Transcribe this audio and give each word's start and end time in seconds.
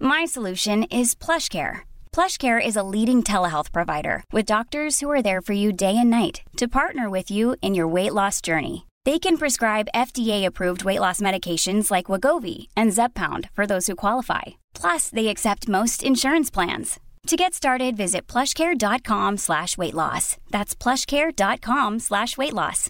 My 0.00 0.24
solution 0.24 0.84
is 0.84 1.14
PlushCare. 1.14 1.80
PlushCare 2.10 2.58
is 2.64 2.76
a 2.76 2.82
leading 2.82 3.22
telehealth 3.22 3.70
provider 3.70 4.24
with 4.32 4.46
doctors 4.46 5.00
who 5.00 5.10
are 5.10 5.20
there 5.20 5.42
for 5.42 5.52
you 5.52 5.72
day 5.72 5.94
and 5.98 6.08
night 6.08 6.40
to 6.56 6.68
partner 6.68 7.10
with 7.10 7.30
you 7.30 7.54
in 7.60 7.74
your 7.74 7.86
weight 7.86 8.14
loss 8.14 8.40
journey. 8.40 8.86
They 9.04 9.18
can 9.18 9.36
prescribe 9.36 9.92
FDA-approved 9.94 10.84
weight 10.84 11.00
loss 11.00 11.20
medications 11.20 11.90
like 11.90 12.06
Wegovy 12.06 12.68
and 12.74 12.92
Zepbound 12.92 13.50
for 13.52 13.66
those 13.66 13.88
who 13.88 13.94
qualify. 13.94 14.56
Plus, 14.72 15.10
they 15.10 15.28
accept 15.28 15.68
most 15.68 16.02
insurance 16.02 16.50
plans. 16.50 16.98
To 17.26 17.36
get 17.36 17.52
started, 17.52 17.96
visit 17.96 18.26
plushcare.com/weightloss. 18.32 20.24
That's 20.54 20.74
plushcare.com/weightloss. 20.82 22.80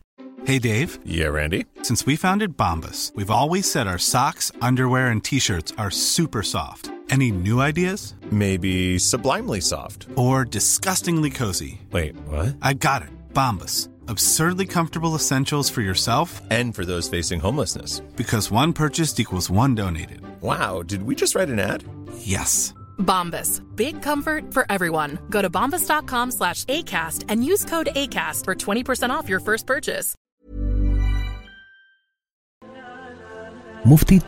Hey, 0.50 0.58
Dave. 0.70 0.90
Yeah, 1.16 1.32
Randy. 1.32 1.62
Since 1.88 2.06
we 2.06 2.16
founded 2.26 2.56
Bombas, 2.64 3.00
we've 3.16 3.36
always 3.40 3.70
said 3.70 3.86
our 3.86 4.02
socks, 4.12 4.52
underwear, 4.68 5.10
and 5.14 5.22
T-shirts 5.30 5.76
are 5.76 5.92
super 6.04 6.46
soft. 6.54 6.86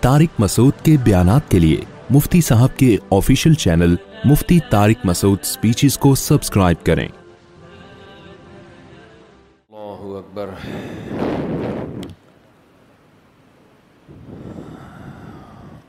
تارک 0.01 0.31
مسود 0.39 0.81
کے 0.85 0.97
بیانات 1.05 1.51
کے 1.51 1.59
لیے 1.59 1.81
مفتی 2.11 2.41
صاحب 2.41 2.77
کے 2.79 2.97
official 3.13 3.53
channel 3.65 3.95
Mufti 4.29 4.59
Tariq 4.71 5.05
Masood 5.07 5.43
speeches 5.45 5.99
کو 5.99 6.15
subscribe 6.23 6.85
کریں 6.87 7.07
اللہ 9.71 10.05
اکبر 10.23 10.51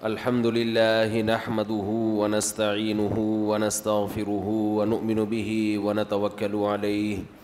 الحمد 0.10 0.46
للہ 0.56 1.22
نحمده 1.28 1.98
ونستعینه 2.22 3.26
ونستغفره 3.50 4.56
ونؤمن 4.80 5.22
به 5.36 5.60
ونتوکل 5.86 6.58
علیه 6.74 7.43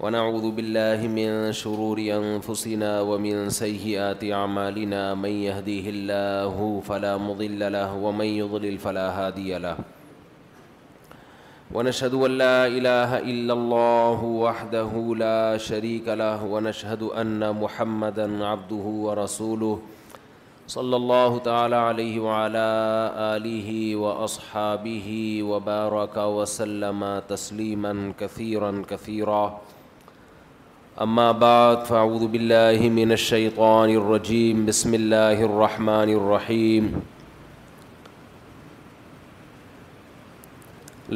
ونعوذ 0.00 0.46
بالله 0.52 1.00
من 1.08 1.52
شرور 1.56 1.96
أنفسنا 2.00 3.00
ومن 3.00 3.48
سيئات 3.58 4.24
أعمالنا 4.24 5.14
من 5.14 5.30
يهديه 5.30 5.88
الله 5.90 6.82
فلا 6.88 7.16
مضل 7.16 7.72
له 7.72 7.94
ومن 7.96 8.24
يضلل 8.24 8.78
فلا 8.78 9.06
هادي 9.26 9.56
له 9.58 9.76
ونشهد 11.72 12.14
أن 12.14 12.38
لا 12.38 12.66
إله 12.66 13.18
إلا 13.18 13.52
الله 13.52 14.24
وحده 14.24 14.92
لا 15.16 15.56
شريك 15.56 16.08
له 16.08 16.44
ونشهد 16.44 17.02
أن 17.02 17.52
محمدا 17.60 18.44
عبده 18.46 18.84
ورسوله 19.04 19.78
صلى 20.68 20.96
الله 20.96 21.38
تعالى 21.38 21.76
عليه 21.76 22.20
وعلى 22.20 22.68
آله 23.36 23.96
وأصحابه 23.96 25.08
وبارك 25.42 26.16
وسلم 26.16 27.22
تسليما 27.28 28.12
كثيرا 28.20 28.70
كثيرا, 28.70 28.84
كثيرا 28.88 29.75
اما 31.04 31.24
بعد 31.38 31.76
فاعوذ 31.86 32.22
باللہ 32.32 32.88
من 32.98 33.10
الشیطان 33.14 33.90
الرجیم 33.96 34.64
بسم 34.66 34.92
اللہ 34.98 35.42
الرحمن 35.48 36.10
الرحیم 36.12 36.86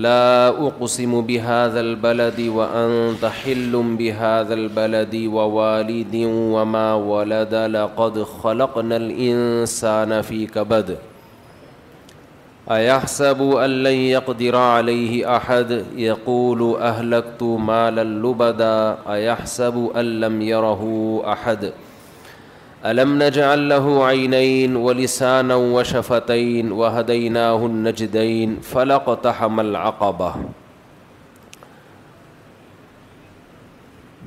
لا 0.07 0.47
اقسم 0.49 1.15
بهذا 1.31 1.57
بهذا 1.73 1.81
البلد 1.85 2.41
وانت 2.59 3.25
حل 3.43 4.55
البلد 4.59 5.17
ووالد 5.39 6.15
وما 6.31 6.87
ولد 7.13 7.55
لقد 7.79 8.23
خلقنا 8.39 8.97
الانسان 9.05 10.21
في 10.23 10.47
كبد 10.47 10.97
ایحسب 12.69 13.43
ان 13.57 13.71
لن 13.83 13.93
یقدر 13.95 14.57
علیہ 14.57 15.27
احد 15.27 15.71
یقول 16.01 16.63
اہلکتو 16.89 17.57
مالا 17.59 18.03
لبدا 18.03 18.95
ایحسب 19.15 19.79
ان 19.99 20.05
لم 20.21 20.41
یرہو 20.49 21.21
احد 21.33 21.65
الم 22.91 23.17
نجعل 23.23 23.69
له 23.69 23.97
عینین 24.09 24.77
ولسانا 24.87 25.55
وشفتین 25.75 26.73
فلق 26.79 27.11
النجدین 27.59 28.55
فلقتحم 28.71 29.59
العقبہ 29.61 30.33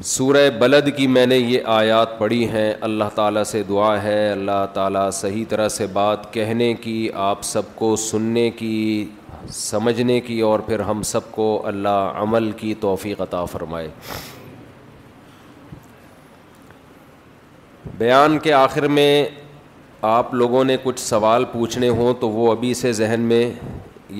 سورہ 0.02 0.50
بلد 0.60 0.88
کی 0.98 1.06
میں 1.08 1.26
نے 1.26 1.38
یہ 1.38 1.64
آیات 1.72 2.18
پڑھی 2.20 2.48
ہیں 2.50 2.74
اللہ 2.86 3.10
تعالیٰ 3.16 3.44
سے 3.46 3.62
دعا 3.68 4.02
ہے 4.04 4.32
اللہ 4.32 4.66
تعالیٰ 4.74 5.10
صحیح 5.14 5.44
طرح 5.50 5.68
سے 5.70 5.86
بات 5.94 6.32
کہنے 6.34 6.74
کی 6.82 7.10
آپ 7.26 7.42
سب 7.44 7.76
کو 7.76 7.96
سننے 8.06 8.50
کی 8.58 8.74
سمجھنے 9.54 10.20
کی 10.22 10.40
اور 10.48 10.60
پھر 10.68 10.80
ہم 10.88 11.02
سب 11.06 11.32
کو 11.32 11.46
اللہ 11.68 12.12
عمل 12.22 12.50
کی 12.60 12.74
توفیق 12.82 13.22
عطا 13.22 13.44
فرمائے 13.52 13.88
بیان 17.98 18.40
کے 18.44 18.54
آخر 18.54 18.88
میں 18.98 19.26
آپ 20.16 20.34
لوگوں 20.34 20.64
نے 20.64 20.78
کچھ 20.84 21.00
سوال 21.00 21.46
پوچھنے 21.52 21.90
ہوں 21.90 22.14
تو 22.20 22.30
وہ 22.30 22.52
ابھی 22.52 22.74
سے 22.82 22.92
ذہن 22.94 23.22
میں 23.34 23.50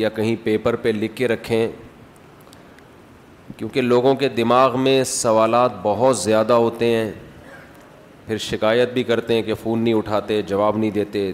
یا 0.02 0.10
کہیں 0.16 0.36
پیپر 0.44 0.76
پہ 0.82 0.92
لکھ 0.96 1.16
کے 1.16 1.28
رکھیں 1.28 1.68
کیونکہ 3.64 3.82
لوگوں 3.82 4.14
کے 4.20 4.28
دماغ 4.30 4.78
میں 4.84 5.04
سوالات 5.08 5.72
بہت 5.82 6.18
زیادہ 6.20 6.54
ہوتے 6.54 6.86
ہیں 6.96 7.12
پھر 8.26 8.38
شکایت 8.46 8.92
بھی 8.94 9.04
کرتے 9.04 9.34
ہیں 9.34 9.42
کہ 9.42 9.54
فون 9.62 9.80
نہیں 9.84 9.94
اٹھاتے 9.94 10.42
جواب 10.48 10.78
نہیں 10.78 10.92
دیتے 10.92 11.32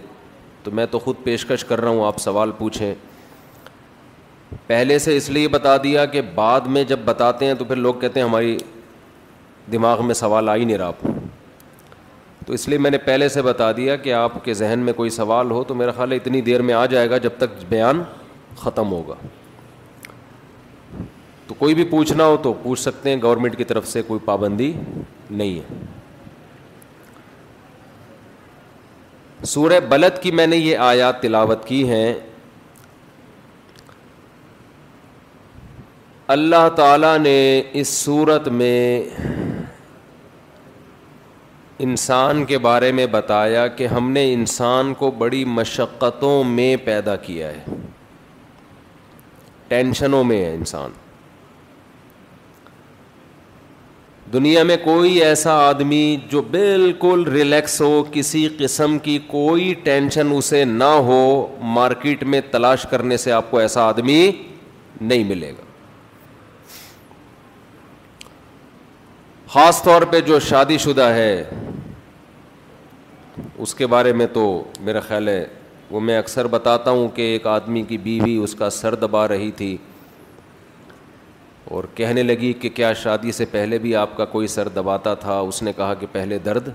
تو 0.64 0.70
میں 0.74 0.84
تو 0.90 0.98
خود 0.98 1.16
پیشکش 1.22 1.64
کر 1.68 1.80
رہا 1.80 1.88
ہوں 1.90 2.06
آپ 2.06 2.18
سوال 2.20 2.50
پوچھیں 2.58 2.94
پہلے 4.66 4.98
سے 4.98 5.16
اس 5.16 5.28
لیے 5.30 5.48
بتا 5.56 5.76
دیا 5.84 6.04
کہ 6.12 6.20
بعد 6.34 6.66
میں 6.76 6.84
جب 6.88 6.98
بتاتے 7.04 7.46
ہیں 7.46 7.54
تو 7.58 7.64
پھر 7.64 7.76
لوگ 7.76 7.94
کہتے 8.00 8.20
ہیں 8.20 8.26
ہماری 8.26 8.56
دماغ 9.72 10.04
میں 10.06 10.14
سوال 10.22 10.48
آ 10.48 10.54
ہی 10.56 10.64
نہیں 10.64 10.78
رہا 10.78 11.12
تو 12.46 12.52
اس 12.52 12.68
لیے 12.68 12.78
میں 12.86 12.90
نے 12.90 12.98
پہلے 13.06 13.28
سے 13.38 13.42
بتا 13.50 13.72
دیا 13.76 13.96
کہ 14.06 14.12
آپ 14.22 14.44
کے 14.44 14.54
ذہن 14.62 14.78
میں 14.84 14.92
کوئی 15.02 15.10
سوال 15.20 15.50
ہو 15.50 15.64
تو 15.68 15.74
میرا 15.82 15.92
خیال 15.96 16.12
ہے 16.12 16.16
اتنی 16.16 16.40
دیر 16.50 16.62
میں 16.68 16.74
آ 16.74 16.86
جائے 16.94 17.10
گا 17.10 17.18
جب 17.26 17.38
تک 17.38 17.64
بیان 17.68 18.02
ختم 18.62 18.92
ہوگا 18.92 19.14
تو 21.50 21.54
کوئی 21.58 21.74
بھی 21.74 21.84
پوچھنا 21.90 22.24
ہو 22.26 22.36
تو 22.42 22.52
پوچھ 22.62 22.80
سکتے 22.80 23.10
ہیں 23.10 23.16
گورنمنٹ 23.22 23.56
کی 23.58 23.64
طرف 23.70 23.86
سے 23.88 24.00
کوئی 24.06 24.20
پابندی 24.24 24.72
نہیں 25.30 25.54
ہے 25.58 25.78
سورہ 29.52 29.78
بلد 29.88 30.20
کی 30.22 30.30
میں 30.40 30.46
نے 30.46 30.56
یہ 30.56 30.76
آیات 30.90 31.20
تلاوت 31.22 31.64
کی 31.68 31.82
ہیں 31.88 32.12
اللہ 36.36 36.68
تعالیٰ 36.76 37.16
نے 37.22 37.36
اس 37.80 37.88
صورت 37.96 38.48
میں 38.60 39.02
انسان 41.90 42.44
کے 42.44 42.58
بارے 42.70 42.92
میں 42.98 43.06
بتایا 43.18 43.66
کہ 43.78 43.86
ہم 43.96 44.10
نے 44.12 44.32
انسان 44.32 44.94
کو 45.02 45.10
بڑی 45.24 45.44
مشقتوں 45.58 46.42
میں 46.56 46.74
پیدا 46.86 47.16
کیا 47.28 47.48
ہے 47.52 47.76
ٹینشنوں 49.68 50.24
میں 50.24 50.44
ہے 50.44 50.54
انسان 50.54 50.90
دنیا 54.32 54.62
میں 54.62 54.76
کوئی 54.82 55.10
ایسا 55.24 55.52
آدمی 55.68 56.02
جو 56.30 56.40
بالکل 56.50 57.22
ریلیکس 57.32 57.80
ہو 57.80 58.02
کسی 58.12 58.46
قسم 58.58 58.98
کی 59.02 59.18
کوئی 59.26 59.72
ٹینشن 59.84 60.30
اسے 60.34 60.64
نہ 60.64 60.90
ہو 61.08 61.16
مارکیٹ 61.76 62.22
میں 62.34 62.40
تلاش 62.50 62.84
کرنے 62.90 63.16
سے 63.22 63.32
آپ 63.32 63.50
کو 63.50 63.58
ایسا 63.58 63.84
آدمی 63.88 64.20
نہیں 65.00 65.24
ملے 65.28 65.50
گا 65.58 65.64
خاص 69.54 69.82
طور 69.82 70.02
پہ 70.10 70.20
جو 70.26 70.38
شادی 70.50 70.78
شدہ 70.84 71.08
ہے 71.14 71.32
اس 73.58 73.74
کے 73.74 73.86
بارے 73.96 74.12
میں 74.20 74.26
تو 74.32 74.44
میرا 74.84 75.00
خیال 75.08 75.28
ہے 75.28 75.44
وہ 75.90 76.00
میں 76.00 76.18
اکثر 76.18 76.46
بتاتا 76.48 76.90
ہوں 76.90 77.08
کہ 77.14 77.22
ایک 77.32 77.46
آدمی 77.56 77.82
کی 77.88 77.98
بیوی 78.08 78.36
اس 78.42 78.54
کا 78.58 78.70
سر 78.80 78.94
دبا 79.04 79.26
رہی 79.28 79.50
تھی 79.56 79.76
اور 81.76 81.84
کہنے 81.94 82.22
لگی 82.22 82.52
کہ 82.62 82.68
کیا 82.74 82.92
شادی 83.02 83.32
سے 83.32 83.44
پہلے 83.50 83.78
بھی 83.78 83.94
آپ 83.96 84.16
کا 84.16 84.24
کوئی 84.30 84.46
سر 84.54 84.68
دباتا 84.76 85.12
تھا 85.24 85.38
اس 85.48 85.62
نے 85.62 85.72
کہا 85.76 85.94
کہ 85.98 86.06
پہلے 86.12 86.38
درد 86.44 86.68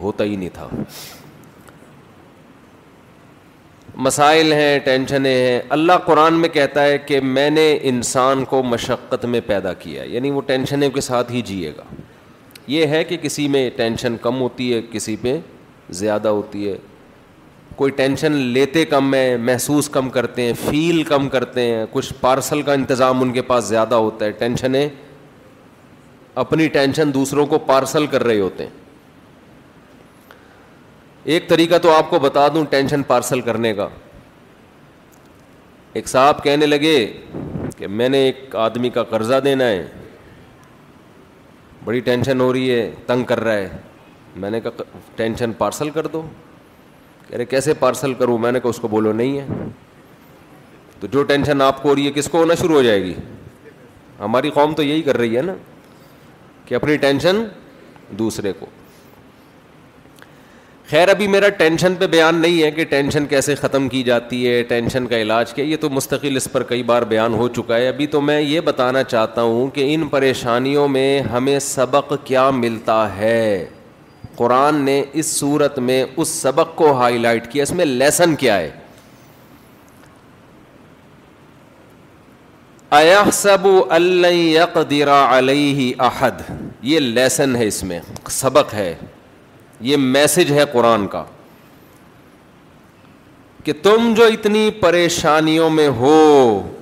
ہوتا 0.00 0.24
ہی 0.24 0.34
نہیں 0.36 0.48
تھا 0.54 0.68
مسائل 4.06 4.52
ہیں 4.52 4.78
ٹینشنیں 4.84 5.30
ہیں 5.34 5.60
اللہ 5.76 5.98
قرآن 6.04 6.34
میں 6.40 6.48
کہتا 6.48 6.84
ہے 6.84 6.98
کہ 7.06 7.20
میں 7.38 7.48
نے 7.50 7.66
انسان 7.90 8.44
کو 8.50 8.62
مشقت 8.62 9.24
میں 9.34 9.40
پیدا 9.46 9.72
کیا 9.84 10.02
یعنی 10.12 10.30
وہ 10.30 10.40
ٹینشنیں 10.46 10.88
کے 10.94 11.00
ساتھ 11.10 11.32
ہی 11.32 11.40
جیے 11.52 11.72
گا 11.76 11.82
یہ 12.74 12.86
ہے 12.94 13.02
کہ 13.04 13.16
کسی 13.22 13.48
میں 13.56 13.68
ٹینشن 13.76 14.16
کم 14.22 14.40
ہوتی 14.40 14.72
ہے 14.74 14.80
کسی 14.90 15.16
پہ 15.22 15.38
زیادہ 16.02 16.28
ہوتی 16.38 16.68
ہے 16.68 16.76
کوئی 17.82 17.92
ٹینشن 17.96 18.32
لیتے 18.54 18.84
کم 18.86 19.14
ہے 19.14 19.36
محسوس 19.42 19.88
کم 19.92 20.08
کرتے 20.16 20.42
ہیں 20.46 20.52
فیل 20.64 21.02
کم 21.04 21.28
کرتے 21.28 21.60
ہیں 21.68 21.84
کچھ 21.92 22.12
پارسل 22.20 22.60
کا 22.66 22.72
انتظام 22.72 23.22
ان 23.22 23.32
کے 23.32 23.42
پاس 23.48 23.64
زیادہ 23.68 23.94
ہوتا 23.94 24.24
ہے 24.24 24.30
ٹینشنیں 24.42 24.88
اپنی 26.42 26.66
ٹینشن 26.76 27.14
دوسروں 27.14 27.46
کو 27.54 27.58
پارسل 27.70 28.06
کر 28.10 28.24
رہے 28.24 28.38
ہوتے 28.40 28.64
ہیں 28.64 28.80
ایک 31.32 31.48
طریقہ 31.48 31.78
تو 31.82 31.92
آپ 31.92 32.10
کو 32.10 32.18
بتا 32.26 32.46
دوں 32.54 32.64
ٹینشن 32.76 33.02
پارسل 33.10 33.40
کرنے 33.50 33.74
کا 33.80 33.88
ایک 35.98 36.08
صاحب 36.08 36.42
کہنے 36.44 36.66
لگے 36.66 36.94
کہ 37.78 37.86
میں 38.02 38.08
نے 38.08 38.22
ایک 38.26 38.56
آدمی 38.68 38.90
کا 38.98 39.02
قرضہ 39.14 39.40
دینا 39.44 39.68
ہے 39.70 39.82
بڑی 41.84 42.00
ٹینشن 42.12 42.40
ہو 42.40 42.52
رہی 42.52 42.70
ہے 42.70 42.90
تنگ 43.06 43.24
کر 43.34 43.44
رہا 43.44 43.54
ہے 43.56 43.76
میں 44.44 44.50
نے 44.50 44.60
کہا 44.60 44.82
ٹینشن 45.16 45.52
پارسل 45.64 45.90
کر 46.00 46.06
دو 46.16 46.22
ارے 47.34 47.44
کیسے 47.50 47.74
پارسل 47.80 48.14
کروں 48.14 48.36
میں 48.38 48.50
نے 48.52 48.60
کہا 48.60 48.68
اس 48.70 48.78
کو 48.80 48.88
بولو 48.88 49.12
نہیں 49.20 49.38
ہے 49.38 49.46
تو 51.00 51.06
جو 51.12 51.22
ٹینشن 51.30 51.62
آپ 51.62 51.82
کو 51.82 51.88
ہو 51.88 51.94
رہی 51.94 52.06
ہے 52.06 52.10
کس 52.14 52.28
کو 52.30 52.38
ہونا 52.38 52.54
شروع 52.60 52.74
ہو 52.76 52.82
جائے 52.82 53.02
گی 53.04 53.14
ہماری 54.18 54.50
قوم 54.54 54.74
تو 54.74 54.82
یہی 54.82 55.02
کر 55.02 55.16
رہی 55.18 55.36
ہے 55.36 55.42
نا 55.42 55.54
کہ 56.66 56.74
اپنی 56.74 56.96
ٹینشن 57.06 57.42
دوسرے 58.18 58.52
کو 58.58 58.66
خیر 60.90 61.08
ابھی 61.08 61.26
میرا 61.32 61.48
ٹینشن 61.58 61.94
پہ 61.98 62.06
بیان 62.14 62.40
نہیں 62.40 62.62
ہے 62.62 62.70
کہ 62.70 62.84
ٹینشن 62.88 63.26
کیسے 63.26 63.54
ختم 63.54 63.88
کی 63.88 64.02
جاتی 64.04 64.46
ہے 64.48 64.62
ٹینشن 64.68 65.06
کا 65.08 65.18
علاج 65.22 65.52
کیا 65.54 65.64
یہ 65.64 65.76
تو 65.80 65.90
مستقل 65.90 66.36
اس 66.36 66.48
پر 66.52 66.62
کئی 66.72 66.82
بار 66.92 67.02
بیان 67.14 67.34
ہو 67.34 67.48
چکا 67.56 67.76
ہے 67.76 67.88
ابھی 67.88 68.06
تو 68.16 68.20
میں 68.20 68.40
یہ 68.40 68.60
بتانا 68.64 69.02
چاہتا 69.02 69.42
ہوں 69.42 69.68
کہ 69.74 69.94
ان 69.94 70.06
پریشانیوں 70.08 70.86
میں 70.96 71.08
ہمیں 71.32 71.58
سبق 71.70 72.12
کیا 72.24 72.48
ملتا 72.64 73.04
ہے 73.16 73.42
قرآن 74.36 74.84
نے 74.84 75.02
اس 75.20 75.26
صورت 75.26 75.78
میں 75.88 76.04
اس 76.16 76.28
سبق 76.40 76.74
کو 76.76 76.92
ہائی 76.98 77.18
لائٹ 77.18 77.50
کیا 77.52 77.62
اس 77.62 77.72
میں 77.80 77.84
لیسن 77.84 78.34
کیا 78.44 78.56
ہے 78.58 78.70
سب 83.32 83.66
علیہ 83.90 84.70
احد 86.06 86.40
یہ 86.84 86.98
لیسن 87.00 87.54
ہے 87.56 87.66
اس 87.66 87.82
میں 87.90 88.00
سبق 88.30 88.74
ہے 88.74 88.94
یہ 89.90 89.96
میسج 90.16 90.50
ہے 90.52 90.64
قرآن 90.72 91.06
کا 91.14 91.24
کہ 93.64 93.72
تم 93.82 94.12
جو 94.16 94.24
اتنی 94.32 94.68
پریشانیوں 94.80 95.68
میں 95.70 95.88
ہو 95.98 96.16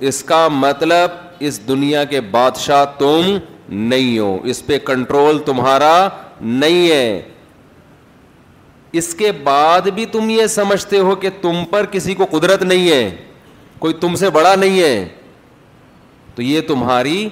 اس 0.09 0.23
کا 0.31 0.47
مطلب 0.51 1.11
اس 1.47 1.59
دنیا 1.67 2.03
کے 2.09 2.21
بادشاہ 2.31 2.83
تم 2.97 3.37
نہیں 3.79 4.17
ہو 4.19 4.37
اس 4.51 4.65
پہ 4.65 4.77
کنٹرول 4.85 5.39
تمہارا 5.45 5.93
نہیں 6.41 6.89
ہے 6.89 7.21
اس 8.99 9.13
کے 9.15 9.31
بعد 9.43 9.81
بھی 9.95 10.05
تم 10.11 10.29
یہ 10.29 10.47
سمجھتے 10.53 10.99
ہو 11.09 11.15
کہ 11.19 11.29
تم 11.41 11.63
پر 11.69 11.85
کسی 11.91 12.13
کو 12.21 12.25
قدرت 12.31 12.61
نہیں 12.63 12.89
ہے 12.89 13.09
کوئی 13.79 13.93
تم 13.99 14.15
سے 14.19 14.29
بڑا 14.29 14.53
نہیں 14.55 14.79
ہے 14.81 15.07
تو 16.35 16.41
یہ 16.41 16.61
تمہاری 16.67 17.27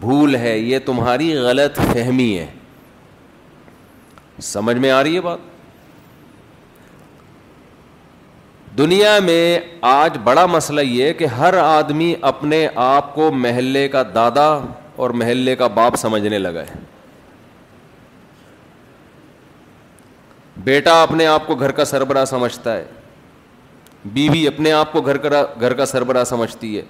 بھول 0.00 0.34
ہے 0.36 0.58
یہ 0.58 0.78
تمہاری 0.86 1.32
غلط 1.38 1.80
فہمی 1.92 2.36
ہے 2.38 2.46
سمجھ 4.42 4.76
میں 4.76 4.90
آ 4.90 5.02
رہی 5.02 5.14
ہے 5.16 5.20
بات 5.20 5.38
دنیا 8.78 9.18
میں 9.24 9.58
آج 9.84 10.16
بڑا 10.24 10.46
مسئلہ 10.46 10.80
یہ 10.80 11.12
کہ 11.12 11.24
ہر 11.38 11.54
آدمی 11.62 12.14
اپنے 12.32 12.66
آپ 12.84 13.14
کو 13.14 13.30
محلے 13.32 13.86
کا 13.88 14.02
دادا 14.14 14.46
اور 15.02 15.10
محلے 15.22 15.56
کا 15.56 15.66
باپ 15.80 15.96
سمجھنے 15.98 16.38
لگا 16.38 16.62
ہے 16.70 16.80
بیٹا 20.64 21.02
اپنے 21.02 21.26
آپ 21.26 21.46
کو 21.46 21.54
گھر 21.54 21.72
کا 21.76 21.84
سربراہ 21.84 22.24
سمجھتا 22.24 22.76
ہے 22.76 22.84
بیوی 24.12 24.46
اپنے 24.48 24.72
آپ 24.72 24.92
کو 24.92 25.00
گھر 25.02 25.72
کا 25.74 25.86
سربراہ 25.86 26.24
سمجھتی 26.24 26.76
ہے 26.76 26.82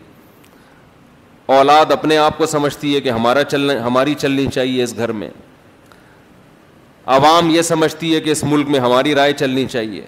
اولاد 1.58 1.90
اپنے 1.92 2.16
آپ 2.18 2.38
کو 2.38 2.46
سمجھتی 2.46 2.94
ہے 2.94 3.00
کہ 3.00 3.10
ہمارا 3.10 3.42
چلنا 3.44 3.72
ہماری 3.86 4.14
چلنی 4.18 4.46
چاہیے 4.54 4.82
اس 4.82 4.96
گھر 4.96 5.12
میں 5.12 5.28
عوام 7.16 7.48
یہ 7.50 7.62
سمجھتی 7.62 8.14
ہے 8.14 8.20
کہ 8.20 8.30
اس 8.30 8.42
ملک 8.44 8.68
میں 8.70 8.80
ہماری 8.80 9.14
رائے 9.14 9.32
چلنی 9.38 9.64
چاہیے 9.70 10.04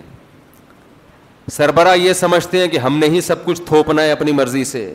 سربراہ 1.52 1.94
یہ 1.96 2.12
سمجھتے 2.12 2.58
ہیں 2.58 2.68
کہ 2.68 2.78
ہم 2.78 2.98
نے 2.98 3.06
ہی 3.12 3.20
سب 3.20 3.44
کچھ 3.44 3.60
تھوپنا 3.66 4.02
ہے 4.02 4.10
اپنی 4.12 4.32
مرضی 4.32 4.62
سے 4.64 4.92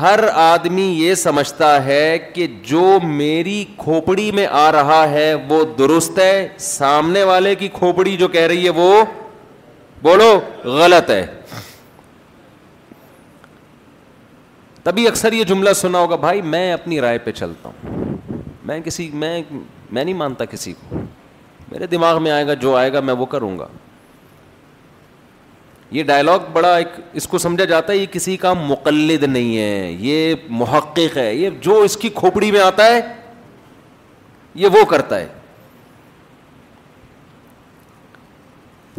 ہر 0.00 0.20
آدمی 0.34 0.82
یہ 0.82 1.14
سمجھتا 1.14 1.84
ہے 1.84 2.18
کہ 2.34 2.46
جو 2.66 2.82
میری 3.02 3.64
کھوپڑی 3.78 4.30
میں 4.34 4.46
آ 4.50 4.70
رہا 4.72 5.04
ہے 5.10 5.32
وہ 5.48 5.62
درست 5.78 6.18
ہے 6.18 6.46
سامنے 6.60 7.22
والے 7.24 7.54
کی 7.54 7.68
کھوپڑی 7.72 8.16
جو 8.16 8.28
کہہ 8.28 8.46
رہی 8.46 8.64
ہے 8.64 8.70
وہ 8.78 9.04
بولو 10.02 10.32
غلط 10.78 11.10
ہے 11.10 11.24
تبھی 14.82 15.06
اکثر 15.08 15.32
یہ 15.32 15.44
جملہ 15.44 15.72
سنا 15.76 15.98
ہوگا 15.98 16.16
بھائی 16.24 16.42
میں 16.54 16.70
اپنی 16.72 17.00
رائے 17.00 17.18
پہ 17.18 17.32
چلتا 17.32 17.68
ہوں 17.68 18.18
میں 18.66 18.80
کسی 18.84 19.08
میں 19.12 19.40
میں 19.50 20.04
نہیں 20.04 20.14
مانتا 20.14 20.44
کسی 20.44 20.72
کو 20.80 20.96
میرے 21.72 21.86
دماغ 21.86 22.22
میں 22.22 22.30
آئے 22.30 22.46
گا 22.46 22.54
جو 22.64 22.74
آئے 22.76 22.92
گا 22.92 23.00
میں 23.00 23.14
وہ 23.18 23.26
کروں 23.34 23.58
گا 23.58 23.66
یہ 25.90 26.02
ڈائلاگ 26.02 26.38
بڑا 26.52 26.74
ایک 26.76 26.98
اس 27.18 27.26
کو 27.28 27.38
سمجھا 27.38 27.64
جاتا 27.64 27.92
ہے 27.92 27.96
یہ 27.98 28.06
کسی 28.12 28.36
کا 28.36 28.52
مقلد 28.66 29.22
نہیں 29.24 29.56
ہے 29.56 29.92
یہ 30.00 30.34
محقق 30.50 31.16
ہے 31.16 31.34
یہ 31.34 31.50
جو 31.62 31.74
اس 31.82 31.96
کی 31.96 32.08
کھوپڑی 32.14 32.50
میں 32.52 32.60
آتا 32.60 32.86
ہے 32.94 33.00
یہ 34.62 34.68
وہ 34.78 34.84
کرتا 34.90 35.18
ہے 35.18 35.26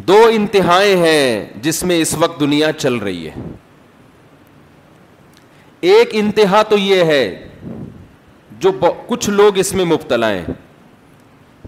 دو 0.08 0.20
انتہائیں 0.32 0.96
ہیں 1.04 1.62
جس 1.62 1.84
میں 1.90 2.00
اس 2.02 2.14
وقت 2.20 2.40
دنیا 2.40 2.72
چل 2.78 2.94
رہی 3.04 3.28
ہے 3.28 3.34
ایک 5.94 6.10
انتہا 6.22 6.62
تو 6.70 6.78
یہ 6.78 7.04
ہے 7.14 7.24
جو 8.60 8.72
کچھ 9.08 9.30
لوگ 9.30 9.58
اس 9.60 9.74
میں 9.76 9.86
مبتلا 9.86 10.32
ہیں 10.34 10.46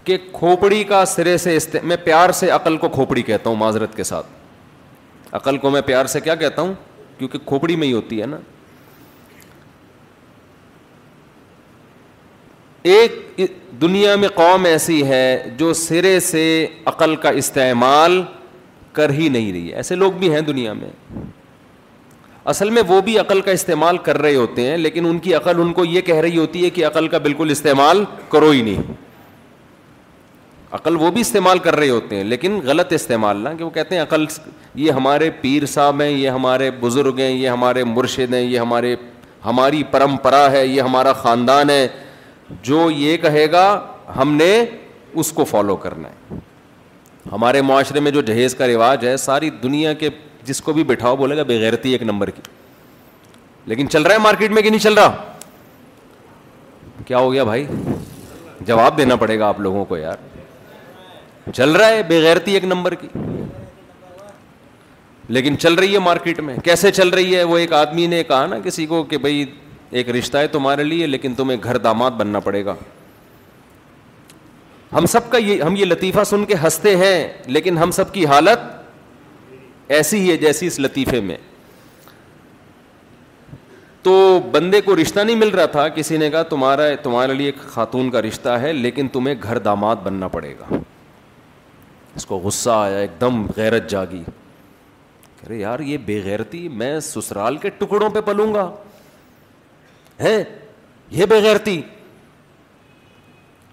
کہ 0.04 0.16
کھوپڑی 0.32 0.82
کا 0.84 1.04
سرے 1.06 1.36
سے 1.38 1.58
میں 1.82 1.96
پیار 2.04 2.30
سے 2.38 2.50
عقل 2.50 2.76
کو 2.84 2.88
کھوپڑی 2.88 3.22
کہتا 3.22 3.50
ہوں 3.50 3.56
معذرت 3.56 3.94
کے 3.96 4.04
ساتھ 4.04 4.26
عقل 5.38 5.56
کو 5.62 5.70
میں 5.70 5.80
پیار 5.86 6.06
سے 6.14 6.20
کیا 6.20 6.34
کہتا 6.34 6.62
ہوں 6.62 6.72
کیونکہ 7.18 7.38
کھوپڑی 7.46 7.76
میں 7.76 7.86
ہی 7.86 7.92
ہوتی 7.92 8.20
ہے 8.20 8.26
نا 8.26 8.36
ایک 12.92 13.40
دنیا 13.80 14.14
میں 14.16 14.28
قوم 14.34 14.64
ایسی 14.64 15.02
ہے 15.06 15.24
جو 15.58 15.72
سرے 15.74 16.18
سے 16.20 16.44
عقل 16.92 17.16
کا 17.22 17.28
استعمال 17.42 18.22
کر 18.92 19.10
ہی 19.18 19.28
نہیں 19.28 19.52
رہی 19.52 19.72
ایسے 19.74 19.94
لوگ 19.94 20.12
بھی 20.18 20.32
ہیں 20.34 20.40
دنیا 20.46 20.72
میں 20.72 20.88
اصل 22.52 22.70
میں 22.70 22.82
وہ 22.88 23.00
بھی 23.04 23.18
عقل 23.18 23.40
کا 23.40 23.50
استعمال 23.50 23.98
کر 24.04 24.18
رہے 24.22 24.34
ہوتے 24.34 24.66
ہیں 24.70 24.76
لیکن 24.78 25.06
ان 25.06 25.18
کی 25.26 25.34
عقل 25.34 25.60
ان 25.60 25.72
کو 25.72 25.84
یہ 25.84 26.00
کہہ 26.06 26.20
رہی 26.26 26.36
ہوتی 26.36 26.64
ہے 26.64 26.70
کہ 26.78 26.86
عقل 26.86 27.08
کا 27.08 27.18
بالکل 27.28 27.50
استعمال 27.50 28.04
کرو 28.30 28.50
ہی 28.50 28.62
نہیں 28.62 28.92
عقل 30.72 30.96
وہ 30.96 31.10
بھی 31.10 31.20
استعمال 31.20 31.58
کر 31.58 31.76
رہے 31.76 31.88
ہوتے 31.90 32.16
ہیں 32.16 32.24
لیکن 32.24 32.58
غلط 32.64 32.92
استعمال 32.92 33.36
نہ 33.44 33.48
کہ 33.58 33.64
وہ 33.64 33.70
کہتے 33.70 33.94
ہیں 33.94 34.02
عقل 34.02 34.24
یہ 34.82 34.92
ہمارے 34.92 35.30
پیر 35.40 35.64
صاحب 35.70 36.00
ہیں 36.02 36.08
یہ 36.08 36.28
ہمارے 36.30 36.70
بزرگ 36.80 37.18
ہیں 37.18 37.30
یہ 37.30 37.48
ہمارے 37.48 37.82
مرشد 37.84 38.34
ہیں 38.34 38.42
یہ 38.42 38.58
ہمارے 38.58 38.94
ہماری 39.44 39.82
پرمپرا 39.90 40.50
ہے 40.52 40.66
یہ 40.66 40.80
ہمارا 40.82 41.12
خاندان 41.22 41.70
ہے 41.70 41.86
جو 42.64 42.88
یہ 42.90 43.16
کہے 43.22 43.50
گا 43.52 43.64
ہم 44.16 44.34
نے 44.34 44.54
اس 45.20 45.32
کو 45.32 45.44
فالو 45.44 45.76
کرنا 45.84 46.08
ہے 46.08 46.38
ہمارے 47.32 47.62
معاشرے 47.62 48.00
میں 48.00 48.10
جو 48.10 48.20
جہیز 48.28 48.54
کا 48.54 48.66
رواج 48.66 49.06
ہے 49.06 49.16
ساری 49.26 49.50
دنیا 49.62 49.92
کے 50.02 50.08
جس 50.44 50.60
کو 50.68 50.72
بھی 50.72 50.84
بٹھاؤ 50.84 51.16
بولے 51.16 51.36
گا 51.36 51.42
بغیرتی 51.48 51.92
ایک 51.92 52.02
نمبر 52.02 52.30
کی 52.30 52.42
لیکن 53.72 53.88
چل 53.90 54.02
رہا 54.02 54.14
ہے 54.14 54.18
مارکیٹ 54.22 54.50
میں 54.50 54.62
کہ 54.62 54.70
نہیں 54.70 54.80
چل 54.80 54.94
رہا 54.98 55.34
کیا 57.06 57.18
ہو 57.18 57.32
گیا 57.32 57.44
بھائی 57.44 57.66
جواب 58.66 58.96
دینا 58.98 59.16
پڑے 59.16 59.38
گا 59.38 59.46
آپ 59.48 59.60
لوگوں 59.60 59.84
کو 59.84 59.96
یار 59.96 60.29
چل 61.56 61.70
رہا 61.76 61.88
ہے 61.88 62.02
بےغیرتی 62.08 62.52
ایک 62.54 62.64
نمبر 62.64 62.94
کی 63.00 63.08
لیکن 65.36 65.56
چل 65.58 65.74
رہی 65.78 65.92
ہے 65.94 65.98
مارکیٹ 66.04 66.40
میں 66.40 66.56
کیسے 66.64 66.90
چل 66.92 67.08
رہی 67.08 67.36
ہے 67.36 67.42
وہ 67.44 67.58
ایک 67.58 67.72
آدمی 67.72 68.06
نے 68.06 68.22
کہا 68.28 68.46
نا 68.46 68.58
کسی 68.64 68.86
کو 68.86 69.02
کہ 69.10 69.18
بھائی 69.18 69.44
ایک 69.98 70.08
رشتہ 70.16 70.38
ہے 70.38 70.46
تمہارے 70.48 70.84
لیے 70.84 71.06
لیکن 71.06 71.34
تمہیں 71.34 71.58
گھر 71.62 71.76
داماد 71.86 72.10
بننا 72.18 72.40
پڑے 72.40 72.64
گا 72.64 72.74
ہم 74.92 75.06
سب 75.06 75.30
کا 75.30 75.38
یہ 75.38 75.62
ہم 75.62 75.76
یہ 75.76 75.84
لطیفہ 75.84 76.24
سن 76.26 76.44
کے 76.44 76.54
ہنستے 76.62 76.96
ہیں 76.96 77.28
لیکن 77.56 77.78
ہم 77.78 77.90
سب 78.00 78.12
کی 78.14 78.26
حالت 78.26 79.90
ایسی 79.98 80.20
ہی 80.20 80.30
ہے 80.30 80.36
جیسی 80.36 80.66
اس 80.66 80.78
لطیفے 80.80 81.20
میں 81.20 81.36
تو 84.02 84.12
بندے 84.52 84.80
کو 84.80 84.96
رشتہ 84.96 85.20
نہیں 85.20 85.36
مل 85.36 85.48
رہا 85.50 85.66
تھا 85.72 85.88
کسی 85.94 86.16
نے 86.16 86.30
کہا 86.30 86.42
تمہارا 86.52 86.82
تمہارے 87.02 87.34
لیے 87.34 87.46
ایک 87.46 87.56
خاتون 87.72 88.10
کا 88.10 88.22
رشتہ 88.22 88.48
ہے 88.62 88.72
لیکن 88.72 89.08
تمہیں 89.12 89.34
گھر 89.42 89.58
داماد 89.70 89.96
بننا 90.04 90.28
پڑے 90.36 90.54
گا 90.60 90.76
اس 92.16 92.26
کو 92.26 92.38
غصہ 92.44 92.70
آیا 92.70 92.96
ایک 92.98 93.20
دم 93.20 93.46
غیرت 93.56 93.88
جاگی 93.90 94.22
یار 95.58 95.80
یہ 95.80 95.98
بے 96.06 96.20
غیرتی 96.24 96.66
میں 96.78 96.98
سسرال 97.00 97.56
کے 97.58 97.70
ٹکڑوں 97.78 98.08
پہ 98.14 98.20
پلوں 98.24 98.52
گا 98.54 98.70
یہ 101.10 101.24
بے 101.28 101.40
غیرتی 101.42 101.80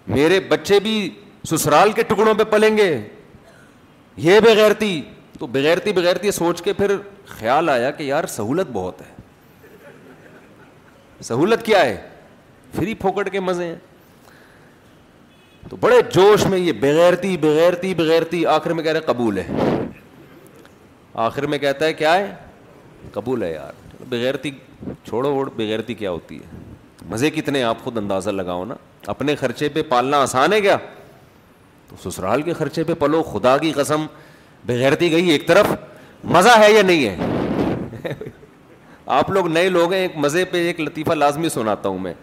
میرے 0.07 0.39
بچے 0.49 0.79
بھی 0.83 0.93
سسرال 1.49 1.91
کے 1.91 2.03
ٹکڑوں 2.07 2.33
پہ 2.37 2.43
پلیں 2.51 2.75
گے 2.77 2.87
یہ 4.25 4.39
بے 4.43 4.53
غیرتی 4.55 5.01
تو 5.39 5.47
بغیرتی 5.47 5.91
بغیرتی 5.93 6.31
سوچ 6.31 6.61
کے 6.61 6.73
پھر 6.73 6.95
خیال 7.27 7.69
آیا 7.69 7.91
کہ 7.91 8.03
یار 8.03 8.25
سہولت 8.35 8.69
بہت 8.73 9.01
ہے 9.01 9.15
سہولت 11.23 11.65
کیا 11.65 11.83
ہے 11.85 11.97
فری 12.75 12.93
پھوکڑ 13.01 13.27
کے 13.27 13.39
مزے 13.39 13.63
ہیں 13.65 13.75
تو 15.69 15.75
بڑے 15.81 15.95
جوش 16.13 16.45
میں 16.49 16.57
یہ 16.57 16.71
بغیرتی 16.79 17.35
بغیرتی 17.37 17.93
بغیرتی 17.95 18.45
آخر 18.47 18.73
میں 18.73 18.83
کہہ 18.83 18.91
رہے 18.91 18.99
قبول 19.05 19.37
ہے 19.37 19.47
آخر 21.23 21.45
میں 21.53 21.57
کہتا 21.57 21.85
ہے 21.85 21.93
کیا 21.93 22.15
ہے 22.15 22.27
قبول 23.13 23.43
ہے 23.43 23.51
یار 23.51 24.03
بغیرتی 24.09 24.51
چھوڑو 25.05 25.43
بغیرتی 25.55 25.93
کیا 26.03 26.11
ہوتی 26.11 26.37
ہے 26.39 26.65
مزے 27.09 27.29
کتنے 27.31 27.63
آپ 27.63 27.83
خود 27.83 27.97
اندازہ 27.97 28.29
لگاؤ 28.29 28.63
نا 28.65 28.75
اپنے 29.15 29.35
خرچے 29.39 29.69
پہ 29.73 29.81
پالنا 29.89 30.17
آسان 30.21 30.53
ہے 30.53 30.61
کیا 30.61 30.77
تو 31.89 32.09
سسرال 32.09 32.41
کے 32.41 32.53
خرچے 32.53 32.83
پہ 32.83 32.93
پلو 32.99 33.21
خدا 33.23 33.57
کی 33.57 33.71
قسم 33.75 34.05
بغیرتی 34.67 35.11
گئی 35.11 35.29
ایک 35.31 35.47
طرف 35.47 35.71
مزہ 36.35 36.57
ہے 36.59 36.71
یا 36.71 36.81
نہیں 36.81 37.07
ہے 37.07 38.13
آپ 39.19 39.29
لوگ 39.31 39.47
نئے 39.47 39.69
لوگ 39.69 39.93
ہیں 39.93 39.99
ایک 40.01 40.17
مزے 40.23 40.45
پہ 40.51 40.65
ایک 40.67 40.79
لطیفہ 40.81 41.13
لازمی 41.13 41.49
سناتا 41.49 41.89
ہوں 41.89 41.99
میں 42.07 42.13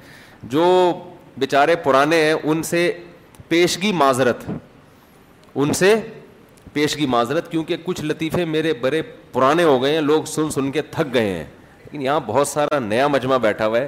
جو 0.56 0.66
بیچارے 1.38 1.76
پرانے 1.84 2.16
ہیں 2.24 2.32
ان 2.44 2.62
سے 2.62 2.90
پیشگی 3.54 3.90
معذرت 3.92 4.44
ان 5.56 5.72
سے 5.78 5.94
پیشگی 6.72 7.06
معذرت 7.06 7.50
کیونکہ 7.50 7.76
کچھ 7.84 8.00
لطیفے 8.04 8.44
میرے 8.44 8.72
بڑے 8.80 9.00
پرانے 9.32 9.62
ہو 9.64 9.82
گئے 9.82 9.92
ہیں 9.94 10.00
لوگ 10.02 10.24
سن 10.26 10.48
سن 10.50 10.70
کے 10.72 10.82
تھک 10.90 11.12
گئے 11.14 11.28
ہیں 11.28 11.44
لیکن 11.82 12.02
یہاں 12.02 12.20
بہت 12.26 12.48
سارا 12.48 12.78
نیا 12.86 13.06
مجمع 13.08 13.36
بیٹھا 13.42 13.66
ہوا 13.66 13.78
ہے 13.80 13.86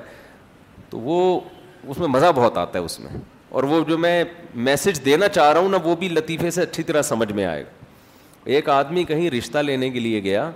تو 0.91 0.99
وہ 1.09 1.41
اس 1.89 1.99
میں 1.99 2.09
مزہ 2.09 2.27
بہت 2.37 2.59
آتا 2.59 2.79
ہے 2.79 2.85
اس 2.85 2.99
میں 3.01 3.19
اور 3.57 3.63
وہ 3.73 3.83
جو 3.89 3.99
میں 3.99 4.23
میسج 4.69 5.05
دینا 5.05 5.29
چاہ 5.29 5.51
رہا 5.53 5.61
ہوں 5.61 5.69
نا 5.69 5.79
وہ 5.85 5.95
بھی 5.97 6.09
لطیفے 6.09 6.51
سے 6.51 6.63
اچھی 6.63 6.83
طرح 6.83 7.03
سمجھ 7.11 7.31
میں 7.33 7.45
آئے 7.45 7.63
گا 7.63 8.51
ایک 8.55 8.69
آدمی 8.69 9.05
کہیں 9.05 9.29
رشتہ 9.31 9.59
لینے 9.59 9.89
کے 9.91 10.01
لیے 10.01 10.23
گیا 10.25 10.51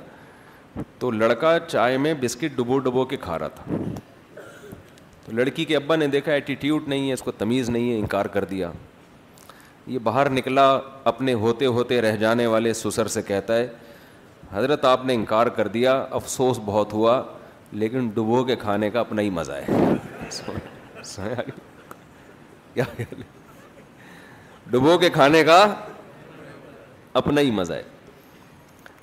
تو 0.99 1.11
لڑکا 1.11 1.59
چائے 1.67 1.97
میں 2.07 2.13
بسکٹ 2.21 2.57
ڈبو 2.57 2.79
ڈبو 2.89 3.05
کے 3.11 3.17
کھا 3.23 3.39
رہا 3.39 3.49
تھا 3.49 3.77
تو 5.25 5.33
لڑکی 5.37 5.65
کے 5.65 5.77
ابا 5.77 5.97
نے 5.97 6.07
دیکھا 6.17 6.33
ایٹیٹیوڈ 6.33 6.89
نہیں 6.89 7.09
ہے 7.09 7.13
اس 7.15 7.23
کو 7.23 7.33
تمیز 7.39 7.71
نہیں 7.71 7.91
ہے 7.93 7.99
انکار 7.99 8.27
کر 8.37 8.45
دیا 8.55 8.71
یہ 9.87 9.99
باہر 10.03 10.29
نکلا 10.31 10.71
اپنے 11.05 11.33
ہوتے 11.43 11.67
ہوتے 11.67 12.01
رہ 12.03 12.17
جانے 12.17 12.47
والے 12.47 12.73
سسر 12.75 13.07
سے 13.13 13.23
کہتا 13.27 13.57
ہے 13.57 13.67
حضرت 14.53 14.85
آپ 14.85 15.05
نے 15.07 15.15
انکار 15.15 15.47
کر 15.57 15.69
دیا 15.75 15.93
افسوس 16.19 16.59
بہت 16.65 16.93
ہوا 16.93 17.23
لیکن 17.73 18.09
ڈبو 18.15 18.43
کے 18.45 18.57
کھانے 18.61 18.91
کا 18.91 19.01
اپنا 19.01 19.23
ہی 19.23 19.31
مزہ 19.31 19.53
ہے 21.19 21.45
ڈبو 24.71 24.97
کے 24.99 25.11
کھانے 25.11 25.43
کا 25.45 25.59
اپنا 27.21 27.41
ہی 27.41 27.51
مزہ 27.51 27.73
ہے 27.73 27.83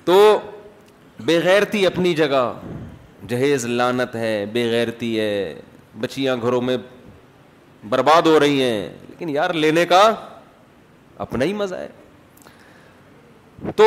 تو 0.04 0.18
بغیر 1.26 1.64
تھی 1.70 1.86
اپنی 1.86 2.14
جگہ 2.14 2.52
جہیز 3.28 3.64
لانت 3.66 4.14
ہے 4.16 4.44
بغیر 4.52 4.88
ہے 5.02 5.54
بچیاں 6.00 6.36
گھروں 6.42 6.60
میں 6.62 6.76
برباد 7.88 8.26
ہو 8.26 8.38
رہی 8.40 8.62
ہیں 8.62 8.88
لیکن 9.08 9.28
یار 9.28 9.50
لینے 9.54 9.84
کا 9.86 10.02
اپنا 11.24 11.44
ہی 11.44 11.52
مزہ 11.52 11.74
ہے 11.74 13.70
تو 13.76 13.84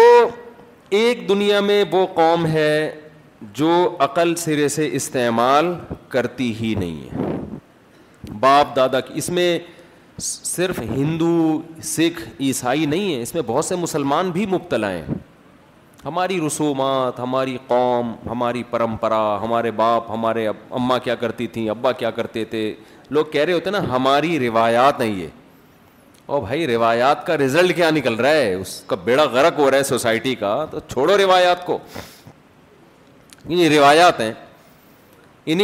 ایک 1.01 1.27
دنیا 1.29 1.59
میں 1.67 1.83
وہ 1.91 2.05
قوم 2.15 2.45
ہے 2.53 2.71
جو 3.55 3.69
عقل 4.03 4.35
سرے 4.37 4.67
سے 4.69 4.89
استعمال 4.95 5.73
کرتی 6.09 6.53
ہی 6.59 6.73
نہیں 6.79 7.01
ہے 7.11 8.29
باپ 8.39 8.75
دادا 8.75 8.99
کی 8.99 9.13
اس 9.17 9.29
میں 9.37 9.47
صرف 10.23 10.79
ہندو 10.95 11.31
سکھ 11.91 12.21
عیسائی 12.41 12.85
نہیں 12.85 13.13
ہے 13.13 13.21
اس 13.21 13.33
میں 13.33 13.41
بہت 13.45 13.65
سے 13.65 13.75
مسلمان 13.85 14.29
بھی 14.31 14.45
مبتلا 14.49 14.91
ہیں 14.91 15.05
ہماری 16.05 16.39
رسومات 16.45 17.19
ہماری 17.19 17.57
قوم 17.67 18.13
ہماری 18.29 18.61
پرمپرا 18.69 19.21
ہمارے 19.41 19.71
باپ 19.81 20.09
ہمارے 20.11 20.47
اماں 20.47 20.97
کیا 21.03 21.15
کرتی 21.23 21.47
تھیں 21.55 21.69
ابا 21.69 21.91
کیا 22.01 22.11
کرتے 22.19 22.45
تھے 22.53 22.73
لوگ 23.15 23.25
کہہ 23.31 23.43
رہے 23.43 23.53
ہوتے 23.53 23.69
ہیں 23.69 23.77
نا 23.79 23.95
ہماری 23.95 24.39
روایات 24.47 25.01
ہیں 25.01 25.09
یہ 25.15 25.27
او 26.31 26.39
بھائی 26.41 26.67
روایات 26.67 27.25
کا 27.27 27.37
ریزلٹ 27.37 27.75
کیا 27.75 27.89
نکل 27.91 28.13
رہا 28.15 28.31
ہے 28.33 28.53
اس 28.53 28.79
کا 28.87 28.95
بیڑا 29.03 29.23
غرق 29.31 29.57
ہو 29.59 29.69
رہا 29.71 29.77
ہے 29.77 29.83
سوسائٹی 29.83 30.33
کا 30.39 30.51
تو 30.71 30.79
چھوڑو 30.87 31.17
روایات 31.17 31.65
کو 31.65 31.77
یہ 33.49 33.69
روایات 33.77 34.21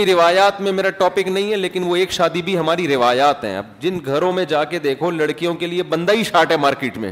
روایات 0.08 0.60
ہیں 0.60 0.64
میں 0.66 0.72
میرا 0.72 0.90
ٹاپک 0.98 1.28
نہیں 1.28 1.52
ہے 1.52 1.58
لیکن 1.58 1.84
وہ 1.88 1.96
ایک 1.96 2.12
شادی 2.12 2.42
بھی 2.42 2.58
ہماری 2.58 2.88
روایات 2.88 3.44
ہیں 3.44 3.56
اب 3.58 3.66
جن 3.82 4.00
گھروں 4.06 4.32
میں 4.40 4.46
جا 4.54 4.64
کے 4.74 4.80
دیکھو 4.88 5.12
لڑکیوں 5.12 5.54
کے 5.64 5.68
لیے 5.68 5.84
بندہ 5.94 6.14
ہی 6.16 6.24
شاٹ 6.32 6.52
ہے 6.52 6.58
مارکیٹ 6.66 6.98
میں 7.04 7.12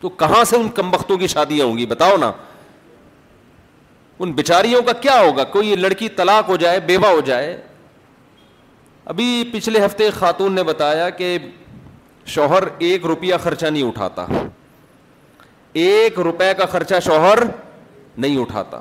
تو 0.00 0.08
کہاں 0.24 0.42
سے 0.50 0.56
ان 0.56 0.68
کم 0.80 0.90
بختوں 0.90 1.16
کی 1.18 1.26
شادیاں 1.36 1.66
ہوں 1.66 1.76
گی 1.78 1.86
بتاؤ 1.94 2.16
نا 2.20 2.30
ان 4.24 4.32
بیچاریوں 4.40 4.82
کا 4.86 4.92
کیا 5.00 5.18
ہوگا 5.20 5.44
کوئی 5.56 5.74
لڑکی 5.76 6.08
طلاق 6.18 6.48
ہو 6.48 6.56
جائے 6.64 6.80
بیوہ 6.90 7.06
ہو 7.08 7.20
جائے 7.30 7.56
ابھی 9.14 9.42
پچھلے 9.52 9.84
ہفتے 9.84 10.10
خاتون 10.18 10.52
نے 10.54 10.62
بتایا 10.62 11.08
کہ 11.10 11.36
شوہر 12.32 12.62
ایک 12.88 13.06
روپیہ 13.06 13.34
خرچہ 13.42 13.66
نہیں 13.66 13.82
اٹھاتا 13.82 14.24
ایک 15.84 16.18
روپے 16.28 16.52
کا 16.58 16.66
خرچہ 16.74 16.98
شوہر 17.04 17.38
نہیں 18.24 18.36
اٹھاتا 18.40 18.80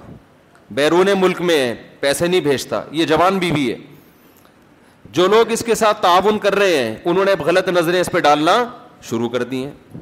بیرون 0.78 1.08
ملک 1.20 1.42
میں 1.52 1.62
پیسے 2.00 2.28
نہیں 2.28 2.42
بھیجتا 2.48 2.82
یہ 3.00 3.06
جوان 3.12 3.38
بیوی 3.46 3.64
بی 3.66 3.72
ہے 3.72 3.78
جو 5.18 5.28
لوگ 5.34 5.52
اس 5.52 5.64
کے 5.66 5.76
ساتھ 5.76 6.02
تعاون 6.02 6.40
کر 6.40 6.56
رہے 6.56 6.78
ہیں 6.78 6.96
انہوں 7.12 7.26
نے 7.26 7.32
غلط 7.46 7.68
نظریں 7.78 8.00
اس 8.00 8.10
پہ 8.14 8.20
ڈالنا 8.28 8.56
شروع 9.10 9.30
کر 9.36 9.44
دی 9.54 9.64
ہیں 9.66 10.02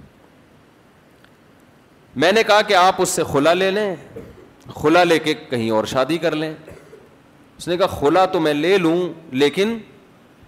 میں 2.23 2.31
نے 2.31 2.43
کہا 2.47 2.61
کہ 2.67 2.73
آپ 2.75 3.01
اس 3.01 3.09
سے 3.19 3.23
کھلا 3.31 3.53
لے 3.53 3.71
لیں 3.71 3.89
کھلا 4.81 5.03
لے 5.03 5.19
کے 5.27 5.33
کہیں 5.49 5.69
اور 5.77 5.85
شادی 5.95 6.17
کر 6.25 6.35
لیں 6.43 6.53
اس 7.57 7.67
نے 7.67 7.77
کہا 7.77 7.99
کھلا 7.99 8.25
تو 8.33 8.39
میں 8.45 8.53
لے 8.53 8.77
لوں 8.77 8.95
لیکن 9.43 9.77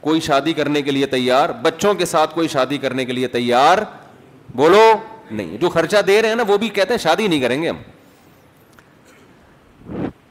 کوئی 0.01 0.19
شادی 0.21 0.53
کرنے 0.53 0.81
کے 0.81 0.91
لیے 0.91 1.05
تیار 1.05 1.49
بچوں 1.61 1.93
کے 1.93 2.05
ساتھ 2.05 2.33
کوئی 2.35 2.47
شادی 2.47 2.77
کرنے 2.77 3.05
کے 3.05 3.13
لیے 3.13 3.27
تیار 3.27 3.77
بولو 4.55 4.83
نہیں 5.31 5.57
جو 5.61 5.69
خرچہ 5.69 6.01
دے 6.07 6.21
رہے 6.21 6.29
ہیں 6.29 6.35
نا 6.35 6.43
وہ 6.47 6.57
بھی 6.57 6.69
کہتے 6.69 6.93
ہیں 6.93 6.99
شادی 7.01 7.27
نہیں 7.27 7.41
کریں 7.41 7.61
گے 7.61 7.69
ہم 7.69 7.77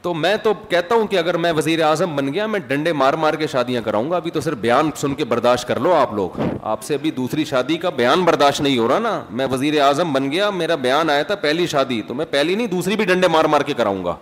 تو 0.01 0.13
میں 0.13 0.35
تو 0.43 0.53
کہتا 0.69 0.95
ہوں 0.95 1.07
کہ 1.07 1.17
اگر 1.19 1.37
میں 1.43 1.51
وزیر 1.55 1.81
اعظم 1.83 2.15
بن 2.15 2.31
گیا 2.33 2.45
میں 2.47 2.59
ڈنڈے 2.67 2.91
مار 2.93 3.13
مار 3.23 3.33
کے 3.39 3.47
شادیاں 3.51 3.81
کراؤں 3.85 4.09
گا 4.11 4.15
ابھی 4.15 4.31
تو 4.31 4.41
صرف 4.41 4.57
بیان 4.57 4.89
سن 4.97 5.15
کے 5.15 5.25
برداشت 5.31 5.67
کر 5.67 5.79
لو 5.79 5.93
آپ 5.93 6.13
لوگ 6.13 6.39
آپ 6.73 6.83
سے 6.83 6.93
ابھی 6.95 7.11
دوسری 7.11 7.45
شادی 7.45 7.77
کا 7.77 7.89
بیان 7.95 8.23
برداشت 8.25 8.61
نہیں 8.61 8.77
ہو 8.77 8.87
رہا 8.87 8.99
نا 8.99 9.19
میں 9.39 9.45
وزیر 9.51 9.79
اعظم 9.85 10.13
بن 10.13 10.31
گیا 10.31 10.49
میرا 10.49 10.75
بیان 10.87 11.09
آیا 11.09 11.23
تھا 11.31 11.35
پہلی 11.43 11.67
شادی 11.71 12.01
تو 12.07 12.13
میں 12.15 12.25
پہلی 12.31 12.55
نہیں 12.55 12.67
دوسری 12.67 12.95
بھی 12.95 13.05
ڈنڈے 13.05 13.27
مار 13.31 13.45
مار 13.55 13.61
کے 13.61 13.73
کراؤں 13.77 14.03
گا 14.05 14.15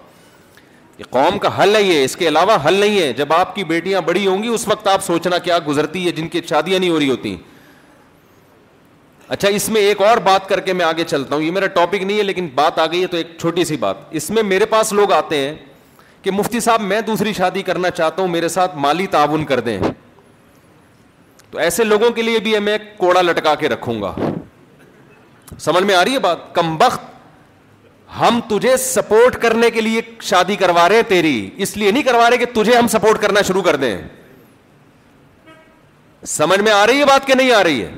یہ 0.99 1.05
قوم 1.09 1.37
کا 1.39 1.49
حل 1.61 1.75
ہے 1.75 2.03
اس 2.03 2.15
کے 2.17 2.27
علاوہ 2.27 2.57
حل 2.67 2.73
نہیں 2.73 2.99
ہے 3.01 3.11
جب 3.13 3.33
آپ 3.33 3.53
کی 3.55 3.63
بیٹیاں 3.71 4.01
بڑی 4.05 4.25
ہوں 4.27 4.43
گی 4.43 4.47
اس 4.53 4.67
وقت 4.67 4.87
آپ 4.87 5.03
سوچنا 5.03 5.37
کیا 5.47 5.57
گزرتی 5.67 6.05
ہے 6.05 6.11
جن 6.19 6.27
کی 6.29 6.41
شادیاں 6.49 6.79
نہیں 6.79 6.89
ہو 6.89 6.99
رہی 6.99 7.09
ہوتی 7.09 7.35
اچھا 9.35 9.47
اس 9.55 9.67
میں 9.69 9.81
ایک 9.81 10.01
اور 10.01 10.17
بات 10.25 10.47
کر 10.49 10.59
کے 10.69 10.73
میں 10.73 10.85
آگے 10.85 11.03
چلتا 11.07 11.35
ہوں 11.35 11.41
یہ 11.43 11.51
میرا 11.51 11.67
ٹاپک 11.77 12.03
نہیں 12.03 12.17
ہے 12.17 12.23
لیکن 12.23 12.47
بات 12.55 12.77
آ 12.79 12.85
گئی 12.91 13.01
ہے 13.01 13.07
تو 13.13 13.17
ایک 13.17 13.27
چھوٹی 13.39 13.63
سی 13.71 13.77
بات 13.77 13.97
اس 14.19 14.29
میں 14.29 14.43
میرے 14.43 14.65
پاس 14.73 14.93
لوگ 14.93 15.11
آتے 15.11 15.37
ہیں 15.37 15.53
کہ 16.21 16.31
مفتی 16.31 16.59
صاحب 16.59 16.81
میں 16.91 16.99
دوسری 17.07 17.33
شادی 17.33 17.61
کرنا 17.63 17.89
چاہتا 17.91 18.21
ہوں 18.21 18.29
میرے 18.29 18.47
ساتھ 18.53 18.75
مالی 18.85 19.07
تعاون 19.17 19.43
کر 19.45 19.59
دیں 19.67 19.79
تو 21.51 21.57
ایسے 21.65 21.83
لوگوں 21.83 22.09
کے 22.11 22.21
لیے 22.21 22.39
بھی 22.47 22.57
میں 22.69 22.77
کوڑا 22.97 23.21
لٹکا 23.21 23.53
کے 23.59 23.69
رکھوں 23.69 24.01
گا 24.01 24.13
سمجھ 25.65 25.83
میں 25.83 25.95
آ 25.95 26.03
رہی 26.05 26.13
ہے 26.13 26.19
بات 26.19 26.53
کم 26.55 26.75
وقت 26.79 27.15
ہم 28.19 28.39
تجھے 28.49 28.75
سپورٹ 28.77 29.35
کرنے 29.41 29.69
کے 29.71 29.81
لیے 29.81 30.01
شادی 30.23 30.55
کروا 30.55 30.87
رہے 30.89 30.95
ہیں 30.95 31.03
تیری 31.07 31.49
اس 31.65 31.75
لیے 31.77 31.91
نہیں 31.91 32.03
کروا 32.03 32.29
رہے 32.29 32.37
کہ 32.37 32.45
تجھے 32.53 32.75
ہم 32.75 32.87
سپورٹ 32.87 33.21
کرنا 33.21 33.41
شروع 33.47 33.61
کر 33.61 33.75
دیں 33.83 33.97
سمجھ 36.27 36.59
میں 36.59 36.71
آ 36.71 36.85
رہی 36.87 36.99
ہے 36.99 37.05
بات 37.05 37.25
کہ 37.27 37.35
نہیں 37.35 37.51
آ 37.51 37.63
رہی 37.63 37.81
ہے 37.83 37.91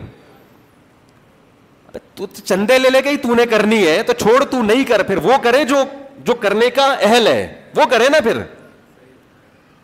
تو 2.15 2.25
چندے 2.43 2.77
لے 2.79 2.89
لے 2.89 3.15
تو 3.21 3.35
نے 3.35 3.45
کرنی 3.49 3.85
ہے 3.87 4.01
تو 4.07 4.13
چھوڑ 4.19 4.43
تو 4.49 4.61
نہیں 4.63 4.83
کر 4.85 5.03
پھر 5.03 5.17
وہ 5.23 5.37
کرے 5.43 5.63
جو 5.65 5.83
جو 6.25 6.33
کرنے 6.39 6.69
کا 6.75 6.91
اہل 7.01 7.27
ہے 7.27 7.47
وہ 7.75 7.85
کرے 7.89 8.07
نا 8.11 8.17
پھر 8.23 8.37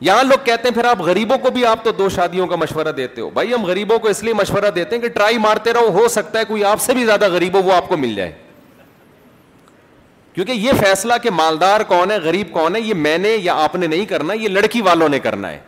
یہاں 0.08 0.24
لوگ 0.24 0.38
کہتے 0.46 0.67
ہیں 0.67 0.75
پھر 0.75 0.86
آپ 0.86 1.01
غریبوں 1.01 1.38
کو 1.44 1.50
بھی 1.51 1.65
آپ 1.65 1.84
تو 1.84 1.91
دو 1.98 2.08
شادیوں 2.15 2.48
کا 2.48 2.55
مشورہ 2.55 2.91
دیتے 2.98 3.22
ہو 3.22 3.29
بھائی 3.34 3.53
ہم 3.53 3.65
غریبوں 3.65 4.00
کو 4.00 4.08
اس 4.08 4.24
لیے 4.24 4.34
مشورہ 4.34 4.72
دیتے 4.75 4.96
ہیں 4.96 5.01
کہ 5.01 5.10
ٹرائی 5.13 5.38
مارتے 5.48 5.74
رہو 5.74 6.00
ہو 6.01 6.08
سکتا 6.08 6.39
ہے 6.39 6.46
کوئی 6.46 6.63
آپ 6.72 6.82
سے 6.82 6.94
بھی 6.94 7.05
زیادہ 7.05 7.27
غریب 7.32 7.55
ہو 7.58 7.62
وہ 7.67 7.74
آپ 7.74 7.88
کو 7.89 7.98
مل 7.98 8.13
جائے 8.15 8.32
کیونکہ 10.36 10.51
یہ 10.51 10.72
فیصلہ 10.80 11.13
کہ 11.24 11.30
مالدار 11.32 11.82
کون 11.88 12.12
ہے 12.12 12.18
غریب 12.24 12.48
کون 12.51 12.75
ہے 12.75 12.80
یہ 12.82 12.94
میں 12.94 13.18
نے 13.18 13.30
یا 13.42 13.54
آپ 13.63 13.75
نے 13.75 13.88
نہیں 13.88 14.06
کرنا 14.06 14.34
یہ 14.34 14.48
لڑکی 14.48 14.82
والوں 14.88 15.10
نے 15.10 15.20
کرنا 15.27 15.50
ہے 15.51 15.60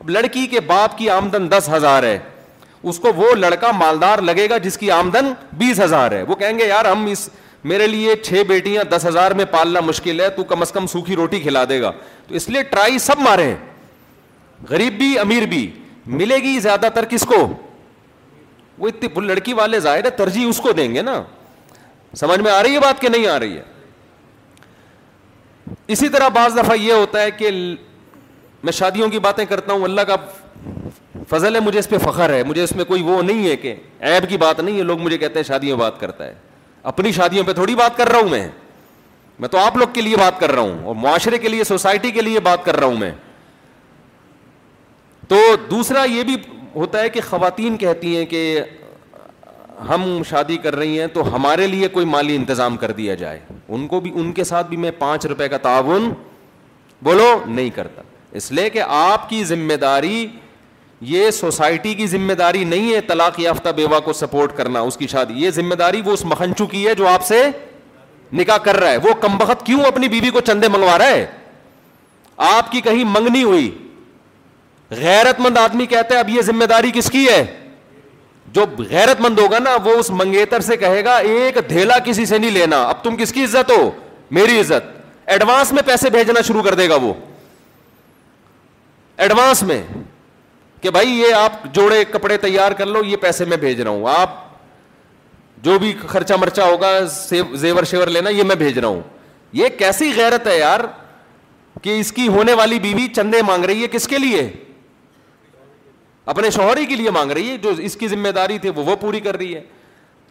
اب 0.00 0.10
لڑکی 0.10 0.46
کے 0.50 0.60
باپ 0.66 0.96
کی 0.98 1.08
آمدن 1.10 1.50
دس 1.50 1.68
ہزار 1.72 2.02
ہے 2.02 2.18
اس 2.92 2.98
کو 3.00 3.12
وہ 3.16 3.34
لڑکا 3.36 3.70
مالدار 3.78 4.18
لگے 4.28 4.48
گا 4.50 4.58
جس 4.66 4.76
کی 4.78 4.90
آمدن 4.90 5.32
بیس 5.58 5.80
ہزار 5.80 6.12
ہے 6.12 6.22
وہ 6.28 6.34
کہیں 6.42 6.58
گے 6.58 6.66
یار 6.68 6.84
ہم 6.84 7.04
اس 7.10 7.28
میرے 7.72 7.86
لیے 7.86 8.16
چھ 8.24 8.42
بیٹیاں 8.48 8.84
دس 8.94 9.06
ہزار 9.08 9.30
میں 9.36 9.44
پالنا 9.50 9.80
مشکل 9.80 10.20
ہے 10.20 10.28
تو 10.36 10.44
کم 10.44 10.60
از 10.62 10.72
کم 10.72 10.86
سوکھی 10.92 11.16
روٹی 11.16 11.40
کھلا 11.40 11.64
دے 11.68 11.80
گا 11.82 11.90
تو 12.28 12.34
اس 12.34 12.48
لیے 12.48 12.62
ٹرائی 12.70 12.98
سب 13.06 13.20
مارے 13.22 13.52
غریب 14.70 14.98
بھی 14.98 15.18
امیر 15.18 15.46
بھی 15.50 15.66
ملے 16.16 16.36
گی 16.42 16.58
زیادہ 16.60 16.88
تر 16.94 17.04
کس 17.10 17.24
کو 17.34 17.46
وہ 18.78 18.90
لڑکی 19.20 19.52
والے 19.52 19.80
ظاہر 19.80 20.04
ہے 20.04 20.10
ترجیح 20.24 20.48
اس 20.48 20.58
کو 20.60 20.72
دیں 20.82 20.92
گے 20.94 21.02
نا 21.02 21.22
سمجھ 22.20 22.40
میں 22.40 22.50
آ 22.52 22.62
رہی 22.62 22.74
ہے 22.74 22.80
بات 22.80 23.00
کہ 23.00 23.08
نہیں 23.08 23.26
آ 23.26 23.38
رہی 23.38 23.56
ہے 23.56 23.62
اسی 25.94 26.08
طرح 26.08 26.28
بعض 26.34 26.56
دفعہ 26.58 26.76
یہ 26.80 26.92
ہوتا 26.92 27.20
ہے 27.22 27.30
کہ 27.30 27.50
میں 28.64 28.72
شادیوں 28.72 29.08
کی 29.10 29.18
باتیں 29.20 29.44
کرتا 29.44 29.72
ہوں 29.72 29.82
اللہ 29.84 30.00
کا 30.08 30.16
فضل 31.30 31.54
ہے 31.54 31.60
مجھے 31.60 31.78
اس 31.78 31.88
پہ 31.88 31.98
فخر 32.02 32.32
ہے 32.34 32.42
مجھے 32.46 32.62
اس 32.62 32.72
میں 32.76 32.84
کوئی 32.84 33.02
وہ 33.02 33.20
نہیں 33.22 33.46
ہے 33.48 33.56
کہ 33.56 33.74
ایب 34.08 34.28
کی 34.28 34.36
بات 34.38 34.60
نہیں 34.60 34.76
ہے 34.78 34.82
لوگ 34.82 35.00
مجھے 35.02 35.18
کہتے 35.18 35.38
ہیں 35.38 35.44
شادیوں 35.46 35.76
بات 35.78 35.98
کرتا 36.00 36.26
ہے 36.26 36.34
اپنی 36.92 37.12
شادیوں 37.12 37.44
پہ 37.46 37.52
تھوڑی 37.52 37.74
بات 37.74 37.96
کر 37.96 38.08
رہا 38.08 38.18
ہوں 38.18 38.28
میں 38.28 38.46
میں 39.40 39.48
تو 39.48 39.58
آپ 39.58 39.76
لوگ 39.76 39.88
کے 39.92 40.00
لیے 40.00 40.16
بات 40.16 40.38
کر 40.40 40.52
رہا 40.54 40.62
ہوں 40.62 40.84
اور 40.86 40.94
معاشرے 40.94 41.38
کے 41.38 41.48
لیے 41.48 41.64
سوسائٹی 41.64 42.10
کے 42.10 42.22
لیے 42.22 42.40
بات 42.40 42.64
کر 42.64 42.76
رہا 42.80 42.86
ہوں 42.86 42.96
میں 42.98 43.10
تو 45.28 45.36
دوسرا 45.70 46.04
یہ 46.04 46.22
بھی 46.24 46.36
ہوتا 46.74 47.00
ہے 47.02 47.08
کہ 47.10 47.20
خواتین 47.28 47.76
کہتی 47.76 48.16
ہیں 48.16 48.24
کہ 48.26 48.60
ہم 49.88 50.22
شادی 50.28 50.56
کر 50.62 50.76
رہی 50.76 50.98
ہیں 51.00 51.06
تو 51.14 51.34
ہمارے 51.34 51.66
لیے 51.66 51.88
کوئی 51.92 52.06
مالی 52.06 52.36
انتظام 52.36 52.76
کر 52.76 52.90
دیا 52.96 53.14
جائے 53.22 53.38
ان 53.68 53.86
کو 53.88 54.00
بھی 54.00 54.10
ان 54.20 54.32
کے 54.32 54.44
ساتھ 54.44 54.66
بھی 54.68 54.76
میں 54.76 54.90
پانچ 54.98 55.26
روپے 55.26 55.48
کا 55.48 55.56
تعاون 55.62 56.08
بولو 57.04 57.26
نہیں 57.46 57.70
کرتا 57.74 58.02
اس 58.40 58.50
لیے 58.52 58.68
کہ 58.70 58.82
آپ 58.86 59.28
کی 59.28 59.42
ذمہ 59.44 59.74
داری 59.80 60.26
یہ 61.06 61.30
سوسائٹی 61.30 61.94
کی 61.94 62.06
ذمہ 62.06 62.32
داری 62.38 62.64
نہیں 62.64 62.94
ہے 62.94 63.00
طلاق 63.08 63.40
یافتہ 63.40 63.68
بیوہ 63.76 64.00
کو 64.04 64.12
سپورٹ 64.12 64.56
کرنا 64.56 64.80
اس 64.90 64.96
کی 64.96 65.06
شادی 65.06 65.42
یہ 65.44 65.50
ذمہ 65.54 65.74
داری 65.78 66.00
وہ 66.04 66.12
اس 66.12 66.24
مکھنچو 66.24 66.66
کی 66.66 66.86
ہے 66.86 66.94
جو 66.98 67.08
آپ 67.08 67.24
سے 67.26 67.42
نکاح 68.40 68.56
کر 68.64 68.76
رہا 68.80 68.90
ہے 68.90 68.96
وہ 69.02 69.12
کم 69.20 69.36
بخت 69.38 69.66
کیوں 69.66 69.80
اپنی 69.86 70.08
بیوی 70.08 70.30
کو 70.30 70.40
چندے 70.46 70.68
منگوا 70.72 70.96
رہا 70.98 71.08
ہے 71.08 71.26
آپ 72.56 72.70
کی 72.72 72.80
کہیں 72.80 73.02
منگنی 73.08 73.42
ہوئی 73.42 73.70
غیرت 75.00 75.40
مند 75.40 75.58
آدمی 75.58 75.86
کہتا 75.86 76.14
ہے 76.14 76.20
اب 76.20 76.28
یہ 76.28 76.42
ذمہ 76.42 76.64
داری 76.68 76.90
کس 76.94 77.10
کی 77.10 77.26
ہے 77.28 77.44
جو 78.54 78.64
غیرت 78.90 79.20
مند 79.20 79.38
ہوگا 79.38 79.58
نا 79.58 79.70
وہ 79.84 79.92
اس 79.98 80.10
منگیتر 80.16 80.60
سے 80.62 80.76
کہے 80.76 81.04
گا 81.04 81.16
ایک 81.34 81.56
دھیلا 81.68 81.98
کسی 82.04 82.24
سے 82.26 82.38
نہیں 82.38 82.50
لینا 82.50 82.82
اب 82.88 83.02
تم 83.04 83.16
کس 83.16 83.32
کی 83.32 83.44
عزت 83.44 83.70
ہو 83.70 83.90
میری 84.38 84.58
عزت 84.60 84.92
ایڈوانس 85.34 85.72
میں 85.72 85.82
پیسے 85.86 86.10
بھیجنا 86.10 86.40
شروع 86.46 86.62
کر 86.62 86.74
دے 86.80 86.88
گا 86.88 86.94
وہ 87.02 87.12
ایڈوانس 89.24 89.62
میں 89.70 89.82
کہ 90.80 90.90
بھائی 90.96 91.18
یہ 91.20 91.34
آپ 91.34 91.62
جوڑے 91.74 92.04
کپڑے 92.12 92.36
تیار 92.44 92.72
کر 92.78 92.86
لو 92.86 93.02
یہ 93.04 93.16
پیسے 93.20 93.44
میں 93.52 93.56
بھیج 93.56 93.80
رہا 93.80 93.90
ہوں 93.90 94.04
آپ 94.16 94.42
جو 95.64 95.78
بھی 95.78 95.92
خرچہ 96.08 96.34
مرچا 96.40 96.64
ہوگا 96.64 96.98
زیور 97.60 97.84
شیور 97.90 98.06
لینا 98.16 98.30
یہ 98.30 98.42
میں 98.52 98.56
بھیج 98.62 98.78
رہا 98.78 98.88
ہوں 98.88 99.00
یہ 99.60 99.68
کیسی 99.78 100.10
غیرت 100.16 100.46
ہے 100.46 100.58
یار 100.58 100.80
کہ 101.82 101.98
اس 102.00 102.12
کی 102.12 102.28
ہونے 102.36 102.54
والی 102.62 102.78
بیوی 102.78 103.06
چندے 103.16 103.42
مانگ 103.46 103.64
رہی 103.64 103.82
ہے 103.82 103.88
کس 103.92 104.06
کے 104.08 104.18
لیے 104.18 104.48
اپنے 106.32 106.50
شوہر 106.50 106.76
ہی 106.76 106.84
کے 106.86 106.96
لیے 106.96 107.10
مانگ 107.10 107.30
رہی 107.32 107.50
ہے 107.50 107.56
جو 107.62 107.70
اس 107.84 107.96
کی 107.96 108.08
ذمہ 108.08 108.28
داری 108.34 108.58
تھی 108.58 108.70
وہ 108.76 108.94
پوری 109.00 109.20
کر 109.20 109.36
رہی 109.36 109.54
ہے 109.54 109.60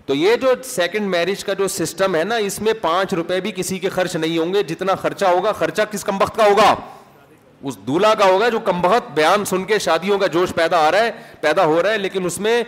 تو 0.06 0.14
یہ 0.16 0.36
جو 0.42 0.54
سیکنڈ 0.66 1.08
میرج 1.10 1.44
کا 1.46 1.54
جو 1.58 1.68
سسٹم 1.68 2.16
ہے 2.16 2.24
نا 2.24 2.36
اس 2.48 2.60
میں 2.62 2.74
پانچ 2.82 3.14
روپے 3.14 3.40
بھی 3.42 3.52
کسی 3.56 3.78
کے 3.80 3.90
خرچ 3.90 4.16
نہیں 4.16 4.38
ہوں 4.38 4.54
گے 4.54 4.64
جتنا 4.72 4.96
خرچہ 5.02 5.26
ہوگا 5.26 5.52
خرچہ 5.60 5.82
کس 5.92 6.04
کم 6.04 6.22
وقت 6.22 6.36
کا 6.38 6.46
ہوگا 6.48 6.74
اس 7.70 7.78
دلہا 7.88 8.14
کا 8.20 8.26
ہوگا 8.30 8.50
جو 8.50 8.60
کم 8.66 8.82
بہت 8.82 9.12
بیان 9.16 9.46
سن 9.46 9.64
کے 9.66 9.78
شادیوں 9.80 10.18
کا 10.20 10.28
جوش 10.34 10.54
پیدا 10.56 10.78
آ 10.88 10.90
رہا 10.92 11.04
ہے 11.04 11.12
پیدا 11.42 11.66
ہو 11.66 11.82
رہا 11.84 11.92
ہے 11.92 11.98
لیکن 11.98 12.26
اس 12.26 12.40
میں 12.48 12.62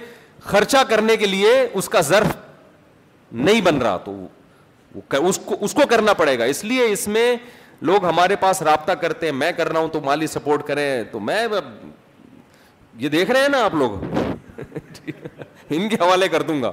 خرچہ 0.44 0.78
کرنے 0.90 1.18
کے 1.18 1.26
لیے 1.26 1.52
اس 1.74 1.90
کا 1.90 2.02
ظرف 2.12 2.36
نہیں 3.46 3.62
بن 3.62 3.82
رہا 3.82 3.98
تو 4.06 4.16
اس 5.66 5.74
کو 5.74 5.88
کرنا 5.90 6.14
پڑے 6.18 6.38
گا 6.40 6.44
اس 6.54 6.64
لیے 6.64 6.86
اس 6.92 7.08
میں 7.08 7.36
لوگ 7.90 8.06
ہمارے 8.06 8.36
پاس 8.40 8.62
رابطہ 8.62 8.92
کرتے 9.02 9.26
ہیں 9.26 9.34
میں 9.34 9.52
کر 9.58 9.72
رہا 9.72 9.80
ہوں 9.80 9.88
تو 9.94 10.02
مالی 10.02 10.28
سپورٹ 10.28 10.66
کریں 10.68 11.04
تو 11.12 11.20
میں 11.20 11.46
یہ 13.00 13.10
دیکھ 13.10 13.32
رہے 13.32 13.42
ہیں 13.42 13.48
نا 13.50 13.64
آپ 13.64 13.74
لوگ 13.76 13.94
ان 15.70 15.88
کے 15.90 15.96
حوالے 16.02 16.28
کر 16.30 16.42
دوں 16.50 16.62
گا 16.62 16.72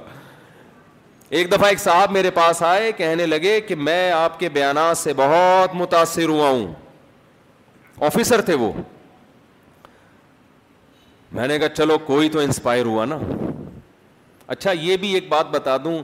ایک 1.37 1.51
دفعہ 1.51 1.67
ایک 1.69 1.79
صاحب 1.79 2.11
میرے 2.11 2.31
پاس 2.31 2.61
آئے 2.63 2.91
کہنے 2.97 3.25
لگے 3.25 3.59
کہ 3.67 3.75
میں 3.75 4.11
آپ 4.11 4.39
کے 4.39 4.49
بیانات 4.57 4.97
سے 4.97 5.13
بہت 5.17 5.75
متاثر 5.75 6.29
ہوا 6.29 6.49
ہوں 6.49 6.73
آفیسر 8.05 8.41
تھے 8.49 8.53
وہ 8.63 8.71
میں 11.37 11.47
نے 11.47 11.57
کہا 11.59 11.69
چلو 11.69 11.97
کوئی 12.05 12.29
تو 12.29 12.39
انسپائر 12.39 12.85
ہوا 12.85 13.05
نا 13.05 13.17
اچھا 14.55 14.71
یہ 14.79 14.97
بھی 15.03 15.13
ایک 15.13 15.27
بات 15.29 15.49
بتا 15.51 15.77
دوں 15.83 16.01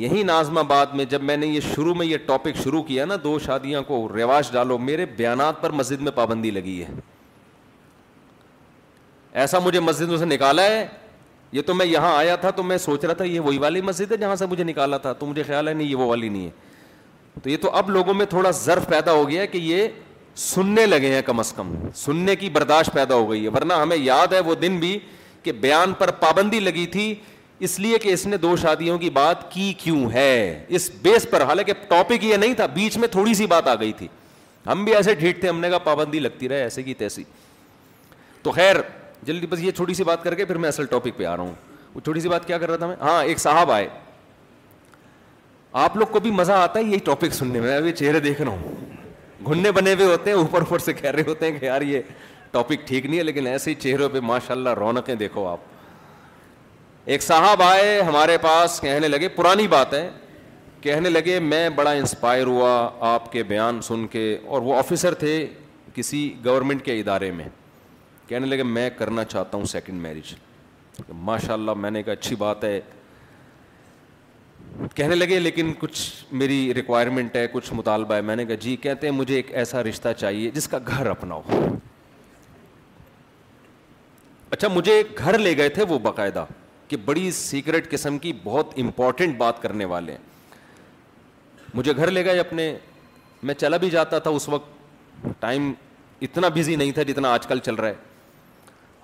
یہی 0.00 0.22
نازم 0.22 0.58
آباد 0.58 0.94
میں 0.94 1.04
جب 1.04 1.22
میں 1.22 1.36
نے 1.36 1.46
یہ 1.46 1.60
شروع 1.74 1.94
میں 1.94 2.06
یہ 2.06 2.16
ٹاپک 2.26 2.62
شروع 2.62 2.82
کیا 2.82 3.04
نا 3.04 3.16
دو 3.24 3.38
شادیاں 3.46 3.80
کو 3.86 4.06
رواج 4.14 4.52
ڈالو 4.52 4.78
میرے 4.78 5.06
بیانات 5.16 5.60
پر 5.62 5.70
مسجد 5.80 6.00
میں 6.02 6.12
پابندی 6.14 6.50
لگی 6.50 6.82
ہے 6.82 6.90
ایسا 9.40 9.58
مجھے 9.64 9.80
مسجد 9.80 10.08
میں 10.08 10.16
سے 10.18 10.24
نکالا 10.24 10.62
ہے 10.66 10.84
یہ 11.52 11.62
تو 11.66 11.74
میں 11.74 11.86
یہاں 11.86 12.14
آیا 12.16 12.34
تھا 12.36 12.50
تو 12.56 12.62
میں 12.62 12.78
سوچ 12.78 13.04
رہا 13.04 13.12
تھا 13.14 13.24
یہ 13.24 13.40
وہی 13.40 13.58
والی 13.58 13.80
مسجد 13.82 14.12
ہے 14.12 14.16
جہاں 14.16 14.36
سے 14.36 14.46
مجھے 14.46 14.64
نکالا 14.64 14.96
تھا 14.98 15.12
تو 15.18 15.26
مجھے 15.26 15.42
خیال 15.46 15.68
ہے 15.68 15.72
نہیں 15.72 15.88
یہ 15.88 15.96
وہ 15.96 16.06
والی 16.08 16.28
نہیں 16.28 16.44
ہے 16.46 17.40
تو 17.42 17.50
یہ 17.50 17.56
تو 17.60 17.70
اب 17.76 17.90
لوگوں 17.90 18.14
میں 18.14 18.26
تھوڑا 18.30 18.50
ضرف 18.60 18.86
پیدا 18.88 19.12
ہو 19.12 19.28
گیا 19.28 19.42
ہے 19.42 19.46
کہ 19.46 19.58
یہ 19.58 19.88
سننے 20.36 20.86
لگے 20.86 21.14
ہیں 21.14 21.22
کم 21.26 21.38
از 21.40 21.52
کم 21.52 21.74
سننے 21.96 22.36
کی 22.36 22.48
برداشت 22.50 22.92
پیدا 22.92 23.14
ہو 23.14 23.30
گئی 23.30 23.42
ہے 23.44 23.48
ورنہ 23.54 23.72
ہمیں 23.82 23.96
یاد 23.96 24.32
ہے 24.32 24.40
وہ 24.40 24.54
دن 24.62 24.78
بھی 24.80 24.98
کہ 25.42 25.52
بیان 25.60 25.92
پر 25.98 26.10
پابندی 26.20 26.60
لگی 26.60 26.86
تھی 26.86 27.14
اس 27.66 27.78
لیے 27.80 27.98
کہ 27.98 28.12
اس 28.12 28.26
نے 28.26 28.36
دو 28.36 28.54
شادیوں 28.62 28.98
کی 28.98 29.10
بات 29.10 29.50
کی 29.52 29.72
کیوں 29.78 30.10
ہے 30.12 30.64
اس 30.78 30.90
بیس 31.02 31.26
پر 31.30 31.42
حالانکہ 31.46 31.72
ٹاپک 31.88 32.24
یہ 32.24 32.36
نہیں 32.36 32.54
تھا 32.54 32.66
بیچ 32.78 32.96
میں 32.98 33.08
تھوڑی 33.08 33.34
سی 33.34 33.46
بات 33.46 33.68
آ 33.68 33.74
گئی 33.80 33.92
تھی 33.98 34.08
ہم 34.66 34.84
بھی 34.84 34.94
ایسے 34.94 35.14
ڈھیٹ 35.14 35.40
تھے 35.40 35.48
ہم 35.48 35.60
نے 35.60 35.68
کہا 35.68 35.78
پابندی 35.84 36.18
لگتی 36.20 36.48
رہے 36.48 36.62
ایسے 36.62 36.82
کی 36.82 36.94
تیسی 36.94 37.24
تو 38.42 38.50
خیر 38.52 38.76
جلدی 39.26 39.46
بس 39.46 39.60
یہ 39.62 39.70
چھوٹی 39.70 39.94
سی 39.94 40.04
بات 40.04 40.22
کر 40.24 40.34
کے 40.34 40.44
پھر 40.44 40.56
میں 40.58 40.68
اصل 40.68 40.86
ٹاپک 40.90 41.16
پہ 41.16 41.24
آ 41.24 41.36
رہا 41.36 41.42
ہوں 41.42 41.52
وہ 41.94 42.00
چھوٹی 42.04 42.20
سی 42.20 42.28
بات 42.28 42.46
کیا 42.46 42.58
کر 42.58 42.68
رہا 42.70 42.76
تھا 42.76 42.86
میں 42.86 42.96
ہاں 43.00 43.22
ایک 43.24 43.38
صاحب 43.38 43.70
آئے 43.70 43.88
آپ 45.82 45.96
لوگ 45.96 46.06
کو 46.12 46.20
بھی 46.20 46.30
مزہ 46.30 46.52
آتا 46.52 46.78
ہے 46.78 46.84
یہ 46.84 46.98
ٹاپک 47.04 47.34
سننے 47.34 47.60
میں 47.60 47.76
ابھی 47.76 47.92
چہرے 47.92 48.20
دیکھ 48.20 48.40
رہا 48.42 48.50
ہوں 48.50 49.52
گھننے 49.52 49.70
بنے 49.72 49.92
ہوئے 49.94 50.06
ہوتے 50.06 50.30
ہیں 50.30 50.36
اوپر 50.38 50.60
اوپر 50.62 50.78
سے 50.78 50.92
کہہ 50.92 51.10
رہے 51.10 51.22
ہوتے 51.26 51.50
ہیں 51.50 51.58
کہ 51.58 51.64
یار 51.66 51.82
یہ 51.82 52.00
ٹاپک 52.50 52.86
ٹھیک 52.88 53.06
نہیں 53.06 53.18
ہے 53.18 53.22
لیکن 53.24 53.46
ایسے 53.46 53.70
ہی 53.70 53.74
چہروں 53.80 54.08
پہ 54.12 54.20
ماشاء 54.22 54.54
اللہ 54.54 54.74
رونقیں 54.80 55.14
دیکھو 55.14 55.46
آپ 55.48 55.60
ایک 57.10 57.22
صاحب 57.22 57.62
آئے 57.62 58.00
ہمارے 58.08 58.36
پاس 58.42 58.80
کہنے 58.80 59.08
لگے 59.08 59.28
پرانی 59.36 59.66
بات 59.68 59.94
ہے 59.94 60.08
کہنے 60.80 61.10
لگے 61.10 61.38
میں 61.40 61.68
بڑا 61.74 61.90
انسپائر 61.90 62.46
ہوا 62.46 62.70
آپ 63.14 63.30
کے 63.32 63.42
بیان 63.48 63.80
سن 63.88 64.06
کے 64.10 64.36
اور 64.46 64.62
وہ 64.62 64.76
آفیسر 64.78 65.14
تھے 65.24 65.46
کسی 65.94 66.28
گورنمنٹ 66.44 66.82
کے 66.84 66.98
ادارے 67.00 67.30
میں 67.32 67.48
کہنے 68.28 68.46
لگے 68.46 68.62
میں 68.62 68.88
کرنا 68.98 69.24
چاہتا 69.24 69.56
ہوں 69.56 69.64
سیکنڈ 69.70 70.00
میرج 70.02 70.34
ماشاء 71.28 71.52
اللہ 71.54 71.74
میں 71.76 71.90
نے 71.90 72.02
کہا 72.02 72.12
اچھی 72.12 72.36
بات 72.36 72.64
ہے 72.64 72.80
کہنے 74.94 75.14
لگے 75.14 75.38
لیکن 75.38 75.72
کچھ 75.78 76.00
میری 76.42 76.72
ریکوائرمنٹ 76.74 77.36
ہے 77.36 77.46
کچھ 77.52 77.72
مطالبہ 77.74 78.14
ہے 78.14 78.20
میں 78.22 78.36
نے 78.36 78.44
کہا 78.46 78.54
جی 78.60 78.74
کہتے 78.82 79.06
ہیں 79.08 79.14
مجھے 79.14 79.34
ایک 79.36 79.52
ایسا 79.62 79.82
رشتہ 79.82 80.08
چاہیے 80.18 80.50
جس 80.54 80.68
کا 80.68 80.78
گھر 80.86 81.06
اپنا 81.10 81.34
ہو 81.34 81.64
اچھا 84.50 84.68
مجھے 84.72 85.02
گھر 85.18 85.38
لے 85.38 85.56
گئے 85.56 85.68
تھے 85.76 85.84
وہ 85.88 85.98
باقاعدہ 86.02 86.44
کہ 86.88 86.96
بڑی 87.04 87.30
سیکرٹ 87.32 87.90
قسم 87.90 88.18
کی 88.18 88.32
بہت 88.44 88.72
امپورٹنٹ 88.82 89.36
بات 89.38 89.60
کرنے 89.62 89.84
والے 89.92 90.12
ہیں 90.12 90.18
مجھے 91.74 91.92
گھر 91.96 92.10
لے 92.10 92.24
گئے 92.24 92.38
اپنے 92.40 92.74
میں 93.50 93.54
چلا 93.54 93.76
بھی 93.84 93.90
جاتا 93.90 94.18
تھا 94.24 94.30
اس 94.30 94.48
وقت 94.48 95.26
ٹائم 95.40 95.72
اتنا 96.22 96.48
بزی 96.54 96.76
نہیں 96.76 96.92
تھا 96.92 97.02
جتنا 97.02 97.32
آج 97.34 97.46
کل 97.46 97.58
چل 97.64 97.74
رہا 97.74 97.88
ہے 97.88 97.94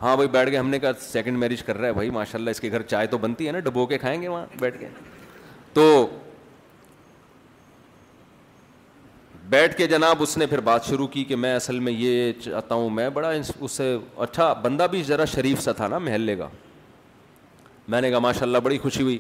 ہاں 0.03 0.15
بھائی 0.17 0.29
بیٹھ 0.33 0.51
گئے 0.51 0.59
ہم 0.59 0.69
نے 0.71 0.79
کہا 0.79 0.91
سیکنڈ 1.01 1.39
میرج 1.39 1.63
کر 1.65 1.77
رہا 1.77 1.89
ہے 1.89 1.93
بھائی 1.93 2.11
ماشاء 2.11 2.39
اللہ 2.39 2.51
اس 2.51 2.61
کے 2.61 2.71
گھر 2.73 2.83
چائے 2.83 3.07
تو 3.11 3.19
بنتی 3.19 3.47
ہے 3.47 3.53
نا 3.53 3.59
ڈبو 3.61 3.87
کے 3.87 3.99
کھائیں 3.99 4.21
گے 4.23 4.29
وہاں 4.29 4.45
بیٹھ 4.59 4.79
کے 4.81 4.89
تو 5.75 5.85
بیٹھ 9.55 9.77
کے 9.77 9.87
جناب 9.89 10.23
اس 10.23 10.37
نے 10.39 10.47
پھر 10.47 10.61
بات 10.61 10.85
شروع 10.89 11.07
کی 11.13 11.25
کہ 11.25 11.37
میں 11.37 11.55
اصل 11.55 11.79
میں 11.81 11.93
یہ 11.93 12.33
چاہتا 12.45 12.75
ہوں 12.75 12.91
میں 13.01 13.09
بڑا 13.11 13.31
اس 13.59 13.73
سے 13.73 13.97
اچھا 14.27 14.53
بندہ 14.63 14.87
بھی 14.91 15.03
ذرا 15.03 15.25
شریف 15.35 15.61
سا 15.63 15.73
تھا 15.81 15.89
نا 15.89 15.99
محلے 15.99 16.37
کا 16.37 16.49
میں 17.93 18.01
نے 18.01 18.11
کہا 18.11 18.19
ماشاء 18.19 18.43
اللہ 18.47 18.59
بڑی 18.65 18.79
خوشی 18.79 19.03
ہوئی 19.03 19.19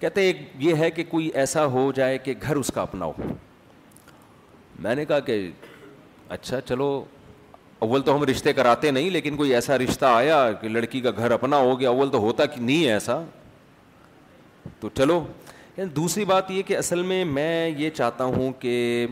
کہتے 0.00 0.20
ایک 0.26 0.36
یہ 0.60 0.74
ہے 0.78 0.90
کہ 0.90 1.04
کوئی 1.08 1.26
ایسا 1.42 1.64
ہو 1.76 1.90
جائے 1.94 2.16
کہ 2.18 2.34
گھر 2.42 2.56
اس 2.56 2.70
کا 2.74 2.82
اپنا 2.82 3.04
ہو 3.04 3.32
میں 4.82 4.94
نے 4.94 5.04
کہا 5.04 5.18
کہ 5.30 5.40
اچھا 6.38 6.60
چلو 6.68 6.90
اول 7.84 8.02
تو 8.02 8.14
ہم 8.16 8.22
رشتے 8.30 8.52
کراتے 8.52 8.90
نہیں 8.90 9.10
لیکن 9.10 9.36
کوئی 9.36 9.54
ایسا 9.54 9.76
رشتہ 9.78 10.04
آیا 10.12 10.36
کہ 10.60 10.68
لڑکی 10.68 11.00
کا 11.00 11.10
گھر 11.18 11.30
اپنا 11.30 11.56
ہو 11.60 11.78
گیا 11.80 11.88
اول 11.90 12.10
تو 12.10 12.18
ہوتا 12.18 12.46
کہ 12.46 12.60
نہیں 12.60 12.84
ہے 12.86 12.92
ایسا 12.92 13.20
تو 14.80 14.88
چلو 14.96 15.22
یعنی 15.76 15.90
دوسری 15.94 16.24
بات 16.24 16.50
یہ 16.50 16.62
کہ 16.66 16.76
اصل 16.76 17.02
میں 17.06 17.24
میں 17.24 17.68
یہ 17.78 17.90
چاہتا 17.96 18.24
ہوں 18.36 18.52
کہ 18.60 19.06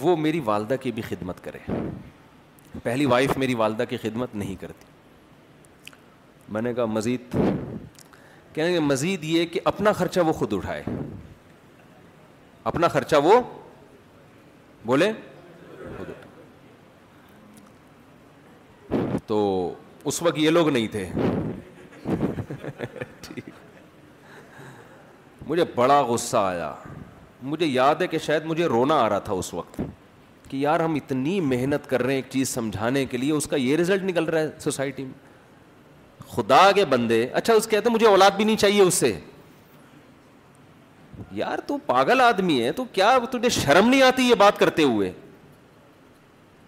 وہ 0.00 0.16
میری 0.16 0.40
والدہ 0.44 0.74
کی 0.80 0.92
بھی 0.92 1.02
خدمت 1.08 1.44
کرے 1.44 1.58
پہلی 2.82 3.04
وائف 3.06 3.36
میری 3.38 3.54
والدہ 3.60 3.82
کی 3.88 3.96
خدمت 4.02 4.34
نہیں 4.34 4.56
کرتی 4.60 4.86
میں 6.52 6.62
نے 6.62 6.74
کہا 6.74 6.84
مزید 6.98 7.30
کہنے 8.54 8.72
کہ 8.72 8.80
مزید 8.80 9.24
یہ 9.24 9.46
کہ 9.52 9.60
اپنا 9.72 9.92
خرچہ 9.92 10.20
وہ 10.26 10.32
خود 10.32 10.52
اٹھائے 10.52 10.82
اپنا 12.72 12.88
خرچہ 12.88 13.16
وہ 13.24 13.40
بولے 14.86 15.10
تو 19.28 19.38
اس 20.08 20.20
وقت 20.22 20.38
یہ 20.38 20.50
لوگ 20.50 20.68
نہیں 20.72 20.86
تھے 20.92 21.08
مجھے 25.46 25.64
بڑا 25.74 26.00
غصہ 26.08 26.36
آیا 26.36 26.72
مجھے 27.50 27.66
یاد 27.66 28.00
ہے 28.02 28.06
کہ 28.12 28.18
شاید 28.26 28.44
مجھے 28.44 28.66
رونا 28.74 28.94
آ 29.00 29.08
رہا 29.08 29.18
تھا 29.28 29.32
اس 29.40 29.52
وقت 29.54 29.80
کہ 30.50 30.56
یار 30.56 30.80
ہم 30.80 30.94
اتنی 30.94 31.38
محنت 31.52 31.88
کر 31.90 32.02
رہے 32.02 32.12
ہیں 32.12 32.18
ایک 32.20 32.30
چیز 32.32 32.48
سمجھانے 32.54 33.04
کے 33.06 33.16
لیے 33.18 33.32
اس 33.32 33.46
کا 33.46 33.56
یہ 33.56 33.76
ریزلٹ 33.76 34.02
نکل 34.10 34.24
رہا 34.24 34.40
ہے 34.40 34.48
سوسائٹی 34.64 35.04
میں 35.04 35.26
خدا 36.34 36.70
کے 36.74 36.84
بندے 36.94 37.22
اچھا 37.40 37.54
اس 37.54 37.68
کہتے 37.68 37.88
ہیں 37.88 37.94
مجھے 37.94 38.06
اولاد 38.06 38.30
بھی 38.36 38.44
نہیں 38.44 38.56
چاہیے 38.64 38.82
اس 38.82 38.94
سے 38.94 39.12
یار 41.34 41.58
تو 41.66 41.76
پاگل 41.86 42.20
آدمی 42.20 42.62
ہے 42.64 42.72
تو 42.72 42.84
کیا 42.92 43.16
تجھے 43.30 43.48
شرم 43.60 43.88
نہیں 43.88 44.02
آتی 44.02 44.28
یہ 44.28 44.34
بات 44.42 44.58
کرتے 44.58 44.82
ہوئے 44.82 45.12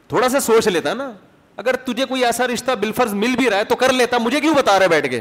تھوڑا 0.09 0.29
سا 0.29 0.41
سوچ 0.41 0.69
لیتا 0.69 0.95
نا 0.95 1.11
اگر 1.61 1.77
تجھے 1.87 2.05
کوئی 2.09 2.25
ایسا 2.25 2.47
رشتہ 2.49 2.73
بلفرز 2.81 3.13
مل 3.23 3.35
بھی 3.37 3.49
رہا 3.51 3.57
ہے 3.57 3.65
تو 3.73 3.77
کر 3.77 3.93
لیتا 3.93 4.19
مجھے 4.25 4.41
کیوں 4.41 4.55
بتا 4.55 4.79
رہا 4.79 4.87
بیٹھ 4.93 5.09
کے 5.11 5.21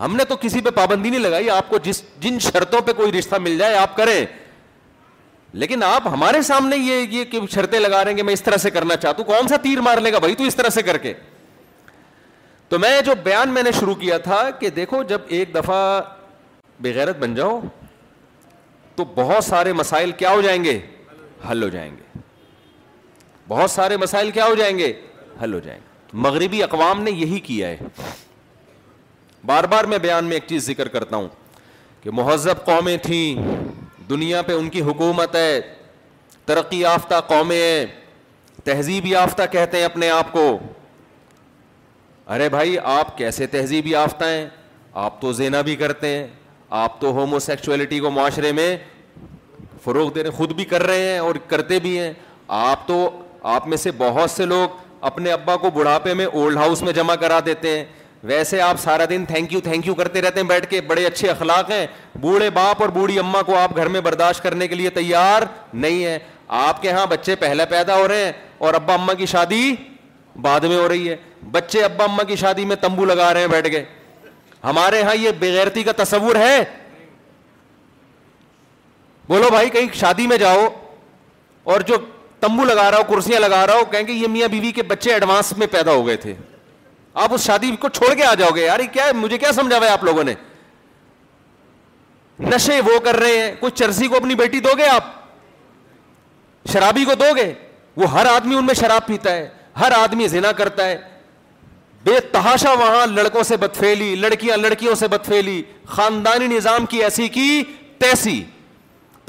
ہم 0.00 0.14
نے 0.16 0.24
تو 0.28 0.36
کسی 0.40 0.60
پہ 0.64 0.70
پابندی 0.74 1.10
نہیں 1.10 1.20
لگائی 1.20 1.50
آپ 1.50 1.68
کو 1.70 1.78
جس 1.82 2.02
جن 2.20 2.38
شرطوں 2.40 2.80
پہ 2.86 2.92
کوئی 2.96 3.12
رشتہ 3.18 3.36
مل 3.46 3.58
جائے 3.58 3.74
آپ 3.76 3.96
کریں 3.96 4.14
لیکن 5.62 5.82
آپ 5.82 6.06
ہمارے 6.12 6.42
سامنے 6.48 6.76
یہ 6.76 7.12
یہ 7.16 7.24
کہ 7.32 7.40
شرطیں 7.54 7.78
لگا 7.80 8.02
رہے 8.04 8.10
ہیں 8.10 8.16
کہ 8.16 8.22
میں 8.28 8.32
اس 8.32 8.42
طرح 8.42 8.56
سے 8.62 8.70
کرنا 8.78 8.96
چاہتا 8.96 9.22
ہوں 9.22 9.28
کون 9.32 9.48
سا 9.48 9.56
تیر 9.62 9.80
مار 9.88 10.00
لے 10.06 10.12
گا 10.12 10.18
بھائی 10.24 10.34
تو 10.40 10.44
اس 10.44 10.56
طرح 10.56 10.68
سے 10.78 10.82
کر 10.88 10.98
کے 11.06 11.12
تو 12.68 12.78
میں 12.84 13.00
جو 13.06 13.14
بیان 13.22 13.48
میں 13.54 13.62
نے 13.62 13.72
شروع 13.80 13.94
کیا 14.04 14.18
تھا 14.28 14.42
کہ 14.60 14.70
دیکھو 14.80 15.02
جب 15.12 15.22
ایک 15.38 15.54
دفعہ 15.54 15.82
بغیرت 16.82 17.18
بن 17.20 17.34
جاؤ 17.34 17.60
تو 18.96 19.04
بہت 19.14 19.44
سارے 19.44 19.72
مسائل 19.82 20.12
کیا 20.22 20.30
ہو 20.32 20.40
جائیں 20.40 20.62
گے 20.64 20.78
حل 21.50 21.62
ہو 21.62 21.68
جائیں 21.68 21.90
گے 21.96 22.20
بہت 23.48 23.70
سارے 23.70 23.96
مسائل 23.96 24.30
کیا 24.30 24.44
ہو 24.46 24.54
جائیں 24.58 24.76
گے 24.78 24.92
حل 25.42 25.54
ہو 25.54 25.58
جائیں 25.64 25.78
گے 25.80 25.92
مغربی 26.26 26.62
اقوام 26.62 27.00
نے 27.02 27.10
یہی 27.10 27.38
کیا 27.48 27.68
ہے 27.68 27.88
بار 29.46 29.64
بار 29.70 29.84
میں 29.92 29.98
بیان 30.02 30.24
میں 30.24 30.34
ایک 30.36 30.44
چیز 30.48 30.66
ذکر 30.66 30.88
کرتا 30.88 31.16
ہوں 31.16 31.26
کہ 32.02 32.10
مہذب 32.18 32.64
قومیں 32.64 32.96
تھیں 33.02 33.34
دنیا 34.10 34.40
پہ 34.42 34.52
ان 34.52 34.68
کی 34.70 34.80
حکومت 34.82 35.34
ہے 35.36 35.60
ترقی 36.46 36.80
یافتہ 36.80 37.20
قومیں 37.26 37.56
ہیں 37.60 37.84
تہذیب 38.64 39.06
یافتہ 39.06 39.42
کہتے 39.52 39.78
ہیں 39.78 39.84
اپنے 39.84 40.10
آپ 40.10 40.32
کو 40.32 40.46
ارے 42.34 42.48
بھائی 42.48 42.78
آپ 42.98 43.16
کیسے 43.18 43.46
تہذیب 43.54 43.86
یافتہ 43.86 44.24
ہیں 44.28 44.46
آپ 45.04 45.20
تو 45.20 45.32
زینا 45.32 45.60
بھی 45.68 45.74
کرتے 45.76 46.08
ہیں 46.08 46.26
آپ 46.82 47.00
تو 47.00 47.10
ہومو 47.14 47.38
سیکچولیٹی 47.38 47.98
کو 48.00 48.10
معاشرے 48.10 48.52
میں 48.60 48.76
فروغ 49.84 50.10
دے 50.12 50.22
رہے 50.22 50.28
ہیں 50.30 50.36
خود 50.36 50.52
بھی 50.56 50.64
کر 50.64 50.82
رہے 50.86 51.02
ہیں 51.12 51.18
اور 51.18 51.34
کرتے 51.48 51.78
بھی 51.80 51.98
ہیں 51.98 52.12
آپ 52.62 52.86
تو 52.88 52.98
آپ 53.52 53.66
میں 53.68 53.76
سے 53.76 53.90
بہت 53.96 54.30
سے 54.30 54.44
لوگ 54.46 54.76
اپنے 55.06 55.32
ابا 55.32 55.56
کو 55.62 55.70
بڑھاپے 55.70 56.12
میں 56.14 56.26
اولڈ 56.26 56.56
ہاؤس 56.56 56.82
میں 56.82 56.92
جمع 56.92 57.14
کرا 57.20 57.38
دیتے 57.46 57.76
ہیں 57.76 57.84
ویسے 58.26 58.60
آپ 58.60 58.76
سارا 58.82 59.04
دن 59.08 59.24
تھینک 59.28 59.52
یو 59.52 59.60
تھینک 59.64 59.86
یو 59.86 59.94
کرتے 59.94 60.20
رہتے 60.22 60.40
ہیں 60.40 60.46
بیٹھ 60.48 60.66
کے 60.68 60.80
بڑے 60.92 61.04
اچھے 61.06 61.28
اخلاق 61.30 61.70
ہیں 61.70 61.86
بوڑھے 62.20 62.48
باپ 62.50 62.80
اور 62.82 62.88
بوڑھی 62.90 63.18
اما 63.18 63.42
کو 63.46 63.56
آپ 63.58 63.74
گھر 63.76 63.88
میں 63.96 64.00
برداشت 64.00 64.42
کرنے 64.42 64.68
کے 64.68 64.74
لیے 64.74 64.90
تیار 64.90 65.42
نہیں 65.72 66.04
ہے 66.04 66.18
آپ 66.60 66.80
کے 66.82 66.88
یہاں 66.88 67.04
بچے 67.10 67.34
پہلے 67.42 67.66
پیدا 67.70 67.96
ہو 67.96 68.06
رہے 68.08 68.24
ہیں 68.24 68.32
اور 68.66 68.74
ابا 68.74 68.94
اما 68.94 69.14
کی 69.14 69.26
شادی 69.26 69.74
بعد 70.42 70.60
میں 70.68 70.76
ہو 70.78 70.88
رہی 70.88 71.08
ہے 71.08 71.16
بچے 71.52 71.82
ابا 71.84 72.04
اما 72.04 72.22
کی 72.28 72.36
شادی 72.36 72.64
میں 72.66 72.76
تمبو 72.80 73.04
لگا 73.04 73.32
رہے 73.34 73.40
ہیں 73.40 73.48
بیٹھ 73.48 73.68
کے 73.70 73.82
ہمارے 74.64 75.00
یہاں 75.00 75.14
یہ 75.20 75.30
بغیرتی 75.40 75.82
کا 75.84 75.92
تصور 75.96 76.36
ہے 76.44 76.62
بولو 79.28 79.48
بھائی 79.50 79.68
کہیں 79.70 79.86
شادی 80.00 80.26
میں 80.26 80.36
جاؤ 80.38 80.66
اور 81.72 81.80
جو 81.86 81.96
تمبو 82.44 82.64
لگا 82.64 82.90
رہا 82.90 82.96
ہو 82.98 83.02
کرسیاں 83.12 83.38
لگا 83.40 83.66
رہا 83.66 83.74
ہو 83.74 83.84
کہیں 83.90 84.06
گے 84.06 84.12
یہ 84.12 84.28
میاں 84.28 84.48
بیوی 84.54 84.70
کے 84.78 84.82
بچے 84.88 85.12
ایڈوانس 85.12 85.52
میں 85.58 85.66
پیدا 85.70 85.90
ہو 85.92 86.06
گئے 86.06 86.16
تھے 86.24 86.34
آپ 87.24 87.34
اس 87.34 87.44
شادی 87.44 87.70
کو 87.80 87.88
چھوڑ 87.98 88.12
کے 88.14 88.24
آ 88.24 88.32
جاؤ 88.38 88.50
گے 88.56 88.64
یار 88.64 88.80
کیا 88.92 89.06
ہے 89.06 89.12
مجھے 89.18 89.38
کیا 89.44 89.52
سمجھا 89.58 89.78
ہوا 89.78 89.90
آپ 89.92 90.04
لوگوں 90.04 90.24
نے 90.30 90.34
نشے 92.40 92.80
وہ 92.86 92.98
کر 93.04 93.16
رہے 93.22 93.38
ہیں 93.40 93.52
کوئی 93.60 93.72
چرسی 93.80 94.06
کو 94.08 94.16
اپنی 94.16 94.34
بیٹی 94.42 94.60
دو 94.60 94.72
گے 94.78 94.86
آپ 94.88 95.04
شرابی 96.72 97.04
کو 97.04 97.14
دو 97.20 97.34
گے 97.36 97.52
وہ 98.02 98.10
ہر 98.12 98.26
آدمی 98.26 98.54
ان 98.56 98.66
میں 98.66 98.74
شراب 98.74 99.06
پیتا 99.06 99.32
ہے 99.34 99.48
ہر 99.80 99.92
آدمی 99.98 100.28
زنا 100.28 100.52
کرتا 100.60 100.88
ہے 100.88 100.96
بے 102.04 102.18
تحاشا 102.32 102.72
وہاں 102.84 103.06
لڑکوں 103.14 103.42
سے 103.48 103.56
بتفیلی 103.64 104.14
لڑکیاں 104.24 104.56
لڑکیوں 104.66 104.94
سے 105.02 105.08
بتفیلی 105.08 105.60
خاندانی 105.96 106.46
نظام 106.56 106.86
کی 106.92 107.02
ایسی 107.04 107.28
کی 107.36 107.50
تیسی 108.00 108.42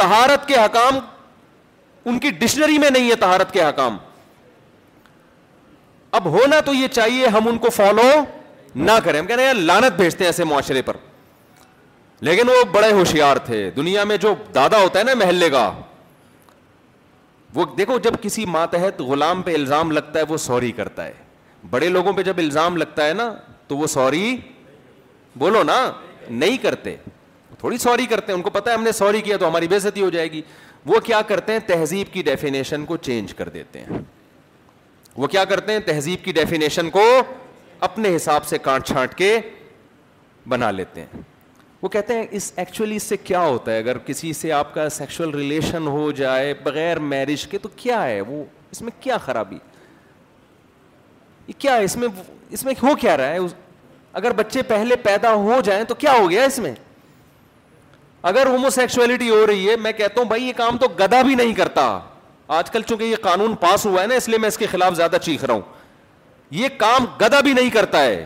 تہارت 0.03 0.47
کے 0.47 0.55
حکام 0.65 0.99
ان 2.09 2.19
کی 2.19 2.29
ڈکشنری 2.39 2.77
میں 2.79 2.89
نہیں 2.89 3.09
ہے 3.09 3.15
تہارت 3.19 3.51
کے 3.51 3.63
حکام 3.63 3.97
اب 6.17 6.25
ہونا 6.31 6.59
تو 6.65 6.73
یہ 6.73 6.87
چاہیے 6.91 7.27
ہم 7.37 7.47
ان 7.47 7.57
کو 7.65 7.69
فالو 7.75 8.09
نہ 8.75 8.91
کریں 9.03 9.19
ہم 9.19 9.25
کہہ 9.27 9.35
رہے 9.35 9.45
ہیں 9.45 9.53
لانت 9.53 9.95
بھیجتے 9.99 10.23
ہیں 10.23 10.27
ایسے 10.29 10.43
معاشرے 10.43 10.81
پر 10.89 10.97
لیکن 12.27 12.49
وہ 12.49 12.63
بڑے 12.73 12.91
ہوشیار 12.93 13.37
تھے 13.45 13.69
دنیا 13.75 14.03
میں 14.11 14.17
جو 14.17 14.33
دادا 14.55 14.77
ہوتا 14.81 14.99
ہے 14.99 15.03
نا 15.03 15.13
محلے 15.23 15.49
کا 15.49 15.71
وہ 17.55 17.65
دیکھو 17.77 17.97
جب 18.03 18.11
کسی 18.21 18.45
ماتحت 18.45 18.99
غلام 19.09 19.41
پہ 19.41 19.53
الزام 19.53 19.91
لگتا 19.91 20.19
ہے 20.19 20.23
وہ 20.29 20.37
سوری 20.45 20.71
کرتا 20.79 21.05
ہے 21.05 21.13
بڑے 21.69 21.87
لوگوں 21.89 22.13
پہ 22.13 22.23
جب 22.23 22.37
الزام 22.37 22.77
لگتا 22.77 23.05
ہے 23.07 23.13
نا 23.13 23.31
تو 23.67 23.77
وہ 23.77 23.87
سوری 23.87 24.35
بولو 25.39 25.63
نا 25.63 25.79
نہیں 26.29 26.57
کرتے 26.63 26.95
تھوڑی 27.59 27.77
سوری 27.77 28.05
کرتے 28.05 28.31
ہیں 28.31 28.35
ان 28.37 28.41
کو 28.43 28.49
پتا 28.49 28.71
ہے 28.71 28.75
ہم 28.75 28.83
نے 28.83 28.91
سوری 28.91 29.21
کیا 29.21 29.37
تو 29.39 29.47
ہماری 29.47 29.67
بےزتی 29.67 30.01
ہو 30.03 30.09
جائے 30.15 30.31
گی 30.31 30.41
وہ 30.85 30.99
کیا 31.05 31.21
کرتے 31.27 31.51
ہیں 31.53 31.59
تہذیب 31.67 32.13
کی 32.13 32.21
ڈیفینیشن 32.23 32.85
کو 32.85 32.97
چینج 33.09 33.33
کر 33.33 33.49
دیتے 33.49 33.79
ہیں 33.89 33.97
وہ 35.17 35.27
کیا 35.27 35.43
کرتے 35.51 35.73
ہیں 35.73 35.79
تہذیب 35.85 36.23
کی 36.25 36.31
ڈیفینیشن 36.33 36.89
کو 36.89 37.03
اپنے 37.87 38.15
حساب 38.15 38.45
سے 38.47 38.57
کاٹ 38.67 38.85
چھانٹ 38.87 39.15
کے 39.17 39.37
بنا 40.49 40.69
لیتے 40.71 41.01
ہیں 41.05 41.21
وہ 41.81 41.89
کہتے 41.89 42.13
ہیں 42.17 42.25
اس 42.31 42.51
ایکچولی 42.55 42.95
اس 42.95 43.03
سے 43.03 43.17
کیا 43.23 43.41
ہوتا 43.45 43.71
ہے 43.71 43.77
اگر 43.77 43.97
کسی 44.05 44.31
سے 44.33 44.51
آپ 44.51 44.73
کا 44.73 44.87
سیکچل 44.97 45.29
ریلیشن 45.35 45.87
ہو 45.87 46.11
جائے 46.21 46.53
بغیر 46.63 46.99
میرج 47.13 47.47
کے 47.47 47.57
تو 47.61 47.69
کیا 47.75 48.03
ہے 48.03 48.21
وہ 48.27 48.43
اس 48.71 48.81
میں 48.81 48.91
کیا 48.99 49.17
خرابی 49.25 49.57
کیا 51.57 51.75
ہے 51.77 51.83
اس 51.83 51.95
میں 51.97 52.07
اس 52.49 52.63
میں 52.65 52.73
ہو 52.83 52.95
کیا 53.01 53.17
رہا 53.17 53.31
ہے 53.31 53.37
اگر 54.19 54.31
بچے 54.35 54.61
پہلے 54.67 54.95
پیدا 55.03 55.33
ہو 55.33 55.59
جائیں 55.63 55.83
تو 55.87 55.95
کیا 56.03 56.13
ہو 56.19 56.29
گیا 56.29 56.43
اس 56.45 56.59
میں 56.59 56.73
اگر 58.29 58.45
ہومو 58.47 58.69
سیکچولیٹی 58.75 59.29
ہو 59.29 59.45
رہی 59.47 59.67
ہے 59.69 59.75
میں 59.81 59.91
کہتا 59.97 60.19
ہوں 60.19 60.27
بھائی 60.27 60.43
یہ 60.47 60.53
کام 60.57 60.77
تو 60.83 60.87
گدا 60.99 61.21
بھی 61.25 61.33
نہیں 61.35 61.51
کرتا 61.55 61.81
آج 62.59 62.69
کل 62.71 62.81
چونکہ 62.87 63.03
یہ 63.03 63.15
قانون 63.21 63.55
پاس 63.65 63.85
ہوا 63.85 64.01
ہے 64.01 64.07
نا 64.07 64.15
اس 64.15 64.27
لیے 64.29 64.37
میں 64.37 64.47
اس 64.49 64.57
کے 64.57 64.65
خلاف 64.71 64.95
زیادہ 64.95 65.15
چیخ 65.21 65.43
رہا 65.43 65.53
ہوں 65.53 65.61
یہ 66.61 66.67
کام 66.77 67.05
گدا 67.21 67.39
بھی 67.47 67.53
نہیں 67.53 67.69
کرتا 67.75 68.01
ہے 68.03 68.25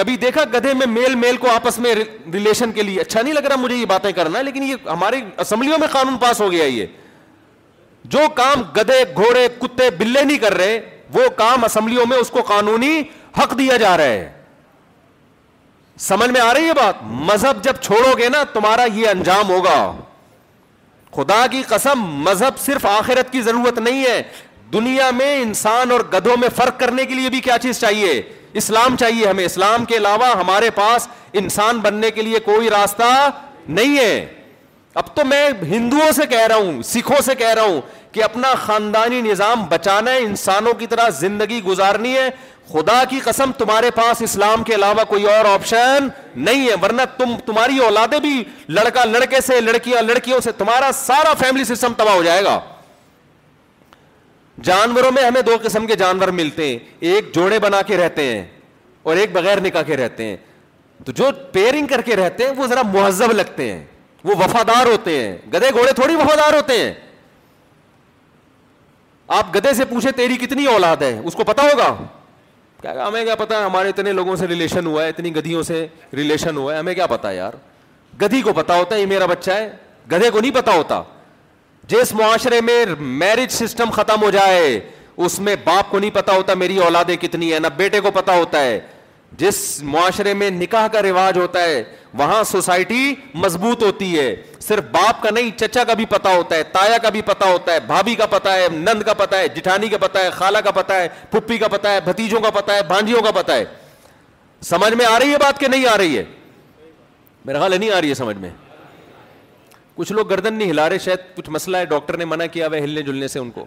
کبھی 0.00 0.16
دیکھا 0.22 0.44
گدھے 0.54 0.72
میں 0.74 0.86
میل 0.90 1.14
میل 1.24 1.36
کو 1.42 1.50
آپس 1.54 1.78
میں 1.86 1.94
ریلیشن 1.94 2.72
کے 2.78 2.82
لیے 2.82 3.00
اچھا 3.00 3.20
نہیں 3.22 3.34
لگ 3.34 3.44
رہا 3.48 3.56
مجھے 3.60 3.76
یہ 3.76 3.86
باتیں 3.88 4.10
کرنا 4.18 4.42
لیکن 4.42 4.62
یہ 4.70 4.88
ہماری 4.90 5.20
اسمبلیوں 5.44 5.78
میں 5.80 5.88
قانون 5.92 6.16
پاس 6.20 6.40
ہو 6.40 6.50
گیا 6.52 6.64
یہ 6.64 6.86
جو 8.14 8.28
کام 8.36 8.62
گدے 8.76 9.02
گھوڑے 9.16 9.46
کتے 9.60 9.90
بلے 9.98 10.22
نہیں 10.22 10.38
کر 10.38 10.54
رہے 10.58 10.78
وہ 11.14 11.28
کام 11.36 11.64
اسمبلیوں 11.64 12.06
میں 12.08 12.16
اس 12.20 12.30
کو 12.30 12.42
قانونی 12.52 12.98
حق 13.38 13.58
دیا 13.58 13.76
جا 13.84 13.96
رہا 13.96 14.04
ہے 14.14 14.32
سمجھ 15.98 16.28
میں 16.30 16.40
آ 16.40 16.52
رہی 16.54 16.66
ہے 16.68 16.72
بات 16.74 17.02
مذہب 17.10 17.62
جب 17.64 17.76
چھوڑو 17.82 18.16
گے 18.18 18.28
نا 18.28 18.42
تمہارا 18.52 18.84
یہ 18.94 19.08
انجام 19.08 19.48
ہوگا 19.50 19.76
خدا 21.16 21.44
کی 21.50 21.62
قسم 21.68 22.02
مذہب 22.28 22.58
صرف 22.64 22.86
آخرت 22.86 23.30
کی 23.32 23.42
ضرورت 23.42 23.78
نہیں 23.78 24.04
ہے 24.04 24.22
دنیا 24.72 25.10
میں 25.16 25.34
انسان 25.42 25.90
اور 25.92 26.00
گدھوں 26.12 26.36
میں 26.40 26.48
فرق 26.56 26.78
کرنے 26.80 27.04
کے 27.06 27.14
لیے 27.14 27.28
بھی 27.30 27.40
کیا 27.40 27.58
چیز 27.62 27.80
چاہیے 27.80 28.20
اسلام 28.60 28.96
چاہیے 29.00 29.26
ہمیں 29.28 29.44
اسلام 29.44 29.84
کے 29.84 29.96
علاوہ 29.96 30.26
ہمارے 30.40 30.70
پاس 30.74 31.08
انسان 31.42 31.78
بننے 31.84 32.10
کے 32.10 32.22
لیے 32.22 32.38
کوئی 32.44 32.70
راستہ 32.70 33.04
نہیں 33.68 33.96
ہے 33.98 34.26
اب 35.00 35.04
تو 35.14 35.24
میں 35.24 35.46
ہندوؤں 35.70 36.12
سے 36.16 36.26
کہہ 36.26 36.46
رہا 36.48 36.54
ہوں 36.56 36.82
سکھوں 36.90 37.16
سے 37.24 37.34
کہہ 37.38 37.52
رہا 37.54 37.62
ہوں 37.62 37.80
کہ 38.12 38.22
اپنا 38.24 38.52
خاندانی 38.62 39.20
نظام 39.22 39.64
بچانا 39.68 40.10
ہے 40.12 40.18
انسانوں 40.18 40.72
کی 40.78 40.86
طرح 40.90 41.08
زندگی 41.18 41.60
گزارنی 41.64 42.12
ہے 42.14 42.28
خدا 42.72 42.92
کی 43.10 43.18
قسم 43.24 43.50
تمہارے 43.58 43.90
پاس 43.94 44.22
اسلام 44.22 44.62
کے 44.68 44.74
علاوہ 44.74 45.02
کوئی 45.08 45.24
اور 45.32 45.44
آپشن 45.50 46.06
نہیں 46.44 46.66
ہے 46.68 46.74
ورنہ 46.82 47.02
تم 47.18 47.34
تمہاری 47.46 47.78
اولادیں 47.84 48.18
بھی 48.20 48.42
لڑکا 48.68 49.04
لڑکے 49.08 49.40
سے 49.46 49.60
لڑکیاں 49.60 50.02
لڑکیوں 50.02 50.38
سے 50.44 50.52
تمہارا 50.58 50.90
سارا 51.02 51.32
فیملی 51.44 51.64
سسٹم 51.74 51.92
تباہ 51.96 52.14
ہو 52.14 52.22
جائے 52.24 52.42
گا 52.44 52.58
جانوروں 54.64 55.10
میں 55.14 55.24
ہمیں 55.24 55.40
دو 55.46 55.56
قسم 55.62 55.86
کے 55.86 55.94
جانور 56.04 56.28
ملتے 56.40 56.68
ہیں 56.68 56.78
ایک 57.12 57.34
جوڑے 57.34 57.58
بنا 57.66 57.82
کے 57.86 57.96
رہتے 57.96 58.24
ہیں 58.32 58.44
اور 59.02 59.16
ایک 59.16 59.32
بغیر 59.32 59.60
نکاح 59.66 59.82
کے 59.86 59.96
رہتے 59.96 60.26
ہیں 60.30 60.36
تو 61.06 61.12
جو 61.20 61.30
پیئرنگ 61.52 61.86
کر 61.86 62.00
کے 62.06 62.16
رہتے 62.16 62.44
ہیں 62.44 62.50
وہ 62.56 62.66
ذرا 62.66 62.82
مہذب 62.92 63.32
لگتے 63.32 63.72
ہیں 63.72 63.84
وہ 64.26 64.34
وفادار 64.38 64.86
ہوتے 64.86 65.14
ہیں 65.18 65.34
گدے 65.54 65.68
گھوڑے 65.78 65.92
تھوڑی 65.96 66.14
وفادار 66.16 66.54
ہوتے 66.54 66.76
ہیں 66.82 66.92
آپ 69.36 69.54
گدے 69.54 69.72
سے 69.74 69.84
پوچھے 69.90 70.12
تیری 70.16 70.36
کتنی 70.44 70.64
اولاد 70.72 71.02
ہے 71.02 71.18
اس 71.24 71.34
کو 71.34 71.44
پتا 71.44 71.62
ہوگا 71.72 71.94
کیا 72.80 73.06
ہمیں 73.06 73.24
کیا 73.24 73.34
پتا 73.36 73.64
ہمارے 73.66 73.88
اتنے 73.88 74.12
لوگوں 74.12 74.34
سے 74.36 74.46
ریلیشن 74.48 74.86
ہوا 74.86 75.04
ہے 75.04 75.08
اتنی 75.08 75.34
گدھیوں 75.36 75.62
سے 75.70 75.86
ریلیشن 76.16 76.56
ہوا 76.56 76.74
ہے 76.74 76.78
ہمیں 76.78 76.94
کیا 76.94 77.06
پتا 77.14 77.30
یار 77.32 77.52
گدھی 78.22 78.40
کو 78.42 78.52
پتا 78.56 78.78
ہوتا 78.78 78.94
ہے 78.96 79.00
یہ 79.00 79.06
میرا 79.06 79.26
بچہ 79.26 79.50
ہے 79.50 79.68
گدے 80.12 80.30
کو 80.30 80.40
نہیں 80.40 80.54
پتا 80.54 80.74
ہوتا 80.76 81.02
جس 81.88 82.12
معاشرے 82.20 82.60
میں 82.68 82.84
میرج 82.98 83.50
سسٹم 83.52 83.90
ختم 83.94 84.22
ہو 84.22 84.30
جائے 84.30 84.78
اس 85.26 85.38
میں 85.40 85.56
باپ 85.64 85.90
کو 85.90 85.98
نہیں 85.98 86.14
پتا 86.14 86.32
ہوتا 86.36 86.54
میری 86.62 86.76
اولادیں 86.84 87.16
کتنی 87.20 87.52
ہے 87.52 87.58
نہ 87.58 87.66
بیٹے 87.76 88.00
کو 88.00 88.10
پتا 88.14 88.36
ہوتا 88.38 88.60
ہے 88.64 88.78
جس 89.38 89.78
معاشرے 89.82 90.32
میں 90.34 90.50
نکاح 90.50 90.86
کا 90.92 91.02
رواج 91.02 91.38
ہوتا 91.38 91.62
ہے 91.62 91.82
وہاں 92.18 92.42
سوسائٹی 92.50 93.14
مضبوط 93.34 93.82
ہوتی 93.82 94.18
ہے 94.18 94.34
صرف 94.60 94.84
باپ 94.90 95.22
کا 95.22 95.30
نہیں 95.34 95.50
چچا 95.58 95.84
کا 95.84 95.94
بھی 95.94 96.04
پتا 96.10 96.34
ہوتا 96.36 96.56
ہے 96.56 96.62
تایا 96.72 96.98
کا 97.02 97.08
بھی 97.16 97.22
پتا 97.26 97.50
ہوتا 97.52 97.72
ہے 97.74 97.80
بھابھی 97.86 98.14
کا 98.16 98.26
پتا 98.30 98.54
ہے 98.56 98.66
نند 98.72 99.02
کا 99.06 99.14
پتا 99.14 99.38
ہے 99.38 99.48
جٹھانی 99.56 99.88
کا 99.88 99.98
پتا 100.06 100.20
ہے 100.24 100.30
خالہ 100.34 100.58
کا 100.64 100.70
پتا 100.70 101.00
ہے 101.02 101.08
پپی 101.30 101.58
کا 101.58 101.68
پتا 101.72 101.92
ہے 101.94 102.00
بھتیجوں 102.04 102.40
کا 102.40 102.50
پتا 102.60 102.74
ہے 102.76 102.82
بھانجیوں 102.88 103.20
کا 103.24 103.30
پتا 103.40 103.56
ہے 103.56 103.64
سمجھ 104.70 104.92
میں 104.94 105.06
آ 105.06 105.18
رہی 105.18 105.32
ہے 105.32 105.38
بات 105.38 105.58
کہ 105.60 105.68
نہیں 105.68 105.86
آ 105.88 105.96
رہی 105.98 106.16
ہے 106.18 106.22
میرا 107.44 107.60
حال 107.60 107.72
ہے 107.72 107.78
نہیں 107.78 107.90
آ 107.90 108.00
رہی 108.00 108.08
ہے 108.08 108.14
سمجھ 108.14 108.36
میں 108.38 108.50
کچھ 109.96 110.12
لوگ 110.12 110.26
گردن 110.30 110.54
نہیں 110.54 110.70
ہلا 110.70 110.88
رہے 110.88 110.98
شاید 110.98 111.18
کچھ 111.34 111.50
مسئلہ 111.50 111.76
ہے 111.76 111.84
ڈاکٹر 111.90 112.16
نے 112.16 112.24
منع 112.24 112.46
کیا 112.52 112.66
ہلنے 112.72 113.02
جلنے 113.02 113.28
سے 113.28 113.38
ان 113.38 113.50
کو 113.50 113.64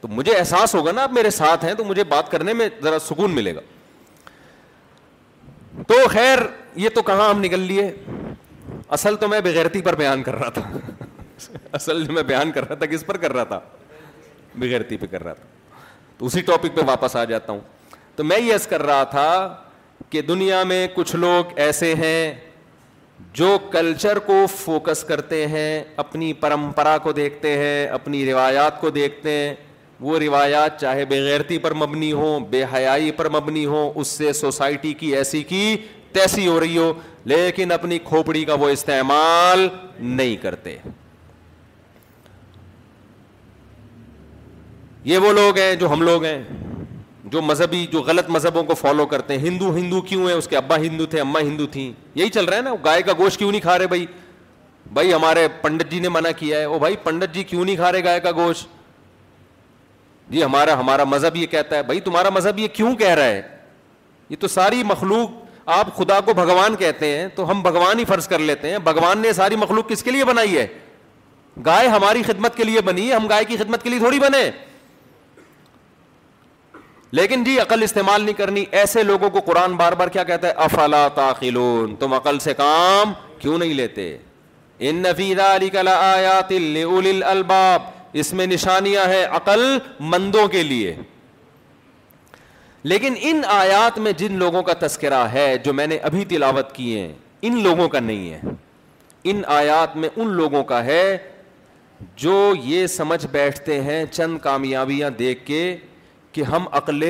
تو 0.00 0.08
مجھے 0.08 0.34
احساس 0.36 0.74
ہوگا 0.74 0.92
نا 0.92 1.02
آپ 1.02 1.12
میرے 1.12 1.30
ساتھ 1.30 1.64
ہیں 1.64 1.74
تو 1.74 1.84
مجھے 1.84 2.04
بات 2.08 2.30
کرنے 2.30 2.52
میں 2.52 2.68
ذرا 2.84 2.98
سکون 3.08 3.34
ملے 3.34 3.54
گا 3.54 3.60
تو 5.88 5.94
خیر 6.10 6.38
یہ 6.76 6.88
تو 6.94 7.02
کہاں 7.02 7.28
ہم 7.28 7.40
نکل 7.40 7.60
لیے 7.60 7.90
اصل 8.96 9.16
تو 9.20 9.28
میں 9.28 9.40
بغیرتی 9.44 9.80
پر 9.82 9.94
بیان 9.96 10.22
کر 10.22 10.34
رہا 10.38 10.48
تھا 10.58 10.62
اصل 11.78 12.04
جو 12.04 12.12
میں 12.12 12.22
بیان 12.22 12.52
کر 12.52 12.66
رہا 12.68 12.74
تھا 12.74 12.86
کس 12.90 13.04
پر 13.06 13.16
کر 13.24 13.32
رہا 13.32 13.44
تھا 13.44 13.60
بغیرتی 14.58 14.96
پہ 14.96 15.06
کر 15.10 15.24
رہا 15.24 15.32
تھا 15.34 15.76
تو 16.18 16.26
اسی 16.26 16.40
ٹاپک 16.50 16.76
پہ 16.76 16.80
واپس 16.86 17.16
آ 17.16 17.24
جاتا 17.32 17.52
ہوں 17.52 17.60
تو 18.16 18.24
میں 18.24 18.38
یہ 18.40 18.54
عرض 18.54 18.66
کر 18.66 18.82
رہا 18.86 19.04
تھا 19.14 19.28
کہ 20.10 20.20
دنیا 20.28 20.62
میں 20.72 20.86
کچھ 20.94 21.14
لوگ 21.16 21.58
ایسے 21.64 21.94
ہیں 22.02 22.34
جو 23.34 23.56
کلچر 23.70 24.18
کو 24.26 24.44
فوکس 24.54 25.02
کرتے 25.04 25.46
ہیں 25.48 25.82
اپنی 26.04 26.32
پرمپرا 26.40 26.96
کو 27.02 27.12
دیکھتے 27.12 27.56
ہیں 27.58 27.86
اپنی 27.98 28.24
روایات 28.30 28.80
کو 28.80 28.90
دیکھتے 29.00 29.30
ہیں 29.30 29.54
وہ 30.00 30.18
روایات 30.18 30.80
چاہے 30.80 31.04
بےغیرتی 31.08 31.58
پر 31.58 31.74
مبنی 31.74 32.12
ہو 32.12 32.38
بے 32.50 32.62
حیائی 32.74 33.10
پر 33.16 33.28
مبنی 33.32 33.64
ہو 33.66 33.90
اس 34.00 34.08
سے 34.08 34.32
سوسائٹی 34.32 34.92
کی 34.98 35.14
ایسی 35.16 35.42
کی 35.48 35.76
تیسی 36.12 36.46
ہو 36.46 36.58
رہی 36.60 36.76
ہو 36.78 36.92
لیکن 37.24 37.72
اپنی 37.72 37.98
کھوپڑی 38.04 38.44
کا 38.44 38.54
وہ 38.60 38.68
استعمال 38.68 39.66
نہیں 40.00 40.36
کرتے 40.42 40.76
یہ 45.04 45.18
وہ 45.18 45.32
لوگ 45.32 45.58
ہیں 45.58 45.74
جو 45.80 45.90
ہم 45.92 46.02
لوگ 46.02 46.24
ہیں 46.24 46.42
جو 47.32 47.40
مذہبی 47.42 47.86
جو 47.92 48.00
غلط 48.06 48.28
مذہبوں 48.30 48.62
کو 48.64 48.74
فالو 48.74 49.06
کرتے 49.06 49.36
ہیں 49.38 49.44
ہندو 49.48 49.74
ہندو 49.76 50.00
کیوں 50.08 50.26
ہیں 50.26 50.34
اس 50.36 50.48
کے 50.48 50.56
ابا 50.56 50.76
ہندو 50.82 51.06
تھے 51.10 51.20
اما 51.20 51.40
ہندو 51.40 51.66
تھیں 51.72 51.90
یہی 52.14 52.28
چل 52.30 52.44
رہا 52.44 52.56
ہے 52.56 52.62
نا 52.62 52.74
گائے 52.84 53.02
کا 53.02 53.12
گوشت 53.18 53.38
کیوں 53.38 53.50
نہیں 53.50 53.60
کھا 53.60 53.78
رہے 53.78 53.86
بھائی 53.86 54.06
بھائی 54.92 55.12
ہمارے 55.12 55.46
پنڈت 55.62 55.90
جی 55.90 55.98
نے 56.00 56.08
منع 56.08 56.30
کیا 56.36 56.58
ہے 56.60 56.66
وہ 56.66 56.78
بھائی 56.78 56.96
پنڈت 57.04 57.34
جی 57.34 57.42
کیوں 57.44 57.64
نہیں 57.64 57.76
کھا 57.76 57.92
رہے 57.92 58.04
گائے 58.04 58.20
کا 58.20 58.30
گوشت 58.36 58.68
جی 60.30 60.42
ہمارا 60.44 60.78
ہمارا 60.80 61.04
مذہب 61.04 61.36
یہ 61.36 61.46
کہتا 61.46 61.76
ہے 61.76 61.82
بھائی 61.82 62.00
تمہارا 62.00 62.28
مذہب 62.34 62.58
یہ 62.58 62.68
کیوں 62.72 62.94
کہہ 62.96 63.14
رہا 63.14 63.24
ہے 63.24 63.40
یہ 64.28 64.36
تو 64.40 64.48
ساری 64.48 64.82
مخلوق 64.84 65.42
آپ 65.78 65.94
خدا 65.96 66.18
کو 66.24 66.32
بھگوان 66.34 66.76
کہتے 66.76 67.06
ہیں 67.18 67.26
تو 67.34 67.50
ہم 67.50 67.60
بھگوان 67.62 67.98
ہی 67.98 68.04
فرض 68.04 68.28
کر 68.28 68.38
لیتے 68.38 68.70
ہیں 68.70 68.78
بھگوان 68.84 69.18
نے 69.18 69.32
ساری 69.32 69.56
مخلوق 69.56 69.88
کس 69.88 70.02
کے 70.02 70.10
لیے 70.10 70.24
بنائی 70.24 70.56
ہے 70.56 70.66
گائے 71.66 71.88
ہماری 71.88 72.22
خدمت 72.26 72.56
کے 72.56 72.64
لیے 72.64 72.80
بنی 72.84 73.08
ہے 73.08 73.14
ہم 73.14 73.26
گائے 73.28 73.44
کی 73.44 73.56
خدمت 73.56 73.82
کے 73.82 73.90
لیے 73.90 73.98
تھوڑی 73.98 74.18
بنے 74.20 74.50
لیکن 77.18 77.42
جی 77.44 77.58
عقل 77.60 77.82
استعمال 77.82 78.22
نہیں 78.22 78.34
کرنی 78.34 78.64
ایسے 78.78 79.02
لوگوں 79.02 79.28
کو 79.30 79.40
قرآن 79.46 79.76
بار 79.76 79.92
بار 79.98 80.08
کیا 80.14 80.22
کہتا 80.30 80.48
ہے 80.48 80.52
افلا 80.64 81.06
تاخلون 81.14 81.94
تم 81.98 82.14
عقل 82.14 82.38
سے 82.46 82.54
کام 82.56 83.12
کیوں 83.38 83.58
نہیں 83.58 83.74
لیتے 83.74 84.16
ان 84.86 84.96
نفیدہ 85.02 85.42
علی 85.56 85.68
کلا 85.70 85.94
آیات 86.12 86.52
اس 88.20 88.32
میں 88.38 88.44
نشانیاں 88.46 89.04
ہیں 89.10 89.24
عقل 89.36 89.60
مندوں 90.10 90.46
کے 90.48 90.62
لیے 90.62 90.94
لیکن 92.90 93.14
ان 93.30 93.40
آیات 93.54 93.98
میں 93.98 94.12
جن 94.18 94.36
لوگوں 94.38 94.62
کا 94.62 94.72
تذکرہ 94.80 95.22
ہے 95.32 95.46
جو 95.64 95.72
میں 95.74 95.86
نے 95.86 95.96
ابھی 96.08 96.24
تلاوت 96.32 96.72
کی 96.74 96.98
ہیں 96.98 97.12
ان 97.48 97.62
لوگوں 97.62 97.88
کا 97.94 98.00
نہیں 98.00 98.30
ہے 98.32 98.40
ان 99.30 99.40
آیات 99.54 99.96
میں 99.96 100.08
ان 100.16 100.28
لوگوں 100.40 100.62
کا 100.72 100.84
ہے 100.84 101.16
جو 102.22 102.34
یہ 102.64 102.86
سمجھ 102.96 103.26
بیٹھتے 103.32 103.80
ہیں 103.82 104.04
چند 104.10 104.38
کامیابیاں 104.42 105.10
دیکھ 105.18 105.44
کے 105.46 105.62
کہ 106.32 106.42
ہم 106.52 106.68
عقل 106.80 107.04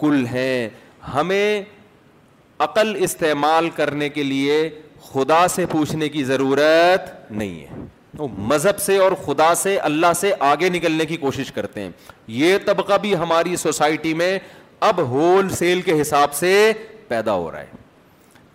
کل 0.00 0.24
ہیں 0.32 0.68
ہمیں 1.14 1.62
عقل 2.66 2.94
استعمال 3.04 3.70
کرنے 3.76 4.08
کے 4.08 4.22
لیے 4.22 4.68
خدا 5.12 5.46
سے 5.54 5.66
پوچھنے 5.72 6.08
کی 6.08 6.24
ضرورت 6.24 7.10
نہیں 7.30 7.60
ہے 7.70 7.84
وہ 8.18 8.26
مذہب 8.38 8.78
سے 8.80 8.96
اور 8.98 9.12
خدا 9.24 9.54
سے 9.62 9.76
اللہ 9.88 10.12
سے 10.20 10.32
آگے 10.40 10.68
نکلنے 10.68 11.06
کی 11.06 11.16
کوشش 11.16 11.50
کرتے 11.52 11.80
ہیں 11.80 11.90
یہ 12.40 12.58
طبقہ 12.66 12.98
بھی 13.02 13.14
ہماری 13.16 13.56
سوسائٹی 13.56 14.12
میں 14.14 14.38
اب 14.88 15.00
ہول 15.10 15.48
سیل 15.54 15.80
کے 15.82 16.00
حساب 16.00 16.34
سے 16.34 16.72
پیدا 17.08 17.32
ہو 17.34 17.50
رہا 17.52 17.60
ہے 17.60 17.82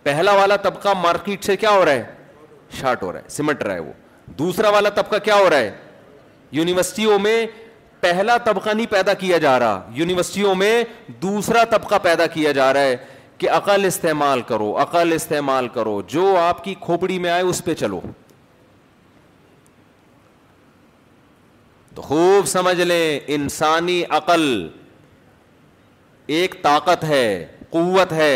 پہلا 0.02 0.32
والا 0.36 0.56
طبقہ 0.62 0.88
مارکیٹ 1.02 1.44
سے 1.44 1.56
کیا 1.56 1.70
ہو 1.70 1.84
رہا 1.84 1.92
ہے 1.92 2.04
شارٹ 2.78 3.02
ہو 3.02 3.12
رہا 3.12 3.18
ہے 3.18 3.28
سمٹ 3.30 3.62
رہا 3.62 3.74
ہے 3.74 3.78
وہ 3.80 3.92
دوسرا 4.38 4.68
والا 4.70 4.88
طبقہ 5.00 5.16
کیا 5.24 5.34
ہو 5.38 5.48
رہا 5.50 5.58
ہے 5.58 5.70
یونیورسٹیوں 6.58 7.18
میں 7.18 7.46
پہلا 8.00 8.36
طبقہ 8.44 8.70
نہیں 8.74 8.86
پیدا 8.90 9.14
کیا 9.14 9.38
جا 9.38 9.58
رہا 9.58 9.82
یونیورسٹیوں 9.94 10.54
میں 10.54 10.72
دوسرا 11.22 11.64
طبقہ 11.70 11.94
پیدا 12.02 12.26
کیا 12.34 12.52
جا 12.58 12.72
رہا 12.72 12.80
ہے 12.82 12.96
کہ 13.38 13.50
عقل 13.50 13.84
استعمال 13.84 14.40
کرو 14.48 14.76
عقل 14.82 15.12
استعمال 15.14 15.68
کرو 15.74 16.00
جو 16.08 16.34
آپ 16.38 16.64
کی 16.64 16.74
کھوپڑی 16.80 17.18
میں 17.18 17.30
آئے 17.30 17.42
اس 17.42 17.64
پہ 17.64 17.74
چلو 17.80 18.00
تو 21.94 22.02
خوب 22.02 22.46
سمجھ 22.46 22.80
لیں 22.80 23.18
انسانی 23.36 24.02
عقل 24.18 24.42
ایک 26.38 26.54
طاقت 26.62 27.04
ہے 27.04 27.46
قوت 27.70 28.12
ہے 28.12 28.34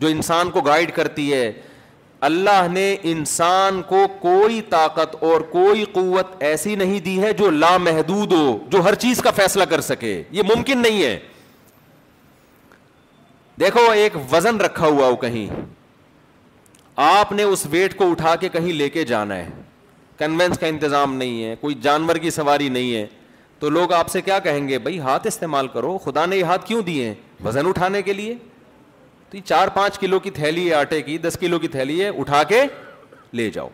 جو 0.00 0.06
انسان 0.08 0.50
کو 0.50 0.60
گائڈ 0.60 0.92
کرتی 0.94 1.32
ہے 1.32 1.50
اللہ 2.28 2.66
نے 2.72 2.84
انسان 3.10 3.80
کو 3.88 4.06
کوئی 4.20 4.60
طاقت 4.70 5.14
اور 5.30 5.40
کوئی 5.50 5.84
قوت 5.92 6.42
ایسی 6.50 6.74
نہیں 6.76 7.00
دی 7.04 7.20
ہے 7.22 7.32
جو 7.38 7.50
لامحدود 7.50 8.32
ہو 8.32 8.58
جو 8.70 8.82
ہر 8.84 8.94
چیز 9.04 9.20
کا 9.22 9.30
فیصلہ 9.36 9.64
کر 9.70 9.80
سکے 9.90 10.22
یہ 10.30 10.42
ممکن 10.54 10.78
نہیں 10.82 11.02
ہے 11.02 11.18
دیکھو 13.60 13.80
ایک 13.90 14.16
وزن 14.32 14.60
رکھا 14.60 14.86
ہوا 14.86 15.06
ہو 15.08 15.16
کہیں 15.16 15.46
آپ 17.10 17.32
نے 17.32 17.42
اس 17.42 17.66
ویٹ 17.70 17.96
کو 17.98 18.10
اٹھا 18.10 18.34
کے 18.40 18.48
کہیں 18.52 18.72
لے 18.72 18.88
کے 18.96 19.04
جانا 19.04 19.36
ہے 19.36 19.48
کنوینس 20.18 20.58
کا 20.58 20.66
انتظام 20.66 21.14
نہیں 21.16 21.42
ہے 21.44 21.54
کوئی 21.60 21.74
جانور 21.82 22.16
کی 22.22 22.30
سواری 22.30 22.68
نہیں 22.68 22.94
ہے 22.94 23.06
تو 23.58 23.68
لوگ 23.70 23.92
آپ 23.92 24.08
سے 24.10 24.20
کیا 24.22 24.38
کہیں 24.38 24.66
گے 24.68 24.78
بھائی 24.78 24.98
ہاتھ 25.00 25.26
استعمال 25.26 25.68
کرو 25.72 25.96
خدا 26.04 26.24
نے 26.26 26.36
یہ 26.36 26.44
ہاتھ 26.44 26.66
کیوں 26.66 26.82
دیے 26.82 27.06
ہیں 27.08 27.14
وزن 27.44 27.66
اٹھانے 27.66 28.02
کے 28.02 28.12
لیے 28.12 28.34
تو 29.30 29.36
یہ 29.36 29.42
چار 29.46 29.68
پانچ 29.74 29.98
کلو 29.98 30.18
کی 30.20 30.30
تھیلی 30.30 30.68
ہے 30.68 30.74
آٹے 30.74 31.00
کی 31.02 31.16
دس 31.18 31.36
کلو 31.40 31.58
کی 31.58 31.68
تھیلی 31.68 32.02
ہے 32.02 32.08
اٹھا 32.20 32.42
کے 32.48 32.62
لے 33.32 33.48
جاؤ 33.50 33.68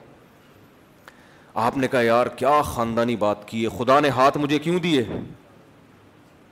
آپ 1.62 1.76
نے 1.76 1.88
کہا 1.88 2.00
یار 2.02 2.26
کیا 2.36 2.60
خاندانی 2.64 3.16
بات 3.16 3.46
کی 3.48 3.62
ہے 3.64 3.68
خدا 3.78 3.98
نے 4.00 4.08
ہاتھ 4.16 4.36
مجھے 4.38 4.58
کیوں 4.58 4.78
دیے 4.80 5.04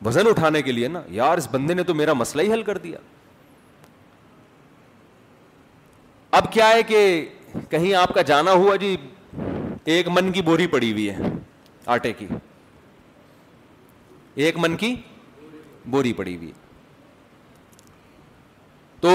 وزن 0.05 0.27
اٹھانے 0.31 0.63
کے 0.63 0.73
لیے 0.73 0.89
نا 0.89 1.01
یار 1.11 1.39
اس 1.39 1.47
بندے 1.51 1.75
نے 1.75 1.83
تو 1.83 1.95
میرا 1.95 2.13
مسئلہ 2.13 2.43
ہی 2.43 2.53
حل 2.53 2.63
کر 2.63 2.79
دیا 2.79 2.99
اب 6.39 6.53
کیا 6.53 6.69
ہے 6.71 6.83
کہ 6.89 7.07
کہیں 7.71 7.95
آپ 7.95 8.13
کا 8.15 8.23
جانا 8.23 8.53
ہوا 8.53 8.75
جی 8.81 8.97
ایک 9.93 10.09
من 10.15 10.31
کی 10.33 10.41
بوری 10.47 10.67
پڑی 10.73 10.91
ہوئی 10.93 11.09
ہے 11.11 11.29
آٹے 11.93 12.13
کی 12.13 12.27
ایک 14.47 14.57
من 14.61 14.75
کی 14.77 14.95
بوری 15.95 16.13
پڑی 16.19 16.35
ہوئی 16.37 16.51
تو 19.01 19.11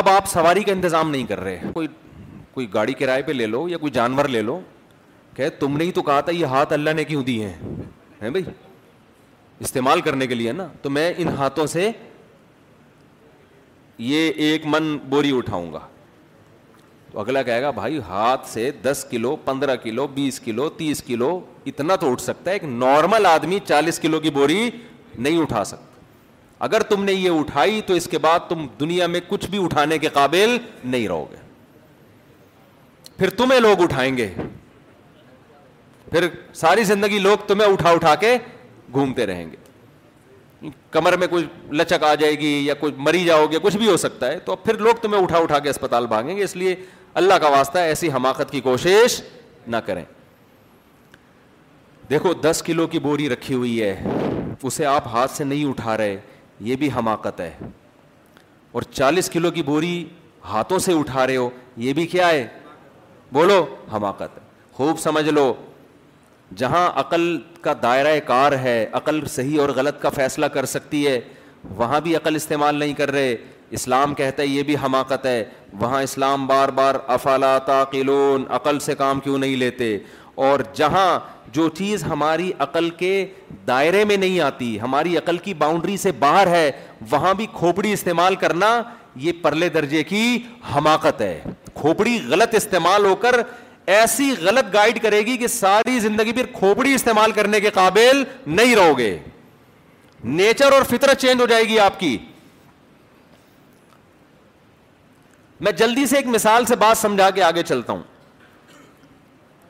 اب 0.00 0.08
آپ 0.08 0.26
سواری 0.32 0.62
کا 0.64 0.72
انتظام 0.72 1.10
نہیں 1.10 1.26
کر 1.26 1.40
رہے 1.40 1.70
کوئی 1.74 1.88
کوئی 2.54 2.66
گاڑی 2.74 2.92
کرائے 2.98 3.22
پہ 3.26 3.32
لے 3.32 3.46
لو 3.46 3.64
یا 3.68 3.78
کوئی 3.84 3.92
جانور 3.92 4.28
لے 4.36 4.42
لو 4.50 4.58
کہ 5.36 5.48
تم 5.60 5.76
نے 5.76 5.84
ہی 5.84 5.92
تو 5.92 6.02
کہا 6.10 6.20
تھا 6.28 6.32
یہ 6.32 6.54
ہاتھ 6.56 6.72
اللہ 6.72 6.94
نے 6.96 7.04
کیوں 7.04 7.22
دیے 7.30 7.48
ہیں 7.48 8.30
بھائی 8.30 8.44
استعمال 9.64 10.00
کرنے 10.10 10.26
کے 10.26 10.34
لیے 10.34 10.52
نا 10.60 10.66
تو 10.82 10.90
میں 10.98 11.12
ان 11.24 11.28
ہاتھوں 11.38 11.66
سے 11.76 11.90
یہ 14.12 14.30
ایک 14.46 14.66
من 14.76 14.96
بوری 15.08 15.36
اٹھاؤں 15.36 15.72
گا 15.72 15.80
تو 17.14 17.20
اگلا 17.20 17.42
کہے 17.46 17.60
گا 17.62 17.70
بھائی 17.70 17.98
ہاتھ 18.06 18.46
سے 18.48 18.70
دس 18.82 19.04
کلو 19.10 19.34
پندرہ 19.44 19.74
کلو 19.82 20.06
بیس 20.14 20.38
کلو 20.44 20.68
تیس 20.76 21.02
کلو 21.06 21.38
اتنا 21.66 21.96
تو 22.00 22.10
اٹھ 22.12 22.20
سکتا 22.22 22.50
ہے 22.50 22.54
ایک 22.54 22.64
نارمل 22.70 23.26
آدمی 23.26 23.58
چالیس 23.66 23.98
کلو 24.00 24.18
کی 24.20 24.30
بوری 24.38 24.68
نہیں 25.14 25.38
اٹھا 25.42 25.62
سکتا 25.64 25.92
اگر 26.66 26.82
تم 26.88 27.04
نے 27.04 27.12
یہ 27.12 27.38
اٹھائی 27.40 27.80
تو 27.86 27.94
اس 27.94 28.08
کے 28.10 28.18
بعد 28.24 28.48
تم 28.48 28.66
دنیا 28.80 29.06
میں 29.06 29.20
کچھ 29.28 29.46
بھی 29.50 29.62
اٹھانے 29.64 29.98
کے 29.98 30.08
قابل 30.12 30.56
نہیں 30.84 31.06
رہو 31.08 31.24
گے 31.30 31.36
پھر 33.16 33.30
تمہیں 33.36 33.60
لوگ 33.60 33.82
اٹھائیں 33.82 34.16
گے 34.16 34.28
پھر 36.10 36.26
ساری 36.60 36.84
زندگی 36.90 37.18
لوگ 37.18 37.46
تمہیں 37.46 37.68
اٹھا 37.68 37.90
اٹھا 37.90 38.14
کے 38.24 38.36
گھومتے 38.94 39.26
رہیں 39.26 39.44
گے 39.52 40.68
کمر 40.90 41.16
میں 41.18 41.26
کوئی 41.28 41.44
لچک 41.82 42.04
آ 42.08 42.14
جائے 42.14 42.38
گی 42.40 42.52
یا 42.66 42.74
کوئی 42.80 42.92
مری 43.06 43.24
جاؤ 43.24 43.46
گے 43.52 43.58
کچھ 43.62 43.76
بھی 43.76 43.88
ہو 43.90 43.96
سکتا 43.96 44.26
ہے 44.32 44.38
تو 44.44 44.56
پھر 44.66 44.78
لوگ 44.86 45.02
تمہیں 45.02 45.22
اٹھا 45.22 45.38
اٹھا 45.38 45.58
کے 45.58 45.70
اسپتال 45.70 46.06
بھاگیں 46.06 46.36
گے 46.36 46.42
اس 46.44 46.56
لیے 46.56 46.74
اللہ 47.20 47.34
کا 47.42 47.48
واسطہ 47.48 47.78
ایسی 47.78 48.08
حماقت 48.12 48.50
کی 48.50 48.60
کوشش 48.60 49.20
نہ 49.66 49.76
کریں 49.86 50.04
دیکھو 52.10 52.32
دس 52.44 52.62
کلو 52.66 52.86
کی 52.86 52.98
بوری 53.00 53.28
رکھی 53.28 53.54
ہوئی 53.54 53.80
ہے 53.82 54.54
اسے 54.66 54.84
آپ 54.86 55.06
ہاتھ 55.12 55.30
سے 55.30 55.44
نہیں 55.44 55.64
اٹھا 55.68 55.96
رہے 55.96 56.16
یہ 56.68 56.76
بھی 56.76 56.88
حماقت 56.96 57.40
ہے 57.40 57.50
اور 58.76 58.82
چالیس 58.92 59.30
کلو 59.30 59.50
کی 59.50 59.62
بوری 59.62 59.94
ہاتھوں 60.48 60.78
سے 60.86 60.92
اٹھا 60.98 61.26
رہے 61.26 61.36
ہو 61.36 61.48
یہ 61.86 61.92
بھی 61.98 62.06
کیا 62.06 62.28
ہے 62.30 62.46
بولو 63.32 63.64
حماقت 63.92 64.38
خوب 64.76 64.98
سمجھ 64.98 65.28
لو 65.28 65.52
جہاں 66.56 66.88
عقل 67.00 67.36
کا 67.62 67.72
دائرۂ 67.82 68.18
کار 68.26 68.52
ہے 68.62 68.76
عقل 69.00 69.24
صحیح 69.28 69.60
اور 69.60 69.68
غلط 69.76 70.00
کا 70.02 70.08
فیصلہ 70.16 70.46
کر 70.56 70.64
سکتی 70.74 71.06
ہے 71.06 71.20
وہاں 71.76 72.00
بھی 72.00 72.16
عقل 72.16 72.34
استعمال 72.36 72.74
نہیں 72.78 72.92
کر 72.94 73.10
رہے 73.10 73.36
اسلام 73.74 74.12
کہتا 74.14 74.42
ہے 74.42 74.46
یہ 74.46 74.62
بھی 74.62 74.74
حماقت 74.82 75.24
ہے 75.26 75.42
وہاں 75.80 76.02
اسلام 76.02 76.46
بار 76.46 76.68
بار 76.78 76.94
افلا 77.14 77.56
تاقلون 77.66 78.44
عقل 78.58 78.78
سے 78.86 78.94
کام 78.98 79.20
کیوں 79.20 79.38
نہیں 79.38 79.56
لیتے 79.62 79.86
اور 80.48 80.60
جہاں 80.80 81.08
جو 81.54 81.68
چیز 81.78 82.04
ہماری 82.04 82.50
عقل 82.66 82.88
کے 83.02 83.10
دائرے 83.66 84.04
میں 84.10 84.16
نہیں 84.16 84.40
آتی 84.48 84.68
ہماری 84.80 85.16
عقل 85.18 85.38
کی 85.46 85.54
باؤنڈری 85.64 85.96
سے 86.04 86.12
باہر 86.22 86.46
ہے 86.54 86.70
وہاں 87.10 87.32
بھی 87.40 87.46
کھوپڑی 87.52 87.92
استعمال 87.92 88.34
کرنا 88.44 88.68
یہ 89.26 89.32
پرلے 89.42 89.68
درجے 89.78 90.02
کی 90.10 90.22
حماقت 90.74 91.20
ہے 91.20 91.38
کھوپڑی 91.80 92.18
غلط 92.28 92.54
استعمال 92.58 93.04
ہو 93.06 93.14
کر 93.24 93.40
ایسی 93.96 94.30
غلط 94.42 94.72
گائڈ 94.74 95.02
کرے 95.02 95.20
گی 95.26 95.36
کہ 95.38 95.46
ساری 95.56 95.98
زندگی 96.06 96.32
پھر 96.38 96.46
کھوپڑی 96.60 96.94
استعمال 96.94 97.32
کرنے 97.40 97.60
کے 97.66 97.70
قابل 97.80 98.22
نہیں 98.58 98.74
رہو 98.76 98.96
گے 98.98 99.16
نیچر 100.42 100.72
اور 100.78 100.82
فطرت 100.90 101.20
چینج 101.26 101.40
ہو 101.40 101.46
جائے 101.46 101.64
گی 101.68 101.78
آپ 101.86 101.98
کی 102.00 102.16
میں 105.64 105.72
جلدی 105.82 106.04
سے 106.06 106.16
ایک 106.16 106.26
مثال 106.34 106.64
سے 106.66 106.76
بات 106.76 106.98
سمجھا 106.98 107.28
کے 107.38 107.42
آگے 107.42 107.62
چلتا 107.72 107.92
ہوں 107.92 108.02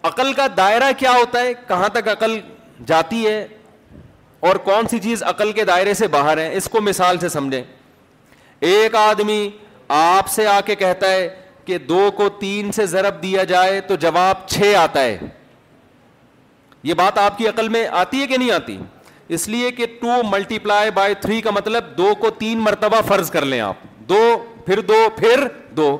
عقل 0.09 0.33
کا 0.39 0.47
دائرہ 0.57 0.91
کیا 0.99 1.11
ہوتا 1.17 1.41
ہے 1.41 1.53
کہاں 1.69 1.89
تک 1.95 2.09
عقل 2.09 2.39
جاتی 2.87 3.27
ہے 3.27 3.47
اور 4.49 4.57
کون 4.71 4.89
سی 4.91 4.99
چیز 5.05 5.23
عقل 5.33 5.53
کے 5.59 5.65
دائرے 5.71 5.95
سے 6.01 6.07
باہر 6.17 6.39
ہے 6.39 6.49
اس 6.57 6.69
کو 6.73 6.81
مثال 6.89 7.19
سے 7.19 7.29
سمجھیں 7.37 7.63
ایک 8.73 8.95
آدمی 9.05 9.39
آپ 10.01 10.29
سے 10.31 10.47
آ 10.47 10.59
کے 10.67 10.75
کہتا 10.83 11.11
ہے 11.11 11.29
کہ 11.65 11.79
دو 11.95 12.11
کو 12.17 12.29
تین 12.41 12.73
سے 12.79 12.87
ضرب 12.97 13.23
دیا 13.23 13.45
جائے 13.55 13.81
تو 13.89 13.97
جواب 14.07 14.47
چھ 14.49 14.75
آتا 14.79 15.03
ہے 15.05 15.17
یہ 16.91 16.95
بات 17.03 17.19
آپ 17.19 17.39
کی 17.39 17.49
عقل 17.49 17.69
میں 17.77 17.87
آتی 18.05 18.21
ہے 18.21 18.27
کہ 18.33 18.37
نہیں 18.39 18.51
آتی 18.61 18.77
اس 19.37 19.49
لیے 19.49 19.71
کہ 19.79 19.87
two 20.01 20.23
multi 20.31 20.59
ply 20.67 20.91
by 20.97 21.15
three 21.27 21.41
کا 21.43 21.51
مطلب 21.59 21.97
دو 21.99 22.15
کو 22.25 22.31
تین 22.39 22.59
مرتبہ 22.71 23.01
فرض 23.09 23.31
کر 23.37 23.45
لیں 23.53 23.61
آپ 23.71 23.77
دو 24.09 24.23
پھر 24.67 24.81
دو 24.89 25.07
پھر 25.17 25.47
دو 25.77 25.97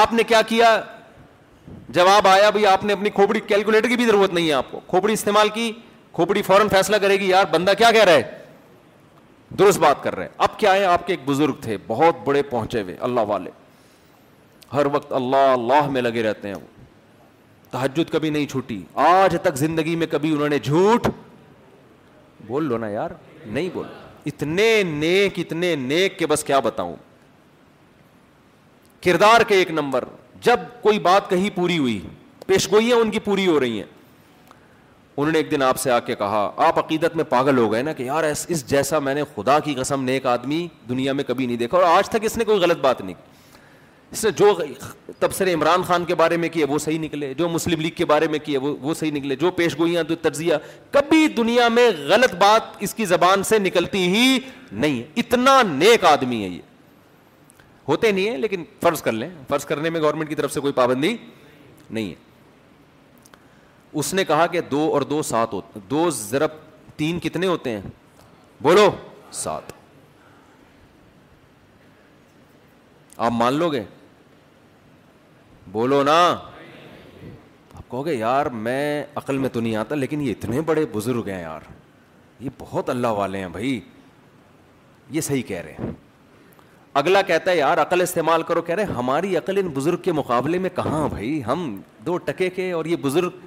آپ 0.00 0.12
نے 0.12 0.22
کیا 0.28 0.40
کیا 0.48 0.76
جواب 1.96 2.26
آیا 2.28 2.50
بھائی 2.50 2.66
آپ 2.66 2.84
نے 2.84 2.92
اپنی 2.92 3.10
کھوپڑی 3.14 3.40
کیلکولیٹر 3.46 3.88
کی 3.88 3.96
بھی 3.96 4.04
ضرورت 4.06 4.32
نہیں 4.34 4.46
ہے 4.48 4.52
آپ 4.52 4.70
کو 4.70 4.80
کھوپڑی 4.86 5.12
استعمال 5.14 5.48
کی 5.54 5.70
کھوپڑی 6.16 6.42
فوراً 6.42 6.68
فیصلہ 6.68 6.96
کرے 7.02 7.16
گی 7.20 7.28
یار 7.28 7.44
بندہ 7.50 7.72
کیا 7.78 7.90
کہہ 7.92 8.04
رہا 8.04 8.12
ہے 8.12 8.40
درست 9.58 9.78
بات 9.78 10.02
کر 10.02 10.14
رہے 10.16 10.24
ہیں 10.24 10.32
اب 10.44 10.58
کیا 10.58 10.74
ہے 10.74 10.84
آپ 10.84 11.06
کے 11.06 11.12
ایک 11.12 11.20
بزرگ 11.24 11.54
تھے 11.62 11.76
بہت 11.86 12.24
بڑے 12.24 12.42
پہنچے 12.50 12.82
ہوئے 12.82 12.94
اللہ 13.08 13.20
والے 13.28 13.50
ہر 14.72 14.86
وقت 14.92 15.12
اللہ 15.12 15.50
اللہ 15.52 15.88
میں 15.96 16.02
لگے 16.02 16.22
رہتے 16.22 16.48
ہیں 16.48 16.54
وہ 16.54 16.66
تحجد 17.70 18.12
کبھی 18.12 18.30
نہیں 18.30 18.46
چھوٹی 18.50 18.82
آج 19.08 19.36
تک 19.42 19.56
زندگی 19.58 19.96
میں 19.96 20.06
کبھی 20.10 20.32
انہوں 20.34 20.48
نے 20.48 20.58
جھوٹ 20.58 21.08
بول 22.46 22.64
لو 22.68 22.78
نا 22.78 22.88
یار 22.88 23.10
نہیں 23.44 23.68
بول 23.74 23.86
اتنے 24.32 24.72
نیک 24.86 25.38
اتنے 25.38 25.74
نیک 25.76 26.18
کے 26.18 26.26
بس 26.32 26.44
کیا 26.44 26.58
بتاؤں 26.70 26.96
کردار 29.04 29.40
کے 29.48 29.54
ایک 29.58 29.70
نمبر 29.70 30.04
جب 30.42 30.60
کوئی 30.82 30.98
بات 31.00 31.28
کہی 31.30 31.50
پوری 31.54 31.78
ہوئی 31.78 31.98
پیشگوئیاں 32.46 32.96
ان 32.98 33.10
کی 33.10 33.18
پوری 33.24 33.46
ہو 33.46 33.58
رہی 33.60 33.76
ہیں 33.78 33.88
انہوں 35.16 35.32
نے 35.32 35.38
ایک 35.38 35.50
دن 35.50 35.62
آپ 35.62 35.78
سے 35.80 35.90
آ 35.90 35.98
کے 36.00 36.14
کہا 36.18 36.50
آپ 36.66 36.78
عقیدت 36.78 37.16
میں 37.16 37.24
پاگل 37.28 37.58
ہو 37.58 37.70
گئے 37.72 37.82
نا 37.82 37.92
کہ 37.92 38.02
یار 38.02 38.24
اس 38.30 38.64
جیسا 38.68 38.98
میں 39.08 39.14
نے 39.14 39.22
خدا 39.34 39.58
کی 39.64 39.74
قسم 39.78 40.04
نیک 40.04 40.26
آدمی 40.26 40.66
دنیا 40.88 41.12
میں 41.12 41.24
کبھی 41.28 41.46
نہیں 41.46 41.56
دیکھا 41.56 41.76
اور 41.78 41.84
آج 41.96 42.08
تک 42.10 42.24
اس 42.24 42.36
نے 42.36 42.44
کوئی 42.44 42.58
غلط 42.60 42.78
بات 42.84 43.00
نہیں 43.00 43.14
اس 44.12 44.24
نے 44.24 44.30
جو 44.36 44.52
تبصرے 45.18 45.52
عمران 45.54 45.82
خان 45.86 46.04
کے 46.04 46.14
بارے 46.14 46.36
میں 46.36 46.48
کیے 46.52 46.64
وہ 46.68 46.78
صحیح 46.78 46.98
نکلے 47.00 47.32
جو 47.34 47.48
مسلم 47.48 47.80
لیگ 47.80 47.90
کے 47.96 48.04
بارے 48.06 48.28
میں 48.30 48.38
کیے 48.44 48.58
وہ 48.58 48.74
وہ 48.80 48.94
صحیح 48.94 49.12
نکلے 49.12 49.36
جو 49.36 49.50
پیش 49.60 49.78
گوئیاں 49.78 50.02
تو 50.08 50.14
تجزیہ 50.28 50.54
کبھی 50.92 51.26
دنیا 51.36 51.68
میں 51.74 51.88
غلط 52.08 52.34
بات 52.38 52.76
اس 52.86 52.94
کی 52.94 53.04
زبان 53.12 53.42
سے 53.52 53.58
نکلتی 53.58 54.06
ہی 54.16 54.38
نہیں 54.72 55.02
اتنا 55.20 55.60
نیک 55.68 56.04
آدمی 56.04 56.42
ہے 56.42 56.48
یہ 56.48 56.60
ہوتے 57.88 58.10
نہیں 58.12 58.28
ہیں 58.28 58.36
لیکن 58.38 58.64
فرض 58.80 59.02
کر 59.02 59.12
لیں 59.12 59.28
فرض 59.48 59.64
کرنے 59.66 59.90
میں 59.90 60.00
گورنمنٹ 60.00 60.28
کی 60.28 60.34
طرف 60.34 60.52
سے 60.52 60.60
کوئی 60.60 60.72
پابندی 60.72 61.16
نہیں 61.90 62.08
ہے 62.08 62.14
اس 64.00 64.12
نے 64.14 64.24
کہا 64.24 64.46
کہ 64.46 64.60
دو 64.70 64.88
اور 64.92 65.02
دو 65.14 65.22
سات 65.30 65.52
ہوتے 65.52 65.80
دو 65.90 66.08
ضرب 66.18 66.50
تین 66.96 67.18
کتنے 67.20 67.46
ہوتے 67.46 67.70
ہیں 67.70 67.80
بولو 68.62 68.90
سات 69.42 69.72
آپ 73.16 73.32
مان 73.34 73.54
لو 73.54 73.68
گے 73.72 73.82
بولو 75.72 76.02
نا 76.02 76.16
آپ 76.30 77.88
کہو 77.90 78.04
گے 78.06 78.14
یار 78.14 78.46
میں 78.66 78.80
عقل 79.16 79.38
میں 79.38 79.48
تو 79.52 79.60
نہیں 79.60 79.76
آتا 79.76 79.94
لیکن 79.94 80.20
یہ 80.22 80.30
اتنے 80.30 80.60
بڑے 80.70 80.84
بزرگ 80.92 81.28
ہیں 81.28 81.40
یار 81.40 81.70
یہ 82.40 82.50
بہت 82.58 82.90
اللہ 82.90 83.08
والے 83.18 83.38
ہیں 83.40 83.48
بھائی 83.48 83.78
یہ 85.10 85.20
صحیح 85.20 85.42
کہہ 85.46 85.60
رہے 85.60 85.74
ہیں 85.78 85.90
اگلا 87.00 87.20
کہتا 87.26 87.50
ہے 87.50 87.56
یار 87.56 87.78
عقل 87.82 88.00
استعمال 88.00 88.42
کرو 88.48 88.62
کہہ 88.62 88.74
رہے 88.74 88.92
ہماری 88.96 89.36
عقل 89.36 89.58
ان 89.58 89.68
بزرگ 89.74 89.96
کے 90.04 90.12
مقابلے 90.12 90.58
میں 90.58 90.70
کہاں 90.74 91.06
بھائی 91.08 91.40
ہم 91.46 91.80
دو 92.06 92.16
ٹکے 92.24 92.48
کے 92.56 92.70
اور 92.72 92.84
یہ 92.84 92.96
بزرگ 93.02 93.38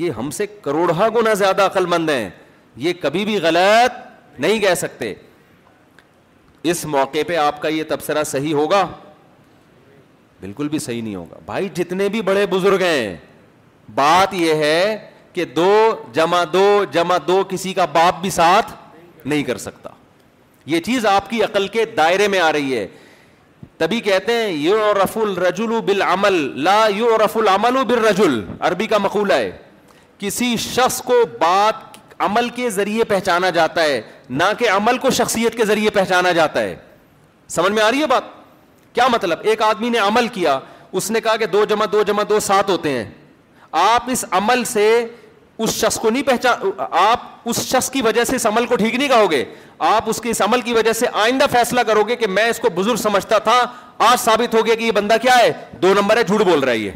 یہ 0.00 0.10
ہم 0.18 0.30
سے 0.38 0.46
کروڑا 0.62 1.08
گنا 1.14 1.32
زیادہ 1.34 1.62
عقل 1.66 1.86
مند 1.94 2.10
ہیں 2.10 2.28
یہ 2.84 2.92
کبھی 3.02 3.24
بھی 3.24 3.38
غلط 3.42 4.38
نہیں 4.40 4.58
کہہ 4.60 4.74
سکتے 4.76 5.12
اس 6.70 6.84
موقع 6.96 7.18
پہ 7.28 7.36
آپ 7.36 7.60
کا 7.62 7.68
یہ 7.68 7.84
تبصرہ 7.88 8.24
صحیح 8.26 8.54
ہوگا 8.54 8.86
بالکل 10.40 10.68
بھی 10.68 10.78
صحیح 10.78 11.02
نہیں 11.02 11.14
ہوگا 11.14 11.38
بھائی 11.44 11.68
جتنے 11.74 12.08
بھی 12.08 12.22
بڑے 12.22 12.46
بزرگ 12.46 12.82
ہیں 12.82 13.16
بات 13.94 14.34
یہ 14.34 14.54
ہے 14.64 14.96
کہ 15.32 15.44
دو 15.56 15.72
جمع 16.12 16.42
دو 16.52 16.82
جمع 16.92 17.16
دو 17.26 17.42
کسی 17.48 17.72
کا 17.74 17.84
باپ 17.92 18.20
بھی 18.20 18.30
ساتھ 18.30 18.72
نہیں 19.26 19.42
کر 19.44 19.56
سکتا 19.58 19.88
یہ 20.66 20.80
چیز 20.84 21.06
آپ 21.06 21.28
کی 21.30 21.42
عقل 21.42 21.66
کے 21.76 21.84
دائرے 21.96 22.28
میں 22.28 22.38
آ 22.40 22.52
رہی 22.52 22.76
ہے 22.78 22.86
تبھی 23.78 24.00
کہتے 24.00 24.32
ہیں 24.34 24.48
یو 24.50 24.78
او 24.82 24.92
رفول 25.02 25.98
عمل 26.04 26.32
لا 26.64 26.86
یو 26.96 27.16
رف 27.24 27.36
العمل 27.36 27.82
بالرجل 27.88 28.42
عربی 28.68 28.86
کا 28.86 28.98
مقولہ 28.98 29.34
ہے 29.34 29.50
کسی 30.18 30.54
شخص 30.58 31.00
کو 31.04 31.14
بات 31.38 31.94
عمل 32.28 32.48
کے 32.56 32.68
ذریعے 32.70 33.04
پہچانا 33.04 33.50
جاتا 33.58 33.82
ہے 33.82 34.00
نہ 34.30 34.42
کہ 34.58 34.68
عمل 34.70 34.98
کو 34.98 35.10
شخصیت 35.18 35.56
کے 35.56 35.64
ذریعے 35.66 35.90
پہچانا 35.96 36.32
جاتا 36.38 36.60
ہے 36.60 36.74
سمجھ 37.56 37.72
میں 37.72 37.82
آ 37.82 37.90
رہی 37.90 38.00
ہے 38.02 38.06
بات 38.12 38.24
کیا 38.94 39.06
مطلب 39.12 39.38
ایک 39.48 39.62
آدمی 39.62 39.88
نے 39.90 39.98
عمل 39.98 40.28
کیا 40.38 40.58
اس 40.98 41.10
نے 41.10 41.20
کہا 41.20 41.36
کہ 41.36 41.46
دو 41.54 41.64
جمع 41.70 41.84
دو 41.92 42.02
جمع 42.06 42.22
دو 42.28 42.40
سات 42.40 42.70
ہوتے 42.70 42.90
ہیں 42.90 43.04
آپ 43.82 44.02
اس 44.12 44.24
عمل 44.32 44.64
سے 44.64 44.86
اس 45.58 45.72
شخص 45.80 45.98
کو 46.00 46.10
نہیں 46.10 46.22
پہچان 46.22 46.70
آپ 47.00 47.20
اس 47.48 47.60
شخص 47.66 47.90
کی 47.90 48.02
وجہ 48.02 48.24
سے 48.24 48.36
اس 48.36 48.46
عمل 48.46 48.66
کو 48.66 48.76
ٹھیک 48.76 48.94
نہیں 48.94 49.08
کہو 49.08 49.30
گے 49.30 49.44
آپ 49.88 50.08
اس 50.10 50.20
کے 50.20 50.30
اس 50.30 50.40
عمل 50.42 50.60
کی 50.60 50.72
وجہ 50.72 50.92
سے 50.98 51.06
آئندہ 51.22 51.44
فیصلہ 51.50 51.80
کرو 51.86 52.02
گے 52.08 52.16
کہ 52.16 52.26
میں 52.26 52.48
اس 52.48 52.58
کو 52.60 52.70
بزرگ 52.74 52.96
سمجھتا 53.02 53.38
تھا 53.46 53.58
آج 54.10 54.18
ثابت 54.24 54.54
ہو 54.54 54.64
گیا 54.66 54.74
کہ 54.74 54.84
یہ 54.84 54.92
بندہ 54.92 55.16
کیا 55.22 55.38
ہے 55.38 55.50
دو 55.82 55.92
نمبر 56.00 56.16
ہے 56.16 56.22
جھوٹ 56.22 56.40
بول 56.48 56.60
رہا 56.64 56.72
ہے 56.72 56.78
یہ 56.78 56.90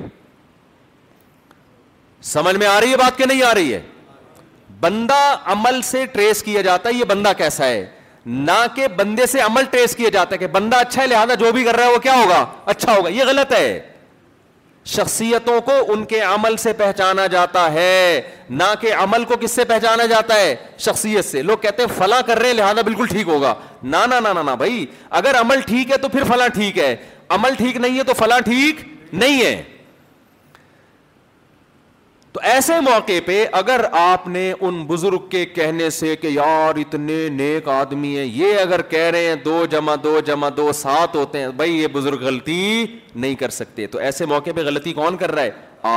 سمجھ 2.33 2.55
میں 2.57 2.67
آ 2.67 2.81
رہی 2.81 2.91
ہے 2.93 2.97
بات 2.97 3.17
کہ 3.19 3.27
نہیں 3.29 3.43
آ 3.43 3.55
رہی 3.55 3.73
ہے 3.75 3.81
بندہ 4.81 5.21
عمل 5.53 5.81
سے 5.85 6.05
ٹریس 6.13 6.43
کیا 6.43 6.63
جاتا 6.63 6.89
ہے 6.89 6.95
یہ 6.95 7.05
بندہ 7.09 7.33
کیسا 7.37 7.67
ہے 7.67 7.85
نہ 8.27 8.65
کہ 8.75 8.89
بندے 8.97 9.27
سے 9.27 9.41
عمل 9.41 9.65
ٹریس 9.71 9.97
کیا 9.97 10.09
جاتا 10.13 10.35
ہے 10.35 10.39
کہ 10.39 10.47
بندہ 10.53 10.77
اچھا 10.81 11.03
ہے 11.03 11.07
لہٰذا 11.07 11.35
جو 11.43 11.53
بھی 11.53 11.65
کر 11.65 11.77
رہا 11.77 11.85
ہے 11.87 11.93
وہ 11.93 11.99
کیا 12.03 12.15
ہوگا 12.23 12.45
اچھا 12.67 12.97
ہوگا 12.97 13.09
یہ 13.09 13.25
غلط 13.29 13.53
ہے 13.55 13.81
شخصیتوں 14.87 15.61
کو 15.65 15.73
ان 15.93 16.05
کے 16.09 16.21
عمل 16.21 16.57
سے 16.59 16.73
پہچانا 16.77 17.27
جاتا 17.33 17.71
ہے 17.73 18.21
نہ 18.51 18.73
کہ 18.81 18.93
عمل 19.03 19.25
کو 19.25 19.37
کس 19.41 19.51
سے 19.53 19.65
پہچانا 19.65 20.05
جاتا 20.11 20.35
ہے 20.41 20.55
شخصیت 20.79 21.25
سے 21.25 21.43
لوگ 21.43 21.59
کہتے 21.63 21.83
ہیں 21.83 21.97
فلاں 21.99 22.21
کر 22.27 22.39
رہے 22.39 22.47
ہیں 22.49 22.55
لہٰذا 22.55 22.83
بالکل 22.83 23.07
ٹھیک 23.11 23.27
ہوگا 23.29 23.55
نہ 23.83 23.97
نہ 24.43 24.55
بھائی 24.59 24.85
اگر 25.21 25.39
عمل 25.41 25.61
ٹھیک 25.67 25.91
ہے 25.91 25.97
تو 26.03 26.09
پھر 26.13 26.25
فلاں 26.29 26.49
ٹھیک 26.55 26.79
ہے 26.79 26.95
عمل 27.35 27.55
ٹھیک 27.59 27.77
نہیں 27.77 27.99
ہے 27.99 28.05
تو 28.05 28.15
فلاں 28.19 28.41
ٹھیک 28.45 28.81
نہیں 29.13 29.41
ہے 29.45 29.63
تو 32.33 32.41
ایسے 32.51 32.73
موقع 32.81 33.13
پہ 33.27 33.45
اگر 33.59 33.81
آپ 34.01 34.27
نے 34.29 34.53
ان 34.61 34.81
بزرگ 34.87 35.27
کے 35.31 35.45
کہنے 35.55 35.89
سے 35.91 36.15
کہ 36.17 36.27
یار 36.33 36.77
اتنے 36.79 37.17
نیک 37.37 37.69
آدمی 37.69 38.17
ہیں 38.19 38.25
یہ 38.25 38.59
اگر 38.59 38.83
کہہ 38.91 39.07
رہے 39.13 39.29
ہیں 39.29 39.35
دو 39.45 39.65
جمع 39.71 39.95
دو 40.03 40.19
جمع 40.27 40.49
دو 40.57 40.71
سات 40.81 41.17
ہوتے 41.17 41.39
ہیں 41.41 41.49
بھائی 41.57 41.75
یہ 41.83 41.87
بزرگ 41.93 42.23
غلطی 42.27 42.85
نہیں 43.15 43.35
کر 43.37 43.51
سکتے 43.57 43.87
تو 43.95 43.99
ایسے 44.09 44.27
موقع 44.35 44.51
پہ 44.57 44.61
غلطی 44.67 44.93
کون 45.01 45.17
کر 45.19 45.33
رہا 45.35 45.43
ہے 45.43 45.51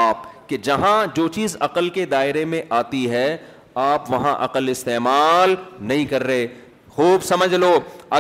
آپ 0.06 0.24
کہ 0.50 0.58
جہاں 0.64 1.06
جو 1.16 1.28
چیز 1.36 1.56
عقل 1.68 1.90
کے 2.00 2.06
دائرے 2.16 2.44
میں 2.54 2.62
آتی 2.82 3.10
ہے 3.12 3.36
آپ 3.84 4.12
وہاں 4.12 4.36
عقل 4.46 4.70
استعمال 4.70 5.56
نہیں 5.80 6.06
کر 6.10 6.24
رہے 6.24 6.48
خوب 6.96 7.24
سمجھ 7.28 7.54
لو 7.54 7.72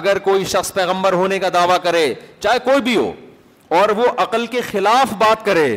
اگر 0.01 0.20
کوئی 0.28 0.45
شخص 0.53 0.72
پیغمبر 0.74 1.14
ہونے 1.14 1.39
کا 1.39 1.49
دعویٰ 1.53 1.78
کرے 1.84 2.14
چاہے 2.39 2.59
کوئی 2.64 2.82
بھی 2.82 2.95
ہو 2.95 3.11
اور 3.80 3.89
وہ 3.97 4.05
عقل 4.26 4.45
کے 4.55 4.61
خلاف 4.72 5.14
بات 5.18 5.45
کرے 5.45 5.76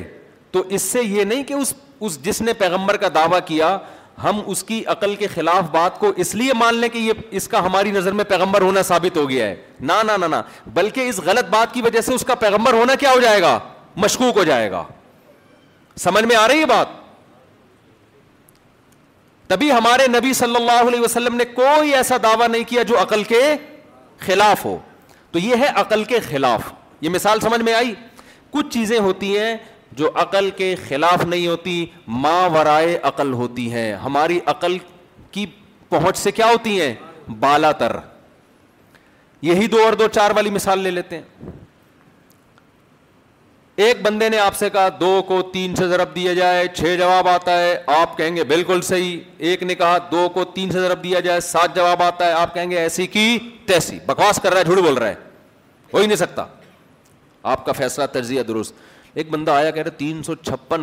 تو 0.53 0.63
اس 0.77 0.83
سے 0.83 1.03
یہ 1.03 1.25
نہیں 1.25 1.43
کہ 1.45 1.55
اس 1.55 1.75
اس 2.05 2.19
جس 2.25 2.41
نے 2.43 2.53
پیغمبر 2.59 2.97
کا 3.03 3.09
دعویٰ 3.15 3.39
کیا 3.47 3.77
ہم 4.23 4.41
اس 4.51 4.63
کی 4.65 4.83
عقل 4.89 5.15
کے 5.17 5.27
خلاف 5.35 5.71
بات 5.71 5.99
کو 5.99 6.13
اس 6.25 6.35
لیے 6.35 6.53
مان 6.59 6.75
لیں 6.81 6.89
کہ 6.89 6.99
یہ 6.99 7.13
اس 7.39 7.49
کا 7.49 7.65
ہماری 7.65 7.91
نظر 7.93 8.13
میں 8.21 8.25
پیغمبر 8.29 8.63
ہونا 8.63 8.83
ثابت 8.91 9.17
ہو 9.17 9.29
گیا 9.31 9.47
ہے 9.47 9.55
نہ 9.91 10.17
نہ 10.27 10.37
بلکہ 10.75 11.09
اس 11.09 11.19
غلط 11.25 11.49
بات 11.51 11.75
کی 11.75 11.83
وجہ 11.83 12.01
سے 12.01 12.15
اس 12.15 12.25
کا 12.27 12.35
پیغمبر 12.45 12.73
ہونا 12.75 12.95
کیا 13.01 13.11
ہو 13.13 13.21
جائے 13.21 13.43
گا 13.43 13.59
مشکوک 14.05 14.37
ہو 14.37 14.45
جائے 14.45 14.71
گا 14.71 14.83
سمجھ 16.05 16.25
میں 16.25 16.37
آ 16.37 16.47
رہی 16.49 16.61
ہے 16.61 16.67
بات 16.67 17.05
تبھی 19.49 19.71
ہمارے 19.73 20.07
نبی 20.11 20.33
صلی 20.35 20.57
اللہ 20.57 20.89
علیہ 20.89 21.01
وسلم 21.01 21.35
نے 21.37 21.45
کوئی 21.55 21.95
ایسا 21.95 22.17
دعویٰ 22.23 22.49
نہیں 22.49 22.65
کیا 22.69 22.83
جو 22.87 23.01
عقل 23.03 23.23
کے 23.25 23.41
خلاف 24.27 24.65
ہو 24.65 24.77
تو 25.33 25.39
یہ 25.39 25.57
ہے 25.61 25.67
عقل 25.81 26.05
کے 26.05 26.21
خلاف 26.31 26.73
یہ 27.01 27.09
مثال 27.11 27.41
سمجھ 27.41 27.61
میں 27.63 27.75
آئی 27.75 27.95
کچھ 28.51 28.69
چیزیں 28.75 28.99
ہوتی 28.99 29.39
ہیں 29.39 29.57
جو 29.99 30.11
عقل 30.21 30.51
کے 30.57 30.75
خلاف 30.89 31.25
نہیں 31.25 31.47
ہوتی 31.47 31.85
ماں 32.07 32.49
ورائے 32.55 32.97
عقل 33.03 33.33
ہوتی 33.33 33.73
ہیں 33.73 33.93
ہماری 34.05 34.39
عقل 34.51 34.77
کی 35.33 35.47
پہنچ 35.89 36.17
سے 36.19 36.31
کیا 36.33 36.47
ہوتی 36.51 36.81
ہیں 36.81 36.95
بالا 37.41 37.71
تر 37.83 37.97
یہی 39.43 39.67
دو 39.67 39.83
اور 39.85 39.93
دو 39.93 40.09
چار 40.13 40.31
والی 40.37 40.51
مثال 40.51 40.79
لے 40.81 40.91
لیتے 40.91 41.17
ہیں 41.19 41.51
ایک 43.85 44.01
بندے 44.03 44.29
نے 44.29 44.39
آپ 44.39 44.55
سے 44.57 44.69
کہا 44.71 44.89
دو 45.01 45.21
کو 45.29 45.41
تین 45.53 45.75
سے 45.77 45.87
ضرب 45.89 46.15
دیا 46.15 46.33
جائے 46.35 46.67
چھ 46.77 46.95
جواب 46.99 47.29
آتا 47.29 47.59
ہے 47.61 47.77
آپ 48.01 48.17
کہیں 48.19 48.37
گے 48.37 48.45
بالکل 48.53 48.81
صحیح 48.83 49.19
ایک 49.49 49.63
نے 49.63 49.75
کہا 49.75 49.97
دو 50.11 50.29
کو 50.35 50.45
تین 50.55 50.71
سے 50.73 50.81
ضرب 50.81 51.03
دیا 51.05 51.21
جائے 51.27 51.41
سات 51.49 51.75
جواب 51.77 52.03
آتا 52.03 52.27
ہے 52.27 52.33
آپ 52.33 52.55
کہیں 52.55 52.71
گے 52.71 52.79
ایسی 52.81 53.07
کی 53.07 53.39
تیسی 53.67 53.99
بکواس 54.07 54.41
کر 54.43 54.51
رہا 54.51 54.59
ہے 54.59 54.65
جھوٹ 54.65 54.79
بول 54.85 54.95
رہا 54.99 55.09
ہے 55.09 55.15
ہو 55.93 55.99
ہی 55.99 56.07
نہیں 56.07 56.17
سکتا 56.17 56.47
آپ 57.53 57.65
کا 57.67 57.73
فیصلہ 57.73 58.05
تجزیہ 58.13 58.43
درست 58.49 58.75
ایک 59.17 59.29
بندہ 59.31 59.51
آیا 59.51 59.71
کہہ 59.71 59.83
رہے 59.83 59.91
تین 59.99 60.23
سو 60.23 60.35
چھپن 60.35 60.83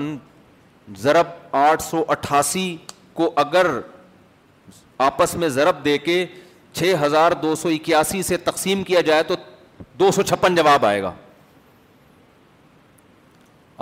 ضرب 1.00 1.28
آٹھ 1.56 1.82
سو 1.84 2.04
اٹھاسی 2.14 2.76
کو 3.20 3.32
اگر 3.44 3.66
آپس 5.08 5.36
میں 5.44 5.50
ضرب 5.58 5.84
دے 5.86 5.98
کے 6.06 6.16
چھ 6.78 6.94
ہزار 7.02 7.32
دو 7.42 7.54
سو 7.56 7.70
اکیاسی 7.70 8.22
سے 8.24 8.38
تقسیم 8.48 8.82
کیا 8.84 9.02
جائے 9.10 9.24
تو 9.24 9.36
دو 10.00 10.12
سو 10.16 10.22
چھپن 10.32 10.56
جواب 10.56 10.86
آئے 10.86 11.02
گا 11.02 11.14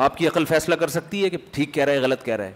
آپ 0.05 0.17
کی 0.17 0.27
عقل 0.27 0.45
فیصلہ 0.49 0.75
کر 0.81 0.87
سکتی 0.99 1.23
ہے 1.23 1.29
کہ 1.29 1.37
ٹھیک 1.51 1.73
کہہ 1.73 1.83
رہا 1.85 1.93
ہے 1.93 1.99
غلط 2.05 2.23
کہہ 2.25 2.35
رہا 2.35 2.45
ہے 2.45 2.53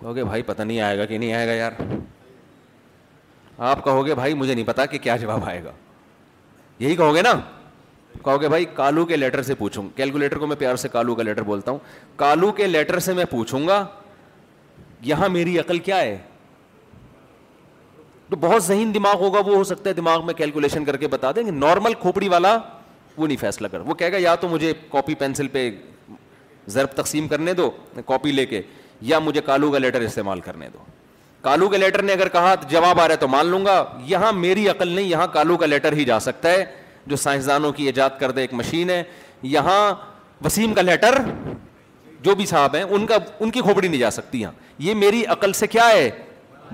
کہو 0.00 0.14
گے 0.16 0.24
بھائی 0.24 0.42
پتہ 0.46 0.62
نہیں 0.62 0.80
آئے 0.80 0.98
گا 0.98 1.04
کہ 1.04 1.18
نہیں 1.18 1.32
آئے 1.34 1.46
گا 1.48 1.52
یار 1.52 1.72
آپ 3.70 3.84
کہو 3.84 4.04
گے 4.06 4.14
بھائی 4.14 4.34
مجھے 4.34 4.54
نہیں 4.54 4.66
پتا 4.66 4.86
کہ 4.92 4.98
کیا 4.98 5.16
جواب 5.22 5.44
آئے 5.48 5.62
گا 5.64 5.72
یہی 6.78 6.96
کہو 6.96 7.14
گے 7.14 7.22
نا 7.22 7.32
کہو 8.24 8.40
گے 8.40 8.48
بھائی 8.48 8.64
کالو 8.74 9.04
کے 9.06 9.16
لیٹر 9.16 9.42
سے 9.42 9.54
پوچھوں 9.54 9.82
کیلکولیٹر 9.96 10.38
کو 10.38 10.46
میں 10.46 10.56
پیار 10.58 10.76
سے 10.76 10.88
کالو 10.92 11.14
کا 11.14 11.22
لیٹر 11.22 11.42
بولتا 11.42 11.70
ہوں 11.70 11.78
کالو 12.16 12.50
کے 12.56 12.66
لیٹر 12.66 12.98
سے 13.08 13.12
میں 13.14 13.24
پوچھوں 13.30 13.66
گا 13.68 13.84
یہاں 15.04 15.28
میری 15.32 15.58
عقل 15.58 15.78
کیا 15.86 16.00
ہے 16.00 16.16
تو 18.30 18.36
بہت 18.40 18.62
ذہین 18.64 18.92
دماغ 18.94 19.22
ہوگا 19.22 19.38
وہ 19.46 19.54
ہو 19.56 19.62
سکتا 19.64 19.88
ہے 19.88 19.94
دماغ 19.94 20.26
میں 20.26 20.34
کیلکولیشن 20.34 20.84
کر 20.84 20.96
کے 20.96 21.08
بتا 21.08 21.30
دیں 21.36 21.44
گے 21.46 21.50
نارمل 21.50 21.94
کھوپڑی 22.00 22.28
والا 22.28 22.56
وہ 23.16 23.26
نہیں 23.26 23.36
فیصلہ 23.36 23.68
کر 23.68 23.80
وہ 23.86 23.94
کہے 23.94 24.12
گا 24.12 24.16
یا 24.20 24.34
تو 24.40 24.48
مجھے 24.48 24.72
کاپی 24.90 25.14
پینسل 25.18 25.48
پہ 25.52 25.70
ضرب 26.70 26.92
تقسیم 26.96 27.28
کرنے 27.28 27.52
دو 27.54 27.70
کاپی 28.06 28.32
لے 28.32 28.44
کے 28.46 28.60
یا 29.10 29.18
مجھے 29.18 29.40
کالو 29.46 29.70
کا 29.72 29.78
لیٹر 29.78 30.00
استعمال 30.00 30.40
کرنے 30.40 30.68
دو 30.72 30.84
کالو 31.42 31.68
کے 31.68 31.76
لیٹر 31.78 32.02
نے 32.02 32.12
اگر 32.12 32.28
کہا 32.28 32.54
جواب 32.68 33.00
آ 33.00 33.06
رہا 33.06 33.12
ہے 33.14 33.18
تو 33.18 33.28
مان 33.28 33.46
لوں 33.46 33.64
گا 33.64 33.84
یہاں 34.06 34.32
میری 34.32 34.68
عقل 34.68 34.88
نہیں 34.88 35.06
یہاں 35.06 35.26
کالو 35.32 35.56
کا 35.56 35.66
لیٹر 35.66 35.92
ہی 35.96 36.04
جا 36.04 36.18
سکتا 36.20 36.50
ہے 36.50 36.64
جو 37.10 37.16
سائنسدانوں 37.16 37.72
کی 37.72 37.86
ایجاد 37.86 38.18
کر 38.18 38.30
دے 38.30 38.40
ایک 38.40 38.52
مشین 38.54 38.90
ہے 38.90 39.02
یہاں 39.56 39.80
وسیم 40.44 40.74
کا 40.74 40.82
لیٹر 40.82 41.18
جو 42.22 42.34
بھی 42.36 42.46
صاحب 42.46 42.74
ہیں 42.76 42.82
ان 42.82 43.06
کا 43.06 43.16
ان 43.40 43.50
کی 43.50 43.60
کھوپڑی 43.60 43.86
نہیں 43.88 44.00
جا 44.00 44.10
سکتی 44.20 44.40
یہاں 44.40 44.52
یہ 44.86 44.94
میری 45.04 45.24
عقل 45.36 45.52
سے 45.62 45.66
کیا 45.76 45.88
ہے 45.92 46.08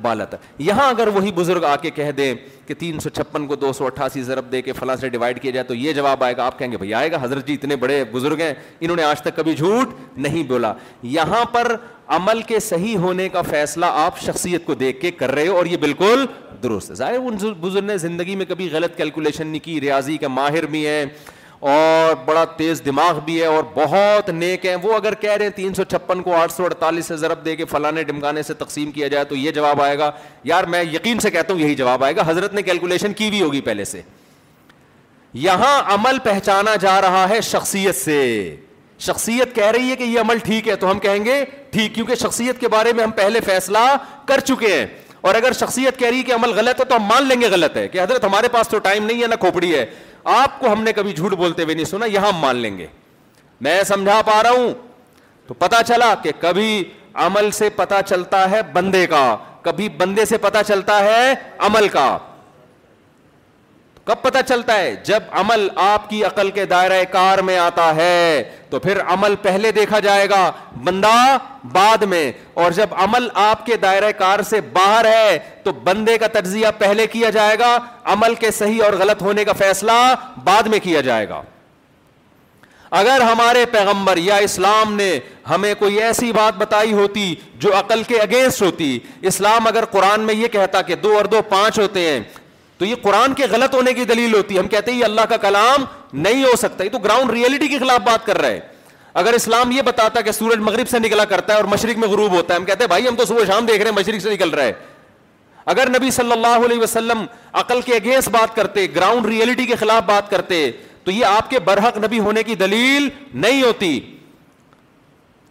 بالا 0.03 0.25
تک 0.31 0.61
یہاں 0.63 0.89
اگر 0.91 1.09
وہی 1.15 1.33
بزرگ 1.35 1.65
آ 1.65 1.75
کے 1.83 1.91
کہہ 1.95 2.11
دیں 2.17 2.33
کہ 2.67 2.75
تین 2.79 2.99
سو 3.01 3.09
چھپن 3.09 3.47
کو 3.47 3.57
دو 3.57 3.73
سو 3.79 3.87
اٹھاسی 3.87 4.23
ضرب 4.23 4.51
دے 4.53 4.63
کے 4.63 4.73
فلاں 4.79 4.97
سے 5.01 5.09
ڈیوائڈ 5.09 5.41
کیا 5.43 5.51
جائے 5.51 5.65
تو 5.67 5.75
یہ 5.75 5.93
جواب 5.93 6.25
آئے 6.25 6.37
گا 6.37 6.45
آپ 6.47 6.59
کہیں 6.59 6.71
گے 6.73 6.77
بھائی 6.77 6.95
آئے 6.95 7.11
گا 7.13 7.19
حضرت 7.23 7.47
جی 7.49 7.55
اتنے 7.55 7.77
بڑے 7.85 8.03
بزرگ 8.13 8.41
ہیں 8.41 8.53
انہوں 8.81 8.97
نے 8.97 9.03
آج 9.03 9.21
تک 9.23 9.37
کبھی 9.37 9.55
جھوٹ 9.57 9.95
نہیں 10.17 10.43
بولا 10.49 10.73
یہاں 11.17 11.45
پر 11.53 11.75
عمل 12.17 12.43
کے 12.47 12.59
صحیح 12.61 12.97
ہونے 13.05 13.29
کا 13.29 13.43
فیصلہ 13.43 13.87
آپ 14.05 14.21
شخصیت 14.23 14.65
کو 14.67 14.75
دیکھ 14.83 15.01
کے 15.01 15.11
کر 15.21 15.31
رہے 15.35 15.47
ہو 15.49 15.57
اور 15.57 15.67
یہ 15.67 15.77
بالکل 15.87 16.25
درست 16.63 16.91
ہے 16.91 16.95
ظاہر 16.97 17.17
ان 17.19 17.37
بزرگ 17.61 17.85
نے 17.85 17.97
زندگی 17.99 18.37
میں 18.37 18.47
کبھی 18.49 18.69
غلط 18.73 18.97
کیلکولیشن 18.97 19.47
نہیں 19.47 19.65
کی 19.65 19.81
ریاضی 19.81 20.17
کا 20.19 20.29
ماہر 20.29 20.67
بھی 20.75 20.87
ہیں 20.87 21.05
اور 21.61 22.15
بڑا 22.25 22.45
تیز 22.57 22.83
دماغ 22.85 23.19
بھی 23.25 23.41
ہے 23.41 23.47
اور 23.47 23.63
بہت 23.75 24.29
نیک 24.31 24.67
ہیں 24.67 24.75
وہ 24.83 24.93
اگر 24.95 25.15
کہہ 25.21 25.31
رہے 25.33 25.45
ہیں 25.45 25.53
تین 25.57 25.75
سو 25.75 25.85
چھپن 25.85 26.23
کو 26.23 26.35
آٹھ 26.37 26.53
سو 26.53 26.65
اڑتالیس 26.65 27.07
سے 27.09 27.17
ضرب 27.17 27.45
دے 27.45 27.55
کے 27.57 27.65
فلانے 27.71 28.03
ڈمکانے 28.05 28.43
سے 28.43 28.55
تقسیم 28.55 28.91
کیا 28.93 29.09
جائے 29.09 29.25
تو 29.29 29.37
یہ 29.37 29.51
جواب 29.53 29.81
آئے 29.83 29.97
گا 29.99 30.11
یار 30.45 30.65
میں 30.75 30.83
یقین 30.93 31.19
سے 31.21 31.31
کہتا 31.31 31.53
ہوں 31.53 31.61
یہی 31.61 31.75
جواب 31.75 32.05
آئے 32.05 32.17
گا 32.17 32.23
حضرت 32.27 32.55
نے 32.55 32.63
کیلکولیشن 32.63 33.13
کی 33.23 33.31
بھی 33.31 33.43
ہوگی 33.43 33.61
پہلے 33.71 33.85
سے 33.85 34.03
یہاں 35.45 35.79
عمل 35.95 36.19
پہچانا 36.25 36.75
جا 36.81 37.01
رہا 37.01 37.29
ہے 37.29 37.41
شخصیت 37.53 37.97
سے 37.97 38.57
شخصیت 39.07 39.55
کہہ 39.55 39.71
رہی 39.77 39.91
ہے 39.91 39.97
کہ 39.97 40.05
یہ 40.05 40.21
عمل 40.21 40.39
ٹھیک 40.45 40.69
ہے 40.69 40.77
تو 40.85 40.91
ہم 40.91 40.99
کہیں 40.99 41.25
گے 41.25 41.45
ٹھیک 41.71 41.95
کیونکہ 41.95 42.15
شخصیت 42.23 42.61
کے 42.61 42.69
بارے 42.69 42.93
میں 42.93 43.05
ہم 43.05 43.11
پہلے 43.17 43.41
فیصلہ 43.47 43.79
کر 44.29 44.41
چکے 44.51 44.75
ہیں 44.77 44.87
اور 45.27 45.35
اگر 45.35 45.53
شخصیت 45.59 45.99
کہہ 45.99 46.09
رہی 46.09 46.19
ہے 46.19 46.23
کہ 46.23 46.33
عمل 46.33 46.53
غلط 46.57 46.81
ہے 46.81 46.85
تو 46.89 46.97
ہم 46.97 47.05
مان 47.05 47.27
لیں 47.29 47.41
گے 47.41 47.49
غلط 47.51 47.77
ہے 47.77 47.87
کہ 47.93 48.01
حضرت 48.01 48.25
ہمارے 48.25 48.49
پاس 48.53 48.69
تو 48.69 48.79
ٹائم 48.83 49.05
نہیں 49.07 49.23
ہے 49.23 49.27
نہ 49.29 49.35
کھوپڑی 49.41 49.73
ہے 49.75 49.85
آپ 50.35 50.59
کو 50.59 50.71
ہم 50.73 50.83
نے 50.83 50.93
کبھی 50.97 51.13
جھوٹ 51.13 51.33
بولتے 51.41 51.63
ہوئے 51.63 51.75
نہیں 51.75 51.85
سنا 51.85 52.07
یہاں 52.13 52.29
ہم 52.33 52.39
مان 52.41 52.57
لیں 52.67 52.77
گے 52.79 52.87
میں 53.67 53.83
سمجھا 53.89 54.21
پا 54.27 54.43
رہا 54.43 54.51
ہوں 54.59 54.71
تو 55.47 55.55
پتا 55.63 55.83
چلا 55.89 56.15
کہ 56.23 56.33
کبھی 56.41 56.71
عمل 57.25 57.51
سے 57.59 57.71
پتا 57.77 58.01
چلتا 58.09 58.49
ہے 58.51 58.61
بندے 58.73 59.07
کا 59.15 59.25
کبھی 59.63 59.89
بندے 59.99 60.25
سے 60.33 60.39
پتا 60.47 60.63
چلتا 60.65 61.03
ہے 61.05 61.33
عمل 61.69 61.89
کا 61.97 62.07
کب 64.07 64.15
پتہ 64.23 64.39
چلتا 64.49 64.75
ہے 64.79 64.95
جب 65.05 65.23
عمل 65.39 65.67
آپ 65.85 66.09
کی 66.11 66.23
عقل 66.25 66.51
کے 66.59 66.65
دائرہ 66.73 67.03
کار 67.13 67.39
میں 67.47 67.57
آتا 67.59 67.95
ہے 67.97 68.43
تو 68.71 68.79
پھر 68.81 69.01
عمل 69.15 69.35
پہلے 69.43 69.73
دیکھا 69.79 69.99
جائے 70.07 70.29
گا 70.31 70.43
بندہ 70.85 71.11
بعد 71.73 72.03
میں 72.13 72.31
اور 72.65 72.71
جب 72.77 72.95
عمل 73.05 73.29
آپ 73.45 73.65
کے 73.67 73.77
دائرہ 73.87 74.11
کار 74.19 74.43
سے 74.51 74.61
باہر 74.73 75.07
ہے 75.13 75.39
تو 75.65 75.73
بندے 75.91 76.17
کا 76.19 76.27
تجزیہ 76.39 76.67
پہلے 76.79 77.07
کیا 77.15 77.31
جائے 77.39 77.59
گا 77.61 77.77
عمل 78.15 78.35
کے 78.45 78.51
صحیح 78.61 78.83
اور 78.85 78.93
غلط 79.01 79.23
ہونے 79.23 79.45
کا 79.45 79.53
فیصلہ 79.65 79.99
بعد 80.45 80.67
میں 80.75 80.79
کیا 80.83 81.01
جائے 81.11 81.29
گا 81.29 81.41
اگر 83.01 83.21
ہمارے 83.31 83.65
پیغمبر 83.71 84.17
یا 84.17 84.37
اسلام 84.51 84.95
نے 84.97 85.11
ہمیں 85.51 85.73
کوئی 85.79 86.01
ایسی 86.03 86.33
بات 86.33 86.57
بتائی 86.59 86.93
ہوتی 87.03 87.35
جو 87.61 87.77
عقل 87.79 88.03
کے 88.09 88.19
اگینسٹ 88.21 88.63
ہوتی 88.63 88.99
اسلام 89.31 89.67
اگر 89.67 89.85
قرآن 89.91 90.21
میں 90.27 90.35
یہ 90.35 90.49
کہتا 90.53 90.83
کہ 90.91 90.95
دو 91.07 91.17
اور 91.17 91.25
دو 91.35 91.43
پانچ 91.51 91.79
ہوتے 91.79 92.09
ہیں 92.11 92.19
تو 92.79 92.85
یہ 92.85 92.95
قرآن 93.03 93.35
کے 93.35 93.45
غلط 93.51 93.75
ہونے 93.75 93.93
کی 93.95 94.05
دلیل 94.05 94.35
ہوتی 94.35 94.55
ہے 94.55 94.61
ہم 94.61 94.67
کہتے 94.69 94.91
ہیں 94.93 94.99
یہ 94.99 95.05
اللہ 95.05 95.21
کا 95.29 95.37
کلام 95.45 95.85
نہیں 96.25 96.45
ہو 96.45 96.57
سکتا 96.59 96.85
یہ 96.85 96.89
تو 96.93 96.99
گراؤنڈ 97.05 97.31
ریئلٹی 97.31 97.69
کے 97.69 97.79
خلاف 97.79 98.01
بات 98.07 98.25
کر 98.27 98.39
رہے 98.41 98.53
ہیں 98.53 98.61
اگر 99.21 99.33
اسلام 99.33 99.71
یہ 99.73 99.83
بتاتا 99.83 100.21
کہ 100.21 100.33
سورج 100.33 100.59
مغرب 100.61 100.89
سے 100.89 100.99
نکلا 100.99 101.25
کرتا 101.29 101.53
ہے 101.53 101.59
اور 101.59 101.65
مشرق 101.75 101.99
میں 101.99 102.09
غروب 102.09 102.33
ہوتا 102.37 102.55
ہے 102.55 102.59
ہم 102.59 102.65
کہتے 102.65 102.85
ہیں 102.85 102.89
بھائی 102.89 103.09
ہم 103.09 103.15
تو 103.17 103.25
صبح 103.27 103.45
شام 103.47 103.67
دیکھ 103.67 103.83
رہے 103.83 103.91
ہیں 103.91 103.97
مشرق 103.99 104.23
سے 104.23 104.33
نکل 104.33 104.51
رہے 104.59 104.73
اگر 105.73 105.89
نبی 105.99 106.11
صلی 106.17 106.33
اللہ 106.33 106.65
علیہ 106.67 106.81
وسلم 106.81 107.25
عقل 107.61 107.81
کے 107.85 107.95
اگینسٹ 107.95 108.29
بات 108.33 108.55
کرتے 108.57 108.87
گراؤنڈ 108.95 109.27
ریئلٹی 109.27 109.65
کے 109.67 109.77
خلاف 109.77 110.03
بات 110.07 110.31
کرتے 110.31 110.71
تو 111.05 111.11
یہ 111.11 111.25
آپ 111.25 111.51
کے 111.51 111.59
برحق 111.71 111.97
نبی 112.05 112.19
ہونے 112.29 112.43
کی 112.43 112.55
دلیل 112.65 113.09
نہیں 113.35 113.63
ہوتی 113.63 113.99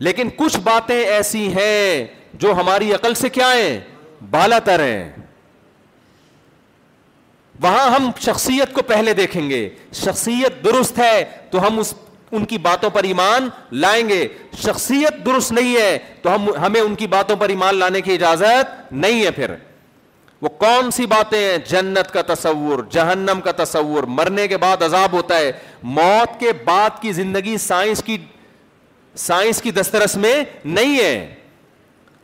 لیکن 0.07 0.29
کچھ 0.37 0.57
باتیں 0.63 0.99
ایسی 1.01 1.47
ہیں 1.55 2.05
جو 2.39 2.53
ہماری 2.59 2.93
عقل 2.93 3.13
سے 3.15 3.29
کیا 3.39 3.53
ہیں 3.55 3.79
بالا 4.29 4.59
تر 4.65 4.79
ہیں 4.83 5.11
وہاں 7.61 7.89
ہم 7.95 8.09
شخصیت 8.21 8.73
کو 8.73 8.81
پہلے 8.87 9.13
دیکھیں 9.13 9.49
گے 9.49 9.67
شخصیت 10.03 10.63
درست 10.63 10.97
ہے 10.99 11.23
تو 11.51 11.65
ہم 11.67 11.79
اس 11.79 11.93
ان 12.31 12.45
کی 12.45 12.57
باتوں 12.57 12.89
پر 12.89 13.03
ایمان 13.03 13.47
لائیں 13.71 14.07
گے 14.09 14.27
شخصیت 14.63 15.25
درست 15.25 15.51
نہیں 15.51 15.75
ہے 15.75 15.97
تو 16.21 16.33
ہم 16.35 16.47
ہمیں 16.61 16.79
ان 16.79 16.95
کی 16.95 17.07
باتوں 17.07 17.35
پر 17.39 17.49
ایمان 17.49 17.75
لانے 17.75 18.01
کی 18.01 18.11
اجازت 18.13 18.91
نہیں 18.93 19.23
ہے 19.25 19.31
پھر 19.31 19.51
وہ 20.41 20.49
کون 20.59 20.89
سی 20.91 21.05
باتیں 21.05 21.37
ہیں 21.37 21.57
جنت 21.69 22.11
کا 22.13 22.21
تصور 22.33 22.83
جہنم 22.91 23.39
کا 23.43 23.51
تصور 23.63 24.03
مرنے 24.17 24.47
کے 24.47 24.57
بعد 24.65 24.81
عذاب 24.83 25.11
ہوتا 25.13 25.37
ہے 25.37 25.51
موت 25.83 26.39
کے 26.39 26.51
بعد 26.65 26.99
کی 27.01 27.11
زندگی 27.19 27.57
سائنس 27.59 28.03
کی 28.05 28.17
سائنس 29.27 29.61
کی 29.61 29.71
دسترس 29.71 30.15
میں 30.17 30.33
نہیں 30.65 30.99
ہے 30.99 31.35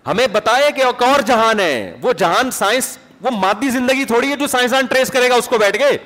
ہمیں 0.08 0.26
بتائے 0.32 0.70
کہ 0.76 0.84
ایک 0.86 1.04
اور 1.04 1.22
جہان 1.26 1.60
ہے 1.60 1.96
وہ 2.02 2.14
جہان 2.20 2.52
سائنس 2.52 2.98
وہ 3.24 3.30
مادی 3.38 3.70
زندگی 3.70 4.06
تھوڑی 4.06 4.30
ہے 4.32 4.36
جو 4.36 4.48
سائنسدان 4.48 4.86
ٹریس 4.90 5.10
کرے 5.12 5.30
گا 5.30 5.36
اس 5.36 5.48
کو 5.48 5.58
بیٹھ 5.58 5.78
کے 5.78 5.98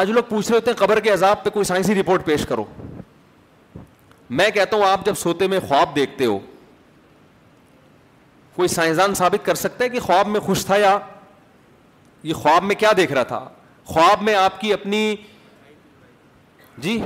آج 0.00 0.10
لوگ 0.10 0.22
پوچھ 0.28 0.46
رہے 0.48 0.54
ہوتے 0.56 0.70
ہیں 0.70 0.78
قبر 0.78 1.00
کے 1.04 1.10
عذاب 1.10 1.42
پہ 1.44 1.50
کوئی 1.50 1.64
سائنسی 1.64 1.94
رپورٹ 2.00 2.24
پیش 2.24 2.44
کرو 2.46 2.64
میں 4.40 4.50
کہتا 4.54 4.76
ہوں 4.76 4.84
آپ 4.86 5.06
جب 5.06 5.14
سوتے 5.18 5.46
میں 5.52 5.60
خواب 5.68 5.94
دیکھتے 5.96 6.26
ہو 6.26 6.38
کوئی 8.56 8.68
سائنسدان 8.68 9.14
ثابت 9.14 9.44
کر 9.46 9.54
سکتا 9.54 9.84
ہے 9.84 9.88
کہ 9.88 10.00
خواب 10.00 10.28
میں 10.28 10.40
خوش 10.40 10.64
تھا 10.66 10.76
یا 10.78 10.96
یہ 12.22 12.34
خواب 12.34 12.62
میں 12.64 12.74
کیا 12.78 12.90
دیکھ 12.96 13.12
رہا 13.12 13.22
تھا 13.32 13.48
خواب 13.86 14.22
میں 14.22 14.34
آپ 14.36 14.60
کی 14.60 14.72
اپنی 14.72 15.00
جی 16.82 17.00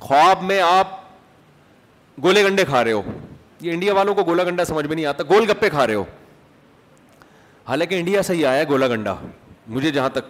خواب 0.00 0.42
میں 0.42 0.60
آپ 0.70 0.96
گولے 2.22 2.44
گنڈے 2.44 2.64
کھا 2.64 2.84
رہے 2.84 2.92
ہو 2.92 3.02
یہ 3.60 3.72
انڈیا 3.72 3.94
والوں 3.94 4.14
کو 4.14 4.22
گولا 4.26 4.44
گنڈا 4.44 4.64
سمجھ 4.64 4.86
میں 4.86 4.94
نہیں 4.96 5.06
آتا 5.06 5.24
گول 5.30 5.50
گپے 5.50 5.70
کھا 5.70 5.86
رہے 5.86 5.94
ہو 5.94 6.04
حالانکہ 7.68 7.94
انڈیا 7.98 8.22
سے 8.22 8.34
ہی 8.34 8.44
آیا 8.46 8.64
گولا 8.68 8.86
گنڈا 8.88 9.14
مجھے 9.66 9.90
جہاں 9.90 10.08
تک 10.12 10.24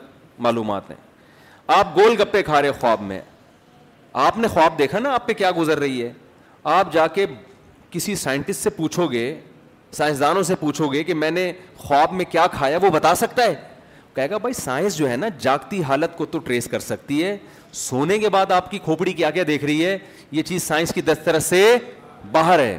معلومات 0.46 0.90
ہیں 0.90 0.96
آپ 1.76 1.96
گول 1.96 2.14
گپے 2.20 2.42
کھا 2.42 2.60
رہے 2.62 2.72
خواب 2.80 3.00
میں 3.02 3.20
آپ 4.26 4.38
نے 4.38 4.48
خواب 4.48 4.78
دیکھا 4.78 4.98
نا 4.98 5.12
آپ 5.14 5.26
پہ 5.26 5.32
کیا 5.34 5.50
گزر 5.56 5.78
رہی 5.80 6.02
ہے 6.02 6.12
آپ 6.72 6.92
جا 6.92 7.06
کے 7.14 7.26
کسی 7.90 8.14
سائنٹسٹ 8.16 8.62
سے 8.62 8.70
پوچھو 10.70 10.90
گے 10.92 11.02
کہ 11.04 11.14
میں 11.14 11.30
نے 11.30 11.50
خواب 11.78 12.12
میں 12.12 12.24
کیا 12.30 12.46
کھایا 12.52 12.78
وہ 12.82 12.90
بتا 12.90 13.14
سکتا 13.14 13.44
ہے 13.44 13.54
کہے 14.14 14.30
گا 14.30 14.38
بھائی 14.38 14.54
سائنس 14.54 14.96
جو 14.96 15.08
ہے 15.10 15.16
نا 15.16 15.26
جاگتی 15.40 15.82
حالت 15.82 16.16
کو 16.16 16.26
تو 16.34 16.38
ٹریس 16.38 16.66
کر 16.70 16.80
سکتی 16.80 17.22
ہے 17.24 17.36
سونے 17.74 18.18
کے 18.18 18.28
بعد 18.30 18.50
آپ 18.52 18.70
کی 18.70 18.78
کھوپڑی 18.84 19.12
کیا 19.12 19.30
کیا 19.30 19.42
دیکھ 19.46 19.64
رہی 19.64 19.84
ہے 19.84 19.96
یہ 20.32 20.42
چیز 20.42 20.62
سائنس 20.62 20.92
کی 20.94 21.00
دسترس 21.02 21.46
سے 21.46 21.64
باہر 22.32 22.58
ہے 22.58 22.78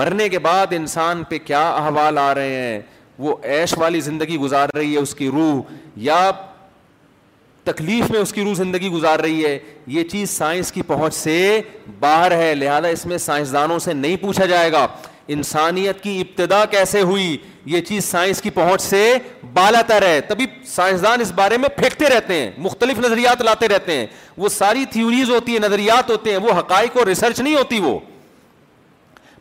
مرنے 0.00 0.28
کے 0.28 0.38
بعد 0.38 0.72
انسان 0.76 1.22
پہ 1.28 1.38
کیا 1.44 1.68
احوال 1.70 2.18
آ 2.18 2.32
رہے 2.34 2.54
ہیں 2.62 2.80
وہ 3.20 3.34
ایش 3.54 3.72
والی 3.78 3.98
زندگی 4.00 4.36
گزار 4.38 4.68
رہی 4.76 4.92
ہے 4.94 4.98
اس 5.00 5.14
کی 5.14 5.28
روح 5.32 5.60
یا 6.08 6.20
تکلیف 7.64 8.10
میں 8.10 8.18
اس 8.20 8.32
کی 8.32 8.42
روح 8.44 8.54
زندگی 8.54 8.88
گزار 8.90 9.18
رہی 9.20 9.44
ہے 9.44 9.58
یہ 9.96 10.04
چیز 10.12 10.30
سائنس 10.30 10.70
کی 10.72 10.82
پہنچ 10.92 11.14
سے 11.14 11.34
باہر 12.00 12.32
ہے 12.36 12.54
لہذا 12.54 12.88
اس 12.96 13.04
میں 13.06 13.18
سائنسدانوں 13.26 13.78
سے 13.86 13.92
نہیں 13.94 14.16
پوچھا 14.20 14.46
جائے 14.52 14.72
گا 14.72 14.86
انسانیت 15.34 16.00
کی 16.02 16.20
ابتدا 16.20 16.64
کیسے 16.70 17.00
ہوئی 17.10 17.36
یہ 17.72 17.80
چیز 17.88 18.04
سائنس 18.04 18.40
کی 18.42 18.50
پہنچ 18.50 18.80
سے 18.82 19.02
بالا 19.54 19.82
تر 19.86 20.06
ہے 20.06 20.20
تبھی 20.28 20.46
سائنسدان 20.66 21.20
اس 21.20 21.32
بارے 21.42 21.56
میں 21.64 21.68
پھینکتے 21.80 22.08
رہتے 22.14 22.34
ہیں 22.42 22.50
مختلف 22.68 22.98
نظریات 23.06 23.42
لاتے 23.48 23.68
رہتے 23.74 23.96
ہیں 23.96 24.06
وہ 24.36 24.48
ساری 24.58 24.84
تھیوریز 24.92 25.30
ہوتی 25.30 25.52
ہیں 25.52 25.60
نظریات 25.68 26.10
ہوتے 26.10 26.30
ہیں 26.30 26.38
وہ 26.48 26.58
حقائق 26.58 26.96
اور 26.98 27.06
ریسرچ 27.06 27.40
نہیں 27.40 27.54
ہوتی 27.56 27.80
وہ 27.80 27.98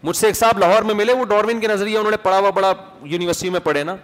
مجھ 0.03 0.15
سے 0.17 0.27
ایک 0.27 0.35
صاحب 0.37 0.59
لاہور 0.59 0.81
میں 0.89 0.93
ملے 0.95 1.13
وہ 1.13 1.25
ڈارون 1.29 1.59
کے 1.59 1.67
نظریے 1.67 1.97
انہوں 1.97 2.11
نے 2.11 2.17
پڑھا 2.23 2.37
ہوا 2.39 2.49
بڑا 2.55 2.73
یونیورسٹی 3.03 3.49
میں 3.49 3.59
پڑھے 3.63 3.83
نا 3.83 3.95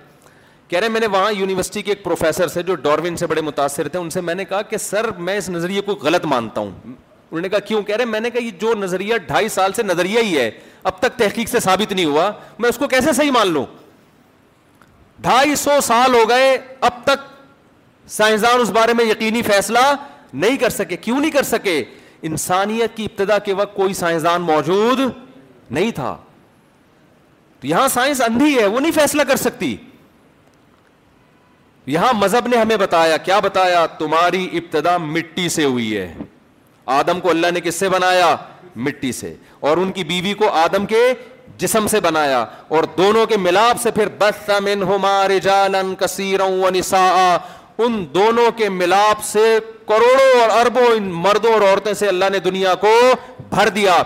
کہہ 0.68 0.80
رہے 0.80 0.89
میں 0.89 1.00
نے 1.00 1.08
وہاں 1.14 1.32
یونیورسٹی 1.34 1.82
کے 1.82 1.91
ایک 1.91 2.04
پروفیسر 2.04 2.48
سے 2.48 2.64
جو 2.64 2.76
ڈاروین 2.86 3.18
سے 3.18 3.28
بڑے 3.28 3.41
متاثر 3.41 3.88
تھے 3.88 4.00
ان 4.00 4.10
سے 4.10 4.22
میں 4.22 4.36
نے 4.36 4.46
کہا 4.46 4.62
کہ 4.70 4.78
سر 4.78 5.10
میں 5.28 5.38
اس 5.38 5.50
نظریے 5.50 5.82
کو 5.82 5.96
غلط 6.02 6.26
مانتا 6.26 6.62
ہوں 6.62 6.72
انہوں 6.93 7.41
نے 7.41 7.50
کہا 7.50 7.60
کیوں 7.68 7.82
کہہ 7.84 7.96
رہے 7.96 8.06
میں 8.06 8.20
نے 8.20 8.30
کہا 8.30 8.41
یہ 8.43 8.52
جو 8.62 8.74
نظریہ 8.80 9.18
ڈھائی 9.28 9.50
سال 9.50 9.74
سے 9.74 9.84
نظریہ 9.84 10.20
ہی 10.24 10.38
ہے 10.38 10.50
اب 10.84 11.00
تک 11.00 11.18
تحقیق 11.20 11.50
سے 11.50 11.60
ثابت 11.64 11.93
نہیں 11.93 12.06
ہوا 12.06 12.30
میں 12.60 12.70
اس 12.70 12.78
کو 12.78 12.88
کیسے 12.88 13.14
صحیح 13.14 13.32
مان 13.32 13.52
لوں 13.54 13.66
ڈھائی 15.22 15.56
سو 15.56 15.80
سال 15.84 16.14
ہو 16.16 16.28
گئے 16.30 16.58
اب 16.82 17.04
تک 17.04 17.26
سائنسدان 18.12 18.60
اس 18.62 18.70
بارے 18.72 18.93
میں 18.93 19.06
یقینی 19.06 19.41
فیصلہ 19.41 19.80
نہیں 20.34 20.58
کر 20.58 20.70
سکے 20.70 20.98
کیوں 20.98 21.20
نہیں 21.20 21.32
کر 21.32 21.43
سکے 21.50 21.84
انسانیت 22.30 22.96
کی 22.98 23.06
ابتدا 23.06 23.38
کے 23.46 23.54
وقت 23.54 23.76
کوئی 23.76 23.93
سائنسدان 23.93 24.41
موجود 24.41 25.00
نہیں 25.72 25.91
تھا 25.95 26.16
تو 27.59 27.68
یہاں 27.68 27.88
سائنس 27.88 28.22
اندھی 28.28 28.57
ہے 28.57 28.66
وہ 28.68 28.80
نہیں 28.80 28.91
فیصلہ 28.95 29.24
کر 29.28 29.36
سکتی 29.38 29.76
یہاں 31.95 32.13
مذہب 32.20 32.47
نے 32.47 32.57
ہمیں 32.57 32.78
بتایا 32.78 33.18
کیا 33.26 33.39
بتایا 33.39 33.86
تمہاری 33.97 34.45
ابتدا 34.57 34.97
مٹی 34.97 35.47
سے 35.55 35.63
ہوئی 35.63 35.95
ہے 35.97 36.13
آدم 36.99 37.20
کو 37.20 37.30
اللہ 37.30 37.51
نے 37.53 37.61
کس 37.61 37.76
سے 37.80 37.89
بنایا 37.89 38.36
مٹی 38.86 39.11
سے 39.11 39.34
اور 39.70 39.78
ان 39.78 39.91
کی 39.91 40.03
بیوی 40.03 40.34
کو 40.38 40.49
آدم 40.63 40.86
کے 40.86 41.01
جسم 41.57 41.88
سے 41.88 41.99
بنایا 42.01 42.43
اور 42.70 42.84
دونوں 42.97 43.26
کے 43.26 43.38
ملاپ 43.38 43.82
سے 43.82 43.91
پھر 43.95 44.07
بس 44.18 44.45
تمن 44.45 44.84
ہومار 44.88 45.38
جالن 45.43 45.93
کثیروں 45.99 46.49
ان 47.86 48.03
دونوں 48.13 48.51
کے 48.57 48.68
ملاپ 48.70 49.24
سے 49.26 49.45
کروڑوں 49.88 50.41
اور 50.41 50.49
اربوں 50.59 50.86
ان 50.95 51.09
مردوں 51.22 51.51
اور 51.53 51.61
عورتیں 51.61 51.93
سے 51.93 52.07
اللہ 52.07 52.30
نے 52.32 52.39
دنیا 52.39 52.76
کو 52.86 52.93
بھر 53.49 53.70
دیا 53.76 54.01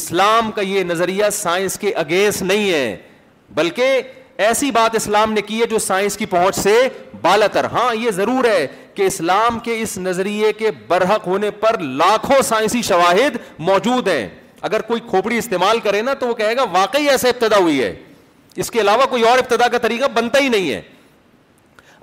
اسلام 0.00 0.50
کا 0.54 0.60
یہ 0.62 0.82
نظریہ 0.84 1.24
سائنس 1.32 1.78
کے 1.78 1.90
اگینسٹ 2.02 2.42
نہیں 2.42 2.70
ہے 2.72 2.96
بلکہ 3.54 4.00
ایسی 4.42 4.70
بات 4.70 4.94
اسلام 4.96 5.32
نے 5.32 5.42
کی 5.46 5.60
ہے 5.60 5.66
جو 5.70 5.78
سائنس 5.78 6.16
کی 6.16 6.26
پہنچ 6.26 6.56
سے 6.56 6.74
بالا 7.22 7.46
تر 7.52 7.64
ہاں 7.72 7.94
یہ 7.94 8.10
ضرور 8.10 8.44
ہے 8.48 8.66
کہ 8.94 9.02
اسلام 9.06 9.58
کے 9.64 9.80
اس 9.82 9.96
نظریے 9.98 10.52
کے 10.58 10.70
برحق 10.88 11.26
ہونے 11.26 11.50
پر 11.60 11.78
لاکھوں 11.80 12.40
سائنسی 12.44 12.82
شواہد 12.82 13.36
موجود 13.68 14.08
ہیں 14.08 14.28
اگر 14.68 14.82
کوئی 14.88 15.00
کھوپڑی 15.10 15.38
استعمال 15.38 15.78
کرے 15.84 16.02
نا 16.02 16.14
تو 16.18 16.26
وہ 16.28 16.34
کہے 16.34 16.56
گا 16.56 16.64
واقعی 16.72 17.08
ایسے 17.10 17.28
ابتدا 17.28 17.56
ہوئی 17.58 17.82
ہے 17.82 17.94
اس 18.62 18.70
کے 18.70 18.80
علاوہ 18.80 19.06
کوئی 19.10 19.22
اور 19.28 19.38
ابتدا 19.38 19.68
کا 19.72 19.78
طریقہ 19.82 20.08
بنتا 20.14 20.38
ہی 20.42 20.48
نہیں 20.48 20.70
ہے 20.72 20.80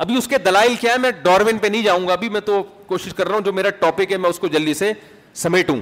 ابھی 0.03 0.17
اس 0.17 0.27
کے 0.27 0.37
دلائل 0.45 0.75
کیا 0.79 0.91
ہے 0.93 0.97
میں 0.97 1.11
ڈاروین 1.21 1.57
پہ 1.57 1.67
نہیں 1.67 1.83
جاؤں 1.83 2.07
گا 2.07 2.13
ابھی 2.13 2.29
میں 2.29 2.41
تو 2.45 2.61
کوشش 2.87 3.13
کر 3.13 3.27
رہا 3.27 3.35
ہوں 3.35 3.43
جو 3.45 3.53
میرا 3.53 3.69
ٹاپک 3.79 4.11
ہے 4.11 4.17
میں 4.17 4.29
اس 4.29 4.39
کو 4.39 4.47
جلدی 4.47 4.73
سے 4.73 4.91
سمیٹوں 5.45 5.77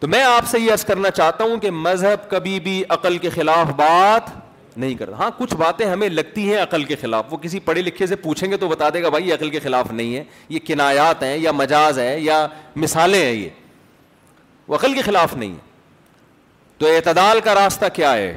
تو 0.00 0.08
میں 0.08 0.22
آپ 0.24 0.46
سے 0.50 0.58
یہ 0.60 0.72
عرض 0.72 0.84
کرنا 0.86 1.10
چاہتا 1.10 1.44
ہوں 1.44 1.56
کہ 1.60 1.70
مذہب 1.70 2.28
کبھی 2.28 2.58
بھی 2.60 2.82
عقل 2.90 3.16
کے 3.22 3.30
خلاف 3.30 3.70
بات 3.76 4.28
نہیں 4.76 4.94
کرتا 4.94 5.16
ہاں 5.16 5.30
کچھ 5.38 5.54
باتیں 5.62 5.84
ہمیں 5.86 6.08
لگتی 6.08 6.48
ہیں 6.52 6.60
عقل 6.62 6.84
کے 6.84 6.96
خلاف 7.00 7.32
وہ 7.32 7.36
کسی 7.42 7.58
پڑھے 7.64 7.80
لکھے 7.82 8.06
سے 8.06 8.16
پوچھیں 8.16 8.50
گے 8.50 8.56
تو 8.56 8.68
بتا 8.68 8.88
دے 8.94 9.02
گا 9.02 9.08
بھائی 9.16 9.32
عقل 9.32 9.50
کے 9.50 9.60
خلاف 9.60 9.90
نہیں 9.90 10.14
ہے 10.16 10.22
یہ 10.48 10.58
کنایات 10.66 11.22
ہیں 11.22 11.36
یا 11.38 11.52
مجاز 11.52 11.98
ہے 11.98 12.18
یا 12.20 12.46
مثالیں 12.84 13.20
ہیں 13.22 13.32
یہ 13.32 13.48
وہ 14.68 14.74
عقل 14.74 14.94
کے 14.94 15.02
خلاف 15.02 15.34
نہیں 15.36 15.52
ہے 15.54 15.68
تو 16.78 16.86
اعتدال 16.94 17.40
کا 17.44 17.54
راستہ 17.54 17.86
کیا 17.94 18.12
ہے 18.14 18.34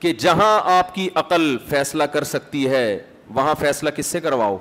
کہ 0.00 0.12
جہاں 0.22 0.58
آپ 0.78 0.94
کی 0.94 1.08
عقل 1.22 1.56
فیصلہ 1.70 2.02
کر 2.12 2.24
سکتی 2.24 2.68
ہے 2.70 2.84
وہاں 3.34 3.54
فیصلہ 3.60 3.90
کس 3.96 4.06
سے 4.06 4.20
کرواؤ 4.20 4.56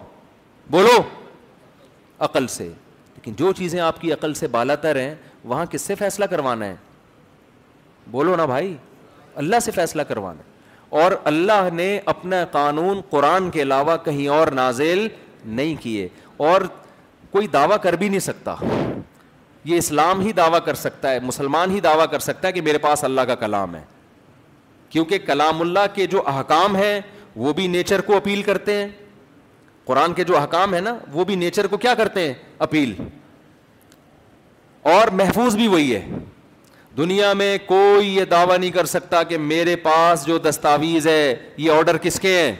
بولو 0.72 1.02
عقل 2.28 2.48
سے 2.58 2.68
جو 3.38 3.52
چیزیں 3.54 3.80
آپ 3.82 4.00
کی 4.02 4.12
عقل 4.14 4.34
سے 4.34 4.48
بالا 4.52 4.76
تر 4.82 4.96
ہیں 5.00 5.14
وہاں 5.46 5.66
کس 5.70 5.82
سے 5.82 5.96
فیصلہ 5.96 6.26
کروانا 6.30 6.66
ہے 6.66 6.76
بولو 8.12 8.36
نا 8.36 8.46
بھائی 8.46 8.76
اللہ 9.44 9.60
سے 9.64 9.72
فیصلہ 9.72 10.02
کروانا 10.10 10.40
ہے 10.40 10.56
اور 11.02 11.12
اللہ 11.32 11.70
نے 11.74 11.98
اپنا 12.06 12.44
قانون 12.52 13.02
قرآن 13.10 13.50
کے 13.52 13.62
علاوہ 13.62 13.96
کہیں 14.06 14.28
اور 14.38 14.48
نازل 14.56 15.08
نہیں 15.46 15.76
کیے 15.82 16.08
اور 16.50 16.62
کوئی 17.32 17.48
دعویٰ 17.54 17.78
کر 17.84 17.94
بھی 17.96 18.10
نہیں 18.10 18.20
سکتا 18.20 18.56
یہ 19.66 19.78
اسلام 19.78 20.22
ہی 20.22 20.32
دعویٰ 20.34 20.60
کر 20.66 20.74
سکتا 20.76 21.12
ہے 21.12 21.20
مسلمان 21.24 21.72
ہی 21.72 21.80
دعویٰ 21.82 22.10
کر 22.12 22.20
سکتا 22.20 22.48
ہے 22.48 22.54
کہ 22.54 22.62
میرے 22.62 22.78
پاس 22.88 23.04
اللہ 23.04 23.22
کا 23.28 23.36
کلام 23.36 23.76
ہے 23.76 23.84
کیونکہ 24.90 25.20
کلام 25.26 25.62
اللہ 25.62 25.88
کے 25.94 26.06
جو 26.08 26.22
احکام 26.36 26.76
ہیں 26.76 27.00
وہ 27.36 27.54
بھی 27.54 27.68
نیچر 27.68 28.02
کو 28.02 28.16
اپیل 28.18 28.42
کرتے 28.44 28.76
ہیں 28.76 28.88
قرآن 29.86 30.14
کے 30.14 30.24
جو 30.24 30.38
احکام 30.38 30.74
ہیں 30.74 30.82
نا 30.82 30.96
وہ 31.12 31.24
بھی 31.26 31.36
نیچر 31.36 31.68
کو 31.68 31.78
کیا 31.78 31.94
کرتے 31.96 32.26
ہیں 32.28 32.34
اپیل 32.66 32.94
اور 34.94 35.08
محفوظ 35.14 35.56
بھی 35.56 35.68
وہی 35.68 35.96
ہے 35.96 36.06
دنیا 36.98 37.32
میں 37.38 37.58
کوئی 37.66 38.16
یہ 38.16 38.26
دعویٰ 38.30 38.58
نہیں 38.58 38.72
کر 38.72 38.86
سکتا 38.86 39.22
کہ 39.30 39.38
میرے 39.38 39.76
پاس 39.84 40.26
جو 40.28 40.38
دستاویز 40.46 41.08
ہے 41.08 41.36
یہ 41.58 41.72
آرڈر 41.72 41.98
کس 42.02 42.20
کے 42.20 42.38
ہیں 42.38 42.56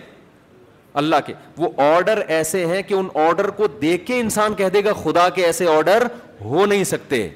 اللہ 1.02 1.16
کے 1.26 1.34
وہ 1.58 1.70
آرڈر 1.84 2.22
ایسے 2.36 2.66
ہیں 2.66 2.82
کہ 2.88 2.94
ان 2.94 3.08
آرڈر 3.28 3.50
کو 3.62 3.68
دیکھ 3.82 4.06
کے 4.06 4.20
انسان 4.20 4.54
کہہ 4.58 4.70
دے 4.74 4.84
گا 4.84 4.94
خدا 5.04 5.28
کے 5.36 5.44
ایسے 5.46 5.68
آڈر 5.76 6.04
ہو 6.44 6.66
نہیں 6.66 6.84
سکتے 6.94 7.28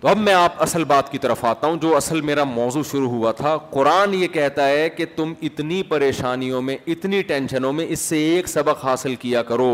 تو 0.00 0.08
اب 0.08 0.16
میں 0.18 0.32
آپ 0.34 0.60
اصل 0.62 0.84
بات 0.90 1.10
کی 1.12 1.18
طرف 1.18 1.44
آتا 1.44 1.66
ہوں 1.66 1.76
جو 1.82 1.96
اصل 1.96 2.20
میرا 2.28 2.42
موضوع 2.44 2.82
شروع 2.90 3.08
ہوا 3.10 3.30
تھا 3.38 3.56
قرآن 3.70 4.12
یہ 4.14 4.28
کہتا 4.32 4.66
ہے 4.68 4.88
کہ 4.96 5.04
تم 5.14 5.32
اتنی 5.48 5.82
پریشانیوں 5.88 6.60
میں 6.62 6.76
اتنی 6.92 7.22
ٹینشنوں 7.30 7.72
میں 7.78 7.86
اس 7.92 8.00
سے 8.00 8.16
ایک 8.26 8.48
سبق 8.48 8.84
حاصل 8.84 9.14
کیا 9.24 9.42
کرو 9.48 9.70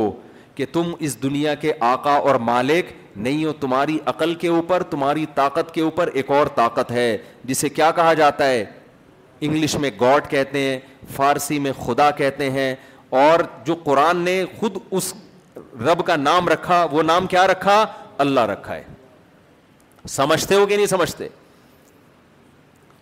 کہ 0.54 0.66
تم 0.72 0.92
اس 1.04 1.22
دنیا 1.22 1.54
کے 1.64 1.72
آقا 1.90 2.14
اور 2.28 2.34
مالک 2.50 2.92
نہیں 3.16 3.44
ہو 3.44 3.52
تمہاری 3.60 3.98
عقل 4.14 4.34
کے 4.44 4.48
اوپر 4.48 4.82
تمہاری 4.90 5.26
طاقت 5.34 5.74
کے 5.74 5.80
اوپر 5.80 6.10
ایک 6.14 6.30
اور 6.38 6.46
طاقت 6.54 6.90
ہے 6.92 7.16
جسے 7.46 7.68
کیا 7.68 7.90
کہا 7.96 8.14
جاتا 8.22 8.48
ہے 8.50 8.64
انگلش 9.40 9.74
میں 9.84 9.90
گاڈ 10.00 10.30
کہتے 10.30 10.60
ہیں 10.68 10.78
فارسی 11.16 11.58
میں 11.66 11.72
خدا 11.84 12.10
کہتے 12.22 12.50
ہیں 12.50 12.74
اور 13.26 13.40
جو 13.66 13.74
قرآن 13.84 14.20
نے 14.24 14.42
خود 14.58 14.76
اس 14.90 15.12
رب 15.86 16.04
کا 16.06 16.16
نام 16.16 16.48
رکھا 16.48 16.84
وہ 16.92 17.02
نام 17.12 17.26
کیا 17.34 17.46
رکھا 17.46 17.84
اللہ 18.24 18.46
رکھا 18.52 18.74
ہے 18.74 18.82
سمجھتے 20.08 20.54
ہو 20.54 20.66
کہ 20.66 20.76
نہیں 20.76 20.86
سمجھتے 20.86 21.28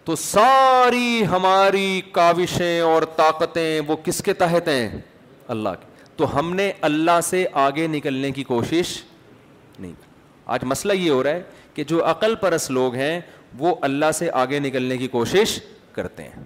تو 0.04 0.14
ساری 0.16 1.24
ہماری 1.30 2.00
کاوشیں 2.12 2.80
اور 2.80 3.02
طاقتیں 3.16 3.80
وہ 3.86 3.96
کس 4.04 4.22
کے 4.24 4.32
تحت 4.34 4.68
ہیں 4.68 4.90
اللہ 5.48 5.68
کے 5.80 5.90
تو 6.16 6.38
ہم 6.38 6.54
نے 6.54 6.70
اللہ 6.88 7.20
سے 7.24 7.44
آگے 7.62 7.86
نکلنے 7.90 8.30
کی 8.32 8.44
کوشش 8.44 8.96
نہیں 9.78 9.92
آج 10.54 10.64
مسئلہ 10.66 10.92
یہ 10.92 11.10
ہو 11.10 11.22
رہا 11.22 11.30
ہے 11.30 11.42
کہ 11.74 11.84
جو 11.88 12.04
عقل 12.10 12.34
پرس 12.40 12.70
لوگ 12.70 12.94
ہیں 12.94 13.20
وہ 13.58 13.74
اللہ 13.82 14.10
سے 14.14 14.30
آگے 14.40 14.58
نکلنے 14.58 14.96
کی 14.98 15.06
کوشش 15.08 15.58
کرتے 15.92 16.22
ہیں 16.22 16.42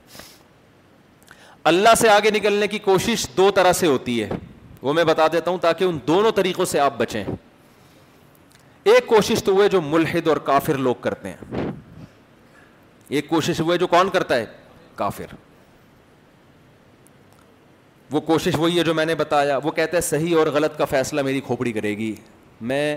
اللہ 1.73 1.95
سے 1.99 2.09
آگے 2.09 2.31
نکلنے 2.35 2.67
کی 2.69 2.79
کوشش 2.79 3.27
دو 3.37 3.51
طرح 3.55 3.73
سے 3.81 3.87
ہوتی 3.87 4.23
ہے 4.23 4.29
وہ 4.83 4.93
میں 4.93 5.05
بتا 5.05 5.27
دیتا 5.33 5.51
ہوں 5.51 5.59
تاکہ 5.59 5.85
ان 5.85 5.99
دونوں 6.07 6.31
طریقوں 6.33 6.65
سے 6.73 6.81
آپ 6.81 6.99
بچیں 6.99 7.25
ایک 8.93 9.07
کوشش 9.07 9.43
تو 9.45 9.53
ہوئے 9.53 9.69
جو 9.69 9.81
ملحد 9.83 10.27
اور 10.29 10.37
کافر 10.47 10.77
لوگ 10.79 10.95
کرتے 11.01 11.29
ہیں 11.31 11.71
ایک 13.17 13.29
کوشش 13.29 13.61
ہوئے 13.61 13.79
جو 13.79 13.87
کون 13.95 14.09
کرتا 14.13 14.37
ہے 14.37 14.45
کافر 14.97 15.35
وہ 18.13 18.21
کوشش 18.29 18.59
وہی 18.59 18.79
ہے 18.79 18.85
جو 18.85 18.95
میں 18.95 19.05
نے 19.07 19.15
بتایا 19.23 19.59
وہ 19.63 19.71
کہتا 19.79 19.97
ہے 19.97 20.01
صحیح 20.09 20.37
اور 20.39 20.47
غلط 20.55 20.77
کا 20.79 20.85
فیصلہ 20.91 21.23
میری 21.29 21.41
کھوپڑی 21.47 21.73
کرے 21.73 21.97
گی 21.99 22.15
میں 22.73 22.97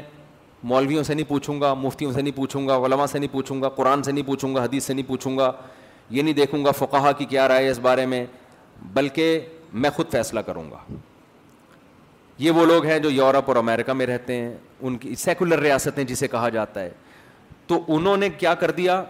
مولویوں 0.73 1.03
سے 1.03 1.13
نہیں 1.13 1.29
پوچھوں 1.29 1.59
گا 1.61 1.73
مفتیوں 1.83 2.11
سے 2.13 2.21
نہیں 2.21 2.35
پوچھوں 2.37 2.67
گا 2.67 2.77
علماء 2.85 3.05
سے 3.11 3.19
نہیں 3.19 3.33
پوچھوں 3.33 3.61
گا 3.61 3.69
قرآن 3.79 4.03
سے 4.03 4.11
نہیں 4.11 4.25
پوچھوں 4.27 4.55
گا 4.55 4.63
حدیث 4.65 4.85
سے 4.85 4.93
نہیں 4.93 5.07
پوچھوں 5.07 5.37
گا 5.37 5.51
یہ 6.09 6.21
نہیں 6.21 6.33
دیکھوں 6.33 6.63
گا 6.65 6.71
فقہ 6.85 7.11
کی 7.17 7.25
کیا 7.25 7.47
رائے 7.47 7.65
ہے 7.65 7.69
اس 7.71 7.79
بارے 7.81 8.05
میں 8.13 8.25
بلکہ 8.93 9.39
میں 9.81 9.89
خود 9.95 10.11
فیصلہ 10.11 10.39
کروں 10.45 10.69
گا 10.71 10.77
یہ 12.39 12.51
وہ 12.51 12.65
لوگ 12.65 12.85
ہیں 12.85 12.97
جو 12.99 13.09
یورپ 13.11 13.47
اور 13.49 13.55
امریکہ 13.55 13.93
میں 13.93 14.05
رہتے 14.05 14.35
ہیں 14.37 14.53
ان 14.81 14.97
کی 14.97 15.15
سیکولر 15.23 15.59
ریاستیں 15.59 16.03
جسے 16.07 16.27
کہا 16.27 16.49
جاتا 16.49 16.81
ہے 16.81 16.89
تو 17.67 17.79
انہوں 17.95 18.17
نے 18.17 18.29
کیا 18.37 18.53
کر 18.59 18.71
دیا 18.77 19.01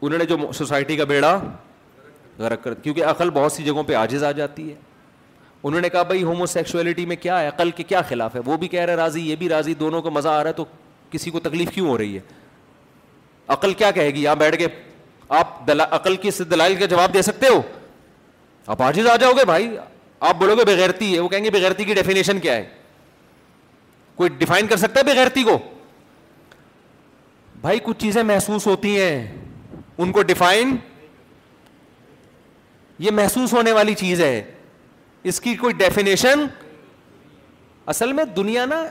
انہوں 0.00 0.18
نے 0.18 0.24
جو 0.26 0.36
سوسائٹی 0.54 0.96
کا 0.96 1.04
بیڑا 1.12 1.38
غرق 2.38 2.62
کر 2.64 2.74
کیونکہ 2.82 3.04
عقل 3.04 3.30
بہت 3.34 3.52
سی 3.52 3.64
جگہوں 3.64 3.82
پہ 3.86 3.94
آجز 3.94 4.24
آ 4.24 4.30
جاتی 4.38 4.68
ہے 4.70 4.74
انہوں 5.62 5.80
نے 5.80 5.88
کہا 5.90 6.02
بھائی 6.10 6.22
ہومو 6.22 6.46
سیکشولیٹی 6.46 7.04
میں 7.06 7.16
کیا 7.20 7.40
ہے 7.40 7.46
عقل 7.48 7.70
کے 7.76 7.82
کیا 7.82 8.00
خلاف 8.08 8.34
ہے 8.36 8.40
وہ 8.46 8.56
بھی 8.56 8.68
کہہ 8.68 8.84
رہے 8.84 8.94
راضی 8.96 9.20
یہ 9.30 9.36
بھی 9.36 9.48
راضی 9.48 9.74
دونوں 9.74 10.02
کو 10.02 10.10
مزہ 10.10 10.28
آ 10.28 10.42
رہا 10.42 10.48
ہے 10.50 10.54
تو 10.56 10.64
کسی 11.10 11.30
کو 11.30 11.40
تکلیف 11.40 11.70
کیوں 11.74 11.88
ہو 11.88 11.96
رہی 11.98 12.14
ہے 12.16 12.20
عقل 13.56 13.74
کیا 13.80 13.90
کہے 13.90 14.10
گی 14.14 14.26
آپ 14.26 14.36
بیٹھ 14.38 14.56
کے 14.58 14.66
آپ 15.38 15.70
عقل 15.90 16.16
کی 16.22 16.30
دلائل 16.50 16.74
کا 16.80 16.86
جواب 16.86 17.14
دے 17.14 17.22
سکتے 17.22 17.46
ہو 17.54 17.60
آپ 18.72 18.82
آجز 18.82 19.06
آ 19.12 19.16
جاؤ 19.20 19.32
گے 19.38 19.44
بھائی 19.46 19.68
آپ 20.20 20.36
بولو 20.38 20.54
گے 20.56 20.64
بغیرتی 20.66 21.14
ہے 21.14 21.20
وہ 21.20 21.28
کہیں 21.28 21.44
گے 21.44 21.50
بغیرتی 21.50 21.84
کی 21.84 21.94
ڈیفینیشن 21.94 22.38
کیا 22.40 22.54
ہے 22.56 22.64
کوئی 24.16 24.30
ڈیفائن 24.38 24.66
کر 24.66 24.76
سکتا 24.76 25.00
ہے 25.00 25.04
بغیرتی 25.12 25.42
کو 25.44 25.58
بھائی 27.60 27.78
کچھ 27.82 27.98
چیزیں 27.98 28.22
محسوس 28.22 28.66
ہوتی 28.66 29.00
ہیں 29.00 29.36
ان 29.98 30.12
کو 30.12 30.22
ڈیفائن 30.22 30.76
یہ 32.98 33.10
محسوس 33.14 33.52
ہونے 33.54 33.72
والی 33.72 33.94
چیز 33.94 34.20
ہے 34.20 34.42
اس 35.30 35.40
کی 35.40 35.54
کوئی 35.56 35.74
ڈیفینیشن 35.78 36.44
اصل 37.94 38.12
میں 38.12 38.24
دنیا 38.36 38.64
نا 38.66 38.82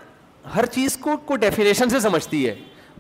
ہر 0.56 0.66
چیز 0.76 0.98
کو 1.26 1.36
ڈیفینیشن 1.40 1.90
سے 1.90 2.00
سمجھتی 2.00 2.48
ہے 2.48 2.56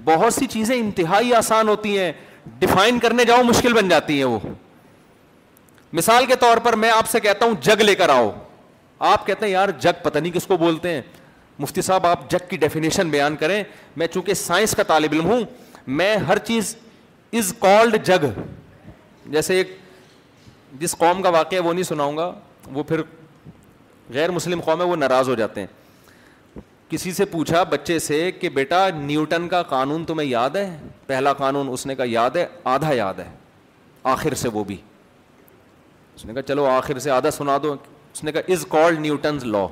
بہت 0.05 0.33
سی 0.33 0.47
چیزیں 0.47 0.75
انتہائی 0.77 1.33
آسان 1.33 1.67
ہوتی 1.69 1.97
ہیں 1.97 2.11
ڈیفائن 2.59 2.99
کرنے 2.99 3.25
جاؤ 3.25 3.43
مشکل 3.43 3.73
بن 3.73 3.87
جاتی 3.89 4.17
ہیں 4.17 4.23
وہ 4.29 4.39
مثال 5.93 6.25
کے 6.25 6.35
طور 6.39 6.57
پر 6.63 6.73
میں 6.75 6.89
آپ 6.91 7.09
سے 7.09 7.19
کہتا 7.19 7.45
ہوں 7.45 7.53
جگ 7.61 7.81
لے 7.81 7.95
کر 7.95 8.09
آؤ 8.09 8.31
آپ 9.11 9.25
کہتے 9.25 9.45
ہیں 9.45 9.51
یار 9.51 9.69
جگ 9.79 10.03
پتہ 10.03 10.19
نہیں 10.19 10.31
کس 10.33 10.45
کو 10.47 10.57
بولتے 10.57 10.89
ہیں 10.93 11.01
مفتی 11.59 11.81
صاحب 11.81 12.05
آپ 12.07 12.29
جگ 12.31 12.47
کی 12.49 12.57
ڈیفینیشن 12.57 13.09
بیان 13.09 13.35
کریں 13.35 13.63
میں 13.97 14.07
چونکہ 14.07 14.33
سائنس 14.33 14.75
کا 14.75 14.83
طالب 14.87 15.13
علم 15.13 15.25
ہوں 15.29 15.41
میں 15.87 16.15
ہر 16.27 16.37
چیز 16.45 16.75
از 17.37 17.53
کالڈ 17.59 17.95
جگ 18.05 18.25
جیسے 19.31 19.55
ایک 19.57 19.75
جس 20.79 20.95
قوم 20.97 21.21
کا 21.21 21.29
واقعہ 21.29 21.59
وہ 21.65 21.73
نہیں 21.73 21.83
سناؤں 21.83 22.17
گا 22.17 22.31
وہ 22.73 22.83
پھر 22.87 23.01
غیر 24.13 24.31
مسلم 24.31 24.61
قوم 24.65 24.81
ہے 24.81 24.85
وہ 24.87 24.95
ناراض 24.95 25.29
ہو 25.29 25.35
جاتے 25.35 25.61
ہیں 25.61 25.67
کسی 26.89 27.11
سے 27.11 27.25
پوچھا 27.25 27.63
بچے 27.69 27.97
سے 27.99 28.29
کہ 28.31 28.49
بیٹا 28.49 28.87
نیوٹن 28.95 29.47
کا 29.49 29.61
قانون 29.69 30.03
تمہیں 30.05 30.27
یاد 30.29 30.55
ہے 30.55 30.69
پہلا 31.07 31.33
قانون 31.33 31.69
اس 31.71 31.85
نے 31.85 31.95
کہا 31.95 32.05
یاد 32.07 32.35
ہے 32.35 32.45
آدھا 32.73 32.93
یاد 32.93 33.19
ہے 33.19 33.29
آخر 34.11 34.33
سے 34.41 34.47
وہ 34.53 34.63
بھی 34.63 34.75
اس 36.17 36.25
نے 36.25 36.33
کہا 36.33 36.41
چلو 36.41 36.65
آخر 36.65 36.97
سے 36.99 37.09
آدھا 37.11 37.31
سنا 37.31 37.57
دو 37.63 37.73
اس 38.13 38.23
نے 38.23 38.31
کہا 38.31 38.51
از 38.53 38.65
کال 38.69 38.95
نیوٹنز 39.01 39.43
لا 39.45 39.65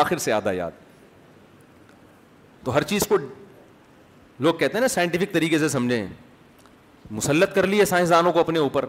آخر 0.00 0.18
سے 0.26 0.32
آدھا 0.32 0.52
یاد 0.52 0.70
تو 2.64 2.74
ہر 2.74 2.82
چیز 2.92 3.06
کو 3.08 3.16
لوگ 4.46 4.54
کہتے 4.54 4.72
ہیں 4.74 4.80
نا 4.80 4.88
سائنٹیفک 4.88 5.32
طریقے 5.34 5.58
سے 5.58 5.68
سمجھیں 5.68 6.06
مسلط 7.18 7.54
کر 7.54 7.66
لیے 7.72 7.84
سائنسدانوں 7.92 8.32
کو 8.32 8.40
اپنے 8.40 8.58
اوپر 8.58 8.84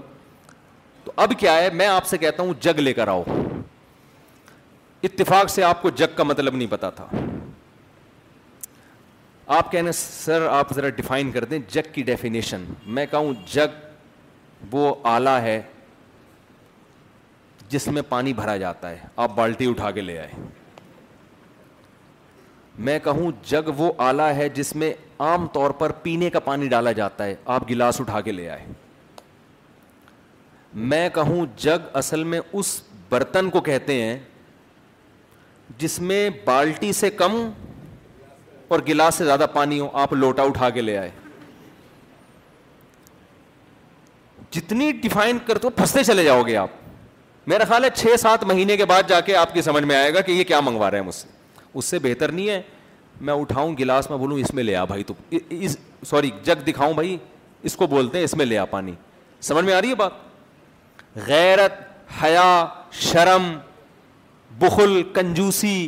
تو 1.03 1.11
اب 1.25 1.31
کیا 1.39 1.55
ہے 1.57 1.69
میں 1.79 1.87
آپ 1.87 2.05
سے 2.05 2.17
کہتا 2.25 2.43
ہوں 2.43 2.53
جگ 2.61 2.79
لے 2.79 2.93
کر 2.93 3.07
آؤ 3.07 3.23
اتفاق 5.07 5.49
سے 5.49 5.63
آپ 5.63 5.81
کو 5.81 5.89
جگ 6.03 6.15
کا 6.15 6.23
مطلب 6.23 6.55
نہیں 6.55 6.71
پتا 6.71 6.89
تھا 6.99 7.07
آپ 9.57 9.71
کہنے 9.71 9.91
سر 9.99 10.47
آپ 10.51 10.73
ذرا 10.75 10.89
ڈیفائن 11.03 11.31
کر 11.31 11.45
دیں 11.53 11.59
جگ 11.73 11.93
کی 11.93 12.01
ڈیفینیشن 12.13 12.65
میں 12.97 13.05
کہوں 13.11 13.33
جگ 13.53 13.85
وہ 14.71 14.93
آلہ 15.09 15.29
ہے 15.43 15.61
جس 17.69 17.87
میں 17.87 18.01
پانی 18.09 18.33
بھرا 18.33 18.55
جاتا 18.57 18.89
ہے 18.89 18.97
آپ 19.23 19.35
بالٹی 19.35 19.69
اٹھا 19.69 19.91
کے 19.91 20.01
لے 20.01 20.17
آئے 20.19 20.31
میں 22.87 22.97
کہوں 23.03 23.31
جگ 23.49 23.69
وہ 23.77 23.91
آلہ 24.07 24.21
ہے 24.35 24.47
جس 24.53 24.75
میں 24.75 24.91
عام 25.21 25.47
طور 25.53 25.71
پر 25.79 25.91
پینے 26.03 26.29
کا 26.29 26.39
پانی 26.39 26.67
ڈالا 26.69 26.91
جاتا 26.99 27.25
ہے 27.25 27.35
آپ 27.55 27.69
گلاس 27.69 27.99
اٹھا 28.01 28.21
کے 28.21 28.31
لے 28.31 28.49
آئے 28.49 28.65
میں 30.93 31.07
کہوں 31.13 31.45
جگ 31.61 31.87
اصل 31.97 32.23
میں 32.23 32.39
اس 32.53 32.79
برتن 33.09 33.49
کو 33.49 33.61
کہتے 33.61 34.01
ہیں 34.01 34.17
جس 35.77 35.99
میں 36.01 36.29
بالٹی 36.45 36.91
سے 36.93 37.09
کم 37.09 37.35
اور 38.71 38.79
گلاس 38.87 39.15
سے 39.15 39.25
زیادہ 39.25 39.45
پانی 39.53 39.79
ہو 39.79 39.89
آپ 40.01 40.13
لوٹا 40.13 40.43
اٹھا 40.43 40.69
کے 40.69 40.81
لے 40.81 40.97
آئے 40.97 41.09
جتنی 44.51 44.91
ڈیفائن 45.01 45.37
کرتے 45.45 45.67
ہو 45.67 45.71
پھنستے 45.75 46.03
چلے 46.03 46.23
جاؤ 46.23 46.41
گے 46.43 46.55
آپ 46.57 46.69
میرا 47.47 47.63
خیال 47.67 47.83
ہے 47.83 47.89
چھ 47.95 48.15
سات 48.19 48.43
مہینے 48.47 48.77
کے 48.77 48.85
بعد 48.85 49.03
جا 49.07 49.19
کے 49.25 49.35
آپ 49.35 49.53
کی 49.53 49.61
سمجھ 49.61 49.83
میں 49.83 49.95
آئے 49.95 50.13
گا 50.13 50.21
کہ 50.21 50.31
یہ 50.31 50.43
کیا 50.43 50.59
منگوا 50.61 50.89
رہے 50.91 50.97
ہیں 50.97 51.05
مجھ 51.05 51.15
سے 51.15 51.27
اس 51.73 51.85
سے 51.85 51.99
بہتر 52.01 52.31
نہیں 52.31 52.49
ہے 52.49 52.61
میں 53.27 53.33
اٹھاؤں 53.33 53.75
گلاس 53.79 54.09
میں 54.09 54.17
بولوں 54.17 54.37
اس 54.39 54.53
میں 54.53 54.63
لے 54.63 54.75
آ 54.75 54.83
بھائی 54.85 55.03
اس 55.59 55.77
سوری 56.09 56.29
جگ 56.43 56.61
دکھاؤں 56.67 56.93
بھائی 56.93 57.17
اس 57.69 57.75
کو 57.75 57.87
بولتے 57.87 58.17
ہیں 58.17 58.23
اس 58.25 58.33
میں 58.37 58.45
لے 58.45 58.57
آ 58.57 58.65
پانی 58.71 58.91
سمجھ 59.47 59.63
میں 59.65 59.73
آ 59.73 59.81
رہی 59.81 59.89
ہے 59.89 59.95
بات 59.95 60.11
غیرت 61.27 61.79
حیا 62.23 62.43
شرم 63.01 63.49
بخل 64.59 65.01
کنجوسی 65.13 65.87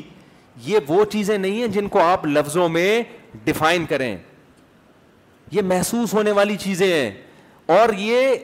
یہ 0.66 0.80
وہ 0.88 1.03
چیزیں 1.12 1.38
نہیں 1.38 1.59
ہیں 1.62 1.68
جن 1.74 1.88
کو 1.89 1.99
آپ 2.01 2.26
لفظوں 2.26 2.68
میں 2.70 3.01
ڈیفائن 3.43 3.86
کریں 3.86 4.16
یہ 5.51 5.62
محسوس 5.66 6.14
ہونے 6.14 6.32
والی 6.32 6.55
چیزیں 6.59 6.88
ہیں 6.93 7.12
اور 7.80 7.93
یہ 7.97 8.36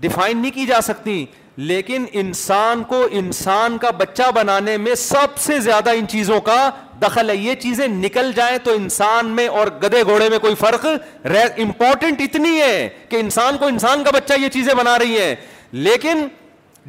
ڈیفائن 0.00 0.38
نہیں 0.38 0.50
کی 0.52 0.66
جا 0.66 0.80
سکتی 0.82 1.24
لیکن 1.56 2.04
انسان 2.20 2.82
کو 2.88 3.06
انسان 3.20 3.76
کا 3.80 3.90
بچہ 3.98 4.30
بنانے 4.34 4.76
میں 4.78 4.94
سب 4.98 5.36
سے 5.46 5.58
زیادہ 5.60 5.90
ان 5.96 6.06
چیزوں 6.08 6.40
کا 6.40 6.68
دخل 7.02 7.30
ہے 7.30 7.36
یہ 7.36 7.54
چیزیں 7.62 7.86
نکل 7.88 8.30
جائیں 8.36 8.56
تو 8.64 8.72
انسان 8.76 9.26
میں 9.36 9.46
اور 9.48 9.66
گدے 9.82 10.02
گھوڑے 10.04 10.28
میں 10.28 10.38
کوئی 10.38 10.54
فرق 10.58 10.86
امپورٹنٹ 11.24 12.20
اتنی 12.24 12.60
ہے 12.60 12.88
کہ 13.08 13.16
انسان 13.20 13.56
کو 13.58 13.66
انسان 13.66 14.04
کا 14.04 14.10
بچہ 14.14 14.38
یہ 14.40 14.48
چیزیں 14.52 14.72
بنا 14.74 14.98
رہی 14.98 15.20
ہیں 15.20 15.34
لیکن 15.86 16.26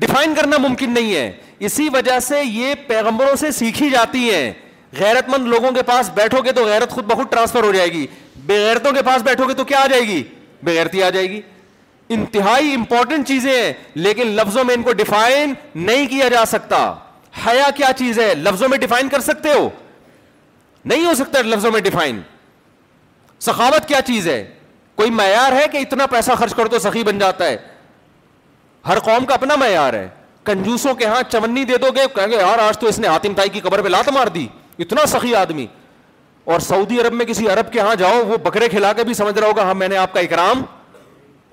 ڈیفائن 0.06 0.34
کرنا 0.36 0.58
ممکن 0.68 0.94
نہیں 0.94 1.14
ہے 1.16 1.32
اسی 1.68 1.88
وجہ 1.94 2.20
سے 2.28 2.42
یہ 2.44 2.74
پیغمبروں 2.88 3.36
سے 3.40 3.52
سیکھی 3.52 3.90
جاتی 3.90 4.30
ہیں 4.34 4.52
غیرت 5.00 5.30
مند 5.30 5.48
لوگوں 5.48 5.72
کے 5.72 5.82
پاس 5.86 6.10
بیٹھو 6.16 6.42
گے 6.46 6.52
تو 6.52 6.66
غیرت 6.66 6.90
خود 6.92 7.06
بخود 7.06 7.32
ٹرانسفر 7.32 7.64
ہو 7.64 7.72
جائے 7.72 7.92
گی 7.94 8.06
بےغیرتوں 8.46 8.92
کے 8.92 9.02
پاس 9.06 9.24
بیٹھو 9.24 9.48
گے 9.50 9.54
تو 9.54 9.64
کیا 9.72 9.80
آ 9.84 9.88
جائے 9.90 10.02
گی 10.08 10.22
بےغیرتی 10.66 11.04
آ 11.04 11.10
جائے 11.14 11.30
گی 11.30 11.42
انتہائی 12.14 12.74
امپورٹنٹ 12.76 13.28
چیزیں 13.28 13.52
ہیں 13.52 13.72
لیکن 13.96 14.28
لفظوں 14.36 14.64
میں 14.66 14.76
ان 14.76 14.84
کو 14.84 14.94
ڈیفائن 15.02 15.54
نہیں 15.76 16.08
کیا 16.10 16.28
جا 16.30 16.44
سکتا 16.48 16.78
حیا 17.46 17.70
کیا 17.76 17.92
چیز 17.98 18.20
ہے 18.20 18.34
لفظوں 18.36 18.70
میں 18.70 18.78
ڈیفائن 18.78 19.10
کر 19.10 19.20
سکتے 19.22 19.50
ہو 19.54 19.68
نہیں 20.92 21.06
ہو 21.06 21.14
سکتا 21.16 21.42
لفظوں 21.46 21.72
میں 21.72 21.80
ڈیفائن 21.82 22.20
سخاوت 23.48 23.88
کیا 23.88 24.02
چیز 24.06 24.28
ہے 24.28 24.44
کوئی 24.96 25.12
معیار 25.12 25.52
ہے 25.62 25.66
کہ 25.72 25.78
اتنا 25.78 26.06
پیسہ 26.12 26.32
خرچ 26.40 26.54
کر 26.56 26.68
تو 26.68 26.80
سخی 26.80 27.04
بن 27.04 27.20
جاتا 27.20 27.46
ہے 27.48 27.58
ہر 28.88 29.00
قوم 29.04 29.26
کا 29.26 29.34
اپنا 29.34 29.56
معیار 29.60 29.94
ہے 29.94 30.08
کنجوسوں 30.44 30.94
کے 30.96 31.06
ہاں 31.06 31.22
چمنی 31.30 31.64
دے 31.66 31.78
دو 31.82 31.92
گے 31.96 32.06
کہیں 32.16 32.28
گے 32.32 32.38
یار 32.38 32.60
آج 32.68 32.78
تو 32.80 32.88
اس 32.88 33.00
نے 33.00 33.08
آتم 33.08 33.34
تائی 33.36 33.50
کی 33.50 33.60
قبر 33.60 33.82
پہ 33.82 33.88
لات 33.88 34.10
مار 34.14 34.28
دی 34.36 34.48
اتنا 34.80 35.06
سخی 35.12 35.36
آدمی 35.36 35.66
اور 36.52 36.60
سعودی 36.68 37.00
عرب 37.02 37.14
میں 37.14 37.26
کسی 37.26 37.48
عرب 37.50 37.72
کے 37.74 37.80
ہاں 37.80 37.96
جاؤ 37.96 38.24
وہ 38.28 38.38
بکرے 38.44 38.70
کھلا 38.70 38.94
کے 38.94 39.04
بھی 39.04 39.14
سمجھ 39.14 39.38
رہا 39.38 39.48
ہوگا 39.48 39.64
ہاں 39.64 39.74
میں 39.76 39.88
نے 39.88 39.98
آپ 39.98 40.14
کا 40.14 40.20
اکرام 40.20 40.62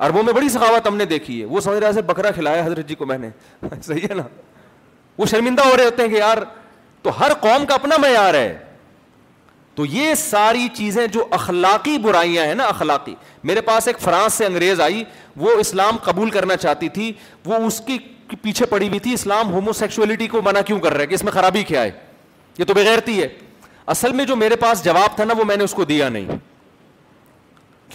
اربوں 0.04 0.22
میں 0.22 0.32
بڑی 0.32 0.48
سخاوت 0.48 0.86
ہم 0.86 0.96
نے 0.96 1.04
دیکھی 1.10 1.40
ہے 1.40 1.44
وہ 1.46 1.60
سمجھ 1.60 1.78
رہا 1.78 1.90
ہے 1.96 2.02
بکرا 2.06 2.30
کھلایا 2.34 2.64
حضرت 2.64 2.88
جی 2.88 2.94
کو 2.94 3.06
میں 3.06 3.18
نے 3.18 3.28
صحیح 3.82 4.04
ہے 4.10 4.14
نا 4.14 4.22
وہ 5.18 5.26
شرمندہ 5.26 5.66
ہو 5.66 5.76
رہے 5.76 5.84
ہوتے 5.84 6.02
ہیں 6.02 6.08
کہ 6.10 6.14
یار 6.16 6.36
تو 7.02 7.20
ہر 7.20 7.32
قوم 7.40 7.64
کا 7.66 7.74
اپنا 7.74 7.96
معیار 8.00 8.34
ہے 8.34 8.56
تو 9.74 9.84
یہ 9.86 10.14
ساری 10.14 10.68
چیزیں 10.74 11.06
جو 11.12 11.24
اخلاقی 11.38 11.96
برائیاں 12.02 12.44
ہیں 12.46 12.54
نا 12.54 12.64
اخلاقی 12.66 13.14
میرے 13.50 13.60
پاس 13.60 13.86
ایک 13.88 13.98
فرانس 14.00 14.34
سے 14.34 14.46
انگریز 14.46 14.80
آئی 14.80 15.02
وہ 15.36 15.50
اسلام 15.60 15.96
قبول 16.04 16.30
کرنا 16.30 16.56
چاہتی 16.56 16.88
تھی 16.88 17.12
وہ 17.46 17.54
اس 17.66 17.80
کی 17.86 17.98
پیچھے 18.42 18.66
پڑی 18.66 18.88
ہوئی 18.88 18.98
تھی 19.00 19.12
اسلام 19.14 19.52
ہومو 19.52 19.72
سیکچولیٹی 19.72 20.26
کو 20.28 20.40
منع 20.44 20.60
کیوں 20.66 20.78
کر 20.80 20.92
رہا 20.92 21.00
ہے 21.02 21.06
کہ 21.06 21.14
اس 21.14 21.24
میں 21.24 21.32
خرابی 21.32 21.62
کیا 21.64 21.82
ہے 21.82 21.90
یہ 22.58 22.64
تو 22.64 22.74
بغیرتی 22.74 23.20
ہے 23.22 23.28
اصل 23.94 24.12
میں 24.12 24.24
جو 24.24 24.36
میرے 24.36 24.56
پاس 24.56 24.84
جواب 24.84 25.16
تھا 25.16 25.24
نا 25.24 25.34
وہ 25.38 25.44
میں 25.48 25.56
نے 25.56 25.64
اس 25.64 25.74
کو 25.74 25.84
دیا 25.84 26.08
نہیں 26.08 26.38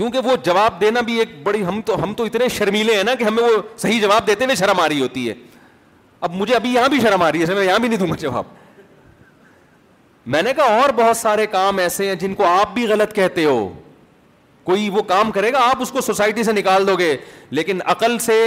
کیونکہ 0.01 0.19
وہ 0.27 0.35
جواب 0.43 0.79
دینا 0.81 1.01
بھی 1.05 1.17
ایک 1.19 1.29
بڑی 1.43 1.63
ہم 1.65 1.79
تو 1.85 1.95
ہم 2.03 2.13
تو 2.17 2.23
اتنے 2.25 2.47
شرمیلے 2.49 2.95
ہیں 2.95 3.03
نا 3.03 3.13
کہ 3.15 3.23
ہمیں 3.23 3.41
وہ 3.43 3.49
صحیح 3.77 3.99
جواب 4.01 4.25
دیتے 4.27 4.45
ہوئے 4.45 4.55
شرم 4.57 4.79
آ 4.79 4.87
رہی 4.89 5.01
ہوتی 5.01 5.27
ہے 5.27 5.33
اب 6.27 6.35
مجھے 6.35 6.53
ابھی 6.55 6.69
یہاں 6.73 6.89
بھی 6.89 6.99
شرم 7.01 7.21
آ 7.21 7.31
رہی 7.31 7.43
ہے 7.49 7.53
میں 7.55 7.65
یہاں 7.65 7.79
بھی 7.79 7.89
نہیں 7.89 7.99
دوں 7.99 8.07
گا 8.09 8.15
جواب 8.19 8.43
میں 10.35 10.41
نے 10.47 10.53
کہا 10.57 10.79
اور 10.81 10.89
بہت 10.97 11.17
سارے 11.17 11.45
کام 11.51 11.77
ایسے 11.79 12.07
ہیں 12.07 12.15
جن 12.23 12.33
کو 12.35 12.45
آپ 12.47 12.73
بھی 12.73 12.85
غلط 12.91 13.13
کہتے 13.15 13.45
ہو 13.45 13.59
کوئی 14.69 14.89
وہ 14.93 15.01
کام 15.11 15.31
کرے 15.37 15.51
گا 15.53 15.59
آپ 15.69 15.81
اس 15.81 15.91
کو 15.91 16.01
سوسائٹی 16.01 16.43
سے 16.43 16.51
نکال 16.51 16.87
دو 16.87 16.95
گے 16.99 17.15
لیکن 17.59 17.79
عقل 17.95 18.17
سے 18.25 18.39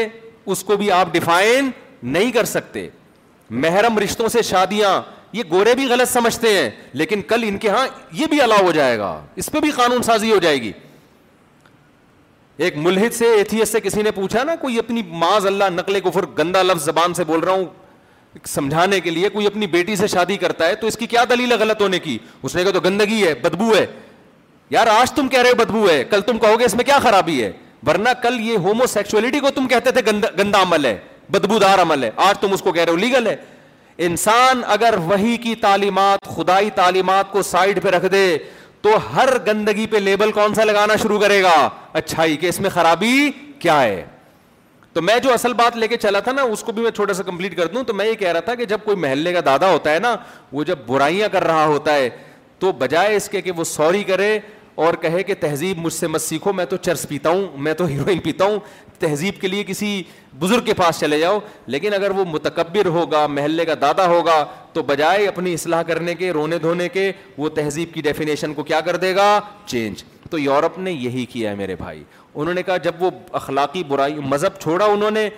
اس 0.46 0.64
کو 0.64 0.76
بھی 0.82 0.90
آپ 0.98 1.12
ڈیفائن 1.12 1.68
نہیں 2.16 2.32
کر 2.32 2.44
سکتے 2.56 2.88
محرم 3.64 3.98
رشتوں 4.04 4.28
سے 4.36 4.42
شادیاں 4.50 4.90
یہ 5.36 5.42
گورے 5.50 5.74
بھی 5.74 5.86
غلط 5.90 6.12
سمجھتے 6.12 6.52
ہیں 6.58 6.70
لیکن 7.02 7.22
کل 7.26 7.44
ان 7.48 7.58
کے 7.58 7.68
ہاں 7.70 7.86
یہ 8.18 8.26
بھی 8.30 8.40
الاؤ 8.40 8.64
ہو 8.64 8.72
جائے 8.72 8.98
گا 8.98 9.20
اس 9.42 9.50
پہ 9.52 9.60
بھی 9.60 9.70
قانون 9.76 10.02
سازی 10.12 10.32
ہو 10.32 10.38
جائے 10.42 10.60
گی 10.62 10.72
ایک 12.56 12.76
ملحد 12.78 13.14
سے 13.14 13.26
ایتھیس 13.36 13.68
سے 13.72 13.80
کسی 13.80 14.02
نے 14.02 14.10
پوچھا 14.14 14.42
نا 14.44 14.54
کوئی 14.60 14.78
اپنی 14.78 15.02
معاذ 15.10 15.46
اللہ 15.46 15.70
نقل 15.72 15.98
گندا 16.38 16.62
لفظ 16.62 16.84
زبان 16.84 17.14
سے 17.14 17.24
بول 17.26 17.40
رہا 17.44 17.52
ہوں 17.52 17.64
سمجھانے 18.48 18.98
کے 19.00 19.10
لیے 19.10 19.28
کوئی 19.28 19.46
اپنی 19.46 19.66
بیٹی 19.72 19.94
سے 19.96 20.06
شادی 20.14 20.36
کرتا 20.36 20.66
ہے 20.68 20.74
تو 20.74 20.86
اس 20.86 20.96
کی 20.98 21.06
کیا 21.06 21.24
دلیل 21.30 21.52
ہے 21.52 21.56
غلط 21.56 21.80
ہونے 21.82 21.98
کی 21.98 22.16
اس 22.42 22.56
نے 22.56 22.62
کہا 22.62 22.70
تو 22.72 22.80
گندگی 22.84 23.22
ہے 23.24 23.34
بدبو 23.42 23.70
ہے 23.74 23.84
یار 24.70 24.86
آج 24.94 25.12
تم 25.12 25.28
کہہ 25.28 25.40
رہے 25.40 25.50
ہو 25.50 25.54
بدبو 25.64 25.86
ہے 25.88 26.02
کل 26.10 26.20
تم 26.26 26.38
کہو 26.44 26.58
گے 26.60 26.64
اس 26.64 26.74
میں 26.74 26.84
کیا 26.84 26.98
خرابی 27.02 27.42
ہے 27.42 27.50
ورنہ 27.86 28.08
کل 28.22 28.40
یہ 28.48 28.56
ہومو 28.64 28.86
سیکچولیٹی 28.88 29.40
کو 29.40 29.50
تم 29.54 29.66
کہتے 29.68 29.90
تھے 29.92 30.00
گندا 30.38 30.62
عمل 30.62 30.84
ہے 30.84 30.96
بدبو 31.30 31.58
دار 31.58 31.78
ہے 32.02 32.10
آج 32.28 32.38
تم 32.40 32.52
اس 32.52 32.62
کو 32.62 32.72
کہہ 32.72 32.84
رہے 32.84 32.90
ہو 32.92 32.96
لیگل 32.96 33.26
ہے 33.26 33.36
انسان 34.06 34.60
اگر 34.74 34.94
وہی 35.06 35.36
کی 35.42 35.54
تعلیمات 35.54 36.26
خدائی 36.36 36.70
تعلیمات 36.74 37.30
کو 37.32 37.42
سائڈ 37.52 37.82
پہ 37.82 37.88
رکھ 37.96 38.06
دے 38.12 38.26
تو 38.84 38.90
ہر 39.14 39.28
گندگی 39.46 39.86
پہ 39.90 39.96
لیبل 39.96 40.32
کون 40.32 40.54
سا 40.54 40.64
لگانا 40.64 40.96
شروع 41.02 41.18
کرے 41.20 41.42
گا 41.42 41.52
اچھائی 41.98 42.36
کہ 42.36 42.46
اس 42.48 42.58
میں 42.60 42.70
خرابی 42.70 43.30
کیا 43.58 43.80
ہے 43.82 44.04
تو 44.92 45.02
میں 45.02 45.18
جو 45.22 45.32
اصل 45.32 45.52
بات 45.60 45.76
لے 45.76 45.88
کے 45.88 45.96
چلا 45.96 46.20
تھا 46.26 46.32
نا 46.32 46.42
اس 46.56 46.62
کو 46.62 46.72
بھی 46.72 46.82
میں 46.82 46.90
چھوٹا 46.96 47.12
سا 47.12 47.22
کمپلیٹ 47.26 47.56
کر 47.56 47.66
دوں 47.74 47.82
تو 47.86 47.94
میں 48.00 48.06
یہ 48.06 48.14
کہہ 48.22 48.32
رہا 48.32 48.40
تھا 48.48 48.54
کہ 48.54 48.64
جب 48.72 48.80
کوئی 48.84 48.96
محلے 49.04 49.32
کا 49.32 49.40
دادا 49.44 49.70
ہوتا 49.72 49.92
ہے 49.92 49.98
نا 49.98 50.14
وہ 50.52 50.64
جب 50.72 50.78
برائیاں 50.86 51.28
کر 51.32 51.44
رہا 51.44 51.64
ہوتا 51.66 51.94
ہے 51.94 52.08
تو 52.58 52.72
بجائے 52.84 53.16
اس 53.16 53.28
کے 53.28 53.40
کہ 53.42 53.52
وہ 53.56 53.64
سوری 53.70 54.02
کرے 54.12 54.38
اور 54.82 54.94
کہے 55.02 55.22
کہ 55.22 55.34
تہذیب 55.40 55.78
مجھ 55.78 55.92
سے 55.92 56.06
مت 56.06 56.20
سیکھو 56.20 56.52
میں 56.52 56.64
تو 56.70 56.76
چرس 56.76 57.06
پیتا 57.08 57.30
ہوں 57.30 57.46
میں 57.62 57.74
تو 57.74 57.84
ہیروئن 57.86 58.18
پیتا 58.20 58.44
ہوں 58.44 58.58
تہذیب 59.00 59.40
کے 59.40 59.48
لیے 59.48 59.64
کسی 59.66 60.02
بزرگ 60.38 60.64
کے 60.64 60.74
پاس 60.74 60.98
چلے 61.00 61.18
جاؤ 61.20 61.38
لیکن 61.74 61.94
اگر 61.94 62.10
وہ 62.18 62.24
متکبر 62.30 62.86
ہوگا 62.96 63.26
محلے 63.26 63.64
کا 63.64 63.74
دادا 63.80 64.06
ہوگا 64.10 64.44
تو 64.72 64.82
بجائے 64.86 65.26
اپنی 65.28 65.54
اصلاح 65.54 65.82
کرنے 65.88 66.14
کے 66.14 66.30
رونے 66.32 66.58
دھونے 66.58 66.88
کے 66.92 67.10
وہ 67.38 67.48
تہذیب 67.58 67.94
کی 67.94 68.00
ڈیفینیشن 68.02 68.54
کو 68.54 68.62
کیا 68.72 68.80
کر 68.86 68.96
دے 69.06 69.14
گا 69.16 69.38
چینج 69.66 70.02
تو 70.30 70.38
یورپ 70.38 70.78
نے 70.78 70.92
یہی 70.92 71.24
کیا 71.32 71.50
ہے 71.50 71.54
میرے 71.54 71.74
بھائی 71.78 72.02
انہوں 72.34 72.54
نے 72.54 72.62
کہا 72.62 72.76
جب 72.88 73.02
وہ 73.02 73.10
اخلاقی 73.40 73.84
برائی 73.88 74.14
مذہب 74.28 74.58
چھوڑا 74.62 74.84
انہوں 74.92 75.10
نے 75.10 75.28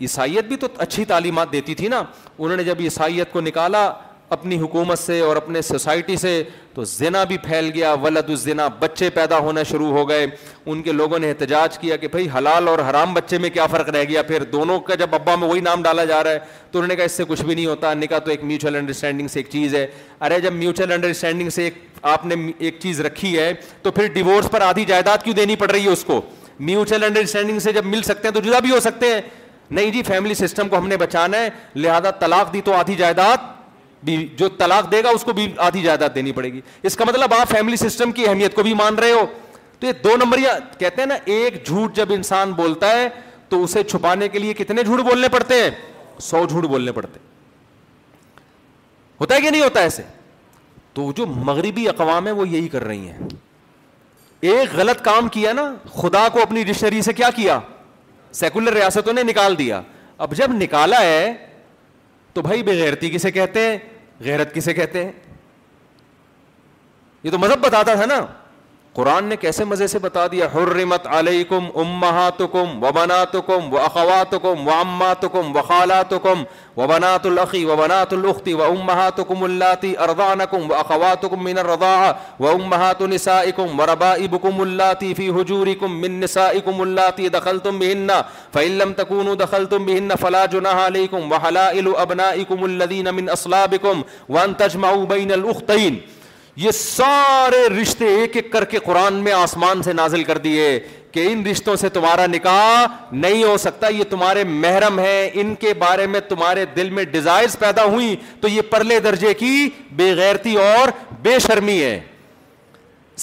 عیسائیت 0.00 0.44
بھی 0.48 0.56
تو 0.56 0.66
اچھی 0.78 1.04
تعلیمات 1.04 1.52
دیتی 1.52 1.74
تھی 1.74 1.88
نا 1.88 2.02
انہوں 2.38 2.56
نے 2.56 2.64
جب 2.64 2.80
عیسائیت 2.80 3.32
کو 3.32 3.40
نکالا 3.40 3.90
اپنی 4.34 4.56
حکومت 4.58 4.98
سے 4.98 5.18
اور 5.20 5.36
اپنے 5.36 5.60
سوسائٹی 5.62 6.16
سے 6.16 6.42
تو 6.74 6.84
زنا 6.84 7.22
بھی 7.28 7.36
پھیل 7.44 7.70
گیا 7.74 7.92
ولد 8.02 8.28
الزنا 8.30 8.66
بچے 8.80 9.08
پیدا 9.10 9.38
ہونا 9.46 9.62
شروع 9.70 9.88
ہو 9.92 10.08
گئے 10.08 10.26
ان 10.66 10.82
کے 10.82 10.92
لوگوں 10.92 11.18
نے 11.18 11.28
احتجاج 11.28 11.78
کیا 11.78 11.96
کہ 11.96 12.08
بھائی 12.08 12.26
حلال 12.36 12.68
اور 12.68 12.78
حرام 12.88 13.14
بچے 13.14 13.38
میں 13.38 13.50
کیا 13.50 13.66
فرق 13.70 13.88
رہ 13.96 14.04
گیا 14.08 14.22
پھر 14.28 14.42
دونوں 14.52 14.78
کا 14.88 14.94
جب 15.02 15.14
ابا 15.14 15.34
میں 15.36 15.48
وہی 15.48 15.60
نام 15.60 15.82
ڈالا 15.82 16.04
جا 16.04 16.22
رہا 16.24 16.30
ہے 16.32 16.38
تو 16.70 16.78
انہوں 16.78 16.88
نے 16.88 16.96
کہا 16.96 17.04
اس 17.04 17.12
سے 17.12 17.24
کچھ 17.28 17.42
بھی 17.42 17.54
نہیں 17.54 17.66
ہوتا 17.66 17.94
نکاح 17.94 18.18
تو 18.24 18.30
ایک 18.30 18.44
میوچل 18.50 18.76
انڈرسٹینڈنگ 18.76 19.28
سے 19.28 19.38
ایک 19.40 19.50
چیز 19.52 19.74
ہے 19.74 19.86
ارے 20.20 20.40
جب 20.40 20.52
میوچل 20.52 20.92
انڈرسٹینڈنگ 20.92 21.50
سے 21.54 21.64
ایک 21.64 21.82
آپ 22.10 22.26
نے 22.26 22.34
ایک 22.58 22.78
چیز 22.82 23.00
رکھی 23.06 23.36
ہے 23.38 23.52
تو 23.82 23.90
پھر 23.90 24.06
ڈیورس 24.14 24.50
پر 24.50 24.60
آدھی 24.60 24.84
جائیداد 24.88 25.24
کیوں 25.24 25.34
دینی 25.34 25.56
پڑ 25.64 25.70
رہی 25.70 25.84
ہے 25.84 25.90
اس 25.92 26.04
کو 26.04 26.20
میوچل 26.68 27.04
انڈرسٹینڈنگ 27.04 27.58
سے 27.60 27.72
جب 27.72 27.84
مل 27.86 28.02
سکتے 28.02 28.28
ہیں 28.28 28.34
تو 28.34 28.40
جدا 28.48 28.58
بھی 28.60 28.70
ہو 28.70 28.78
سکتے 28.80 29.14
ہیں 29.14 29.20
نہیں 29.70 29.90
جی 29.92 30.02
فیملی 30.02 30.34
سسٹم 30.34 30.68
کو 30.68 30.78
ہم 30.78 30.88
نے 30.88 30.96
بچانا 30.96 31.38
ہے 31.40 31.48
لہٰذا 31.74 32.10
طلاق 32.20 32.52
دی 32.52 32.60
تو 32.64 32.72
آدھی 32.74 32.94
جائیداد 32.96 33.56
جو 34.02 34.48
طلاق 34.58 34.90
دے 34.92 35.02
گا 35.04 35.10
اس 35.14 35.24
کو 35.24 35.32
بھی 35.34 35.46
آدھی 35.58 35.82
جائیداد 35.82 36.08
دینی 36.14 36.32
پڑے 36.32 36.52
گی 36.52 36.60
اس 36.82 36.96
کا 36.96 37.04
مطلب 37.06 37.32
آپ 37.34 37.48
فیملی 37.50 37.76
سسٹم 37.76 38.12
کی 38.12 38.26
اہمیت 38.28 38.54
کو 38.54 38.62
بھی 38.62 38.74
مان 38.74 38.98
رہے 38.98 39.12
ہو 39.12 39.24
تو 39.80 39.86
یہ 39.86 39.92
دو 40.04 40.16
نمبر 40.22 40.38
کہتے 40.78 41.00
ہیں 41.00 41.06
نا 41.06 41.16
ایک 41.24 41.64
جھوٹ 41.66 41.94
جب 41.96 42.12
انسان 42.12 42.52
بولتا 42.52 42.90
ہے 42.96 43.08
تو 43.48 43.62
اسے 43.64 43.82
چھپانے 43.84 44.28
کے 44.28 44.38
لیے 44.38 44.54
کتنے 44.54 44.82
جھوٹ 44.84 45.00
بولنے 45.08 45.28
پڑتے 45.32 45.60
ہیں 45.62 45.70
سو 46.22 46.44
جھوٹ 46.48 46.64
بولنے 46.64 46.92
پڑتے 46.92 47.20
ہوتا 49.20 49.34
ہے 49.34 49.40
کہ 49.40 49.50
نہیں 49.50 49.62
ہوتا 49.62 49.80
ایسے 49.80 50.02
تو 50.94 51.10
جو 51.16 51.26
مغربی 51.26 51.88
اقوام 51.88 52.26
ہے 52.26 52.32
وہ 52.32 52.48
یہی 52.48 52.68
کر 52.68 52.84
رہی 52.84 53.08
ہیں 53.10 53.28
ایک 54.50 54.74
غلط 54.76 55.02
کام 55.04 55.28
کیا 55.32 55.52
نا 55.52 55.70
خدا 55.94 56.26
کو 56.32 56.42
اپنی 56.42 56.62
ڈکشنری 56.64 57.02
سے 57.02 57.12
کیا 57.12 57.30
کیا 57.36 57.58
سیکولر 58.40 58.72
ریاستوں 58.72 59.12
نے 59.12 59.22
نکال 59.22 59.58
دیا 59.58 59.80
اب 60.26 60.34
جب 60.36 60.52
نکالا 60.60 61.00
ہے 61.00 61.34
تو 62.38 62.42
بھائی 62.42 62.62
بے 62.62 62.98
کسے 63.12 63.30
کہتے 63.30 63.60
ہیں 63.60 63.76
غیرت 64.24 64.52
کسے 64.54 64.72
کہتے 64.74 65.02
ہیں 65.04 65.12
یہ 67.22 67.30
تو 67.30 67.38
مذہب 67.38 67.58
بتاتا 67.66 67.94
تھا 67.94 68.04
نا 68.06 68.20
قرآن 68.94 69.24
نے 69.30 69.36
کیسے 69.40 69.64
مزے 69.70 69.86
سے 69.86 69.98
بتا 70.02 70.26
دیا 70.32 70.46
حرمت 70.54 71.06
علیکم 71.16 71.66
امہاتکم 71.80 72.82
و 72.84 72.90
بناتکم 72.94 73.72
و 73.74 73.78
اخواتکم 73.84 74.66
و 74.68 74.70
اماتکم 74.80 75.54
و 75.56 75.62
خالاتکم 75.66 76.42
و 76.76 76.86
بنات 76.86 77.26
الاخی 77.26 77.64
و 77.64 77.76
بنات 77.76 78.12
الاختی 78.12 78.52
و 78.54 78.62
امہاتکم 78.64 79.42
اللاتی 79.44 79.94
ارضانکم 80.08 80.68
و 80.70 80.74
اخواتکم 80.74 81.42
من 81.44 81.58
الرضاعة 81.58 82.16
و 82.40 82.48
امہات 82.48 83.02
نسائکم 83.14 83.80
و 83.80 83.86
ربائبکم 83.92 84.60
اللاتی 84.60 85.12
فی 85.20 85.28
حجورکم 85.38 85.96
من 86.00 86.18
نسائکم 86.20 86.80
اللاتی 86.80 87.28
دخلتم 87.38 87.78
بہن 87.78 88.08
فإن 88.52 88.70
لم 88.78 88.92
تکونوا 89.02 89.34
دخلتم 89.44 89.86
بہن 89.86 90.12
فلا 90.20 90.44
جناح 90.56 90.86
علیکم 90.86 91.32
و 91.32 91.38
حلائل 91.46 91.92
ابنائکم 91.96 92.62
الذین 92.64 93.10
من 93.14 93.28
اصلابکم 93.38 94.02
و 94.28 94.38
ان 94.38 94.54
تجمعوا 94.64 95.04
بین 95.14 95.32
الاختین 95.32 95.98
یہ 96.60 96.70
سارے 96.74 97.58
رشتے 97.68 98.06
ایک 98.20 98.36
ایک 98.36 98.50
کر 98.52 98.64
کے 98.70 98.78
قرآن 98.84 99.14
میں 99.24 99.32
آسمان 99.32 99.82
سے 99.82 99.92
نازل 99.92 100.22
کر 100.30 100.38
دیے 100.46 100.70
کہ 101.12 101.26
ان 101.32 101.44
رشتوں 101.46 101.74
سے 101.82 101.88
تمہارا 101.96 102.24
نکاح 102.32 102.96
نہیں 103.24 103.44
ہو 103.44 103.56
سکتا 103.64 103.88
یہ 103.96 104.04
تمہارے 104.10 104.42
محرم 104.44 104.98
ہے 105.00 105.28
ان 105.42 105.54
کے 105.60 105.74
بارے 105.82 106.06
میں 106.14 106.20
تمہارے 106.28 106.64
دل 106.76 106.90
میں 106.96 107.04
ڈیزائرز 107.12 107.58
پیدا 107.58 107.84
ہوئی 107.94 108.16
تو 108.40 108.48
یہ 108.48 108.62
پرلے 108.70 108.98
درجے 109.06 109.32
کی 109.44 109.68
بے 110.00 110.12
غیرتی 110.22 110.56
اور 110.64 110.88
بے 111.26 111.38
شرمی 111.46 111.82
ہے 111.82 111.98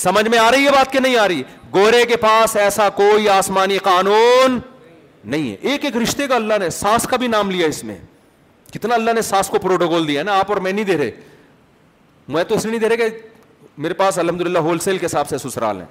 سمجھ 0.05 0.27
میں 0.29 0.39
آ 0.39 0.49
رہی 0.51 0.65
ہے 0.65 0.71
بات 0.77 0.91
کہ 0.93 0.99
نہیں 0.99 1.15
آ 1.17 1.27
رہی 1.27 1.43
گورے 1.73 2.03
کے 2.09 2.17
پاس 2.25 2.55
ایسا 2.65 2.89
کوئی 3.03 3.29
آسمانی 3.38 3.77
قانون 3.91 4.59
نہیں 5.33 5.49
ہے 5.49 5.55
ایک 5.69 5.86
ایک 5.86 5.97
رشتے 6.03 6.27
کا 6.27 6.36
اللہ 6.36 6.57
نے 6.63 6.69
سانس 6.79 7.07
کا 7.09 7.17
بھی 7.23 7.27
نام 7.38 7.51
لیا 7.51 7.67
اس 7.67 7.83
میں 7.83 7.97
کتنا 8.73 8.95
اللہ 8.95 9.11
نے 9.15 9.21
سانس 9.33 9.47
کو 9.49 9.59
پروٹوکول 9.67 10.07
دیا 10.07 10.23
نا 10.23 10.39
آپ 10.39 10.51
اور 10.51 10.61
میں 10.61 10.71
نہیں 10.71 10.86
دے 10.86 10.97
رہے 10.97 11.11
میں 12.34 12.43
تو 12.43 12.55
اس 12.55 12.65
لیے 12.65 12.71
نہیں 12.71 12.80
دے 12.82 12.89
رہے 12.89 12.97
کہ 13.09 13.17
میرے 13.82 13.93
پاس 13.93 14.17
الحمد 14.19 14.41
للہ 14.41 14.59
ہول 14.67 14.80
سیل 14.80 14.97
کے 14.97 15.05
حساب 15.05 15.30
سے 15.30 15.38
سسرال 15.38 15.78
ہیں 15.80 15.86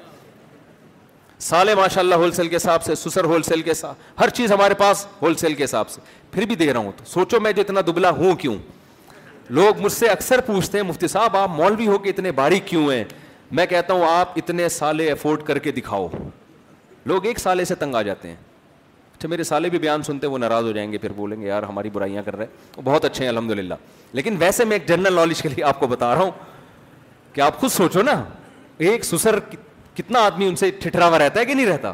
سالے 1.40 1.74
ماشاء 1.74 2.00
اللہ 2.00 2.14
ہول 2.14 2.32
سیل 2.32 2.48
کے 2.48 2.56
حساب 2.56 2.82
سے 2.84 2.94
سسر 2.94 3.24
ہول 3.24 3.42
سیل 3.42 3.62
کے 3.62 3.72
ہر 4.20 4.28
چیز 4.34 4.52
ہمارے 4.52 4.74
پاس 4.78 5.06
ہول 5.22 5.34
سیل 5.36 5.54
کے 5.54 5.64
حساب 5.64 5.88
سے 5.90 6.00
پھر 6.32 6.44
بھی 6.46 6.54
دے 6.56 6.72
رہا 6.72 6.80
ہوں 6.80 6.92
تو 6.96 7.04
سوچو 7.10 7.40
میں 7.40 7.52
جو 7.52 7.62
اتنا 7.62 7.80
دبلا 7.86 8.10
ہوں 8.18 8.34
کیوں 8.36 8.54
لوگ 9.50 9.80
مجھ 9.82 9.92
سے 9.92 10.06
اکثر 10.08 10.40
پوچھتے 10.46 10.78
ہیں 10.78 10.84
مفتی 10.88 11.08
صاحب 11.08 11.36
آپ 11.36 11.50
مولوی 11.56 11.86
ہو 11.86 11.98
کے 12.04 12.10
اتنے 12.10 12.32
باریک 12.32 12.66
کیوں 12.68 12.90
ہیں 12.92 13.04
میں 13.56 13.66
کہتا 13.66 13.94
ہوں 13.94 14.04
آپ 14.10 14.32
اتنے 14.36 14.68
سالے 14.78 15.10
افورڈ 15.10 15.42
کر 15.46 15.58
کے 15.66 15.72
دکھاؤ 15.72 16.08
لوگ 17.06 17.26
ایک 17.26 17.38
سالے 17.38 17.64
سے 17.64 17.74
تنگ 17.78 17.94
آ 17.94 18.02
جاتے 18.02 18.28
ہیں 18.28 18.36
اچھا 19.24 19.28
میرے 19.30 19.42
سالے 19.44 19.68
بھی 19.70 19.78
بیان 19.78 20.02
سنتے 20.02 20.26
وہ 20.26 20.38
ناراض 20.38 20.64
ہو 20.64 20.72
جائیں 20.72 20.90
گے 20.92 20.98
پھر 20.98 21.12
بولیں 21.16 21.40
گے 21.40 21.46
یار 21.46 21.62
ہماری 21.62 21.90
برائیاں 21.92 22.22
کر 22.22 22.36
رہے 22.36 22.44
ہیں 22.44 22.72
وہ 22.76 22.82
بہت 22.84 23.04
اچھے 23.04 23.22
ہیں 23.24 23.28
الحمد 23.28 23.50
للہ 23.50 23.74
لیکن 24.12 24.36
ویسے 24.38 24.64
میں 24.64 24.74
ایک 24.76 24.88
جنرل 24.88 25.12
نالج 25.14 25.42
کے 25.42 25.48
لیے 25.48 25.64
آپ 25.64 25.78
کو 25.80 25.86
بتا 25.88 26.14
رہا 26.14 26.22
ہوں 26.22 26.30
کہ 27.32 27.40
آپ 27.40 27.58
خود 27.60 27.70
سوچو 27.70 28.02
نا 28.02 28.22
ایک 28.78 29.04
سسر 29.04 29.38
کتنا 29.96 30.20
آدمی 30.24 30.48
ان 30.48 30.56
سے 30.56 30.70
ٹھٹرا 30.80 31.08
ہوا 31.08 31.18
رہتا 31.18 31.40
ہے 31.40 31.44
کہ 31.44 31.54
نہیں 31.54 31.66
رہتا 31.66 31.92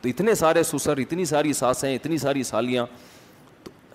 تو 0.00 0.08
اتنے 0.08 0.34
سارے 0.34 0.62
سسر 0.62 0.98
اتنی 1.04 1.24
ساری 1.24 1.52
ساسیں 1.60 1.94
اتنی 1.94 2.18
ساری 2.18 2.42
سالیاں 2.52 2.84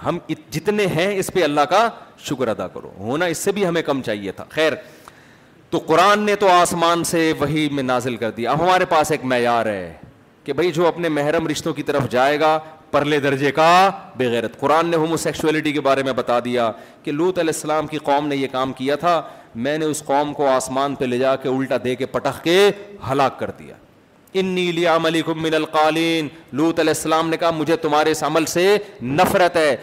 ہم 0.05 0.17
جتنے 0.51 0.85
ہیں 0.95 1.07
اس 1.19 1.31
پہ 1.33 1.43
اللہ 1.43 1.61
کا 1.69 1.87
شکر 2.25 2.47
ادا 2.47 2.67
کرو 2.67 2.91
ہونا 2.97 3.25
اس 3.33 3.37
سے 3.47 3.51
بھی 3.51 3.65
ہمیں 3.67 3.81
کم 3.89 4.01
چاہیے 4.05 4.31
تھا 4.35 4.45
خیر 4.49 4.73
تو 5.69 5.79
قرآن 5.87 6.19
نے 6.25 6.35
تو 6.43 6.49
آسمان 6.51 7.03
سے 7.13 7.31
وہی 7.39 7.67
میں 7.71 7.83
نازل 7.83 8.15
کر 8.17 8.31
دیا 8.37 8.51
اب 8.51 8.61
ہمارے 8.63 8.85
پاس 8.89 9.11
ایک 9.11 9.25
معیار 9.33 9.65
ہے 9.65 9.95
کہ 10.49 10.53
بھائی 10.53 10.71
جو 10.75 10.85
اپنے 10.87 11.09
محرم 11.15 11.47
رشتوں 11.47 11.73
کی 11.79 11.83
طرف 11.83 12.07
جائے 12.09 12.39
گا 12.39 12.57
پرلے 12.91 13.19
درجے 13.23 13.51
کا 13.57 13.67
بغیرت 14.17 14.59
قرآن 14.59 14.87
نے 14.91 14.97
ہومو 14.97 15.17
سیکشولیٹی 15.23 15.71
کے 15.71 15.81
بارے 15.87 16.03
میں 16.03 16.13
بتا 16.19 16.37
دیا 16.45 16.71
کہ 17.03 17.11
لوت 17.11 17.39
علیہ 17.39 17.53
السلام 17.55 17.87
کی 17.87 17.97
قوم 18.03 18.27
نے 18.27 18.35
یہ 18.35 18.47
کام 18.51 18.71
کیا 18.77 18.95
تھا 19.03 19.21
میں 19.65 19.77
نے 19.77 19.85
اس 19.85 20.01
قوم 20.05 20.31
کو 20.33 20.47
آسمان 20.49 20.95
پہ 20.95 21.05
لے 21.05 21.17
جا 21.17 21.35
کے 21.43 21.49
الٹا 21.49 21.75
دے 21.83 21.95
کے 21.95 22.05
پٹخ 22.15 22.41
کے 22.43 22.57
ہلاک 23.11 23.37
کر 23.39 23.51
دیا 23.59 23.75
انی 24.41 24.65
لیام 24.75 25.05
علیکم 25.05 25.41
من 25.43 25.53
القالین 25.59 26.27
لوت 26.59 26.79
علیہ 26.79 26.93
السلام 26.95 27.29
نے 27.29 27.37
کہا 27.43 27.49
مجھے 27.61 27.75
تمہارے 27.85 28.11
اس 28.11 28.23
عمل 28.27 28.45
سے 28.55 28.67
نفرت 29.01 29.57
ہے 29.57 29.75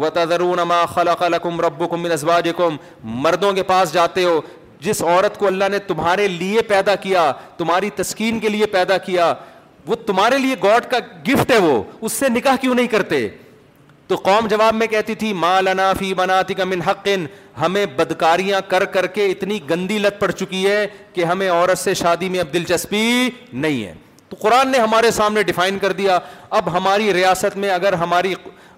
وتذرون 0.00 0.60
ما 0.68 0.84
خلق 0.94 1.22
لکم 1.32 1.60
ربکم 1.60 2.00
من 2.02 2.12
ازواجکم 2.12 2.76
مردوں 3.26 3.52
کے 3.52 3.62
پاس 3.70 3.92
جاتے 3.92 4.24
ہو 4.24 4.40
جس 4.86 5.02
عورت 5.02 5.38
کو 5.38 5.46
اللہ 5.46 5.68
نے 5.70 5.78
تمہارے 5.92 6.26
لیے 6.28 6.62
پیدا 6.68 6.94
کیا 7.06 7.30
تمہاری 7.58 7.90
تسکین 8.02 8.38
کے 8.40 8.48
لیے 8.48 8.66
پیدا 8.72 8.98
کیا 9.10 9.32
وہ 9.86 9.94
تمہارے 10.06 10.38
لیے 10.38 10.54
گاڈ 10.62 10.90
کا 10.90 10.98
گفٹ 11.28 11.50
ہے 11.50 11.58
وہ 11.66 11.82
اس 12.04 12.12
سے 12.12 12.28
نکاح 12.28 12.56
کیوں 12.60 12.74
نہیں 12.74 12.86
کرتے 12.88 13.26
تو 14.08 14.16
قوم 14.24 14.46
جواب 14.48 14.74
میں 14.74 14.86
کہتی 14.86 15.14
تھی 15.14 15.32
ماں 15.38 15.60
کا 15.70 15.94
بنا 16.16 16.40
حق 16.86 17.08
ہمیں 17.60 17.84
بدکاریاں 17.96 18.60
کر 18.68 18.84
کر 18.92 19.06
کے 19.14 19.26
اتنی 19.30 19.58
گندی 19.70 19.98
لت 19.98 20.18
پڑ 20.20 20.30
چکی 20.30 20.66
ہے 20.66 20.86
کہ 21.14 21.24
ہمیں 21.24 21.48
عورت 21.50 21.78
سے 21.78 21.94
شادی 22.02 22.28
میں 22.28 22.40
اب 22.40 22.52
دلچسپی 22.52 23.30
نہیں 23.52 23.84
ہے 23.84 23.92
تو 24.28 24.36
قرآن 24.40 24.68
نے 24.72 24.78
ہمارے 24.78 25.10
سامنے 25.10 25.42
ڈیفائن 25.42 25.78
کر 25.78 25.92
دیا 25.98 26.18
اب 26.58 26.72
ہماری 26.76 27.12
ریاست 27.14 27.56
میں 27.58 27.70
اگر 27.70 27.92
ہماری 28.04 28.32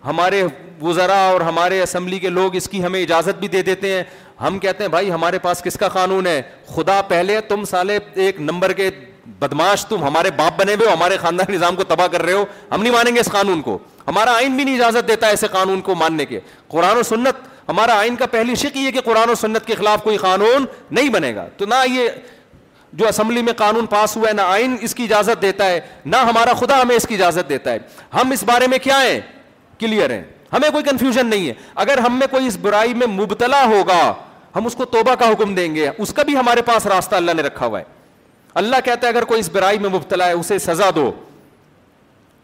ہمارے 0.04 0.42
وزرا 0.82 1.18
اور 1.30 1.40
ہمارے 1.40 1.80
اسمبلی 1.82 2.18
کے 2.18 2.28
لوگ 2.28 2.54
اس 2.56 2.68
کی 2.68 2.84
ہمیں 2.84 3.00
اجازت 3.02 3.38
بھی 3.40 3.48
دے 3.48 3.62
دیتے 3.62 3.92
ہیں 3.92 4.02
ہم 4.40 4.58
کہتے 4.58 4.84
ہیں 4.84 4.90
بھائی 4.90 5.10
ہمارے 5.12 5.38
پاس 5.38 5.62
کس 5.62 5.76
کا 5.78 5.88
قانون 5.92 6.26
ہے 6.26 6.40
خدا 6.74 7.00
پہلے 7.08 7.40
تم 7.48 7.64
سالے 7.72 7.98
ایک 8.14 8.40
نمبر 8.40 8.72
کے 8.72 8.88
بدماش 9.40 9.84
تم 9.86 10.02
ہمارے 10.02 10.30
باپ 10.36 10.58
بنے 10.60 10.74
ہوئے 10.74 10.86
ہو 10.88 10.92
ہمارے 10.92 11.16
خاندان 11.20 11.52
نظام 11.52 11.76
کو 11.76 11.84
تباہ 11.84 12.06
کر 12.12 12.22
رہے 12.22 12.32
ہو 12.32 12.44
ہم 12.72 12.82
نہیں 12.82 12.92
مانیں 12.92 13.14
گے 13.14 13.20
اس 13.20 13.28
قانون 13.32 13.60
کو 13.62 13.78
ہمارا 14.06 14.34
آئین 14.36 14.56
بھی 14.56 14.64
نہیں 14.64 14.74
اجازت 14.74 15.08
دیتا 15.08 15.26
ایسے 15.26 15.46
قانون 15.52 15.80
کو 15.88 15.94
ماننے 15.94 16.26
کے 16.26 16.40
قرآن 16.68 16.96
و 16.96 17.02
سنت 17.02 17.48
ہمارا 17.68 17.98
آئین 17.98 18.16
کا 18.16 18.26
پہلی 18.30 18.54
شک 18.54 18.76
یہ 18.76 18.90
کہ 18.90 19.00
قرآن 19.04 19.30
و 19.30 19.34
سنت 19.40 19.66
کے 19.66 19.74
خلاف 19.78 20.02
کوئی 20.04 20.16
قانون 20.16 20.64
نہیں 20.90 21.08
بنے 21.08 21.34
گا 21.34 21.46
تو 21.56 21.66
نہ 21.66 21.74
یہ 21.90 22.08
جو 22.98 23.08
اسمبلی 23.08 23.42
میں 23.42 23.52
قانون 23.56 23.86
پاس 23.86 24.16
ہوا 24.16 24.28
ہے 24.28 24.32
نہ 24.34 24.40
آئین 24.54 24.76
اس 24.82 24.94
کی 24.94 25.04
اجازت 25.04 25.42
دیتا 25.42 25.66
ہے 25.70 25.80
نہ 26.04 26.16
ہمارا 26.28 26.54
خدا 26.60 26.80
ہمیں 26.80 26.96
اس 26.96 27.06
کی 27.08 27.14
اجازت 27.14 27.48
دیتا 27.48 27.72
ہے 27.72 27.78
ہم 28.14 28.30
اس 28.32 28.42
بارے 28.44 28.66
میں 28.68 28.78
کیا 28.82 29.00
ہیں 29.02 29.20
کلیئر 29.80 30.10
ہیں 30.10 30.22
ہمیں 30.52 30.68
کوئی 30.72 30.84
کنفیوژن 30.90 31.26
نہیں 31.26 31.46
ہے 31.48 31.52
اگر 31.84 31.98
ہم 32.06 32.18
میں 32.18 32.26
کوئی 32.30 32.46
اس 32.46 32.56
برائی 32.62 32.94
میں 32.94 33.06
مبتلا 33.06 33.64
ہوگا 33.74 34.02
ہم 34.56 34.66
اس 34.66 34.74
کو 34.74 34.84
توبہ 34.94 35.14
کا 35.14 35.30
حکم 35.32 35.54
دیں 35.54 35.74
گے 35.74 35.88
اس 35.98 36.12
کا 36.14 36.22
بھی 36.26 36.36
ہمارے 36.36 36.62
پاس 36.72 36.86
راستہ 36.86 37.16
اللہ 37.16 37.32
نے 37.36 37.42
رکھا 37.42 37.66
ہوا 37.66 37.78
ہے 37.78 37.84
اللہ 38.58 38.76
کہتا 38.84 39.06
ہے 39.06 39.12
اگر 39.12 39.24
کوئی 39.24 39.40
اس 39.40 39.48
برائی 39.52 39.78
میں 39.78 39.88
مبتلا 39.90 40.26
ہے 40.26 40.32
اسے 40.32 40.58
سزا 40.58 40.90
دو 40.94 41.10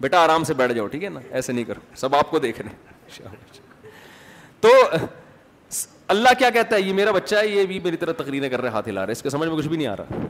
بیٹا 0.00 0.18
آرام 0.24 0.44
سے 0.44 0.54
بیٹھ 0.54 0.72
جاؤ 0.74 0.86
ٹھیک 0.86 1.04
ہے 1.04 1.08
نا 1.08 1.20
ایسے 1.30 1.52
نہیں 1.52 1.64
کرو 1.64 1.80
سب 1.96 2.14
آپ 2.16 2.30
کو 2.30 2.38
دیکھ 2.38 2.60
ہیں 2.60 3.28
تو 4.60 4.68
اللہ 6.14 6.28
کیا 6.38 6.50
کہتا 6.50 6.76
ہے 6.76 6.80
یہ 6.80 6.92
میرا 6.94 7.10
بچہ 7.12 7.36
ہے 7.36 7.46
یہ 7.48 7.64
بھی 7.66 7.78
میری 7.84 7.96
طرح 7.96 8.12
تقریریں 8.16 8.48
کر 8.48 8.60
رہے 8.62 8.68
ہاتھ 8.70 8.88
ہلا 8.88 9.06
رہے 9.06 9.48
کچھ 9.56 9.66
بھی 9.68 9.76
نہیں 9.76 9.86
آ 9.86 9.96
رہا 9.96 10.24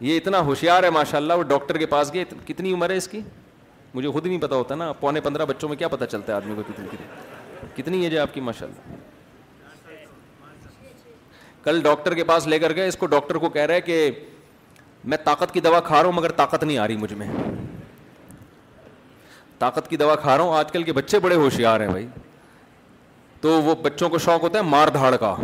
یہ 0.00 0.16
اتنا 0.16 0.38
ہوشیار 0.46 0.82
ہے 0.82 0.90
ماشاء 0.90 1.18
اللہ 1.18 1.32
وہ 1.38 1.42
ڈاکٹر 1.50 1.76
کے 1.78 1.86
پاس 1.86 2.12
گئے 2.14 2.24
کتنی 2.46 2.72
عمر 2.72 2.90
ہے 2.90 2.96
اس 2.96 3.06
کی 3.08 3.20
مجھے 3.94 4.08
خود 4.10 4.26
نہیں 4.26 4.40
پتا 4.42 4.56
ہوتا 4.56 4.74
نا 4.74 4.92
پونے 5.00 5.20
پندرہ 5.20 5.44
بچوں 5.48 5.68
میں 5.68 5.76
کیا 5.76 5.88
پتا 5.88 6.06
چلتا 6.06 6.32
ہے 6.32 6.36
آدمی 6.36 6.54
کو 6.56 6.62
کتنی 6.68 6.86
کتنی 6.96 7.70
کتنی 7.82 7.98
ہے 7.98 8.04
جو 8.10 8.14
جی 8.14 8.18
آپ 8.18 8.34
کی 8.34 8.40
ماشاء 8.48 8.66
اللہ 8.66 9.92
کل 11.64 11.80
ڈاکٹر 11.82 12.14
کے 12.14 12.24
پاس 12.30 12.46
لے 12.46 12.58
کر 12.58 12.74
گئے 12.76 12.88
اس 12.88 12.96
کو 12.96 13.06
ڈاکٹر 13.14 13.34
کو 13.42 13.48
کہہ 13.50 13.66
رہے 13.66 13.80
کہ 13.80 14.10
میں 15.10 15.16
طاقت 15.24 15.52
کی 15.54 15.60
دوا 15.60 15.80
کھا 15.86 15.96
رہا 15.96 16.04
ہوں 16.06 16.12
مگر 16.14 16.32
طاقت 16.36 16.62
نہیں 16.64 16.78
آ 16.78 16.86
رہی 16.88 16.96
مجھ 16.96 17.12
میں 17.12 17.26
طاقت 19.58 19.88
کی 19.88 19.96
دوا 19.96 20.14
کھا 20.22 20.36
رہا 20.36 20.44
ہوں 20.44 20.56
آج 20.56 20.70
کل 20.72 20.82
کے 20.82 20.92
بچے 20.92 21.18
بڑے 21.24 21.34
ہوشیار 21.36 21.80
ہیں 21.80 21.88
بھائی 21.88 22.06
تو 23.40 23.50
وہ 23.62 23.74
بچوں 23.82 24.08
کو 24.10 24.18
شوق 24.26 24.42
ہوتا 24.42 24.58
ہے 24.58 24.62
مار 24.68 24.88
دھاڑ 24.94 25.14
کا 25.24 25.34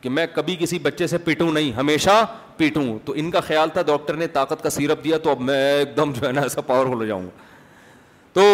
کہ 0.00 0.10
میں 0.10 0.26
کبھی 0.34 0.56
کسی 0.60 0.78
بچے 0.82 1.06
سے 1.06 1.18
پیٹوں 1.26 1.50
نہیں 1.52 1.72
ہمیشہ 1.72 2.24
پیٹوں 2.56 2.84
تو 3.04 3.12
ان 3.16 3.30
کا 3.30 3.40
خیال 3.46 3.68
تھا 3.72 3.82
ڈاکٹر 3.86 4.14
نے 4.16 4.26
طاقت 4.38 4.62
کا 4.62 4.70
سیرپ 4.70 5.04
دیا 5.04 5.18
تو 5.22 5.30
اب 5.30 5.40
میں 5.50 5.62
ایک 5.78 5.96
دم 5.96 6.12
جو 6.20 6.26
ہے 6.26 6.32
نا 6.32 6.40
ایسا 6.40 6.60
پاورفل 6.66 6.92
ہو 6.94 7.04
جاؤں 7.04 7.26
تو 8.32 8.44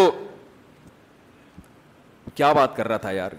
کیا 2.35 2.53
بات 2.59 2.77
کر 2.77 2.89
رہا 2.89 2.97
تھا 3.05 3.11
یار 3.11 3.31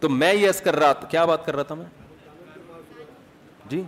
تو 0.00 0.08
میں 0.08 0.32
یس 0.34 0.60
کر 0.60 0.76
رہا 0.78 0.92
کیا 1.08 1.24
بات 1.32 1.44
کر 1.46 1.56
رہا 1.56 1.62
تھا 1.62 1.74
میں 1.74 1.84
جی 3.68 3.82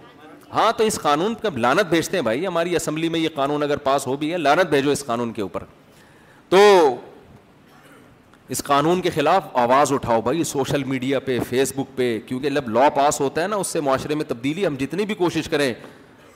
ہاں 0.54 0.70
تو 0.76 0.84
اس 0.84 0.98
قانون 1.02 1.34
کا 1.42 1.48
لانت 1.56 1.88
بھیجتے 1.90 2.16
ہیں 2.16 2.24
بھائی 2.24 2.46
ہماری 2.46 2.74
اسمبلی 2.76 3.08
میں 3.08 3.20
یہ 3.20 3.28
قانون 3.34 3.62
اگر 3.62 3.76
پاس 3.86 4.06
ہو 4.06 4.16
بھی 4.16 4.30
ہے 4.32 4.36
لانت 4.38 4.68
بھیجو 4.70 4.90
اس 4.90 5.04
قانون 5.06 5.32
کے 5.32 5.42
اوپر 5.42 5.64
تو 6.48 6.56
اس 8.54 8.62
قانون 8.64 9.00
کے 9.00 9.10
خلاف 9.10 9.44
آواز 9.58 9.92
اٹھاؤ 9.92 10.20
بھائی 10.22 10.44
سوشل 10.44 10.84
میڈیا 10.84 11.18
پہ 11.26 11.38
فیس 11.48 11.72
بک 11.76 11.96
پہ 11.96 12.18
کیونکہ 12.26 12.50
جب 12.50 12.68
لا 12.68 12.88
پاس 12.96 13.20
ہوتا 13.20 13.42
ہے 13.42 13.46
نا 13.48 13.56
اس 13.56 13.66
سے 13.72 13.80
معاشرے 13.80 14.14
میں 14.14 14.24
تبدیلی 14.28 14.66
ہم 14.66 14.74
جتنی 14.80 15.04
بھی 15.06 15.14
کوشش 15.14 15.48
کریں 15.50 15.72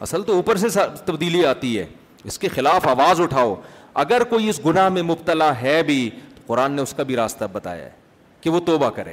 اصل 0.01 0.23
تو 0.27 0.35
اوپر 0.37 0.57
سے 0.57 0.69
تبدیلی 1.05 1.45
آتی 1.47 1.79
ہے 1.79 1.87
اس 2.25 2.39
کے 2.39 2.49
خلاف 2.55 2.87
آواز 2.89 3.21
اٹھاؤ 3.21 3.55
اگر 4.05 4.25
کوئی 4.31 4.49
اس 4.49 4.61
گناہ 4.67 4.89
میں 4.97 5.03
مبتلا 5.03 5.53
ہے 5.63 5.83
بھی 5.87 6.09
تو 6.37 6.43
قرآن 6.47 6.73
نے 6.73 6.83
اس 6.83 6.95
کا 6.97 7.03
بھی 7.03 7.17
راستہ 7.17 7.45
بتایا 7.53 7.85
ہے 7.85 7.91
کہ 8.41 8.51
وہ 8.51 8.61
توبہ 8.67 8.91
کرے 8.97 9.13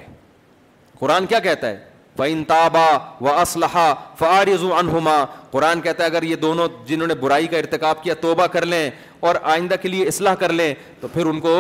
قرآن 0.99 1.26
کیا 1.26 1.39
کہتا 1.39 1.68
ہے 1.70 1.84
و 2.18 2.24
انتابا 2.24 2.88
و 3.22 3.28
اسلحہ 3.30 3.93
فارض 4.18 4.63
و 4.63 4.74
انہما 4.74 5.16
قرآن 5.51 5.82
کہتا 5.82 6.03
ہے 6.03 6.09
اگر 6.09 6.24
یہ 6.24 6.36
دونوں 6.43 6.68
جنہوں 6.88 7.07
نے 7.07 7.16
برائی 7.20 7.47
کا 7.47 7.57
ارتکاب 7.57 8.03
کیا 8.03 8.13
توبہ 8.22 8.45
کر 8.53 8.66
لیں 8.66 8.89
اور 9.28 9.36
آئندہ 9.55 9.76
کے 9.82 9.89
لیے 9.89 10.07
اصلاح 10.07 10.36
کر 10.39 10.53
لیں 10.53 10.74
تو 11.01 11.07
پھر 11.13 11.26
ان 11.26 11.39
کو 11.41 11.57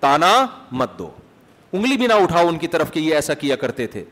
تانا 0.00 0.34
مت 0.80 0.98
دو 0.98 1.10
انگلی 1.72 1.96
بھی 1.96 2.06
نہ 2.06 2.12
اٹھاؤ 2.22 2.48
ان 2.48 2.58
کی 2.58 2.66
طرف 2.76 2.92
کہ 2.92 3.00
یہ 3.00 3.14
ایسا 3.14 3.34
کیا 3.34 3.56
کرتے 3.60 3.86
تھے 3.94 4.04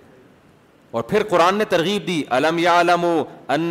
اور 0.91 1.03
پھر 1.11 1.23
قرآن 1.29 1.55
نے 1.57 1.65
ترغیب 1.69 2.07
دی 2.07 2.23
علم 2.39 2.59
یا 2.59 2.81
علم 2.81 3.05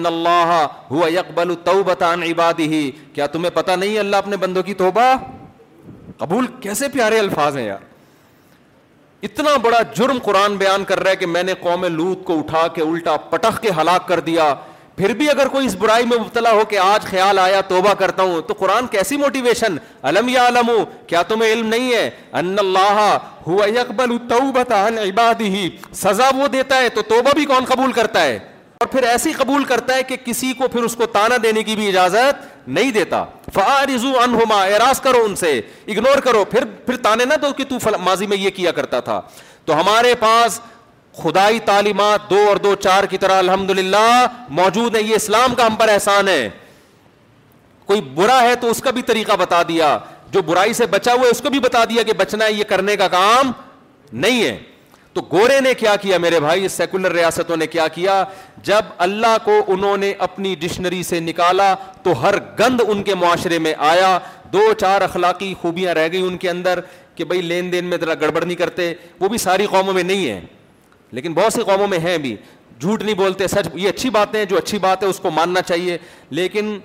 اللہ 0.05 0.51
ہوا 0.91 1.09
یکبل 1.13 1.53
تو 1.63 1.72
بان 1.88 2.24
عبادی 2.24 2.89
کیا 3.13 3.28
تمہیں 3.34 3.49
پتہ 3.55 3.72
نہیں 3.80 3.97
اللہ 3.99 4.15
اپنے 4.15 4.38
بندوں 4.45 4.63
کی 4.69 4.74
توبہ 4.86 5.13
قبول 6.17 6.47
کیسے 6.61 6.88
پیارے 6.93 7.19
الفاظ 7.19 7.57
ہیں 7.57 7.65
یار 7.67 7.89
اتنا 9.24 9.55
بڑا 9.63 9.82
جرم 9.95 10.17
قرآن 10.24 10.55
بیان 10.57 10.84
کر 10.88 10.99
رہا 10.99 11.11
ہے 11.11 11.15
کہ 11.15 11.26
میں 11.26 11.41
نے 11.43 11.53
قوم 11.61 11.86
لوت 11.95 12.24
کو 12.26 12.38
اٹھا 12.38 12.67
کے 12.76 12.82
الٹا 12.82 13.15
پٹخ 13.32 13.59
کے 13.61 13.72
ہلاک 13.80 14.07
کر 14.07 14.19
دیا 14.30 14.53
پھر 14.97 15.13
بھی 15.17 15.30
اگر 15.30 15.47
کوئی 15.47 15.65
اس 15.65 15.76
برائی 15.80 16.05
میں 16.05 16.17
مبتلا 16.19 16.51
ہو 16.51 16.63
کہ 16.69 16.78
آج 16.80 17.03
خیال 17.09 17.39
آیا 17.39 17.59
توبہ 17.67 17.93
کرتا 17.99 18.24
ہوں 18.24 18.41
تو 18.47 18.53
قرآن 18.59 18.88
کیسی 18.91 19.17
موٹیویشن 19.17 19.76
علم 20.07 20.30
یا 20.30 20.47
علم 20.47 20.69
کیا 21.07 21.22
تمہیں 21.28 21.51
علم 21.51 21.67
نہیں 21.67 21.93
ہے 21.93 22.09
ان 22.39 22.55
اللہ 22.59 23.17
ہوا 23.47 24.78
عن 24.86 24.97
سزا 26.03 26.30
وہ 26.38 26.47
دیتا 26.57 26.82
ہے 26.82 26.89
تو 26.97 27.01
توبہ 27.09 27.34
بھی 27.36 27.45
کون 27.53 27.65
قبول 27.74 27.91
کرتا 27.91 28.24
ہے 28.24 28.38
اور 28.82 28.88
پھر 28.91 29.03
ایسی 29.07 29.32
قبول 29.38 29.63
کرتا 29.72 29.95
ہے 29.95 30.03
کہ 30.03 30.15
کسی 30.26 30.51
کو 30.57 30.67
پھر 30.72 30.84
اس 30.84 30.95
کو 30.95 31.05
تانا 31.17 31.36
دینے 31.43 31.63
کی 31.63 31.76
بھی 31.76 31.88
اجازت 31.88 32.45
نہیں 32.68 32.91
دیتا 32.91 33.24
فارضو 33.53 34.18
ان 34.24 34.38
کرو 35.03 35.26
سے 35.39 35.51
اگنور 35.88 36.20
کرو 36.24 36.43
پھر 36.51 36.66
پھر 36.86 36.97
تانے 37.03 37.26
نہ 37.26 37.34
دو 37.41 37.51
کہ 37.57 37.64
تو 37.70 37.76
ماضی 38.03 38.28
میں 38.28 38.38
یہ 38.38 38.49
کیا 38.55 38.72
کرتا 38.72 38.99
تھا 39.09 39.20
تو 39.66 39.80
ہمارے 39.80 40.14
پاس 40.20 40.59
خدائی 41.24 41.59
تعلیمات 41.66 42.30
دو 42.30 42.38
اور 42.49 42.55
دو 42.64 42.74
چار 42.84 43.03
کی 43.09 43.18
طرح 43.18 43.38
الحمد 43.38 43.70
للہ 43.80 44.26
موجود 44.59 44.95
ہے 44.95 45.01
یہ 45.01 45.16
اسلام 45.16 45.55
کا 45.55 45.66
ہم 45.68 45.76
پر 45.80 45.89
احسان 45.93 46.28
ہے 46.28 46.49
کوئی 47.86 48.01
برا 48.16 48.41
ہے 48.41 48.55
تو 48.62 48.70
اس 48.72 48.82
کا 48.82 48.91
بھی 48.91 49.01
طریقہ 49.07 49.36
بتا 49.39 49.62
دیا 49.68 49.97
جو 50.32 50.41
برائی 50.45 50.74
سے 50.74 50.86
بچا 50.91 51.14
ہوا 51.14 51.24
ہے 51.24 51.30
اس 51.30 51.41
کو 51.41 51.49
بھی 51.49 51.59
بتا 51.59 51.84
دیا 51.89 52.03
کہ 52.03 52.14
بچنا 52.18 52.45
ہے 52.45 52.53
یہ 52.53 52.64
کرنے 52.68 52.95
کا 52.97 53.07
کام 53.07 53.51
نہیں 54.12 54.43
ہے 54.43 54.57
تو 55.14 55.22
گورے 55.32 55.59
نے 55.62 55.74
کیا 55.78 55.95
کیا 56.01 56.18
میرے 56.18 56.39
بھائی 56.39 56.68
سیکولر 56.68 57.12
ریاستوں 57.12 57.55
نے 57.57 57.66
کیا 57.68 57.88
کیا 57.95 58.24
جب 58.64 58.86
اللہ 59.05 59.36
کو 59.45 59.59
انہوں 59.74 59.97
نے 59.97 60.12
اپنی 60.28 60.53
ڈکشنری 60.59 61.01
سے 61.03 61.20
نکالا 61.20 61.74
تو 62.03 62.22
ہر 62.22 62.36
گند 62.59 62.82
ان 62.88 63.03
کے 63.03 63.16
معاشرے 63.22 63.59
میں 63.66 63.74
آیا 63.89 64.18
دو 64.53 64.62
چار 64.80 65.01
اخلاقی 65.01 65.53
خوبیاں 65.62 65.93
رہ 65.93 66.07
گئی 66.12 66.22
ان 66.28 66.38
کے 66.38 66.49
اندر 66.49 66.80
کہ 67.16 67.26
بھائی 67.26 67.41
لین 67.41 67.72
دین 67.72 67.86
میں 67.86 67.97
ذرا 68.01 68.14
گڑبڑ 68.22 68.43
نہیں 68.45 68.57
کرتے 68.57 68.93
وہ 69.20 69.30
بھی 69.30 69.38
ساری 69.47 69.66
قوموں 69.72 69.93
میں 69.93 70.03
نہیں 70.03 70.28
ہے 70.30 70.39
لیکن 71.18 71.34
بہت 71.34 71.53
سی 71.53 71.64
قوموں 71.66 71.88
میں 71.88 71.99
ہیں 71.99 72.18
بھی 72.26 72.36
جھوٹ 72.80 73.01
نہیں 73.03 73.16
بولتے 73.16 73.47
سچ 73.47 73.68
یہ 73.74 73.89
اچھی 73.89 74.09
باتیں 74.09 74.39
ہیں 74.39 74.45
جو 74.49 74.57
اچھی 74.57 74.78
بات 74.80 75.03
ہے 75.03 75.07
اس 75.07 75.20
کو 75.20 75.32
ماننا 75.32 75.62
چاہیے 75.62 75.97
لیکن 76.30 76.78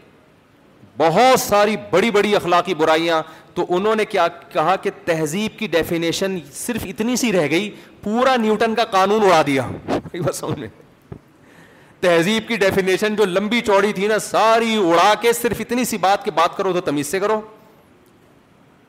بہت 0.98 1.40
ساری 1.40 1.76
بڑی 1.90 2.10
بڑی 2.10 2.34
اخلاقی 2.36 2.74
برائیاں 2.74 3.22
تو 3.54 3.64
انہوں 3.76 3.94
نے 3.96 4.04
کیا 4.04 4.26
کہا 4.52 4.74
کہ 4.82 4.90
تہذیب 5.04 5.58
کی 5.58 5.66
ڈیفینیشن 5.72 6.36
صرف 6.54 6.84
اتنی 6.88 7.16
سی 7.16 7.32
رہ 7.32 7.46
گئی 7.50 7.70
پورا 8.06 8.34
نیوٹن 8.40 8.74
کا 8.74 8.84
قانون 8.90 9.22
اڑا 9.26 9.40
دیا 9.46 9.62
تہذیب 12.00 12.46
کی 12.48 12.56
ڈیفینیشن 12.62 13.14
جو 13.16 13.24
لمبی 13.24 13.60
چوڑی 13.66 13.92
تھی 13.92 14.06
نا 14.08 14.18
ساری 14.22 14.74
اڑا 14.82 15.14
کے 15.20 15.32
صرف 15.38 15.60
اتنی 15.60 15.84
سی 15.92 15.98
بات 16.04 16.24
کی 16.24 16.30
بات 16.34 16.56
کرو 16.56 16.72
تو 16.72 16.80
تمیز 16.90 17.06
سے 17.10 17.20
کرو 17.20 17.40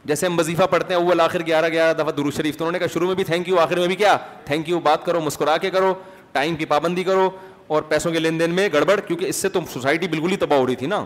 جیسے 0.05 0.25
ہم 0.25 0.37
وظیفہ 0.39 0.63
پڑھتے 0.71 0.93
ہیں 0.93 1.01
اول 1.01 1.21
آخر 1.21 1.45
گیارہ 1.45 1.69
گیارہ 1.71 1.93
دفعہ 2.01 2.11
درو 2.17 2.31
شریف 2.37 2.57
تو 2.57 2.63
انہوں 2.63 2.71
نے 2.71 2.79
کہا 2.79 2.93
شروع 2.93 3.07
میں 3.07 3.15
بھی 3.15 3.23
تھینک 3.31 3.47
یو 3.49 3.59
آخر 3.59 3.77
میں 3.79 3.87
بھی 3.87 3.95
کیا 3.95 4.15
تھینک 4.45 4.69
یو 4.69 4.79
بات 4.89 5.05
کرو 5.05 5.21
مسکرا 5.21 5.57
کے 5.61 5.69
کرو 5.71 5.93
ٹائم 6.31 6.55
کی 6.55 6.65
پابندی 6.75 7.03
کرو 7.03 7.29
اور 7.75 7.81
پیسوں 7.89 8.11
کے 8.11 8.19
لین 8.19 8.39
دین 8.39 8.53
میں 8.55 8.67
گڑبڑ 8.73 8.99
کیونکہ 9.07 9.25
اس 9.25 9.35
سے 9.41 9.49
تو 9.49 9.59
سوسائٹی 9.73 10.07
بالکل 10.07 10.31
ہی 10.31 10.37
تباہ 10.45 10.59
ہو 10.59 10.67
رہی 10.67 10.75
تھی 10.83 10.87
نا 10.87 11.03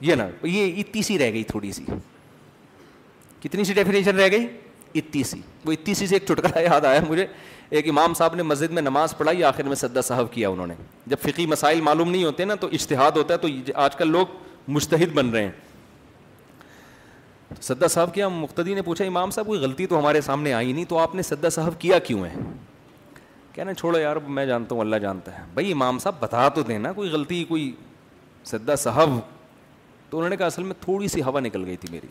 یہ 0.00 0.14
نا 0.14 0.28
یہ 0.46 0.80
اتنی 0.80 1.02
سی 1.02 1.18
رہ 1.18 1.32
گئی 1.32 1.44
تھوڑی 1.54 1.72
سی 1.78 1.84
کتنی 3.42 3.64
سی 3.64 3.72
ڈیفینیشن 3.74 4.16
رہ 4.20 4.28
گئی 4.32 4.46
اتیسی 4.98 5.40
وہ 5.64 5.72
اتیسی 5.72 5.94
سی 5.94 6.06
سے 6.06 6.14
ایک 6.16 6.24
چٹکلا 6.28 6.60
یاد 6.60 6.84
آیا 6.84 7.00
مجھے 7.08 7.26
ایک 7.70 7.88
امام 7.88 8.14
صاحب 8.14 8.34
نے 8.34 8.42
مسجد 8.42 8.70
میں 8.72 8.82
نماز 8.82 9.16
پڑھائی 9.16 9.44
آخر 9.44 9.64
میں 9.68 9.76
سدا 9.76 10.00
صاحب 10.02 10.32
کیا 10.32 10.48
انہوں 10.48 10.66
نے 10.66 10.74
جب 11.06 11.16
فقی 11.22 11.46
مسائل 11.46 11.80
معلوم 11.80 12.10
نہیں 12.10 12.24
ہوتے 12.24 12.44
نا 12.44 12.54
تو 12.60 12.68
اشتہاد 12.78 13.16
ہوتا 13.16 13.34
ہے 13.34 13.38
تو 13.38 13.48
آج 13.84 13.96
کل 13.96 14.08
لوگ 14.12 14.26
مشتحد 14.78 15.12
بن 15.14 15.28
رہے 15.30 15.42
ہیں 15.42 15.68
سدا 17.60 17.88
صاحب 17.88 18.12
کیا 18.14 18.28
مختدی 18.28 18.74
نے 18.74 18.82
پوچھا 18.82 19.04
امام 19.04 19.30
صاحب 19.30 19.46
کوئی 19.46 19.60
غلطی 19.60 19.86
تو 19.86 19.98
ہمارے 19.98 20.20
سامنے 20.20 20.52
آئی 20.54 20.72
نہیں 20.72 20.84
تو 20.88 20.98
آپ 20.98 21.14
نے 21.14 21.22
سدا 21.22 21.48
صاحب 21.50 21.80
کیا 21.80 21.98
کیوں 22.04 22.24
ہے 22.24 22.34
کیا 23.52 23.64
نا 23.64 23.74
چھوڑو 23.74 23.98
یار 23.98 24.16
میں 24.36 24.44
جانتا 24.46 24.74
ہوں 24.74 24.80
اللہ 24.80 24.96
جانتا 25.02 25.38
ہے 25.38 25.42
بھائی 25.54 25.72
امام 25.72 25.98
صاحب 25.98 26.20
بتا 26.20 26.48
تو 26.54 26.62
دیں 26.68 26.78
نا 26.78 26.92
کوئی 26.92 27.10
غلطی 27.10 27.42
کوئی 27.48 27.70
سدا 28.50 28.76
صاحب 28.86 29.18
تو 30.10 30.16
انہوں 30.16 30.30
نے 30.30 30.36
کہا 30.36 30.46
اصل 30.46 30.62
میں 30.62 30.74
تھوڑی 30.80 31.08
سی 31.08 31.22
ہوا 31.22 31.40
نکل 31.40 31.64
گئی 31.66 31.76
تھی 31.80 31.88
میری 31.90 32.06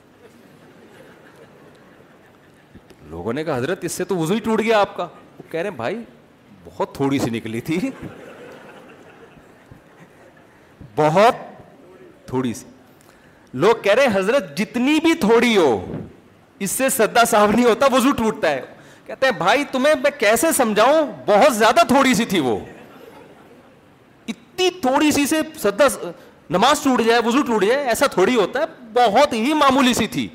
لوگوں 3.12 3.34
نے 3.34 3.43
کہا 3.43 3.55
حضرت 3.57 3.84
اس 3.86 3.91
سے 3.91 4.03
تو 4.05 4.20
ہی 4.32 4.39
ٹوٹ 4.43 4.62
گیا 4.62 4.80
آپ 4.80 4.95
کا 4.97 5.03
وہ 5.39 5.51
کہہ 5.51 5.60
رہے 5.62 5.70
ہیں 5.70 5.76
بھائی 5.76 5.97
بہت 6.66 6.93
تھوڑی 6.95 7.20
سی 7.20 7.30
نکلی 7.30 7.62
تھی 7.70 7.78
بہت 10.95 11.36
تھوڑی 12.28 12.53
سی 12.53 12.66
لوگ 13.66 13.76
کہہ 13.84 13.93
رہے 13.95 14.07
ہیں 14.07 14.18
حضرت 14.18 14.57
جتنی 14.57 14.97
بھی 15.03 15.14
تھوڑی 15.20 15.55
ہو 15.57 15.70
اس 16.66 16.72
سے 16.72 16.89
سدا 16.97 17.22
نہیں 17.47 17.66
ہوتا 17.66 17.86
وزو 17.93 18.12
ٹوٹتا 18.18 18.49
ہے 18.51 18.62
کہتے 19.05 19.26
ہیں 19.26 19.34
بھائی 19.38 19.64
تمہیں 19.72 19.93
میں 20.03 20.12
کیسے 20.18 20.51
سمجھاؤں 20.57 21.12
بہت 21.28 21.55
زیادہ 21.55 21.86
تھوڑی 21.88 22.14
سی 22.14 22.26
تھی 22.34 22.39
وہ 22.47 22.57
اتنی 24.34 24.70
تھوڑی 24.82 25.12
سی 25.12 25.26
سے 25.34 25.39
سدا 25.62 25.88
نماز 26.57 26.82
ٹوٹ 26.84 27.01
جائے 27.05 27.22
وزو 27.26 27.41
ٹوٹ 27.47 27.64
جائے 27.66 27.88
ایسا 27.88 28.07
تھوڑی 28.18 28.36
ہوتا 28.36 28.60
ہے 28.60 28.66
بہت 28.93 29.34
ہی 29.34 29.53
معمولی 29.64 29.93
سی 29.93 30.07
تھی 30.18 30.28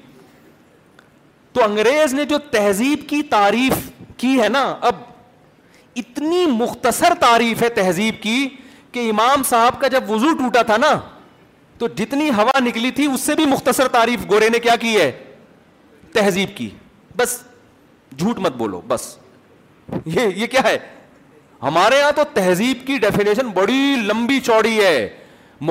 تو 1.55 1.63
انگریز 1.65 2.15
نے 2.15 2.25
جو 2.27 2.39
تہذیب 2.51 3.09
کی 3.09 3.23
تعریف 3.31 3.91
کی 4.19 4.41
ہے 4.41 4.47
نا 4.49 4.63
اب 4.89 4.95
اتنی 6.03 6.45
مختصر 6.51 7.13
تعریف 7.21 7.63
ہے 7.63 7.69
تہذیب 7.75 8.15
کی 8.23 8.37
کہ 8.93 9.09
امام 9.11 9.43
صاحب 9.49 9.81
کا 9.81 9.89
جب 9.95 10.11
وضو 10.11 10.33
ٹوٹا 10.39 10.63
تھا 10.71 10.77
نا 10.87 10.93
تو 11.79 11.89
جتنی 11.99 12.29
ہوا 12.37 12.59
نکلی 12.65 12.91
تھی 12.99 13.07
اس 13.13 13.21
سے 13.21 13.35
بھی 13.35 13.47
مختصر 13.53 13.89
تعریف 13.93 14.27
گورے 14.31 14.49
نے 14.53 14.59
کیا 14.67 14.77
کی 14.81 14.97
ہے 14.97 15.11
تہذیب 16.15 16.57
کی 16.57 16.69
بس 17.17 17.39
جھوٹ 18.19 18.39
مت 18.47 18.57
بولو 18.57 18.81
بس 18.89 19.07
یہ 20.05 20.21
یہ 20.37 20.47
کیا 20.51 20.63
ہے 20.65 20.77
ہمارے 21.63 21.99
یہاں 21.99 22.13
تو 22.17 22.23
تہذیب 22.35 22.87
کی 22.87 22.99
ڈیفینیشن 23.05 23.49
بڑی 23.55 23.81
لمبی 24.07 24.41
چوڑی 24.47 24.79
ہے 24.79 24.95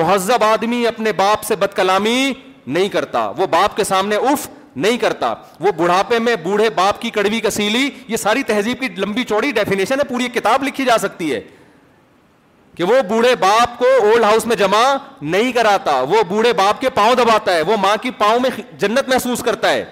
مہذب 0.00 0.44
آدمی 0.44 0.86
اپنے 0.86 1.12
باپ 1.22 1.42
سے 1.50 1.56
بد 1.56 1.74
کلامی 1.76 2.22
نہیں 2.66 2.88
کرتا 2.88 3.26
وہ 3.38 3.46
باپ 3.52 3.76
کے 3.76 3.84
سامنے 3.84 4.16
اف 4.32 4.48
نہیں 4.76 4.96
کرتا 4.98 5.32
وہ 5.60 5.72
بڑھاپے 5.76 6.18
میں 6.18 6.34
بوڑھے 6.42 6.68
باپ 6.74 7.00
کی 7.02 7.10
کڑوی 7.10 7.40
کسیلی 7.40 7.88
یہ 8.08 8.16
ساری 8.16 8.42
تہذیب 8.46 8.80
کی 8.80 8.86
لمبی 9.00 9.24
چوڑی 9.28 9.50
ڈیفینیشن 9.54 9.98
ہے 10.00 10.04
پوری 10.08 10.28
کتاب 10.34 10.62
لکھی 10.64 10.84
جا 10.84 10.96
سکتی 11.00 11.32
ہے 11.34 11.40
کہ 12.76 12.84
وہ 12.84 13.00
بوڑھے 13.08 13.34
باپ 13.40 13.78
کو 13.78 13.86
اولڈ 14.06 14.24
ہاؤس 14.24 14.46
میں 14.46 14.56
جمع 14.56 14.82
نہیں 15.22 15.52
کراتا 15.52 16.00
وہ 16.10 16.22
بوڑھے 16.28 16.52
باپ 16.58 16.80
کے 16.80 16.90
پاؤں 16.94 17.14
دباتا 17.16 17.54
ہے 17.56 17.62
وہ 17.66 17.76
ماں 17.82 17.96
کی 18.02 18.10
پاؤں 18.18 18.40
میں 18.40 18.50
جنت 18.78 19.08
محسوس 19.08 19.42
کرتا 19.44 19.70
ہے 19.72 19.84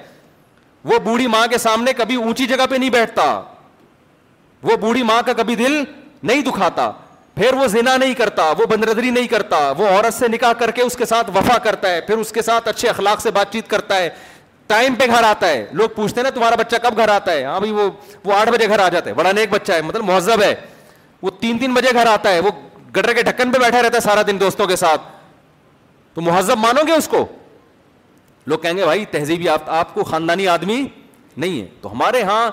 وہ 0.92 0.98
بوڑھی 1.04 1.26
ماں 1.26 1.46
کے 1.50 1.58
سامنے 1.58 1.92
کبھی 1.96 2.16
اونچی 2.22 2.46
جگہ 2.46 2.66
پہ 2.70 2.76
نہیں 2.76 2.90
بیٹھتا 2.90 3.30
وہ 4.62 4.76
بوڑھی 4.80 5.02
ماں 5.02 5.20
کا 5.26 5.32
کبھی 5.42 5.54
دل 5.56 5.82
نہیں 6.22 6.42
دکھاتا 6.42 6.90
پھر 7.34 7.52
وہ 7.56 7.66
زنا 7.66 7.96
نہیں 7.96 8.14
کرتا 8.14 8.42
وہ 8.58 8.64
بندردری 8.70 9.10
نہیں 9.10 9.26
کرتا 9.28 9.56
وہ 9.76 9.86
عورت 9.88 10.14
سے 10.14 10.28
نکاح 10.28 10.52
کر 10.58 10.70
کے 10.70 10.82
اس 10.82 10.96
کے 10.96 11.04
ساتھ 11.06 11.30
وفا 11.34 11.56
کرتا 11.64 11.90
ہے 11.90 12.00
پھر 12.06 12.16
اس 12.18 12.32
کے 12.32 12.42
ساتھ 12.42 12.68
اچھے 12.68 12.88
اخلاق 12.88 13.20
سے 13.22 13.30
بات 13.34 13.52
چیت 13.52 13.68
کرتا 13.68 13.96
ہے 13.98 14.08
ٹائم 14.72 14.94
پہ 14.98 15.04
گھر 15.16 15.22
آتا 15.28 15.48
ہے 15.48 15.64
لوگ 15.78 15.88
پوچھتے 15.94 16.20
ہیں 16.20 16.22
نا 16.24 16.30
تمہارا 16.34 16.54
بچہ 16.58 16.76
کب 16.82 16.96
گھر 16.98 17.08
آتا 17.14 17.32
ہے 17.32 17.42
ہاں 17.44 17.58
بھائی 17.60 17.72
وہ 17.72 17.88
وہ 18.24 18.32
آٹھ 18.34 18.50
بجے 18.50 18.68
گھر 18.68 18.78
آ 18.80 18.88
جاتا 18.94 19.10
ہے 19.10 19.14
بڑا 19.14 19.32
نیک 19.38 19.50
بچہ 19.50 19.72
ہے 19.72 19.82
مطلب 19.82 20.04
مہذب 20.10 20.42
ہے 20.42 20.54
وہ 21.22 21.30
تین 21.40 21.58
تین 21.58 21.74
بجے 21.74 21.92
گھر 21.94 22.06
آتا 22.12 22.30
ہے 22.34 22.40
وہ 22.46 22.50
گٹر 22.96 23.12
کے 23.14 23.22
ڈھکن 23.28 23.50
پہ 23.52 23.58
بیٹھا 23.58 23.82
رہتا 23.82 23.96
ہے 23.96 24.00
سارا 24.02 24.22
دن 24.26 24.40
دوستوں 24.40 24.66
کے 24.66 24.76
ساتھ 24.84 25.02
تو 26.14 26.20
مہذب 26.20 26.58
مانو 26.58 26.86
گے 26.88 26.92
اس 27.02 27.08
کو 27.14 27.24
لوگ 28.52 28.58
کہیں 28.64 28.76
گے 28.76 28.84
بھائی 28.84 29.04
تہذیبی 29.10 29.48
آپ 29.48 29.68
آپ 29.80 29.94
کو 29.94 30.04
خاندانی 30.14 30.48
آدمی 30.54 30.82
نہیں 31.36 31.60
ہے 31.60 31.66
تو 31.82 31.92
ہمارے 31.92 32.20
یہاں 32.20 32.50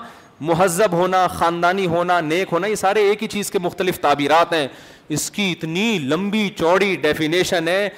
مہذب 0.52 0.92
ہونا 1.00 1.26
خاندانی 1.40 1.86
ہونا 1.94 2.20
نیک 2.28 2.52
ہونا 2.52 2.66
یہ 2.66 2.74
سارے 2.86 3.02
ایک 3.08 3.22
ہی 3.22 3.28
چیز 3.38 3.50
کے 3.50 3.58
مختلف 3.68 4.00
تعبیرات 4.00 4.52
ہیں 4.52 4.66
اس 5.16 5.30
کی 5.36 5.50
اتنی 5.56 5.88
لمبی 6.12 6.48
چوڑی 6.58 6.94
ڈیفینیشن 7.06 7.68
ہے 7.68 7.88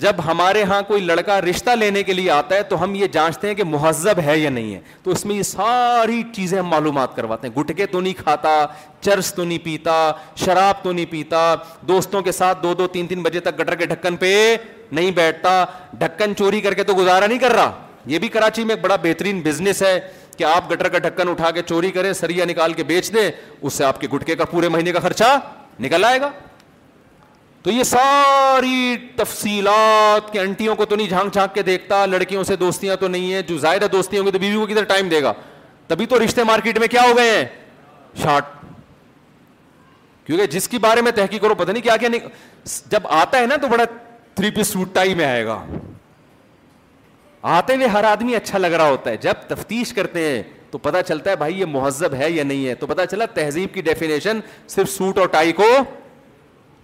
جب 0.00 0.16
ہمارے 0.24 0.62
ہاں 0.70 0.80
کوئی 0.88 1.00
لڑکا 1.04 1.40
رشتہ 1.40 1.70
لینے 1.78 2.02
کے 2.08 2.12
لیے 2.12 2.30
آتا 2.30 2.54
ہے 2.56 2.62
تو 2.68 2.82
ہم 2.82 2.94
یہ 2.94 3.06
جانچتے 3.12 3.48
ہیں 3.48 3.54
کہ 3.54 3.64
مہذب 3.66 4.18
ہے 4.24 4.36
یا 4.38 4.50
نہیں 4.50 4.74
ہے 4.74 4.80
تو 5.02 5.10
اس 5.10 5.24
میں 5.26 5.36
یہ 5.36 5.42
ساری 5.42 6.22
چیزیں 6.34 6.58
ہم 6.58 6.68
معلومات 6.70 7.16
کرواتے 7.16 7.48
ہیں 7.48 7.54
گٹکے 7.58 7.86
تو 7.92 8.00
نہیں 8.00 8.12
کھاتا 8.22 8.54
چرس 9.04 9.32
تو 9.34 9.44
نہیں 9.44 9.58
پیتا 9.64 9.96
شراب 10.44 10.82
تو 10.82 10.92
نہیں 10.92 11.06
پیتا 11.10 11.38
دوستوں 11.88 12.22
کے 12.22 12.32
ساتھ 12.32 12.62
دو 12.62 12.74
دو 12.82 12.86
تین 12.92 13.06
تین 13.06 13.22
بجے 13.22 13.40
تک 13.48 13.58
گٹر 13.60 13.74
کے 13.80 13.86
ڈھکن 13.86 14.16
پہ 14.16 14.34
نہیں 14.98 15.10
بیٹھتا 15.14 15.64
ڈھکن 15.98 16.36
چوری 16.38 16.60
کر 16.60 16.74
کے 16.74 16.84
تو 16.84 16.94
گزارا 16.98 17.26
نہیں 17.26 17.38
کر 17.38 17.52
رہا 17.54 17.70
یہ 18.14 18.18
بھی 18.18 18.28
کراچی 18.38 18.64
میں 18.64 18.74
ایک 18.74 18.84
بڑا 18.84 18.96
بہترین 19.02 19.40
بزنس 19.44 19.82
ہے 19.82 19.98
کہ 20.36 20.44
آپ 20.54 20.70
گٹر 20.72 20.88
کا 20.88 20.98
ڈھکن 21.08 21.28
اٹھا 21.30 21.50
کے 21.50 21.62
چوری 21.68 21.90
کریں 21.92 22.12
سریا 22.20 22.44
نکال 22.48 22.72
کے 22.72 22.84
بیچ 22.94 23.12
دیں 23.14 23.30
اس 23.60 23.72
سے 23.74 23.84
آپ 23.84 24.00
کے 24.00 24.08
گٹکے 24.14 24.36
کا 24.36 24.44
پورے 24.50 24.68
مہینے 24.68 24.92
کا 24.92 25.00
خرچہ 25.08 25.38
نکل 25.80 26.04
آئے 26.04 26.20
گا 26.20 26.30
تو 27.62 27.70
یہ 27.70 27.82
ساری 27.84 28.96
تفصیلات 29.16 30.32
کے 30.32 30.40
انٹیوں 30.40 30.74
کو 30.76 30.84
تو 30.84 30.96
نہیں 30.96 31.08
جھانک 31.08 31.32
جھانک 31.32 31.54
کے 31.54 31.62
دیکھتا 31.62 32.04
لڑکیوں 32.06 32.42
سے 32.46 32.56
دوستیاں 32.56 32.96
تو 32.96 33.08
نہیں 33.08 33.32
ہے 33.32 33.42
جو 33.42 33.56
زیادہ 33.58 33.86
دوستیاں 33.92 34.22
کدھر 34.68 34.84
ٹائم 34.88 35.08
دے 35.08 35.22
گا 35.22 35.32
تبھی 35.86 36.06
تو 36.06 36.22
رشتے 36.24 36.44
مارکیٹ 36.44 36.78
میں 36.78 36.88
کیا 36.88 37.02
ہو 37.08 37.16
گئے 37.16 37.30
ہیں 37.36 37.44
شارٹ 38.22 38.44
کیونکہ 40.26 40.46
جس 40.52 40.68
کے 40.68 40.78
بارے 40.78 41.02
میں 41.02 41.12
تحقیق 41.16 41.42
کرو 41.42 41.54
پتہ 41.54 41.70
نہیں 41.72 41.82
کیا 41.82 41.96
کیا 41.96 42.08
نہیں 42.08 42.28
جب 42.90 43.06
آتا 43.20 43.38
ہے 43.38 43.46
نا 43.46 43.56
تو 43.60 43.68
بڑا 43.68 43.84
تھری 44.34 44.50
پیس 44.56 44.66
سوٹ 44.72 44.88
ٹائی 44.94 45.14
میں 45.14 45.24
آئے 45.24 45.44
گا 45.46 45.62
آتے 47.56 47.74
ہوئے 47.76 47.86
ہر 47.86 48.04
آدمی 48.04 48.34
اچھا 48.36 48.58
لگ 48.58 48.72
رہا 48.78 48.88
ہوتا 48.90 49.10
ہے 49.10 49.16
جب 49.22 49.46
تفتیش 49.48 49.92
کرتے 49.94 50.28
ہیں 50.30 50.42
تو 50.70 50.78
پتا 50.78 51.02
چلتا 51.02 51.30
ہے 51.30 51.36
بھائی 51.36 51.58
یہ 51.60 51.64
مہذب 51.66 52.14
ہے 52.20 52.30
یا 52.30 52.44
نہیں 52.44 52.66
ہے 52.66 52.74
تو 52.74 52.86
پتا 52.86 53.06
چلا 53.06 53.26
تہذیب 53.34 53.74
کی 53.74 53.80
ڈیفینیشن 53.82 54.40
صرف 54.68 54.90
سوٹ 54.96 55.18
اور 55.18 55.26
ٹائی 55.36 55.52
کو 55.60 55.64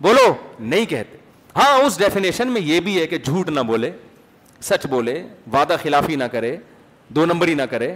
بولو 0.05 0.33
نہیں 0.61 0.85
کہتے 0.91 1.19
ہاں 1.57 1.75
اس 1.85 1.97
ڈیفینیشن 1.99 2.49
میں 2.53 2.61
یہ 2.65 2.81
بھی 2.87 3.01
ہے 3.01 3.07
کہ 3.07 3.19
جھوٹ 3.25 3.49
نہ 3.51 3.61
بولے 3.67 3.91
سچ 4.69 4.87
بولے 4.95 5.15
وعدہ 5.53 5.77
خلافی 5.83 6.17
نہ 6.17 6.25
کرے 6.33 6.57
دو 7.17 7.25
نمبر 7.27 7.49
نہ 7.57 7.63
کرے 7.71 7.95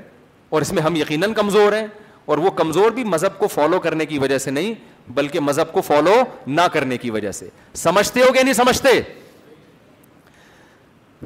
اور 0.50 0.62
اس 0.62 0.72
میں 0.72 0.82
ہم 0.82 0.96
یقیناً 0.96 1.32
کمزور 1.34 1.72
ہیں 1.72 1.86
اور 2.32 2.38
وہ 2.44 2.50
کمزور 2.60 2.90
بھی 2.98 3.04
مذہب 3.14 3.38
کو 3.38 3.48
فالو 3.48 3.80
کرنے 3.86 4.06
کی 4.06 4.18
وجہ 4.18 4.38
سے 4.46 4.50
نہیں 4.50 4.74
بلکہ 5.18 5.40
مذہب 5.40 5.72
کو 5.72 5.80
فالو 5.82 6.14
نہ 6.46 6.60
کرنے 6.72 6.98
کی 7.04 7.10
وجہ 7.10 7.30
سے 7.40 7.48
سمجھتے 7.82 8.22
ہو 8.22 8.32
گیا 8.34 8.42
نہیں 8.42 8.54
سمجھتے 8.62 9.00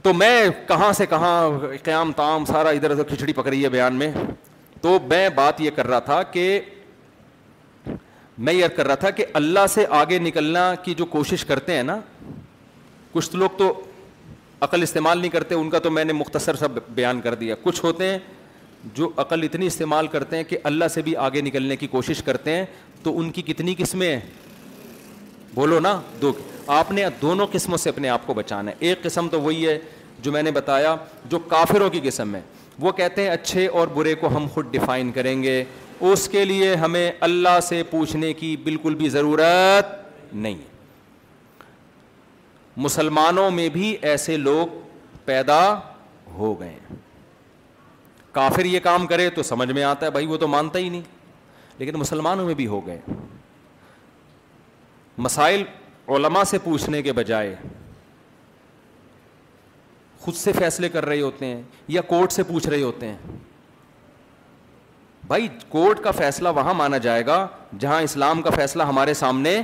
تو 0.03 0.13
میں 0.15 0.35
کہاں 0.69 0.93
سے 0.99 1.07
کہاں 1.07 1.35
قیام 1.85 2.13
تام 2.17 2.45
سارا 2.45 2.69
ادھر 2.77 2.91
ادھر 2.91 3.05
کھچڑی 3.15 3.33
پکڑی 3.33 3.63
ہے 3.65 3.69
بیان 3.79 3.95
میں 4.03 4.11
تو 4.81 4.99
میں 5.11 5.29
بات 5.35 5.61
یہ 5.61 5.71
کر 5.77 5.87
رہا 5.87 5.99
تھا 6.11 6.23
کہ 6.37 6.49
میں 8.39 8.53
یہ 8.53 8.67
کر 8.77 8.87
رہا 8.87 8.95
تھا 8.97 9.11
کہ 9.11 9.25
اللہ 9.33 9.67
سے 9.71 9.85
آگے 9.91 10.19
نکلنا 10.19 10.73
کی 10.85 10.95
جو 10.99 11.05
کوشش 11.07 11.45
کرتے 11.45 11.75
ہیں 11.77 11.83
نا 11.83 11.99
کچھ 13.13 13.35
لوگ 13.37 13.51
تو 13.57 13.73
عقل 14.65 14.83
استعمال 14.83 15.19
نہیں 15.19 15.31
کرتے 15.31 15.55
ان 15.55 15.71
کا 15.71 15.79
تو 15.83 15.91
میں 15.91 16.05
نے 16.05 16.13
مختصر 16.13 16.57
سا 16.57 16.67
بیان 16.95 17.21
کر 17.21 17.35
دیا 17.35 17.55
کچھ 17.63 17.85
ہوتے 17.85 18.09
ہیں 18.11 18.19
جو 18.95 19.09
عقل 19.17 19.43
اتنی 19.45 19.67
استعمال 19.67 20.07
کرتے 20.13 20.37
ہیں 20.37 20.45
کہ 20.49 20.59
اللہ 20.65 20.85
سے 20.95 21.03
بھی 21.03 21.15
آگے 21.17 21.41
نکلنے 21.41 21.77
کی 21.77 21.87
کوشش 21.87 22.23
کرتے 22.27 22.55
ہیں 22.57 22.65
تو 23.03 23.19
ان 23.21 23.31
کی 23.33 23.43
کتنی 23.47 23.75
قسمیں 23.79 24.09
ہیں 24.09 24.21
بولو 25.55 25.81
نا 25.81 26.01
دو 26.23 26.33
آپ 26.79 26.93
نے 26.93 27.05
دونوں 27.23 27.47
قسموں 27.53 27.77
سے 27.79 27.89
اپنے 27.91 28.09
آپ 28.09 28.27
کو 28.27 28.35
بچانا 28.35 28.71
ہے 28.71 28.77
ایک 28.79 29.03
قسم 29.03 29.29
تو 29.29 29.41
وہی 29.41 29.67
ہے 29.67 29.79
جو 30.23 30.33
میں 30.33 30.43
نے 30.43 30.51
بتایا 30.51 30.95
جو 31.31 31.39
کافروں 31.49 31.91
کی 31.91 32.01
قسم 32.03 32.35
ہے 32.35 32.41
وہ 32.81 32.93
کہتے 32.97 33.23
ہیں 33.23 33.31
اچھے 33.31 33.67
اور 33.67 33.89
برے 33.95 34.15
کو 34.21 34.37
ہم 34.37 34.47
خود 34.55 34.67
ڈیفائن 34.73 35.11
کریں 35.13 35.43
گے 35.43 35.63
اس 36.11 36.27
کے 36.29 36.45
لیے 36.45 36.75
ہمیں 36.75 37.11
اللہ 37.25 37.59
سے 37.63 37.83
پوچھنے 37.91 38.33
کی 38.35 38.57
بالکل 38.63 38.95
بھی 38.99 39.09
ضرورت 39.09 39.89
نہیں 40.35 40.57
مسلمانوں 42.87 43.51
میں 43.59 43.69
بھی 43.73 43.95
ایسے 44.13 44.37
لوگ 44.37 44.69
پیدا 45.25 45.59
ہو 46.35 46.59
گئے 46.61 46.79
کافر 48.39 48.65
یہ 48.65 48.81
کام 48.83 49.07
کرے 49.07 49.29
تو 49.35 49.43
سمجھ 49.43 49.71
میں 49.71 49.83
آتا 49.85 50.07
ہے 50.07 50.11
بھائی 50.11 50.27
وہ 50.27 50.37
تو 50.45 50.49
مانتا 50.49 50.79
ہی 50.79 50.89
نہیں 50.89 51.03
لیکن 51.79 51.99
مسلمانوں 51.99 52.47
میں 52.47 52.55
بھی 52.55 52.67
ہو 52.67 52.87
گئے 52.87 53.01
مسائل 55.29 55.63
علماء 56.17 56.43
سے 56.51 56.59
پوچھنے 56.65 57.03
کے 57.03 57.13
بجائے 57.13 57.55
خود 60.21 60.35
سے 60.35 60.53
فیصلے 60.59 60.89
کر 60.89 61.07
رہے 61.07 61.21
ہوتے 61.21 61.47
ہیں 61.47 61.63
یا 61.89 62.01
کورٹ 62.15 62.33
سے 62.33 62.43
پوچھ 62.53 62.69
رہے 62.69 62.83
ہوتے 62.83 63.09
ہیں 63.09 63.17
بھائی 65.27 65.49
کورٹ 65.71 66.01
کا 66.05 66.11
فیصلہ 66.11 66.49
وہاں 66.55 66.75
مانا 66.75 66.99
جائے 66.99 67.25
گا 67.27 67.47
جہاں 67.81 68.01
اسلام 68.03 68.43
کا 68.43 68.51
فیصلہ 68.55 68.83
ہمارے 68.83 69.15
سامنے 69.15 69.61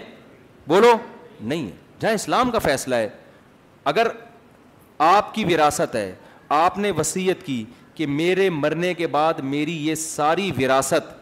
بولو 0.68 0.92
نہیں 1.40 1.66
ہے 1.66 1.70
جہاں 2.00 2.12
اسلام 2.14 2.50
کا 2.50 2.58
فیصلہ 2.62 2.94
ہے 2.94 3.08
اگر 3.92 4.06
آپ 5.06 5.34
کی 5.34 5.44
وراثت 5.54 5.94
ہے 5.96 6.12
آپ 6.58 6.78
نے 6.78 6.90
وصیت 6.98 7.42
کی 7.46 7.64
کہ 7.94 8.06
میرے 8.06 8.48
مرنے 8.50 8.92
کے 8.94 9.06
بعد 9.14 9.38
میری 9.42 9.76
یہ 9.86 9.94
ساری 9.94 10.50
وراثت 10.58 11.12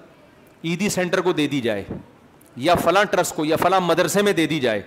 عیدی 0.64 0.88
سینٹر 0.88 1.20
کو 1.20 1.32
دے 1.32 1.46
دی 1.48 1.60
جائے 1.60 1.84
یا 2.64 2.74
فلاں 2.84 3.04
ٹرسٹ 3.10 3.34
کو 3.36 3.44
یا 3.44 3.56
فلاں 3.62 3.80
مدرسے 3.80 4.22
میں 4.22 4.32
دے 4.32 4.46
دی 4.46 4.60
جائے 4.60 4.82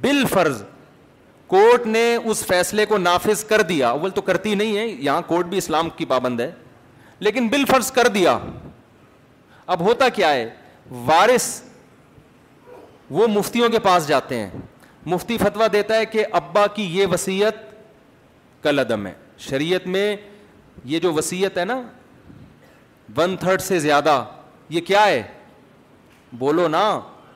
بال 0.00 0.24
فرض 0.30 0.62
کورٹ 1.46 1.86
نے 1.86 2.14
اس 2.14 2.44
فیصلے 2.46 2.86
کو 2.86 2.96
نافذ 2.98 3.44
کر 3.48 3.62
دیا 3.68 3.88
اول 3.90 4.10
تو 4.14 4.20
کرتی 4.22 4.54
نہیں 4.54 4.76
ہے 4.76 4.86
یہاں 4.86 5.20
کورٹ 5.26 5.46
بھی 5.46 5.58
اسلام 5.58 5.88
کی 5.96 6.04
پابند 6.06 6.40
ہے 6.40 6.50
لیکن 7.20 7.48
بل 7.50 7.64
فرض 7.68 7.90
کر 7.92 8.08
دیا 8.14 8.38
اب 9.74 9.80
ہوتا 9.88 10.08
کیا 10.08 10.32
ہے 10.32 10.48
وارث 11.06 11.48
وہ 13.10 13.26
مفتیوں 13.28 13.68
کے 13.70 13.78
پاس 13.82 14.06
جاتے 14.08 14.36
ہیں 14.40 14.50
مفتی 15.06 15.36
فتویٰ 15.38 15.66
دیتا 15.72 15.96
ہے 15.96 16.04
کہ 16.06 16.24
ابا 16.40 16.66
کی 16.74 16.82
یہ 16.98 17.06
وسیعت 17.12 17.54
کل 18.62 18.78
عدم 18.78 19.06
ہے 19.06 19.12
شریعت 19.48 19.86
میں 19.86 20.14
یہ 20.84 20.98
جو 21.00 21.12
وسیعت 21.14 21.58
ہے 21.58 21.64
نا 21.64 21.80
ون 23.16 23.36
تھرڈ 23.40 23.60
سے 23.62 23.78
زیادہ 23.80 24.22
یہ 24.70 24.80
کیا 24.86 25.06
ہے 25.06 25.22
بولو 26.38 26.66
نا 26.68 26.82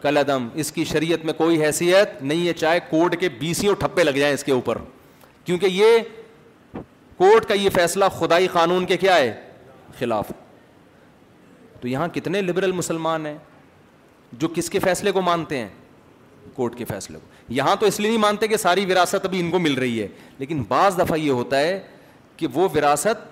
کل 0.01 0.17
عدم 0.17 0.49
اس 0.63 0.73
کی 0.73 0.85
شریعت 0.85 1.25
میں 1.25 1.33
کوئی 1.35 1.63
حیثیت 1.65 2.23
نہیں 2.23 2.47
ہے 2.49 2.53
چاہے 2.53 2.79
کورٹ 2.89 3.19
کے 3.21 3.29
بیسیوں 3.39 3.75
ٹھپے 3.81 4.05
لگ 4.05 4.17
جائیں 4.21 4.33
اس 4.35 4.45
کے 4.45 4.53
اوپر 4.53 4.79
کیونکہ 5.45 5.67
یہ 5.67 5.97
کورٹ 7.17 7.47
کا 7.49 7.55
یہ 7.55 7.71
فیصلہ 7.75 8.05
خدائی 8.19 8.47
قانون 8.53 8.87
کے 8.87 8.97
کیا 8.97 9.17
ہے 9.17 9.33
خلاف 9.99 10.31
تو 11.81 11.89
یہاں 11.89 12.09
کتنے 12.15 12.43
لبرل 12.43 12.73
مسلمان 12.73 13.27
ہیں 13.27 13.37
جو 14.39 14.49
کس 14.55 14.71
کے 14.71 14.79
فیصلے 14.81 15.13
کو 15.13 15.21
مانتے 15.23 15.59
ہیں 15.59 15.69
کورٹ 16.55 16.77
کے 16.79 16.85
فیصلے 16.85 17.19
کو 17.19 17.53
یہاں 17.55 17.75
تو 17.81 17.87
اس 17.87 17.99
لیے 18.01 18.09
نہیں 18.11 18.21
مانتے 18.21 18.47
کہ 18.49 18.57
ساری 18.57 18.85
وراثت 18.93 19.25
ابھی 19.27 19.41
ان 19.41 19.51
کو 19.51 19.59
مل 19.59 19.75
رہی 19.79 20.01
ہے 20.03 20.07
لیکن 20.39 20.63
بعض 20.69 20.99
دفعہ 20.99 21.17
یہ 21.19 21.31
ہوتا 21.31 21.59
ہے 21.61 21.79
کہ 22.37 22.47
وہ 22.55 22.69
وراثت 22.75 23.31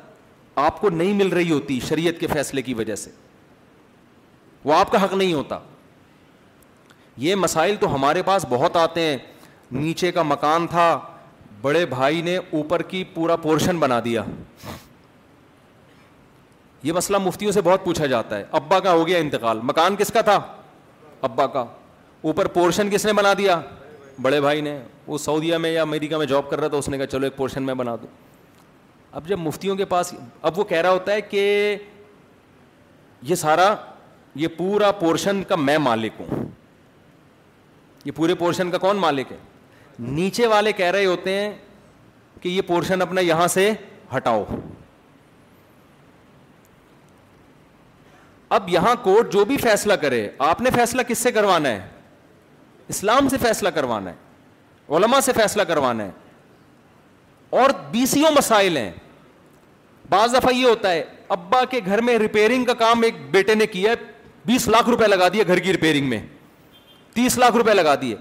آپ 0.61 0.81
کو 0.81 0.89
نہیں 0.91 1.13
مل 1.15 1.29
رہی 1.33 1.51
ہوتی 1.51 1.79
شریعت 1.89 2.19
کے 2.21 2.27
فیصلے 2.33 2.63
کی 2.63 2.75
وجہ 2.75 2.95
سے 2.97 3.11
وہ 4.65 4.75
آپ 4.75 4.91
کا 4.93 5.05
حق 5.05 5.15
نہیں 5.15 5.33
ہوتا 5.33 5.59
یہ 7.17 7.35
مسائل 7.35 7.77
تو 7.81 7.95
ہمارے 7.95 8.23
پاس 8.23 8.45
بہت 8.49 8.77
آتے 8.77 9.01
ہیں 9.01 9.17
نیچے 9.81 10.11
کا 10.13 10.23
مکان 10.23 10.67
تھا 10.71 10.99
بڑے 11.63 11.85
بھائی 11.87 12.21
نے 12.23 12.37
اوپر 12.37 12.83
کی 12.93 13.03
پورا 13.15 13.37
پورشن 13.37 13.79
بنا 13.79 13.99
دیا 14.05 14.23
یہ 16.83 16.93
مسئلہ 16.93 17.19
مفتیوں 17.19 17.53
سے 17.53 17.61
بہت 17.65 17.85
پوچھا 17.85 18.07
جاتا 18.07 18.39
ہے 18.39 18.45
ابا 18.59 18.79
کا 18.81 18.93
ہو 18.93 19.07
گیا 19.07 19.19
انتقال 19.19 19.61
مکان 19.63 19.97
کس 19.97 20.11
کا 20.13 20.21
تھا 20.29 20.39
ابا 21.29 21.47
کا 21.57 21.65
اوپر 22.29 22.47
پورشن 22.55 22.91
کس 22.91 23.07
نے 23.07 23.13
بنا 23.13 23.33
دیا 23.39 23.61
بڑے 24.23 24.41
بھائی 24.41 24.61
نے 24.61 24.79
وہ 25.07 25.19
سعودیہ 25.19 25.57
میں 25.57 25.71
یا 25.73 25.83
امریکہ 25.83 26.17
میں 26.17 26.27
جاب 26.27 26.49
کر 26.51 26.61
رہا 26.61 26.69
تھا 26.69 26.77
اس 26.79 26.89
نے 26.89 26.97
کہا 26.99 27.07
چلو 27.07 27.25
ایک 27.27 27.37
پورشن 27.37 27.63
میں 27.63 27.75
بنا 27.75 27.95
دوں 28.03 28.07
اب 29.19 29.27
جب 29.29 29.39
مفتیوں 29.39 29.77
کے 29.77 29.85
پاس 29.85 30.15
اب 30.43 30.59
وہ 30.59 30.65
کہہ 30.65 30.81
رہا 30.81 30.91
ہوتا 30.91 31.13
ہے 31.13 31.21
کہ 31.21 31.77
یہ 33.29 33.35
سارا 33.35 33.75
یہ 34.41 34.49
پورا 34.57 34.91
پورشن 34.99 35.43
کا 35.49 35.57
میں 35.57 35.79
مالک 35.79 36.21
ہوں 36.21 36.45
یہ 38.05 38.13
پورے 38.17 38.35
پورشن 38.35 38.71
کا 38.71 38.79
کون 38.79 38.97
مالک 38.99 39.33
ہے 39.33 39.37
نیچے 39.99 40.47
والے 40.47 40.73
کہہ 40.73 40.91
رہے 40.91 41.07
ہوتے 41.07 41.39
ہیں 41.41 41.53
کہ 42.41 42.49
یہ 42.49 42.61
پورشن 42.67 43.03
اپنا 43.03 43.21
یہاں 43.21 43.47
سے 43.55 43.71
ہٹاؤ 44.17 44.45
اب 48.53 48.69
یہاں 48.69 48.95
کورٹ 49.03 49.33
جو 49.33 49.45
بھی 49.45 49.57
فیصلہ 49.63 49.93
کرے 50.03 50.27
آپ 50.47 50.61
نے 50.61 50.71
فیصلہ 50.75 51.03
کس 51.09 51.19
سے 51.19 51.33
کروانا 51.33 51.69
ہے 51.71 51.87
اسلام 52.89 53.29
سے 53.29 53.37
فیصلہ 53.43 53.69
کروانا 53.75 54.11
ہے 54.11 54.95
علماء 54.97 55.21
سے 55.25 55.33
فیصلہ 55.33 55.63
کروانا 55.69 56.05
ہے 56.05 56.11
اور 57.61 57.71
بیسیوں 57.91 58.31
مسائل 58.37 58.77
ہیں 58.77 58.91
بعض 60.09 60.35
دفعہ 60.35 60.55
یہ 60.55 60.67
ہوتا 60.67 60.93
ہے 60.93 61.05
ابا 61.37 61.65
کے 61.71 61.81
گھر 61.87 62.01
میں 62.03 62.17
ریپیئرنگ 62.19 62.65
کا 62.65 62.75
کام 62.79 63.03
ایک 63.03 63.21
بیٹے 63.31 63.55
نے 63.55 63.67
کیا 63.75 63.91
ہے 63.91 63.97
بیس 64.47 64.69
لاکھ 64.69 64.89
روپے 64.91 65.07
لگا 65.07 65.29
دیے 65.33 65.47
گھر 65.47 65.59
کی 65.59 65.73
ریپیئرنگ 65.73 66.09
میں 66.11 66.21
تیس 67.15 67.39
لاکھ 67.39 67.57
روپے 67.57 67.75
لگا 67.75 67.95
دیے 68.01 68.17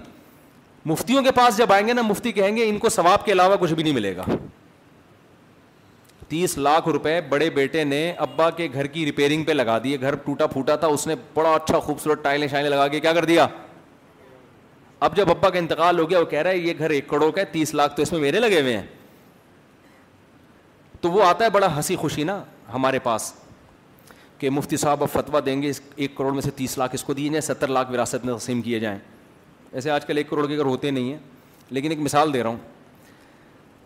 مفتیوں 0.92 1.22
کے 1.24 1.32
پاس 1.34 1.56
جب 1.56 1.72
آئیں 1.72 1.86
گے 1.86 1.92
نا 1.92 2.02
مفتی 2.02 2.32
کہیں 2.32 2.56
گے 2.56 2.68
ان 2.68 2.78
کو 2.78 2.88
ثواب 2.88 3.24
کے 3.24 3.32
علاوہ 3.32 3.56
کچھ 3.60 3.72
بھی 3.72 3.82
نہیں 3.82 3.94
ملے 3.94 4.16
گا 4.16 4.24
تیس 6.30 6.56
لاکھ 6.58 6.88
روپے 6.94 7.20
بڑے 7.28 7.48
بیٹے 7.50 7.82
نے 7.84 8.00
ابا 8.26 8.48
کے 8.58 8.66
گھر 8.72 8.86
کی 8.86 9.04
ریپیرنگ 9.06 9.44
پہ 9.44 9.52
لگا 9.52 9.78
دیے 9.84 10.00
گھر 10.00 10.14
ٹوٹا 10.24 10.46
پھوٹا 10.46 10.76
تھا 10.82 10.86
اس 10.86 11.06
نے 11.06 11.14
بڑا 11.34 11.52
اچھا 11.54 11.78
خوبصورت 11.86 12.22
ٹائلیں 12.24 12.46
شائلیں 12.48 12.70
لگا 12.70 12.86
کے 12.88 13.00
کیا 13.00 13.12
کر 13.12 13.24
دیا 13.24 13.46
اب 15.06 15.16
جب 15.16 15.30
ابا 15.30 15.50
کا 15.50 15.58
انتقال 15.58 15.98
ہو 15.98 16.08
گیا 16.10 16.18
وہ 16.20 16.24
کہہ 16.30 16.42
رہا 16.42 16.50
ہے 16.50 16.56
یہ 16.58 16.72
گھر 16.78 16.90
ایک 16.90 17.08
کروڑ 17.08 17.30
کا 17.30 17.40
ہے 17.40 17.46
تیس 17.52 17.74
لاکھ 17.74 17.96
تو 17.96 18.02
اس 18.02 18.12
میں 18.12 18.20
میرے 18.20 18.40
لگے 18.40 18.60
ہوئے 18.60 18.76
ہیں 18.76 18.86
تو 21.00 21.10
وہ 21.10 21.24
آتا 21.24 21.44
ہے 21.44 21.50
بڑا 21.50 21.74
ہنسی 21.76 21.96
خوشی 21.96 22.24
نا 22.24 22.42
ہمارے 22.74 22.98
پاس 23.02 23.32
کہ 24.38 24.50
مفتی 24.50 24.76
صاحب 24.76 25.02
اب 25.02 25.08
فتویٰ 25.12 25.40
دیں 25.46 25.60
گے 25.62 25.68
اس 25.70 25.80
ایک 25.96 26.14
کروڑ 26.16 26.32
میں 26.34 26.42
سے 26.42 26.50
تیس 26.56 26.76
لاکھ 26.78 26.94
اس 26.94 27.04
کو 27.04 27.12
دیے 27.14 27.28
جائیں 27.30 27.40
ستر 27.54 27.68
لاکھ 27.68 27.90
وراثت 27.92 28.24
میں 28.26 28.34
تقسیم 28.34 28.62
کیے 28.62 28.78
جائیں 28.80 28.98
ایسے 29.72 29.90
آج 29.90 30.06
کل 30.06 30.16
ایک 30.16 30.30
کروڑ 30.30 30.46
کے 30.48 30.56
گھر 30.56 30.64
ہوتے 30.64 30.90
نہیں 30.90 31.10
ہیں 31.12 31.18
لیکن 31.70 31.90
ایک 31.90 31.98
مثال 32.00 32.32
دے 32.34 32.42
رہا 32.42 32.50
ہوں 32.50 32.56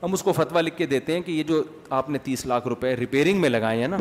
ہم 0.03 0.12
اس 0.12 0.22
کو 0.22 0.32
فتویٰ 0.32 0.62
لکھ 0.62 0.76
کے 0.76 0.86
دیتے 0.86 1.12
ہیں 1.14 1.20
کہ 1.22 1.32
یہ 1.32 1.42
جو 1.49 1.62
آپ 1.99 2.09
نے 2.11 2.18
تیس 2.22 2.45
لاکھ 2.47 2.66
روپے 2.68 2.95
ریپیرنگ 2.97 3.40
میں 3.40 3.49
لگائے 3.49 3.80
ہیں 3.80 3.88
نا 3.88 3.97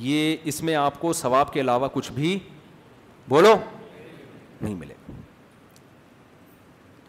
یہ 0.00 0.36
اس 0.50 0.62
میں 0.62 0.74
آپ 0.74 0.98
کو 1.00 1.12
ثواب 1.12 1.52
کے 1.52 1.60
علاوہ 1.60 1.88
کچھ 1.92 2.10
بھی 2.12 2.38
بولو 3.28 3.54
نہیں 4.60 4.74
ملے 4.74 4.94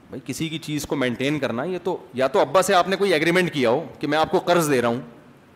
بھائی 0.10 0.22
کسی 0.26 0.48
کی 0.50 0.58
چیز 0.68 0.86
کو 0.88 0.96
مینٹین 0.96 1.40
کرنا 1.40 1.64
یہ 1.64 1.78
تو 1.84 1.98
یا 2.14 2.28
تو 2.34 2.40
ابا 2.40 2.62
سے 2.62 2.74
آپ 2.74 2.88
نے 2.90 2.96
کوئی 2.96 3.14
ایگریمنٹ 3.14 3.52
کیا 3.54 3.70
ہو 3.70 3.84
کہ 4.00 4.08
میں 4.08 4.18
آپ 4.18 4.32
کو 4.32 4.40
قرض 4.46 4.72
دے 4.72 4.82
رہا 4.82 4.90
ہوں 4.90 5.02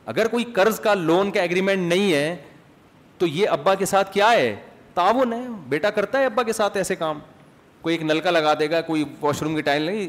اگر 0.06 0.28
کوئی 0.28 0.44
قرض 0.54 0.80
کا 0.80 0.94
لون 0.94 1.32
کا 1.32 1.42
ایگریمنٹ 1.42 1.88
نہیں 1.94 2.14
ہے 2.14 2.36
تو 3.18 3.28
یہ 3.28 3.50
ابا 3.50 3.74
کے 3.76 3.86
ساتھ 3.86 4.14
کیا 4.14 4.32
ہے 4.32 4.56
تعاون 4.94 5.34
ہے 5.34 5.42
بیٹا 5.70 5.90
کرتا 5.96 6.20
ہے 6.20 6.26
ابا 6.26 6.44
کے 6.44 6.54
ساتھ 6.54 6.78
ایسے 6.78 6.96
کام 6.96 7.20
کوئی 7.82 7.96
ایک 7.96 8.04
نل 8.04 8.20
کا 8.20 8.32
لگا 8.32 8.54
دے 8.60 8.70
گا 8.72 8.82
کوئی 8.82 9.04
واش 9.22 9.42
روم 9.44 9.56
کی 9.56 9.62
ٹائل 9.62 9.82
نہیں 9.82 10.08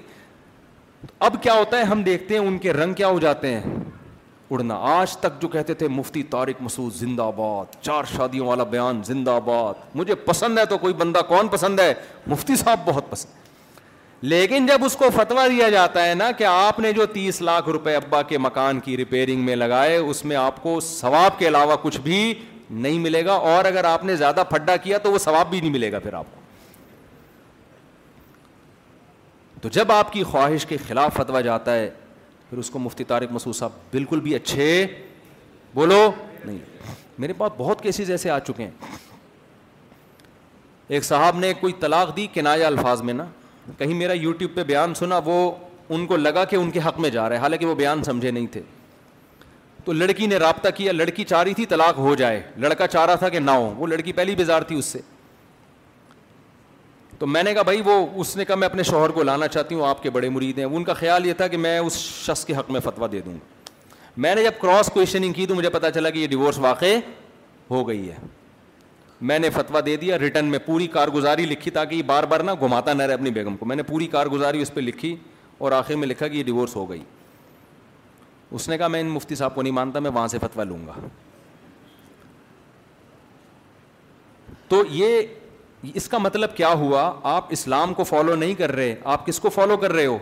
اب 1.22 1.34
کیا 1.42 1.52
ہوتا 1.54 1.78
ہے 1.78 1.82
ہم 1.84 2.02
دیکھتے 2.02 2.34
ہیں 2.38 2.46
ان 2.46 2.56
کے 2.58 2.72
رنگ 2.72 2.94
کیا 2.94 3.08
ہو 3.08 3.18
جاتے 3.20 3.52
ہیں 3.54 3.74
اڑنا 4.52 4.74
آج 4.92 5.16
تک 5.18 5.40
جو 5.40 5.48
کہتے 5.48 5.74
تھے 5.80 5.88
مفتی 5.88 6.22
طارق 6.30 6.62
مسعود 6.62 6.94
زندہ 6.94 7.30
باد 7.36 7.80
چار 7.82 8.04
شادیوں 8.16 8.46
والا 8.46 8.64
بیان 8.74 9.02
زندہ 9.06 9.30
آباد 9.30 9.94
مجھے 9.96 10.14
پسند 10.24 10.58
ہے 10.58 10.64
تو 10.66 10.78
کوئی 10.84 10.94
بندہ 10.98 11.20
کون 11.28 11.48
پسند 11.50 11.80
ہے 11.80 11.92
مفتی 12.26 12.56
صاحب 12.56 12.80
بہت 12.84 13.10
پسند 13.10 13.36
لیکن 14.32 14.66
جب 14.66 14.84
اس 14.84 14.96
کو 14.96 15.10
فتوا 15.16 15.46
دیا 15.48 15.68
جاتا 15.70 16.06
ہے 16.06 16.14
نا 16.14 16.30
کہ 16.38 16.44
آپ 16.50 16.78
نے 16.80 16.92
جو 16.92 17.06
تیس 17.12 17.40
لاکھ 17.42 17.68
روپے 17.68 17.94
ابا 17.96 18.22
کے 18.32 18.38
مکان 18.48 18.80
کی 18.84 18.96
ریپیئرنگ 18.96 19.44
میں 19.46 19.56
لگائے 19.56 19.96
اس 19.96 20.24
میں 20.24 20.36
آپ 20.36 20.62
کو 20.62 20.78
ثواب 20.88 21.38
کے 21.38 21.48
علاوہ 21.48 21.76
کچھ 21.82 22.00
بھی 22.04 22.32
نہیں 22.70 22.98
ملے 22.98 23.24
گا 23.24 23.32
اور 23.54 23.64
اگر 23.64 23.84
آپ 23.92 24.04
نے 24.04 24.16
زیادہ 24.16 24.42
پھڈا 24.50 24.76
کیا 24.88 24.98
تو 25.02 25.12
وہ 25.12 25.18
ثواب 25.18 25.50
بھی 25.50 25.60
نہیں 25.60 25.70
ملے 25.70 25.92
گا 25.92 25.98
پھر 25.98 26.14
آپ 26.14 26.32
کو 26.32 26.37
تو 29.62 29.68
جب 29.72 29.92
آپ 29.92 30.12
کی 30.12 30.22
خواہش 30.24 30.66
کے 30.66 30.76
خلاف 30.86 31.14
فتویٰ 31.16 31.42
جاتا 31.42 31.74
ہے 31.74 31.88
پھر 32.50 32.58
اس 32.58 32.70
کو 32.70 32.78
مفتی 32.78 33.04
طارق 33.04 33.32
مسعود 33.32 33.54
صاحب 33.56 33.70
بالکل 33.92 34.20
بھی 34.20 34.34
اچھے 34.34 34.66
بولو 35.74 36.10
نہیں 36.44 36.58
میرے 37.18 37.32
پاس 37.38 37.52
بہت 37.56 37.82
کیسز 37.82 38.10
ایسے 38.10 38.30
آ 38.30 38.38
چکے 38.46 38.64
ہیں 38.64 38.70
ایک 40.88 41.04
صاحب 41.04 41.38
نے 41.38 41.52
کوئی 41.60 41.72
طلاق 41.80 42.16
دی 42.16 42.26
کنایا 42.34 42.66
الفاظ 42.66 43.02
میں 43.02 43.14
نا 43.14 43.24
کہیں 43.78 43.94
میرا 43.94 44.12
یوٹیوب 44.12 44.54
پہ 44.54 44.62
بیان 44.64 44.94
سنا 44.94 45.20
وہ 45.24 45.50
ان 45.88 46.06
کو 46.06 46.16
لگا 46.16 46.44
کہ 46.44 46.56
ان 46.56 46.70
کے 46.70 46.80
حق 46.86 46.98
میں 47.00 47.10
جا 47.10 47.28
رہا 47.28 47.36
ہے 47.36 47.40
حالانکہ 47.40 47.66
وہ 47.66 47.74
بیان 47.74 48.02
سمجھے 48.04 48.30
نہیں 48.30 48.46
تھے 48.52 48.60
تو 49.84 49.92
لڑکی 49.92 50.26
نے 50.26 50.36
رابطہ 50.36 50.68
کیا 50.76 50.92
لڑکی 50.92 51.24
چاہ 51.24 51.42
رہی 51.42 51.54
تھی 51.54 51.66
طلاق 51.66 51.98
ہو 51.98 52.14
جائے 52.14 52.40
لڑکا 52.60 52.86
چاہ 52.86 53.04
رہا 53.06 53.14
تھا 53.24 53.28
کہ 53.28 53.38
نہ 53.38 53.50
ہو 53.50 53.72
وہ 53.76 53.86
لڑکی 53.86 54.12
پہلی 54.12 54.34
بزار 54.38 54.62
تھی 54.70 54.76
اس 54.78 54.84
سے 54.84 55.00
تو 57.18 57.26
میں 57.26 57.42
نے 57.42 57.52
کہا 57.54 57.62
بھائی 57.62 57.80
وہ 57.84 57.94
اس 58.20 58.36
نے 58.36 58.44
کہا 58.44 58.54
میں 58.56 58.66
اپنے 58.66 58.82
شوہر 58.90 59.10
کو 59.12 59.22
لانا 59.22 59.46
چاہتی 59.48 59.74
ہوں 59.74 59.86
آپ 59.86 60.02
کے 60.02 60.10
بڑے 60.10 60.28
مرید 60.28 60.58
ہیں 60.58 60.64
ان 60.64 60.84
کا 60.84 60.94
خیال 60.94 61.24
یہ 61.26 61.32
تھا 61.36 61.46
کہ 61.48 61.56
میں 61.56 61.78
اس 61.78 61.94
شخص 62.26 62.44
کے 62.46 62.54
حق 62.56 62.70
میں 62.70 62.80
فتویٰ 62.80 63.10
دے 63.12 63.20
دوں 63.20 63.32
میں 64.26 64.34
نے 64.34 64.42
جب 64.42 64.60
کراس 64.60 64.90
کوشچننگ 64.94 65.32
کی 65.32 65.46
تو 65.46 65.54
مجھے 65.54 65.70
پتا 65.70 65.90
چلا 65.90 66.10
کہ 66.10 66.18
یہ 66.18 66.26
ڈیورس 66.28 66.58
واقع 66.58 66.94
ہو 67.70 67.86
گئی 67.88 68.08
ہے 68.10 68.14
میں 69.28 69.38
نے 69.38 69.50
فتویٰ 69.50 69.80
دے 69.86 69.96
دیا 69.96 70.18
ریٹرن 70.18 70.44
میں 70.50 70.58
پوری 70.66 70.86
کارگزاری 70.88 71.46
لکھی 71.46 71.70
تاکہ 71.70 71.94
یہ 71.94 72.02
بار 72.06 72.24
بار 72.32 72.40
نہ 72.40 72.50
گھماتا 72.60 72.92
نہ 72.92 73.02
رہے 73.02 73.14
اپنی 73.14 73.30
بیگم 73.30 73.56
کو 73.56 73.66
میں 73.66 73.76
نے 73.76 73.82
پوری 73.82 74.06
کارگزاری 74.06 74.62
اس 74.62 74.72
پہ 74.74 74.80
لکھی 74.80 75.14
اور 75.58 75.72
آخر 75.72 75.96
میں 75.96 76.08
لکھا 76.08 76.28
کہ 76.28 76.36
یہ 76.36 76.42
ڈیورس 76.44 76.76
ہو 76.76 76.88
گئی 76.90 77.02
اس 78.50 78.68
نے 78.68 78.78
کہا 78.78 78.88
میں 78.88 79.00
ان 79.00 79.08
مفتی 79.10 79.34
صاحب 79.34 79.54
کو 79.54 79.62
نہیں 79.62 79.72
مانتا 79.72 79.98
میں 80.00 80.10
وہاں 80.10 80.26
سے 80.28 80.38
فتویٰ 80.42 80.64
لوں 80.66 80.86
گا 80.86 80.92
تو 84.68 84.82
یہ 84.90 85.20
اس 85.94 86.08
کا 86.08 86.18
مطلب 86.18 86.56
کیا 86.56 86.68
ہوا 86.78 87.10
آپ 87.34 87.46
اسلام 87.52 87.92
کو 87.94 88.04
فالو 88.04 88.34
نہیں 88.36 88.54
کر 88.54 88.72
رہے 88.76 88.94
آپ 89.14 89.26
کس 89.26 89.38
کو 89.40 89.50
فالو 89.50 89.76
کر 89.76 89.92
رہے 89.92 90.06
ہو 90.06 90.18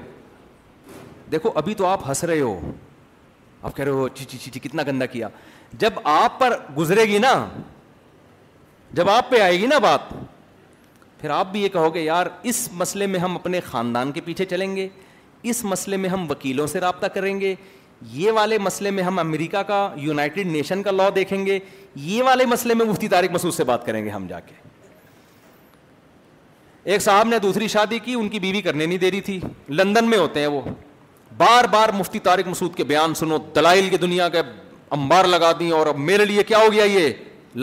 دیکھو 1.32 1.50
ابھی 1.58 1.74
تو 1.74 1.86
آپ 1.86 2.08
ہنس 2.08 2.22
رہے 2.24 2.40
ہو 2.40 2.58
آپ 3.62 3.76
کہہ 3.76 3.84
رہے 3.84 3.90
ہو 3.92 4.08
چی 4.14 4.24
چی 4.28 4.38
چی 4.38 4.50
چی 4.50 4.60
کتنا 4.68 4.82
گندا 4.86 5.06
کیا 5.06 5.28
جب 5.78 5.92
آپ 6.14 6.38
پر 6.40 6.56
گزرے 6.76 7.04
گی 7.08 7.18
نا 7.18 7.34
جب 8.94 9.08
آپ 9.10 9.30
پہ 9.30 9.40
آئے 9.40 9.58
گی 9.60 9.66
نا 9.66 9.78
بات 9.82 10.12
پھر 11.20 11.30
آپ 11.30 11.50
بھی 11.52 11.60
یہ 11.62 11.68
کہو 11.72 11.94
گے 11.94 12.00
یار 12.02 12.26
اس 12.50 12.68
مسئلے 12.76 13.06
میں 13.06 13.20
ہم 13.20 13.34
اپنے 13.36 13.60
خاندان 13.66 14.12
کے 14.12 14.20
پیچھے 14.24 14.44
چلیں 14.44 14.74
گے 14.76 14.86
اس 15.50 15.64
مسئلے 15.64 15.96
میں 15.96 16.08
ہم 16.10 16.30
وکیلوں 16.30 16.66
سے 16.66 16.80
رابطہ 16.80 17.06
کریں 17.14 17.38
گے 17.40 17.54
یہ 18.12 18.30
والے 18.34 18.58
مسئلے 18.58 18.90
میں 18.90 19.02
ہم 19.02 19.18
امریکہ 19.18 19.62
کا 19.66 19.88
یونائٹڈ 19.96 20.46
نیشن 20.46 20.82
کا 20.82 20.90
لاء 20.90 21.08
دیکھیں 21.14 21.44
گے 21.46 21.58
یہ 21.94 22.22
والے 22.22 22.46
مسئلے 22.46 22.74
میں 22.74 22.86
مفتی 22.86 23.08
طارق 23.08 23.10
تاریخ 23.16 23.30
مسعود 23.34 23.54
سے 23.54 23.64
بات 23.64 23.86
کریں 23.86 24.04
گے 24.04 24.10
ہم 24.10 24.26
جا 24.28 24.40
کے 24.40 24.54
ایک 26.94 27.02
صاحب 27.02 27.28
نے 27.28 27.38
دوسری 27.42 27.66
شادی 27.68 27.98
کی 27.98 28.12
ان 28.14 28.28
کی 28.28 28.38
بیوی 28.40 28.60
کرنے 28.62 28.86
نہیں 28.86 28.98
دے 28.98 29.10
رہی 29.10 29.20
تھی 29.28 29.38
لندن 29.68 30.08
میں 30.10 30.18
ہوتے 30.18 30.40
ہیں 30.40 30.46
وہ 30.46 30.60
بار 31.36 31.64
بار 31.70 31.88
مفتی 31.98 32.18
طارق 32.26 32.46
مسعود 32.48 32.74
کے 32.74 32.84
بیان 32.90 33.14
سنو 33.20 33.38
دلائل 33.54 33.88
کی 33.90 33.96
دنیا 34.02 34.28
کے 34.34 34.40
امبار 34.98 35.24
لگا 35.28 35.50
دی 35.58 35.70
اور 35.78 35.86
اب 35.86 35.96
میرے 36.10 36.24
لیے 36.24 36.42
کیا 36.50 36.58
ہو 36.64 36.70
گیا 36.72 36.84
یہ 36.84 37.08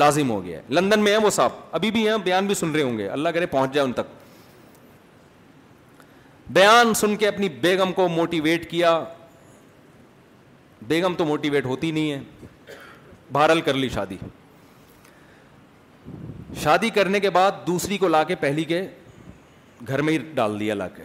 لازم 0.02 0.30
ہو 0.32 0.44
گیا 0.46 0.60
لندن 0.80 1.00
میں 1.04 1.12
ہیں 1.12 1.20
وہ 1.26 1.30
صاحب 1.36 1.52
ابھی 1.76 1.92
بھی 1.92 2.08
ہیں 2.08 2.18
بیان 2.24 2.46
بھی 2.48 2.56
سن 2.56 2.72
رہے 2.72 2.84
ہوں 2.84 2.98
گے 2.98 3.08
اللہ 3.10 3.30
کرے 3.36 3.46
پہنچ 3.56 3.74
جائے 3.74 3.86
ان 3.88 3.94
تک 4.02 4.12
بیان 6.60 6.94
سن 7.02 7.16
کے 7.18 7.28
اپنی 7.28 7.50
بیگم 7.62 7.92
کو 8.00 8.08
موٹیویٹ 8.16 8.70
کیا 8.72 9.00
بیگم 10.88 11.14
تو 11.18 11.26
موٹیویٹ 11.26 11.66
ہوتی 11.66 11.92
نہیں 11.92 12.12
ہے 12.12 12.20
بہرحال 13.32 13.62
کر 13.70 13.74
لی 13.74 13.90
شادی 13.94 14.18
شادی 16.64 16.90
کرنے 17.00 17.20
کے 17.20 17.30
بعد 17.40 17.66
دوسری 17.68 17.98
کو 17.98 18.08
لا 18.08 18.24
کے 18.32 18.36
پہلی 18.44 18.64
کے 18.74 18.82
گھر 19.88 20.02
میں 20.02 20.14
ہی 20.14 20.18
ڈال 20.36 20.60
دیا 20.60 20.74
لا 20.74 20.88
کے 20.96 21.04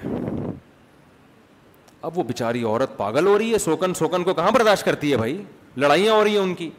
اب 2.09 2.19
وہ 2.19 2.23
بےچاری 2.23 2.63
عورت 2.65 2.97
پاگل 2.97 3.27
ہو 3.27 3.39
رہی 3.39 3.53
ہے 3.53 3.59
سوکن 3.59 3.95
سوکن 3.99 4.25
کو 4.25 4.35
کہاں 4.35 4.51
برداشت 4.55 4.85
کرتی 4.85 5.11
ہے 5.13 5.17
بھائی 5.17 5.43
لڑائیاں 5.77 6.15
ہو 6.15 6.23
رہی 6.25 6.33
ہیں 6.37 6.43
ان 6.43 6.55
کی 6.55 6.71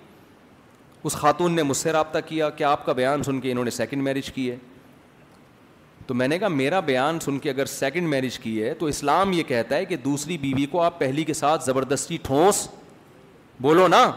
اس 1.05 1.13
خاتون 1.15 1.53
نے 1.55 1.63
مجھ 1.63 1.77
سے 1.77 1.91
رابطہ 1.91 2.17
کیا 2.27 2.49
کہ 2.57 2.63
آپ 2.63 2.85
کا 2.85 2.93
بیان 2.93 3.23
سن 3.23 3.39
کے 3.41 3.51
انہوں 3.51 3.65
نے 3.65 3.69
سیکنڈ 3.71 4.01
میرج 4.03 4.31
کی 4.33 4.49
ہے 4.51 4.55
تو 6.07 6.13
میں 6.21 6.27
نے 6.27 6.37
کہا 6.39 6.47
میرا 6.47 6.79
بیان 6.85 7.19
سن 7.23 7.37
کے 7.39 7.49
اگر 7.49 7.65
سیکنڈ 7.73 8.07
میرج 8.09 8.39
کی 8.39 8.61
ہے 8.63 8.73
تو 8.79 8.85
اسلام 8.85 9.33
یہ 9.33 9.43
کہتا 9.47 9.75
ہے 9.75 9.85
کہ 9.85 9.97
دوسری 10.05 10.37
بیوی 10.37 10.65
کو 10.71 10.81
آپ 10.81 10.99
پہلی 10.99 11.23
کے 11.23 11.33
ساتھ 11.33 11.65
زبردستی 11.65 12.17
ٹھونس 12.23 12.67
بولو 13.61 13.87
نا 13.87 14.09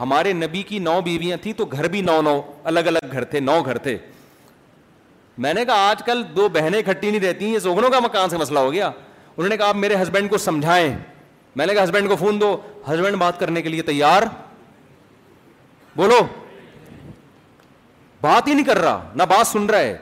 ہمارے 0.00 0.32
نبی 0.32 0.62
کی 0.68 0.78
نو 0.78 1.00
بیویاں 1.04 1.36
تھیں 1.42 1.52
تو 1.56 1.64
گھر 1.72 1.88
بھی 1.90 2.00
نو 2.02 2.20
نو 2.22 2.40
الگ 2.74 2.86
الگ 2.86 3.12
گھر 3.12 3.24
تھے 3.34 3.40
نو 3.40 3.60
گھر 3.64 3.78
تھے 3.86 3.96
میں 5.40 5.52
نے 5.54 5.64
کہا 5.64 5.88
آج 5.90 6.02
کل 6.06 6.22
دو 6.36 6.48
بہنیں 6.54 6.78
اکٹھی 6.78 7.10
نہیں 7.10 7.20
رہتی 7.20 7.50
ہیں 7.50 7.58
سوگنوں 7.66 7.90
کا 7.90 7.98
مکان 8.04 8.30
سے 8.30 8.36
مسئلہ 8.38 8.58
ہو 8.58 8.72
گیا 8.72 8.86
انہوں 8.88 9.48
نے 9.48 9.56
کہا 9.56 9.66
آپ 9.68 9.76
میرے 9.76 9.96
ہسبینڈ 10.00 10.30
کو 10.30 10.38
سمجھائیں 10.38 10.94
میں 11.56 11.66
نے 11.66 11.74
کہا 11.74 11.84
ہسبینڈ 11.84 12.08
کو 12.08 12.16
فون 12.16 12.40
دو 12.40 12.50
ہسبینڈ 12.88 13.16
بات 13.22 13.38
کرنے 13.40 13.62
کے 13.62 13.68
لیے 13.68 13.82
تیار 13.82 14.22
بولو 15.96 16.20
بات 18.20 18.48
ہی 18.48 18.54
نہیں 18.54 18.66
کر 18.66 18.78
رہا 18.82 19.08
نہ 19.16 19.22
بات 19.30 19.46
سن 19.46 19.66
رہا 19.70 19.78
ہے 19.80 19.96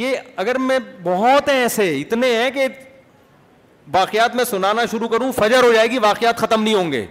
یہ 0.00 0.16
اگر 0.44 0.58
میں 0.70 0.78
بہت 1.02 1.48
ہیں 1.48 1.60
ایسے 1.60 1.88
اتنے 2.00 2.34
ہیں 2.36 2.50
کہ 2.58 2.66
واقعات 3.94 4.36
میں 4.36 4.44
سنانا 4.44 4.84
شروع 4.90 5.08
کروں 5.08 5.30
فجر 5.42 5.62
ہو 5.62 5.72
جائے 5.72 5.90
گی 5.90 5.98
واقعات 6.10 6.38
ختم 6.48 6.62
نہیں 6.62 6.74
ہوں 6.74 6.92
گے 6.92 7.04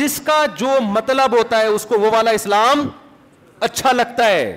جس 0.00 0.20
کا 0.24 0.44
جو 0.58 0.80
مطلب 0.96 1.36
ہوتا 1.38 1.60
ہے 1.60 1.66
اس 1.78 1.86
کو 1.88 2.00
وہ 2.00 2.10
والا 2.12 2.30
اسلام 2.40 2.88
اچھا 3.68 3.92
لگتا 3.92 4.26
ہے 4.26 4.56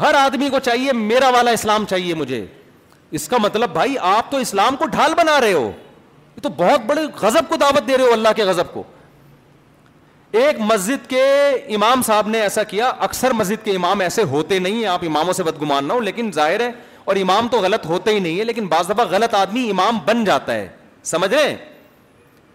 ہر 0.00 0.14
آدمی 0.18 0.48
کو 0.50 0.58
چاہیے 0.64 0.92
میرا 0.92 1.28
والا 1.34 1.50
اسلام 1.50 1.84
چاہیے 1.88 2.14
مجھے 2.14 2.44
اس 3.18 3.28
کا 3.28 3.36
مطلب 3.42 3.70
بھائی 3.72 3.94
آپ 4.10 4.30
تو 4.30 4.36
اسلام 4.38 4.76
کو 4.76 4.84
ڈھال 4.92 5.14
بنا 5.14 5.40
رہے 5.40 5.52
ہو 5.52 5.70
یہ 6.36 6.42
تو 6.42 6.48
بہت 6.56 6.84
بڑے 6.86 7.00
غزب 7.20 7.48
کو 7.48 7.56
دعوت 7.60 7.86
دے 7.88 7.96
رہے 7.98 8.06
ہو 8.06 8.12
اللہ 8.12 8.28
کے 8.36 8.44
غزب 8.44 8.72
کو 8.72 8.82
ایک 10.42 10.60
مسجد 10.70 11.08
کے 11.10 11.22
امام 11.76 12.02
صاحب 12.06 12.28
نے 12.28 12.40
ایسا 12.40 12.62
کیا 12.68 12.86
اکثر 13.08 13.32
مسجد 13.38 13.64
کے 13.64 13.74
امام 13.76 14.00
ایسے 14.00 14.22
ہوتے 14.30 14.58
نہیں 14.58 14.74
ہیں 14.76 14.86
آپ 14.90 15.04
اماموں 15.06 15.32
سے 15.32 15.42
بدگمان 15.42 15.88
نہ 15.88 15.92
ہو 15.92 16.00
لیکن 16.00 16.30
ظاہر 16.34 16.60
ہے 16.60 16.70
اور 17.04 17.16
امام 17.22 17.48
تو 17.52 17.58
غلط 17.60 17.86
ہوتے 17.86 18.10
ہی 18.14 18.18
نہیں 18.18 18.38
ہے 18.38 18.44
لیکن 18.44 18.66
بعض 18.68 18.88
دفعہ 18.90 19.04
غلط 19.10 19.34
آدمی 19.34 19.68
امام 19.70 19.98
بن 20.06 20.24
جاتا 20.24 20.54
ہے 20.54 20.66
سمجھ 21.04 21.30
رہے 21.34 21.48
ہیں 21.48 21.56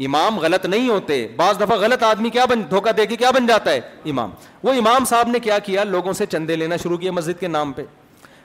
امام 0.06 0.40
غلط 0.40 0.66
نہیں 0.66 0.90
ہوتے 0.90 1.26
بعض 1.36 1.60
دفعہ 1.60 1.78
غلط 1.80 2.04
آدمی 2.04 2.30
کیا 2.30 2.44
کیا 2.46 2.54
بن 2.56 2.62
بن 2.62 2.70
دھوکہ 2.72 2.92
دے 2.98 3.06
کے 3.06 3.16
جاتا 3.48 3.72
ہے 3.72 3.80
امام 4.10 4.30
امام 4.68 4.96
وہ 5.02 5.06
صاحب 5.10 5.28
نے 5.30 5.40
کیا 5.40 5.58
کیا 5.60 5.84
کیا 5.84 5.92
لوگوں 5.92 6.14
سے 6.14 6.26
چندے 6.32 6.56
لینا 6.56 6.78
شروع 6.84 6.98
مسجد 7.14 7.40
کے 7.40 7.48
نام 7.48 7.72
پہ 7.74 7.84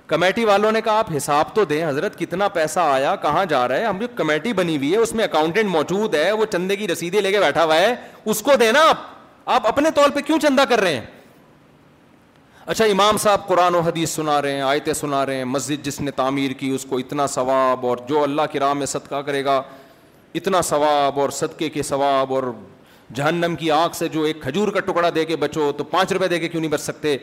کمیٹی 0.06 0.44
والوں 0.44 0.72
نے 0.72 0.80
کہا 0.84 0.98
آپ 0.98 1.10
حساب 1.16 1.54
تو 1.54 1.64
دیں 1.64 1.84
حضرت 1.86 2.18
کتنا 2.18 2.48
پیسہ 2.56 2.80
آیا 2.92 3.14
کہاں 3.22 3.44
جا 3.48 3.66
رہا 3.68 3.76
ہے 3.76 3.84
ہم 3.84 3.98
جو 3.98 4.06
کمیٹی 4.16 4.52
بنی 4.52 4.76
ہوئی 4.76 4.92
ہے 4.92 4.98
اس 4.98 5.12
میں 5.14 5.24
اکاؤنٹنٹ 5.24 5.68
موجود 5.70 6.14
ہے 6.14 6.30
وہ 6.32 6.44
چندے 6.52 6.76
کی 6.76 6.88
رسیدے 6.88 7.20
لے 7.20 7.30
کے 7.32 7.40
بیٹھا 7.40 7.64
ہوا 7.64 7.76
ہے 7.80 7.94
اس 8.30 8.42
کو 8.44 8.56
دینا 8.60 8.82
آپ 8.88 8.92
آپ 9.54 9.66
اپنے 9.66 9.90
طور 9.94 10.10
پہ 10.14 10.20
کیوں 10.26 10.38
چندہ 10.42 10.62
کر 10.68 10.80
رہے 10.80 10.94
ہیں 10.94 11.04
اچھا 12.66 12.84
امام 12.84 13.16
صاحب 13.18 13.46
قرآن 13.46 13.74
و 13.74 13.78
حدیث 13.80 14.10
سنا 14.14 14.40
رہے 14.42 14.52
ہیں 14.54 14.60
آیتیں 14.62 14.92
سنا 14.94 15.24
رہے 15.26 15.36
ہیں 15.36 15.44
مسجد 15.44 15.84
جس 15.84 16.00
نے 16.00 16.10
تعمیر 16.16 16.50
کی 16.58 16.68
اس 16.74 16.84
کو 16.88 16.98
اتنا 16.98 17.26
ثواب 17.26 17.86
اور 17.86 17.96
جو 18.08 18.22
اللہ 18.22 18.42
کی 18.52 18.58
راہ 18.60 18.72
میں 18.82 18.86
صدقہ 18.86 19.20
کرے 19.26 19.44
گا 19.44 19.60
اتنا 20.36 20.60
ثواب 20.62 21.18
اور 21.20 21.30
صدقے 21.38 21.68
کے 21.70 21.82
ثواب 21.82 22.32
اور 22.34 22.44
جہنم 23.14 23.54
کی 23.58 23.70
آنکھ 23.70 23.96
سے 23.96 24.08
جو 24.08 24.22
ایک 24.24 24.42
کھجور 24.42 24.68
کا 24.72 24.80
ٹکڑا 24.80 25.08
دے 25.14 25.24
کے 25.24 25.36
بچو 25.36 25.70
تو 25.78 25.84
پانچ 25.84 26.12
روپے 26.12 26.28
دے 26.28 26.38
کے 26.38 26.48
کیوں 26.48 26.60
نہیں 26.60 26.70
بچ 26.72 26.80
سکتے 26.80 27.16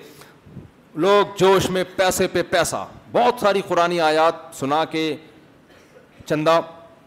لوگ 1.05 1.25
جوش 1.37 1.69
میں 1.69 1.83
پیسے 1.95 2.27
پہ 2.31 2.41
پیسہ 2.49 2.85
بہت 3.11 3.39
ساری 3.41 3.61
قرآن 3.67 3.99
آیات 3.99 4.33
سنا 4.59 4.83
کے 4.91 5.03
چندہ 6.29 6.59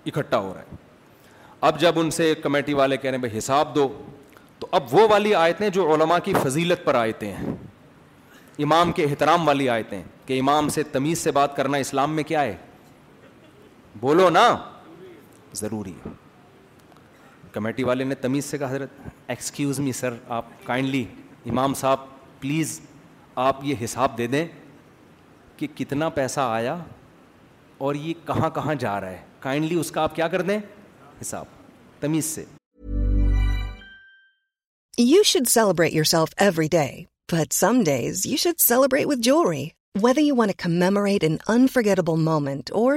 اکٹھا 0.06 0.38
ہو 0.38 0.52
رہا 0.54 0.60
ہے 0.60 0.80
اب 1.68 1.78
جب 1.80 1.98
ان 2.00 2.10
سے 2.10 2.32
کمیٹی 2.42 2.74
والے 2.74 2.96
کہہ 2.96 3.10
رہے 3.10 3.16
ہیں 3.18 3.22
بھائی 3.24 3.38
حساب 3.38 3.74
دو 3.74 3.88
تو 4.58 4.66
اب 4.76 4.94
وہ 4.94 5.06
والی 5.10 5.34
آیتیں 5.34 5.68
جو 5.76 5.92
علماء 5.94 6.18
کی 6.24 6.32
فضیلت 6.42 6.84
پر 6.84 6.94
آیتیں 6.94 7.30
ہیں 7.32 7.54
امام 8.62 8.92
کے 8.92 9.04
احترام 9.04 9.46
والی 9.48 9.68
آیتیں 9.68 10.02
کہ 10.26 10.38
امام 10.40 10.68
سے 10.68 10.82
تمیز 10.92 11.18
سے 11.18 11.30
بات 11.32 11.56
کرنا 11.56 11.78
اسلام 11.78 12.14
میں 12.14 12.24
کیا 12.24 12.42
ہے 12.42 12.56
بولو 14.00 14.28
نا 14.30 14.46
ضروری 15.56 15.92
ہے 16.04 16.10
کمیٹی 17.52 17.82
والے 17.84 18.04
نے 18.04 18.14
تمیز 18.20 18.44
سے 18.44 18.58
کہا 18.58 18.70
حضرت 18.70 18.90
ایکسکیوز 19.30 19.80
می 19.80 19.92
سر 19.92 20.14
آپ 20.36 20.44
کائنڈلی 20.66 21.04
امام 21.50 21.74
صاحب 21.74 21.98
پلیز 22.40 22.80
آپ 23.46 23.56
یہ 23.64 23.84
حساب 23.84 24.16
دے 24.18 24.26
دیں 24.34 24.46
کہ 25.56 25.66
کتنا 25.74 26.08
پیسہ 26.20 26.40
آیا 26.44 26.76
اور 27.86 27.94
یہ 27.94 28.14
کہاں 28.26 28.50
کہاں 28.54 28.74
جا 28.84 29.00
رہا 29.00 29.10
ہے 29.10 29.22
کائنڈلی 29.40 29.74
اس 29.80 29.90
کا 29.90 30.02
آپ 30.02 30.14
کیا 30.16 30.28
کر 30.28 30.42
دیں 30.48 30.58
حساب 31.20 31.44
تمیز 32.00 32.24
سے 32.34 32.44
you 34.98 35.22
should 35.24 35.48
celebrate 35.48 35.92
yourself 36.04 36.34
every 36.42 36.68
day 36.70 36.86
but 37.36 37.52
some 37.54 37.82
days 37.84 38.26
you 38.26 38.36
should 38.36 38.60
celebrate 38.60 39.06
with 39.06 39.28
yourself 39.28 39.66
whether 40.00 40.20
you 40.22 40.34
one 40.36 40.50
memorable 40.78 41.24
unforgettable 41.52 42.16
moment 42.20 42.70
اور 42.72 42.96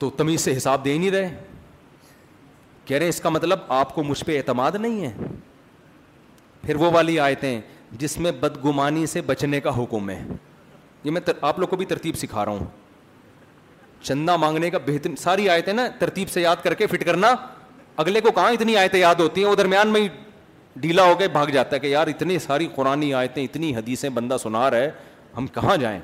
تو 0.00 0.08
تمیز 0.16 0.40
سے 0.40 0.56
حساب 0.56 0.84
دے 0.84 0.96
نہیں 0.98 1.10
رہے 1.10 1.34
کہہ 2.86 2.98
رہے 2.98 3.08
اس 3.08 3.20
کا 3.20 3.28
مطلب 3.28 3.58
آپ 3.78 3.94
کو 3.94 4.02
مجھ 4.04 4.22
پہ 4.24 4.36
اعتماد 4.36 4.72
نہیں 4.80 5.04
ہے 5.06 5.26
پھر 6.62 6.76
وہ 6.76 6.90
والی 6.92 7.18
آیتیں 7.20 7.60
جس 7.98 8.16
میں 8.20 8.32
بدگمانی 8.40 9.04
سے 9.12 9.20
بچنے 9.26 9.60
کا 9.60 9.76
حکم 9.82 10.08
ہے 10.10 10.22
یہ 11.04 11.10
میں 11.10 11.20
آپ 11.40 11.58
لوگ 11.58 11.68
کو 11.68 11.76
بھی 11.76 11.86
ترتیب 11.86 12.16
سکھا 12.18 12.44
رہا 12.44 12.52
ہوں 12.52 12.64
چندہ 14.02 14.36
مانگنے 14.36 14.70
کا 14.70 14.78
بہترین 14.86 15.16
ساری 15.20 15.48
آیتیں 15.50 15.72
نا 15.72 15.86
ترتیب 15.98 16.30
سے 16.30 16.40
یاد 16.42 16.62
کر 16.64 16.74
کے 16.74 16.86
فٹ 16.86 17.04
کرنا 17.04 17.34
اگلے 18.04 18.20
کو 18.20 18.30
کہاں 18.32 18.50
اتنی 18.52 18.76
آیتیں 18.76 18.98
یاد 19.00 19.20
ہوتی 19.20 19.42
ہیں 19.42 19.48
وہ 19.48 19.54
درمیان 19.56 19.88
میں 19.92 20.00
ہی 20.00 20.08
ڈھیلا 20.80 21.02
ہو 21.10 21.14
کے 21.18 21.28
بھاگ 21.28 21.46
جاتا 21.54 21.74
ہے 21.76 21.80
کہ 21.80 21.86
یار 21.86 22.06
اتنی 22.06 22.38
ساری 22.48 22.66
قرآن 22.74 23.12
آیتیں 23.16 23.42
اتنی 23.44 23.74
حدیثیں 23.76 24.08
بندہ 24.18 24.36
سنا 24.42 24.68
رہا 24.70 24.78
ہے 24.78 24.90
ہم 25.36 25.46
کہاں 25.54 25.76
جائیں 25.80 25.98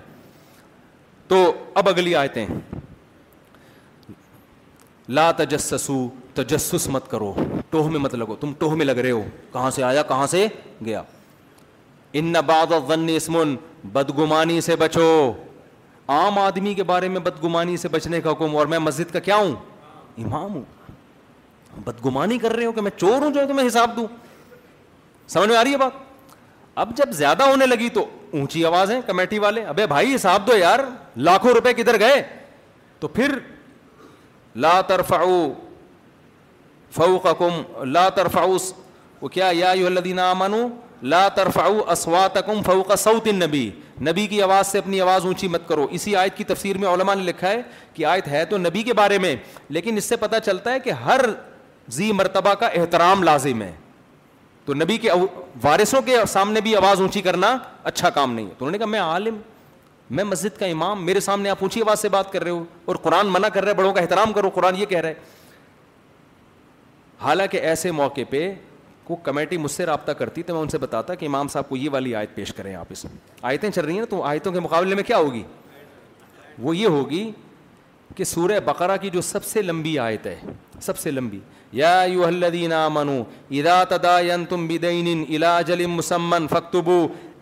تو 1.28 1.36
اب 1.74 1.88
اگلی 1.88 2.14
آیتیں 2.14 2.46
لا 5.08 5.30
تجسسو 5.36 5.98
تجسس 6.34 6.88
مت 6.92 7.10
کرو 7.10 7.32
ٹوہ 7.70 7.88
میں 7.90 7.98
مت 8.00 8.14
لگو 8.14 8.36
تم 8.40 8.52
ٹوہ 8.58 8.74
میں 8.76 8.86
لگ 8.86 8.98
رہے 9.02 9.10
ہو 9.10 9.22
کہاں 9.52 9.70
سے 9.70 9.82
آیا 9.82 10.02
کہاں 10.08 10.26
سے 10.26 10.46
گیا 10.84 11.02
ان 12.18 12.32
بعض 12.46 12.72
الظن 12.72 13.06
اسمن 13.14 13.54
بدگمانی 13.92 14.60
سے 14.60 14.76
بچو 14.76 15.06
عام 16.14 16.38
آدمی 16.38 16.74
کے 16.74 16.82
بارے 16.90 17.08
میں 17.08 17.20
بدگمانی 17.20 17.76
سے 17.76 17.88
بچنے 17.88 18.20
کا 18.20 18.30
حکم 18.30 18.56
اور 18.56 18.66
میں 18.72 18.78
مسجد 18.78 19.12
کا 19.12 19.18
کیا 19.28 19.36
ہوں 19.36 19.54
امام 20.24 20.54
ہوں 20.54 20.62
بدگمانی 21.84 22.38
کر 22.38 22.52
رہے 22.56 22.64
ہو 22.66 22.72
کہ 22.72 22.80
میں 22.80 22.90
چور 22.96 23.22
ہوں 23.22 23.32
جو 23.32 23.40
تمہیں 23.48 23.66
حساب 23.66 23.96
دوں 23.96 24.06
سمجھ 25.28 25.48
میں 25.48 25.56
آ 25.56 25.64
رہی 25.64 25.72
ہے 25.72 25.76
بات 25.78 26.04
اب 26.84 26.96
جب 26.96 27.12
زیادہ 27.14 27.42
ہونے 27.48 27.66
لگی 27.66 27.88
تو 27.94 28.04
اونچی 28.32 28.64
آواز 28.64 28.90
ہے 28.90 29.00
کمیٹی 29.06 29.38
والے 29.38 29.64
ابے 29.64 29.86
بھائی 29.86 30.14
حساب 30.14 30.46
دو 30.46 30.56
یار 30.56 30.80
لاکھوں 31.16 31.52
روپے 31.54 31.72
کدھر 31.74 31.98
گئے 32.00 32.22
تو 33.00 33.08
پھر 33.08 33.38
لا 34.56 34.74
لا 34.76 34.80
ترفعو 34.80 35.52
ترفعو 38.16 38.56
وہ 39.22 39.28
کیا 39.32 39.74
صوت 42.98 43.28
النبی 43.28 43.68
نبی 44.08 44.26
کی 44.26 44.40
آواز 44.42 44.66
سے 44.66 44.78
اپنی 44.78 45.00
آواز 45.00 45.24
اونچی 45.26 45.48
مت 45.48 45.68
کرو 45.68 45.86
اسی 45.98 46.14
آیت 46.16 46.36
کی 46.36 46.44
تفسیر 46.44 46.78
میں 46.78 46.88
علماء 46.88 47.14
نے 47.14 47.22
لکھا 47.24 47.48
ہے 47.48 47.60
کہ 47.94 48.04
آیت 48.12 48.28
ہے 48.28 48.44
تو 48.50 48.56
نبی 48.58 48.82
کے 48.88 48.92
بارے 49.00 49.18
میں 49.24 49.34
لیکن 49.76 49.96
اس 49.96 50.04
سے 50.08 50.16
پتہ 50.24 50.36
چلتا 50.44 50.72
ہے 50.72 50.80
کہ 50.84 50.90
ہر 51.04 51.20
زی 51.98 52.10
مرتبہ 52.20 52.54
کا 52.60 52.66
احترام 52.80 53.22
لازم 53.22 53.62
ہے 53.62 53.72
تو 54.64 54.74
نبی 54.74 54.96
کے 54.98 55.10
وارثوں 55.62 56.00
کے 56.06 56.16
سامنے 56.28 56.60
بھی 56.60 56.74
آواز 56.76 57.00
اونچی 57.00 57.22
کرنا 57.22 57.56
اچھا 57.92 58.10
کام 58.10 58.34
نہیں 58.34 58.46
ہے 58.46 58.50
تو 58.58 58.64
انہوں 58.64 58.72
نے 58.72 58.78
کہا 58.78 58.86
میں 58.86 59.00
عالم 59.00 59.36
میں 60.10 60.24
مسجد 60.24 60.58
کا 60.58 60.66
امام 60.66 61.04
میرے 61.06 61.20
سامنے 61.20 61.48
آپ 61.50 61.58
اونچی 61.60 61.80
آواز 61.82 62.00
سے 62.00 62.08
بات 62.08 62.30
کر 62.32 62.42
رہے 62.44 62.50
ہو 62.50 62.64
اور 62.84 62.96
قرآن 63.02 63.26
منع 63.32 63.48
کر 63.54 63.64
رہے 63.64 63.74
بڑوں 63.74 63.92
کا 63.92 64.00
احترام 64.00 64.32
کرو 64.32 64.50
قرآن 64.54 64.76
یہ 64.80 64.86
کہہ 64.86 65.00
رہے 65.00 65.14
حالانکہ 67.22 67.56
ایسے 67.56 67.90
موقع 67.90 68.20
پہ 68.30 68.50
کو 69.04 69.16
کمیٹی 69.24 69.56
مجھ 69.56 69.70
سے 69.70 69.86
رابطہ 69.86 70.12
کرتی 70.18 70.42
تو 70.42 70.54
میں 70.54 70.62
ان 70.62 70.68
سے 70.68 70.78
بتاتا 70.78 71.14
کہ 71.14 71.26
امام 71.26 71.48
صاحب 71.48 71.68
کو 71.68 71.76
یہ 71.76 71.90
والی 71.92 72.14
آیت 72.14 72.34
پیش 72.34 72.52
کریں 72.54 72.74
آپ 72.74 72.86
اس 72.90 73.04
میں 73.04 73.12
آیتیں 73.50 73.68
چل 73.70 73.84
رہی 73.84 73.98
ہیں 73.98 74.04
تو 74.10 74.22
آیتوں 74.22 74.52
کے 74.52 74.60
مقابلے 74.60 74.94
میں 74.94 75.02
کیا 75.06 75.16
ہوگی 75.16 75.42
وہ 76.62 76.76
یہ 76.76 76.86
ہوگی 76.86 77.30
کہ 78.16 78.24
سورہ 78.24 78.58
بقرہ 78.64 78.96
کی 79.00 79.10
جو 79.10 79.20
سب 79.22 79.44
سے 79.44 79.62
لمبی 79.62 79.98
آیت 79.98 80.26
ہے 80.26 80.36
سب 80.82 80.98
سے 80.98 81.10
لمبی 81.10 81.40
یا 81.72 81.98
یو 82.08 82.26
بدین 82.40 82.72
مسمن 85.90 86.46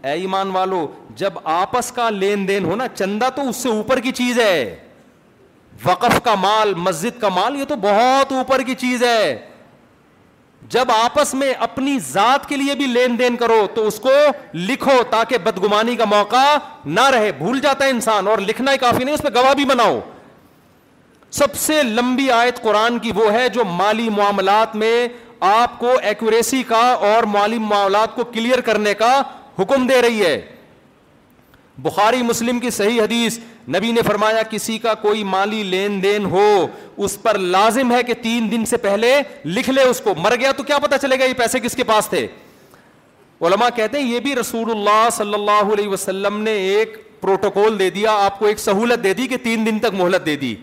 اے 0.07 0.13
ایمان 0.21 0.51
والو 0.55 0.87
جب 1.17 1.33
آپس 1.53 1.91
کا 1.97 2.09
لین 2.11 2.47
دین 2.49 2.65
ہونا 2.65 2.87
چندہ 2.95 3.29
تو 3.37 3.49
اس 3.49 3.57
سے 3.63 3.69
اوپر 3.69 4.01
کی 4.07 4.11
چیز 4.13 4.39
ہے 4.39 4.65
وقف 5.85 6.21
کا 6.25 6.35
مال 6.41 6.73
مسجد 6.89 7.21
کا 7.21 7.29
مال 7.37 7.57
یہ 7.57 7.65
تو 7.69 7.77
بہت 7.85 8.33
اوپر 8.33 8.63
کی 8.67 8.75
چیز 8.83 9.03
ہے 9.05 9.37
جب 10.75 10.91
آپس 10.93 11.33
میں 11.35 11.53
اپنی 11.67 11.99
ذات 12.13 12.49
کے 12.49 12.57
لیے 12.57 12.75
بھی 12.75 12.87
لین 12.87 13.19
دین 13.19 13.37
کرو 13.43 13.57
تو 13.75 13.87
اس 13.87 13.99
کو 14.01 14.11
لکھو 14.55 15.03
تاکہ 15.11 15.39
بدگمانی 15.45 15.95
کا 15.97 16.05
موقع 16.11 16.45
نہ 16.99 17.09
رہے 17.15 17.31
بھول 17.39 17.61
جاتا 17.61 17.85
ہے 17.85 17.91
انسان 17.91 18.29
اور 18.35 18.39
لکھنا 18.49 18.73
ہی 18.73 18.79
کافی 18.85 19.05
نہیں 19.05 19.15
اس 19.15 19.23
پہ 19.23 19.29
گواہ 19.35 19.55
بھی 19.57 19.65
بناؤ 19.73 19.99
سب 21.39 21.55
سے 21.65 21.83
لمبی 21.83 22.31
آیت 22.41 22.61
قرآن 22.63 22.99
کی 23.07 23.13
وہ 23.15 23.33
ہے 23.33 23.49
جو 23.59 23.65
مالی 23.81 24.09
معاملات 24.17 24.77
میں 24.85 24.97
آپ 25.53 25.79
کو 25.79 25.93
ایکوریسی 26.11 26.63
کا 26.67 26.83
اور 27.13 27.23
مالی 27.39 27.59
معاملات 27.71 28.15
کو 28.17 28.25
کلیئر 28.35 28.61
کرنے 28.71 28.95
کا 29.05 29.21
حکم 29.59 29.87
دے 29.87 30.01
رہی 30.03 30.21
ہے 30.25 30.41
بخاری 31.83 32.23
مسلم 32.23 32.59
کی 32.61 32.71
صحیح 32.71 33.01
حدیث 33.03 33.39
نبی 33.77 33.91
نے 33.93 34.03
فرمایا 34.07 34.43
کسی 34.51 34.79
کا 34.79 34.95
کوئی 35.03 35.23
مالی 35.25 35.63
لین 35.71 36.03
دین 36.03 36.25
ہو 36.31 36.45
اس 37.05 37.21
پر 37.23 37.39
لازم 37.55 37.91
ہے 37.93 38.03
کہ 38.07 38.15
تین 38.23 38.51
دن 38.51 38.65
سے 38.67 38.77
پہلے 38.85 39.15
لکھ 39.45 39.71
لے 39.71 39.83
اس 39.89 40.01
کو 40.05 40.15
مر 40.19 40.35
گیا 40.41 40.53
تو 40.57 40.63
کیا 40.63 40.79
پتا 40.83 40.99
چلے 40.99 41.19
گا 41.19 41.25
یہ 41.25 41.33
پیسے 41.39 41.61
کس 41.61 41.77
کے 41.77 41.85
پاس 41.85 42.09
تھے 42.09 42.27
علماء 43.47 43.69
کہتے 43.77 43.99
ہیں 43.99 44.13
یہ 44.13 44.21
بھی 44.25 44.35
رسول 44.37 44.71
اللہ 44.71 45.09
صلی 45.13 45.35
اللہ 45.35 45.73
علیہ 45.73 45.89
وسلم 45.89 46.41
نے 46.43 46.51
ایک 46.75 46.97
پروٹوکول 47.21 47.79
دے 47.79 47.89
دیا 47.91 48.13
آپ 48.25 48.39
کو 48.39 48.47
ایک 48.47 48.59
سہولت 48.59 49.03
دے 49.05 49.15
دی 49.15 49.27
کہ 49.29 49.37
تین 49.43 49.67
دن 49.67 49.79
تک 49.81 49.95
مہلت 49.99 50.27
دے 50.27 50.37
دی 50.45 50.55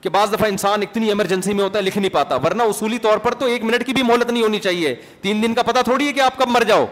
کہ 0.00 0.08
بعض 0.16 0.32
دفعہ 0.32 0.48
انسان 0.48 0.82
اتنی 0.82 1.08
ایمرجنسی 1.08 1.52
میں 1.54 1.64
ہوتا 1.64 1.78
ہے 1.78 1.82
لکھ 1.84 1.98
نہیں 1.98 2.12
پاتا 2.12 2.36
ورنہ 2.44 2.62
اصولی 2.72 2.98
طور 3.06 3.18
پر 3.26 3.34
تو 3.42 3.46
ایک 3.52 3.64
منٹ 3.64 3.86
کی 3.86 3.92
بھی 3.94 4.02
مہلت 4.08 4.30
نہیں 4.30 4.42
ہونی 4.42 4.58
چاہیے 4.66 4.94
تین 5.20 5.42
دن 5.42 5.54
کا 5.54 5.62
پتا 5.70 5.82
تھوڑی 5.90 6.06
ہے 6.06 6.12
کہ 6.12 6.20
آپ 6.20 6.36
کب 6.38 6.48
مر 6.50 6.64
جاؤ 6.68 6.86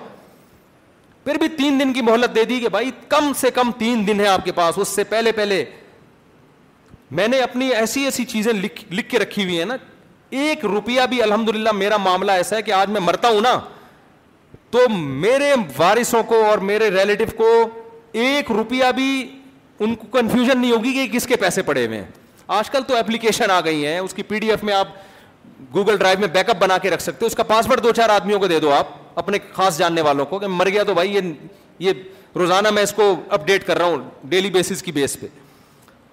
پھر 1.25 1.35
بھی 1.41 1.49
تین 1.57 1.79
دن 1.81 1.93
کی 1.93 2.01
مہلت 2.03 2.35
دے 2.35 2.45
دی 2.45 2.59
کہ 2.61 2.69
بھائی 2.69 2.91
کم 3.09 3.33
سے 3.41 3.51
کم 3.55 3.71
تین 3.79 4.07
دن 4.07 4.21
ہے 4.21 4.27
آپ 4.29 4.45
کے 4.45 4.53
پاس 4.53 4.79
اس 4.79 4.89
سے 4.89 5.05
پہلے 5.13 5.33
پہلے 5.33 5.65
میں 7.19 7.29
نے 7.29 7.41
اپنی 7.43 7.69
ایسی 7.75 8.01
ایسی 8.05 8.25
چیزیں 8.25 8.53
لکھ 8.53 8.83
لکھ 8.93 9.09
کے 9.11 9.19
رکھی 9.19 9.45
ہوئی 9.45 9.59
ہیں 9.59 9.65
نا 9.67 9.77
ایک 10.41 10.65
روپیہ 10.65 11.01
بھی 11.11 11.23
الحمد 11.23 11.49
للہ 11.57 11.73
میرا 11.73 11.97
معاملہ 12.05 12.33
ایسا 12.43 12.57
ہے 12.57 12.63
کہ 12.63 12.73
آج 12.73 12.89
میں 12.91 13.01
مرتا 13.01 13.29
ہوں 13.29 13.41
نا 13.41 13.59
تو 14.71 14.79
میرے 14.99 15.53
وارثوں 15.77 16.23
کو 16.33 16.45
اور 16.47 16.59
میرے 16.71 16.89
ریلیٹو 16.91 17.25
کو 17.37 17.49
ایک 18.23 18.51
روپیہ 18.57 18.91
بھی 18.97 19.09
ان 19.85 19.95
کو 19.95 20.07
کنفیوژن 20.19 20.61
نہیں 20.61 20.71
ہوگی 20.73 20.93
کہ 20.95 21.07
کس 21.13 21.27
کے 21.27 21.37
پیسے 21.37 21.63
پڑے 21.63 21.87
ہوئے 21.87 21.99
ہیں 21.99 22.07
آج 22.59 22.71
کل 22.71 22.83
تو 22.89 22.97
اپلیکیشن 22.97 23.51
آ 23.51 23.61
گئی 23.65 23.87
ہیں 23.87 23.99
اس 23.99 24.15
کی 24.15 24.23
پی 24.23 24.39
ڈی 24.39 24.51
ایف 24.51 24.63
میں 24.65 24.75
آپ 24.75 24.89
گوگل 25.75 25.97
ڈرائیو 25.97 26.19
میں 26.21 26.29
بیک 26.33 26.51
اپ 26.51 26.57
بنا 26.61 26.79
کے 26.79 26.91
رکھ 26.91 27.03
سکتے 27.03 27.27
اس 27.27 27.35
کا 27.37 27.43
پاسورڈ 27.53 27.83
دو 27.83 27.93
چار 27.97 28.09
آدمیوں 28.09 28.39
کو 28.41 28.47
دے 28.49 28.59
دو 28.61 28.73
آپ 28.73 28.87
اپنے 29.23 29.39
خاص 29.53 29.79
جاننے 29.79 30.01
والوں 30.03 30.27
کو 30.27 30.39
کہ 30.39 30.47
مر 30.47 30.69
گیا 30.69 30.83
تو 30.85 30.95
بھائی 30.95 31.15
یہ 31.15 31.33
یہ 31.79 31.93
روزانہ 32.37 32.71
میں 32.75 32.83
اس 32.83 32.93
کو 32.93 33.13
اپڈیٹ 33.37 33.67
کر 33.67 33.79
رہا 33.79 33.87
ہوں 33.87 34.09
ڈیلی 34.29 34.51
بیسس 34.51 34.83
کی 34.83 34.93
بیس 34.93 35.19
پہ 35.21 35.27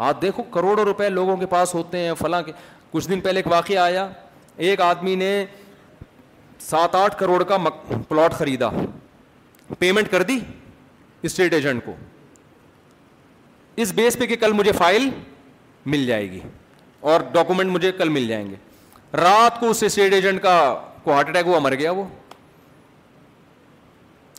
آپ 0.10 0.22
دیکھو 0.22 0.44
کروڑوں 0.54 0.84
روپے 0.86 1.10
لوگوں 1.10 1.38
کے 1.38 1.46
پاس 1.46 1.74
ہوتے 1.76 1.98
ہیں 2.00 2.14
فلاں 2.20 2.42
کے 2.44 2.52
کچھ 2.92 3.08
دن 3.10 3.20
پہلے 3.22 3.40
ایک 3.40 3.48
واقعہ 3.52 3.78
آیا 3.80 4.08
ایک 4.68 4.82
آدمی 4.82 5.16
نے 5.16 5.32
سات 6.60 6.96
آٹھ 6.96 7.16
کروڑ 7.20 7.42
کا 7.52 7.58
پلاٹ 8.08 8.34
خریدا 8.38 8.70
پیمنٹ 9.80 10.10
کر 10.12 10.22
دی 10.24 10.38
اسٹیٹ 11.24 11.54
ایجنٹ 11.54 11.86
کو 11.86 11.94
اس 13.82 13.92
بیس 13.96 14.18
پہ 14.20 14.26
کہ 14.28 14.36
کل 14.36 14.52
مجھے 14.54 14.72
فائل 14.78 15.10
مل 15.94 16.06
جائے 16.06 16.30
گی 16.32 16.40
اور 17.12 17.22
ڈاکومنٹ 17.34 17.72
مجھے 17.72 17.92
کل 17.98 18.10
مل 18.10 18.28
جائیں 18.28 18.46
گے 18.50 18.56
رات 19.18 19.60
کو 19.60 19.70
اس 19.70 19.84
اسٹیٹ 19.84 20.14
ایجنٹ 20.14 20.42
کا 20.42 20.58
کو 21.04 21.12
ہارٹ 21.14 21.30
اٹیک 21.30 21.46
ہوا 21.48 21.60
مر 21.60 21.76
گیا 21.76 21.92
وہ 21.92 22.04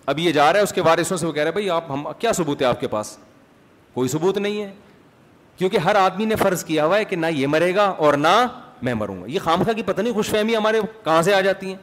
اب 0.09 0.19
یہ 0.19 0.31
جا 0.33 0.51
رہا 0.53 0.59
ہے 0.59 0.65
اس 0.65 0.73
کے 0.73 0.81
وارثوں 0.81 1.17
سے 1.17 1.27
وہ 1.27 1.33
کہہ 1.33 1.41
رہے 1.43 1.49
ہیں 1.49 1.53
بھائی 1.53 1.69
آپ 1.71 1.91
ہم 1.91 2.07
کیا 2.19 2.33
ثبوت 2.33 2.61
ہے 2.63 2.67
آپ 2.67 2.81
کے 2.81 2.89
پاس 2.95 3.17
کوئی 3.95 4.09
ثبوت 4.09 4.39
نہیں 4.39 4.63
ہے 4.63 4.73
کیونکہ 5.57 5.79
ہر 5.79 5.95
آدمی 5.97 6.25
نے 6.25 6.37
فرض 6.37 6.65
کیا 6.65 6.85
ہوا 6.87 6.99
ہے 6.99 7.05
کہ 7.05 7.17
نہ 7.17 7.27
یہ 7.35 7.47
مرے 7.47 7.75
گا 7.75 7.85
اور 8.07 8.15
نہ 8.19 8.37
میں 8.83 8.95
مروں 8.95 9.21
گا 9.21 9.27
یہ 9.31 9.39
خامخا 9.45 9.73
کی 9.73 9.83
پتہ 9.87 10.01
نہیں 10.03 10.13
خوش 10.15 10.29
فہمی 10.31 10.57
ہمارے 10.57 10.81
کہاں 11.05 11.21
سے 11.23 11.35
آ 11.35 11.41
جاتی 11.41 11.67
ہیں 11.69 11.77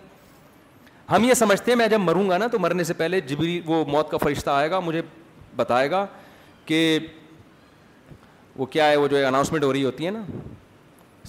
ہم 1.12 1.24
یہ 1.24 1.34
سمجھتے 1.34 1.72
ہیں 1.72 1.78
میں 1.78 1.88
جب 1.90 2.00
مروں 2.00 2.28
گا 2.30 2.38
نا 2.38 2.48
تو 2.52 2.60
مرنے 2.60 2.84
سے 2.84 2.94
پہلے 2.94 3.22
جب 3.22 3.38
بھی 3.40 3.60
وہ 3.66 3.84
موت 3.90 4.10
کا 4.12 4.18
فرشتہ 4.24 4.50
آئے 4.50 4.70
گا 4.72 4.80
مجھے 4.80 5.02
بتائے 5.56 5.90
گا 5.92 6.06
کہ 6.66 6.98
وہ 8.56 8.66
کیا 8.66 8.90
ہے 8.90 8.96
وہ 8.98 9.08
جو 9.08 9.18
ہے 9.18 9.24
اناؤنسمنٹ 9.26 9.64
ہو 9.64 9.72
رہی 9.74 9.84
ہوتی 9.86 10.06
ہے 10.06 10.12
نا 10.12 10.22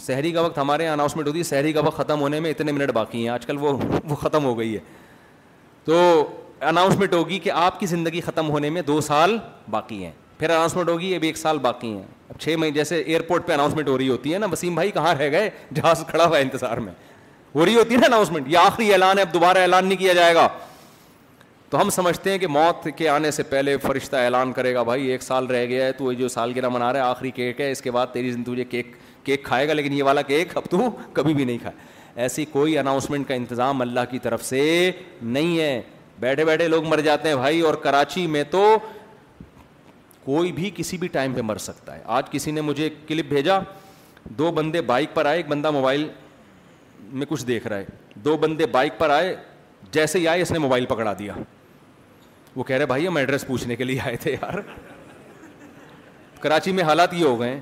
شہری 0.06 0.32
کا 0.32 0.40
وقت 0.40 0.58
ہمارے 0.58 0.84
یہاں 0.84 0.92
اناؤنسمنٹ 0.94 1.26
ہوتی 1.26 1.38
ہے 1.38 1.44
شہری 1.44 1.72
کا 1.72 1.80
وقت 1.86 1.96
ختم 1.96 2.20
ہونے 2.20 2.40
میں 2.40 2.50
اتنے 2.50 2.72
منٹ 2.72 2.90
باقی 2.92 3.20
ہیں 3.22 3.28
آج 3.28 3.46
کل 3.46 3.56
وہ 3.60 3.76
وہ 4.08 4.16
ختم 4.16 4.44
ہو 4.44 4.58
گئی 4.58 4.74
ہے 4.74 4.80
تو 5.84 5.96
اناؤنسمنٹ 6.68 7.14
ہوگی 7.14 7.38
کہ 7.38 7.50
آپ 7.54 7.78
کی 7.80 7.86
زندگی 7.86 8.20
ختم 8.20 8.48
ہونے 8.50 8.70
میں 8.70 8.82
دو 8.86 9.00
سال 9.00 9.36
باقی 9.70 10.04
ہیں 10.04 10.10
پھر 10.38 10.50
اناؤنسمنٹ 10.50 10.88
ہوگی 10.88 11.14
ابھی 11.14 11.28
ایک 11.28 11.36
سال 11.36 11.58
باقی 11.62 11.90
ہیں 11.92 12.02
اب 12.28 12.38
چھ 12.40 12.54
مہینے 12.58 12.74
جیسے 12.74 12.96
ایئرپورٹ 13.02 13.46
پہ 13.46 13.52
اناؤنسمنٹ 13.52 13.88
ہو 13.88 13.96
رہی 13.98 14.08
ہوتی 14.08 14.32
ہے 14.34 14.38
نا 14.38 14.46
وسیم 14.52 14.74
بھائی 14.74 14.90
کہاں 14.90 15.14
رہ 15.18 15.30
گئے 15.30 15.50
جہاز 15.74 16.02
کھڑا 16.10 16.24
ہوا 16.24 16.36
ہے 16.36 16.42
انتظار 16.42 16.76
میں 16.76 16.92
ہو 17.54 17.64
رہی 17.64 17.74
ہوتی 17.76 17.94
ہے 17.94 17.98
نا 17.98 18.06
اناؤنسمنٹ 18.06 18.48
یہ 18.48 18.58
آخری 18.58 18.92
اعلان 18.92 19.18
ہے 19.18 19.22
اب 19.22 19.32
دوبارہ 19.34 19.58
اعلان 19.58 19.86
نہیں 19.86 19.98
کیا 19.98 20.12
جائے 20.14 20.34
گا 20.34 20.48
تو 21.70 21.80
ہم 21.80 21.90
سمجھتے 21.90 22.30
ہیں 22.30 22.38
کہ 22.38 22.46
موت 22.46 22.86
کے 22.96 23.08
آنے 23.08 23.30
سے 23.30 23.42
پہلے 23.50 23.76
فرشتہ 23.82 24.16
اعلان 24.16 24.52
کرے 24.52 24.74
گا 24.74 24.82
بھائی 24.82 25.06
ایک 25.10 25.22
سال 25.22 25.46
رہ 25.46 25.64
گیا 25.68 25.84
ہے 25.86 25.92
تو 25.98 26.12
جو 26.12 26.28
سال 26.28 26.52
گرا 26.56 26.68
منا 26.68 26.92
ہے 26.94 26.98
آخری 27.00 27.30
کیک 27.30 27.60
ہے 27.60 27.70
اس 27.72 27.80
کے 27.82 27.90
بعد 27.90 28.06
تیری 28.12 28.64
کیک 28.70 28.94
کیک 29.24 29.42
کھائے 29.44 29.68
گا 29.68 29.72
لیکن 29.72 29.92
یہ 29.92 30.02
والا 30.02 30.22
کیک 30.32 30.56
اب 30.56 30.62
تو 30.70 30.88
کبھی 31.12 31.34
بھی 31.34 31.44
نہیں 31.44 31.58
کھائے 31.62 31.76
ایسی 32.20 32.44
کوئی 32.52 32.78
اناؤنسمنٹ 32.78 33.28
کا 33.28 33.34
انتظام 33.34 33.80
اللہ 33.80 34.00
کی 34.10 34.18
طرف 34.22 34.44
سے 34.44 34.90
نہیں 35.22 35.58
ہے 35.58 35.80
بیٹھے 36.20 36.44
بیٹھے 36.44 36.66
لوگ 36.68 36.84
مر 36.88 37.00
جاتے 37.00 37.28
ہیں 37.28 37.34
بھائی 37.36 37.60
اور 37.68 37.74
کراچی 37.84 38.26
میں 38.36 38.42
تو 38.50 38.64
کوئی 40.24 40.50
بھی 40.52 40.70
کسی 40.76 40.96
بھی 40.98 41.08
ٹائم 41.12 41.32
پہ 41.34 41.40
مر 41.42 41.56
سکتا 41.66 41.94
ہے 41.96 42.02
آج 42.16 42.30
کسی 42.30 42.50
نے 42.50 42.60
مجھے 42.60 42.82
ایک 42.84 42.96
کلپ 43.08 43.26
بھیجا 43.28 43.58
دو 44.38 44.50
بندے 44.52 44.80
بائک 44.90 45.14
پر 45.14 45.26
آئے 45.26 45.36
ایک 45.36 45.46
بندہ 45.48 45.70
موبائل 45.70 46.06
میں 47.20 47.26
کچھ 47.28 47.44
دیکھ 47.46 47.66
رہا 47.66 47.76
ہے 47.76 48.18
دو 48.24 48.36
بندے 48.36 48.66
بائک 48.78 48.98
پر 48.98 49.10
آئے 49.10 49.34
جیسے 49.92 50.18
ہی 50.18 50.26
آئے 50.28 50.42
اس 50.42 50.50
نے 50.52 50.58
موبائل 50.58 50.86
پکڑا 50.86 51.12
دیا 51.18 51.34
وہ 52.56 52.64
کہہ 52.64 52.76
رہے 52.76 52.86
بھائی 52.86 53.06
ہم 53.06 53.16
ایڈریس 53.16 53.46
پوچھنے 53.46 53.76
کے 53.76 53.84
لیے 53.84 54.00
آئے 54.06 54.16
تھے 54.22 54.32
یار 54.32 54.58
کراچی 56.40 56.72
میں 56.72 56.84
حالات 56.84 57.14
یہ 57.14 57.24
ہو 57.24 57.38
گئے 57.40 57.58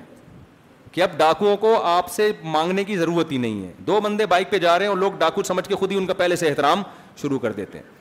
کہ 0.93 1.02
اب 1.02 1.16
ڈاکوؤں 1.18 1.56
کو 1.62 1.80
آپ 1.86 2.10
سے 2.10 2.30
مانگنے 2.43 2.85
کی 2.85 2.97
ضرورت 2.97 3.32
ہی 3.32 3.36
نہیں 3.39 3.62
ہے 3.66 3.72
دو 3.86 4.01
بندے 4.01 4.26
بائک 4.35 4.51
پہ 4.51 4.59
جا 4.59 4.78
رہے 4.78 4.85
ہیں 4.85 4.90
اور 4.93 4.98
لوگ 4.98 5.12
ڈاکو 5.18 5.43
سمجھ 5.52 5.68
کے 5.68 5.74
خود 5.82 5.93
ہی 5.93 5.97
ان 5.97 6.06
کا 6.06 6.14
پہلے 6.22 6.36
سے 6.36 6.48
احترام 6.48 6.82
شروع 7.22 7.39
کر 7.39 7.52
دیتے 7.52 7.78
ہیں 7.78 7.97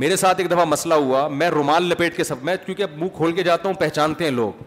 میرے 0.00 0.16
ساتھ 0.16 0.40
ایک 0.40 0.50
دفعہ 0.50 0.64
مسئلہ 0.64 0.94
ہوا 0.94 1.26
میں 1.28 1.48
رومال 1.50 1.84
لپیٹ 1.88 2.16
کے 2.16 2.24
سب 2.24 2.42
میں 2.44 2.54
کیونکہ 2.64 2.86
منہ 2.96 3.08
کھول 3.16 3.32
کے 3.34 3.42
جاتا 3.42 3.68
ہوں 3.68 3.74
پہچانتے 3.80 4.24
ہیں 4.24 4.30
لوگ 4.30 4.62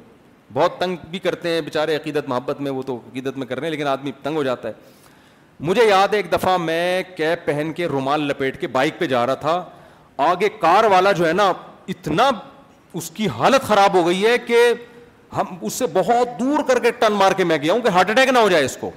بہت 0.54 0.80
تنگ 0.80 0.96
بھی 1.10 1.20
کرتے 1.20 1.50
ہیں 1.50 1.60
بےچارے 1.62 1.96
عقیدت 1.96 2.30
محبت 2.30 2.62
میں 2.62 2.72
وہ 2.72 2.82
تو 2.84 2.96
عقیدت 3.12 3.38
میں 3.38 3.48
کر 3.48 3.60
رہے 3.60 3.68
ہیں 3.68 3.72
لیکن 3.72 3.88
آدمی 3.88 4.12
تنگ 4.24 4.36
ہو 4.36 4.44
جاتا 4.44 4.68
ہے 4.68 4.74
مجھے 5.70 5.86
یاد 5.86 6.08
ہے 6.14 6.18
ایک 6.18 6.32
دفعہ 6.32 6.56
میں 6.58 7.02
کیب 7.18 7.46
پہن 7.46 7.72
کے 7.76 7.86
رومال 7.88 8.24
لپیٹ 8.28 8.60
کے 8.62 8.68
بائک 8.80 8.98
پہ 9.00 9.06
جا 9.14 9.26
رہا 9.26 9.34
تھا 9.40 9.64
آگے 10.32 10.50
کار 10.60 10.84
والا 10.92 11.12
جو 11.22 11.28
ہے 11.28 11.34
نا 11.34 11.52
اتنا 11.94 12.30
اس 13.00 13.10
کی 13.14 13.28
حالت 13.38 13.68
خراب 13.68 13.96
ہو 13.96 14.06
گئی 14.08 14.26
ہے 14.26 14.38
کہ 14.48 14.58
ہم 15.38 15.56
اس 15.62 15.74
سے 15.74 15.86
بہت 15.94 16.40
دور 16.40 16.64
کر 16.68 16.80
کے 16.84 16.92
ٹن 17.00 17.14
مار 17.14 17.32
کے 17.38 17.44
میں 17.44 17.58
گیا 17.62 17.74
ہوں 17.74 17.82
کہ 17.82 17.90
ہارٹ 17.98 18.10
اٹیک 18.10 18.30
نہ 18.34 18.40
ہو 18.40 18.50
جائے 18.50 18.66
اس 18.66 18.78
کو 18.82 18.90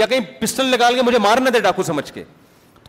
یا 0.00 0.06
کہیں 0.06 0.20
پسٹل 0.40 0.74
نکال 0.74 0.94
کے 0.94 1.02
مجھے 1.02 1.18
مار 1.22 1.38
نہ 1.40 1.50
دے 1.54 1.58
ڈاکو 1.60 1.82
سمجھ 1.82 2.12
کے 2.12 2.24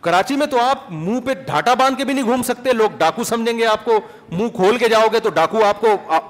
کراچی 0.03 0.35
میں 0.35 0.45
تو 0.51 0.59
آپ 0.59 0.79
منہ 0.91 1.19
پہ 1.25 1.33
ڈھاٹا 1.47 1.73
باندھ 1.81 1.97
کے 1.97 2.05
بھی 2.05 2.13
نہیں 2.13 2.23
گھوم 2.25 2.41
سکتے 2.43 2.71
لوگ 2.73 2.97
ڈاکو 2.97 3.23
سمجھیں 3.23 3.57
گے 3.57 3.65
آپ 3.65 3.85
کو 3.85 3.99
منہ 4.31 4.47
کھول 4.55 4.77
کے 4.77 4.87
جاؤ 4.89 5.07
گے 5.13 5.19
تو 5.23 5.29
ڈاکو 5.35 5.63
آپ 5.65 5.79
کو 5.81 5.87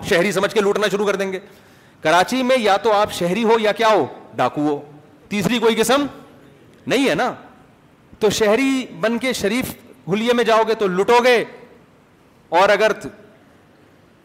شہری 0.10 0.32
سمجھ 0.32 0.54
کے 0.54 0.62
لوٹنا 0.62 0.88
شروع 0.92 1.06
کر 1.06 1.16
دیں 1.16 1.32
گے 1.32 1.40
کراچی 2.04 2.42
میں 2.44 2.58
یا 2.60 2.76
تو 2.84 2.92
آپ 2.94 3.12
شہری 3.20 3.44
ہو 3.44 3.56
یا 3.62 3.72
کیا 3.80 3.88
ہو 3.94 4.06
ڈاکو 4.36 4.62
ہو 4.68 4.80
تیسری 5.30 5.60
کوئی 5.60 5.76
قسم 5.76 6.06
نہیں 6.86 7.10
ہے 7.10 7.16
نا 7.16 7.32
تو 8.20 8.30
شہری 8.40 8.86
بن 9.02 9.18
کے 9.18 9.34
شریف 9.42 9.74
کھلیے 10.06 10.34
میں 10.34 10.44
جاؤ 10.44 10.64
گے 10.68 10.74
تو 10.80 10.88
لٹو 10.88 11.18
گے 11.24 11.44
اور 12.60 12.70
اگر 12.70 12.92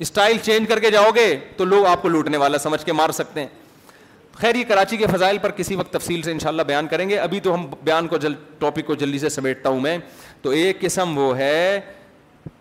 اسٹائل 0.07 0.37
چینج 0.43 0.69
کر 0.69 0.79
کے 0.81 0.91
جاؤ 0.91 1.11
گے 1.15 1.29
تو 1.57 1.65
لوگ 1.65 1.87
آپ 1.93 2.03
کو 2.03 2.09
لوٹنے 2.09 2.37
والا 2.45 2.59
سمجھ 2.59 2.85
کے 2.85 2.93
مار 2.93 3.11
سکتے 3.21 3.41
ہیں 3.41 3.47
خیر 4.41 4.55
یہ 4.55 4.65
کراچی 4.65 4.97
کے 4.97 5.07
فضائل 5.13 5.39
پر 5.43 5.51
کسی 5.57 5.77
وقت 5.77 5.93
تفصیل 5.93 6.21
سے 6.23 6.31
انشاءاللہ 6.33 6.63
بیان 6.67 6.87
کریں 6.89 7.09
گے 7.09 7.17
ابھی 7.19 7.39
تو 7.43 7.55
ہم 7.55 7.67
بیان 7.85 8.09
کو 8.09 8.17
جل 8.25 8.35
ٹاپک 8.59 8.87
کو 8.87 8.95
جلدی 8.95 9.19
سے 9.19 9.29
سمیٹتا 9.29 9.69
ہوں 9.69 9.81
میں 9.81 9.97
تو 10.43 10.51
ایک 10.59 10.81
قسم 10.81 11.17
وہ 11.19 11.37
ہے 11.39 11.81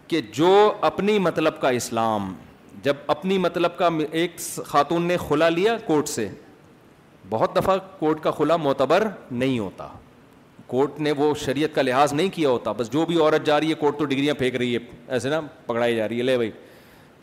کہ 0.08 0.22
جو 0.34 0.50
اپنی 0.90 1.18
مطلب 1.20 1.60
کا 1.62 1.70
اسلام 1.82 2.34
جب 2.84 2.96
اپنی 3.16 3.38
مطلب 3.38 3.78
کا 3.78 3.90
ایک 4.12 4.40
خاتون 4.66 5.06
نے 5.08 5.18
کھلا 5.28 5.50
لیا 5.50 5.76
کورٹ 5.86 6.10
سے 6.10 6.28
بہت 7.30 7.56
دفعہ 7.56 7.78
کورٹ 8.00 8.24
کا 8.24 8.32
کھلا 8.38 8.56
معتبر 8.64 9.08
نہیں 9.32 9.60
ہوتا 9.60 9.88
کورٹ 10.68 11.00
نے 11.00 11.12
وہ 11.18 11.34
شریعت 11.46 11.76
کا 11.76 11.82
لحاظ 11.82 12.14
نہیں 12.14 12.30
کیا 12.36 12.50
ہوتا 12.50 12.72
بس 12.78 12.92
جو 12.94 13.06
بھی 13.06 13.20
عورت 13.22 13.46
جا 13.46 13.60
رہی 13.60 13.70
ہے 13.70 13.74
کورٹ 13.80 14.00
تو 14.00 14.06
ڈگریاں 14.06 14.34
پھینک 14.40 14.56
رہی 14.56 14.74
ہے 14.76 14.80
ایسے 15.18 15.30
نا 15.30 15.40
پکڑائی 15.66 15.96
جا 15.96 16.08
رہی 16.08 16.18
ہے 16.18 16.24
لے 16.24 16.36
بھائی 16.38 16.52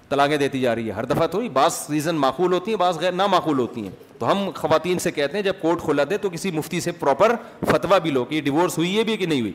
طلاقیں 0.09 0.37
دیتی 0.37 0.61
جا 0.61 0.75
رہی 0.75 0.87
ہے 0.87 0.93
ہر 0.93 1.05
دفعہ 1.05 1.27
تو 1.31 1.41
بعض 1.53 1.79
ریزن 1.91 2.15
معقول 2.21 2.53
ہوتی 2.53 2.71
ہیں 2.71 2.79
بعض 2.79 2.99
غیر 3.01 3.13
نامعقول 3.13 3.59
ہوتی 3.59 3.83
ہیں 3.83 3.91
تو 4.19 4.31
ہم 4.31 4.49
خواتین 4.55 4.99
سے 4.99 5.11
کہتے 5.11 5.37
ہیں 5.37 5.43
جب 5.45 5.53
کورٹ 5.61 5.81
کھلا 5.85 6.03
دے 6.11 6.19
تو 6.19 6.31
کسی 6.33 6.51
مفتی 6.55 6.81
سے 6.81 6.93
پراپر 6.99 7.35
فتویٰ 7.71 7.99
بھی 8.03 8.11
لو 8.11 8.25
کہ 8.25 8.35
یہ 8.35 8.41
ڈیورس 8.43 8.77
ہوئی 8.79 8.97
ہے 8.97 9.05
بھی 9.05 9.17
کہ 9.17 9.27
نہیں 9.27 9.41
ہوئی 9.41 9.53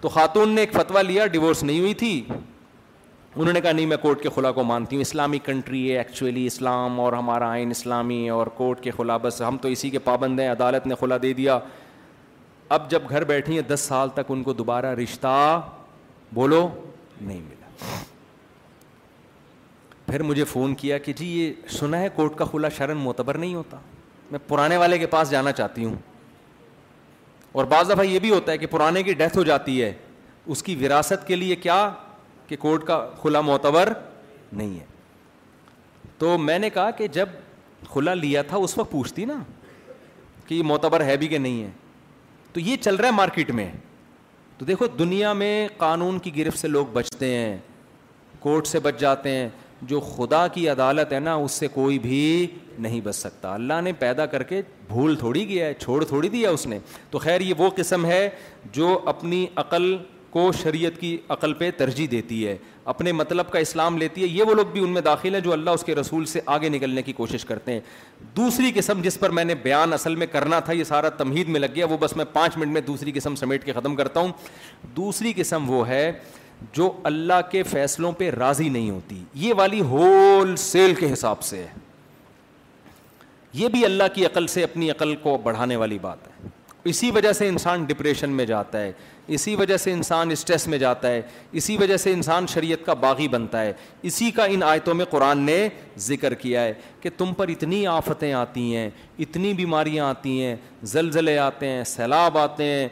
تو 0.00 0.08
خاتون 0.16 0.50
نے 0.54 0.60
ایک 0.60 0.72
فتویٰ 0.72 1.02
لیا 1.02 1.26
ڈیورس 1.26 1.62
نہیں 1.62 1.80
ہوئی 1.80 1.94
تھی 2.02 2.22
انہوں 2.30 3.52
نے 3.52 3.60
کہا 3.60 3.72
نہیں 3.72 3.86
میں 3.86 3.96
کورٹ 4.02 4.22
کے 4.22 4.28
خلا 4.34 4.50
کو 4.52 4.62
مانتی 4.64 4.96
ہوں 4.96 5.00
اسلامی 5.02 5.38
کنٹری 5.44 5.90
ہے 5.92 5.96
ایکچولی 5.98 6.44
اسلام 6.46 7.00
اور 7.00 7.12
ہمارا 7.12 7.50
آئین 7.52 7.70
اسلامی 7.70 8.24
ہے 8.24 8.30
اور 8.30 8.46
کورٹ 8.60 8.80
کے 8.82 8.90
خلا 8.96 9.16
بس 9.22 9.40
ہم 9.48 9.56
تو 9.62 9.68
اسی 9.68 9.90
کے 9.90 9.98
پابند 10.04 10.40
ہیں 10.40 10.48
عدالت 10.50 10.86
نے 10.86 10.94
خلا 11.00 11.16
دے 11.22 11.32
دیا 11.42 11.58
اب 12.76 12.90
جب 12.90 13.02
گھر 13.08 13.24
بیٹھی 13.24 13.54
ہیں 13.58 13.68
دس 13.72 13.80
سال 13.88 14.08
تک 14.14 14.28
ان 14.30 14.42
کو 14.42 14.52
دوبارہ 14.52 14.94
رشتہ 15.02 15.60
بولو 16.34 16.68
نہیں 17.20 17.40
ملا 17.48 18.14
پھر 20.06 20.22
مجھے 20.22 20.44
فون 20.44 20.74
کیا 20.78 20.98
کہ 20.98 21.12
جی 21.16 21.26
یہ 21.26 21.52
سنا 21.78 21.98
ہے 22.00 22.08
کورٹ 22.14 22.36
کا 22.36 22.44
کھلا 22.50 22.68
شرن 22.76 22.96
معتبر 22.96 23.38
نہیں 23.38 23.54
ہوتا 23.54 23.78
میں 24.30 24.38
پرانے 24.48 24.76
والے 24.76 24.98
کے 24.98 25.06
پاس 25.06 25.30
جانا 25.30 25.52
چاہتی 25.52 25.84
ہوں 25.84 25.94
اور 27.58 27.64
بعض 27.64 27.90
دفعہ 27.90 28.04
یہ 28.04 28.18
بھی 28.18 28.30
ہوتا 28.30 28.52
ہے 28.52 28.58
کہ 28.58 28.66
پرانے 28.70 29.02
کی 29.02 29.12
ڈیتھ 29.14 29.36
ہو 29.38 29.42
جاتی 29.44 29.82
ہے 29.82 29.92
اس 30.54 30.62
کی 30.62 30.74
وراثت 30.84 31.26
کے 31.26 31.36
لیے 31.36 31.56
کیا 31.56 31.76
کہ 32.48 32.56
کورٹ 32.60 32.84
کا 32.86 33.04
کھلا 33.20 33.40
معتبر 33.40 33.92
نہیں 34.52 34.78
ہے 34.78 34.84
تو 36.18 36.36
میں 36.38 36.58
نے 36.58 36.70
کہا 36.70 36.90
کہ 36.98 37.06
جب 37.18 37.28
کھلا 37.92 38.14
لیا 38.14 38.42
تھا 38.48 38.56
اس 38.56 38.76
وقت 38.78 38.90
پوچھتی 38.92 39.24
نا 39.24 39.36
کہ 40.46 40.54
یہ 40.54 40.62
معتبر 40.62 41.04
ہے 41.04 41.16
بھی 41.16 41.28
کہ 41.28 41.38
نہیں 41.38 41.62
ہے 41.62 41.70
تو 42.52 42.60
یہ 42.60 42.76
چل 42.80 42.94
رہا 42.96 43.06
ہے 43.08 43.12
مارکیٹ 43.14 43.50
میں 43.54 43.70
تو 44.58 44.64
دیکھو 44.64 44.86
دنیا 44.98 45.32
میں 45.42 45.68
قانون 45.76 46.18
کی 46.18 46.36
گرفت 46.36 46.58
سے 46.58 46.68
لوگ 46.68 46.86
بچتے 46.92 47.34
ہیں 47.36 47.56
کورٹ 48.40 48.66
سے 48.66 48.78
بچ 48.80 48.98
جاتے 49.00 49.30
ہیں 49.36 49.48
جو 49.82 50.00
خدا 50.00 50.46
کی 50.52 50.68
عدالت 50.68 51.12
ہے 51.12 51.18
نا 51.20 51.34
اس 51.34 51.52
سے 51.52 51.68
کوئی 51.72 51.98
بھی 51.98 52.46
نہیں 52.78 53.00
بچ 53.04 53.14
سکتا 53.16 53.54
اللہ 53.54 53.80
نے 53.84 53.92
پیدا 53.98 54.26
کر 54.26 54.42
کے 54.42 54.60
بھول 54.88 55.16
تھوڑی 55.16 55.44
کیا 55.46 55.66
ہے 55.66 55.74
چھوڑ 55.78 56.02
تھوڑی 56.04 56.28
دیا 56.28 56.50
اس 56.50 56.66
نے 56.66 56.78
تو 57.10 57.18
خیر 57.18 57.40
یہ 57.40 57.54
وہ 57.58 57.70
قسم 57.76 58.04
ہے 58.06 58.28
جو 58.72 58.98
اپنی 59.08 59.46
عقل 59.56 59.96
کو 60.30 60.50
شریعت 60.62 61.00
کی 61.00 61.16
عقل 61.30 61.52
پہ 61.58 61.70
ترجیح 61.76 62.06
دیتی 62.10 62.46
ہے 62.46 62.56
اپنے 62.90 63.12
مطلب 63.12 63.50
کا 63.50 63.58
اسلام 63.58 63.96
لیتی 63.98 64.22
ہے 64.22 64.26
یہ 64.26 64.42
وہ 64.48 64.54
لوگ 64.54 64.66
بھی 64.72 64.80
ان 64.84 64.90
میں 64.94 65.00
داخل 65.02 65.34
ہیں 65.34 65.40
جو 65.42 65.52
اللہ 65.52 65.70
اس 65.70 65.84
کے 65.84 65.94
رسول 65.94 66.24
سے 66.32 66.40
آگے 66.56 66.68
نکلنے 66.68 67.02
کی 67.02 67.12
کوشش 67.12 67.44
کرتے 67.44 67.72
ہیں 67.72 67.80
دوسری 68.36 68.70
قسم 68.74 69.00
جس 69.02 69.18
پر 69.20 69.30
میں 69.38 69.44
نے 69.44 69.54
بیان 69.62 69.92
اصل 69.92 70.14
میں 70.14 70.26
کرنا 70.32 70.60
تھا 70.68 70.72
یہ 70.72 70.84
سارا 70.84 71.08
تمہید 71.18 71.48
میں 71.48 71.60
لگ 71.60 71.74
گیا 71.74 71.86
وہ 71.90 71.96
بس 72.00 72.16
میں 72.16 72.24
پانچ 72.32 72.56
منٹ 72.58 72.72
میں 72.72 72.80
دوسری 72.86 73.12
قسم 73.14 73.34
سمیٹ 73.34 73.64
کے 73.64 73.72
ختم 73.72 73.96
کرتا 73.96 74.20
ہوں 74.20 74.32
دوسری 74.96 75.32
قسم 75.36 75.70
وہ 75.70 75.86
ہے 75.88 76.10
جو 76.74 76.90
اللہ 77.04 77.40
کے 77.50 77.62
فیصلوں 77.70 78.12
پہ 78.18 78.30
راضی 78.38 78.68
نہیں 78.68 78.90
ہوتی 78.90 79.22
یہ 79.44 79.54
والی 79.56 79.80
ہول 79.90 80.54
سیل 80.58 80.94
کے 80.98 81.12
حساب 81.12 81.42
سے 81.42 81.58
ہے 81.62 81.74
یہ 83.62 83.68
بھی 83.72 83.84
اللہ 83.84 84.14
کی 84.14 84.24
عقل 84.26 84.46
سے 84.54 84.62
اپنی 84.64 84.90
عقل 84.90 85.14
کو 85.22 85.36
بڑھانے 85.42 85.76
والی 85.82 85.98
بات 85.98 86.26
ہے 86.28 86.48
اسی 86.90 87.10
وجہ 87.10 87.32
سے 87.32 87.48
انسان 87.48 87.84
ڈپریشن 87.84 88.30
میں 88.30 88.44
جاتا 88.46 88.80
ہے 88.80 88.90
اسی 89.36 89.54
وجہ 89.56 89.76
سے 89.84 89.92
انسان 89.92 90.30
اسٹریس 90.30 90.66
میں 90.68 90.78
جاتا 90.78 91.08
ہے 91.10 91.22
اسی 91.60 91.76
وجہ 91.76 91.96
سے 91.96 92.12
انسان 92.12 92.46
شریعت 92.48 92.84
کا 92.86 92.94
باغی 93.04 93.26
بنتا 93.28 93.62
ہے 93.62 93.72
اسی 94.10 94.30
کا 94.36 94.44
ان 94.52 94.62
آیتوں 94.62 94.94
میں 94.94 95.04
قرآن 95.10 95.38
نے 95.44 95.56
ذکر 96.02 96.34
کیا 96.42 96.62
ہے 96.64 96.74
کہ 97.00 97.10
تم 97.16 97.32
پر 97.36 97.48
اتنی 97.56 97.86
آفتیں 97.94 98.32
آتی 98.32 98.74
ہیں 98.76 98.88
اتنی 99.26 99.52
بیماریاں 99.62 100.06
آتی 100.08 100.40
ہیں 100.42 100.54
زلزلے 100.92 101.38
آتے 101.48 101.68
ہیں 101.68 101.82
سیلاب 101.94 102.38
آتے 102.38 102.64
ہیں 102.64 102.88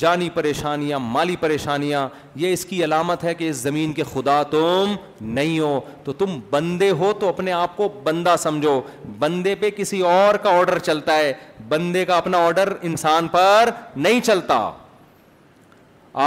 جانی 0.00 0.28
پریشانیاں 0.34 0.98
مالی 1.14 1.34
پریشانیاں 1.40 2.06
یہ 2.42 2.52
اس 2.52 2.64
کی 2.66 2.82
علامت 2.84 3.24
ہے 3.24 3.34
کہ 3.34 3.48
اس 3.48 3.56
زمین 3.56 3.92
کے 3.92 4.02
خدا 4.12 4.42
تم 4.50 4.94
نہیں 5.38 5.58
ہو 5.58 5.80
تو 6.04 6.12
تم 6.22 6.38
بندے 6.50 6.88
ہو 7.00 7.12
تو 7.20 7.28
اپنے 7.28 7.52
آپ 7.52 7.76
کو 7.76 7.88
بندہ 8.04 8.34
سمجھو 8.38 8.80
بندے 9.18 9.54
پہ 9.60 9.70
کسی 9.76 10.00
اور 10.12 10.34
کا 10.42 10.50
آڈر 10.58 10.78
چلتا 10.88 11.16
ہے 11.16 11.32
بندے 11.68 12.04
کا 12.04 12.16
اپنا 12.16 12.38
آڈر 12.46 12.72
انسان 12.90 13.28
پر 13.36 13.70
نہیں 13.96 14.20
چلتا 14.30 14.58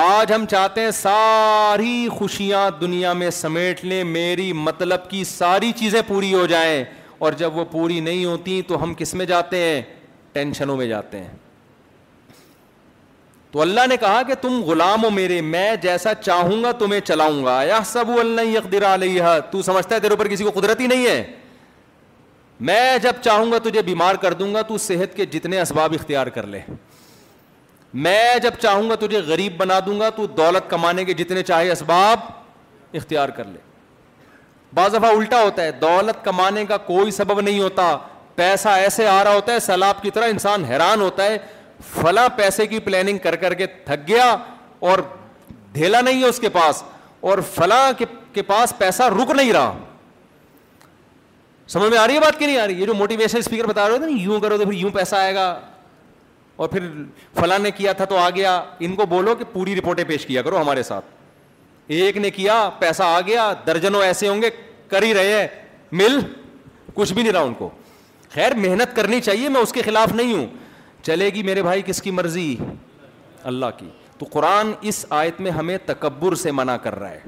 آج 0.03 0.31
ہم 0.33 0.45
چاہتے 0.51 0.81
ہیں 0.81 0.91
ساری 1.01 2.07
خوشیاں 2.17 2.69
دنیا 2.81 3.13
میں 3.21 3.29
سمیٹ 3.43 3.83
لیں 3.85 4.03
میری 4.11 4.51
مطلب 4.69 5.09
کی 5.09 5.23
ساری 5.37 5.71
چیزیں 5.79 6.01
پوری 6.07 6.33
ہو 6.33 6.45
جائیں 6.55 6.83
اور 7.25 7.31
جب 7.41 7.57
وہ 7.57 7.65
پوری 7.71 7.99
نہیں 8.07 8.25
ہوتی 8.25 8.61
تو 8.67 8.83
ہم 8.83 8.93
کس 8.97 9.13
میں 9.21 9.25
جاتے 9.25 9.57
ہیں 9.63 9.81
ٹینشنوں 10.33 10.77
میں 10.77 10.87
جاتے 10.87 11.19
ہیں 11.23 11.41
تو 13.53 13.61
اللہ 13.61 13.85
نے 13.89 13.95
کہا 14.01 14.21
کہ 14.27 14.34
تم 14.41 14.61
غلام 14.67 15.03
ہو 15.03 15.09
میرے 15.15 15.39
میں 15.47 15.75
جیسا 15.81 16.13
چاہوں 16.21 16.61
گا 16.63 16.71
تمہیں 16.77 16.99
چلاؤں 17.05 17.43
گا 17.45 17.61
یا 17.67 17.80
سب 17.85 18.09
یقدر 18.51 18.85
علیہ 18.93 19.23
تو 19.51 19.61
سمجھتا 19.67 19.95
ہے 19.95 19.99
تیرے 19.99 20.13
اوپر 20.13 20.27
کسی 20.27 20.43
کو 20.43 20.51
قدرت 20.59 20.80
ہی 20.80 20.88
نہیں 20.88 21.05
ہے 21.05 21.23
میں 22.69 22.97
جب 23.01 23.21
چاہوں 23.23 23.51
گا 23.51 23.57
تجھے 23.69 23.81
بیمار 23.85 24.15
کر 24.21 24.34
دوں 24.39 24.53
گا 24.53 24.61
تو 24.67 24.77
صحت 24.88 25.15
کے 25.17 25.25
جتنے 25.35 25.61
اسباب 25.61 25.93
اختیار 25.99 26.27
کر 26.38 26.47
لے 26.47 26.61
میں 28.05 28.38
جب 28.43 28.53
چاہوں 28.61 28.89
گا 28.89 28.95
تجھے 29.05 29.19
غریب 29.27 29.57
بنا 29.57 29.80
دوں 29.85 29.99
گا 29.99 30.09
تو 30.15 30.25
دولت 30.41 30.69
کمانے 30.69 31.05
کے 31.05 31.13
جتنے 31.23 31.43
چاہے 31.53 31.71
اسباب 31.71 32.19
اختیار 33.01 33.30
کر 33.38 33.43
لے 33.51 33.57
بعض 34.75 34.93
دفعہ 34.93 35.09
الٹا 35.15 35.41
ہوتا 35.43 35.63
ہے 35.63 35.71
دولت 35.81 36.23
کمانے 36.25 36.65
کا 36.65 36.77
کوئی 36.91 37.11
سبب 37.11 37.41
نہیں 37.41 37.59
ہوتا 37.59 37.95
پیسہ 38.35 38.69
ایسے 38.85 39.07
آ 39.07 39.23
رہا 39.23 39.35
ہوتا 39.35 39.53
ہے 39.53 39.59
سیلاب 39.69 40.01
کی 40.01 40.11
طرح 40.11 40.30
انسان 40.30 40.65
حیران 40.65 41.01
ہوتا 41.01 41.23
ہے 41.23 41.38
فلا 41.91 42.27
پیسے 42.38 42.65
کی 42.68 42.80
پلاننگ 42.80 43.18
کر 43.23 43.35
کر 43.35 43.53
کے 43.53 43.65
تھک 43.85 44.07
گیا 44.07 44.35
اور 44.89 44.99
دھیلا 45.73 46.01
نہیں 46.01 46.22
ہے 46.23 46.27
اس 46.27 46.39
کے 46.39 46.49
پاس 46.49 46.84
اور 47.31 47.38
فلاں 47.53 47.91
کے 48.34 48.41
پاس 48.47 48.73
پیسہ 48.77 49.03
رک 49.22 49.31
نہیں 49.35 49.51
رہا 49.53 49.73
سمجھ 51.69 51.89
میں 51.89 51.97
آ 51.97 52.07
رہی 52.07 52.15
ہے 52.15 52.19
بات 52.19 52.38
کی 52.39 52.45
نہیں 52.45 52.57
آ 52.60 52.65
رہی 52.68 52.80
یہ 52.81 52.85
جو 52.85 52.93
موٹیویشن 52.93 53.38
اسپیکر 53.38 53.68
بتا 53.68 53.88
رہے 53.89 53.97
تھے 53.97 54.05
نا 54.05 54.22
یوں 54.22 54.39
کرو 54.41 54.57
تو 54.57 54.64
پھر 54.65 54.73
یوں 54.73 54.89
پیسہ 54.93 55.15
آئے 55.15 55.35
گا 55.35 55.45
اور 56.55 56.69
پھر 56.69 56.88
فلاں 57.35 57.60
نے 57.60 57.72
کیا 57.72 57.91
تھا 57.99 58.05
تو 58.05 58.18
آ 58.18 58.30
گیا 58.35 58.57
ان 58.80 58.95
کو 58.95 59.05
بولو 59.10 59.35
کہ 59.35 59.43
پوری 59.53 59.76
رپورٹیں 59.76 60.03
پیش 60.07 60.26
کیا 60.26 60.41
کرو 60.41 60.61
ہمارے 60.61 60.84
ساتھ 60.84 61.05
ایک 61.97 62.18
نے 62.18 62.30
کیا 62.31 62.57
پیسہ 62.80 63.03
آ 63.03 63.19
گیا 63.27 63.51
درجنوں 63.68 64.01
ایسے 64.03 64.27
ہوں 64.27 64.41
گے 64.41 64.49
کر 64.89 65.03
ہی 65.03 65.14
رہے 65.14 65.39
ہیں 65.41 65.47
مل 66.01 66.19
کچھ 66.93 67.14
بھی 67.14 67.23
نہیں 67.23 67.34
رہا 67.34 67.41
ان 67.41 67.53
کو 67.53 67.69
خیر 68.34 68.55
محنت 68.57 68.95
کرنی 68.95 69.22
چاہیے 69.22 69.49
میں 69.49 69.61
اس 69.61 69.72
کے 69.73 69.81
خلاف 69.85 70.14
نہیں 70.15 70.34
ہوں 70.34 70.45
چلے 71.05 71.30
گی 71.35 71.41
میرے 71.43 71.61
بھائی 71.63 71.81
کس 71.85 72.01
کی 72.01 72.11
مرضی 72.11 72.55
اللہ 73.51 73.71
کی 73.77 73.88
تو 74.17 74.25
قرآن 74.31 74.71
اس 74.91 75.05
آیت 75.21 75.39
میں 75.41 75.51
ہمیں 75.51 75.77
تکبر 75.85 76.35
سے 76.41 76.51
منع 76.59 76.75
کر 76.84 76.97
رہا 76.99 77.09
ہے 77.11 77.19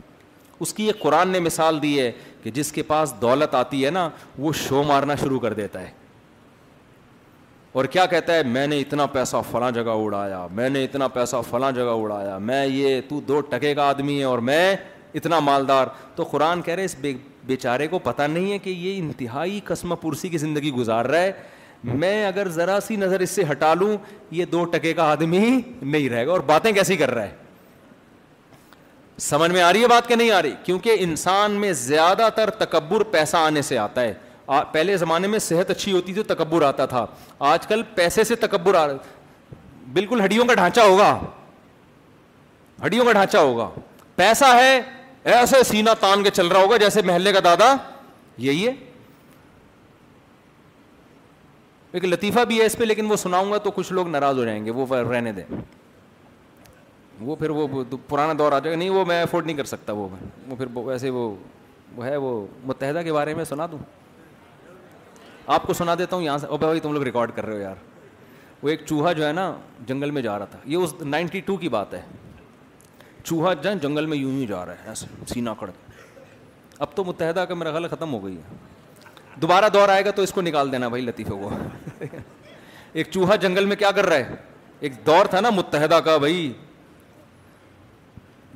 اس 0.63 0.73
کی 0.73 0.83
ایک 0.87 0.99
قرآن 1.01 1.29
نے 1.29 1.39
مثال 1.45 1.81
دی 1.81 1.99
ہے 1.99 2.11
کہ 2.43 2.51
جس 2.57 2.71
کے 2.71 2.83
پاس 2.91 3.13
دولت 3.21 3.55
آتی 3.55 3.85
ہے 3.85 3.89
نا 3.91 4.07
وہ 4.43 4.51
شو 4.65 4.83
مارنا 4.91 5.15
شروع 5.23 5.39
کر 5.45 5.53
دیتا 5.53 5.81
ہے 5.81 5.89
اور 7.79 7.85
کیا 7.93 8.05
کہتا 8.11 8.33
ہے 8.35 8.43
میں 8.49 8.65
نے 8.67 8.79
اتنا 8.79 9.05
پیسہ 9.15 9.37
فلاں 9.51 9.71
جگہ 9.77 9.95
اڑایا 10.03 10.45
میں 10.59 10.69
نے 10.69 10.83
اتنا 10.83 11.07
پیسہ 11.15 11.35
فلاں 11.49 11.71
جگہ 11.79 11.95
اڑایا 12.03 12.37
میں 12.49 12.65
یہ 12.65 13.01
تو 13.09 13.19
دو 13.27 13.39
ٹکے 13.49 13.73
کا 13.75 13.89
آدمی 13.89 14.17
ہے 14.19 14.23
اور 14.33 14.39
میں 14.49 14.75
اتنا 15.19 15.39
مالدار 15.39 15.87
تو 16.15 16.23
قرآن 16.31 16.61
کہہ 16.61 16.75
رہے 16.75 16.85
اس 16.85 16.95
بیچارے 17.45 17.87
کو 17.87 17.99
پتہ 18.03 18.21
نہیں 18.29 18.51
ہے 18.51 18.57
کہ 18.59 18.69
یہ 18.69 18.97
انتہائی 18.99 19.59
قسم 19.65 19.95
پرسی 20.01 20.29
کی 20.29 20.37
زندگی 20.37 20.71
گزار 20.77 21.05
رہا 21.05 21.21
ہے 21.21 21.31
میں 21.93 22.25
اگر 22.25 22.47
ذرا 22.51 22.77
سی 22.87 22.95
نظر 22.95 23.19
اس 23.19 23.31
سے 23.31 23.43
ہٹا 23.51 23.73
لوں 23.79 23.95
یہ 24.31 24.45
دو 24.51 24.63
ٹکے 24.71 24.93
کا 24.93 25.03
آدمی 25.11 25.41
نہیں 25.81 26.07
رہے 26.09 26.25
گا 26.27 26.31
اور 26.31 26.39
باتیں 26.45 26.71
کیسی 26.71 26.95
کر 26.97 27.11
رہا 27.15 27.23
ہے 27.23 27.33
سمجھ 29.21 29.51
میں 29.51 29.61
آ 29.61 29.71
رہی 29.73 29.81
ہے 29.81 29.87
بات 29.87 30.07
کہ 30.07 30.15
نہیں 30.15 30.31
آ 30.31 30.41
رہی 30.41 30.53
کیونکہ 30.63 30.95
انسان 30.99 31.51
میں 31.59 31.71
زیادہ 31.81 32.27
تر 32.35 32.49
تکبر 32.65 33.03
پیسہ 33.11 33.37
آنے 33.37 33.61
سے 33.61 33.77
آتا 33.77 34.01
ہے 34.01 34.13
پہلے 34.71 34.95
زمانے 34.97 35.27
میں 35.27 35.39
صحت 35.39 35.69
اچھی 35.71 35.91
ہوتی 35.91 36.13
تھی 36.13 36.23
تو 36.23 36.33
تکبر 36.33 36.61
آتا 36.65 36.85
تھا 36.85 37.05
آج 37.51 37.65
کل 37.67 37.81
پیسے 37.95 38.23
سے 38.23 38.35
تکبر 38.39 38.75
آ 38.75 38.85
رہا 38.87 38.97
بالکل 39.93 40.21
ہڈیوں 40.23 40.45
کا 40.45 40.53
ڈھانچہ 40.53 40.81
ہوگا 40.81 41.11
ہڈیوں 42.85 43.05
کا 43.05 43.11
ڈھانچہ 43.13 43.37
ہوگا 43.37 43.69
پیسہ 44.15 44.53
ہے 44.55 44.79
ایسے 45.37 45.63
سینا 45.67 45.93
تان 45.99 46.23
کے 46.23 46.29
چل 46.33 46.47
رہا 46.47 46.59
ہوگا 46.61 46.77
جیسے 46.77 47.01
محلے 47.05 47.31
کا 47.33 47.39
دادا 47.43 47.73
یہی 48.49 48.65
ہے 48.67 48.71
ایک 51.95 52.05
لطیفہ 52.05 52.39
بھی 52.47 52.59
ہے 52.59 52.65
اس 52.65 52.75
پہ 52.77 52.83
لیکن 52.83 53.05
وہ 53.11 53.15
سناؤں 53.15 53.51
گا 53.51 53.57
تو 53.65 53.71
کچھ 53.75 53.91
لوگ 53.93 54.07
ناراض 54.09 54.37
ہو 54.37 54.45
جائیں 54.45 54.63
گے 54.63 54.71
وہ 54.77 54.85
رہنے 54.95 55.31
دیں 55.33 55.43
وہ 57.27 57.35
پھر 57.35 57.49
وہ 57.57 57.83
پرانا 58.07 58.33
دور 58.39 58.51
آ 58.51 58.57
جائے 58.59 58.73
گا 58.75 58.79
نہیں 58.79 58.89
وہ 58.89 59.03
میں 59.07 59.21
افورڈ 59.21 59.45
نہیں 59.45 59.57
کر 59.57 59.65
سکتا 59.65 59.93
وہ 59.99 60.07
وہ 60.47 60.55
پھر 60.55 60.75
ویسے 60.77 61.09
وہ 61.17 61.29
وہ 61.95 62.05
ہے 62.05 62.15
وہ 62.25 62.31
متحدہ 62.65 63.01
کے 63.05 63.13
بارے 63.13 63.33
میں 63.35 63.43
سنا 63.51 63.65
دوں 63.71 63.77
آپ 65.55 65.63
کو 65.67 65.73
سنا 65.73 65.95
دیتا 65.99 66.15
ہوں 66.15 66.23
یہاں 66.23 66.37
سے 66.37 66.47
او 66.47 66.57
بھائی 66.65 66.79
تم 66.79 66.93
لوگ 66.93 67.03
ریکارڈ 67.03 67.31
کر 67.35 67.45
رہے 67.45 67.55
ہو 67.55 67.61
یار 67.61 67.75
وہ 68.63 68.69
ایک 68.69 68.81
چوہا 68.87 69.11
جو 69.21 69.27
ہے 69.27 69.31
نا 69.39 69.51
جنگل 69.87 70.11
میں 70.11 70.21
جا 70.21 70.37
رہا 70.39 70.45
تھا 70.51 70.59
یہ 70.65 70.77
اس 70.77 70.93
نائنٹی 71.01 71.39
ٹو 71.45 71.57
کی 71.63 71.69
بات 71.77 71.93
ہے 71.93 72.01
چوہا 73.23 73.51
ہے 73.63 73.75
جنگل 73.77 74.05
میں 74.05 74.17
یوں 74.17 74.31
ہی 74.37 74.45
جا 74.47 74.65
رہا 74.65 74.73
ہے 74.89 74.93
سینا 75.33 75.53
کڑ 75.59 75.69
اب 76.85 76.95
تو 76.95 77.03
متحدہ 77.03 77.45
کا 77.49 77.55
میرا 77.55 77.71
خیال 77.71 77.87
ختم 77.87 78.13
ہو 78.13 78.23
گئی 78.25 78.35
ہے 78.35 78.64
دوبارہ 79.41 79.69
دور 79.73 79.89
آئے 79.89 80.03
گا 80.05 80.11
تو 80.15 80.21
اس 80.21 80.31
کو 80.31 80.41
نکال 80.41 80.71
دینا 80.71 80.87
بھائی 80.87 81.03
لطیفوں 81.05 81.37
کو 81.39 81.49
ایک 82.93 83.07
چوہا 83.11 83.35
جنگل 83.35 83.65
میں 83.65 83.75
کیا 83.75 83.91
کر 83.95 84.05
رہا 84.05 84.15
ہے 84.29 84.35
ایک 84.79 84.91
دور 85.07 85.25
تھا 85.29 85.39
نا 85.41 85.49
متحدہ 85.55 85.99
کا 86.05 86.17
بھائی 86.17 86.51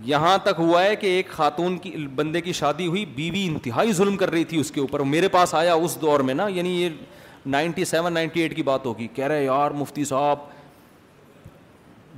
یہاں 0.05 0.37
تک 0.43 0.59
ہوا 0.59 0.83
ہے 0.83 0.95
کہ 0.95 1.07
ایک 1.07 1.29
خاتون 1.29 1.77
کی 1.77 1.91
بندے 2.15 2.41
کی 2.41 2.51
شادی 2.53 2.85
ہوئی 2.87 3.05
بیوی 3.15 3.45
انتہائی 3.47 3.91
ظلم 3.93 4.17
کر 4.17 4.29
رہی 4.31 4.43
تھی 4.51 4.59
اس 4.59 4.71
کے 4.71 4.79
اوپر 4.81 4.99
میرے 5.15 5.27
پاس 5.29 5.53
آیا 5.55 5.73
اس 5.73 5.97
دور 6.01 6.19
میں 6.29 6.33
نا 6.33 6.47
یعنی 6.49 6.71
یہ 6.81 6.89
نائنٹی 7.45 7.85
سیون 7.85 8.13
نائنٹی 8.13 8.41
ایٹ 8.41 8.55
کی 8.55 8.63
بات 8.63 8.85
ہوگی 8.85 9.07
کہہ 9.15 9.27
رہے 9.27 9.43
یار 9.45 9.71
مفتی 9.81 10.05
صاحب 10.05 10.37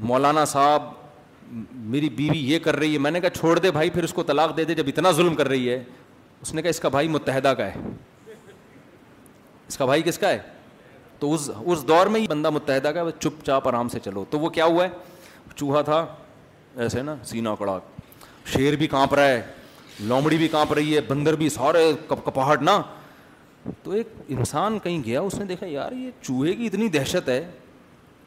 مولانا 0.09 0.45
صاحب 0.55 0.83
میری 1.95 2.09
بیوی 2.17 2.39
یہ 2.51 2.59
کر 2.63 2.75
رہی 2.79 2.93
ہے 2.93 2.99
میں 3.07 3.11
نے 3.11 3.21
کہا 3.21 3.29
چھوڑ 3.39 3.57
دے 3.59 3.71
بھائی 3.71 3.89
پھر 3.89 4.03
اس 4.03 4.13
کو 4.13 4.23
طلاق 4.23 4.55
دے 4.57 4.63
دے 4.65 4.73
جب 4.75 4.87
اتنا 4.87 5.11
ظلم 5.21 5.35
کر 5.35 5.47
رہی 5.47 5.69
ہے 5.69 5.83
اس 6.41 6.53
نے 6.53 6.61
کہا 6.61 6.69
اس 6.69 6.79
کا 6.79 6.89
بھائی 6.89 7.07
متحدہ 7.15 7.53
کا 7.57 7.65
ہے 7.73 7.89
اس 9.71 9.77
کا 9.77 9.85
بھائی 9.85 10.01
کس 10.05 10.17
کا 10.19 10.29
ہے 10.29 10.39
تو 11.19 11.33
اس 11.33 11.49
اس 11.71 11.87
دور 11.87 12.07
میں 12.13 12.19
ہی 12.21 12.25
بندہ 12.29 12.49
متحدہ 12.49 12.87
کا 12.95 13.03
چپ 13.19 13.43
چاپ 13.45 13.67
آرام 13.67 13.89
سے 13.89 13.99
چلو 14.03 14.23
تو 14.29 14.39
وہ 14.39 14.49
کیا 14.55 14.65
ہوا 14.65 14.83
ہے 14.83 15.49
چوہا 15.55 15.81
تھا 15.89 15.99
ایسے 16.83 17.01
نا 17.09 17.15
سینا 17.31 17.53
کڑا 17.59 17.77
شیر 18.53 18.75
بھی 18.81 18.87
کانپ 18.93 19.13
رہا 19.15 19.27
ہے 19.29 19.41
لومڑی 20.11 20.37
بھی 20.37 20.47
کانپ 20.55 20.73
رہی 20.77 20.95
ہے 20.95 21.01
بندر 21.07 21.35
بھی 21.41 21.49
سارے 21.57 21.83
کپاہٹ 22.07 22.61
نا 22.69 22.81
تو 23.83 23.91
ایک 24.01 24.07
انسان 24.37 24.79
کہیں 24.83 24.99
گیا 25.05 25.21
اس 25.29 25.35
نے 25.39 25.45
دیکھا 25.53 25.65
یار 25.67 25.91
یہ 26.01 26.09
چوہے 26.21 26.53
کی 26.55 26.65
اتنی 26.67 26.87
دہشت 26.97 27.29
ہے 27.29 27.39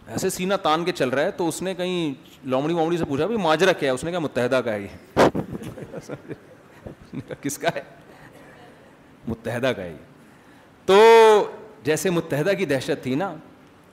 ایسے 0.06 0.30
سینا 0.38 0.56
تان 0.68 0.84
کے 0.84 0.92
چل 1.00 1.08
رہا 1.08 1.26
ہے 1.28 1.36
تو 1.42 1.48
اس 1.48 1.60
نے 1.68 1.74
کہیں 1.82 2.48
لومڑی 2.54 2.74
وومڑی 2.80 2.96
سے 2.98 3.04
پوچھا 3.12 3.26
ماجرا 3.48 3.72
کیا 3.82 3.90
ہے 3.92 3.94
اس 3.94 4.04
نے 4.04 4.10
کہا 4.10 4.18
متحدہ 4.30 4.60
کا 4.64 4.72
ہے 4.72 4.86
ہے 5.18 6.32
یہ 6.32 7.34
کس 7.42 7.58
کا 7.58 7.68
متحدہ 9.28 9.72
کا 9.76 9.82
ہے 9.82 9.88
یہ 9.90 10.12
تو 10.86 10.96
جیسے 11.84 12.10
متحدہ 12.10 12.52
کی 12.58 12.64
دہشت 12.66 13.02
تھی 13.02 13.14
نا 13.14 13.32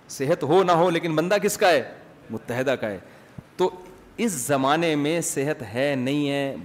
صحت 0.09 0.43
ہو 0.43 0.61
نہ 0.63 0.71
ہو 0.81 0.89
لیکن 0.89 1.15
بندہ 1.15 1.35
کس 1.43 1.57
کا 1.57 1.69
ہے 1.71 1.81
متحدہ 2.31 2.75
کا 2.81 2.89
ہے 2.89 2.97
تو 3.57 3.69
اس 4.25 4.31
زمانے 4.47 4.95
میں 4.95 5.19
صحت 5.23 5.61
ہے 5.73 5.93
نہیں 5.97 6.29
ہے 6.29 6.55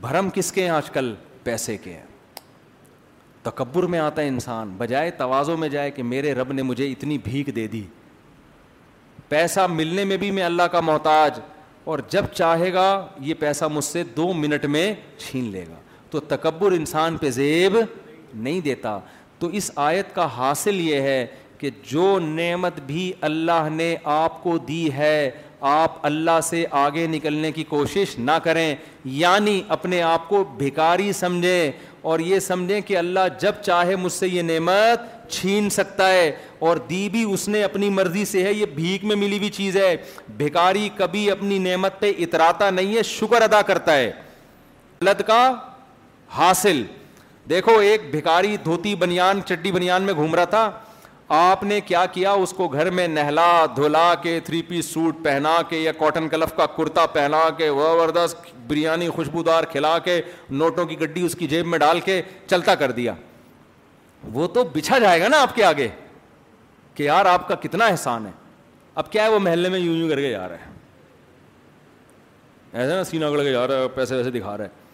بھرم 0.00 0.28
کس 0.34 0.52
کے 0.52 0.62
ہیں 0.62 0.70
آج 0.70 0.90
کل 0.90 1.14
پیسے 1.44 1.76
کے 1.82 1.92
ہیں 1.92 2.04
تکبر 3.42 3.82
میں 3.86 3.98
آتا 3.98 4.22
ہے 4.22 4.28
انسان 4.28 4.72
بجائے 4.78 5.10
توازوں 5.16 5.56
میں 5.56 5.68
جائے 5.68 5.90
کہ 5.90 6.02
میرے 6.02 6.32
رب 6.34 6.52
نے 6.52 6.62
مجھے 6.62 6.90
اتنی 6.92 7.18
بھیک 7.24 7.54
دے 7.56 7.66
دی 7.72 7.82
پیسہ 9.28 9.66
ملنے 9.70 10.04
میں 10.04 10.16
بھی 10.16 10.30
میں 10.30 10.42
اللہ 10.42 10.62
کا 10.72 10.80
محتاج 10.80 11.40
اور 11.92 11.98
جب 12.10 12.24
چاہے 12.34 12.72
گا 12.72 12.86
یہ 13.20 13.34
پیسہ 13.38 13.64
مجھ 13.72 13.84
سے 13.84 14.02
دو 14.16 14.32
منٹ 14.34 14.64
میں 14.76 14.92
چھین 15.18 15.44
لے 15.52 15.64
گا 15.68 15.74
تو 16.10 16.20
تکبر 16.34 16.72
انسان 16.72 17.16
پہ 17.16 17.30
زیب 17.30 17.76
نہیں 18.34 18.60
دیتا 18.64 18.98
تو 19.38 19.48
اس 19.58 19.70
آیت 19.86 20.14
کا 20.14 20.26
حاصل 20.36 20.74
یہ 20.80 21.00
ہے 21.08 21.24
کہ 21.58 21.70
جو 21.90 22.18
نعمت 22.22 22.80
بھی 22.86 23.12
اللہ 23.28 23.68
نے 23.72 23.94
آپ 24.12 24.42
کو 24.42 24.56
دی 24.68 24.88
ہے 24.92 25.30
آپ 25.68 25.94
اللہ 26.06 26.40
سے 26.44 26.64
آگے 26.80 27.06
نکلنے 27.10 27.50
کی 27.52 27.62
کوشش 27.68 28.18
نہ 28.18 28.30
کریں 28.44 28.74
یعنی 29.20 29.60
اپنے 29.76 30.00
آپ 30.02 30.28
کو 30.28 30.42
بھکاری 30.58 31.12
سمجھیں 31.20 31.70
اور 32.10 32.18
یہ 32.20 32.38
سمجھیں 32.40 32.80
کہ 32.86 32.96
اللہ 32.98 33.28
جب 33.40 33.54
چاہے 33.64 33.96
مجھ 34.02 34.12
سے 34.12 34.28
یہ 34.28 34.42
نعمت 34.42 35.14
چھین 35.30 35.70
سکتا 35.70 36.08
ہے 36.10 36.30
اور 36.66 36.76
دی 36.90 37.08
بھی 37.12 37.22
اس 37.32 37.48
نے 37.48 37.62
اپنی 37.64 37.88
مرضی 37.90 38.24
سے 38.32 38.42
ہے 38.44 38.52
یہ 38.52 38.66
بھیک 38.74 39.04
میں 39.04 39.16
ملی 39.16 39.38
ہوئی 39.38 39.50
چیز 39.56 39.76
ہے 39.76 39.96
بھکاری 40.36 40.88
کبھی 40.96 41.30
اپنی 41.30 41.58
نعمت 41.70 41.98
پہ 42.00 42.12
اتراتا 42.24 42.70
نہیں 42.70 42.96
ہے 42.96 43.02
شکر 43.12 43.42
ادا 43.42 43.62
کرتا 43.72 43.96
ہے 43.96 44.10
غلط 45.00 45.22
کا 45.26 45.40
حاصل 46.36 46.82
دیکھو 47.48 47.76
ایک 47.78 48.02
بھکاری 48.10 48.56
دھوتی 48.64 48.94
بنیان 48.98 49.40
چڈی 49.46 49.72
بنیان 49.72 50.02
میں 50.02 50.14
گھوم 50.14 50.34
رہا 50.34 50.44
تھا 50.50 50.70
آپ 51.36 51.62
نے 51.64 51.80
کیا 51.86 52.04
کیا 52.12 52.30
اس 52.32 52.52
کو 52.56 52.66
گھر 52.68 52.90
میں 52.94 53.06
نہلا 53.08 53.44
دھولا 53.76 54.14
کے 54.22 54.38
تھری 54.44 54.60
پیس 54.68 54.86
سوٹ 54.92 55.16
پہنا 55.24 55.56
کے 55.68 55.78
یا 55.78 55.92
کاٹن 55.98 56.28
کلف 56.28 56.54
کا 56.56 56.66
کرتا 56.76 57.06
پہنا 57.12 57.48
کے 57.56 57.68
زبردست 57.68 58.46
بریانی 58.66 59.08
خوشبودار 59.16 59.64
کھلا 59.72 59.96
کے 60.04 60.20
نوٹوں 60.50 60.84
کی 60.86 61.00
گڈی 61.00 61.22
اس 61.26 61.34
کی 61.38 61.46
جیب 61.48 61.66
میں 61.66 61.78
ڈال 61.78 62.00
کے 62.04 62.20
چلتا 62.50 62.74
کر 62.74 62.90
دیا 62.92 63.14
وہ 64.32 64.46
تو 64.54 64.64
بچھا 64.74 64.98
جائے 64.98 65.20
گا 65.20 65.28
نا 65.28 65.40
آپ 65.42 65.54
کے 65.54 65.64
آگے 65.64 65.88
کہ 66.94 67.02
یار 67.02 67.26
آپ 67.26 67.48
کا 67.48 67.54
کتنا 67.62 67.84
احسان 67.86 68.26
ہے 68.26 68.30
اب 68.94 69.10
کیا 69.12 69.24
ہے 69.24 69.28
وہ 69.28 69.38
محلے 69.38 69.68
میں 69.68 69.78
یوں 69.78 69.94
یوں 69.94 70.08
کر 70.08 70.20
کے 70.20 70.30
جا 70.30 70.48
رہا 70.48 70.56
ہے 70.56 70.74
ایسا 72.72 72.94
نا 72.96 73.04
سینا 73.04 73.30
گڑ 73.30 73.42
کے 73.42 73.52
جا 73.52 73.66
رہا 73.66 73.82
ہے 73.82 73.88
پیسے 73.94 74.14
ویسے 74.16 74.30
دکھا 74.30 74.56
رہا 74.56 74.64
ہے 74.64 74.84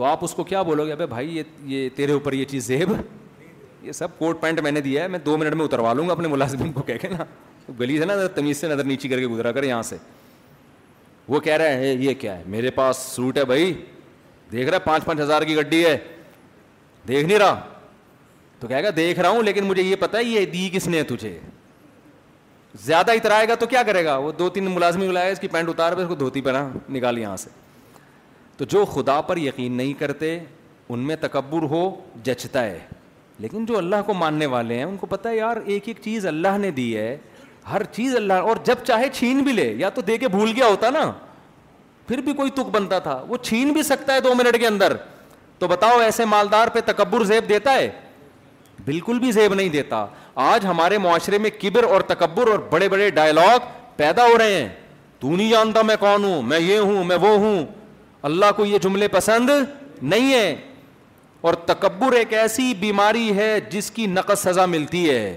تو 0.00 0.04
آپ 0.06 0.18
اس 0.24 0.32
کو 0.34 0.44
کیا 0.48 0.60
بولو 0.62 0.84
گے 0.86 0.92
ابھی 0.92 1.06
بھائی 1.06 1.36
یہ 1.36 1.42
یہ 1.70 1.88
تیرے 1.96 2.12
اوپر 2.12 2.32
یہ 2.32 2.44
چیز 2.50 2.66
زیب 2.66 2.92
یہ 3.82 3.92
سب 3.92 4.16
کوٹ 4.18 4.40
پینٹ 4.40 4.60
میں 4.62 4.70
نے 4.72 4.80
دیا 4.80 5.02
ہے 5.02 5.08
میں 5.08 5.18
دو 5.26 5.36
منٹ 5.38 5.54
میں 5.54 5.64
اتروا 5.64 5.92
لوں 5.94 6.06
گا 6.08 6.12
اپنے 6.12 6.28
ملازمین 6.28 6.70
کو 6.72 6.82
کہہ 6.86 6.98
کے 7.00 7.08
نا 7.08 7.24
گلی 7.80 7.98
سے 7.98 8.04
نا 8.04 8.14
تمیز 8.34 8.60
سے 8.60 8.68
نظر 8.68 8.84
نیچے 8.84 9.08
کر 9.08 9.18
کے 9.20 9.26
گزرا 9.26 9.52
کر 9.52 9.62
یہاں 9.64 9.82
سے 9.88 9.96
وہ 11.28 11.40
کہہ 11.40 11.56
رہے 11.62 11.76
ہیں 11.84 11.92
یہ 12.04 12.14
کیا 12.20 12.36
ہے 12.38 12.42
میرے 12.46 12.70
پاس 12.78 12.98
سوٹ 13.16 13.38
ہے 13.38 13.44
بھائی 13.44 13.72
دیکھ 14.52 14.68
رہا 14.68 14.74
ہے 14.76 14.82
پانچ 14.84 15.04
پانچ 15.04 15.20
ہزار 15.20 15.42
کی 15.50 15.56
گڈی 15.56 15.84
ہے 15.84 15.96
دیکھ 17.08 17.26
نہیں 17.26 17.38
رہا 17.38 17.60
تو 18.60 18.66
کہے 18.68 18.82
گا 18.84 18.90
دیکھ 18.96 19.20
رہا 19.20 19.28
ہوں 19.28 19.42
لیکن 19.42 19.64
مجھے 19.64 19.82
یہ 19.82 19.96
پتا 20.00 20.18
ہے 20.18 20.24
یہ 20.24 20.46
دی 20.52 20.68
کس 20.72 20.88
نے 20.88 21.02
تجھے 21.14 21.38
زیادہ 22.84 23.10
اترائے 23.16 23.48
گا 23.48 23.54
تو 23.54 23.66
کیا 23.66 23.82
کرے 23.86 24.04
گا 24.04 24.16
وہ 24.18 24.32
دو 24.38 24.48
تین 24.56 24.70
ملازمین 24.70 25.08
بلائے 25.08 25.32
اس 25.32 25.40
کی 25.40 25.48
پینٹ 25.52 25.68
اتار 25.68 25.92
پہ 25.96 26.00
اس 26.00 26.08
کو 26.08 26.14
دھوتی 26.24 26.40
پہنا 26.40 26.68
نکال 26.96 27.18
یہاں 27.18 27.36
سے 27.36 27.50
تو 28.60 28.66
جو 28.68 28.84
خدا 28.84 29.20
پر 29.26 29.36
یقین 29.38 29.72
نہیں 29.76 29.92
کرتے 29.98 30.28
ان 30.38 30.98
میں 31.06 31.14
تکبر 31.20 31.62
ہو 31.68 31.82
جچتا 32.22 32.64
ہے 32.64 32.78
لیکن 33.40 33.64
جو 33.66 33.76
اللہ 33.78 34.02
کو 34.06 34.14
ماننے 34.14 34.46
والے 34.54 34.76
ہیں 34.76 34.84
ان 34.84 34.96
کو 35.00 35.06
پتہ 35.10 35.28
ہے 35.28 35.36
یار 35.36 35.56
ایک 35.64 35.88
ایک 35.88 36.00
چیز 36.04 36.26
اللہ 36.26 36.58
نے 36.60 36.70
دی 36.80 36.96
ہے 36.96 37.16
ہر 37.70 37.82
چیز 37.92 38.16
اللہ 38.16 38.32
اور 38.48 38.56
جب 38.64 38.82
چاہے 38.86 39.08
چھین 39.12 39.38
بھی 39.44 39.52
لے 39.52 39.64
یا 39.78 39.88
تو 39.94 40.00
دے 40.08 40.16
کے 40.18 40.28
بھول 40.36 40.52
گیا 40.56 40.66
ہوتا 40.66 40.90
نا 40.98 41.10
پھر 42.08 42.20
بھی 42.26 42.32
کوئی 42.42 42.50
تک 42.54 42.68
بنتا 42.74 42.98
تھا 43.08 43.16
وہ 43.28 43.36
چھین 43.44 43.72
بھی 43.72 43.82
سکتا 43.82 44.14
ہے 44.14 44.20
دو 44.28 44.34
منٹ 44.42 44.58
کے 44.60 44.66
اندر 44.66 44.96
تو 45.58 45.68
بتاؤ 45.68 45.98
ایسے 46.00 46.24
مالدار 46.34 46.68
پہ 46.74 46.80
تکبر 46.92 47.24
زیب 47.32 47.48
دیتا 47.48 47.74
ہے 47.78 47.90
بالکل 48.84 49.18
بھی 49.20 49.32
زیب 49.32 49.54
نہیں 49.54 49.68
دیتا 49.78 50.06
آج 50.52 50.66
ہمارے 50.66 50.98
معاشرے 51.08 51.38
میں 51.46 51.50
کبر 51.60 51.84
اور 51.92 52.00
تکبر 52.14 52.50
اور 52.50 52.58
بڑے 52.70 52.88
بڑے 52.88 53.10
ڈائلاگ 53.20 53.58
پیدا 53.96 54.26
ہو 54.30 54.38
رہے 54.38 54.60
ہیں 54.62 54.68
تو 55.20 55.34
نہیں 55.36 55.50
جانتا 55.50 55.82
میں 55.82 55.96
کون 56.00 56.24
ہوں 56.24 56.42
میں 56.50 56.60
یہ 56.60 56.78
ہوں 56.78 57.04
میں 57.04 57.16
وہ 57.20 57.36
ہوں 57.38 57.64
اللہ 58.28 58.50
کو 58.56 58.64
یہ 58.66 58.78
جملے 58.82 59.08
پسند 59.08 59.50
نہیں 60.02 60.32
ہے 60.32 60.54
اور 61.48 61.54
تکبر 61.66 62.12
ایک 62.16 62.32
ایسی 62.34 62.72
بیماری 62.80 63.32
ہے 63.36 63.54
جس 63.70 63.90
کی 63.90 64.06
نقص 64.06 64.40
سزا 64.42 64.66
ملتی 64.66 65.08
ہے 65.10 65.36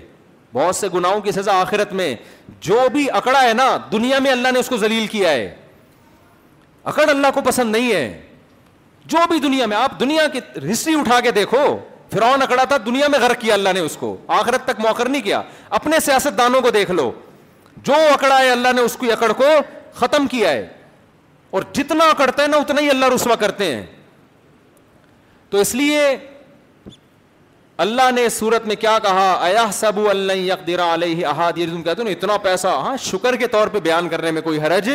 بہت 0.54 0.76
سے 0.76 0.88
گناہوں 0.94 1.22
کی 1.22 1.32
سزا 1.32 1.60
آخرت 1.62 1.94
میں 2.00 2.14
جو 2.62 2.78
بھی 2.94 3.06
اکڑا 3.18 3.42
ہے 3.44 3.54
نا 3.54 3.76
دنیا 3.92 4.20
میں 4.24 4.32
اللہ 4.32 4.52
نے 4.54 4.60
اس 4.60 4.68
کو 4.70 4.78
ذلیل 4.78 5.08
کیا 5.12 5.30
ہے 5.32 5.54
اکڑ 6.92 7.08
اللہ 7.10 7.28
کو 7.34 7.42
پسند 7.46 7.72
نہیں 7.76 7.92
ہے 7.92 8.22
جو 9.12 9.18
بھی 9.30 9.40
دنیا 9.48 9.66
میں 9.66 9.78
آپ 9.78 10.00
دنیا 10.00 10.28
کی 10.34 10.40
ہسٹری 10.72 10.94
اٹھا 11.00 11.20
کے 11.22 11.32
دیکھو 11.32 11.66
فرعون 12.12 12.42
اکڑا 12.42 12.64
تھا 12.64 12.78
دنیا 12.86 13.08
میں 13.12 13.20
غرق 13.20 13.40
کیا 13.42 13.54
اللہ 13.54 13.70
نے 13.74 13.80
اس 13.80 13.96
کو 13.98 14.16
آخرت 14.40 14.66
تک 14.66 14.80
موخر 14.80 15.10
نہیں 15.10 15.22
کیا 15.22 15.42
اپنے 15.78 16.00
سیاست 16.06 16.38
دانوں 16.38 16.62
کو 16.62 16.70
دیکھ 16.72 16.92
لو 16.92 17.12
جو 17.84 17.94
اکڑا 18.14 18.38
ہے 18.40 18.50
اللہ 18.50 18.74
نے 18.76 18.82
اس 18.82 18.98
کی 19.00 19.12
اکڑ 19.12 19.32
کو 19.42 19.46
ختم 19.96 20.28
کیا 20.32 20.52
ہے 20.52 20.68
اور 21.56 21.62
جتنا 21.76 22.06
کرتے 22.18 22.42
ہیں 22.42 22.50
نا 22.50 22.58
اتنا 22.58 22.82
ہی 22.82 22.90
اللہ 22.90 23.10
رسوا 23.16 23.36
کرتے 23.40 23.66
ہیں 23.74 23.84
تو 25.50 25.58
اس 25.62 25.74
لیے 25.76 26.06
اللہ 27.86 28.10
نے 28.16 28.28
سورت 28.38 28.66
میں 28.68 28.76
کیا 28.82 28.98
کہا 29.04 29.28
ایا 29.48 29.66
سب 29.80 30.00
اللہ 30.10 30.52
اکدیرا 30.54 30.94
علیہ 30.94 31.26
احاد 31.28 31.58
یہ 31.58 31.66
تم 31.72 31.84
کہتے 31.84 32.02
ہو 32.02 32.08
اتنا 32.08 32.38
پیسہ 32.44 32.68
ہاں 32.86 32.96
شکر 33.04 33.36
کے 33.44 33.48
طور 33.58 33.68
پہ 33.76 33.80
بیان 33.90 34.10
کرنے 34.10 34.32
میں 34.38 34.42
کوئی 34.48 34.60
حرج 34.62 34.90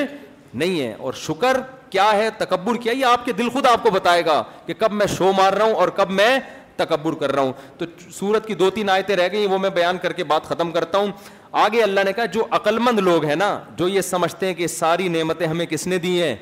نہیں 0.55 0.81
ہے 0.81 0.93
اور 1.07 1.13
شکر 1.27 1.61
کیا 1.91 2.11
ہے 2.13 2.29
تکبر 2.39 2.77
کیا 2.83 2.93
یہ 2.93 3.05
آپ 3.07 3.25
کے 3.25 3.33
دل 3.33 3.49
خود 3.51 3.67
آپ 3.67 3.83
کو 3.83 3.91
بتائے 3.91 4.25
گا 4.27 4.43
کہ 4.67 4.75
کب 4.79 4.93
میں 4.93 5.07
شو 5.17 5.33
مار 5.39 5.53
رہا 5.53 5.65
ہوں 5.65 5.75
اور 5.83 5.89
کب 5.97 6.11
میں 6.21 6.39
تکبر 6.77 7.15
کر 7.21 7.33
رہا 7.35 7.43
ہوں 7.43 7.53
تو 7.79 7.85
سورت 8.19 8.47
کی 8.47 8.55
دو 8.55 8.69
تین 8.71 8.91
آیتیں 8.91 9.17
رہ 9.17 9.29
گئی 9.33 9.47
وہ 9.53 9.59
میں 9.59 9.71
بیان 9.81 9.99
کر 10.03 10.13
کے 10.21 10.25
بات 10.33 10.45
ختم 10.49 10.71
کرتا 10.73 10.99
ہوں 10.99 11.13
آگے 11.61 11.83
اللہ 11.83 12.01
نے 12.05 12.13
کہا 12.13 12.25
جو 12.37 12.45
عقل 12.57 12.79
مند 12.87 12.99
لوگ 12.99 13.25
ہیں 13.25 13.35
نا 13.37 13.59
جو 13.77 13.89
یہ 13.89 14.01
سمجھتے 14.09 14.47
ہیں 14.47 14.55
کہ 14.55 14.67
ساری 14.67 15.09
نعمتیں 15.09 15.47
ہمیں 15.47 15.65
کس 15.67 15.87
نے 15.87 15.99
دی 15.99 16.21
ہیں 16.23 16.35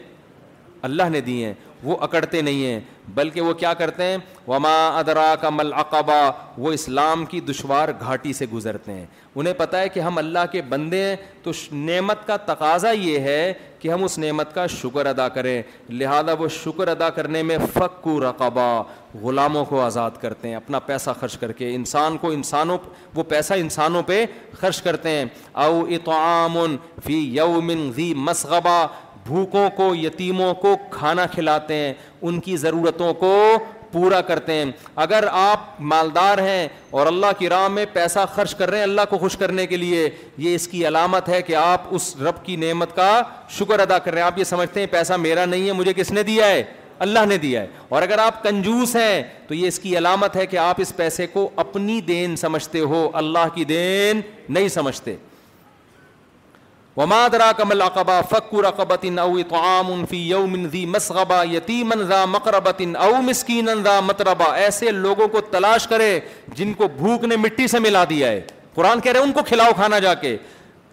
اللہ 0.86 1.08
نے 1.16 1.20
دی 1.30 1.36
ہیں 1.44 1.52
وہ 1.86 1.96
اکڑتے 2.06 2.40
نہیں 2.42 2.64
ہیں 2.66 2.78
بلکہ 3.16 3.40
وہ 3.46 3.52
کیا 3.62 3.72
کرتے 3.80 4.04
ہیں 4.04 4.16
وما 4.48 4.76
ادرا 4.98 5.34
کا 5.40 5.48
ملعقبہ 5.56 6.18
وہ 6.62 6.72
اسلام 6.72 7.24
کی 7.32 7.40
دشوار 7.50 7.88
گھاٹی 8.00 8.32
سے 8.38 8.46
گزرتے 8.52 8.92
ہیں 8.92 9.04
انہیں 9.40 9.54
پتہ 9.56 9.76
ہے 9.82 9.88
کہ 9.96 10.00
ہم 10.06 10.18
اللہ 10.18 10.48
کے 10.52 10.62
بندے 10.72 11.02
ہیں 11.04 11.16
تو 11.42 11.50
نعمت 11.90 12.26
کا 12.26 12.36
تقاضا 12.52 12.90
یہ 12.98 13.18
ہے 13.28 13.42
کہ 13.78 13.90
ہم 13.92 14.04
اس 14.04 14.18
نعمت 14.18 14.54
کا 14.54 14.66
شکر 14.80 15.06
ادا 15.06 15.28
کریں 15.36 15.56
لہذا 16.00 16.32
وہ 16.42 16.48
شکر 16.56 16.88
ادا 16.94 17.10
کرنے 17.18 17.42
میں 17.50 17.58
فکر 17.74 18.18
رقبہ 18.24 18.66
غلاموں 19.24 19.64
کو 19.72 19.80
آزاد 19.80 20.18
کرتے 20.22 20.48
ہیں 20.48 20.54
اپنا 20.56 20.78
پیسہ 20.88 21.10
خرچ 21.20 21.36
کر 21.42 21.52
کے 21.60 21.74
انسان 21.74 22.16
کو 22.22 22.30
انسانوں 22.38 22.78
وہ 23.14 23.22
پیسہ 23.34 23.54
انسانوں 23.64 24.02
پہ 24.10 24.24
خرچ 24.60 24.82
کرتے 24.88 25.10
ہیں 25.18 25.24
او 25.66 25.84
اطعام 25.98 26.56
فی 27.06 27.18
یومن 27.38 27.90
ذی 27.96 28.12
مسغبہ 28.30 28.78
بھوکوں 29.26 29.68
کو 29.76 29.94
یتیموں 29.94 30.52
کو 30.62 30.76
کھانا 30.90 31.26
کھلاتے 31.32 31.74
ہیں 31.74 31.92
ان 32.26 32.38
کی 32.40 32.56
ضرورتوں 32.56 33.12
کو 33.20 33.32
پورا 33.92 34.20
کرتے 34.28 34.52
ہیں 34.52 34.64
اگر 35.04 35.24
آپ 35.32 35.60
مالدار 35.90 36.38
ہیں 36.46 36.66
اور 36.98 37.06
اللہ 37.06 37.32
کی 37.38 37.48
راہ 37.48 37.66
میں 37.74 37.84
پیسہ 37.92 38.24
خرچ 38.34 38.54
کر 38.54 38.68
رہے 38.70 38.78
ہیں 38.78 38.84
اللہ 38.84 39.00
کو 39.10 39.18
خوش 39.18 39.36
کرنے 39.38 39.66
کے 39.66 39.76
لیے 39.76 40.08
یہ 40.38 40.54
اس 40.54 40.66
کی 40.68 40.86
علامت 40.88 41.28
ہے 41.28 41.40
کہ 41.42 41.54
آپ 41.56 41.84
اس 41.94 42.14
رب 42.28 42.44
کی 42.44 42.56
نعمت 42.64 42.94
کا 42.96 43.12
شکر 43.58 43.80
ادا 43.80 43.98
کر 43.98 44.12
رہے 44.12 44.20
ہیں 44.20 44.26
آپ 44.26 44.38
یہ 44.38 44.44
سمجھتے 44.54 44.80
ہیں 44.80 44.86
پیسہ 44.90 45.12
میرا 45.26 45.44
نہیں 45.44 45.66
ہے 45.66 45.72
مجھے 45.80 45.92
کس 45.96 46.10
نے 46.12 46.22
دیا 46.32 46.46
ہے 46.48 46.62
اللہ 47.04 47.24
نے 47.28 47.36
دیا 47.38 47.60
ہے 47.62 47.66
اور 47.88 48.02
اگر 48.02 48.18
آپ 48.18 48.42
کنجوس 48.42 48.94
ہیں 48.96 49.22
تو 49.48 49.54
یہ 49.54 49.66
اس 49.68 49.78
کی 49.78 49.96
علامت 49.98 50.36
ہے 50.36 50.46
کہ 50.46 50.56
آپ 50.58 50.80
اس 50.80 50.94
پیسے 50.96 51.26
کو 51.32 51.48
اپنی 51.64 52.00
دین 52.08 52.36
سمجھتے 52.44 52.80
ہو 52.92 53.08
اللہ 53.22 53.48
کی 53.54 53.64
دین 53.74 54.20
نہیں 54.48 54.68
سمجھتے 54.78 55.16
ذا 56.98 58.20
فکر 58.30 58.66
ایسے 64.54 64.90
لوگوں 64.90 65.26
کو 65.32 65.40
تلاش 65.50 65.86
کرے 65.88 66.18
جن 66.56 66.72
کو 66.74 66.88
بھوک 66.96 67.24
نے 67.24 67.36
مٹی 67.36 67.66
سے 67.68 67.78
ملا 67.78 68.04
دیا 68.10 68.28
ہے 68.30 68.40
قرآن 68.74 69.00
کہہ 69.00 69.12
رہے 69.12 69.20
ان 69.20 69.32
کو 69.32 69.42
کھلاؤ 69.48 69.72
کھانا 69.76 69.98
جا 69.98 70.14
کے 70.22 70.36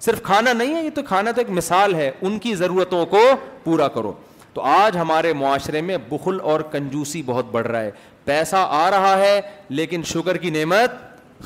صرف 0.05 0.21
کھانا 0.23 0.53
نہیں 0.53 0.75
ہے 0.75 0.83
یہ 0.83 0.89
تو 0.95 1.03
کھانا 1.07 1.31
تو 1.35 1.41
ایک 1.41 1.49
مثال 1.57 1.95
ہے 1.95 2.11
ان 2.21 2.37
کی 2.39 2.55
ضرورتوں 2.55 3.05
کو 3.15 3.23
پورا 3.63 3.87
کرو 3.95 4.13
تو 4.53 4.61
آج 4.69 4.97
ہمارے 4.97 5.33
معاشرے 5.33 5.81
میں 5.81 5.97
بخل 6.09 6.39
اور 6.51 6.59
کنجوسی 6.71 7.21
بہت 7.25 7.45
بڑھ 7.51 7.67
رہا 7.67 7.81
ہے 7.81 7.91
پیسہ 8.25 8.55
آ 8.71 8.89
رہا 8.91 9.17
ہے 9.19 9.39
لیکن 9.69 10.01
شوگر 10.13 10.37
کی 10.43 10.49
نعمت 10.49 10.91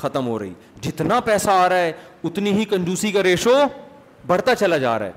ختم 0.00 0.26
ہو 0.28 0.38
رہی 0.38 0.52
جتنا 0.80 1.18
پیسہ 1.28 1.50
آ 1.50 1.68
رہا 1.68 1.76
ہے 1.80 1.92
اتنی 2.24 2.52
ہی 2.58 2.64
کنجوسی 2.72 3.10
کا 3.12 3.22
ریشو 3.22 3.56
بڑھتا 4.26 4.54
چلا 4.54 4.76
جا 4.78 4.98
رہا 4.98 5.06
ہے 5.06 5.12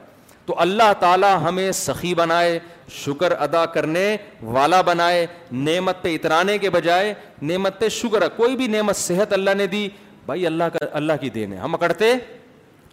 تو 0.45 0.53
اللہ 0.59 0.93
تعالیٰ 0.99 1.35
ہمیں 1.41 1.71
سخی 1.71 2.13
بنائے 2.15 2.59
شکر 2.91 3.31
ادا 3.41 3.65
کرنے 3.73 4.15
والا 4.43 4.79
بنائے 4.85 5.25
نعمت 5.51 6.01
پہ 6.01 6.13
اترانے 6.15 6.57
کے 6.57 6.69
بجائے 6.69 7.13
نعمت 7.49 7.79
پہ 7.79 7.89
شکر 7.99 8.27
کوئی 8.37 8.55
بھی 8.57 8.67
نعمت 8.67 8.95
صحت 8.97 9.33
اللہ 9.33 9.53
نے 9.57 9.67
دی 9.67 9.87
بھائی 10.25 10.45
اللہ 10.47 10.77
اللہ 10.91 11.11
کا 11.13 11.17
کی 11.21 11.29
دین 11.29 11.53
ہے 11.53 11.57
ہم 11.57 11.75
اکڑتے 11.75 12.13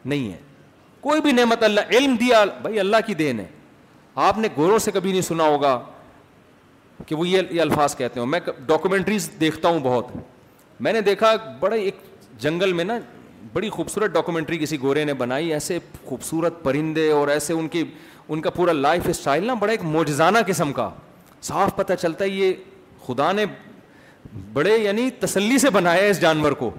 نہیں 0.04 0.28
ہیں 0.30 0.36
کوئی 1.00 1.20
بھی 1.20 1.32
نعمت 1.32 1.62
اللہ 1.64 1.94
علم 1.96 2.14
دیا 2.20 2.44
بھائی 2.62 2.80
اللہ 2.80 2.96
کی 3.06 3.14
دین 3.14 3.40
ہے 3.40 3.46
آپ 4.26 4.38
نے 4.38 4.48
گوروں 4.56 4.78
سے 4.78 4.90
کبھی 4.92 5.10
نہیں 5.10 5.22
سنا 5.22 5.44
ہوگا 5.48 5.78
کہ 7.06 7.14
وہ 7.14 7.28
یہ 7.28 7.60
الفاظ 7.60 7.96
کہتے 7.96 8.20
ہوں 8.20 8.26
میں 8.26 8.40
ڈاکومنٹریز 8.66 9.30
دیکھتا 9.40 9.68
ہوں 9.68 9.78
بہت 9.82 10.08
میں 10.80 10.92
نے 10.92 11.00
دیکھا 11.00 11.34
بڑے 11.60 11.80
ایک 11.80 11.96
جنگل 12.40 12.72
میں 12.72 12.84
نا 12.84 12.98
بڑی 13.52 13.68
خوبصورت 13.70 14.10
ڈاکومنٹری 14.12 14.58
کسی 14.58 14.80
گورے 14.82 15.04
نے 15.04 15.12
بنائی 15.18 15.52
ایسے 15.52 15.78
خوبصورت 16.04 16.62
پرندے 16.62 17.10
اور 17.12 17.28
ایسے 17.28 17.52
ان 17.52 17.68
کی 17.68 17.84
ان 18.28 18.40
کا 18.42 18.50
پورا 18.50 18.72
لائف 18.72 19.08
اسٹائل 19.08 19.46
نا 19.46 19.54
بڑا 19.60 19.70
ایک 19.72 19.82
موجزانہ 19.84 20.38
قسم 20.46 20.72
کا 20.72 20.88
صاف 21.42 21.76
پتہ 21.76 21.92
چلتا 22.00 22.24
ہے 22.24 22.28
یہ 22.30 22.52
خدا 23.06 23.30
نے 23.32 23.44
بڑے 24.52 24.76
یعنی 24.78 25.08
تسلی 25.20 25.58
سے 25.58 25.70
بنایا 25.70 26.02
ہے 26.02 26.10
اس 26.10 26.20
جانور 26.20 26.52
کو 26.62 26.70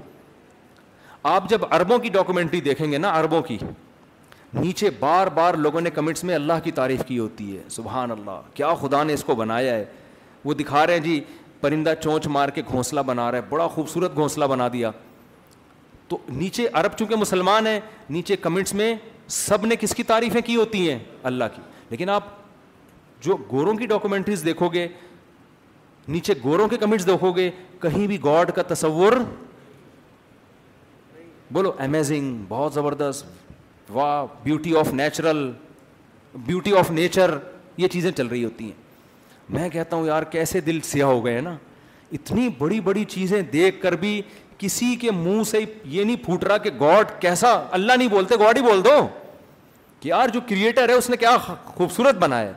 آپ 1.30 1.50
جب 1.50 1.60
اربوں 1.74 1.98
کی 2.00 2.10
ڈاکومنٹری 2.10 2.62
دیکھیں 2.66 2.92
گے 2.92 2.98
نا 2.98 3.10
اربوں 3.20 3.42
کی 3.48 3.58
نیچے 4.54 4.90
بار 5.00 5.28
بار 5.34 5.54
لوگوں 5.64 5.82
نے 5.82 5.90
کمنٹس 5.96 6.24
میں 6.24 6.36
اللہ 6.36 6.60
کی 6.64 6.72
تعریف 6.76 7.04
کی 7.08 7.18
ہوتی 7.20 7.56
ہے 7.58 7.62
سبحان 7.70 8.12
اللہ 8.12 8.40
کیا 8.54 8.74
خدا 8.82 9.04
نے 9.04 9.14
اس 9.14 9.24
کو 9.24 9.36
بنایا 9.36 9.74
ہے 9.74 9.86
وہ 10.46 10.54
دکھا 10.54 10.86
رہے 10.88 10.94
ہیں 10.94 11.04
جی 11.04 11.20
پرندہ 11.62 11.94
چونچ 12.04 12.28
مار 12.28 12.50
کے 12.56 12.62
گھونسلہ 12.70 13.00
بنا 13.06 13.30
رہا 13.32 13.38
ہے 13.38 13.44
بڑا 13.50 13.68
خوبصورت 13.68 14.16
گھونسلہ 14.16 14.46
بنا 14.50 14.68
دیا 14.74 14.92
تو 16.10 16.18
نیچے 16.38 16.66
عرب 16.74 16.98
چونکہ 16.98 17.16
مسلمان 17.16 17.68
ہیں 17.68 17.80
نیچے 18.10 18.36
کمنٹس 18.42 18.74
میں 18.74 18.94
سب 19.36 19.66
نے 19.66 19.76
کس 19.80 19.94
کی 19.96 20.04
تعریفیں 20.04 20.40
کی 20.46 20.56
ہوتی 20.56 20.90
ہیں 20.90 20.98
اللہ 21.32 21.44
کی 21.56 21.62
لیکن 21.90 22.10
آپ 22.10 22.24
جو 23.24 23.36
گوروں 23.52 23.74
کی 23.78 23.86
ڈاکومنٹریز 23.88 24.46
دیکھو 24.46 24.70
گے 24.74 24.88
نیچے 26.08 26.34
گوروں 26.44 26.68
کے 26.68 26.78
کمنٹس 26.78 27.06
دیکھو 27.08 27.32
گے 27.36 27.50
کہیں 27.82 28.06
بھی 28.08 28.18
گاڈ 28.24 28.52
کا 28.56 28.62
تصور 28.74 29.14
بولو 31.54 31.72
امیزنگ 31.84 32.44
بہت 32.48 32.74
زبردست 32.74 33.92
واہ 33.94 34.26
beauty 34.44 34.76
of 34.78 34.94
natural 34.94 35.50
beauty 36.46 36.74
of 36.78 36.92
nature 36.92 37.38
یہ 37.78 37.88
چیزیں 37.88 38.12
چل 38.18 38.28
رہی 38.28 38.44
ہوتی 38.44 38.66
ہیں 38.66 39.52
میں 39.58 39.70
کہتا 39.70 39.96
ہوں 39.98 40.06
یار 40.08 40.24
کیسے 40.32 40.60
دل 40.62 40.80
سیاہ 40.84 41.08
ہو 41.08 41.24
گئے 41.26 41.40
نا 41.42 41.56
اتنی 42.18 42.50
بڑی 42.58 42.80
بڑی 42.82 43.04
چیزیں 43.10 43.42
دیکھ 43.54 43.82
کر 43.82 43.96
بھی 44.04 44.22
کسی 44.60 44.96
کے 45.02 45.12
منہ 45.16 45.44
سے 45.50 45.60
یہ 45.86 46.04
نہیں 46.04 46.16
پھوٹ 46.26 46.44
رہا 46.44 46.58
کہ 46.64 46.70
گاڈ 46.80 47.12
کیسا 47.22 47.52
اللہ 47.78 47.94
نہیں 47.98 48.08
بولتے 48.08 48.36
گاڈ 48.40 48.58
ہی 48.58 48.62
بول 48.62 48.84
دو 48.86 48.92
کہ 50.00 50.08
یار 50.10 50.30
جو 50.34 50.40
کریٹر 50.50 50.90
ہے 50.90 50.94
اس 50.94 51.10
نے 51.10 51.18
کیا 51.18 51.36
خوبصورت 51.66 52.16
بنا 52.20 52.40
ہے 52.40 52.52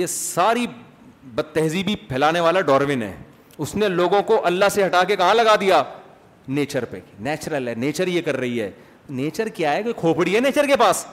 یہ 0.00 0.06
ساری 0.06 0.66
بد 1.34 1.54
تہذیبی 1.54 1.94
پھیلانے 2.08 2.40
والا 2.40 2.60
ڈاروین 2.70 3.02
ہے 3.02 3.14
اس 3.58 3.74
نے 3.74 3.88
لوگوں 3.88 4.22
کو 4.26 4.40
اللہ 4.46 4.68
سے 4.74 4.84
ہٹا 4.86 5.02
کے 5.08 5.16
کہاں 5.16 5.34
لگا 5.34 5.54
دیا 5.60 5.82
نیچر 6.58 6.84
پہ 6.90 6.98
نیچرل 7.26 7.68
ہے 7.68 7.74
نیچر 7.76 8.06
یہ 8.08 8.22
کر 8.24 8.36
رہی 8.36 8.60
ہے 8.60 8.70
نیچر 9.20 9.48
کیا 9.56 9.72
ہے 9.72 9.82
کوئی 9.82 9.94
کھوپڑی 9.96 10.34
ہے 10.34 10.40
نیچر 10.40 10.66
کے 10.66 10.76
پاس 10.78 11.04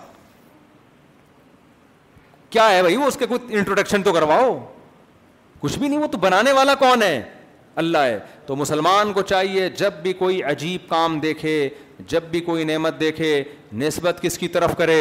کیا 2.50 2.70
ہے 2.72 2.82
بھائی 2.82 2.96
وہ 2.98 3.06
اس 3.08 3.18
کے 3.20 3.26
کچھ 3.30 3.42
انٹروڈکشن 3.50 4.04
تو 4.04 4.14
کرواؤ 4.14 4.58
کچھ 5.60 5.78
بھی 5.80 5.88
نہیں 5.88 6.00
وہ 6.00 6.08
تو 6.12 6.18
بنانے 6.18 6.52
والا 6.52 6.76
کون 6.76 7.04
ہے 7.04 7.22
اللہ 7.80 7.98
ہے 8.12 8.20
تو 8.46 8.56
مسلمان 8.62 9.12
کو 9.14 9.22
چاہیے 9.32 9.70
جب 9.82 10.00
بھی 10.04 10.14
کوئی 10.22 10.42
عجیب 10.54 10.90
کام 10.90 11.20
دیکھے 11.26 11.56
جب 12.14 12.24
بھی 12.32 12.40
کوئی 12.50 12.64
نعمت 12.70 13.00
دیکھے 13.00 13.32
نسبت 13.84 14.22
کس 14.22 14.38
کی 14.40 14.48
طرف 14.56 14.76
کرے 14.78 14.98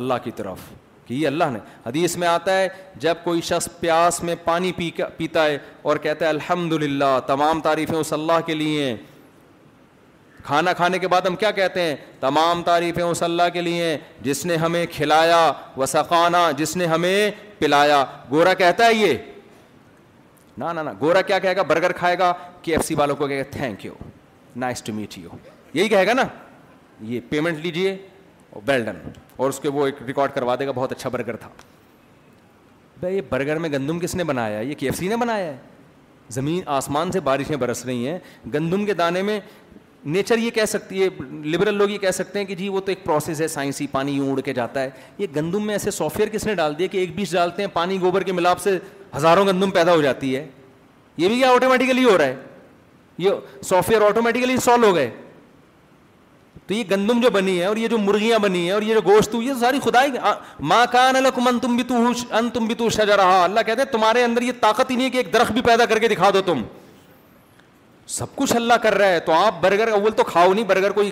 اللہ 0.00 0.20
کی 0.24 0.30
طرف 0.36 0.68
کہ 1.06 1.14
یہ 1.14 1.26
اللہ 1.26 1.50
نے 1.52 1.58
حدیث 1.86 2.16
میں 2.22 2.28
آتا 2.28 2.58
ہے 2.60 2.68
جب 3.04 3.24
کوئی 3.24 3.40
شخص 3.50 3.68
پیاس 3.80 4.22
میں 4.28 4.34
پانی 4.44 4.72
پیتا 5.16 5.44
ہے 5.44 5.56
اور 5.88 5.96
کہتا 6.06 6.24
ہے 6.24 6.30
الحمد 6.30 6.72
للہ 6.82 7.18
تمام 7.26 7.60
تعریفیں 7.68 7.96
اس 7.98 8.12
اللہ 8.18 8.40
کے 8.46 8.54
لیے 8.62 8.84
ہیں 8.88 8.96
کھانا 10.44 10.72
کھانے 10.82 10.98
کے 10.98 11.08
بعد 11.08 11.26
ہم 11.28 11.36
کیا 11.42 11.50
کہتے 11.58 11.80
ہیں 11.82 11.96
تمام 12.20 12.62
تعریفیں 12.70 13.02
اس 13.02 13.22
اللہ 13.22 13.48
کے 13.52 13.60
لیے 13.70 13.84
ہیں 13.88 13.98
جس 14.28 14.44
نے 14.46 14.56
ہمیں 14.68 14.84
کھلایا 14.92 15.42
وسقانا 15.76 16.50
جس 16.62 16.76
نے 16.76 16.86
ہمیں 16.96 17.18
پلایا 17.58 18.02
گورا 18.30 18.54
کہتا 18.62 18.86
ہے 18.86 18.94
یہ 18.94 19.16
نہ 20.58 20.72
نہ 20.80 20.90
گورا 21.00 21.20
کیا 21.22 21.38
کہے 21.38 21.56
گا 21.56 21.62
برگر 21.68 21.92
کھائے 21.96 22.18
گا 22.18 22.32
کے 22.62 22.72
ایف 22.72 22.84
سی 22.86 22.94
والوں 22.94 23.16
کو 23.16 23.26
کہے 23.28 23.38
گا 23.38 23.42
thank 23.50 23.84
you 23.84 23.92
nice 24.56 24.82
to 24.84 24.92
meet 24.94 25.16
you 25.18 25.36
یہی 25.74 25.88
کہے 25.88 26.06
گا 26.06 26.12
نا 26.12 26.22
یہ 27.10 27.20
پیمنٹ 27.28 27.58
لیجیے 27.62 27.96
ویل 28.66 28.84
ڈن 28.84 28.96
اور 29.36 29.48
اس 29.48 29.60
کے 29.60 29.68
وہ 29.74 29.86
ایک 29.86 30.02
ریکارڈ 30.06 30.32
کروا 30.34 30.54
دے 30.58 30.66
گا 30.66 30.72
بہت 30.74 30.92
اچھا 30.92 31.08
برگر 31.10 31.36
تھا 31.40 31.48
بھائی 33.00 33.16
یہ 33.16 33.20
برگر 33.28 33.58
میں 33.58 33.68
گندم 33.72 33.98
کس 33.98 34.14
نے 34.14 34.24
بنایا 34.24 34.58
ہے 34.58 34.64
یہ 34.80 34.90
سی 34.98 35.08
نے 35.08 35.16
بنایا 35.16 35.44
ہے 35.46 35.56
زمین 36.30 36.60
آسمان 36.74 37.10
سے 37.12 37.20
بارشیں 37.20 37.56
برس 37.60 37.84
رہی 37.84 38.06
ہیں 38.08 38.18
گندم 38.54 38.84
کے 38.86 38.94
دانے 38.94 39.22
میں 39.22 39.40
نیچر 40.04 40.38
یہ 40.38 40.50
کہہ 40.50 40.64
سکتی 40.68 41.02
ہے 41.02 41.08
لبرل 41.50 41.74
لوگ 41.78 41.90
یہ 41.90 41.98
کہہ 41.98 42.10
سکتے 42.10 42.38
ہیں 42.38 42.46
کہ 42.46 42.54
جی 42.56 42.68
وہ 42.68 42.80
تو 42.80 42.90
ایک 42.92 43.04
پروسیس 43.04 43.40
ہے 43.40 43.48
سائنسی 43.48 43.86
پانی 43.90 44.12
یوں 44.12 44.30
اڑ 44.30 44.40
کے 44.44 44.52
جاتا 44.54 44.82
ہے 44.82 44.90
یہ 45.18 45.26
گندم 45.36 45.66
میں 45.66 45.74
ایسے 45.74 45.90
سافٹ 45.90 46.18
ویئر 46.20 46.28
کس 46.32 46.46
نے 46.46 46.54
ڈال 46.54 46.78
دیا 46.78 46.86
کہ 46.92 46.98
ایک 46.98 47.14
بیچ 47.16 47.32
ڈالتے 47.32 47.62
ہیں 47.62 47.68
پانی 47.72 48.00
گوبر 48.00 48.22
کے 48.22 48.32
ملاپ 48.32 48.60
سے 48.60 48.78
ہزاروں 49.16 49.46
گندم 49.46 49.70
پیدا 49.70 49.92
ہو 49.92 50.02
جاتی 50.02 50.34
ہے 50.36 50.46
یہ 51.16 51.28
بھی 51.28 51.36
کیا 51.38 51.50
آٹومیٹیکلی 51.52 52.04
ہو 52.04 52.16
رہا 52.18 52.24
ہے 52.26 52.36
یہ 53.18 53.30
سافٹ 53.68 53.90
ویئر 53.90 54.02
آٹومیٹیکلی 54.06 54.56
سالو 54.64 54.86
ہو 54.88 54.94
گئے 54.94 55.10
تو 56.66 56.74
یہ 56.74 56.82
گندم 56.90 57.20
جو 57.20 57.30
بنی 57.30 57.58
ہے 57.60 57.64
اور 57.64 57.76
یہ 57.76 57.88
جو 57.88 57.98
مرغیاں 57.98 58.38
بنی 58.38 58.62
ہیں 58.64 58.70
اور 58.72 58.82
یہ 58.82 58.94
جو 58.94 59.00
گوشت 59.04 59.34
ہوئی 59.34 59.52
ساری 59.60 59.80
خدائی 59.84 60.10
ماں 60.72 60.84
کان 60.92 61.16
تو 61.62 61.98
ان 62.30 62.48
تم 62.52 62.66
بھی 62.66 62.74
تو 62.74 62.88
شجا 62.90 63.16
رہا 63.16 63.42
اللہ 63.44 63.60
کہتے 63.66 63.84
تمہارے 63.92 64.22
اندر 64.24 64.42
یہ 64.42 64.52
طاقت 64.60 64.90
ہی 64.90 64.96
نہیں 64.96 65.06
ہے 65.06 65.10
کہ 65.10 65.16
ایک 65.18 65.32
درخت 65.32 65.52
بھی 65.52 65.62
پیدا 65.62 65.84
کر 65.92 65.98
کے 65.98 66.08
دکھا 66.08 66.30
دو 66.34 66.40
تم 66.46 66.62
سب 68.18 68.34
کچھ 68.36 68.54
اللہ 68.56 68.74
کر 68.82 68.94
رہا 68.98 69.08
ہے 69.08 69.20
تو 69.26 69.32
آپ 69.32 69.60
برگر 69.62 69.88
اول 69.92 70.10
تو 70.16 70.24
کھاؤ 70.24 70.52
نہیں 70.52 70.64
برگر 70.68 70.92
کوئی 70.92 71.10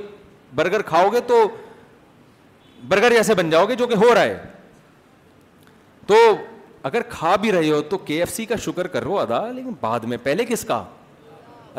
برگر 0.55 0.83
کھاؤ 0.83 1.09
گے 1.13 1.21
تو 1.27 1.43
برگر 2.89 3.13
جیسے 3.13 3.35
بن 3.35 3.51
جاؤ 3.51 3.67
گے 3.69 3.75
جو 3.77 3.87
کہ 3.87 3.95
ہو 4.05 4.15
رہا 4.15 4.23
ہے 4.23 4.43
تو 6.07 6.15
اگر 6.89 7.03
کھا 7.09 7.35
بھی 7.41 7.51
رہے 7.53 7.71
ہو 7.71 7.81
تو 7.89 7.99
کے 8.05 8.19
ایف 8.21 8.31
سی 8.35 8.45
کا 8.47 8.57
شکر 8.65 8.87
کرو 8.93 9.19
ادا 9.19 9.45
لیکن 9.53 9.73
بعد 9.81 10.01
میں 10.11 10.17
پہلے 10.23 10.45
کس 10.49 10.65
کا 10.69 10.83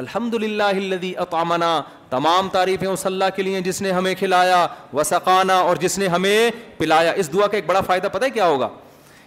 الحمد 0.02 0.34
للہ 0.44 1.07
اطامنا 1.22 1.69
تمام 2.10 2.49
تعریفیں 2.49 2.88
اس 2.88 3.06
اللہ 3.06 3.36
کے 3.36 3.44
لیے 3.44 3.61
جس 3.61 3.82
نے 3.82 3.91
ہمیں 3.91 4.14
کھلایا 4.19 4.65
وسقانا 4.94 5.56
اور 5.60 5.76
جس 5.80 5.98
نے 5.99 6.07
ہمیں 6.07 6.49
پلایا 6.78 7.11
اس 7.11 7.32
دعا 7.34 7.48
کا 7.48 7.57
ایک 7.57 7.65
بڑا 7.65 7.82
فائدہ 7.88 8.07
پتہ 8.14 8.26
ہے 8.26 8.30
کیا 8.30 8.45
ہوگا 8.48 8.69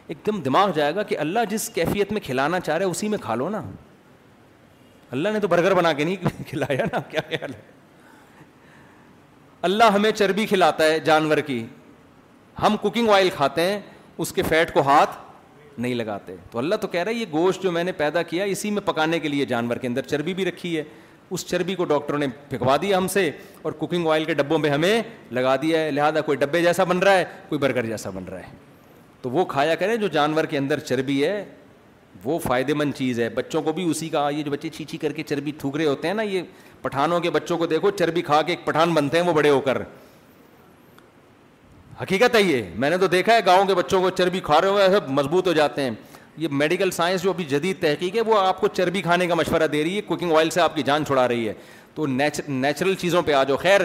ایک 0.08 0.24
دم 0.26 0.40
دماغ 0.42 0.70
جائے 0.74 0.94
گا 0.94 1.02
کہ 1.10 1.18
اللہ 1.18 1.44
جس 1.50 1.68
کیفیت 1.74 2.12
میں 2.12 2.20
کھلانا 2.24 2.60
چاہ 2.60 2.76
رہے 2.78 2.84
اسی 2.86 3.08
میں 3.08 3.18
کھا 3.22 3.34
لو 3.34 3.48
نا 3.50 3.60
اللہ 5.12 5.28
نے 5.32 5.40
تو 5.40 5.48
برگر 5.48 5.74
بنا 5.74 5.92
کے 5.92 6.04
نہیں 6.04 6.48
کھلایا 6.50 6.84
نا 6.92 7.00
کیا 7.10 7.20
خیال 7.28 7.54
ہے 7.54 7.60
اللہ 9.70 9.90
ہمیں 9.94 10.10
چربی 10.10 10.46
کھلاتا 10.46 10.84
ہے 10.84 10.98
جانور 11.00 11.38
کی 11.46 11.64
ہم 12.62 12.76
کوکنگ 12.82 13.08
آئل 13.10 13.30
کھاتے 13.36 13.62
ہیں 13.70 13.80
اس 14.22 14.32
کے 14.32 14.42
فیٹ 14.48 14.72
کو 14.74 14.80
ہاتھ 14.88 15.16
نہیں 15.78 15.94
لگاتے 15.94 16.34
تو 16.50 16.58
اللہ 16.58 16.74
تو 16.80 16.88
کہہ 16.88 17.02
رہا 17.02 17.10
ہے 17.12 17.16
یہ 17.16 17.24
گوشت 17.32 17.62
جو 17.62 17.72
میں 17.72 17.84
نے 17.84 17.92
پیدا 17.96 18.22
کیا 18.22 18.44
اسی 18.44 18.70
میں 18.70 18.82
پکانے 18.84 19.18
کے 19.20 19.28
لیے 19.28 19.44
جانور 19.46 19.76
کے 19.76 19.86
اندر 19.88 20.02
چربی 20.06 20.34
بھی 20.34 20.44
رکھی 20.44 20.76
ہے 20.76 20.82
اس 21.30 21.46
چربی 21.46 21.74
کو 21.74 21.84
ڈاکٹروں 21.84 22.18
نے 22.18 22.26
پھکوا 22.48 22.76
دیا 22.82 22.98
ہم 22.98 23.06
سے 23.08 23.30
اور 23.62 23.72
کوکنگ 23.78 24.06
آئل 24.10 24.24
کے 24.24 24.34
ڈبوں 24.34 24.58
میں 24.58 24.70
ہمیں 24.70 25.00
لگا 25.32 25.54
دیا 25.62 25.80
ہے 25.84 25.90
لہٰذا 25.90 26.20
کوئی 26.20 26.38
ڈبے 26.38 26.62
جیسا 26.62 26.84
بن 26.84 26.98
رہا 27.02 27.18
ہے 27.18 27.24
کوئی 27.48 27.58
برگر 27.58 27.86
جیسا 27.86 28.10
بن 28.14 28.24
رہا 28.30 28.38
ہے 28.38 28.52
تو 29.22 29.30
وہ 29.30 29.44
کھایا 29.54 29.74
کریں 29.74 29.96
جو 29.96 30.08
جانور 30.16 30.44
کے 30.50 30.58
اندر 30.58 30.78
چربی 30.80 31.24
ہے 31.24 31.44
وہ 32.24 32.38
فائدے 32.42 32.74
مند 32.74 32.92
چیز 32.96 33.20
ہے 33.20 33.28
بچوں 33.34 33.62
کو 33.62 33.72
بھی 33.72 33.84
اسی 33.90 34.08
کا 34.08 34.28
یہ 34.30 34.42
جو 34.42 34.50
بچے 34.50 34.68
چیچی 34.76 34.98
کر 34.98 35.12
کے 35.12 35.22
چربی 35.28 35.52
تھوکرے 35.58 35.86
ہوتے 35.86 36.08
ہیں 36.08 36.14
نا 36.14 36.22
یہ 36.22 36.42
پٹھانوں 36.82 37.20
کے 37.20 37.30
بچوں 37.30 37.58
کو 37.58 37.66
دیکھو 37.66 37.90
چربی 37.98 38.22
کھا 38.22 38.40
کے 38.46 38.52
ایک 38.52 38.64
پٹھان 38.66 38.92
بنتے 38.94 39.20
ہیں 39.20 39.24
وہ 39.28 39.32
بڑے 39.34 39.50
ہو 39.50 39.60
کر 39.60 39.78
حقیقت 42.00 42.34
ہے 42.34 42.40
یہ 42.42 42.62
میں 42.82 42.88
نے 42.90 42.96
تو 42.98 43.06
دیکھا 43.06 43.34
ہے 43.34 43.40
گاؤں 43.46 43.66
کے 43.66 43.74
بچوں 43.74 44.00
کو 44.00 44.10
چربی 44.10 44.40
کھا 44.44 44.60
رہے 44.60 44.68
ہوئے 44.68 44.98
مضبوط 45.08 45.46
ہو 45.46 45.52
جاتے 45.52 45.82
ہیں 45.82 45.90
یہ 46.42 46.48
میڈیکل 46.62 46.90
سائنس 46.90 47.22
جو 47.22 47.30
ابھی 47.30 47.44
جدید 47.48 47.80
تحقیق 47.80 48.16
ہے 48.16 48.20
وہ 48.26 48.38
آپ 48.38 48.60
کو 48.60 48.68
چربی 48.76 49.02
کھانے 49.02 49.26
کا 49.26 49.34
مشورہ 49.34 49.66
دے 49.72 49.82
رہی 49.82 49.96
ہے 49.96 50.00
کوکنگ 50.06 50.32
آئل 50.36 50.50
سے 50.50 50.60
آپ 50.60 50.74
کی 50.76 50.82
جان 50.86 51.04
چھڑا 51.06 51.26
رہی 51.28 51.48
ہے 51.48 51.52
تو 51.94 52.06
نیچرل 52.06 52.94
چیزوں 53.00 53.22
پہ 53.26 53.32
آ 53.32 53.42
جاؤ 53.48 53.56
خیر 53.62 53.80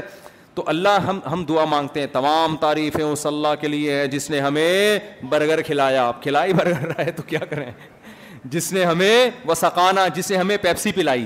تو 0.55 0.63
اللہ 0.67 0.97
ہم 1.07 1.19
ہم 1.31 1.43
دعا 1.49 1.65
مانگتے 1.75 1.99
ہیں 1.99 2.07
تمام 2.11 2.55
تعریفیں 2.61 3.03
اس 3.03 3.25
اللہ 3.25 3.53
کے 3.61 3.67
لیے 3.67 4.05
جس 4.11 4.29
نے 4.29 4.39
ہمیں 4.41 4.99
برگر 5.29 5.61
کھلایا 5.67 6.07
آپ 6.07 6.21
کھلائی 6.23 6.53
برگر 6.53 7.09
تو 7.15 7.23
کیا 7.27 7.39
کریں 7.49 7.69
جس 8.51 8.71
نے 8.73 8.83
ہمیں 8.85 9.29
سکانا 9.57 10.07
جس 10.15 10.31
نے 10.31 10.37
ہمیں 10.37 10.57
پیپسی 10.61 10.91
پلائی 10.95 11.25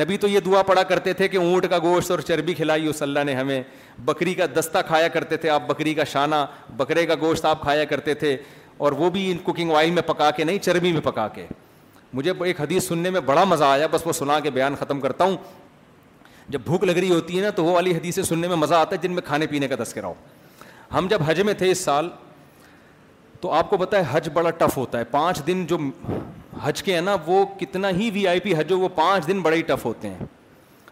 نبی 0.00 0.16
تو 0.18 0.28
یہ 0.28 0.40
دعا 0.44 0.62
پڑا 0.66 0.82
کرتے 0.88 1.12
تھے 1.12 1.26
کہ 1.28 1.36
اونٹ 1.36 1.66
کا 1.70 1.78
گوشت 1.82 2.10
اور 2.10 2.18
چربی 2.26 2.54
کھلائی 2.54 2.86
اس 2.88 3.02
اللہ 3.02 3.24
نے 3.26 3.34
ہمیں 3.34 3.62
بکری 4.04 4.34
کا 4.34 4.46
دستہ 4.58 4.78
کھایا 4.86 5.08
کرتے 5.16 5.36
تھے 5.36 5.50
آپ 5.50 5.66
بکری 5.68 5.94
کا 5.94 6.04
شانہ 6.12 6.34
بکرے 6.76 7.04
کا 7.06 7.14
گوشت 7.20 7.44
آپ 7.46 7.62
کھایا 7.62 7.84
کرتے 7.90 8.14
تھے 8.22 8.36
اور 8.84 8.92
وہ 8.98 9.10
بھی 9.10 9.30
ان 9.30 9.38
کوکنگ 9.44 9.72
آئل 9.76 9.90
میں 9.90 10.02
پکا 10.06 10.30
کے 10.36 10.44
نہیں 10.44 10.58
چربی 10.58 10.92
میں 10.92 11.00
پکا 11.04 11.26
کے 11.34 11.46
مجھے 12.12 12.32
ایک 12.44 12.60
حدیث 12.60 12.86
سننے 12.88 13.10
میں 13.10 13.20
بڑا 13.24 13.44
مزہ 13.44 13.64
آیا 13.64 13.86
بس 13.90 14.06
وہ 14.06 14.12
سنا 14.12 14.38
کے 14.40 14.50
بیان 14.50 14.74
ختم 14.80 15.00
کرتا 15.00 15.24
ہوں 15.24 15.36
جب 16.48 16.60
بھوک 16.64 16.84
لگ 16.84 16.96
رہی 16.98 17.10
ہوتی 17.10 17.36
ہے 17.38 17.42
نا 17.42 17.50
تو 17.56 17.64
وہ 17.64 17.72
والی 17.74 17.96
حدیثیں 17.96 18.22
سننے 18.22 18.48
میں 18.48 18.56
مزہ 18.56 18.74
آتا 18.74 18.96
ہے 18.96 19.00
جن 19.06 19.12
میں 19.14 19.22
کھانے 19.26 19.46
پینے 19.50 19.68
کا 19.68 19.76
تذکرہ 19.82 20.04
ہو 20.06 20.14
ہم 20.94 21.06
جب 21.10 21.20
حج 21.26 21.40
میں 21.40 21.54
تھے 21.58 21.70
اس 21.70 21.80
سال 21.84 22.08
تو 23.40 23.50
آپ 23.52 23.70
کو 23.70 23.76
پتہ 23.76 23.96
ہے 23.96 24.02
حج 24.10 24.28
بڑا 24.32 24.50
ٹف 24.58 24.76
ہوتا 24.76 24.98
ہے 24.98 25.04
پانچ 25.10 25.46
دن 25.46 25.64
جو 25.68 25.78
حج 26.60 26.82
کے 26.82 26.94
ہیں 26.94 27.00
نا 27.00 27.16
وہ 27.26 27.44
کتنا 27.60 27.90
ہی 27.98 28.10
وی 28.14 28.26
آئی 28.28 28.40
پی 28.40 28.54
حج 28.56 28.72
ہو 28.72 28.78
وہ 28.78 28.88
پانچ 28.94 29.26
دن 29.26 29.40
بڑے 29.42 29.56
ہی 29.56 29.62
ٹف 29.66 29.84
ہوتے 29.84 30.08
ہیں 30.10 30.24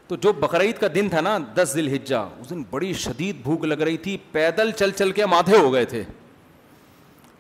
تو 0.09 0.16
جو 0.20 0.32
بقرعید 0.41 0.78
کا 0.78 0.87
دن 0.95 1.09
تھا 1.09 1.20
نا 1.20 1.37
دس 1.55 1.73
دل 1.77 1.95
ہجا 1.95 2.20
اس 2.41 2.51
دن 2.51 2.62
بڑی 2.70 2.93
شدید 3.03 3.43
بھوک 3.43 3.65
لگ 3.65 3.82
رہی 3.82 3.97
تھی 4.07 4.16
پیدل 4.32 4.70
چل 4.78 4.91
چل 4.99 5.12
کے 5.19 5.27
مادھے 5.31 5.57
ہو 5.57 5.73
گئے 5.73 5.85
تھے 5.93 6.03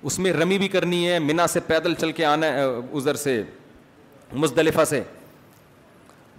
اس 0.08 0.18
میں 0.18 0.32
رمی 0.32 0.58
بھی 0.58 0.68
کرنی 0.68 1.08
ہے 1.10 1.18
منا 1.18 1.46
سے 1.46 1.60
پیدل 1.66 1.94
چل 2.00 2.12
کے 2.18 2.24
آنا 2.24 2.46
ازر 2.92 3.14
سے 3.22 3.42
مزدلفہ 4.32 4.84
سے 4.88 5.02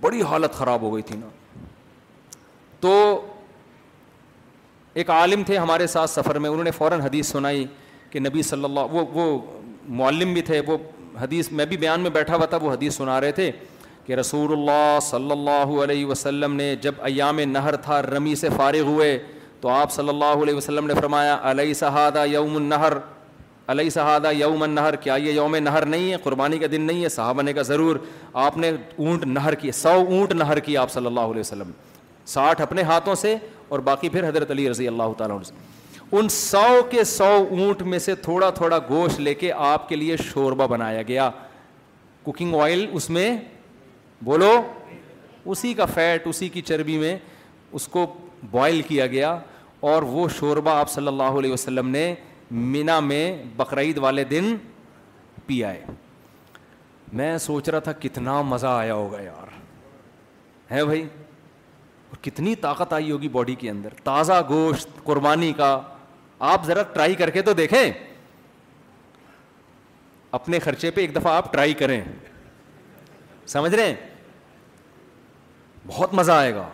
بڑی 0.01 0.21
حالت 0.29 0.53
خراب 0.57 0.81
ہو 0.81 0.93
گئی 0.93 1.01
تھی 1.07 1.17
نا 1.17 1.27
تو 2.81 2.93
ایک 4.93 5.09
عالم 5.11 5.43
تھے 5.47 5.57
ہمارے 5.57 5.87
ساتھ 5.87 6.09
سفر 6.09 6.39
میں 6.39 6.49
انہوں 6.49 6.63
نے 6.63 6.71
فوراً 6.71 7.01
حدیث 7.01 7.27
سنائی 7.31 7.65
کہ 8.11 8.19
نبی 8.19 8.41
صلی 8.43 8.63
اللہ 8.63 8.87
وہ 8.93 9.03
وہ 9.13 9.37
معلم 10.01 10.33
بھی 10.33 10.41
تھے 10.47 10.61
وہ 10.67 10.77
حدیث 11.19 11.51
میں 11.51 11.65
بھی 11.65 11.77
بیان 11.77 12.01
میں 12.01 12.09
بیٹھا 12.11 12.35
ہوا 12.35 12.45
تھا 12.45 12.57
وہ 12.61 12.71
حدیث 12.71 12.95
سنا 12.97 13.19
رہے 13.21 13.31
تھے 13.31 13.51
کہ 14.05 14.13
رسول 14.15 14.51
اللہ 14.51 14.97
صلی 15.09 15.31
اللہ 15.31 15.73
علیہ 15.83 16.05
وسلم 16.05 16.53
نے 16.55 16.75
جب 16.81 17.01
ایام 17.05 17.39
نہر 17.51 17.75
تھا 17.85 18.01
رمی 18.03 18.35
سے 18.35 18.49
فارغ 18.55 18.85
ہوئے 18.87 19.17
تو 19.61 19.69
آپ 19.69 19.91
صلی 19.91 20.09
اللہ 20.09 20.41
علیہ 20.43 20.53
وسلم 20.55 20.87
نے 20.87 20.93
فرمایا 20.99 21.37
علیہ 21.51 21.73
صحادہ 21.73 22.23
یوم 22.27 22.55
النہر 22.55 22.93
علیہ 23.71 23.89
صحادہ 23.89 24.31
یوم 24.35 24.63
النہر 24.63 24.95
کیا 25.03 25.15
یہ 25.15 25.31
یوم 25.31 25.55
نہر 25.55 25.85
نہیں 25.85 26.11
ہے 26.11 26.17
قربانی 26.23 26.57
کا 26.59 26.67
دن 26.71 26.81
نہیں 26.81 27.03
ہے 27.03 27.09
صاحب 27.09 27.41
نے 27.41 27.53
کا 27.53 27.61
ضرور 27.61 27.95
آپ 28.45 28.57
نے 28.57 28.69
اونٹ 28.95 29.23
نہر 29.25 29.55
کی 29.55 29.71
سو 29.71 29.89
اونٹ 30.09 30.33
نہر 30.33 30.59
کی 30.69 30.77
آپ 30.77 30.91
صلی 30.91 31.05
اللہ 31.05 31.29
علیہ 31.35 31.39
وسلم 31.39 31.71
ساٹھ 32.27 32.61
اپنے 32.61 32.81
ہاتھوں 32.83 33.15
سے 33.15 33.35
اور 33.69 33.79
باقی 33.79 34.09
پھر 34.09 34.27
حضرت 34.29 34.51
علی 34.51 34.69
رضی 34.69 34.87
اللہ 34.87 35.13
تعالیٰ 35.17 35.41
سے 35.47 35.53
ان 36.13 36.29
سو 36.29 36.63
کے 36.89 37.03
سو 37.03 37.25
اونٹ 37.51 37.81
میں 37.89 37.99
سے 38.05 38.15
تھوڑا 38.23 38.49
تھوڑا 38.55 38.77
گوشت 38.89 39.19
لے 39.19 39.33
کے 39.33 39.51
آپ 39.53 39.87
کے 39.89 39.95
لیے 39.95 40.15
شوربہ 40.23 40.65
بنایا 40.67 41.01
گیا 41.07 41.29
کوکنگ 42.23 42.55
آئل 42.61 42.85
اس 42.91 43.09
میں 43.09 43.35
بولو 44.25 44.51
اسی 45.51 45.73
کا 45.73 45.85
فیٹ 45.93 46.27
اسی 46.27 46.49
کی 46.55 46.61
چربی 46.61 46.97
میں 46.99 47.15
اس 47.71 47.87
کو 47.91 48.05
بوائل 48.51 48.81
کیا 48.87 49.05
گیا 49.07 49.37
اور 49.91 50.03
وہ 50.07 50.27
شوربہ 50.39 50.71
آپ 50.79 50.89
صلی 50.91 51.07
اللہ 51.07 51.39
علیہ 51.39 51.53
وسلم 51.53 51.87
نے 51.89 52.13
مینا 52.71 52.99
میں 52.99 53.25
بقرعید 53.57 53.97
والے 53.97 54.23
دن 54.33 54.55
پیا 55.45 55.71
ہے 55.73 55.85
میں 57.19 57.37
سوچ 57.45 57.69
رہا 57.69 57.79
تھا 57.87 57.91
کتنا 57.99 58.41
مزہ 58.49 58.67
آیا 58.67 58.93
ہوگا 58.95 59.21
یار 59.21 59.51
ہے 60.71 60.83
بھائی 60.85 61.01
اور 62.09 62.23
کتنی 62.23 62.55
طاقت 62.67 62.93
آئی 62.93 63.11
ہوگی 63.11 63.27
باڈی 63.29 63.55
کے 63.63 63.69
اندر 63.69 63.89
تازہ 64.03 64.41
گوشت 64.49 65.03
قربانی 65.03 65.51
کا 65.57 65.71
آپ 66.49 66.65
ذرا 66.65 66.83
ٹرائی 66.93 67.15
کر 67.15 67.29
کے 67.29 67.41
تو 67.41 67.53
دیکھیں 67.53 67.91
اپنے 70.37 70.59
خرچے 70.59 70.91
پہ 70.91 71.01
ایک 71.01 71.15
دفعہ 71.15 71.33
آپ 71.37 71.51
ٹرائی 71.53 71.73
کریں 71.81 72.01
سمجھ 73.47 73.73
رہے 73.73 73.85
ہیں 73.85 73.93
بہت 75.87 76.13
مزہ 76.13 76.31
آئے 76.31 76.53
گا 76.55 76.67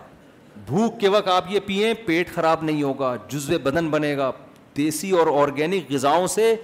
بھوک 0.66 1.00
کے 1.00 1.08
وقت 1.10 1.28
آپ 1.30 1.46
یہ 1.52 1.60
پئیں 1.66 1.94
پیٹ 2.06 2.30
خراب 2.36 2.64
نہیں 2.64 2.82
ہوگا 2.84 3.14
جزو 3.30 3.60
بدن 3.64 3.90
بنے 3.90 4.16
گا 4.18 4.30
دیسی 4.78 5.10
اور 5.20 5.28
آرگینک 5.42 5.92
غذاؤں 5.92 6.28
سے 6.36 6.56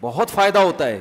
بہت 0.00 0.30
فائدہ 0.30 0.58
ہوتا 0.58 0.86
ہے 0.86 0.98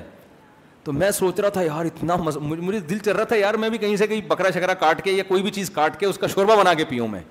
تو 0.83 0.93
میں 0.93 1.09
سوچ 1.11 1.39
رہا 1.39 1.49
تھا 1.55 1.61
یار 1.61 1.85
اتنا 1.85 2.15
مجھے 2.19 2.79
دل 2.89 2.99
چل 2.99 3.15
رہا 3.15 3.23
تھا 3.31 3.35
یار 3.35 3.53
میں 3.63 3.69
بھی 3.69 3.77
کہیں 3.77 3.95
سے 3.97 4.07
کہیں 4.07 4.21
بکرا 4.27 4.49
شکرا 4.59 4.73
کاٹ 4.85 5.03
کے 5.05 5.11
یا 5.11 5.23
کوئی 5.27 5.41
بھی 5.41 5.51
چیز 5.51 5.69
کاٹ 5.75 5.99
کے 5.99 6.05
اس 6.05 6.17
کا 6.17 6.27
شوربا 6.35 6.55
بنا 6.61 6.73
کے 6.81 6.85
پیوں 6.89 7.07
میں 7.07 7.21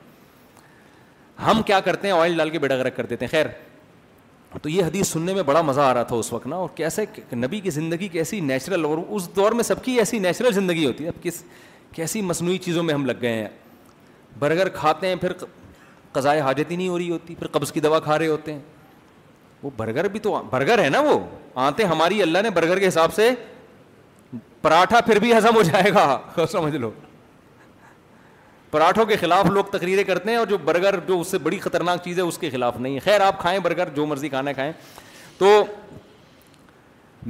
ہم 1.47 1.63
کیا 1.67 1.81
کرتے 1.89 2.09
ہیں 2.09 2.15
آئل 2.19 2.37
ڈال 2.39 2.51
کے 2.51 2.59
بیٹا 2.59 2.89
کر 2.89 3.07
دیتے 3.07 3.25
ہیں 3.25 3.31
خیر 3.33 3.47
تو 4.63 4.69
یہ 4.69 4.85
حدیث 4.85 5.09
سننے 5.13 5.35
میں 5.35 5.43
بڑا 5.47 5.61
مزہ 5.63 5.81
آ 5.81 5.93
رہا 5.95 6.03
تھا 6.11 6.17
اس 6.17 6.33
وقت 6.33 6.47
نا 6.47 6.57
اور 6.57 6.69
کیسے 6.75 7.05
نبی 7.37 7.61
کی 7.61 7.71
زندگی 7.71 8.09
کیسی 8.09 8.41
نیچرل 8.41 8.85
اور 8.85 8.99
اس 9.09 9.29
دور 9.37 9.53
میں 9.53 9.65
سب 9.65 9.83
کی 9.85 9.93
ایسی 9.99 10.19
نیچرل 10.19 10.53
زندگی 10.53 10.87
ہوتی 10.87 11.05
ہے 11.05 11.09
اب 11.09 11.23
کس 11.23 11.43
کیسی 11.95 12.23
مصنوعی 12.23 12.59
چیزوں 12.65 12.83
میں 12.83 12.95
ہم 12.95 13.05
لگ 13.07 13.21
گئے 13.23 13.33
ہیں 13.33 13.49
برگر 14.39 14.69
کھاتے 14.75 15.09
ہیں 15.09 15.15
پھر 15.21 15.33
قضائے 16.13 16.41
حاجت 16.41 16.71
ہی 16.71 16.77
نہیں 16.77 16.89
ہو 16.89 16.99
رہی 16.99 17.11
ہوتی 17.11 17.35
پھر 17.39 17.47
قبض 17.53 17.73
کی 17.73 17.81
دوا 17.81 17.99
کھا 18.01 18.19
رہے 18.19 18.27
ہوتے 18.29 18.53
ہیں 18.53 18.61
وہ 19.63 19.71
برگر 19.77 20.09
بھی 20.09 20.21
تو 20.21 20.41
برگر 20.51 20.83
ہے 20.85 20.89
نا 20.91 21.01
وہ 21.01 21.19
آتے 21.67 21.85
ہماری 21.93 22.23
اللہ 22.23 22.39
نے 22.43 22.51
برگر 22.55 22.79
کے 22.79 22.89
حساب 22.89 23.15
سے 23.15 23.31
پراٹھا 24.63 25.01
پھر 25.07 25.19
بھی 25.21 25.37
ہضم 25.37 25.57
ہو 25.57 25.63
جائے 25.63 25.93
گا 25.95 26.19
سمجھ 26.53 26.75
لو 26.77 26.91
پراٹھوں 28.77 29.05
کے 29.07 29.17
خلاف 29.17 29.47
لوگ 29.51 29.65
تقریریں 29.71 30.03
کرتے 30.05 30.31
ہیں 30.31 30.37
اور 30.39 30.47
جو 30.47 30.57
برگر 30.65 30.99
جو 31.07 31.19
اس 31.21 31.27
سے 31.31 31.39
بڑی 31.43 31.59
خطرناک 31.59 32.03
چیز 32.05 32.19
ہے 32.19 32.23
اس 32.25 32.39
کے 32.39 32.49
خلاف 32.51 32.75
نہیں 32.81 32.99
خیر 33.05 33.21
آپ 33.27 33.39
کھائیں 33.41 33.59
برگر 33.65 33.89
جو 33.95 34.05
مرضی 34.07 34.29
کھانا 34.29 34.53
کھائیں 34.53 34.73
تو 35.39 35.53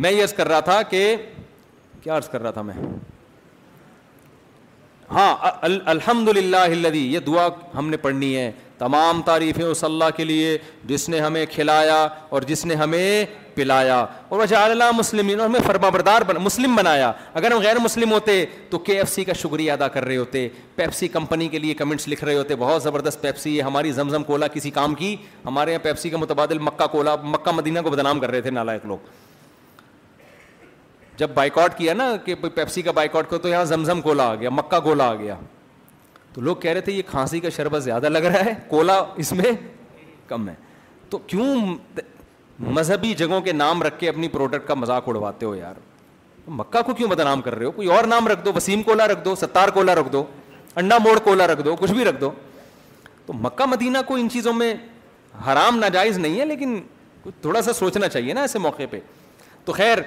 میں 0.05 0.11
یہ 0.13 0.23
عرض 0.23 0.33
کر 0.35 0.49
رہا 0.49 0.61
تھا 0.71 0.81
کہ 0.91 1.03
کیا 2.03 2.17
عرض 2.17 2.29
کر 2.29 2.43
رہا 2.43 2.51
تھا 2.57 2.63
میں 2.71 2.75
ہاں 5.13 5.35
الحمد 5.95 6.29
للہ 6.37 6.67
یہ 6.97 7.19
دعا 7.27 7.47
ہم 7.75 7.89
نے 7.91 7.97
پڑھنی 8.09 8.35
ہے 8.37 8.51
تمام 8.79 9.21
تعریفیں 9.27 9.65
اس 9.65 9.83
اللہ 9.85 10.05
کے 10.17 10.25
لیے 10.25 10.57
جس 10.87 11.09
نے 11.09 11.21
ہمیں 11.21 11.45
کھلایا 11.53 12.07
اور 12.31 12.43
جس 12.49 12.65
نے 12.67 12.75
ہمیں 12.75 13.25
پلایا 13.55 13.99
اور 14.01 14.39
وجہ 14.41 14.57
مسلم 14.67 14.97
مسلمین 14.97 15.41
اور 15.41 15.49
ہمیں 15.49 15.61
فرما 15.67 15.89
بردار 15.91 16.23
بنا 16.29 16.39
مسلم 16.45 16.75
بنایا 16.77 17.11
اگر 17.35 17.53
ہم 17.53 17.59
غیر 17.63 17.79
مسلم 17.83 18.13
ہوتے 18.13 18.45
تو 18.71 18.79
کے 18.89 18.99
ایف 18.99 19.09
سی 19.11 19.25
کا 19.25 19.33
شکریہ 19.43 19.73
ادا 19.73 19.89
کر 19.97 20.05
رہے 20.05 20.17
ہوتے 20.17 20.49
پیپسی 20.77 21.09
کمپنی 21.09 21.49
کے 21.49 21.59
لیے 21.59 21.75
کمنٹس 21.75 22.09
لکھ 22.09 22.25
رہے 22.25 22.35
ہوتے 22.39 22.57
بہت 22.65 22.83
زبردست 22.83 23.23
پیپسی 23.23 23.57
ہے 23.57 23.63
ہماری 23.65 23.93
زمزم 24.01 24.25
کولا 24.25 24.47
کسی 24.55 24.71
کام 24.71 24.95
کی 24.95 25.15
ہمارے 25.47 25.73
یہاں 25.73 25.85
پیپسی 25.85 26.11
کا 26.11 26.19
متبادل 26.19 26.59
مکہ 26.69 26.87
کولا 26.93 27.17
مکہ 27.23 27.55
مدینہ 27.57 27.79
کو 27.85 27.91
بدنام 27.91 28.21
کر 28.21 28.31
رہے 28.31 28.41
تھے 28.41 28.51
نالائق 28.51 28.87
لوگ 28.87 29.09
جب 31.17 31.31
بائیکاٹ 31.35 31.79
کیا 31.79 31.93
نا 31.95 32.15
کہ 32.25 32.35
پیپسی 32.41 32.83
کا 32.83 32.91
بائیکاٹ 32.95 33.33
آؤٹ 33.33 33.43
تو 33.43 33.49
یہاں 33.49 33.65
زمزم 33.65 34.01
کولا 34.01 34.29
آ 34.31 34.35
گیا 34.41 34.51
مکہ 34.53 34.81
کولا 34.85 35.09
آ 35.11 35.15
گیا 35.15 35.37
تو 36.37 36.43
لوگ 36.43 36.57
کہہ 36.61 36.71
رہے 36.71 36.81
تھے 36.87 36.93
یہ 36.93 37.03
کھانسی 37.07 37.39
کا 37.41 37.49
شربت 37.57 37.83
زیادہ 37.83 38.09
لگ 38.09 38.25
رہا 38.25 38.45
ہے 38.45 38.53
کولا 38.69 38.95
اس 39.23 39.31
میں 39.33 39.51
کم 40.29 40.49
ہے 40.49 40.55
تو 41.11 41.19
کیوں 41.27 41.55
مذہبی 42.69 43.13
جگہوں 43.19 43.41
کے 43.43 43.53
نام 43.53 43.83
رکھ 43.83 43.99
کے 44.01 44.09
اپنی 44.09 44.29
پروڈکٹ 44.33 44.67
کا 44.69 44.75
مذاق 44.75 45.09
اڑواتے 45.09 45.47
ہو 45.47 45.55
یار 45.55 45.75
مکہ 46.59 46.83
کو 46.87 46.95
کیوں 46.95 47.09
بدنام 47.11 47.41
کر 47.43 47.55
رہے 47.55 47.67
ہو 47.67 47.71
کوئی 47.79 47.89
اور 47.93 48.05
نام 48.09 48.29
رکھ 48.29 48.45
دو 48.45 48.53
وسیم 48.57 48.83
کولا 48.83 49.07
رکھ 49.13 49.25
دو 49.25 49.35
ستار 49.41 49.69
کولا 49.75 49.95
رکھ 49.95 50.13
دو 50.13 50.25
انڈا 50.83 50.99
موڑ 51.05 51.19
کولا 51.25 51.47
رکھ 51.47 51.63
دو 51.65 51.77
کچھ 51.81 51.93
بھی 51.93 52.05
رکھ 52.05 52.21
دو 52.21 52.31
تو 53.27 53.33
مکہ 53.43 53.67
مدینہ 53.71 53.99
کو 54.07 54.15
ان 54.21 54.29
چیزوں 54.33 54.53
میں 54.55 54.73
حرام 55.47 55.79
ناجائز 55.79 56.19
نہیں 56.19 56.39
ہے 56.41 56.45
لیکن 56.47 56.79
تھوڑا 57.43 57.63
سا 57.63 57.73
سوچنا 57.81 58.09
چاہیے 58.09 58.35
نا 58.35 58.41
ایسے 58.41 58.59
موقع 58.59 58.83
پہ 58.91 59.01
تو 59.65 59.73
خیر 59.81 59.99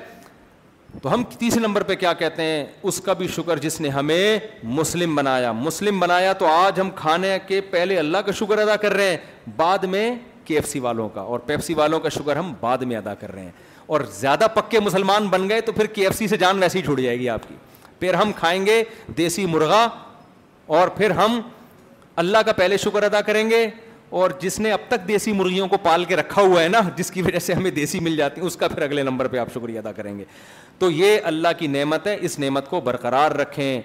تو 1.02 1.14
ہم 1.14 1.24
تیسرے 1.38 1.60
نمبر 1.62 1.84
پہ 1.88 1.96
کیا 1.96 2.12
کہتے 2.20 2.44
ہیں 2.44 2.64
اس 2.84 3.00
کا 3.02 3.14
بھی 3.14 3.28
شکر 3.36 3.58
جس 3.62 3.80
نے 3.82 3.90
ہمیں 3.90 4.40
مسلم 4.64 5.16
بنایا 5.16 5.52
مسلم 5.52 6.00
بنایا 6.00 6.34
تو 6.40 6.46
آج 6.52 6.80
ہم 6.80 6.90
کھانے 6.96 7.38
کے 7.48 7.60
پہلے 7.72 7.98
اللہ 8.00 8.18
کا 8.26 8.32
شکر 8.40 8.58
ادا 8.60 8.76
کر 8.82 8.94
رہے 8.94 9.10
ہیں 9.10 9.18
بعد 9.58 9.84
میں 9.94 10.10
کے 10.46 10.56
ایف 10.56 10.68
سی 10.70 10.80
والوں 10.80 11.10
کا 11.14 11.22
اور 11.22 11.40
پیپسی 11.46 11.74
والوں 11.74 12.00
کا 12.00 12.10
شکر 12.16 12.36
ہم 12.36 12.54
بعد 12.60 12.78
میں 12.90 12.98
ادا 12.98 13.14
کر 13.22 13.32
رہے 13.34 13.44
ہیں 13.44 13.52
اور 13.88 14.02
زیادہ 14.20 14.48
پکے 14.54 14.80
مسلمان 14.80 15.28
بن 15.28 15.48
گئے 15.50 15.62
تو 15.62 15.72
پھر 15.72 15.86
کے 15.94 16.04
ایف 16.08 16.16
سی 16.18 16.28
سے 16.28 16.38
جان 16.38 16.62
ویسی 16.64 16.82
چھوڑ 16.86 17.00
جائے 17.00 17.18
گی 17.20 17.30
آپ 17.30 17.48
کی 17.48 17.56
پھر 18.00 18.14
ہم 18.14 18.32
کھائیں 18.40 18.66
گے 18.66 18.84
دیسی 19.18 19.46
مرغا 19.46 19.88
اور 20.80 20.88
پھر 20.98 21.12
ہم 21.20 21.40
اللہ 22.24 22.38
کا 22.46 22.52
پہلے 22.54 22.78
شکر 22.78 23.04
ادا 23.04 23.22
کریں 23.30 23.50
گے 23.50 23.66
اور 24.18 24.32
جس 24.42 24.60
نے 24.60 24.72
اب 24.72 24.80
تک 24.88 25.08
دیسی 25.08 25.32
مرغیوں 25.34 25.68
کو 25.68 25.78
پال 25.82 26.06
کے 26.06 26.16
رکھا 26.16 26.42
ہوا 26.42 26.62
ہے 26.64 26.68
نا 26.68 26.80
جس 26.96 27.12
کی 27.12 27.22
وجہ 27.22 27.40
سے 27.40 27.54
ہمیں 27.54 27.72
دیسی 27.72 28.00
مل 28.00 28.16
جاتی 28.18 28.42
ہے 28.42 28.46
اس 28.46 28.56
کا 28.58 28.68
پھر 28.68 28.82
اگلے 28.82 29.04
نمبر 29.04 29.28
پہ 29.28 29.38
آپ 29.38 29.50
شکریہ 29.54 29.80
ادا 29.80 29.92
کریں 29.92 30.18
گے 30.20 30.24
تو 30.80 30.90
یہ 30.92 31.20
اللہ 31.32 31.48
کی 31.60 31.68
نعمت 31.68 32.08
ہے 32.08 32.18
اس 32.26 32.38
نعمت 32.40 32.70
کو 32.70 32.80
برقرار 32.82 33.32
رکھیں 33.40 33.82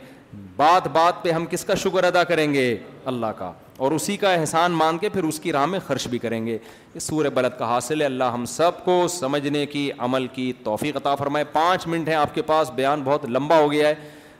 بات 0.56 0.86
بات 0.92 1.22
پہ 1.24 1.30
ہم 1.32 1.44
کس 1.50 1.64
کا 1.64 1.74
شکر 1.82 2.04
ادا 2.04 2.22
کریں 2.28 2.52
گے 2.54 2.76
اللہ 3.10 3.26
کا 3.38 3.52
اور 3.76 3.92
اسی 3.92 4.16
کا 4.16 4.32
احسان 4.34 4.72
مان 4.72 4.98
کے 4.98 5.08
پھر 5.08 5.24
اس 5.24 5.38
کی 5.40 5.52
راہ 5.52 5.66
میں 5.66 5.78
خرچ 5.86 6.06
بھی 6.08 6.18
کریں 6.18 6.44
گے 6.46 6.56
اس 6.94 7.02
سور 7.02 7.24
بلد 7.34 7.58
کا 7.58 7.66
حاصل 7.68 8.00
ہے 8.00 8.06
اللہ 8.06 8.30
ہم 8.34 8.44
سب 8.48 8.84
کو 8.84 9.02
سمجھنے 9.18 9.64
کی 9.66 9.90
عمل 10.08 10.26
کی 10.34 10.52
توفیق 10.64 10.96
عطا 10.96 11.14
فرمائے 11.14 11.44
پانچ 11.52 11.86
منٹ 11.86 12.08
ہیں 12.08 12.14
آپ 12.16 12.34
کے 12.34 12.42
پاس 12.50 12.70
بیان 12.74 13.02
بہت 13.04 13.24
لمبا 13.30 13.58
ہو 13.60 13.70
گیا 13.72 13.88
ہے 13.88 13.94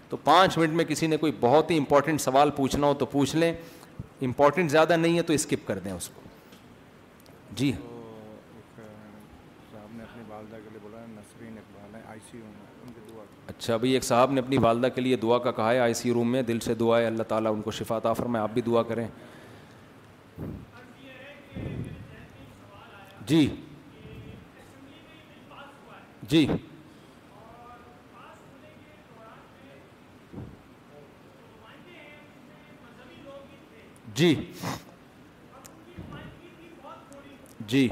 تو 0.08 0.16
پانچ 0.24 0.58
منٹ 0.58 0.72
میں 0.76 0.84
کسی 0.88 1.06
نے 1.06 1.16
کوئی 1.16 1.32
بہت 1.40 1.70
ہی 1.70 1.78
امپورٹنٹ 1.78 2.20
سوال 2.20 2.50
پوچھنا 2.56 2.86
ہو 2.86 2.94
تو 2.98 3.06
پوچھ 3.12 3.34
لیں 3.36 3.52
امپورٹنٹ 4.22 4.70
زیادہ 4.70 4.96
نہیں 4.96 5.16
ہے 5.16 5.22
تو 5.26 5.32
اسکپ 5.32 5.66
کر 5.66 5.78
دیں 5.84 5.92
اس 5.92 6.08
کو 6.14 6.20
جی 7.56 7.72
اچھا 13.46 13.76
بھائی 13.76 13.92
ایک 13.92 14.04
صاحب 14.04 14.30
نے 14.32 14.40
اپنی 14.40 14.58
والدہ 14.62 14.86
کے 14.94 15.00
لیے 15.00 15.16
دعا 15.22 15.38
کا 15.38 15.50
کہا 15.52 15.70
ہے 15.72 15.78
آئی 15.80 15.94
سی 15.94 16.12
روم 16.12 16.30
میں 16.32 16.42
دل 16.42 16.60
سے 16.60 16.74
دعا 16.74 16.98
ہے 17.00 17.06
اللہ 17.06 17.22
تعالیٰ 17.28 17.52
ان 17.54 17.60
کو 17.62 17.70
شفا 17.70 17.98
آفر 18.08 18.24
میں 18.34 18.40
آپ 18.40 18.50
بھی 18.54 18.62
دعا 18.66 18.82
کریں 18.88 19.06
جی 23.26 23.46
جی 26.28 26.46
جی 34.14 34.34
جی 37.66 37.86
جی 37.86 37.88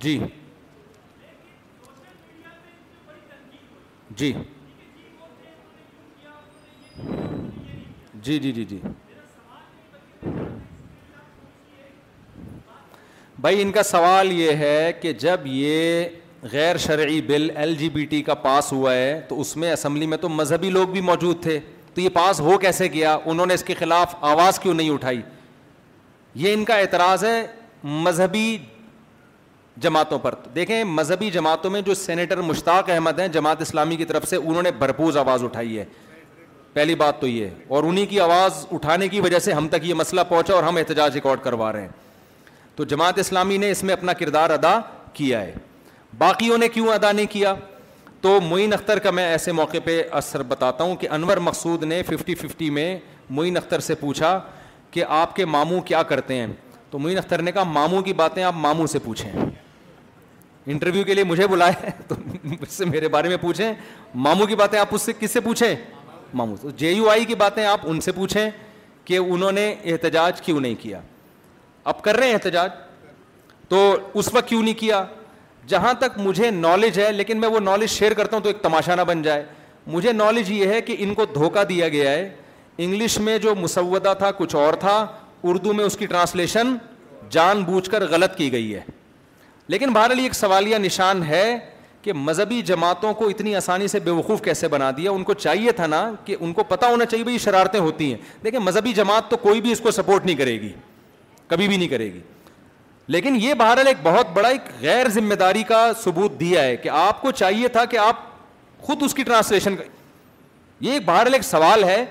جی 0.00 0.18
جی 4.16 4.32
جی 8.22 8.52
جی 8.52 8.64
جی 8.70 8.78
بھائی 13.42 13.62
ان 13.62 13.70
کا 13.72 13.82
سوال 13.82 14.32
یہ 14.32 14.50
ہے 14.56 14.92
کہ 15.00 15.12
جب 15.20 15.40
یہ 15.46 16.04
غیر 16.52 16.76
شرعی 16.86 17.20
bill 17.26 17.48
L 17.56 17.74
G 17.76 17.88
B 17.90 18.04
T 18.06 18.22
کا 18.22 18.34
پاس 18.46 18.72
ہوا 18.72 18.94
ہے 18.94 19.20
تو 19.28 19.40
اس 19.40 19.56
میں 19.56 19.72
اسمبلی 19.72 20.06
میں 20.06 20.18
تو 20.20 20.28
مذہبی 20.28 20.70
لوگ 20.70 20.88
بھی 20.92 21.00
موجود 21.10 21.42
تھے 21.42 21.58
تو 21.94 22.00
یہ 22.00 22.08
پاس 22.12 22.40
ہو 22.40 22.56
کیسے 22.60 22.86
گیا 22.92 23.16
انہوں 23.26 23.46
نے 23.46 23.54
اس 23.54 23.64
کے 23.64 23.74
خلاف 23.78 24.14
آواز 24.24 24.58
کیوں 24.60 24.74
نہیں 24.74 24.90
اٹھائی 24.90 25.20
یہ 26.34 26.52
ان 26.54 26.64
کا 26.64 26.76
اعتراض 26.78 27.24
ہے 27.24 27.46
مذہبی 27.82 28.56
جماعتوں 29.82 30.18
پر 30.18 30.34
دیکھیں 30.54 30.82
مذہبی 30.84 31.30
جماعتوں 31.30 31.70
میں 31.70 31.80
جو 31.82 31.94
سینیٹر 31.94 32.40
مشتاق 32.42 32.90
احمد 32.90 33.18
ہیں 33.20 33.26
جماعت 33.38 33.60
اسلامی 33.62 33.96
کی 33.96 34.04
طرف 34.04 34.28
سے 34.28 34.36
انہوں 34.36 34.62
نے 34.62 34.70
بھرپوز 34.78 35.16
آواز 35.16 35.44
اٹھائی 35.44 35.78
ہے 35.78 35.84
پہلی 36.72 36.94
بات 36.94 37.20
تو 37.20 37.26
یہ 37.26 37.48
اور 37.68 37.84
انہیں 37.84 38.06
کی 38.06 38.20
آواز 38.20 38.64
اٹھانے 38.72 39.08
کی 39.08 39.20
وجہ 39.20 39.38
سے 39.44 39.52
ہم 39.52 39.68
تک 39.68 39.84
یہ 39.88 39.94
مسئلہ 39.94 40.20
پہنچا 40.28 40.54
اور 40.54 40.62
ہم 40.62 40.76
احتجاج 40.76 41.14
ریکارڈ 41.14 41.40
کروا 41.44 41.72
رہے 41.72 41.80
ہیں 41.80 41.88
تو 42.76 42.84
جماعت 42.92 43.18
اسلامی 43.18 43.56
نے 43.58 43.70
اس 43.70 43.82
میں 43.84 43.94
اپنا 43.94 44.12
کردار 44.20 44.50
ادا 44.50 44.78
کیا 45.12 45.40
ہے 45.40 45.54
باقیوں 46.18 46.58
نے 46.58 46.68
کیوں 46.68 46.88
ادا 46.92 47.10
نہیں 47.12 47.26
کیا 47.30 47.54
تو 48.22 48.38
معین 48.40 48.72
اختر 48.72 48.98
کا 48.98 49.10
میں 49.10 49.24
ایسے 49.26 49.52
موقع 49.52 49.78
پہ 49.84 50.02
اثر 50.12 50.42
بتاتا 50.48 50.84
ہوں 50.84 50.96
کہ 51.00 51.08
انور 51.12 51.36
مقصود 51.48 51.82
نے 51.82 52.02
ففٹی 52.08 52.34
ففٹی 52.34 52.68
میں 52.70 52.96
معین 53.30 53.56
اختر 53.56 53.80
سے 53.80 53.94
پوچھا 54.00 54.38
کہ 54.90 55.04
آپ 55.18 55.34
کے 55.36 55.44
ماموں 55.44 55.80
کیا 55.88 56.02
کرتے 56.02 56.34
ہیں 56.34 56.46
تو 56.90 56.98
معین 56.98 57.18
اختر 57.18 57.42
نے 57.42 57.52
کہا 57.52 57.62
ماموں 57.72 58.02
کی 58.02 58.12
باتیں 58.12 58.42
آپ 58.44 58.54
ماموں 58.56 58.86
سے 58.94 58.98
پوچھیں 59.04 59.30
انٹرویو 60.66 61.04
کے 61.04 61.14
لیے 61.14 61.24
مجھے 61.24 61.46
بلائے 61.48 61.90
تو 62.08 62.14
مجھ 62.44 62.70
سے 62.72 62.84
میرے 62.84 63.08
بارے 63.08 63.28
میں 63.28 63.36
پوچھیں 63.40 63.72
ماموں 64.14 64.46
کی 64.46 64.56
باتیں 64.56 64.78
آپ 64.78 64.88
اس 64.94 65.02
سے 65.02 65.12
کس 65.20 65.30
سے 65.32 65.40
پوچھیں 65.40 65.74
ماموں 66.34 66.56
سے 66.62 66.68
جے 66.76 66.90
یو 66.92 67.08
آئی 67.10 67.24
کی 67.24 67.34
باتیں 67.34 67.64
آپ 67.66 67.88
ان 67.90 68.00
سے 68.00 68.12
پوچھیں 68.12 68.48
کہ 69.04 69.18
انہوں 69.18 69.52
نے 69.52 69.74
احتجاج 69.92 70.40
کیوں 70.40 70.60
نہیں 70.60 70.74
کیا 70.82 71.00
آپ 71.90 72.02
کر 72.04 72.16
رہے 72.16 72.26
ہیں 72.26 72.34
احتجاج 72.34 72.68
تو 73.68 73.94
اس 74.14 74.28
وقت 74.34 74.48
کیوں 74.48 74.62
نہیں 74.62 74.78
کیا 74.78 75.04
جہاں 75.70 75.92
تک 76.00 76.18
مجھے 76.18 76.50
نالج 76.50 76.98
ہے 77.00 77.10
لیکن 77.12 77.40
میں 77.40 77.48
وہ 77.48 77.58
نالج 77.60 77.88
شیئر 77.90 78.12
کرتا 78.20 78.36
ہوں 78.36 78.42
تو 78.42 78.48
ایک 78.48 78.60
تماشا 78.62 78.94
نہ 78.94 79.02
بن 79.08 79.20
جائے 79.22 79.44
مجھے 79.94 80.12
نالج 80.12 80.50
یہ 80.52 80.66
ہے 80.74 80.80
کہ 80.88 80.96
ان 81.04 81.12
کو 81.14 81.24
دھوکہ 81.34 81.62
دیا 81.68 81.88
گیا 81.94 82.10
ہے 82.10 82.28
انگلش 82.84 83.18
میں 83.26 83.36
جو 83.44 83.54
مسودہ 83.54 84.14
تھا 84.18 84.30
کچھ 84.38 84.54
اور 84.56 84.74
تھا 84.84 84.94
اردو 85.50 85.72
میں 85.72 85.84
اس 85.84 85.96
کی 85.96 86.06
ٹرانسلیشن 86.06 86.74
جان 87.36 87.62
بوجھ 87.68 87.88
کر 87.90 88.06
غلط 88.10 88.34
کی 88.36 88.50
گئی 88.52 88.74
ہے 88.74 88.80
لیکن 89.74 89.92
بہرحال 89.92 90.18
ایک 90.22 90.34
سوالیہ 90.34 90.78
نشان 90.84 91.22
ہے 91.28 91.44
کہ 92.02 92.12
مذہبی 92.26 92.60
جماعتوں 92.72 93.12
کو 93.14 93.28
اتنی 93.28 93.54
آسانی 93.56 93.88
سے 93.94 93.98
بے 94.06 94.10
وقوف 94.18 94.42
کیسے 94.42 94.68
بنا 94.74 94.90
دیا 94.96 95.10
ان 95.10 95.22
کو 95.28 95.34
چاہیے 95.44 95.72
تھا 95.80 95.86
نا 95.94 96.00
کہ 96.24 96.36
ان 96.40 96.52
کو 96.58 96.62
پتہ 96.72 96.86
ہونا 96.94 97.04
چاہیے 97.12 97.24
بھائی 97.24 97.38
شرارتیں 97.46 97.78
ہوتی 97.80 98.10
ہیں 98.12 98.44
دیکھیں 98.44 98.60
مذہبی 98.68 98.92
جماعت 99.00 99.28
تو 99.30 99.36
کوئی 99.46 99.60
بھی 99.64 99.72
اس 99.72 99.80
کو 99.80 99.90
سپورٹ 100.00 100.26
نہیں 100.26 100.36
کرے 100.42 100.60
گی 100.60 100.72
کبھی 101.54 101.68
بھی 101.68 101.76
نہیں 101.76 101.88
کرے 101.88 102.12
گی 102.12 102.20
لیکن 103.12 103.36
یہ 103.40 103.54
بہرحال 103.58 103.86
ایک 103.88 103.96
بہت 104.02 104.26
بڑا 104.32 104.48
ایک 104.48 104.68
غیر 104.80 105.08
ذمہ 105.12 105.34
داری 105.38 105.62
کا 105.68 105.78
ثبوت 106.02 106.38
دیا 106.40 106.62
ہے 106.62 106.76
کہ 106.82 106.88
آپ 106.98 107.20
کو 107.22 107.30
چاہیے 107.40 107.68
تھا 107.76 107.84
کہ 107.84 107.96
آپ 107.98 108.16
خود 108.86 109.02
اس 109.02 109.14
کی 109.14 109.22
ٹرانسلیشن 109.22 109.74
یہ 109.80 110.90
ایک 110.90 110.92
ایک 111.00 111.06
بہرحال 111.08 111.40
سوال 111.48 111.84
ہے 111.84 112.04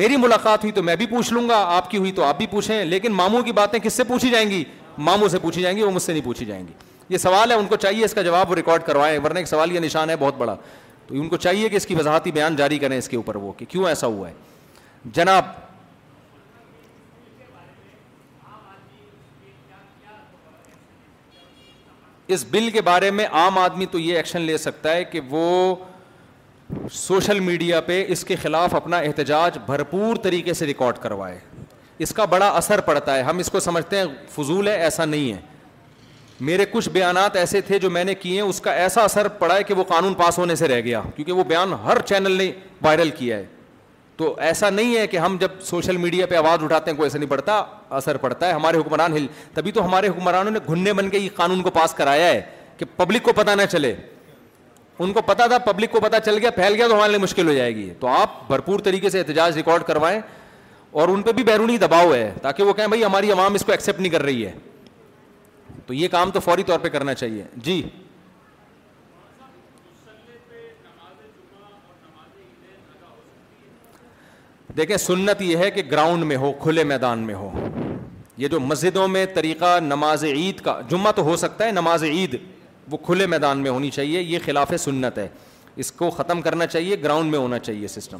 میری 0.00 0.16
ملاقات 0.16 0.62
ہوئی 0.64 0.72
تو 0.72 0.82
میں 0.82 0.96
بھی 0.96 1.06
پوچھ 1.14 1.32
لوں 1.32 1.48
گا 1.48 1.62
آپ 1.76 1.90
کی 1.90 1.98
ہوئی 1.98 2.12
تو 2.18 2.24
آپ 2.24 2.36
بھی 2.38 2.46
پوچھیں 2.50 2.84
لیکن 2.84 3.12
ماموں 3.22 3.42
کی 3.42 3.52
باتیں 3.60 3.78
کس 3.84 3.92
سے 3.94 4.04
پوچھی 4.10 4.30
جائیں 4.30 4.48
گی 4.50 4.62
ماموں 5.08 5.28
سے 5.28 5.38
پوچھی 5.42 5.62
جائیں 5.62 5.76
گی 5.76 5.82
وہ 5.82 5.90
مجھ 5.90 6.02
سے 6.02 6.12
نہیں 6.12 6.24
پوچھی 6.24 6.46
جائیں 6.46 6.62
گی 6.66 6.72
یہ 7.08 7.18
سوال 7.18 7.50
ہے 7.52 7.56
ان 7.56 7.66
کو 7.68 7.76
چاہیے 7.86 8.04
اس 8.04 8.14
کا 8.14 8.22
جواب 8.28 8.50
وہ 8.50 8.54
ریکارڈ 8.56 8.82
کروائیں 8.86 9.18
ورنہ 9.24 9.38
ایک 9.38 9.48
سوال 9.48 9.72
یہ 9.72 9.80
نشان 9.80 10.10
ہے 10.10 10.16
بہت 10.20 10.34
بڑا 10.38 10.54
تو 11.06 11.14
ان 11.20 11.28
کو 11.28 11.36
چاہیے 11.36 11.68
کہ 11.68 11.76
اس 11.76 11.86
کی 11.86 11.94
وضاحتی 11.98 12.32
بیان 12.32 12.56
جاری 12.56 12.78
کریں 12.78 12.96
اس 12.98 13.08
کے 13.08 13.16
اوپر 13.16 13.36
وہ 13.46 13.52
کہ 13.56 13.66
کیوں 13.68 13.88
ایسا 13.88 14.06
ہوا 14.06 14.28
ہے 14.28 14.32
جناب 15.14 15.44
اس 22.34 22.44
بل 22.50 22.68
کے 22.72 22.80
بارے 22.82 23.10
میں 23.10 23.26
عام 23.32 23.58
آدمی 23.58 23.86
تو 23.90 23.98
یہ 23.98 24.16
ایکشن 24.16 24.40
لے 24.40 24.56
سکتا 24.58 24.92
ہے 24.94 25.04
کہ 25.04 25.20
وہ 25.30 25.74
سوشل 26.92 27.40
میڈیا 27.40 27.80
پہ 27.86 28.04
اس 28.12 28.24
کے 28.24 28.36
خلاف 28.42 28.74
اپنا 28.74 28.98
احتجاج 28.98 29.58
بھرپور 29.66 30.16
طریقے 30.22 30.52
سے 30.54 30.66
ریکارڈ 30.66 30.98
کروائے 31.02 31.38
اس 32.06 32.12
کا 32.14 32.24
بڑا 32.34 32.48
اثر 32.56 32.80
پڑتا 32.86 33.16
ہے 33.16 33.22
ہم 33.22 33.38
اس 33.38 33.50
کو 33.50 33.60
سمجھتے 33.60 33.96
ہیں 33.98 34.04
فضول 34.36 34.68
ہے 34.68 34.76
ایسا 34.82 35.04
نہیں 35.04 35.32
ہے 35.32 35.40
میرے 36.48 36.64
کچھ 36.70 36.88
بیانات 36.92 37.36
ایسے 37.36 37.60
تھے 37.66 37.78
جو 37.78 37.90
میں 37.90 38.04
نے 38.04 38.14
کیے 38.22 38.34
ہیں 38.40 38.48
اس 38.48 38.60
کا 38.60 38.72
ایسا 38.84 39.02
اثر 39.04 39.28
پڑا 39.42 39.56
ہے 39.56 39.62
کہ 39.64 39.74
وہ 39.74 39.84
قانون 39.88 40.14
پاس 40.22 40.38
ہونے 40.38 40.54
سے 40.56 40.68
رہ 40.68 40.80
گیا 40.84 41.02
کیونکہ 41.16 41.32
وہ 41.32 41.44
بیان 41.48 41.72
ہر 41.84 41.98
چینل 42.06 42.32
نے 42.38 42.50
وائرل 42.82 43.10
کیا 43.18 43.36
ہے 43.38 43.44
تو 44.22 44.32
ایسا 44.48 44.68
نہیں 44.70 44.96
ہے 44.96 45.06
کہ 45.10 45.16
ہم 45.18 45.36
جب 45.40 45.48
سوشل 45.64 45.96
میڈیا 45.98 46.26
پہ 46.30 46.34
آواز 46.36 46.62
اٹھاتے 46.64 46.90
ہیں 46.90 46.96
کوئی 46.96 47.06
ایسا 47.06 47.18
نہیں 47.18 47.28
پڑتا 47.30 47.62
اثر 47.96 48.16
پڑتا 48.24 48.46
ہے 48.48 48.52
ہمارے 48.52 48.76
حکمران 48.78 49.12
ہل 49.16 49.26
تبھی 49.54 49.72
تو 49.78 49.84
ہمارے 49.86 50.08
حکمرانوں 50.08 50.50
نے 50.50 50.58
گھننے 50.68 50.92
بن 50.98 51.08
کے 51.10 51.18
یہ 51.18 51.28
قانون 51.34 51.62
کو 51.62 51.70
پاس 51.78 51.94
کرایا 52.00 52.26
ہے 52.28 52.40
کہ 52.78 52.84
پبلک 52.96 53.22
کو 53.22 53.32
پتا 53.36 53.54
نہ 53.54 53.62
چلے 53.70 53.94
ان 54.98 55.12
کو 55.12 55.22
پتا 55.30 55.46
تھا 55.46 55.58
پبلک 55.70 55.90
کو 55.92 56.00
پتا 56.00 56.20
چل 56.26 56.38
گیا 56.42 56.50
پھیل 56.60 56.74
گیا 56.74 56.88
تو 56.88 56.94
ہمارے 56.96 57.10
لیے 57.12 57.18
مشکل 57.22 57.48
ہو 57.48 57.52
جائے 57.54 57.74
گی 57.76 57.88
تو 58.00 58.06
آپ 58.08 58.40
بھرپور 58.50 58.80
طریقے 58.84 59.10
سے 59.10 59.18
احتجاج 59.18 59.56
ریکارڈ 59.56 59.84
کروائیں 59.86 60.20
اور 61.00 61.08
ان 61.08 61.22
پہ 61.22 61.32
بھی 61.32 61.44
بیرونی 61.44 61.78
دباؤ 61.84 62.14
ہے 62.14 62.32
تاکہ 62.42 62.62
وہ 62.64 62.72
کہیں 62.72 62.86
بھائی 62.92 63.04
ہماری 63.04 63.32
عوام 63.32 63.54
اس 63.54 63.64
کو 63.64 63.72
ایکسیپٹ 63.72 64.00
نہیں 64.00 64.12
کر 64.12 64.22
رہی 64.22 64.46
ہے 64.46 64.52
تو 65.86 65.94
یہ 65.94 66.08
کام 66.12 66.30
تو 66.30 66.40
فوری 66.44 66.62
طور 66.70 66.78
پہ 66.82 66.88
کرنا 66.88 67.14
چاہیے 67.14 67.42
جی 67.62 67.82
دیکھیں 74.76 74.96
سنت 74.96 75.42
یہ 75.42 75.56
ہے 75.56 75.70
کہ 75.70 75.82
گراؤنڈ 75.90 76.24
میں 76.24 76.36
ہو 76.42 76.52
کھلے 76.62 76.74
میدان 76.84 77.18
میں 77.26 77.34
ہو 77.34 77.50
یہ 78.42 78.48
جو 78.48 78.60
مسجدوں 78.60 79.06
میں 79.08 79.24
طریقہ 79.34 79.78
نماز 79.82 80.24
عید 80.24 80.60
کا 80.64 80.80
جمعہ 80.90 81.12
تو 81.16 81.22
ہو 81.22 81.36
سکتا 81.36 81.66
ہے 81.66 81.72
نماز 81.72 82.04
عید 82.04 82.36
وہ 82.90 82.96
کھلے 83.04 83.26
میدان 83.26 83.58
میں 83.62 83.70
ہونی 83.70 83.90
چاہیے 83.90 84.20
یہ 84.22 84.38
خلاف 84.44 84.72
سنت 84.80 85.18
ہے 85.18 85.28
اس 85.82 85.92
کو 85.98 86.08
ختم 86.10 86.40
کرنا 86.42 86.66
چاہیے 86.66 86.96
گراؤنڈ 87.02 87.30
میں 87.30 87.38
ہونا 87.38 87.58
چاہیے 87.58 87.88
سسٹم 87.88 88.18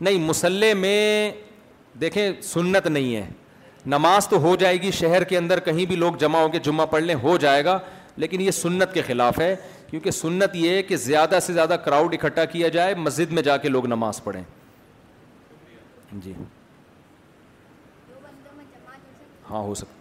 نہیں 0.00 0.18
مسلح 0.28 0.74
میں 0.76 1.30
دیکھیں 2.00 2.30
سنت 2.42 2.86
نہیں 2.86 3.14
ہے 3.16 3.26
نماز 3.96 4.28
تو 4.28 4.38
ہو 4.40 4.54
جائے 4.58 4.80
گی 4.82 4.90
شہر 4.94 5.24
کے 5.32 5.36
اندر 5.38 5.60
کہیں 5.68 5.84
بھی 5.88 5.96
لوگ 5.96 6.14
جمع 6.20 6.38
ہو 6.40 6.48
کے 6.50 6.58
جمعہ 6.62 6.86
پڑھ 6.90 7.02
لیں 7.02 7.14
ہو 7.22 7.36
جائے 7.40 7.64
گا 7.64 7.78
لیکن 8.22 8.40
یہ 8.40 8.50
سنت 8.50 8.92
کے 8.94 9.02
خلاف 9.06 9.38
ہے 9.40 9.54
کیونکہ 9.90 10.10
سنت 10.10 10.54
یہ 10.56 10.74
ہے 10.74 10.82
کہ 10.82 10.96
زیادہ 11.04 11.38
سے 11.42 11.52
زیادہ 11.52 11.76
کراؤڈ 11.84 12.14
اکٹھا 12.14 12.44
کیا 12.54 12.68
جائے 12.76 12.94
مسجد 12.94 13.32
میں 13.32 13.42
جا 13.42 13.56
کے 13.64 13.68
لوگ 13.68 13.86
نماز 13.86 14.22
پڑھیں 14.24 14.42
جی 16.12 16.32
ہاں 19.50 19.60
ہو 19.62 19.74
سکتی 19.74 19.96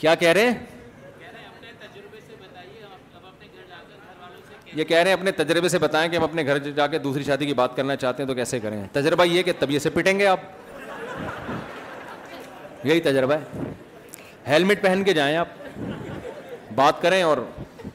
کیا 0.00 0.14
کہہ 0.14 0.28
رہے 0.32 0.50
ہیں 0.50 0.77
یہ 4.76 4.84
کہہ 4.84 4.96
رہے 4.96 5.10
ہیں 5.10 5.16
اپنے 5.18 5.30
تجربے 5.32 5.68
سے 5.68 5.78
بتائیں 5.78 6.08
کہ 6.10 6.16
ہم 6.16 6.22
اپنے 6.24 6.44
گھر 6.46 6.58
جا 6.58 6.86
کے 6.86 6.98
دوسری 6.98 7.22
شادی 7.24 7.46
کی 7.46 7.54
بات 7.54 7.76
کرنا 7.76 7.96
چاہتے 7.96 8.22
ہیں 8.22 8.28
تو 8.28 8.34
کیسے 8.34 8.58
کریں 8.60 8.82
تجربہ 8.92 9.24
یہ 9.24 9.42
کہ 9.42 9.52
طبیعت 9.58 9.82
سے 9.82 9.90
پٹیں 9.90 10.18
گے 10.18 10.26
آپ 10.26 10.40
یہی 12.86 13.00
تجربہ 13.00 13.34
ہے 13.34 13.70
ہیلمٹ 14.48 14.82
پہن 14.82 15.04
کے 15.04 15.12
جائیں 15.14 15.36
آپ 15.36 15.48
بات 16.74 17.00
کریں 17.02 17.22
اور 17.22 17.38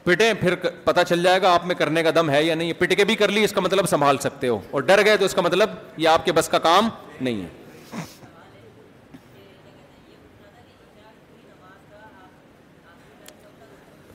پٹیں 0.04 0.32
پھر 0.40 0.54
پتا 0.84 1.04
چل 1.04 1.22
جائے 1.22 1.42
گا 1.42 1.52
آپ 1.54 1.66
میں 1.66 1.74
کرنے 1.74 2.02
کا 2.02 2.10
دم 2.14 2.30
ہے 2.30 2.42
یا 2.44 2.54
نہیں 2.54 2.72
پٹ 2.78 2.94
کے 2.96 3.04
بھی 3.04 3.14
کر 3.16 3.28
لی 3.32 3.44
اس 3.44 3.52
کا 3.52 3.60
مطلب 3.60 3.86
سنبھال 3.88 4.18
سکتے 4.20 4.48
ہو 4.48 4.58
اور 4.70 4.82
ڈر 4.90 5.04
گئے 5.04 5.16
تو 5.16 5.24
اس 5.24 5.34
کا 5.34 5.42
مطلب 5.42 5.70
یہ 5.96 6.08
آپ 6.08 6.24
کے 6.24 6.32
بس 6.32 6.48
کا 6.48 6.58
کام 6.66 6.88
نہیں 7.20 7.42
ہے 7.42 7.62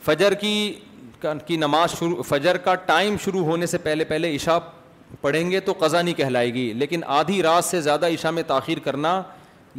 فجر 0.05 0.33
کی 0.41 0.53
کی 1.45 1.57
نماز 1.57 1.93
شروع 1.99 2.21
فجر 2.27 2.57
کا 2.63 2.75
ٹائم 2.89 3.15
شروع 3.23 3.43
ہونے 3.45 3.65
سے 3.67 3.77
پہلے 3.83 4.03
پہلے 4.05 4.35
عشاء 4.35 4.57
پڑھیں 5.21 5.49
گے 5.51 5.59
تو 5.59 5.73
قضا 5.79 6.01
نہیں 6.01 6.13
کہلائے 6.15 6.53
گی 6.53 6.71
لیکن 6.77 7.01
آدھی 7.17 7.41
رات 7.43 7.65
سے 7.65 7.81
زیادہ 7.81 8.05
عشاء 8.13 8.31
میں 8.31 8.43
تاخیر 8.47 8.79
کرنا 8.83 9.21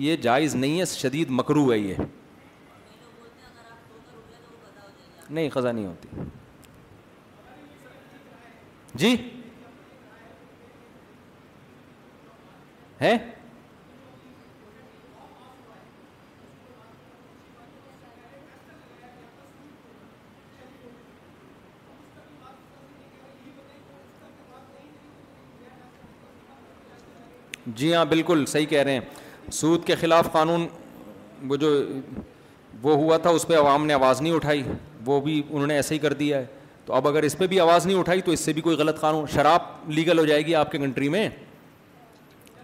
یہ 0.07 0.17
جائز 0.23 0.55
نہیں 0.55 0.81
ہے 0.81 0.85
شدید 0.95 1.31
مکرو 1.41 1.73
ہے 1.73 1.79
یہ 1.79 1.95
نہیں 5.31 5.49
قضا 5.53 5.73
نہیں 5.73 5.87
ہوتی 5.87 6.23
جی 8.99 9.15
ہے 13.01 13.15
جی 27.77 27.95
ہاں 27.95 28.05
بالکل 28.09 28.45
صحیح 28.49 28.67
کہہ 28.67 28.83
رہے 28.83 28.93
ہیں 28.93 29.01
سود 29.53 29.85
کے 29.85 29.95
خلاف 30.01 30.31
قانون 30.33 30.67
وہ 31.49 31.57
جو 31.57 31.69
وہ 32.83 32.95
ہوا 32.97 33.17
تھا 33.23 33.31
اس 33.31 33.47
پہ 33.47 33.57
عوام 33.59 33.87
نے 33.87 33.95
آواز 33.95 34.21
نہیں 34.23 34.33
اٹھائی 34.33 34.63
وہ 35.07 35.21
بھی 35.21 35.43
انہوں 35.49 35.67
نے 35.67 35.75
ایسے 35.77 35.95
ہی 35.95 35.99
کر 36.01 36.13
دیا 36.13 36.39
ہے 36.39 36.47
تو 36.87 36.93
اب 36.95 37.09
اگر 37.09 37.23
اس 37.23 37.37
پہ 37.39 37.47
بھی 37.47 37.59
آواز 37.61 37.87
نہیں 37.87 37.99
اٹھائی 37.99 38.21
تو 38.23 38.33
اس 38.33 38.41
سے 38.45 38.53
بھی 38.53 38.63
کوئی 38.63 38.77
غلط 38.77 39.01
قانون 39.01 39.27
شراب 39.35 39.91
لیگل 39.91 40.19
ہو 40.19 40.25
جائے 40.27 40.47
گی 40.47 40.55
آپ 40.55 40.73
کے 40.73 40.79
کنٹری 40.79 41.09
میں 41.09 41.29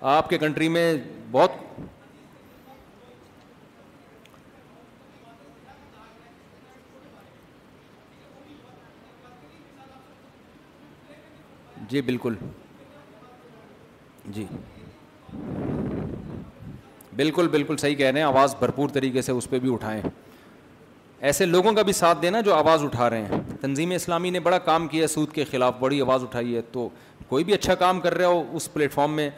آپ 0.01 0.28
کے 0.31 0.39
کنٹری 0.39 0.68
میں 0.68 0.93
بہت 1.32 1.64
جی 11.90 12.01
بالکل 12.02 12.35
جی 14.35 14.44
بالکل 17.16 17.48
بالکل 17.48 17.76
صحیح 17.76 17.94
کہہ 17.96 18.06
رہے 18.10 18.20
ہیں 18.20 18.26
آواز 18.26 18.54
بھرپور 18.58 18.88
طریقے 18.92 19.22
سے 19.22 19.32
اس 19.32 19.48
پہ 19.50 19.58
بھی 19.58 19.72
اٹھائیں 19.74 20.00
ایسے 21.28 21.44
لوگوں 21.46 21.72
کا 21.72 21.82
بھی 21.82 21.92
ساتھ 21.92 22.18
دینا 22.22 22.40
جو 22.48 22.54
آواز 22.54 22.82
اٹھا 22.84 23.08
رہے 23.10 23.24
ہیں 23.30 23.40
تنظیم 23.60 23.90
اسلامی 23.94 24.30
نے 24.30 24.40
بڑا 24.40 24.58
کام 24.64 24.88
کیا 24.88 25.06
سود 25.08 25.32
کے 25.32 25.44
خلاف 25.50 25.74
بڑی 25.80 26.00
آواز 26.00 26.22
اٹھائی 26.24 26.56
ہے 26.56 26.60
تو 26.72 26.88
کوئی 27.28 27.44
بھی 27.44 27.54
اچھا 27.54 27.74
کام 27.84 28.00
کر 28.00 28.14
رہا 28.18 28.26
ہو 28.28 28.44
اس 28.56 28.72
پلیٹ 28.72 28.92
فارم 28.92 29.12
میں 29.16 29.28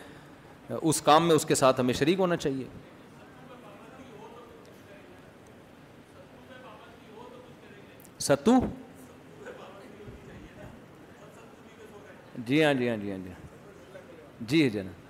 اس 0.82 1.00
کام 1.02 1.26
میں 1.28 1.34
اس 1.34 1.44
کے 1.46 1.54
ساتھ 1.54 1.80
ہمیں 1.80 1.94
شریک 1.98 2.18
ہونا 2.20 2.36
چاہیے 2.36 2.64
ستو 8.20 8.52
جی 12.46 12.62
ہاں 12.64 12.74
جی 12.74 12.88
ہاں 12.88 12.96
جی 12.96 13.10
ہاں 13.10 13.18
جی 13.24 13.28
ہاں۔ 13.30 13.46
جی 14.48 14.68
جناب 14.70 15.06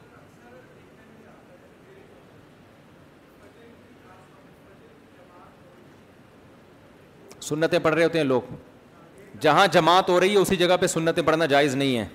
سنتیں 7.49 7.79
پڑھ 7.83 7.95
رہے 7.95 8.05
ہوتے 8.05 8.19
ہیں 8.19 8.25
لوگ 8.25 8.51
جہاں 9.41 9.67
جماعت 9.73 10.09
ہو 10.09 10.21
رہی 10.21 10.33
ہے 10.35 10.39
اسی 10.41 10.57
جگہ 10.65 10.77
پہ 10.81 10.87
سنتیں 10.97 11.23
پڑھنا 11.27 11.47
جائز 11.55 11.75
نہیں 11.83 11.99
ہے 11.99 12.07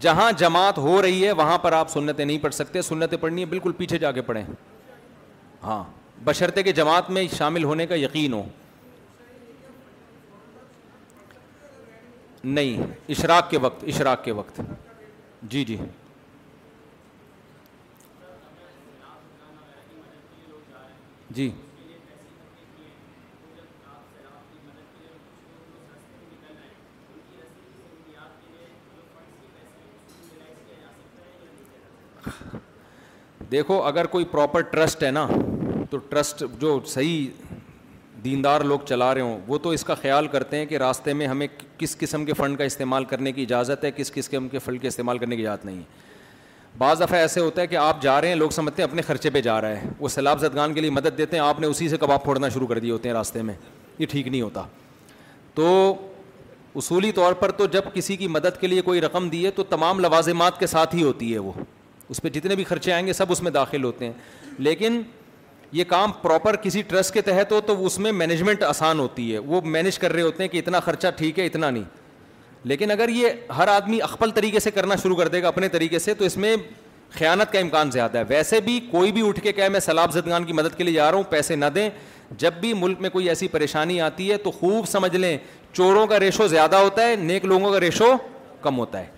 جہاں 0.00 0.30
جماعت 0.38 0.78
ہو 0.86 1.00
رہی 1.02 1.24
ہے 1.26 1.32
وہاں 1.40 1.58
پر 1.58 1.72
آپ 1.72 1.88
سنتیں 1.90 2.24
نہیں 2.24 2.38
پڑھ 2.42 2.54
سکتے 2.54 2.82
سنتیں 2.82 3.18
پڑھنی 3.20 3.40
ہے 3.40 3.46
بالکل 3.52 3.72
پیچھے 3.76 3.98
جا 3.98 4.10
کے 4.18 4.22
پڑھیں 4.30 4.44
ہاں 5.62 5.82
بشرطے 6.24 6.62
کے 6.62 6.72
جماعت 6.78 7.10
میں 7.16 7.26
شامل 7.36 7.64
ہونے 7.64 7.86
کا 7.86 7.94
یقین 8.00 8.32
ہو 8.34 8.42
نہیں 12.56 12.82
اشراق 13.16 13.50
کے 13.50 13.58
وقت 13.66 13.84
اشراق 13.94 14.24
کے 14.24 14.32
وقت 14.40 14.60
جی 15.52 15.64
جی 15.68 15.76
جی 21.34 21.50
دیکھو 33.50 33.80
اگر 33.86 34.06
کوئی 34.10 34.24
پراپر 34.30 34.60
ٹرسٹ 34.70 35.02
ہے 35.04 35.10
نا 35.10 35.26
تو 35.90 35.96
ٹرسٹ 36.08 36.42
جو 36.60 36.78
صحیح 36.88 37.26
دیندار 38.24 38.60
لوگ 38.64 38.80
چلا 38.88 39.12
رہے 39.14 39.20
ہوں 39.20 39.40
وہ 39.46 39.58
تو 39.62 39.70
اس 39.76 39.84
کا 39.84 39.94
خیال 39.94 40.26
کرتے 40.32 40.56
ہیں 40.58 40.66
کہ 40.66 40.76
راستے 40.78 41.12
میں 41.14 41.26
ہمیں 41.26 41.46
کس 41.78 41.96
قسم 41.98 42.24
کے 42.24 42.32
فنڈ 42.34 42.58
کا 42.58 42.64
استعمال 42.64 43.04
کرنے 43.10 43.32
کی 43.32 43.42
اجازت 43.42 43.84
ہے 43.84 43.90
کس 43.96 44.12
قسم 44.12 44.48
کے 44.48 44.58
فنڈ 44.66 44.80
کے 44.82 44.88
استعمال 44.88 45.18
کرنے 45.18 45.36
کی 45.36 45.42
اجازت 45.42 45.64
نہیں 45.66 45.78
ہے 45.78 46.02
بعض 46.78 47.02
دفعہ 47.02 47.18
ایسے 47.20 47.40
ہوتا 47.40 47.62
ہے 47.62 47.66
کہ 47.66 47.76
آپ 47.76 48.00
جا 48.02 48.20
رہے 48.20 48.28
ہیں 48.28 48.34
لوگ 48.34 48.50
سمجھتے 48.50 48.82
ہیں 48.82 48.88
اپنے 48.88 49.02
خرچے 49.02 49.30
پہ 49.30 49.40
جا 49.40 49.60
رہا 49.60 49.76
ہے 49.80 49.88
وہ 49.98 50.08
سیلاب 50.08 50.40
زدگان 50.40 50.72
کے 50.74 50.80
لیے 50.80 50.90
مدد 50.90 51.18
دیتے 51.18 51.36
ہیں 51.38 51.42
آپ 51.44 51.60
نے 51.60 51.66
اسی 51.66 51.88
سے 51.88 51.96
کباب 52.00 52.22
پھوڑنا 52.22 52.48
شروع 52.48 52.66
کر 52.66 52.78
دیے 52.78 52.90
ہوتے 52.90 53.08
ہیں 53.08 53.14
راستے 53.16 53.42
میں 53.42 53.54
یہ 53.98 54.06
ٹھیک 54.10 54.28
نہیں 54.28 54.40
ہوتا 54.42 54.62
تو 55.54 55.94
اصولی 56.76 57.12
طور 57.12 57.32
پر 57.40 57.50
تو 57.56 57.66
جب 57.72 57.82
کسی 57.94 58.16
کی 58.16 58.28
مدد 58.28 58.60
کے 58.60 58.66
لیے 58.66 58.80
کوئی 58.82 59.00
رقم 59.00 59.28
دی 59.30 59.44
ہے 59.44 59.50
تو 59.50 59.62
تمام 59.64 59.98
لوازمات 60.00 60.58
کے 60.60 60.66
ساتھ 60.66 60.94
ہی 60.96 61.02
ہوتی 61.02 61.32
ہے 61.32 61.38
وہ 61.38 61.52
اس 62.10 62.20
پہ 62.22 62.28
جتنے 62.28 62.54
بھی 62.54 62.64
خرچے 62.64 62.92
آئیں 62.92 63.06
گے 63.06 63.12
سب 63.12 63.32
اس 63.32 63.42
میں 63.42 63.50
داخل 63.50 63.84
ہوتے 63.84 64.04
ہیں 64.04 64.12
لیکن 64.58 65.00
یہ 65.72 65.84
کام 65.88 66.12
پراپر 66.22 66.56
کسی 66.62 66.82
ٹرسٹ 66.88 67.12
کے 67.14 67.20
تحت 67.22 67.52
ہو 67.52 67.60
تو 67.66 67.84
اس 67.86 67.98
میں 67.98 68.12
مینجمنٹ 68.12 68.62
آسان 68.62 68.98
ہوتی 69.00 69.32
ہے 69.32 69.38
وہ 69.38 69.60
مینیج 69.64 69.98
کر 69.98 70.12
رہے 70.12 70.22
ہوتے 70.22 70.42
ہیں 70.42 70.50
کہ 70.50 70.58
اتنا 70.58 70.80
خرچہ 70.80 71.08
ٹھیک 71.16 71.38
ہے 71.38 71.46
اتنا 71.46 71.70
نہیں 71.70 71.84
لیکن 72.68 72.90
اگر 72.90 73.08
یہ 73.08 73.52
ہر 73.56 73.68
آدمی 73.68 74.00
اخپل 74.02 74.30
طریقے 74.34 74.60
سے 74.60 74.70
کرنا 74.70 74.94
شروع 75.02 75.16
کر 75.16 75.28
دے 75.28 75.42
گا 75.42 75.48
اپنے 75.48 75.68
طریقے 75.68 75.98
سے 75.98 76.14
تو 76.14 76.24
اس 76.24 76.36
میں 76.44 76.54
خیانت 77.18 77.52
کا 77.52 77.58
امکان 77.58 77.90
زیادہ 77.90 78.18
ہے 78.18 78.22
ویسے 78.28 78.60
بھی 78.60 78.78
کوئی 78.90 79.12
بھی 79.12 79.26
اٹھ 79.28 79.40
کے 79.40 79.52
کہے 79.52 79.68
میں 79.68 79.80
سلاب 79.80 80.12
زدگان 80.12 80.44
کی 80.44 80.52
مدد 80.52 80.76
کے 80.76 80.84
لیے 80.84 80.94
جا 80.94 81.10
رہا 81.10 81.16
ہوں 81.16 81.24
پیسے 81.30 81.56
نہ 81.56 81.64
دیں 81.74 81.88
جب 82.38 82.52
بھی 82.60 82.72
ملک 82.74 83.00
میں 83.00 83.10
کوئی 83.10 83.28
ایسی 83.28 83.48
پریشانی 83.48 84.00
آتی 84.00 84.30
ہے 84.30 84.36
تو 84.46 84.50
خوب 84.50 84.86
سمجھ 84.88 85.14
لیں 85.16 85.36
چوروں 85.72 86.06
کا 86.06 86.20
ریشو 86.20 86.46
زیادہ 86.48 86.76
ہوتا 86.76 87.06
ہے 87.08 87.16
نیک 87.16 87.44
لوگوں 87.44 87.72
کا 87.72 87.80
ریشو 87.80 88.10
کم 88.62 88.78
ہوتا 88.78 89.00
ہے 89.00 89.12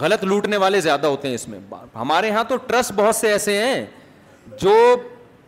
غلط 0.00 0.24
لوٹنے 0.24 0.56
والے 0.56 0.80
زیادہ 0.80 1.06
ہوتے 1.06 1.28
ہیں 1.28 1.34
اس 1.34 1.48
میں 1.48 1.58
ہمارے 1.94 2.28
یہاں 2.28 2.44
تو 2.48 2.56
ٹرسٹ 2.66 2.92
بہت 2.96 3.16
سے 3.16 3.30
ایسے 3.32 3.56
ہیں 3.64 3.84
جو 4.62 4.74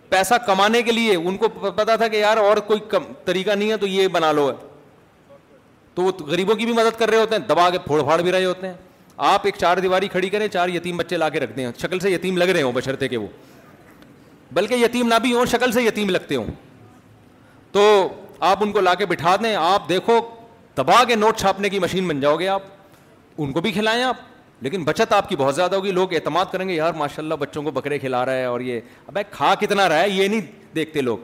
پیسہ 0.08 0.34
کمانے 0.46 0.82
کے 0.82 0.92
لیے 0.92 1.14
ان 1.16 1.36
کو 1.36 1.48
پتا 1.76 1.96
تھا 1.96 2.08
کہ 2.08 2.16
یار 2.16 2.36
اور 2.38 2.56
کوئی 2.66 2.96
طریقہ 3.24 3.50
نہیں 3.50 3.70
ہے 3.70 3.76
تو 3.76 3.86
یہ 3.86 4.08
بنا 4.12 4.30
لو 4.32 4.50
تو 5.96 6.02
وہ 6.04 6.10
غریبوں 6.26 6.54
کی 6.54 6.64
بھی 6.66 6.72
مدد 6.74 6.98
کر 6.98 7.08
رہے 7.10 7.18
ہوتے 7.18 7.34
ہیں 7.36 7.42
دبا 7.48 7.68
کے 7.70 7.78
پھوڑ 7.84 8.02
پھاڑ 8.04 8.20
بھی 8.22 8.32
رہے 8.32 8.44
ہوتے 8.44 8.66
ہیں 8.66 8.74
آپ 9.28 9.46
ایک 9.46 9.54
چار 9.58 9.76
دیواری 9.82 10.08
کھڑی 10.08 10.28
کریں 10.30 10.46
چار 10.52 10.68
یتیم 10.68 10.96
بچے 10.96 11.16
لا 11.16 11.28
کے 11.28 11.40
رکھ 11.40 11.52
دیں 11.56 11.66
شکل 11.82 11.98
سے 11.98 12.10
یتیم 12.10 12.36
لگ 12.38 12.48
رہے 12.54 12.62
ہوں 12.62 12.72
بشرتے 12.72 13.08
کے 13.08 13.16
وہ 13.16 13.26
بلکہ 14.56 14.74
یتیم 14.84 15.08
نہ 15.08 15.14
بھی 15.22 15.32
ہوں 15.34 15.44
شکل 15.52 15.72
سے 15.72 15.82
یتیم 15.82 16.10
لگتے 16.10 16.36
ہوں 16.36 16.46
تو 17.72 17.84
آپ 18.50 18.62
ان 18.62 18.72
کو 18.72 18.80
لا 18.80 18.94
کے 18.94 19.06
بٹھا 19.06 19.34
دیں 19.42 19.54
آپ 19.58 19.88
دیکھو 19.88 20.20
دبا 20.76 21.02
کے 21.08 21.14
نوٹ 21.16 21.38
چھاپنے 21.40 21.68
کی 21.70 21.78
مشین 21.78 22.08
بن 22.08 22.20
جاؤ 22.20 22.36
گے 22.40 22.48
آپ 22.48 22.62
ان 23.38 23.52
کو 23.52 23.60
بھی 23.60 23.72
کھلائیں 23.72 24.02
آپ 24.04 24.16
لیکن 24.62 24.84
بچت 24.84 25.12
آپ 25.12 25.28
کی 25.28 25.36
بہت 25.36 25.54
زیادہ 25.54 25.76
ہوگی 25.76 25.90
لوگ 25.92 26.12
اعتماد 26.14 26.52
کریں 26.52 26.68
گے 26.68 26.74
یار 26.74 26.92
ماشاء 26.98 27.22
اللہ 27.22 27.34
بچوں 27.40 27.62
کو 27.62 27.70
بکرے 27.78 27.98
کھلا 27.98 28.24
رہا 28.26 28.34
ہے 28.36 28.44
اور 28.44 28.60
یہ 28.60 28.80
اب 29.06 29.18
کھا 29.30 29.54
کتنا 29.60 29.88
رہا 29.88 30.00
ہے 30.00 30.08
یہ 30.10 30.28
نہیں 30.28 30.40
دیکھتے 30.74 31.00
لوگ 31.00 31.18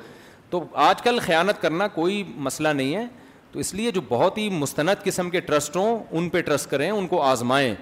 تو 0.50 0.64
آج 0.88 1.02
کل 1.02 1.18
خیانت 1.24 1.60
کرنا 1.62 1.88
کوئی 1.94 2.22
مسئلہ 2.48 2.68
نہیں 2.68 2.94
ہے 2.96 3.06
تو 3.52 3.58
اس 3.60 3.72
لیے 3.74 3.90
جو 3.92 4.00
بہت 4.08 4.36
ہی 4.38 4.48
مستند 4.50 4.88
قسم 5.04 5.30
کے 5.30 5.40
ٹرسٹ 5.48 5.74
ہوں 5.76 5.98
ان 6.18 6.28
پہ 6.28 6.40
ٹرسٹ 6.42 6.68
کریں 6.70 6.90
ان 6.90 7.06
کو 7.06 7.20
آزمائیں 7.22 7.74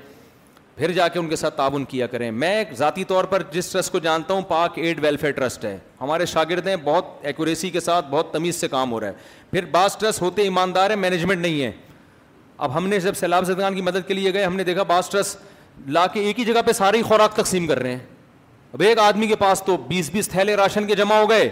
پھر 0.77 0.93
جا 0.93 1.07
کے 1.09 1.19
ان 1.19 1.29
کے 1.29 1.37
ساتھ 1.37 1.57
تعاون 1.57 1.85
کیا 1.85 2.07
کریں 2.07 2.31
میں 2.31 2.63
ذاتی 2.77 3.05
طور 3.05 3.25
پر 3.31 3.43
جس 3.53 3.67
ٹرسٹ 3.73 3.93
کو 3.93 3.99
جانتا 4.03 4.35
ہوں 4.35 4.43
پاک 4.49 4.79
ایڈ 4.79 5.03
ویلفیئر 5.05 5.31
ٹرسٹ 5.33 5.65
ہے 5.65 5.77
ہمارے 6.01 6.27
شاگرد 6.27 6.67
ہیں 6.69 6.75
بہت 6.85 7.07
ایکوریسی 7.27 7.71
کے 7.71 7.81
ساتھ 7.81 8.07
بہت 8.11 8.33
تمیز 8.33 8.57
سے 8.61 8.69
کام 8.69 8.93
ہو 8.93 9.01
رہا 9.01 9.07
ہے 9.09 9.15
پھر 9.51 9.65
بعض 9.73 9.97
ٹرسٹ 9.99 10.23
ہوتے 10.23 10.43
ایماندار 10.43 10.91
ہیں 10.91 10.97
مینجمنٹ 10.97 11.41
نہیں 11.43 11.61
ہے 11.63 11.71
اب 12.67 12.77
ہم 12.77 12.89
نے 12.89 13.01
جب 13.01 13.15
سیلاب 13.19 13.45
زدگان 13.47 13.75
کی 13.75 13.83
مدد 13.83 14.07
کے 14.09 14.15
لیے 14.15 14.33
گئے 14.35 14.45
ہم 14.45 14.57
نے 14.57 14.65
دیکھا 14.65 14.83
بعض 14.93 15.11
ٹرسٹ 15.11 15.89
لا 15.91 16.07
کے 16.13 16.21
ایک 16.27 16.39
ہی 16.41 16.45
جگہ 16.45 16.63
پہ 16.67 16.73
ساری 16.73 17.03
خوراک 17.03 17.35
تقسیم 17.37 17.67
کر 17.67 17.79
رہے 17.83 17.91
ہیں 17.91 17.99
اب 18.73 18.83
ایک 18.89 18.99
آدمی 18.99 19.27
کے 19.27 19.37
پاس 19.37 19.63
تو 19.67 19.77
بیس 19.89 20.11
بیس 20.13 20.29
تھیلے 20.29 20.57
راشن 20.57 20.87
کے 20.87 20.95
جمع 20.97 21.19
ہو 21.21 21.31
گئے 21.31 21.49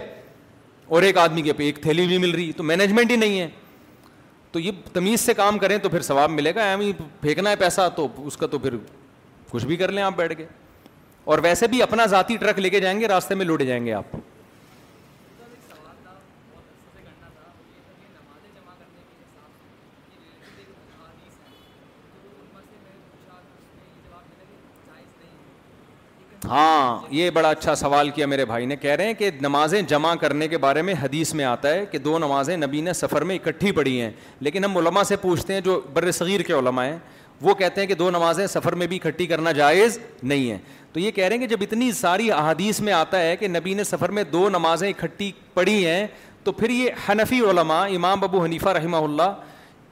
اور 0.89 1.01
ایک 1.03 1.17
آدمی 1.17 1.41
کے 1.41 1.53
پہ 1.53 1.63
ایک 1.63 1.81
تھیلی 1.81 2.07
بھی 2.07 2.17
مل 2.17 2.31
رہی 2.35 2.51
تو 2.57 2.63
مینجمنٹ 2.63 3.11
ہی 3.11 3.15
نہیں 3.15 3.39
ہے 3.39 3.47
تو 4.51 4.59
یہ 4.59 4.71
تمیز 4.93 5.21
سے 5.21 5.33
کام 5.33 5.57
کریں 5.59 5.77
تو 5.81 5.89
پھر 5.89 6.01
ثواب 6.01 6.31
ملے 6.31 6.53
گا 6.55 6.63
ایم 6.69 6.79
ہی 6.81 6.91
پھینکنا 7.21 7.49
ہے 7.49 7.55
پیسہ 7.55 7.81
تو 7.95 8.07
اس 8.27 8.37
کا 8.37 8.47
تو 8.51 8.59
پھر 8.59 8.75
کچھ 9.51 9.65
بھی 9.65 9.75
کر 9.77 9.91
لیں 9.91 10.03
آپ 10.03 10.15
بیٹھ 10.17 10.33
کے 10.37 10.45
اور 11.31 11.39
ویسے 11.43 11.67
بھی 11.67 11.81
اپنا 11.81 12.05
ذاتی 12.09 12.37
ٹرک 12.37 12.59
لے 12.59 12.69
کے 12.69 12.79
جائیں 12.79 12.99
گے 12.99 13.07
راستے 13.07 13.35
میں 13.35 13.45
لوٹے 13.45 13.65
جائیں 13.65 13.85
گے 13.85 13.93
آپ 13.93 14.15
ہاں 26.47 26.97
یہ 27.13 27.29
بڑا 27.29 27.49
اچھا 27.49 27.73
سوال 27.75 28.09
کیا 28.09 28.25
میرے 28.27 28.43
بھائی 28.45 28.65
نے 28.65 28.75
کہہ 28.75 28.93
رہے 28.95 29.05
ہیں 29.05 29.13
کہ 29.13 29.29
نمازیں 29.41 29.81
جمع 29.87 30.13
کرنے 30.21 30.47
کے 30.47 30.57
بارے 30.57 30.81
میں 30.81 30.93
حدیث 31.01 31.33
میں 31.33 31.45
آتا 31.45 31.73
ہے 31.73 31.85
کہ 31.91 31.97
دو 31.97 32.17
نمازیں 32.19 32.55
نبی 32.57 32.81
نے 32.81 32.93
سفر 32.93 33.21
میں 33.23 33.35
اکٹھی 33.35 33.71
پڑھی 33.71 33.99
ہیں 34.01 34.09
لیکن 34.39 34.65
ہم 34.65 34.77
علماء 34.77 35.03
سے 35.07 35.15
پوچھتے 35.21 35.53
ہیں 35.53 35.61
جو 35.61 35.79
بر 35.93 36.09
صغیر 36.11 36.41
کے 36.47 36.53
علماء 36.53 36.85
ہیں 36.85 36.97
وہ 37.41 37.53
کہتے 37.55 37.81
ہیں 37.81 37.87
کہ 37.87 37.93
دو 37.95 38.09
نمازیں 38.11 38.45
سفر 38.47 38.75
میں 38.75 38.87
بھی 38.87 38.99
اکٹھی 39.03 39.25
کرنا 39.27 39.51
جائز 39.51 39.97
نہیں 40.23 40.49
ہیں 40.51 40.57
تو 40.93 40.99
یہ 40.99 41.11
کہہ 41.11 41.25
رہے 41.25 41.35
ہیں 41.37 41.41
کہ 41.47 41.55
جب 41.55 41.61
اتنی 41.61 41.91
ساری 41.99 42.31
احادیث 42.31 42.79
میں 42.81 42.93
آتا 42.93 43.19
ہے 43.21 43.35
کہ 43.37 43.47
نبی 43.47 43.73
نے 43.73 43.83
سفر 43.83 44.11
میں 44.17 44.23
دو 44.31 44.47
نمازیں 44.49 44.87
اکٹھی 44.89 45.31
پڑھی 45.53 45.85
ہیں 45.85 46.05
تو 46.43 46.51
پھر 46.51 46.69
یہ 46.69 47.09
حنفی 47.09 47.39
علماء 47.49 47.85
امام 47.95 48.23
ابو 48.23 48.43
حنیفہ 48.43 48.69
رحمہ 48.79 48.97
اللہ 49.05 49.31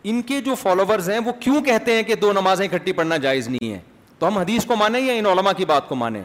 ان 0.09 0.21
کے 0.21 0.39
جو 0.41 0.55
فالوورز 0.55 1.09
ہیں 1.09 1.19
وہ 1.25 1.31
کیوں 1.39 1.61
کہتے 1.63 1.93
ہیں 1.95 2.03
کہ 2.03 2.15
دو 2.15 2.31
نمازیں 2.33 2.65
اکٹھی 2.67 2.91
پڑھنا 2.93 3.17
جائز 3.17 3.47
نہیں 3.47 3.71
ہیں 3.71 3.79
تو 4.19 4.27
ہم 4.27 4.37
حدیث 4.37 4.65
کو 4.65 4.75
مانیں 4.75 4.99
یا 4.99 5.13
ان 5.13 5.25
علماء 5.27 5.51
کی 5.57 5.65
بات 5.65 5.87
کو 5.89 5.95
مانیں 5.95 6.21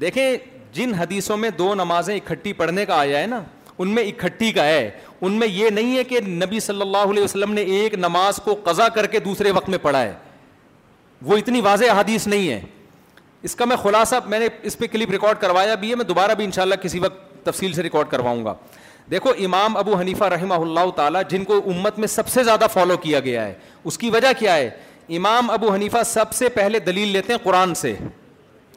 دیکھیں 0.00 0.36
جن 0.72 0.94
حدیثوں 0.94 1.36
میں 1.36 1.50
دو 1.58 1.74
نمازیں 1.74 2.14
اکٹھی 2.16 2.52
پڑھنے 2.52 2.84
کا 2.86 2.98
آیا 3.00 3.20
ہے 3.20 3.26
نا 3.26 3.40
ان 3.82 3.88
میں 3.94 4.02
اکٹھی 4.06 4.50
کا 4.52 4.64
ہے 4.64 4.90
ان 5.26 5.32
میں 5.38 5.46
یہ 5.48 5.70
نہیں 5.70 5.96
ہے 5.98 6.02
کہ 6.04 6.20
نبی 6.28 6.60
صلی 6.60 6.80
اللہ 6.80 7.10
علیہ 7.10 7.22
وسلم 7.24 7.52
نے 7.54 7.60
ایک 7.76 7.94
نماز 7.98 8.36
کو 8.44 8.54
قضا 8.64 8.88
کر 8.94 9.06
کے 9.10 9.18
دوسرے 9.20 9.50
وقت 9.50 9.68
میں 9.68 9.78
پڑھا 9.82 10.00
ہے 10.02 10.12
وہ 11.26 11.36
اتنی 11.36 11.60
واضح 11.60 11.98
حدیث 11.98 12.26
نہیں 12.26 12.48
ہے 12.48 12.60
اس 13.48 13.54
کا 13.56 13.64
میں 13.64 13.76
خلاصہ 13.82 14.14
میں 14.26 14.38
نے 14.38 14.48
اس 14.68 14.78
پہ 14.78 14.86
کلپ 14.92 15.10
ریکارڈ 15.10 15.38
کروایا 15.40 15.74
بھی 15.80 15.90
ہے 15.90 15.94
میں 15.96 16.04
دوبارہ 16.04 16.34
بھی 16.34 16.44
انشاءاللہ 16.44 16.74
کسی 16.82 16.98
وقت 17.00 17.42
تفصیل 17.46 17.72
سے 17.72 17.82
ریکارڈ 17.82 18.08
کرواؤں 18.10 18.44
گا 18.44 18.54
دیکھو 19.10 19.32
امام 19.44 19.76
ابو 19.76 19.98
حنیفہ 20.00 20.24
رحمہ 20.34 20.54
اللہ 20.64 20.90
تعالیٰ 20.96 21.22
جن 21.30 21.44
کو 21.44 21.56
امت 21.74 21.98
میں 21.98 22.08
سب 22.08 22.28
سے 22.28 22.42
زیادہ 22.44 22.66
فالو 22.72 22.96
کیا 23.02 23.20
گیا 23.28 23.44
ہے 23.46 23.52
اس 23.90 23.98
کی 23.98 24.10
وجہ 24.10 24.32
کیا 24.38 24.54
ہے 24.56 24.68
امام 25.16 25.50
ابو 25.50 25.72
حنیفہ 25.74 26.02
سب 26.06 26.32
سے 26.34 26.48
پہلے 26.54 26.78
دلیل 26.88 27.08
لیتے 27.12 27.32
ہیں 27.32 27.38
قرآن 27.44 27.74
سے 27.82 27.94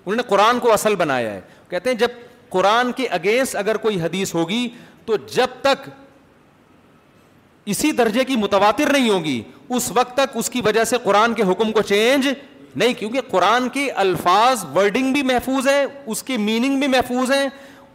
انہوں 0.05 0.15
نے 0.17 0.23
قرآن 0.29 0.59
کو 0.59 0.71
اصل 0.73 0.95
بنایا 0.95 1.33
ہے 1.33 1.39
کہتے 1.69 1.89
ہیں 1.89 1.97
جب 1.97 2.11
قرآن 2.49 2.91
کے 2.91 3.07
اگینسٹ 3.17 3.55
اگر 3.55 3.77
کوئی 3.85 4.01
حدیث 4.01 4.33
ہوگی 4.35 4.67
تو 5.05 5.15
جب 5.33 5.47
تک 5.61 5.89
اسی 7.71 7.91
درجے 7.91 8.23
کی 8.25 8.35
متواتر 8.35 8.91
نہیں 8.93 9.09
ہوگی 9.09 9.41
اس 9.77 9.91
وقت 9.95 10.13
تک 10.17 10.37
اس 10.37 10.49
کی 10.49 10.61
وجہ 10.65 10.83
سے 10.91 10.97
قرآن 11.03 11.33
کے 11.33 11.43
حکم 11.49 11.71
کو 11.71 11.81
چینج 11.81 12.27
نہیں 12.75 12.93
کیونکہ 12.99 13.21
قرآن 13.31 13.67
کے 13.69 13.89
الفاظ 14.03 14.63
ورڈنگ 14.75 15.11
بھی 15.13 15.21
محفوظ 15.23 15.67
ہے 15.67 15.83
اس 16.07 16.23
کی 16.23 16.37
میننگ 16.37 16.79
بھی 16.79 16.87
محفوظ 16.87 17.31
ہیں 17.31 17.47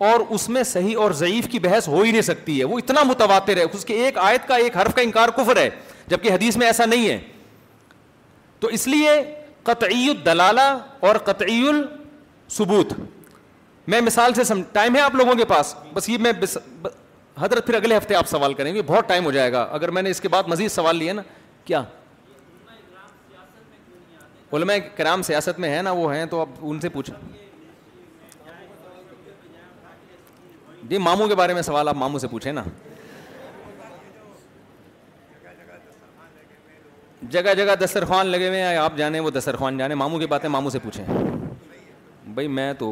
اور 0.09 0.20
اس 0.35 0.49
میں 0.49 0.62
صحیح 0.70 0.97
اور 1.03 1.11
ضعیف 1.20 1.47
کی 1.51 1.59
بحث 1.59 1.89
ہو 1.89 2.01
ہی 2.03 2.11
نہیں 2.11 2.23
سکتی 2.23 2.59
ہے 2.59 2.65
وہ 2.73 2.78
اتنا 2.78 3.03
متواتر 3.09 3.57
ہے 3.57 3.62
اس 3.74 3.85
کے 3.85 3.95
ایک 4.05 4.19
آیت 4.31 4.47
کا 4.49 4.57
ایک 4.65 4.77
حرف 4.77 4.95
کا 4.95 5.03
انکار 5.03 5.28
کفر 5.37 5.57
ہے 5.57 5.69
جبکہ 6.07 6.33
حدیث 6.33 6.57
میں 6.57 6.66
ایسا 6.66 6.85
نہیں 6.85 7.09
ہے 7.09 7.19
تو 8.61 8.69
اس 8.78 8.87
لیے 8.89 9.11
قطعی 9.66 10.09
الدلالہ 10.09 10.66
اور 11.09 11.16
قطعی 11.28 11.60
الثبوت 11.68 12.93
میں 13.94 14.01
مثال 14.09 14.34
سے 14.34 14.43
ٹائم 14.72 14.97
ہے 14.97 15.01
آپ 15.01 15.14
لوگوں 15.20 15.34
کے 15.40 15.44
پاس 15.52 15.74
بس 15.94 16.09
یہ 16.09 16.18
میں 16.26 16.32
بس... 16.40 16.56
ب... 16.82 16.86
حضرت 17.40 17.66
پھر 17.66 17.74
اگلے 17.74 17.97
ہفتے 17.97 18.14
آپ 18.14 18.28
سوال 18.28 18.55
کریں 18.59 18.74
گے 18.74 18.82
بہت 18.86 19.09
ٹائم 19.09 19.24
ہو 19.24 19.30
جائے 19.32 19.52
گا 19.52 19.62
اگر 19.78 19.90
میں 19.97 20.02
نے 20.02 20.10
اس 20.10 20.20
کے 20.20 20.28
بعد 20.34 20.48
مزید 20.52 20.70
سوال 20.72 20.97
لیے 20.97 21.12
نا 21.18 21.22
کیا 21.64 21.82
علماء 24.56 24.74
کرام 24.97 25.22
سیاست 25.28 25.59
میں 25.60 25.74
ہے 25.76 25.82
نا 25.82 25.93
وہ 26.01 26.14
ہیں 26.14 26.24
تو 26.34 26.40
آپ 26.40 26.48
ان 26.60 26.80
سے 26.80 26.88
پوچھیں 26.97 27.14
جی 30.90 30.98
ماموں 31.09 31.26
کے 31.28 31.34
بارے 31.43 31.55
میں 31.55 31.62
سوال 31.68 31.88
آپ 31.88 31.97
ماموں 32.05 32.18
سے 32.24 32.28
پوچھیں 32.36 32.52
نا 32.52 32.62
جگہ 37.30 37.55
جگہ 37.56 37.74
دسترخوان 37.84 38.26
لگے 38.26 38.48
ہوئے 38.48 38.60
ہیں 38.62 38.76
آپ 38.76 38.97
جانے 38.97 39.20
وہ 39.20 39.30
دسترخوان 39.30 39.78
جانے 39.78 39.94
ماموں 39.94 40.18
کی 40.18 40.26
باتیں 40.28 40.48
ماموں 40.51 40.70
سے 40.70 40.78
پوچھیں 40.82 41.05
بھائی 42.34 42.48
میں 42.48 42.72
تو 42.78 42.86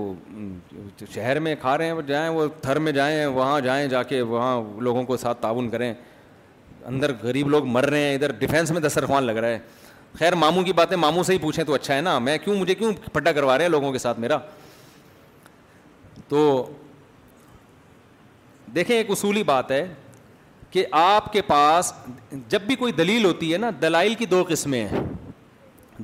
شہر 1.15 1.39
میں 1.41 1.55
کھا 1.61 1.77
رہے 1.79 1.87
ہیں 1.91 2.03
جائیں 2.07 2.29
وہ 2.33 2.47
تھر 2.63 2.79
میں 2.79 2.93
جائیں 2.93 3.27
وہاں 3.27 3.61
جائیں 3.61 3.87
جا 3.89 4.03
کے 4.03 4.21
وہاں 4.23 4.61
لوگوں 4.83 5.03
کو 5.05 5.17
ساتھ 5.17 5.41
تعاون 5.41 5.69
کریں 5.71 5.93
اندر 6.87 7.13
غریب 7.23 7.49
لوگ 7.49 7.67
مر 7.71 7.85
رہے 7.91 8.05
ہیں 8.07 8.15
ادھر 8.15 8.33
ڈیفینس 8.39 8.71
میں 8.71 8.81
دسترخوان 8.81 9.25
لگ 9.25 9.33
رہا 9.37 9.49
ہے 9.49 9.59
خیر 10.19 10.35
ماموں 10.35 10.63
کی 10.65 10.73
باتیں 10.73 10.97
ماموں 10.97 11.23
سے 11.25 11.33
ہی 11.33 11.39
پوچھیں 11.39 11.63
تو 11.65 11.75
اچھا 11.75 11.95
ہے 11.95 12.01
نا 12.01 12.19
میں 12.19 12.37
کیوں 12.45 12.55
مجھے 12.57 12.75
کیوں 12.75 12.93
پھٹا 13.13 13.33
کروا 13.33 13.57
رہے 13.59 13.65
ہیں 13.65 13.71
لوگوں 13.71 13.93
کے 13.93 13.99
ساتھ 13.99 14.21
میرا 14.21 14.39
تو 16.29 16.67
دیکھیں 18.75 18.97
ایک 18.97 19.11
اصولی 19.11 19.43
بات 19.47 19.71
ہے 19.71 19.87
کہ 20.75 20.85
آپ 20.99 21.33
کے 21.33 21.41
پاس 21.47 21.93
جب 22.51 22.63
بھی 22.67 22.75
کوئی 22.77 22.93
دلیل 22.93 23.25
ہوتی 23.25 23.53
ہے 23.53 23.59
نا 23.59 23.69
دلائل 23.83 24.15
کی 24.19 24.27
دو 24.27 24.43
قسمیں 24.49 24.87
ہیں 24.93 25.01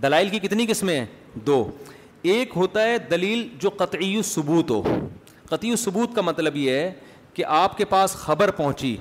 دلائل 0.02 0.28
کی 0.28 0.38
کتنی 0.38 0.66
قسمیں 0.68 0.94
ہیں 0.96 1.04
دو 1.46 1.56
ایک 2.32 2.52
ہوتا 2.56 2.82
ہے 2.86 2.98
دلیل 3.10 3.42
جو 3.60 3.70
قطعی 3.76 4.20
ثبوت 4.24 4.70
ہو 4.70 4.82
قطعی 5.48 5.74
ثبوت 5.84 6.14
کا 6.16 6.20
مطلب 6.22 6.56
یہ 6.56 6.70
ہے 6.78 6.92
کہ 7.34 7.44
آپ 7.62 7.76
کے 7.78 7.84
پاس 7.94 8.14
خبر 8.16 8.50
پہنچی 8.60 8.96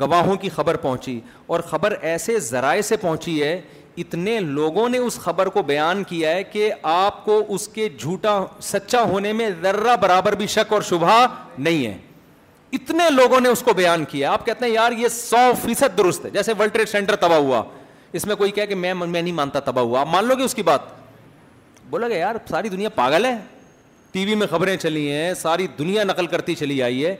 گواہوں 0.00 0.34
کی 0.42 0.48
خبر 0.54 0.76
پہنچی 0.86 1.18
اور 1.54 1.60
خبر 1.70 1.94
ایسے 2.10 2.38
ذرائع 2.48 2.80
سے 2.88 2.96
پہنچی 3.00 3.42
ہے 3.42 3.60
اتنے 4.02 4.38
لوگوں 4.40 4.88
نے 4.88 4.98
اس 4.98 5.18
خبر 5.24 5.48
کو 5.58 5.62
بیان 5.72 6.02
کیا 6.08 6.30
ہے 6.34 6.42
کہ 6.52 6.72
آپ 6.94 7.24
کو 7.24 7.42
اس 7.54 7.68
کے 7.74 7.88
جھوٹا 7.98 8.38
سچا 8.72 9.02
ہونے 9.12 9.32
میں 9.40 9.48
ذرہ 9.62 9.96
برابر 10.00 10.34
بھی 10.42 10.46
شک 10.58 10.72
اور 10.72 10.82
شبہ 10.90 11.24
نہیں 11.58 11.86
ہے 11.86 11.96
اتنے 12.74 13.04
لوگوں 13.10 13.40
نے 13.40 13.48
اس 13.48 13.60
کو 13.62 13.72
بیان 13.76 14.04
کیا 14.10 14.30
آپ 14.32 14.46
کہتے 14.46 14.64
ہیں 14.66 14.72
یار 14.72 14.92
یہ 14.98 15.08
سو 15.16 15.36
فیصد 15.62 15.96
درست 15.98 16.24
ہے 16.24 16.30
جیسے 16.36 16.52
ورلڈ 16.58 16.72
ٹریڈ 16.72 16.88
سینٹر 16.88 17.16
تباہ 17.24 17.38
ہوا 17.38 17.62
اس 18.18 18.24
میں 18.26 18.36
کوئی 18.36 18.50
کہہ 18.56 18.66
کہ 18.68 18.74
میں 18.74 18.92
میں 18.94 19.20
نہیں 19.22 19.32
مانتا 19.42 19.60
تباہ 19.68 19.84
ہوا 19.84 20.00
آپ 20.00 20.06
مان 20.12 20.24
لو 20.26 20.34
گے 20.38 20.42
اس 20.44 20.54
کی 20.54 20.62
بات 20.70 20.80
بولا 21.90 22.08
گیا 22.08 22.16
یار 22.18 22.34
ساری 22.48 22.68
دنیا 22.68 22.88
پاگل 22.94 23.24
ہے 23.24 23.34
ٹی 24.12 24.24
وی 24.26 24.34
میں 24.40 24.46
خبریں 24.50 24.76
چلی 24.76 25.10
ہیں 25.12 25.32
ساری 25.42 25.66
دنیا 25.78 26.04
نقل 26.04 26.26
کرتی 26.34 26.54
چلی 26.54 26.82
آئی 26.82 27.04
ہے 27.06 27.14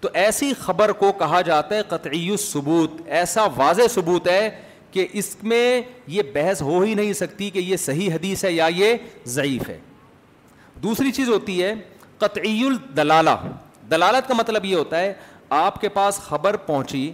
تو 0.00 0.08
ایسی 0.22 0.52
خبر 0.60 0.92
کو 1.02 1.12
کہا 1.18 1.40
جاتا 1.48 1.74
ہے 1.76 1.82
قطعی 1.88 2.36
ثبوت 2.44 3.00
ایسا 3.20 3.46
واضح 3.56 3.88
ثبوت 3.94 4.28
ہے 4.28 4.48
کہ 4.92 5.06
اس 5.20 5.28
میں 5.52 5.64
یہ 6.16 6.22
بحث 6.34 6.62
ہو 6.62 6.80
ہی 6.80 6.94
نہیں 6.94 7.12
سکتی 7.20 7.48
کہ 7.50 7.58
یہ 7.58 7.76
صحیح 7.84 8.12
حدیث 8.14 8.44
ہے 8.44 8.52
یا 8.52 8.66
یہ 8.76 8.94
ضعیف 9.36 9.68
ہے 9.68 9.78
دوسری 10.82 11.12
چیز 11.18 11.28
ہوتی 11.28 11.62
ہے 11.62 11.74
قطعی 12.18 12.60
الدلالہ 12.66 13.30
دلالت 13.90 14.28
کا 14.28 14.34
مطلب 14.34 14.64
یہ 14.64 14.74
ہوتا 14.76 15.00
ہے 15.00 15.12
آپ 15.50 15.80
کے 15.80 15.88
پاس 15.96 16.18
خبر 16.26 16.56
پہنچی 16.66 17.10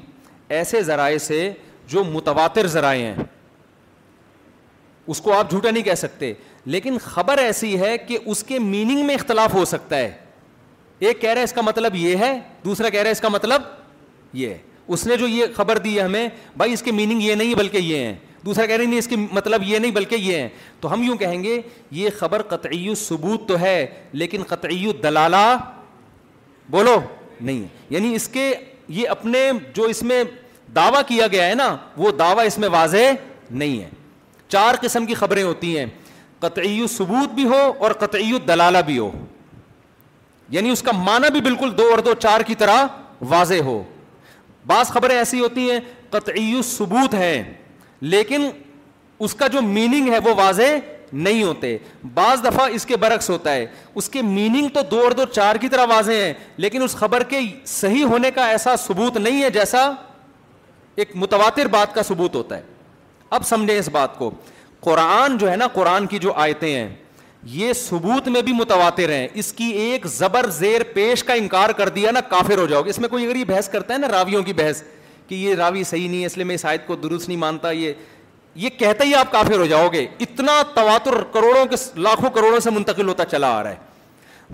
ایسے 0.59 0.83
ذرائع 0.83 1.19
سے 1.27 1.53
جو 1.89 2.05
متواتر 2.05 2.67
ذرائع 2.75 3.05
ہیں 3.05 3.25
اس 5.11 5.21
کو 5.21 5.33
آپ 5.33 5.51
جھوٹا 5.51 5.71
نہیں 5.71 5.83
کہہ 5.83 5.95
سکتے 5.97 6.33
لیکن 6.65 6.99
خبر 7.05 7.39
ایسی 7.39 7.79
ہے 7.81 7.97
کہ 7.99 8.19
اس 8.25 8.43
کے 8.45 8.59
میننگ 8.59 9.05
میں 9.07 9.15
اختلاف 9.15 9.55
ہو 9.55 9.65
سکتا 9.65 9.97
ہے 9.97 10.11
ایک 11.09 11.21
کہہ 11.21 11.31
رہا 11.31 11.39
ہے 11.39 11.45
اس 11.45 11.53
کا 11.53 11.61
مطلب 11.65 11.95
یہ 11.97 12.17
ہے 12.21 12.33
دوسرا 12.65 12.89
کہہ 12.89 12.99
رہا 13.01 13.07
ہے 13.07 13.13
اس 13.13 13.21
کا 13.21 13.29
مطلب 13.29 13.63
یہ 14.37 14.49
ہے 14.49 14.59
اس 14.95 15.07
نے 15.07 15.17
جو 15.17 15.27
یہ 15.29 15.47
خبر 15.57 15.79
دی 15.79 15.97
ہے 15.97 16.03
ہمیں 16.03 16.29
بھائی 16.57 16.73
اس 16.73 16.83
کی 16.83 16.91
میننگ 16.93 17.23
یہ 17.23 17.35
نہیں 17.35 17.55
بلکہ 17.59 17.79
یہ 17.79 18.05
ہیں 18.05 18.15
دوسرا 18.45 18.67
کہہ 18.67 18.77
رہے 18.77 18.85
نہیں 18.87 18.99
اس 18.99 19.07
کی 19.09 19.17
مطلب 19.33 19.63
یہ 19.67 19.79
نہیں 19.79 19.91
بلکہ 19.93 20.15
یہ 20.21 20.37
ہیں 20.39 20.49
تو 20.81 20.93
ہم 20.93 21.03
یوں 21.03 21.17
کہیں 21.17 21.43
گے 21.43 21.61
یہ 21.91 22.11
خبر 22.19 22.43
قطعی 22.49 22.95
ثبوت 22.99 23.47
تو 23.49 23.59
ہے 23.61 23.87
لیکن 24.13 24.43
قطعی 24.49 24.91
دلالہ 25.03 25.45
بولو 26.71 26.99
نہیں 27.41 27.65
یعنی 27.91 28.15
اس 28.15 28.29
کے 28.37 28.53
یہ 28.99 29.09
اپنے 29.09 29.49
جو 29.75 29.83
اس 29.93 30.03
میں 30.11 30.23
دعویٰ 30.75 31.01
کیا 31.09 31.27
گیا 31.33 31.47
ہے 31.49 31.55
نا 31.55 31.75
وہ 31.97 32.11
دعویٰ 32.19 32.45
اس 32.47 32.59
میں 32.65 32.69
واضح 32.73 33.13
نہیں 33.51 33.81
ہے 33.83 33.89
چار 34.55 34.75
قسم 34.81 35.07
کی 35.07 35.15
خبریں 35.23 35.43
ہوتی 35.43 35.79
ہیں 35.79 35.87
قطعی 36.41 36.87
ثبوت 36.97 37.33
بھی 37.35 37.45
ہو 37.49 37.61
اور 37.85 37.91
قطعی 38.05 38.39
دلالہ 38.49 38.79
بھی 38.87 38.99
ہو 38.99 39.11
یعنی 40.57 40.71
اس 40.71 40.83
کا 40.83 40.93
معنی 41.05 41.31
بھی 41.33 41.41
بالکل 41.41 41.77
دو 41.79 41.89
اور 41.91 41.99
دو 42.07 42.15
چار 42.23 42.41
کی 42.47 42.55
طرح 42.63 42.85
واضح 43.35 43.61
ہو 43.65 43.83
بعض 44.67 44.89
خبریں 44.93 45.17
ایسی 45.17 45.41
ہوتی 45.41 45.71
ہیں 45.71 45.79
قطعی 46.11 46.61
ثبوت 46.71 47.15
ہیں 47.15 47.43
لیکن 48.15 48.49
اس 49.27 49.35
کا 49.43 49.47
جو 49.55 49.63
میننگ 49.63 50.13
ہے 50.13 50.19
وہ 50.25 50.35
واضح 50.37 50.79
نہیں 51.13 51.43
ہوتے 51.43 51.77
بعض 52.15 52.43
دفعہ 52.45 52.69
اس 52.75 52.87
کے 52.87 52.97
برعکس 52.97 53.31
ہوتا 53.31 53.53
ہے 53.55 53.65
اس 53.95 54.09
کے 54.11 54.23
میننگ 54.23 54.69
تو 54.75 54.83
دو 54.91 55.01
اور 55.05 55.11
دو 55.13 55.25
چار 55.33 55.57
کی 55.61 55.69
طرح 55.69 55.87
واضح 55.91 56.23
ہیں 56.25 56.33
لیکن 56.57 56.83
اس 56.83 56.95
خبر 56.97 57.23
کے 57.29 57.41
صحیح 57.67 58.05
ہونے 58.11 58.31
کا 58.35 58.47
ایسا 58.51 58.77
ثبوت 58.87 59.17
نہیں 59.17 59.43
ہے 59.43 59.51
جیسا 59.51 59.91
ایک 60.97 61.11
متواتر 61.15 61.67
بات 61.71 61.95
کا 61.95 62.03
ثبوت 62.09 62.35
ہوتا 62.37 62.57
ہے 62.57 62.63
اب 63.39 63.45
سمجھیں 63.47 63.79
اس 63.79 63.89
بات 63.93 64.19
کو 64.19 64.31
قرآن 64.81 65.37
جو 65.39 65.51
ہے 65.51 65.57
نا 65.57 65.67
قرآن 65.73 66.07
کی 66.07 66.19
جو 66.19 66.33
آیتیں 66.35 66.75
ہیں 66.75 66.89
یہ 67.51 67.73
ثبوت 67.73 68.29
میں 68.29 68.41
بھی 68.43 68.53
متواتر 68.53 69.09
ہیں 69.13 69.27
اس 69.41 69.53
کی 69.57 69.65
ایک 69.81 70.07
زبر 70.15 70.49
زیر 70.59 70.83
پیش 70.95 71.23
کا 71.25 71.35
انکار 71.35 71.71
کر 71.77 71.89
دیا 71.89 72.11
نا 72.11 72.21
کافر 72.31 72.59
ہو 72.59 72.67
جاؤ 72.67 72.83
گے 72.85 72.91
اس 72.91 72.99
میں 72.99 73.09
کوئی 73.09 73.27
اگر 73.27 73.37
یہ 73.37 73.45
بحث 73.49 73.69
کرتا 73.69 73.95
ہے 73.95 73.99
نا 73.99 74.09
راویوں 74.13 74.43
کی 74.43 74.53
بحث 74.57 74.83
کہ 75.29 75.35
یہ 75.35 75.55
راوی 75.55 75.85
صحیح 75.85 76.09
نہیں 76.09 76.21
ہے 76.21 76.27
اس 76.27 76.37
لیے 76.37 76.45
میں 76.47 76.55
اس 76.55 76.65
آیت 76.67 76.87
کو 76.87 76.97
درست 76.97 77.29
نہیں 77.29 77.39
مانتا 77.39 77.71
یہ 77.71 77.93
یہ 78.55 78.69
کہتے 78.79 79.05
ہی 79.07 79.15
آپ 79.15 79.31
کافر 79.33 79.59
ہو 79.59 79.67
جاؤ 79.67 79.89
گے 79.93 80.07
اتنا 80.21 80.61
تواتر 80.75 81.23
کروڑوں 81.35 81.65
کے 81.71 81.77
لاکھوں 82.01 82.31
کروڑوں 82.35 82.59
سے 82.61 82.71
منتقل 82.71 83.09
ہوتا 83.09 83.25
چلا 83.25 83.49
آ 83.59 83.63
رہا 83.63 83.71
ہے 83.71 83.89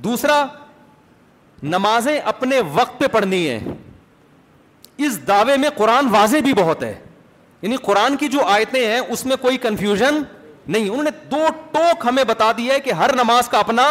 دوسرا 0.05 0.44
نمازیں 1.62 2.18
اپنے 2.18 2.60
وقت 2.73 2.98
پہ 3.01 3.06
پڑھنی 3.12 3.48
ہیں 3.48 3.59
اس 5.06 5.18
دعوے 5.28 5.56
میں 5.60 5.68
قرآن 5.77 6.09
واضح 6.10 6.36
بھی 6.44 6.52
بہت 6.55 6.82
ہے 6.85 6.94
یعنی 7.62 7.77
قرآن 7.82 8.16
کی 8.16 8.28
جو 8.28 8.44
آیتیں 8.47 8.85
ہیں 8.86 8.98
اس 8.98 9.24
میں 9.27 9.36
کوئی 9.40 9.56
کنفیوژن 9.59 10.23
نہیں 10.68 10.89
انہوں 10.89 11.02
نے 11.05 11.10
دو 11.31 11.47
ٹوک 11.73 12.05
ہمیں 12.09 12.23
بتا 12.28 12.51
دیا 12.59 12.74
ہے 12.74 12.81
کہ 12.81 12.93
ہر 13.01 13.14
نماز 13.16 13.48
کا 13.48 13.59
اپنا 13.59 13.86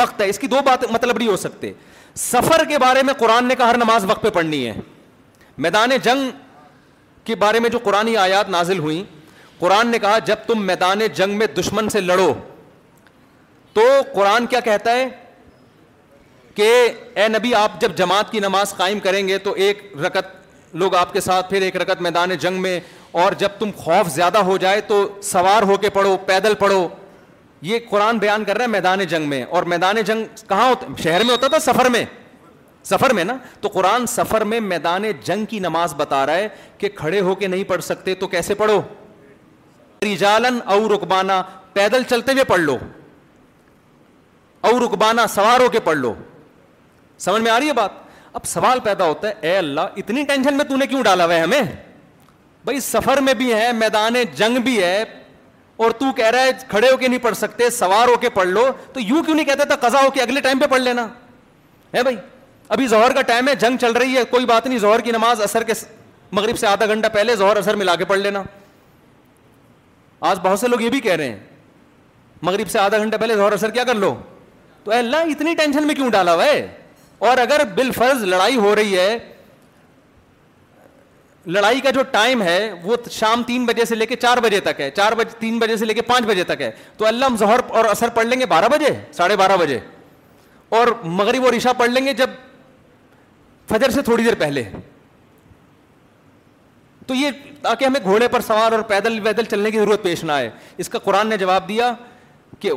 وقت 0.00 0.20
ہے 0.20 0.28
اس 0.28 0.38
کی 0.38 0.46
دو 0.46 0.60
بات 0.64 0.84
مطلب 0.90 1.18
نہیں 1.18 1.28
ہو 1.28 1.36
سکتے 1.36 1.72
سفر 2.16 2.64
کے 2.68 2.78
بارے 2.78 3.02
میں 3.06 3.14
قرآن 3.18 3.44
نے 3.48 3.54
کہا 3.58 3.68
ہر 3.70 3.76
نماز 3.78 4.04
وقت 4.08 4.22
پہ 4.22 4.30
پڑھنی 4.32 4.66
ہے 4.66 4.72
میدان 5.66 5.90
جنگ 6.02 6.30
کے 7.24 7.34
بارے 7.36 7.60
میں 7.60 7.70
جو 7.70 7.78
قرآن 7.84 8.16
آیات 8.16 8.48
نازل 8.50 8.78
ہوئیں 8.78 9.02
قرآن 9.60 9.88
نے 9.90 9.98
کہا 9.98 10.18
جب 10.24 10.36
تم 10.46 10.64
میدان 10.66 11.00
جنگ 11.14 11.36
میں 11.38 11.46
دشمن 11.58 11.88
سے 11.88 12.00
لڑو 12.00 12.32
تو 13.74 13.82
قرآن 14.14 14.46
کیا 14.46 14.60
کہتا 14.60 14.92
ہے 14.96 15.08
کہ 16.54 16.68
اے 17.14 17.26
نبی 17.28 17.54
آپ 17.54 17.80
جب 17.80 17.94
جماعت 17.96 18.30
کی 18.32 18.40
نماز 18.40 18.74
قائم 18.76 19.00
کریں 19.00 19.26
گے 19.28 19.38
تو 19.38 19.52
ایک 19.66 19.82
رکت 20.06 20.36
لوگ 20.76 20.94
آپ 20.94 21.12
کے 21.12 21.20
ساتھ 21.20 21.50
پھر 21.50 21.62
ایک 21.62 21.76
رکت 21.80 22.00
میدان 22.02 22.34
جنگ 22.40 22.60
میں 22.62 22.78
اور 23.20 23.32
جب 23.38 23.48
تم 23.58 23.70
خوف 23.76 24.08
زیادہ 24.14 24.38
ہو 24.48 24.56
جائے 24.62 24.80
تو 24.86 25.06
سوار 25.22 25.62
ہو 25.68 25.76
کے 25.82 25.90
پڑھو 25.90 26.16
پیدل 26.26 26.54
پڑھو 26.58 26.86
یہ 27.68 27.78
قرآن 27.90 28.18
بیان 28.18 28.44
کر 28.44 28.56
رہے 28.56 28.64
ہیں 28.64 28.72
میدان 28.72 29.04
جنگ 29.10 29.28
میں 29.28 29.42
اور 29.50 29.62
میدان 29.72 30.00
جنگ 30.06 30.24
کہاں 30.48 30.68
ہوتا 30.68 30.86
شہر 31.02 31.24
میں 31.24 31.30
ہوتا 31.30 31.48
تھا 31.54 31.58
سفر 31.72 31.88
میں 31.92 32.04
سفر 32.90 33.12
میں 33.14 33.24
نا 33.24 33.36
تو 33.60 33.68
قرآن 33.68 34.06
سفر 34.16 34.44
میں 34.52 34.60
میدان 34.60 35.04
جنگ 35.24 35.44
کی 35.50 35.58
نماز 35.60 35.94
بتا 35.96 36.24
رہا 36.26 36.36
ہے 36.36 36.48
کہ 36.78 36.88
کھڑے 36.94 37.20
ہو 37.20 37.34
کے 37.42 37.46
نہیں 37.46 37.64
پڑھ 37.68 37.82
سکتے 37.84 38.14
تو 38.20 38.26
کیسے 38.36 38.54
پڑھو 38.60 38.80
رجالن 40.04 40.58
او 40.72 40.88
رکبانا 40.94 41.38
پیدل 41.74 42.02
چلتے 42.10 42.32
ہوئے 42.32 42.44
پڑھ 42.44 42.60
لو 42.60 42.76
او 44.68 44.78
رکبانا 44.84 45.26
سوار 45.34 45.60
ہو 45.60 45.68
کے 45.72 45.80
پڑھ 45.84 45.96
لو 45.98 46.12
سمجھ 47.26 47.42
میں 47.42 47.50
آ 47.50 47.58
رہی 47.58 47.68
ہے 47.68 47.72
بات 47.74 47.90
اب 48.38 48.44
سوال 48.46 48.80
پیدا 48.84 49.04
ہوتا 49.04 49.28
ہے 49.28 49.32
اے 49.48 49.56
اللہ 49.58 49.96
اتنی 49.96 50.24
ٹینشن 50.26 50.54
میں 50.56 50.64
تو 50.64 50.76
نے 50.76 50.86
کیوں 50.86 51.02
ڈالا 51.02 51.24
ہوئے 51.26 51.40
ہمیں 51.40 51.62
بھائی 52.64 52.80
سفر 52.80 53.20
میں 53.26 53.34
بھی 53.34 53.52
ہے 53.52 53.70
میدان 53.72 54.16
جنگ 54.36 54.58
بھی 54.64 54.82
ہے 54.82 55.02
اور 55.86 55.90
تو 55.98 56.12
کہہ 56.16 56.30
رہا 56.30 56.42
ہے 56.42 56.50
کھڑے 56.68 56.90
ہو 56.90 56.96
کے 56.96 57.08
نہیں 57.08 57.22
پڑھ 57.22 57.36
سکتے 57.36 57.68
سوار 57.70 58.08
ہو 58.08 58.16
کے 58.20 58.30
پڑھ 58.34 58.48
لو 58.48 58.64
تو 58.92 59.00
یوں 59.00 59.22
کیوں 59.22 59.34
نہیں 59.36 59.46
کہتے 59.46 59.74
قضا 59.80 60.02
ہو 60.04 60.10
کے 60.14 60.22
اگلے 60.22 60.40
ٹائم 60.40 60.58
پہ 60.58 60.66
پڑھ 60.70 60.80
لینا 60.80 61.06
ہے 61.94 62.02
بھائی 62.02 62.16
ابھی 62.68 62.86
ظہر 62.88 63.12
کا 63.14 63.22
ٹائم 63.32 63.48
ہے 63.48 63.54
جنگ 63.60 63.76
چل 63.80 63.92
رہی 64.00 64.16
ہے 64.16 64.24
کوئی 64.30 64.46
بات 64.46 64.66
نہیں 64.66 64.78
زہر 64.78 65.00
کی 65.00 65.10
نماز 65.12 65.42
اثر 65.42 65.62
کے 65.66 65.72
مغرب 66.38 66.58
سے 66.58 66.66
آدھا 66.66 66.86
گھنٹہ 66.86 67.08
پہلے 67.12 67.36
زہر 67.36 67.56
اثر 67.56 67.76
ملا 67.76 67.94
کے 67.96 68.04
پڑھ 68.04 68.18
لینا 68.18 68.42
آج 70.22 70.38
بہت 70.42 70.58
سے 70.60 70.68
لوگ 70.68 70.80
یہ 70.82 70.90
بھی 70.90 71.00
کہہ 71.00 71.14
رہے 71.16 71.28
ہیں 71.28 71.38
مغرب 72.42 72.70
سے 72.70 72.78
آدھا 72.78 72.98
گھنٹہ 72.98 73.16
پہلے 73.20 73.36
ظہر 73.36 73.52
اثر 73.52 73.70
کیا 73.70 73.84
کر 73.84 73.94
لو 73.94 74.14
تو 74.84 74.90
اے 74.92 74.98
اللہ 74.98 75.30
اتنی 75.30 75.54
ٹینشن 75.54 75.86
میں 75.86 75.94
کیوں 75.94 76.10
ڈالا 76.10 76.36
ہے 76.44 76.66
اور 77.28 77.38
اگر 77.38 77.64
بالفرض 77.74 78.22
لڑائی 78.24 78.56
ہو 78.56 78.74
رہی 78.76 78.96
ہے 78.98 79.16
لڑائی 81.56 81.80
کا 81.80 81.90
جو 81.90 82.02
ٹائم 82.10 82.42
ہے 82.42 82.58
وہ 82.82 82.96
شام 83.10 83.42
تین 83.46 83.64
بجے 83.66 83.84
سے 83.84 83.94
لے 83.94 84.06
کے 84.06 84.16
چار 84.16 84.38
بجے 84.42 84.60
تک 84.60 84.80
ہے 84.80 84.90
چار 84.96 85.12
بجے 85.18 85.36
تین 85.38 85.58
بجے 85.58 85.76
سے 85.76 85.84
لے 85.84 85.94
کے 85.94 86.02
پانچ 86.10 86.24
بجے 86.26 86.44
تک 86.44 86.60
ہے 86.62 86.70
تو 86.98 87.06
اللہ 87.06 87.24
ہم 87.24 87.36
ظہر 87.38 87.60
اور 87.68 87.84
اثر 87.90 88.08
پڑھ 88.14 88.26
لیں 88.26 88.38
گے 88.40 88.46
بارہ 88.46 88.68
بجے 88.72 88.88
ساڑھے 89.16 89.36
بارہ 89.36 89.56
بجے 89.60 89.78
اور 90.78 90.86
مغرب 91.04 91.44
اور 91.44 91.52
عشاء 91.56 91.72
پڑھ 91.78 91.90
لیں 91.90 92.04
گے 92.06 92.12
جب 92.14 92.30
فجر 93.68 93.90
سے 93.90 94.02
تھوڑی 94.02 94.24
دیر 94.24 94.34
پہلے 94.38 94.62
تو 97.08 97.14
یہ 97.14 97.30
تاکہ 97.62 97.84
ہمیں 97.84 98.00
گھوڑے 98.04 98.26
پر 98.28 98.40
سوار 98.46 98.72
اور 98.72 98.80
پیدل 98.88 99.18
ویدل 99.26 99.44
چلنے 99.50 99.70
کی 99.70 99.78
ضرورت 99.78 100.02
پیش 100.02 100.22
نہ 100.28 100.32
آئے 100.32 100.50
اس 100.82 100.88
کا 100.88 100.98
قرآن 101.04 101.28
نے 101.28 101.36
جواب 101.42 101.68
دیا 101.68 101.92
کہ 102.60 102.70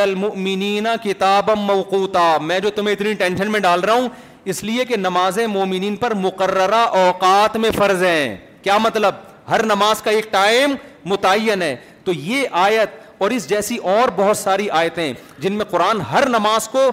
المؤمنین 0.03 0.87
کتاب 1.05 1.51
موقوتا 1.67 2.27
میں 2.49 2.59
جو 2.67 2.71
تمہیں 2.77 2.95
اتنی 2.95 3.13
ٹینشن 3.25 3.51
میں 3.53 3.61
ڈال 3.67 3.81
رہا 3.81 3.95
ہوں 3.95 4.09
اس 4.55 4.63
لیے 4.65 4.85
کہ 4.85 4.97
نماز 4.97 5.39
مومنین 5.59 5.97
پر 6.07 6.15
مقررہ 6.25 6.85
اوقات 7.05 7.57
میں 7.65 7.71
فرض 7.77 8.03
ہیں 8.05 8.37
کیا 8.63 8.79
مطلب 8.89 9.15
ہر 9.51 9.63
نماز 9.75 10.03
کا 10.03 10.11
ایک 10.11 10.31
ٹائم 10.33 10.75
متعین 11.13 11.63
ہے 11.63 11.75
تو 12.05 12.13
یہ 12.25 12.57
آیت 12.67 13.05
اور 13.19 13.31
اس 13.31 13.49
جیسی 13.49 13.77
اور 13.93 14.09
بہت 14.17 14.37
ساری 14.37 14.69
آیتیں 14.79 15.13
جن 15.41 15.53
میں 15.59 15.65
قرآن 15.71 16.01
ہر 16.11 16.29
نماز 16.29 16.69
کو 16.69 16.91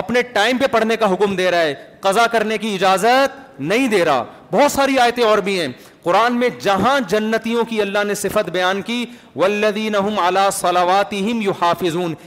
اپنے 0.00 0.22
ٹائم 0.32 0.58
پہ 0.58 0.66
پڑھنے 0.70 0.96
کا 0.96 1.12
حکم 1.12 1.34
دے 1.36 1.50
رہا 1.50 1.60
ہے 1.60 1.74
قضا 2.00 2.26
کرنے 2.32 2.58
کی 2.58 2.74
اجازت 2.74 3.60
نہیں 3.60 3.88
دے 3.88 4.04
رہا 4.04 4.24
بہت 4.50 4.72
ساری 4.72 4.98
آیتیں 4.98 5.24
اور 5.24 5.38
بھی 5.48 5.58
ہیں 5.60 5.66
قرآن 6.02 6.36
میں 6.38 6.48
جہاں 6.62 6.98
جنتیوں 7.08 7.64
کی 7.70 7.80
اللہ 7.82 8.04
نے 8.06 8.14
صفت 8.14 8.48
بیان 8.50 8.82
کی 8.82 9.04
ولدین 9.36 9.94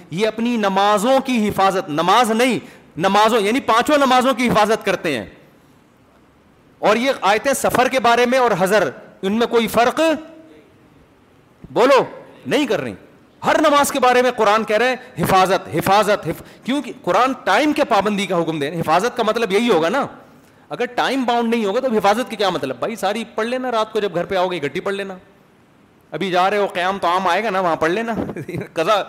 یہ 0.10 0.28
اپنی 0.28 0.56
نمازوں 0.58 1.20
کی 1.26 1.48
حفاظت 1.48 1.90
نماز 1.90 2.32
نہیں 2.32 2.60
نمازوں 3.08 3.40
یعنی 3.42 3.60
پانچوں 3.70 3.98
نمازوں 3.98 4.34
کی 4.42 4.48
حفاظت 4.50 4.86
کرتے 4.86 5.18
ہیں 5.18 5.26
اور 6.90 6.96
یہ 6.96 7.12
آیتیں 7.32 7.54
سفر 7.54 7.88
کے 7.92 8.00
بارے 8.08 8.26
میں 8.30 8.40
اور 8.40 8.52
حضر 8.60 8.90
ان 9.22 9.40
میں 9.40 9.48
کوئی 9.48 9.68
فرق 9.78 10.00
بولو 11.74 12.04
نہیں 12.46 12.66
کر 12.68 12.82
رہی 12.82 12.94
ہر 13.46 13.56
نماز 13.62 13.92
کے 13.92 14.00
بارے 14.00 14.22
میں 14.22 14.32
قرآن 14.36 14.64
کہہ 14.64 14.78
رہے 14.78 14.88
ہیں 14.90 15.24
حفاظت 15.24 15.68
حفاظت 15.74 16.28
حف... 16.28 16.42
کیونکہ 16.66 16.92
قرآن 17.04 17.34
ٹائم 17.44 17.74
کے 17.76 17.84
پابندی 17.90 18.26
کا 18.26 18.42
حکم 18.42 18.60
دے 18.60 18.70
حفاظت 18.80 19.18
کا 19.18 19.24
مطلب 19.28 19.52
یہی 19.52 19.70
ہوگا 19.70 19.90
نا 19.90 20.06
اگر 20.70 20.86
ٹائم 20.96 21.24
باؤنڈ 21.26 21.54
نہیں 21.54 21.66
ہوگا 21.66 21.80
تو 21.80 21.88
حفاظت 21.96 22.30
کی 22.30 22.36
کیا 22.36 22.50
مطلب 22.50 22.76
بھائی 22.80 22.96
ساری 22.96 23.24
پڑھ 23.36 23.48
لینا 23.48 23.72
رات 23.72 23.92
کو 23.94 24.00
جب 24.00 24.16
گھر 24.16 24.26
پہ 24.26 24.36
آؤ 24.36 24.48
گے 24.52 24.62
گٹی 24.64 24.80
پڑھ 24.88 24.94
لینا 24.96 25.16
ابھی 26.12 26.30
جا 26.32 26.50
رہے 26.50 26.58
ہو 26.58 26.68
قیام 26.74 26.98
تو 27.02 27.08
عام 27.08 27.28
آئے 27.28 27.44
گا 27.44 27.50
نا 27.50 27.60
وہاں 27.60 27.76
پڑھ 27.80 27.92
لینا 27.92 28.14
قضا 28.74 29.02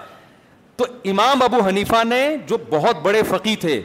تو 0.76 0.84
امام 1.10 1.42
ابو 1.42 1.60
حنیفہ 1.66 2.02
نے 2.06 2.26
جو 2.46 2.56
بہت 2.70 3.00
بڑے 3.02 3.22
فقی 3.28 3.54
تھے 3.64 3.80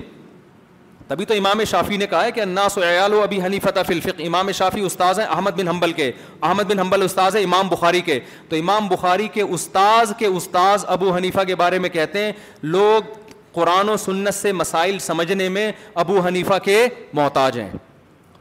تبھی 1.09 1.25
تو 1.25 1.33
امام 1.33 1.63
شافی 1.69 1.97
نے 1.97 2.05
کہا 2.07 2.23
ہے 2.25 2.31
کہ 2.31 2.41
عیال 2.87 3.13
و 3.13 3.21
ابھی 3.21 3.41
حنیفہ 3.43 3.69
تہ 3.75 3.79
فلف 3.85 4.07
امام 4.25 4.51
شافی 4.55 4.81
استاذ 4.85 5.19
ہیں 5.19 5.25
احمد 5.35 5.51
بن 5.57 5.67
حنبل 5.67 5.91
کے 5.99 6.11
احمد 6.41 6.63
بن 6.71 6.79
حنبل 6.79 7.01
استاذ 7.03 7.35
ہیں 7.35 7.43
امام 7.43 7.67
بخاری 7.67 8.01
کے 8.09 8.19
تو 8.49 8.55
امام 8.55 8.87
بخاری 8.87 9.27
کے 9.33 9.41
استاذ 9.57 10.11
کے 10.17 10.25
استاذ 10.39 10.85
ابو 10.95 11.15
حنیفہ 11.15 11.43
کے 11.47 11.55
بارے 11.63 11.79
میں 11.85 11.89
کہتے 11.89 12.25
ہیں 12.25 12.31
لوگ 12.75 13.11
قرآن 13.53 13.89
و 13.89 13.97
سنت 14.05 14.33
سے 14.41 14.51
مسائل 14.61 14.99
سمجھنے 15.09 15.49
میں 15.57 15.71
ابو 16.03 16.19
حنیفہ 16.27 16.57
کے 16.63 16.87
محتاج 17.21 17.57
ہیں 17.59 17.69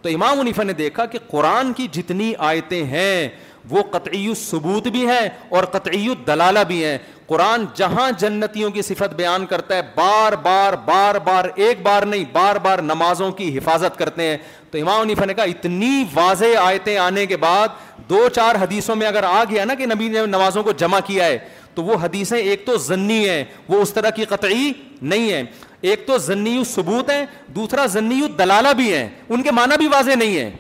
تو 0.03 0.09
امام 0.15 0.41
حنیفہ 0.41 0.63
نے 0.63 0.73
دیکھا 0.83 1.07
کہ 1.13 1.19
قرآن 1.31 1.73
کی 1.77 1.87
جتنی 1.93 2.33
آیتیں 2.49 2.85
ہیں 2.95 3.29
وہ 3.71 3.83
قطعی 3.91 4.33
ثبوت 4.43 4.87
بھی 4.93 5.07
ہیں 5.07 5.29
اور 5.57 5.65
قطعی 5.73 6.07
دلالہ 6.27 6.59
بھی 6.69 6.85
ہیں 6.85 6.99
قرآن 7.27 7.65
جہاں 7.77 8.11
جنتیوں 8.19 8.71
کی 8.71 8.83
صفت 8.83 9.15
بیان 9.15 9.45
کرتا 9.47 9.77
ہے 9.77 9.81
بار 9.95 10.33
بار 10.43 10.73
بار 10.85 11.15
بار 11.25 11.45
ایک 11.55 11.83
بار 11.83 12.03
نہیں 12.13 12.25
بار 12.33 12.57
بار 12.63 12.79
نمازوں 12.83 13.31
کی 13.41 13.57
حفاظت 13.57 13.99
کرتے 13.99 14.29
ہیں 14.29 14.37
تو 14.71 14.79
امام 14.79 15.07
نے 15.07 15.15
کہا 15.35 15.43
اتنی 15.43 16.05
واضح 16.15 16.59
آیتیں 16.63 16.97
آنے 16.99 17.25
کے 17.27 17.37
بعد 17.45 17.69
دو 18.11 18.29
چار 18.35 18.55
حدیثوں 18.63 18.97
میں 18.97 19.07
اگر 19.07 19.25
آ 19.29 19.43
گیا 19.51 19.65
نا 19.65 19.75
کہ 19.75 19.87
نبی 19.87 20.09
نے 20.09 20.25
نمازوں 20.27 20.63
کو 20.63 20.73
جمع 20.83 21.01
کیا 21.07 21.25
ہے 21.27 21.39
تو 21.75 21.83
وہ 21.85 21.97
حدیثیں 22.03 22.39
ایک 22.39 22.65
تو 22.67 22.77
ضنی 22.87 23.29
ہیں 23.29 23.43
وہ 23.69 23.81
اس 23.83 23.93
طرح 23.95 24.11
کی 24.17 24.25
قطعی 24.29 24.73
نہیں 25.13 25.33
ہیں 25.33 25.43
ایک 25.91 26.07
تو 26.07 26.17
ضنی 26.19 26.63
ثبوت 26.75 27.11
ہیں 27.11 27.25
دوسرا 27.57 27.85
ضنی 27.97 28.21
دلالہ 28.39 28.69
بھی 28.77 28.93
ہیں 28.95 29.09
ان 29.29 29.43
کے 29.43 29.51
معنی 29.59 29.77
بھی 29.79 29.87
واضح 29.93 30.17
نہیں 30.21 30.37
ہیں 30.39 30.51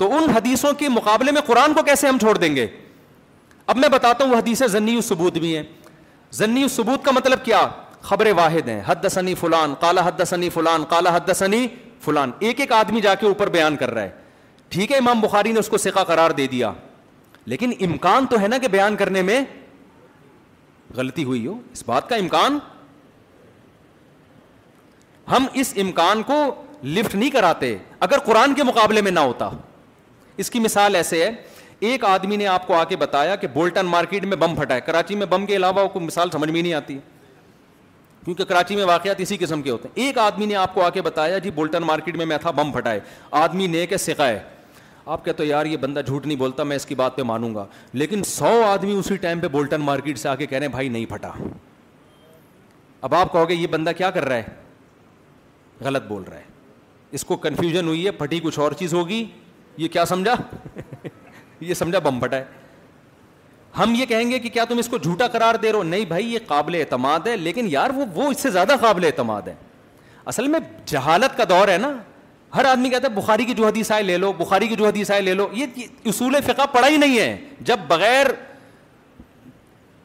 تو 0.00 0.06
ان 0.16 0.30
حدیثوں 0.34 0.72
کے 0.78 0.88
مقابلے 0.88 1.32
میں 1.32 1.40
قرآن 1.46 1.72
کو 1.74 1.82
کیسے 1.86 2.06
ہم 2.08 2.18
چھوڑ 2.18 2.36
دیں 2.36 2.54
گے 2.56 2.66
اب 3.72 3.76
میں 3.78 3.88
بتاتا 3.92 4.24
ہوں 4.24 4.30
وہ 4.32 4.36
حدیثیں 4.38 4.66
زنی 4.74 5.00
ثبوت 5.08 5.36
بھی 5.38 5.54
ہیں 5.56 5.62
زنی 6.38 6.66
ثبوت 6.76 7.04
کا 7.04 7.10
مطلب 7.14 7.44
کیا 7.44 7.58
خبر 8.10 8.30
واحد 8.36 8.68
ہیں 8.68 8.80
حد 8.86 9.04
سنی 9.12 9.34
فلان 9.40 9.74
کالا 9.80 10.06
حد 10.08 10.20
سنی 10.28 10.48
فلان 10.56 10.84
کالا 10.90 11.14
حد 11.16 11.30
سنی 11.42 11.66
فلان 12.04 12.30
ایک 12.38 12.60
ایک 12.60 12.72
آدمی 12.78 13.00
جا 13.06 13.14
کے 13.20 13.26
اوپر 13.26 13.48
بیان 13.58 13.76
کر 13.76 13.90
رہا 13.94 14.02
ہے 14.02 14.10
ٹھیک 14.68 14.92
ہے 14.92 14.96
امام 15.04 15.20
بخاری 15.20 15.52
نے 15.52 15.58
اس 15.60 15.68
کو 15.68 15.78
سکا 15.84 16.04
قرار 16.14 16.30
دے 16.42 16.46
دیا 16.56 16.72
لیکن 17.52 17.72
امکان 17.88 18.26
تو 18.30 18.40
ہے 18.40 18.48
نا 18.48 18.58
کہ 18.62 18.68
بیان 18.78 18.96
کرنے 19.04 19.22
میں 19.28 19.40
غلطی 20.96 21.24
ہوئی 21.24 21.46
ہو 21.46 21.60
اس 21.72 21.82
بات 21.88 22.08
کا 22.08 22.16
امکان 22.24 22.58
ہم 25.30 25.46
اس 25.62 25.74
امکان 25.82 26.22
کو 26.32 26.44
لفٹ 26.84 27.14
نہیں 27.14 27.30
کراتے 27.30 27.76
اگر 28.08 28.18
قرآن 28.24 28.54
کے 28.54 28.62
مقابلے 28.64 29.00
میں 29.00 29.10
نہ 29.10 29.20
ہوتا 29.20 29.48
اس 30.38 30.50
کی 30.50 30.60
مثال 30.60 30.96
ایسے 30.96 31.24
ہے 31.24 31.30
ایک 31.90 32.04
آدمی 32.04 32.36
نے 32.36 32.46
آپ 32.46 32.66
کو 32.66 32.74
آ 32.74 32.82
کے 32.84 32.96
بتایا 32.96 33.36
کہ 33.36 33.46
بولٹن 33.52 33.86
مارکیٹ 33.86 34.24
میں 34.24 34.36
بم 34.36 34.54
پھٹا 34.56 34.74
ہے 34.74 34.80
کراچی 34.86 35.14
میں 35.16 35.26
بم 35.30 35.46
کے 35.46 35.56
علاوہ 35.56 35.88
مثال 36.00 36.30
سمجھ 36.32 36.50
میں 36.50 36.62
نہیں 36.62 36.72
آتی 36.74 36.98
کیونکہ 38.24 38.44
کراچی 38.44 38.76
میں 38.76 38.84
واقعات 38.84 39.20
اسی 39.20 39.36
قسم 39.40 39.62
کے 39.62 39.70
ہوتے 39.70 39.88
ہیں 39.96 40.06
ایک 40.06 40.18
آدمی 40.18 40.46
نے 40.46 40.54
آپ 40.56 40.74
کو 40.74 40.82
آ 40.82 40.88
کے 40.94 41.02
بتایا 41.02 41.38
جی 41.44 41.50
بولٹن 41.50 41.82
مارکیٹ 41.86 42.16
میں 42.16 42.26
میں 42.26 42.38
تھا 42.40 42.50
بم 42.56 42.72
پھٹائے 42.72 43.00
آدمی 43.42 43.66
نے 43.66 43.84
کہ 43.86 43.96
سکھائے 43.96 44.38
آپ 45.06 45.24
کہتے 45.24 45.44
یار 45.44 45.66
یہ 45.66 45.76
بندہ 45.80 46.00
جھوٹ 46.06 46.26
نہیں 46.26 46.38
بولتا 46.38 46.62
میں 46.62 46.76
اس 46.76 46.86
کی 46.86 46.94
بات 46.94 47.16
پہ 47.16 47.22
مانوں 47.26 47.54
گا 47.54 47.64
لیکن 47.92 48.22
سو 48.26 48.52
آدمی 48.64 48.92
اسی 48.98 49.16
ٹائم 49.20 49.40
پہ 49.40 49.48
بولٹن 49.52 49.80
مارکیٹ 49.84 50.18
سے 50.18 50.28
آ 50.28 50.34
کے 50.34 50.46
کہہ 50.46 50.58
رہے 50.58 50.66
ہیں 50.66 50.72
بھائی 50.72 50.88
نہیں 50.88 51.06
پھٹا 51.10 51.30
اب 53.00 53.14
آپ 53.14 53.32
کہو 53.32 53.48
گے 53.48 53.54
یہ 53.54 53.66
بندہ 53.70 53.90
کیا 53.98 54.10
کر 54.10 54.24
رہا 54.28 54.36
ہے 54.36 55.84
غلط 55.84 56.06
بول 56.08 56.22
رہا 56.28 56.36
ہے 56.38 56.44
اس 57.18 57.24
کو 57.24 57.36
کنفیوژن 57.36 57.86
ہوئی 57.88 58.04
ہے 58.06 58.10
پھٹی 58.18 58.40
کچھ 58.42 58.58
اور 58.58 58.72
چیز 58.78 58.94
ہوگی 58.94 59.24
یہ 59.82 59.88
کیا 59.88 60.04
سمجھا 60.04 60.34
یہ 61.68 61.74
سمجھا 61.74 61.98
بم 62.08 62.18
ہے 62.32 62.44
ہم 63.78 63.92
یہ 63.96 64.06
کہیں 64.06 64.30
گے 64.30 64.38
کہ 64.38 64.48
کیا 64.54 64.64
تم 64.68 64.78
اس 64.78 64.88
کو 64.90 64.98
جھوٹا 64.98 65.26
قرار 65.32 65.54
دے 65.62 65.72
رہے 65.72 65.82
نہیں 65.90 66.04
بھائی 66.08 66.32
یہ 66.32 66.38
قابل 66.46 66.74
اعتماد 66.80 67.26
ہے 67.26 67.36
لیکن 67.36 67.66
یار 67.70 67.90
وہ 67.96 68.04
وہ 68.14 68.30
اس 68.30 68.40
سے 68.42 68.50
زیادہ 68.56 68.74
قابل 68.80 69.04
اعتماد 69.04 69.48
ہے 69.48 69.54
اصل 70.32 70.46
میں 70.54 70.60
جہالت 70.92 71.36
کا 71.36 71.44
دور 71.48 71.68
ہے 71.68 71.76
نا 71.84 71.92
ہر 72.56 72.64
آدمی 72.70 72.88
کہتا 72.90 73.08
ہے 73.10 73.18
بخاری 73.20 73.44
کی 73.50 73.54
جو 73.60 73.66
حدیث 73.66 73.90
آئے 73.92 74.02
لے 74.02 74.16
لو 74.24 74.32
بخاری 74.38 74.68
کی 74.68 74.76
جو 74.76 74.86
حدیث 74.86 75.10
آئے 75.10 75.20
لے 75.22 75.34
لو 75.40 75.48
یہ 75.60 75.82
اصول 76.12 76.36
فقہ 76.46 76.66
پڑا 76.72 76.88
ہی 76.88 76.96
نہیں 77.04 77.18
ہے 77.18 77.36
جب 77.70 77.80
بغیر 77.88 78.26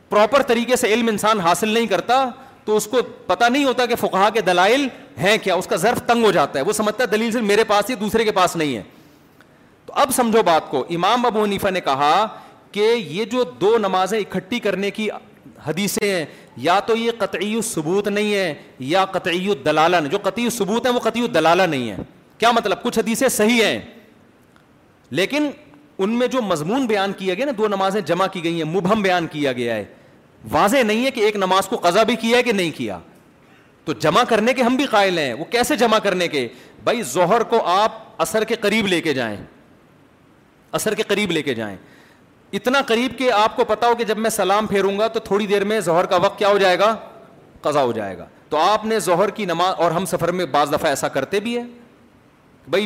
پراپر 0.09 0.41
طریقے 0.53 0.75
سے 0.81 0.93
علم 0.93 1.07
انسان 1.11 1.39
حاصل 1.49 1.69
نہیں 1.69 1.87
کرتا 1.93 2.23
تو 2.65 2.75
اس 2.77 2.85
کو 2.91 3.01
پتا 3.27 3.47
نہیں 3.47 3.65
ہوتا 3.65 3.85
کہ 3.85 3.95
فقہا 4.07 4.29
کے 4.33 4.41
دلائل 4.51 4.87
ہیں 5.21 5.37
کیا 5.43 5.55
اس 5.55 5.67
کا 5.67 5.75
ضرف 5.87 6.05
تنگ 6.07 6.25
ہو 6.25 6.31
جاتا 6.31 6.59
ہے 6.59 6.63
وہ 6.65 6.73
سمجھتا 6.81 7.03
ہے 7.03 7.07
دلیل 7.17 7.31
صرف 7.31 7.43
میرے 7.53 7.63
پاس 7.73 7.89
ہی 7.89 7.95
دوسرے 8.05 8.23
کے 8.25 8.31
پاس 8.39 8.55
نہیں 8.55 8.75
ہے 8.75 8.81
اب 9.95 10.11
سمجھو 10.15 10.41
بات 10.45 10.69
کو 10.69 10.83
امام 10.95 11.25
ابو 11.25 11.43
حنیفا 11.43 11.69
نے 11.69 11.81
کہا 11.81 12.25
کہ 12.71 12.87
یہ 12.95 13.25
جو 13.31 13.43
دو 13.59 13.77
نمازیں 13.81 14.17
اکٹھی 14.19 14.59
کرنے 14.59 14.89
کی 14.91 15.07
حدیثیں 15.67 16.07
ہیں 16.07 16.25
یا 16.63 16.79
تو 16.87 16.95
یہ 16.95 17.11
قطعی 17.17 17.61
ثبوت 17.63 18.07
نہیں 18.07 18.33
ہے 18.33 18.53
یا 18.87 19.03
قطعی 19.11 19.53
دلالا 19.65 19.99
جو 20.11 20.17
قطعی 20.23 20.49
ثبوت 20.57 20.85
ہے 20.85 20.91
وہ 20.91 20.99
قطعی 21.03 21.27
دلالہ 21.33 21.63
نہیں 21.69 21.89
ہے 21.89 21.95
کیا 22.37 22.51
مطلب 22.55 22.81
کچھ 22.83 22.99
حدیثیں 22.99 23.27
صحیح 23.27 23.63
ہیں 23.63 23.79
لیکن 25.19 25.49
ان 25.97 26.17
میں 26.19 26.27
جو 26.27 26.41
مضمون 26.41 26.85
بیان 26.87 27.13
کیا 27.17 27.33
گیا 27.33 27.45
نا 27.45 27.51
دو 27.57 27.67
نمازیں 27.67 27.99
جمع 28.11 28.27
کی 28.33 28.43
گئی 28.43 28.55
ہیں 28.61 28.69
مبہم 28.73 29.01
بیان 29.01 29.27
کیا 29.31 29.53
گیا 29.53 29.75
ہے 29.75 29.83
واضح 30.51 30.83
نہیں 30.85 31.05
ہے 31.05 31.11
کہ 31.11 31.19
ایک 31.25 31.35
نماز 31.35 31.67
کو 31.67 31.77
قضا 31.83 32.03
بھی 32.09 32.15
کیا 32.21 32.37
ہے 32.37 32.43
کہ 32.43 32.51
نہیں 32.53 32.71
کیا 32.77 32.99
تو 33.85 33.93
جمع 33.99 34.23
کرنے 34.29 34.53
کے 34.53 34.63
ہم 34.63 34.75
بھی 34.75 34.85
قائل 34.91 35.17
ہیں 35.19 35.33
وہ 35.33 35.45
کیسے 35.51 35.75
جمع 35.77 35.99
کرنے 36.03 36.27
کے 36.27 36.47
بھائی 36.83 37.03
ظہر 37.13 37.43
کو 37.53 37.65
آپ 37.75 38.03
اثر 38.21 38.43
کے 38.47 38.55
قریب 38.61 38.87
لے 38.87 39.01
کے 39.01 39.13
جائیں 39.13 39.37
اثر 40.75 40.93
کے 40.95 41.03
قریب 41.07 41.31
لے 41.31 41.41
کے 41.41 41.53
جائیں 41.55 41.75
اتنا 42.59 42.81
قریب 42.87 43.17
کہ 43.17 43.31
آپ 43.31 43.55
کو 43.55 43.65
پتا 43.67 43.87
ہو 43.87 43.95
کہ 43.95 44.03
جب 44.11 44.17
میں 44.25 44.29
سلام 44.29 44.67
پھیروں 44.67 44.97
گا 44.99 45.07
تو 45.13 45.19
تھوڑی 45.29 45.47
دیر 45.47 45.63
میں 45.71 45.79
ظہر 45.87 46.05
کا 46.13 46.17
وقت 46.25 46.37
کیا 46.39 46.47
ہو 46.47 46.57
جائے 46.57 46.77
گا 46.79 46.95
قضا 47.61 47.81
ہو 47.83 47.91
جائے 47.91 48.17
گا 48.17 48.25
تو 48.49 48.57
آپ 48.61 48.85
نے 48.91 48.99
ظہر 49.09 49.29
کی 49.39 49.45
نماز 49.45 49.73
اور 49.85 49.91
ہم 49.91 50.05
سفر 50.11 50.31
میں 50.39 50.45
بعض 50.57 50.73
دفعہ 50.73 50.89
ایسا 50.89 51.07
کرتے 51.15 51.39
بھی 51.45 51.57
ہے 51.57 51.63
بھائی 52.73 52.85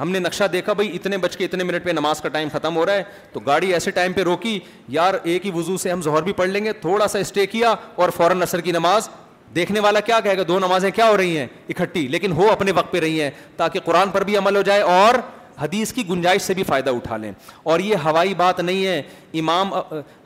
ہم 0.00 0.10
نے 0.10 0.18
نقشہ 0.18 0.44
دیکھا 0.52 0.72
بھائی 0.72 0.94
اتنے 0.96 1.16
بج 1.24 1.36
کے 1.36 1.44
اتنے 1.44 1.64
منٹ 1.64 1.84
پہ 1.84 1.90
نماز 1.96 2.20
کا 2.20 2.28
ٹائم 2.36 2.48
ختم 2.52 2.76
ہو 2.76 2.84
رہا 2.86 2.92
ہے 2.94 3.02
تو 3.32 3.40
گاڑی 3.46 3.72
ایسے 3.74 3.90
ٹائم 3.98 4.12
پہ 4.12 4.22
روکی 4.28 4.58
یار 4.96 5.14
ایک 5.22 5.46
ہی 5.46 5.50
وضو 5.54 5.76
سے 5.84 5.90
ہم 5.92 6.02
ظہر 6.02 6.22
بھی 6.28 6.32
پڑھ 6.38 6.48
لیں 6.48 6.64
گے 6.64 6.72
تھوڑا 6.86 7.08
سا 7.14 7.18
اسٹے 7.18 7.46
کیا 7.54 7.74
اور 7.96 8.10
فوراً 8.16 8.42
اثر 8.42 8.60
کی 8.68 8.72
نماز 8.72 9.08
دیکھنے 9.54 9.80
والا 9.80 10.00
کیا 10.00 10.20
کہے 10.24 10.36
گا 10.38 10.42
دو 10.48 10.58
نمازیں 10.58 10.90
کیا 10.94 11.08
ہو 11.08 11.16
رہی 11.16 11.36
ہیں 11.38 11.46
اکٹھی 11.70 12.06
لیکن 12.08 12.32
ہو 12.32 12.50
اپنے 12.50 12.72
وقت 12.76 12.90
پہ 12.92 13.00
رہی 13.00 13.20
ہیں 13.22 13.30
تاکہ 13.56 13.80
قرآن 13.84 14.10
پر 14.10 14.24
بھی 14.24 14.36
عمل 14.36 14.56
ہو 14.56 14.62
جائے 14.70 14.80
اور 14.82 15.14
حدیث 15.60 15.92
کی 15.92 16.02
گنجائش 16.08 16.42
سے 16.42 16.54
بھی 16.54 16.62
فائدہ 16.66 16.90
اٹھا 16.90 17.16
لیں 17.16 17.32
اور 17.72 17.80
یہ 17.80 17.96
ہوائی 18.04 18.34
بات 18.34 18.60
نہیں 18.60 18.86
ہے 18.86 19.00
امام 19.40 19.72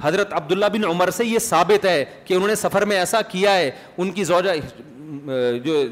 حضرت 0.02 0.32
عبداللہ 0.32 0.66
بن 0.72 0.84
عمر 0.88 1.10
سے 1.16 1.24
یہ 1.26 1.38
ثابت 1.48 1.84
ہے 1.86 2.04
کہ 2.24 2.34
انہوں 2.34 2.48
نے 2.48 2.54
سفر 2.66 2.84
میں 2.92 2.98
ایسا 2.98 3.22
کیا 3.28 3.54
ہے 3.56 3.70
ان 3.98 4.10
کی 4.12 4.24
زوجہ 4.24 4.50
جو 5.64 5.82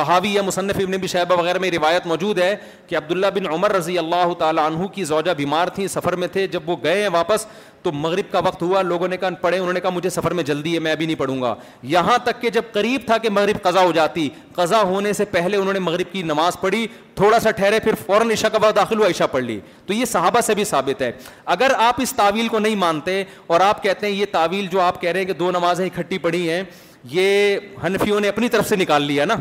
تحاوی 0.00 0.28
یا 0.34 0.42
مصنف 0.42 0.78
ابن 0.82 0.92
بھی 1.00 1.08
شہبہ 1.08 1.36
وغیرہ 1.40 1.58
میں 1.60 1.70
روایت 1.70 2.06
موجود 2.06 2.38
ہے 2.38 2.54
کہ 2.88 2.96
عبداللہ 2.96 3.26
بن 3.34 3.46
عمر 3.54 3.72
رضی 3.76 3.98
اللہ 3.98 4.32
تعالیٰ 4.38 4.64
عنہ 4.70 4.86
کی 4.94 5.04
زوجہ 5.10 5.32
بیمار 5.36 5.68
تھیں 5.74 5.86
سفر 5.94 6.16
میں 6.22 6.28
تھے 6.36 6.46
جب 6.54 6.68
وہ 6.70 6.76
گئے 6.84 7.02
ہیں 7.02 7.08
واپس 7.12 7.44
تو 7.82 7.92
مغرب 8.04 8.30
کا 8.32 8.38
وقت 8.44 8.62
ہوا 8.62 8.82
لوگوں 8.92 9.08
نے 9.08 9.16
کہا 9.16 9.28
پڑھے 9.40 9.58
انہوں 9.58 9.72
نے 9.72 9.80
کہا 9.80 9.90
مجھے 9.90 10.10
سفر 10.16 10.30
میں 10.38 10.44
جلدی 10.50 10.72
ہے 10.74 10.78
میں 10.86 10.92
ابھی 10.92 11.06
نہیں 11.06 11.18
پڑھوں 11.18 11.40
گا 11.42 11.54
یہاں 11.94 12.16
تک 12.24 12.40
کہ 12.40 12.50
جب 12.56 12.72
قریب 12.72 13.06
تھا 13.06 13.18
کہ 13.24 13.30
مغرب 13.40 13.62
قضا 13.68 13.82
ہو 13.84 13.92
جاتی 13.98 14.28
قضا 14.54 14.80
ہونے 14.92 15.12
سے 15.20 15.24
پہلے 15.36 15.56
انہوں 15.56 15.72
نے 15.72 15.78
مغرب 15.90 16.12
کی 16.12 16.22
نماز 16.32 16.60
پڑھی 16.60 16.86
تھوڑا 17.20 17.38
سا 17.44 17.50
ٹھہرے 17.60 17.80
پھر 17.84 17.94
فوراً 18.06 18.30
عشاء 18.32 18.48
کا 18.52 18.58
بعد 18.66 18.74
داخل 18.76 18.98
ہوا 19.00 19.08
عشاء 19.10 19.26
پڑھ 19.32 19.42
لی 19.44 19.58
تو 19.86 19.92
یہ 19.94 20.04
صحابہ 20.12 20.40
سے 20.50 20.54
بھی 20.54 20.64
ثابت 20.74 21.02
ہے 21.02 21.10
اگر 21.56 21.72
آپ 21.88 22.00
اس 22.02 22.12
تعویل 22.16 22.48
کو 22.48 22.58
نہیں 22.64 22.76
مانتے 22.86 23.22
اور 23.46 23.60
آپ 23.68 23.82
کہتے 23.82 24.06
ہیں 24.06 24.14
یہ 24.14 24.26
تعویل 24.32 24.66
جو 24.76 24.80
آپ 24.80 25.00
کہہ 25.00 25.10
رہے 25.10 25.20
ہیں 25.20 25.26
کہ 25.26 25.32
دو 25.44 25.50
نمازیں 25.60 25.86
اکٹھی 25.86 26.18
پڑھی 26.28 26.48
ہیں 26.50 26.62
یہ 27.10 27.58
حنفیوں 27.86 28.20
نے 28.20 28.28
اپنی 28.28 28.48
طرف 28.56 28.68
سے 28.68 28.76
نکال 28.76 29.02
لیا 29.10 29.24
نا 29.24 29.36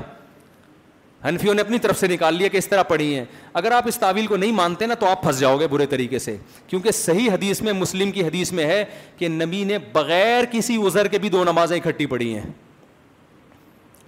ہنفیوں 1.27 1.53
نے 1.53 1.61
اپنی 1.61 1.77
طرف 1.79 1.99
سے 1.99 2.07
نکال 2.07 2.35
لیا 2.35 2.47
کہ 2.47 2.57
اس 2.57 2.67
طرح 2.69 2.83
پڑھی 2.87 3.13
ہیں 3.15 3.23
اگر 3.61 3.71
آپ 3.75 3.87
اس 3.87 3.97
تعویل 3.99 4.27
کو 4.27 4.37
نہیں 4.37 4.51
مانتے 4.55 4.85
نا 4.87 4.93
تو 4.99 5.05
آپ 5.07 5.21
پھنس 5.21 5.39
جاؤ 5.39 5.57
گے 5.59 5.67
برے 5.67 5.85
طریقے 5.93 6.19
سے 6.19 6.35
کیونکہ 6.67 6.91
صحیح 6.91 7.29
حدیث 7.31 7.61
میں 7.61 7.73
مسلم 7.73 8.11
کی 8.11 8.23
حدیث 8.27 8.51
میں 8.59 8.65
ہے 8.65 8.83
کہ 9.17 9.27
نبی 9.29 9.63
نے 9.63 9.77
بغیر 9.93 10.45
کسی 10.51 10.77
ازر 10.85 11.07
کے 11.07 11.17
بھی 11.19 11.29
دو 11.29 11.43
نمازیں 11.43 11.77
اکٹھی 11.77 12.05
پڑھی 12.15 12.33
ہیں 12.35 12.45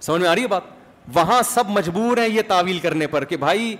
سمجھ 0.00 0.20
میں 0.22 0.28
آ 0.28 0.34
رہی 0.34 0.42
ہے 0.42 0.46
بات 0.48 0.62
وہاں 1.14 1.40
سب 1.54 1.68
مجبور 1.70 2.16
ہیں 2.18 2.28
یہ 2.28 2.42
تعویل 2.48 2.78
کرنے 2.78 3.06
پر 3.10 3.24
کہ 3.32 3.36
بھائی 3.36 3.74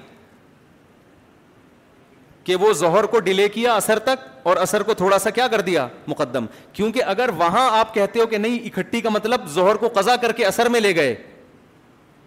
کہ 2.45 2.55
وہ 2.61 2.73
زہر 2.73 3.07
کو 3.07 3.19
ڈیلے 3.21 3.49
کیا 3.49 3.75
اثر 3.77 3.99
تک 4.05 4.25
اور 4.47 4.57
اثر 4.57 4.83
کو 4.83 4.95
تھوڑا 4.95 5.19
سا 5.19 5.31
کیا 5.31 5.47
کر 5.49 5.61
دیا 5.67 5.87
مقدم 6.07 6.47
کیونکہ 6.73 7.03
اگر 7.07 7.31
وہاں 7.39 7.69
آپ 7.79 7.93
کہتے 7.95 8.21
ہو 8.21 8.27
کہ 8.27 8.39
نہیں 8.39 8.59
اکٹھی 8.67 9.01
کا 9.01 9.09
مطلب 9.11 9.47
زہر 9.55 9.75
کو 9.85 9.89
قضا 9.95 10.17
کر 10.23 10.33
کے 10.37 10.45
اثر 10.47 10.69
میں 10.69 10.81
لے 10.81 10.95
گئے 10.97 11.15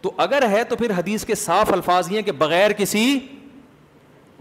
تو 0.05 0.09
اگر 0.23 0.41
ہے 0.49 0.63
تو 0.69 0.75
پھر 0.75 0.91
حدیث 0.97 1.23
کے 1.25 1.35
صاف 1.35 1.71
الفاظ 1.73 2.11
یہ 2.11 2.21
کہ 2.21 2.31
بغیر 2.37 2.71
کسی 2.77 3.03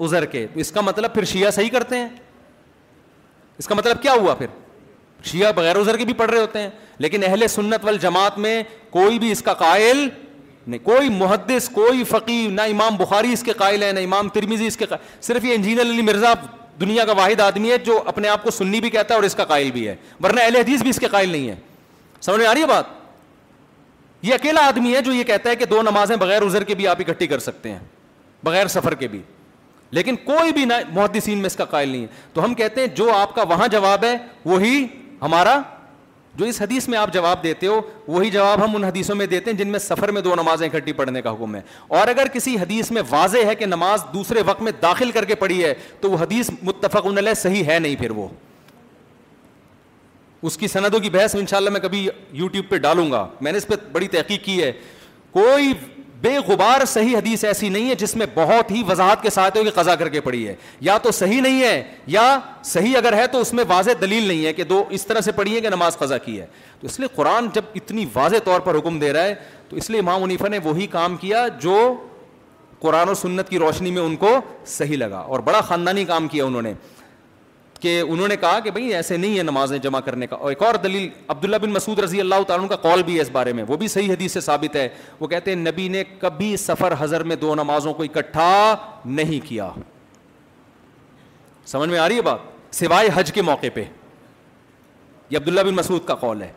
ازر 0.05 0.24
کے 0.32 0.47
تو 0.55 0.61
اس 0.61 0.70
کا 0.73 0.81
مطلب 0.81 1.12
پھر 1.15 1.24
شیعہ 1.31 1.51
صحیح 1.51 1.69
کرتے 1.73 1.97
ہیں 1.97 2.09
اس 3.59 3.66
کا 3.69 3.74
مطلب 3.74 4.03
کیا 4.03 4.12
ہوا 4.12 4.35
پھر 4.39 4.47
شیعہ 5.31 5.53
بغیر 5.57 5.77
ازر 5.81 5.97
کے 5.97 6.05
بھی 6.05 6.12
پڑھ 6.15 6.31
رہے 6.31 6.41
ہوتے 6.41 6.61
ہیں 6.62 6.69
لیکن 7.05 7.23
اہل 7.27 7.47
سنت 7.49 7.85
وال 7.85 7.99
جماعت 8.01 8.36
میں 8.47 8.62
کوئی 8.91 9.19
بھی 9.19 9.31
اس 9.32 9.43
کا 9.43 9.55
قائل 9.62 10.07
نہیں 10.66 10.85
کوئی 10.85 11.09
محدث 11.19 11.69
کوئی 11.74 12.05
فقی 12.11 12.47
نہ 12.53 12.62
امام 12.70 12.97
بخاری 12.97 13.32
اس 13.32 13.43
کے 13.45 13.53
قائل 13.62 13.82
ہے 13.82 13.91
نہ 13.93 14.01
امام 14.05 14.28
ترمیزی 14.35 14.66
اس 14.66 14.77
کے 14.77 14.86
قائل 14.91 15.07
صرف 15.27 15.45
یہ 15.45 15.55
انجینئر 15.55 15.86
علی 15.91 16.03
مرزا 16.11 16.32
دنیا 16.81 17.05
کا 17.05 17.12
واحد 17.20 17.41
آدمی 17.41 17.70
ہے 17.73 17.78
جو 17.86 18.01
اپنے 18.12 18.28
آپ 18.35 18.45
کو 18.45 18.51
سننی 18.61 18.81
بھی 18.81 18.91
کہتا 18.97 19.15
ہے 19.15 19.19
اور 19.19 19.27
اس 19.31 19.35
کا 19.35 19.45
قائل 19.55 19.70
بھی 19.78 19.86
ہے 19.89 19.97
ورنہ 20.24 20.41
اہل 20.41 20.57
حدیث 20.57 20.81
بھی 20.82 20.91
اس 20.91 21.01
کے 21.01 21.09
قائل 21.16 21.28
نہیں 21.31 21.49
ہے 21.49 21.55
سمجھ 22.20 22.39
میں 22.41 22.47
آ 22.47 22.53
رہی 22.55 22.61
ہے 22.61 22.66
بات 22.66 22.93
یہ 24.27 24.35
اکیلا 24.35 24.61
آدمی 24.67 24.95
ہے 24.95 25.01
جو 25.05 25.13
یہ 25.13 25.25
کہتا 25.27 25.51
ہے 25.51 25.57
کہ 25.57 25.65
دو 25.71 25.81
نمازیں 25.83 26.15
بغیر 26.17 26.43
ازر 26.43 26.65
کے 26.65 26.75
بھی 26.75 26.87
آپ 26.89 27.01
اکٹھی 27.01 27.27
کر 27.27 27.39
سکتے 27.47 27.71
ہیں 27.71 27.79
بغیر 28.45 28.67
سفر 28.75 28.95
کے 29.03 29.09
بھی 29.15 29.21
لیکن 29.99 30.17
کوئی 30.25 30.53
بھی 30.53 30.65
نہ 30.65 30.75
محدثین 30.93 31.39
میں 31.39 31.47
اس 31.47 31.57
کا 31.57 31.65
قائل 31.75 31.89
نہیں 31.89 32.03
ہے 32.03 32.07
تو 32.35 32.45
ہم 32.45 32.55
کہتے 32.61 32.81
ہیں 32.81 32.89
جو 33.01 33.11
آپ 33.15 33.35
کا 33.35 33.43
وہاں 33.49 33.67
جواب 33.75 34.05
ہے 34.05 34.17
وہی 34.45 34.85
ہمارا 35.23 35.61
جو 36.37 36.45
اس 36.45 36.61
حدیث 36.63 36.89
میں 36.89 36.99
آپ 36.99 37.13
جواب 37.13 37.43
دیتے 37.43 37.67
ہو 37.67 37.81
وہی 38.07 38.31
جواب 38.31 38.65
ہم 38.65 38.75
ان 38.77 38.85
حدیثوں 38.85 39.15
میں 39.17 39.27
دیتے 39.35 39.51
ہیں 39.51 39.59
جن 39.59 39.69
میں 39.73 39.79
سفر 39.79 40.11
میں 40.13 40.23
دو 40.23 40.35
نمازیں 40.41 40.67
اکٹھی 40.69 40.93
پڑھنے 41.03 41.23
کا 41.23 41.33
حکم 41.35 41.55
ہے 41.57 41.61
اور 41.99 42.09
اگر 42.15 42.29
کسی 42.35 42.57
حدیث 42.61 42.91
میں 42.97 43.03
واضح 43.11 43.45
ہے 43.49 43.55
کہ 43.55 43.67
نماز 43.67 44.05
دوسرے 44.15 44.43
وقت 44.47 44.63
میں 44.63 44.73
داخل 44.83 45.11
کر 45.19 45.25
کے 45.25 45.35
پڑھی 45.45 45.63
ہے 45.65 45.75
تو 46.01 46.11
وہ 46.11 46.19
حدیث 46.23 46.51
متفق 46.63 47.07
علیہ 47.19 47.35
صحیح 47.43 47.65
ہے 47.71 47.79
نہیں 47.79 47.97
پھر 48.01 48.11
وہ 48.23 48.29
اس 50.47 50.57
کی 50.59 50.69
سندوں 50.69 50.99
کی 51.01 51.09
بحث 51.11 51.35
ان 51.35 51.47
شاء 51.51 51.57
اللہ 51.57 51.71
میں 51.71 51.81
کبھی 51.81 51.99
یو 52.39 52.47
ٹیوب 52.53 52.65
پہ 52.71 52.77
ڈالوں 52.79 53.11
گا 53.11 53.27
میں 53.41 53.53
نے 53.53 53.59
اس 53.59 53.66
پہ 53.66 53.75
بڑی 53.93 54.09
تحقیق 54.12 54.45
کی 54.45 54.62
ہے 54.62 54.71
کوئی 55.33 55.73
بے 56.23 56.37
غبار 56.49 56.85
صحیح 56.89 57.16
حدیث 57.16 57.45
ایسی 57.45 57.69
نہیں 57.69 57.89
ہے 57.91 57.95
جس 58.03 58.15
میں 58.16 58.27
بہت 58.35 58.71
ہی 58.71 58.83
وضاحت 58.89 59.23
کے 59.23 59.31
ساتھ 59.31 59.57
قزا 59.75 59.95
کر 60.03 60.09
کے 60.09 60.21
پڑی 60.27 60.47
ہے 60.49 60.55
یا 60.89 60.97
تو 61.03 61.11
صحیح 61.12 61.41
نہیں 61.41 61.62
ہے 61.62 61.83
یا 62.16 62.39
صحیح 62.65 62.97
اگر 62.97 63.12
ہے 63.16 63.27
تو 63.33 63.41
اس 63.41 63.53
میں 63.55 63.65
واضح 63.69 63.99
دلیل 64.01 64.27
نہیں 64.29 64.45
ہے 64.47 64.53
کہ 64.53 64.65
دو 64.75 64.83
اس 64.99 65.07
طرح 65.07 65.21
سے 65.25 65.33
پڑھی 65.41 65.55
ہے 65.57 65.61
کہ 65.61 65.69
نماز 65.77 65.97
قزا 65.99 66.19
کی 66.27 66.41
ہے 66.41 66.47
تو 66.81 66.87
اس 66.87 66.99
لیے 67.01 67.09
قرآن 67.15 67.47
جب 67.55 67.62
اتنی 67.75 68.05
واضح 68.15 68.45
طور 68.45 68.61
پر 68.69 68.79
حکم 68.79 68.99
دے 68.99 69.12
رہا 69.12 69.23
ہے 69.25 69.35
تو 69.69 69.77
اس 69.77 69.91
لیے 69.91 70.01
امام 70.01 70.23
منیفا 70.23 70.49
نے 70.49 70.59
وہی 70.65 70.87
کام 70.97 71.16
کیا 71.21 71.47
جو 71.61 71.79
قرآن 72.81 73.09
و 73.09 73.15
سنت 73.15 73.49
کی 73.49 73.59
روشنی 73.59 73.91
میں 73.91 74.03
ان 74.03 74.16
کو 74.16 74.39
صحیح 74.77 74.97
لگا 74.97 75.19
اور 75.19 75.41
بڑا 75.41 75.61
خاندانی 75.69 76.05
کام 76.05 76.29
کیا 76.29 76.45
انہوں 76.45 76.62
نے 76.62 76.73
کہ 77.85 77.98
انہوں 78.01 78.28
نے 78.28 78.36
کہا 78.40 78.59
کہ 78.65 78.70
بھائی 78.70 78.94
ایسے 78.94 79.16
نہیں 79.16 79.36
ہے 79.39 79.43
نمازیں 79.44 79.77
جمع 79.86 79.98
کرنے 80.05 80.27
کا 80.27 80.36
اور 80.36 80.51
ایک 80.51 80.62
اور 80.62 80.74
دلیل 80.82 81.09
عبداللہ 81.28 81.56
بن 81.62 81.70
مسعود 81.70 81.98
رضی 81.98 82.20
اللہ 82.20 82.43
تعالیٰ 82.48 82.69
کا 82.69 82.77
کال 82.82 83.02
بھی 83.06 83.16
ہے 83.16 83.23
اس 83.23 83.31
بارے 83.32 83.52
میں 83.52 83.65
وہ 83.69 83.77
بھی 83.77 83.89
صحیح 83.94 84.12
حدیث 84.12 84.32
سے 84.32 84.40
ثابت 84.47 84.77
ہے 84.77 84.89
وہ 85.20 85.27
کہتے 85.28 85.51
ہیں 85.55 85.59
نبی 85.62 85.89
نے 85.97 86.02
کبھی 86.20 86.56
سفر 86.62 86.94
حضر 86.98 87.23
میں 87.32 87.36
دو 87.43 87.55
نمازوں 87.55 87.93
کو 87.94 88.02
اکٹھا 88.02 88.74
نہیں 89.05 89.47
کیا 89.48 89.69
سمجھ 91.73 91.89
میں 91.90 91.98
آ 91.98 92.09
رہی 92.09 92.16
ہے 92.16 92.23
بات 92.28 92.74
سوائے 92.74 93.09
حج 93.15 93.32
کے 93.32 93.43
موقع 93.51 93.66
پہ 93.74 93.85
یہ 95.31 95.36
عبداللہ 95.39 95.61
بن 95.69 95.74
مسعود 95.77 96.05
کا 96.06 96.15
کال 96.20 96.43
ہے 96.43 96.52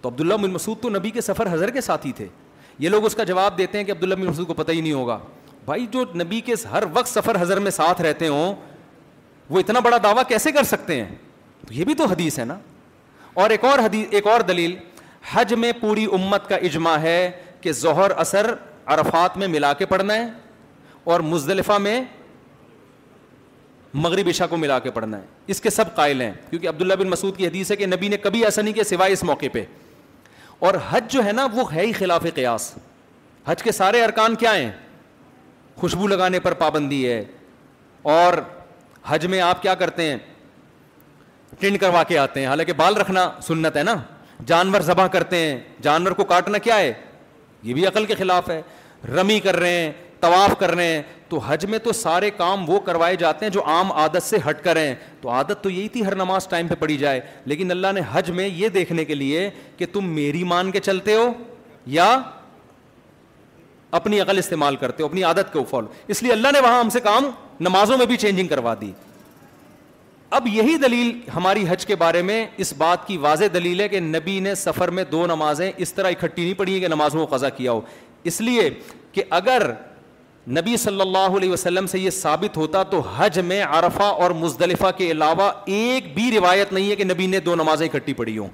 تو 0.00 0.08
عبداللہ 0.08 0.34
بن 0.42 0.50
مسعود 0.52 0.80
تو 0.82 0.88
نبی 0.96 1.10
کے 1.10 1.20
سفر 1.30 1.52
حضر 1.52 1.70
کے 1.76 1.80
ساتھی 1.88 2.12
تھے 2.16 2.26
یہ 2.78 2.88
لوگ 2.88 3.04
اس 3.06 3.14
کا 3.14 3.24
جواب 3.30 3.58
دیتے 3.58 3.78
ہیں 3.78 3.84
کہ 3.84 3.92
عبداللہ 3.92 4.14
بن 4.14 4.26
مسعود 4.30 4.46
کو 4.46 4.54
پتہ 4.62 4.72
ہی 4.72 4.80
نہیں 4.80 4.92
ہوگا 5.00 5.18
بھائی 5.66 5.86
جو 5.90 6.04
نبی 6.24 6.40
کے 6.40 6.54
ہر 6.72 6.84
وقت 6.92 7.08
سفر 7.08 7.40
حضر 7.40 7.58
میں 7.60 7.70
ساتھ 7.80 8.02
رہتے 8.02 8.28
ہوں 8.34 8.54
وہ 9.50 9.60
اتنا 9.60 9.80
بڑا 9.80 9.96
دعویٰ 10.02 10.22
کیسے 10.28 10.52
کر 10.52 10.62
سکتے 10.70 11.02
ہیں 11.04 11.14
تو 11.66 11.74
یہ 11.74 11.84
بھی 11.84 11.94
تو 11.94 12.04
حدیث 12.10 12.38
ہے 12.38 12.44
نا 12.44 12.56
اور 13.42 13.50
ایک 13.50 13.64
اور 13.64 13.78
حدیث 13.78 14.06
ایک 14.10 14.26
اور 14.26 14.40
دلیل 14.48 14.76
حج 15.32 15.54
میں 15.58 15.72
پوری 15.80 16.04
امت 16.12 16.48
کا 16.48 16.56
اجماع 16.66 16.96
ہے 17.02 17.30
کہ 17.60 17.72
ظہر 17.80 18.10
اثر 18.20 18.52
عرفات 18.94 19.36
میں 19.36 19.46
ملا 19.48 19.72
کے 19.78 19.86
پڑھنا 19.86 20.14
ہے 20.14 20.26
اور 21.12 21.20
مزدلفہ 21.20 21.78
میں 21.82 22.00
مغرب 23.94 24.28
عشاء 24.28 24.46
کو 24.46 24.56
ملا 24.56 24.78
کے 24.78 24.90
پڑھنا 24.90 25.18
ہے 25.18 25.26
اس 25.52 25.60
کے 25.60 25.70
سب 25.70 25.94
قائل 25.96 26.20
ہیں 26.20 26.32
کیونکہ 26.50 26.68
عبداللہ 26.68 26.94
بن 27.00 27.08
مسعود 27.10 27.36
کی 27.36 27.46
حدیث 27.46 27.70
ہے 27.70 27.76
کہ 27.76 27.86
نبی 27.86 28.08
نے 28.08 28.16
کبھی 28.22 28.44
ایسا 28.44 28.62
نہیں 28.62 28.74
کیا 28.74 28.84
سوائے 28.84 29.12
اس 29.12 29.22
موقع 29.24 29.46
پہ 29.52 29.64
اور 30.66 30.74
حج 30.90 31.10
جو 31.12 31.24
ہے 31.24 31.32
نا 31.32 31.46
وہ 31.52 31.72
ہے 31.74 31.86
ہی 31.86 31.92
خلاف 31.98 32.26
قیاس 32.34 32.72
حج 33.46 33.62
کے 33.62 33.72
سارے 33.72 34.02
ارکان 34.04 34.34
کیا 34.34 34.54
ہیں 34.56 34.70
خوشبو 35.80 36.06
لگانے 36.06 36.40
پر 36.40 36.54
پابندی 36.64 37.06
ہے 37.08 37.22
اور 38.20 38.32
حج 39.10 39.26
میں 39.32 39.40
آپ 39.40 39.62
کیا 39.62 39.74
کرتے 39.82 40.02
ہیں 40.10 40.16
ٹنڈ 41.60 41.78
کروا 41.80 42.02
کے 42.08 42.18
آتے 42.18 42.40
ہیں 42.40 42.46
حالانکہ 42.48 42.72
بال 42.76 42.96
رکھنا 42.96 43.30
سنت 43.46 43.76
ہے 43.76 43.82
نا 43.82 43.94
جانور 44.46 44.80
ذبح 44.88 45.06
کرتے 45.12 45.36
ہیں 45.36 45.58
جانور 45.82 46.12
کو 46.18 46.24
کاٹنا 46.32 46.58
کیا 46.66 46.76
ہے 46.78 46.92
یہ 47.68 47.74
بھی 47.74 47.86
عقل 47.86 48.04
کے 48.06 48.14
خلاف 48.14 48.50
ہے 48.50 48.60
رمی 49.14 49.38
کر 49.40 49.56
رہے 49.56 49.80
ہیں 49.80 49.90
طواف 50.20 50.58
کر 50.58 50.74
رہے 50.74 50.86
ہیں 50.92 51.02
تو 51.28 51.38
حج 51.46 51.64
میں 51.70 51.78
تو 51.84 51.92
سارے 51.92 52.30
کام 52.36 52.68
وہ 52.70 52.78
کروائے 52.86 53.16
جاتے 53.16 53.44
ہیں 53.46 53.52
جو 53.52 53.64
عام 53.74 53.92
عادت 54.02 54.22
سے 54.22 54.36
ہٹ 54.48 54.62
کر 54.64 54.76
ہیں 54.76 54.94
تو 55.20 55.28
عادت 55.30 55.62
تو 55.62 55.70
یہی 55.70 55.88
تھی 55.96 56.04
ہر 56.06 56.14
نماز 56.16 56.46
ٹائم 56.48 56.68
پہ 56.68 56.74
پڑی 56.80 56.96
جائے 56.98 57.20
لیکن 57.52 57.70
اللہ 57.70 57.92
نے 57.94 58.00
حج 58.12 58.30
میں 58.38 58.48
یہ 58.48 58.68
دیکھنے 58.78 59.04
کے 59.04 59.14
لیے 59.14 59.48
کہ 59.78 59.86
تم 59.92 60.08
میری 60.14 60.42
مان 60.54 60.70
کے 60.70 60.80
چلتے 60.88 61.14
ہو 61.14 61.30
یا 61.96 62.12
اپنی 63.96 64.20
عقل 64.20 64.38
استعمال 64.38 64.76
کرتے 64.76 65.02
ہو 65.02 65.08
اپنی 65.08 65.22
عادت 65.24 65.52
کو 65.52 65.64
فالو 65.70 65.86
اس 66.14 66.22
لیے 66.22 66.32
اللہ 66.32 66.48
نے 66.52 66.60
وہاں 66.60 66.80
ہم 66.80 66.88
سے 66.90 67.00
کام 67.00 67.30
نمازوں 67.66 67.98
میں 67.98 68.06
بھی 68.06 68.16
چینجنگ 68.16 68.46
کروا 68.48 68.74
دی 68.80 68.90
اب 70.38 70.46
یہی 70.52 70.76
دلیل 70.78 71.12
ہماری 71.34 71.64
حج 71.68 71.86
کے 71.86 71.96
بارے 71.96 72.22
میں 72.22 72.44
اس 72.64 72.72
بات 72.78 73.06
کی 73.06 73.16
واضح 73.18 73.44
دلیل 73.54 73.80
ہے 73.80 73.88
کہ 73.88 74.00
نبی 74.00 74.38
نے 74.40 74.54
سفر 74.64 74.90
میں 74.98 75.04
دو 75.12 75.26
نمازیں 75.26 75.70
اس 75.76 75.92
طرح 75.94 76.08
اکٹھی 76.10 76.42
نہیں 76.42 76.54
پڑھی 76.54 76.78
کہ 76.80 76.88
نمازوں 76.88 77.26
کو 77.26 77.36
قضا 77.36 77.48
کیا 77.48 77.72
ہو 77.72 77.80
اس 78.32 78.40
لیے 78.40 78.68
کہ 79.12 79.22
اگر 79.38 79.70
نبی 80.56 80.76
صلی 80.82 81.00
اللہ 81.00 81.36
علیہ 81.36 81.50
وسلم 81.52 81.86
سے 81.86 81.98
یہ 81.98 82.10
ثابت 82.18 82.56
ہوتا 82.56 82.82
تو 82.90 83.00
حج 83.16 83.38
میں 83.44 83.62
عرفہ 83.68 84.02
اور 84.02 84.30
مزدلفہ 84.44 84.90
کے 84.96 85.10
علاوہ 85.10 85.50
ایک 85.76 86.14
بھی 86.14 86.30
روایت 86.38 86.72
نہیں 86.72 86.90
ہے 86.90 86.96
کہ 86.96 87.04
نبی 87.04 87.26
نے 87.26 87.40
دو 87.48 87.54
نمازیں 87.56 87.86
اکٹھی 87.86 88.12
پڑھی 88.20 88.36
ہوں 88.38 88.48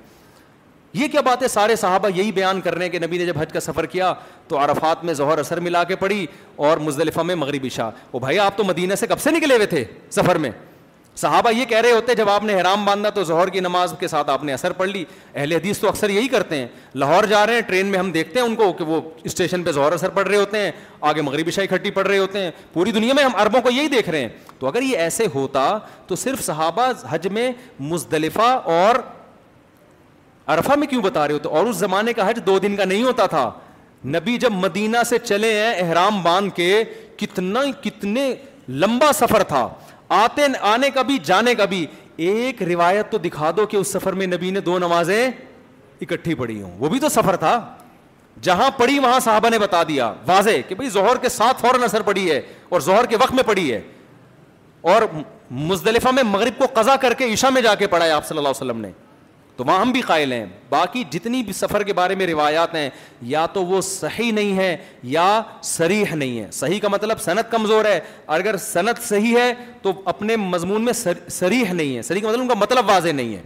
یہ 0.95 1.09
کیا 1.13 1.21
بات 1.25 1.43
ہے 1.43 1.49
سارے 1.49 1.75
صحابہ 1.77 2.09
یہی 2.15 2.33
بیان 2.33 2.61
کر 2.65 2.75
رہے 2.75 2.85
ہیں 2.85 2.91
کہ 2.93 2.99
نبی 3.05 3.19
نے 3.19 3.25
جب 3.27 3.39
حج 3.39 3.53
کا 3.53 3.61
سفر 3.61 3.87
کیا 3.95 4.13
تو 4.49 4.59
عرفات 4.65 5.03
میں 5.05 5.15
ظہر 5.15 5.39
اثر 5.39 5.61
ملا 5.61 5.83
کے 5.85 5.97
پڑی 5.97 6.25
اور 6.67 6.77
مزدلفہ 6.89 7.21
میں 7.31 7.35
مغربی 7.35 7.69
شاہ 7.77 7.91
وہ 8.13 8.19
بھائی 8.21 8.39
آپ 8.39 8.57
تو 8.57 8.65
مدینہ 8.65 8.95
سے 9.01 9.07
کب 9.07 9.21
سے 9.21 9.31
نکلے 9.31 9.55
ہوئے 9.55 9.67
تھے 9.67 9.85
سفر 10.17 10.39
میں 10.45 10.51
صحابہ 11.21 11.51
یہ 11.55 11.65
کہہ 11.69 11.81
رہے 11.81 11.91
ہوتے 11.93 12.15
جب 12.17 12.29
آپ 12.29 12.45
نے 12.45 12.61
حرام 12.61 12.85
باندھا 12.85 13.11
تو 13.15 13.25
ظہر 13.25 13.49
کی 13.55 13.61
نماز 13.61 13.93
کے 13.99 14.09
ساتھ 14.09 14.31
آپ 14.31 14.45
نے 14.45 14.53
اثر 14.53 14.73
پڑھ 14.79 14.89
لی 14.89 15.05
اہل 15.35 15.53
حدیث 15.53 15.79
تو 15.79 15.89
اکثر 15.89 16.09
یہی 16.11 16.29
کرتے 16.29 16.57
ہیں 16.59 16.67
لاہور 17.03 17.25
جا 17.31 17.45
رہے 17.47 17.55
ہیں 17.55 17.61
ٹرین 17.69 17.87
میں 17.87 17.99
ہم 17.99 18.11
دیکھتے 18.13 18.41
ہیں 18.41 18.47
ان 18.47 18.55
کو 18.57 18.73
کہ 18.79 18.85
وہ 18.85 19.01
اسٹیشن 19.25 19.63
پہ 19.65 19.73
ظہر 19.73 19.93
اثر 19.93 20.09
پڑ 20.15 20.27
رہے 20.29 20.37
ہوتے 20.37 20.59
ہیں 20.61 20.71
آگے 21.11 21.23
مغربی 21.23 21.51
شا 21.51 21.63
اکٹھی 21.63 21.91
پڑ 22.01 22.07
رہے 22.07 22.19
ہوتے 22.19 22.43
ہیں 22.45 22.51
پوری 22.73 22.93
دنیا 22.93 23.15
میں 23.15 23.25
ہم 23.25 23.37
عربوں 23.43 23.61
کو 23.63 23.71
یہی 23.71 23.89
دیکھ 23.89 24.11
رہے 24.11 24.21
ہیں 24.21 24.29
تو 24.59 24.67
اگر 24.69 24.83
یہ 24.83 24.97
ایسے 24.99 25.27
ہوتا 25.35 25.67
تو 26.07 26.17
صرف 26.25 26.45
صحابہ 26.45 26.91
حج 27.11 27.27
میں 27.33 27.51
مزدلفہ 27.81 28.51
اور 28.79 28.97
ارفا 30.53 30.75
میں 30.79 30.87
کیوں 30.87 31.03
بتا 31.03 31.27
رہے 31.27 31.35
ہو 31.35 31.39
تو 31.43 31.55
اور 31.57 31.67
اس 31.67 31.77
زمانے 31.77 32.13
کا 32.13 32.29
حج 32.29 32.39
دو 32.47 32.59
دن 32.59 32.77
کا 32.77 32.85
نہیں 32.85 33.03
ہوتا 33.05 33.27
تھا 33.27 33.51
نبی 34.15 34.37
جب 34.39 34.53
مدینہ 34.53 35.03
سے 35.09 35.19
چلے 35.19 35.53
ہیں 35.63 35.75
احرام 35.83 36.23
باندھ 36.23 36.55
کے 36.57 36.83
کتنا 37.17 37.61
کتنے 37.83 38.33
لمبا 38.69 39.11
سفر 39.21 39.43
تھا 39.49 39.69
آتے 40.23 40.43
آنے 40.73 40.91
کا 40.95 41.03
بھی 41.03 41.19
جانے 41.25 41.55
کا 41.55 41.65
بھی 41.65 41.87
ایک 42.27 42.63
روایت 42.63 43.11
تو 43.13 43.19
دکھا 43.19 43.51
دو 43.57 43.67
کہ 43.67 43.77
اس 43.77 43.89
سفر 43.93 44.13
میں 44.23 44.27
نبی 44.27 44.51
نے 44.51 44.61
دو 44.61 44.79
نمازیں 44.79 45.27
اکٹھی 46.03 46.35
پڑی 46.35 46.61
ہوں 46.63 46.71
وہ 46.79 46.89
بھی 46.89 47.01
تو 47.01 47.09
سفر 47.09 47.37
تھا 47.37 47.61
جہاں 48.43 48.71
پڑھی 48.77 48.99
وہاں 48.99 49.19
صاحبہ 49.21 49.49
نے 49.51 49.59
بتا 49.59 49.83
دیا 49.89 50.13
واضح 50.27 50.61
کہ 50.69 50.75
بھائی 50.75 50.91
ظہر 50.91 51.17
کے 51.23 51.29
ساتھ 51.29 51.61
فوراً 51.61 51.83
اثر 51.85 52.03
پڑی 52.03 52.31
ہے 52.31 52.41
اور 52.69 52.81
زہر 52.81 53.07
کے 53.11 53.17
وقت 53.23 53.35
میں 53.35 53.43
پڑی 53.47 53.73
ہے 53.73 53.81
اور 54.95 55.03
مزدلفہ 55.51 56.09
میں 56.15 56.23
مغرب 56.27 56.59
کو 56.59 56.67
قضا 56.81 56.97
کر 57.01 57.15
کے 57.19 57.33
عشاء 57.33 57.51
میں 57.55 57.63
جا 57.63 57.75
کے 57.75 57.87
پڑھایا 57.87 58.17
آپ 58.17 58.27
صلی 58.27 58.39
اللہ 58.39 58.49
علیہ 58.49 58.65
وسلم 58.71 58.81
نے 58.81 58.91
تو 59.57 59.65
وہاں 59.65 59.81
ہم 59.81 59.91
بھی 59.93 60.01
قائل 60.07 60.33
ہیں 60.33 60.45
باقی 60.69 61.03
جتنی 61.11 61.43
بھی 61.43 61.53
سفر 61.53 61.83
کے 61.85 61.93
بارے 61.95 62.15
میں 62.15 62.27
روایات 62.27 62.75
ہیں 62.75 62.89
یا 63.33 63.45
تو 63.53 63.65
وہ 63.67 63.81
صحیح 63.91 64.33
نہیں 64.33 64.57
ہے 64.59 64.77
یا 65.17 65.41
سریح 65.65 66.15
نہیں 66.15 66.39
ہے 66.41 66.47
صحیح 66.53 66.81
کا 66.83 66.89
مطلب 66.93 67.21
صنعت 67.23 67.51
کمزور 67.51 67.85
ہے 67.85 67.99
اگر 68.39 68.57
صنعت 68.67 69.03
صحیح 69.09 69.37
ہے 69.39 69.53
تو 69.83 69.93
اپنے 70.15 70.37
مضمون 70.37 70.85
میں 70.85 70.93
سریح 71.03 71.73
نہیں 71.73 71.97
ہے 71.97 72.03
سریح 72.03 72.21
کا 72.23 72.29
مطلب 72.29 72.41
ان 72.41 72.49
کا 72.49 72.55
مطلب 72.61 72.89
واضح 72.91 73.13
نہیں 73.23 73.35
ہے 73.37 73.43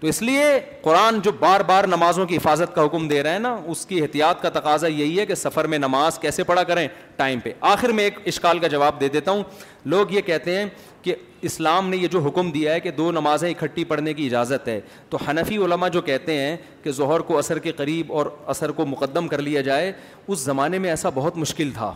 تو 0.00 0.08
اس 0.08 0.20
لیے 0.22 0.44
قرآن 0.82 1.18
جو 1.22 1.32
بار 1.40 1.60
بار 1.66 1.84
نمازوں 1.88 2.24
کی 2.26 2.36
حفاظت 2.36 2.74
کا 2.74 2.84
حکم 2.84 3.06
دے 3.08 3.22
رہے 3.22 3.32
ہیں 3.32 3.38
نا 3.38 3.56
اس 3.74 3.84
کی 3.86 4.00
احتیاط 4.02 4.40
کا 4.42 4.48
تقاضا 4.60 4.86
یہی 4.86 5.18
ہے 5.18 5.26
کہ 5.26 5.34
سفر 5.34 5.64
میں 5.74 5.78
نماز 5.78 6.18
کیسے 6.18 6.44
پڑھا 6.44 6.62
کریں 6.70 6.86
ٹائم 7.16 7.40
پہ 7.40 7.52
آخر 7.74 7.88
میں 7.98 8.04
ایک 8.04 8.18
اشکال 8.28 8.58
کا 8.58 8.66
جواب 8.68 9.00
دے 9.00 9.08
دیتا 9.08 9.30
ہوں 9.30 9.42
لوگ 9.86 10.12
یہ 10.12 10.20
کہتے 10.26 10.56
ہیں 10.56 10.66
کہ 11.02 11.14
اسلام 11.42 11.88
نے 11.90 11.96
یہ 11.96 12.08
جو 12.08 12.20
حکم 12.26 12.50
دیا 12.52 12.72
ہے 12.74 12.80
کہ 12.80 12.90
دو 12.96 13.10
نمازیں 13.12 13.48
اکٹھی 13.50 13.84
پڑھنے 13.84 14.12
کی 14.14 14.26
اجازت 14.26 14.68
ہے 14.68 14.80
تو 15.10 15.18
حنفی 15.28 15.56
علماء 15.64 15.88
جو 15.92 16.00
کہتے 16.02 16.34
ہیں 16.40 16.56
کہ 16.82 16.90
ظہر 16.92 17.20
کو 17.26 17.38
اثر 17.38 17.58
کے 17.62 17.72
قریب 17.76 18.12
اور 18.14 18.26
اثر 18.48 18.72
کو 18.72 18.86
مقدم 18.86 19.28
کر 19.28 19.42
لیا 19.42 19.60
جائے 19.70 19.92
اس 20.26 20.38
زمانے 20.38 20.78
میں 20.78 20.90
ایسا 20.90 21.08
بہت 21.14 21.36
مشکل 21.38 21.70
تھا 21.74 21.92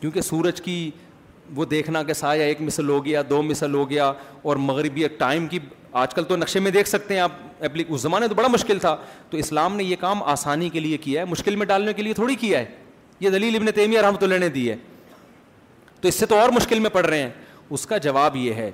کیونکہ 0.00 0.20
سورج 0.20 0.60
کی 0.62 0.90
وہ 1.56 1.64
دیکھنا 1.64 2.02
کہ 2.02 2.12
سایہ 2.12 2.42
ایک 2.42 2.60
مثل 2.62 2.88
ہو 2.88 3.04
گیا 3.04 3.22
دو 3.30 3.42
مثل 3.42 3.74
ہو 3.74 3.88
گیا 3.90 4.12
اور 4.42 4.56
مغربی 4.56 5.02
ایک 5.02 5.18
ٹائم 5.18 5.46
کی 5.48 5.58
آج 6.00 6.14
کل 6.14 6.24
تو 6.24 6.36
نقشے 6.36 6.60
میں 6.60 6.70
دیکھ 6.70 6.88
سکتے 6.88 7.14
ہیں 7.14 7.20
آپ 7.20 7.32
اپلیک 7.64 7.86
اس 7.90 8.00
زمانے 8.00 8.28
تو 8.28 8.34
بڑا 8.34 8.48
مشکل 8.48 8.78
تھا 8.78 8.96
تو 9.30 9.36
اسلام 9.38 9.76
نے 9.76 9.84
یہ 9.84 9.96
کام 10.00 10.22
آسانی 10.32 10.68
کے 10.72 10.80
لیے 10.80 10.96
کیا 10.98 11.20
ہے 11.20 11.24
مشکل 11.30 11.56
میں 11.56 11.66
ڈالنے 11.66 11.92
کے 11.92 12.02
لیے 12.02 12.14
تھوڑی 12.14 12.34
کیا 12.40 12.58
ہے 12.60 12.64
یہ 13.20 13.30
دلیل 13.30 13.56
ابن 13.56 13.70
تیمیہ 13.74 14.00
رحمۃ 14.00 14.22
اللہ 14.22 14.38
نے 14.40 14.48
دی 14.48 14.68
ہے 14.70 14.76
تو 16.02 16.08
اس 16.08 16.14
سے 16.14 16.26
تو 16.26 16.38
اور 16.40 16.48
مشکل 16.54 16.78
میں 16.80 16.90
پڑ 16.90 17.04
رہے 17.06 17.22
ہیں 17.22 17.30
اس 17.70 17.86
کا 17.86 17.98
جواب 18.04 18.36
یہ 18.36 18.54
ہے 18.54 18.70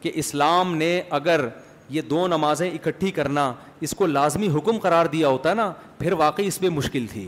کہ 0.00 0.10
اسلام 0.14 0.74
نے 0.76 1.00
اگر 1.18 1.46
یہ 1.90 2.02
دو 2.10 2.26
نمازیں 2.28 2.70
اکٹھی 2.70 3.10
کرنا 3.10 3.52
اس 3.86 3.94
کو 3.98 4.06
لازمی 4.06 4.48
حکم 4.56 4.78
قرار 4.82 5.06
دیا 5.12 5.28
ہوتا 5.28 5.54
نا 5.54 5.72
پھر 5.98 6.12
واقعی 6.18 6.46
اس 6.46 6.58
پہ 6.60 6.68
مشکل 6.72 7.06
تھی 7.12 7.26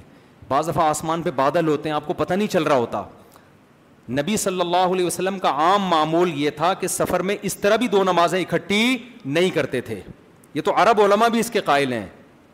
بعض 0.48 0.68
دفعہ 0.68 0.84
آسمان 0.88 1.22
پہ 1.22 1.30
بادل 1.36 1.68
ہوتے 1.68 1.88
ہیں 1.88 1.96
آپ 1.96 2.06
کو 2.06 2.12
پتہ 2.14 2.34
نہیں 2.34 2.48
چل 2.52 2.62
رہا 2.62 2.76
ہوتا 2.76 3.02
نبی 4.20 4.36
صلی 4.36 4.60
اللہ 4.60 4.92
علیہ 4.94 5.06
وسلم 5.06 5.38
کا 5.38 5.50
عام 5.64 5.82
معمول 5.88 6.30
یہ 6.42 6.50
تھا 6.56 6.72
کہ 6.80 6.86
سفر 6.88 7.20
میں 7.28 7.36
اس 7.42 7.56
طرح 7.56 7.76
بھی 7.82 7.88
دو 7.88 8.02
نمازیں 8.04 8.40
اکٹھی 8.40 8.96
نہیں 9.24 9.50
کرتے 9.54 9.80
تھے 9.80 10.00
یہ 10.54 10.60
تو 10.64 10.72
عرب 10.82 11.00
علماء 11.00 11.28
بھی 11.32 11.40
اس 11.40 11.50
کے 11.50 11.60
قائل 11.64 11.92
ہیں 11.92 12.06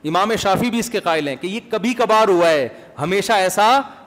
امام 0.09 0.33
شافی 0.41 0.71
بھی 0.71 0.79
اس 0.79 0.91
کے 0.91 1.01
قائل 1.05 1.29
ہیں 1.29 1.37
کہ 1.41 1.47
یہ 1.47 1.61
کبھی 1.71 1.95
کبھار 1.99 2.29
ہوا 2.29 2.51
ہے 2.51 2.69
ہمیشہ 3.01 3.33
ایسا 3.33 3.67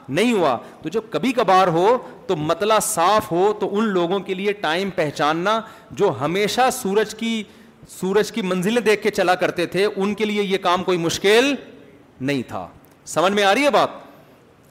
نہیں 0.09 0.31
ہوا 0.33 0.57
تو 0.81 0.89
جب 0.89 1.01
کبھی 1.09 1.31
کبھار 1.33 1.67
ہو 1.73 1.97
تو 2.27 2.35
مطلع 2.35 2.77
صاف 2.83 3.31
ہو 3.31 3.51
تو 3.59 3.69
ان 3.77 3.87
لوگوں 3.93 4.19
کے 4.25 4.33
لیے 4.33 4.53
ٹائم 4.61 4.89
پہچاننا 4.95 5.59
جو 5.95 6.11
ہمیشہ 6.21 6.69
سورج 6.81 7.15
کی 7.15 7.41
سورج 7.99 8.31
کی 8.31 8.41
منزلیں 8.41 8.81
دیکھ 8.81 9.01
کے 9.03 9.09
چلا 9.11 9.35
کرتے 9.35 9.65
تھے 9.75 9.87
ان 9.95 10.13
کے 10.13 10.25
لیے 10.25 10.43
یہ 10.43 10.57
کام 10.63 10.83
کوئی 10.83 10.97
مشکل 10.97 11.53
نہیں 12.21 12.41
تھا 12.47 12.67
سمجھ 13.07 13.31
میں 13.33 13.43
آ 13.43 13.53
رہی 13.53 13.63
ہے 13.65 13.69
بات 13.71 13.99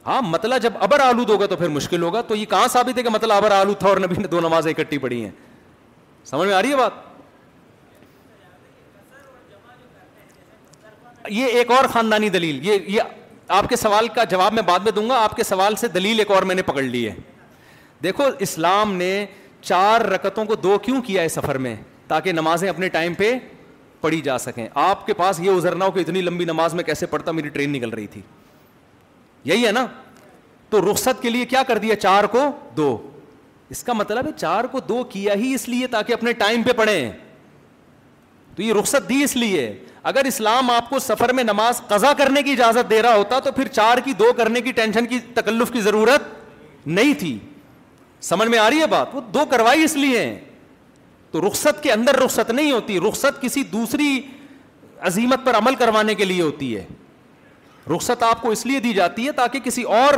ہاں 0.05 0.21
مطلع 0.25 0.57
جب 0.57 0.73
ابر 0.83 0.99
آلود 0.99 1.29
ہوگا 1.29 1.45
تو 1.45 1.55
پھر 1.55 1.67
مشکل 1.69 2.01
ہوگا 2.03 2.21
تو 2.27 2.35
یہ 2.35 2.45
کہاں 2.49 2.67
ثابت 2.71 2.97
ہے 2.97 3.03
کہ 3.03 3.09
مطلع 3.09 3.35
ابر 3.37 3.51
آلود 3.51 3.79
تھا 3.79 3.87
اور 3.87 3.97
نبی 4.03 4.15
نے 4.21 4.27
دو 4.27 4.39
نمازیں 4.41 4.71
اکٹھی 4.71 4.97
پڑی 4.97 5.23
ہیں 5.23 5.31
سمجھ 6.25 6.47
میں 6.47 6.55
آ 6.55 6.61
رہی 6.61 6.71
ہے 6.71 6.75
بات 6.75 7.09
یہ 11.29 11.45
ایک 11.45 11.71
اور 11.71 11.85
خاندانی 11.91 12.29
دلیل 12.29 12.65
یہ 12.67 12.99
آپ 13.53 13.67
کے 13.69 13.75
سوال 13.75 14.07
کا 14.15 14.23
جواب 14.31 14.53
میں 14.53 14.61
بعد 14.65 14.79
میں 14.83 14.91
دوں 14.91 15.07
گا 15.09 15.15
آپ 15.23 15.35
کے 15.35 15.43
سوال 15.43 15.75
سے 15.79 15.87
دلیل 15.93 16.19
ایک 16.19 16.31
اور 16.31 16.43
میں 16.49 16.55
نے 16.55 16.61
پکڑ 16.63 16.81
لی 16.83 17.05
ہے 17.07 17.13
دیکھو 18.03 18.23
اسلام 18.45 18.93
نے 18.97 19.07
چار 19.61 20.01
رکتوں 20.11 20.45
کو 20.45 20.55
دو 20.67 20.77
کیوں 20.85 21.01
کیا 21.07 21.21
ہے 21.21 21.27
سفر 21.29 21.57
میں 21.65 21.75
تاکہ 22.07 22.31
نمازیں 22.31 22.67
اپنے 22.69 22.89
ٹائم 22.95 23.13
پہ 23.13 23.33
پڑھی 24.01 24.21
جا 24.27 24.37
سکیں 24.45 24.67
آپ 24.83 25.05
کے 25.05 25.13
پاس 25.13 25.39
یہ 25.39 25.49
ازرنا 25.57 25.85
ہو 25.85 25.91
کہ 25.91 25.99
اتنی 25.99 26.21
لمبی 26.21 26.45
نماز 26.45 26.73
میں 26.73 26.83
کیسے 26.83 27.05
پڑھتا 27.05 27.31
میری 27.31 27.49
ٹرین 27.57 27.71
نکل 27.71 27.89
رہی 27.93 28.07
تھی 28.13 28.21
یہی 29.51 29.65
ہے 29.65 29.71
نا 29.71 29.85
تو 30.69 30.81
رخصت 30.91 31.21
کے 31.21 31.29
لیے 31.29 31.45
کیا 31.53 31.63
کر 31.67 31.77
دیا 31.85 31.95
چار 32.07 32.23
کو 32.35 32.49
دو 32.77 32.89
اس 33.75 33.83
کا 33.83 33.93
مطلب 33.93 34.25
ہے 34.27 34.31
چار 34.37 34.63
کو 34.71 34.79
دو 34.89 35.03
کیا 35.11 35.33
ہی 35.43 35.53
اس 35.53 35.67
لیے 35.69 35.87
تاکہ 35.97 36.13
اپنے 36.13 36.33
ٹائم 36.43 36.63
پہ 36.63 36.71
پڑھیں 36.77 37.11
تو 38.55 38.61
یہ 38.61 38.73
رخصت 38.73 39.09
دی 39.09 39.23
اس 39.23 39.35
لیے 39.35 39.65
اگر 40.09 40.23
اسلام 40.25 40.69
آپ 40.71 40.89
کو 40.89 40.99
سفر 40.99 41.31
میں 41.33 41.43
نماز 41.43 41.81
قضا 41.87 42.11
کرنے 42.17 42.41
کی 42.43 42.51
اجازت 42.51 42.89
دے 42.89 43.01
رہا 43.01 43.15
ہوتا 43.15 43.39
تو 43.43 43.51
پھر 43.55 43.67
چار 43.71 43.97
کی 44.05 44.13
دو 44.19 44.31
کرنے 44.37 44.61
کی 44.61 44.71
ٹینشن 44.79 45.05
کی 45.07 45.19
تکلف 45.33 45.71
کی 45.71 45.81
ضرورت 45.81 46.21
نہیں 46.87 47.13
تھی 47.19 47.37
سمجھ 48.29 48.47
میں 48.49 48.59
آ 48.59 48.69
رہی 48.69 48.79
ہے 48.81 48.87
بات 48.87 49.13
وہ 49.15 49.21
دو 49.33 49.45
کروائی 49.49 49.83
اس 49.83 49.95
لیے 49.97 50.23
ہیں 50.23 50.37
تو 51.31 51.47
رخصت 51.47 51.83
کے 51.83 51.91
اندر 51.91 52.15
رخصت 52.23 52.49
نہیں 52.51 52.71
ہوتی 52.71 52.99
رخصت 53.07 53.41
کسی 53.41 53.63
دوسری 53.73 54.19
عظیمت 55.07 55.45
پر 55.45 55.55
عمل 55.57 55.75
کروانے 55.75 56.15
کے 56.15 56.25
لیے 56.25 56.41
ہوتی 56.41 56.75
ہے 56.75 56.85
رخصت 57.95 58.23
آپ 58.23 58.41
کو 58.41 58.49
اس 58.51 58.65
لیے 58.65 58.79
دی 58.79 58.93
جاتی 58.93 59.25
ہے 59.27 59.31
تاکہ 59.37 59.59
کسی 59.63 59.83
اور 59.99 60.13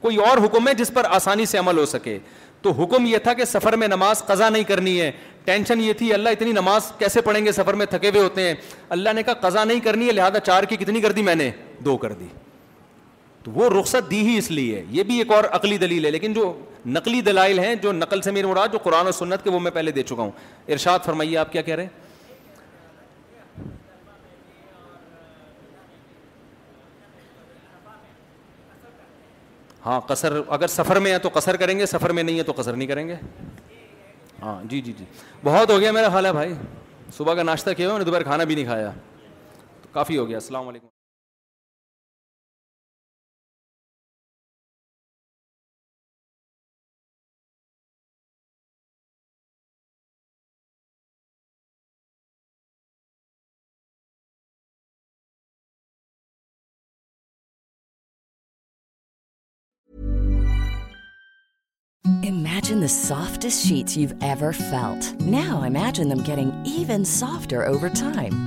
کوئی 0.00 0.16
اور 0.24 0.38
حکم 0.44 0.68
ہے 0.68 0.74
جس 0.74 0.90
پر 0.94 1.04
آسانی 1.10 1.46
سے 1.52 1.58
عمل 1.58 1.78
ہو 1.78 1.86
سکے 1.86 2.18
تو 2.62 2.70
حکم 2.82 3.06
یہ 3.06 3.18
تھا 3.22 3.32
کہ 3.34 3.44
سفر 3.44 3.76
میں 3.76 3.88
نماز 3.88 4.22
قضا 4.26 4.48
نہیں 4.48 4.64
کرنی 4.64 5.00
ہے 5.00 5.10
ٹینشن 5.48 5.80
یہ 5.80 5.92
تھی 5.98 6.12
اللہ 6.14 6.28
اتنی 6.28 6.50
نماز 6.52 6.90
کیسے 6.98 7.20
پڑھیں 7.26 7.44
گے 7.44 7.52
سفر 7.52 7.74
میں 7.80 7.84
تھکے 7.90 8.08
ہوئے 8.08 8.22
ہوتے 8.22 8.42
ہیں 8.46 8.54
اللہ 8.96 9.12
نے 9.14 9.22
کہا 9.22 9.34
قضا 9.40 9.62
نہیں 9.64 9.78
کرنی 9.84 10.06
ہے 10.06 10.12
لہٰذا 10.12 10.40
چار 10.48 10.62
کی 10.68 10.76
کتنی 10.76 11.00
کر 11.00 11.12
دی 11.18 11.22
میں 11.28 11.34
نے 11.34 11.50
دو 11.84 11.96
کر 12.02 12.12
دی 12.18 12.26
تو 13.44 13.50
وہ 13.50 13.68
رخصت 13.78 14.10
دی 14.10 14.20
ہی 14.26 14.36
اس 14.38 14.50
لیے 14.50 14.82
یہ 14.96 15.02
بھی 15.12 15.16
ایک 15.18 15.30
اور 15.32 15.44
عقلی 15.58 15.78
دلیل 15.84 16.04
ہے 16.04 16.10
لیکن 16.10 16.32
جو 16.32 16.52
نقلی 16.96 17.20
دلائل 17.30 17.58
ہیں 17.58 17.74
جو 17.82 17.92
نقل 17.92 18.20
سے 18.22 18.30
میر 18.30 18.46
مراد 18.46 18.72
جو 18.72 18.78
قرآن 18.84 19.06
و 19.08 19.12
سنت 19.20 19.44
کے 19.44 19.50
وہ 19.50 19.60
میں 19.60 19.70
پہلے 19.78 19.90
دے 19.98 20.02
چکا 20.02 20.22
ہوں 20.22 20.30
ارشاد 20.76 20.98
فرمائیے 21.06 21.38
آپ 21.38 21.52
کیا 21.52 21.62
کہہ 21.62 21.74
رہے 21.74 21.84
ہیں 21.84 22.06
ہاں 29.86 29.98
قصر 30.08 30.36
اگر 30.48 30.66
سفر 30.66 30.98
میں 31.06 31.12
ہے 31.12 31.18
تو 31.18 31.28
قصر 31.34 31.56
کریں 31.56 31.78
گے 31.78 31.86
سفر 31.86 32.12
میں 32.12 32.22
نہیں 32.22 32.38
ہے 32.38 32.42
تو 32.42 32.52
قصر 32.56 32.72
نہیں 32.72 32.88
کریں 32.88 33.06
گے 33.08 33.14
ہاں 34.42 34.58
جی 34.70 34.80
جی 34.80 34.92
جی 34.98 35.04
بہت 35.44 35.70
ہو 35.70 35.78
گیا 35.80 35.92
میرا 35.92 36.08
خیال 36.08 36.26
ہے 36.26 36.32
بھائی 36.32 36.54
صبح 37.16 37.34
کا 37.34 37.42
ناشتہ 37.42 37.70
کیا 37.76 37.86
ہوا 37.86 37.96
میں 37.98 38.04
نے 38.04 38.10
دوپہر 38.10 38.22
کھانا 38.22 38.44
بھی 38.44 38.54
نہیں 38.54 38.64
کھایا 38.64 38.90
تو 39.82 39.88
کافی 39.92 40.16
ہو 40.18 40.28
گیا 40.28 40.36
السلام 40.36 40.68
علیکم 40.68 40.86
Imagine 62.28 62.80
the 62.80 62.90
softest 62.90 63.64
sheets 63.64 63.96
you've 63.96 64.14
ever 64.22 64.52
felt. 64.52 65.20
Now 65.20 65.62
imagine 65.62 66.10
them 66.10 66.20
getting 66.20 66.52
even 66.66 67.06
softer 67.06 67.64
over 67.64 67.88
time. 67.88 68.46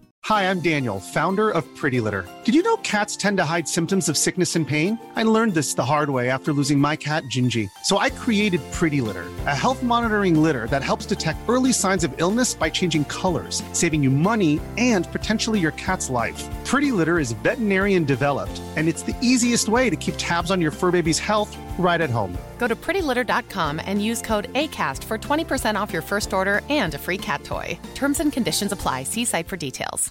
Hi, 0.25 0.47
I'm 0.47 0.59
Daniel, 0.59 0.99
founder 0.99 1.49
of 1.49 1.65
Pretty 1.75 1.99
Litter. 1.99 2.27
Did 2.43 2.53
you 2.53 2.61
know 2.61 2.77
cats 2.77 3.17
tend 3.17 3.37
to 3.37 3.43
hide 3.43 3.67
symptoms 3.67 4.07
of 4.07 4.15
sickness 4.15 4.55
and 4.55 4.67
pain? 4.67 4.99
I 5.15 5.23
learned 5.23 5.55
this 5.55 5.73
the 5.73 5.83
hard 5.83 6.11
way 6.11 6.29
after 6.29 6.53
losing 6.53 6.77
my 6.77 6.95
cat, 6.95 7.23
Gingy. 7.23 7.67
So 7.85 7.97
I 7.97 8.11
created 8.11 8.61
Pretty 8.71 9.01
Litter, 9.01 9.25
a 9.47 9.55
health 9.55 9.81
monitoring 9.81 10.39
litter 10.39 10.67
that 10.67 10.83
helps 10.83 11.07
detect 11.07 11.39
early 11.47 11.73
signs 11.73 12.03
of 12.03 12.13
illness 12.17 12.53
by 12.53 12.69
changing 12.69 13.05
colors, 13.05 13.63
saving 13.73 14.03
you 14.03 14.11
money 14.11 14.61
and 14.77 15.11
potentially 15.11 15.59
your 15.59 15.71
cat's 15.71 16.07
life. 16.07 16.47
Pretty 16.65 16.91
Litter 16.91 17.17
is 17.17 17.31
veterinarian 17.31 18.03
developed, 18.03 18.61
and 18.75 18.87
it's 18.87 19.01
the 19.01 19.15
easiest 19.23 19.69
way 19.69 19.89
to 19.89 19.95
keep 19.95 20.13
tabs 20.19 20.51
on 20.51 20.61
your 20.61 20.71
fur 20.71 20.91
baby's 20.91 21.17
health 21.17 21.57
right 21.79 21.99
at 21.99 22.11
home. 22.11 22.37
Go 22.61 22.69
to 22.73 22.77
prettylitter.com 22.85 23.73
and 23.89 23.97
use 24.09 24.19
code 24.31 24.45
ACAST 24.61 25.01
for 25.09 25.17
20% 25.27 25.81
off 25.81 25.89
your 25.95 26.05
first 26.11 26.29
order 26.39 26.55
and 26.81 26.99
a 26.99 27.01
free 27.05 27.21
cat 27.29 27.43
toy. 27.53 27.67
Terms 28.01 28.19
and 28.23 28.31
conditions 28.39 28.71
apply. 28.77 28.99
See 29.11 29.29
site 29.33 29.49
for 29.53 29.59
details. 29.67 30.09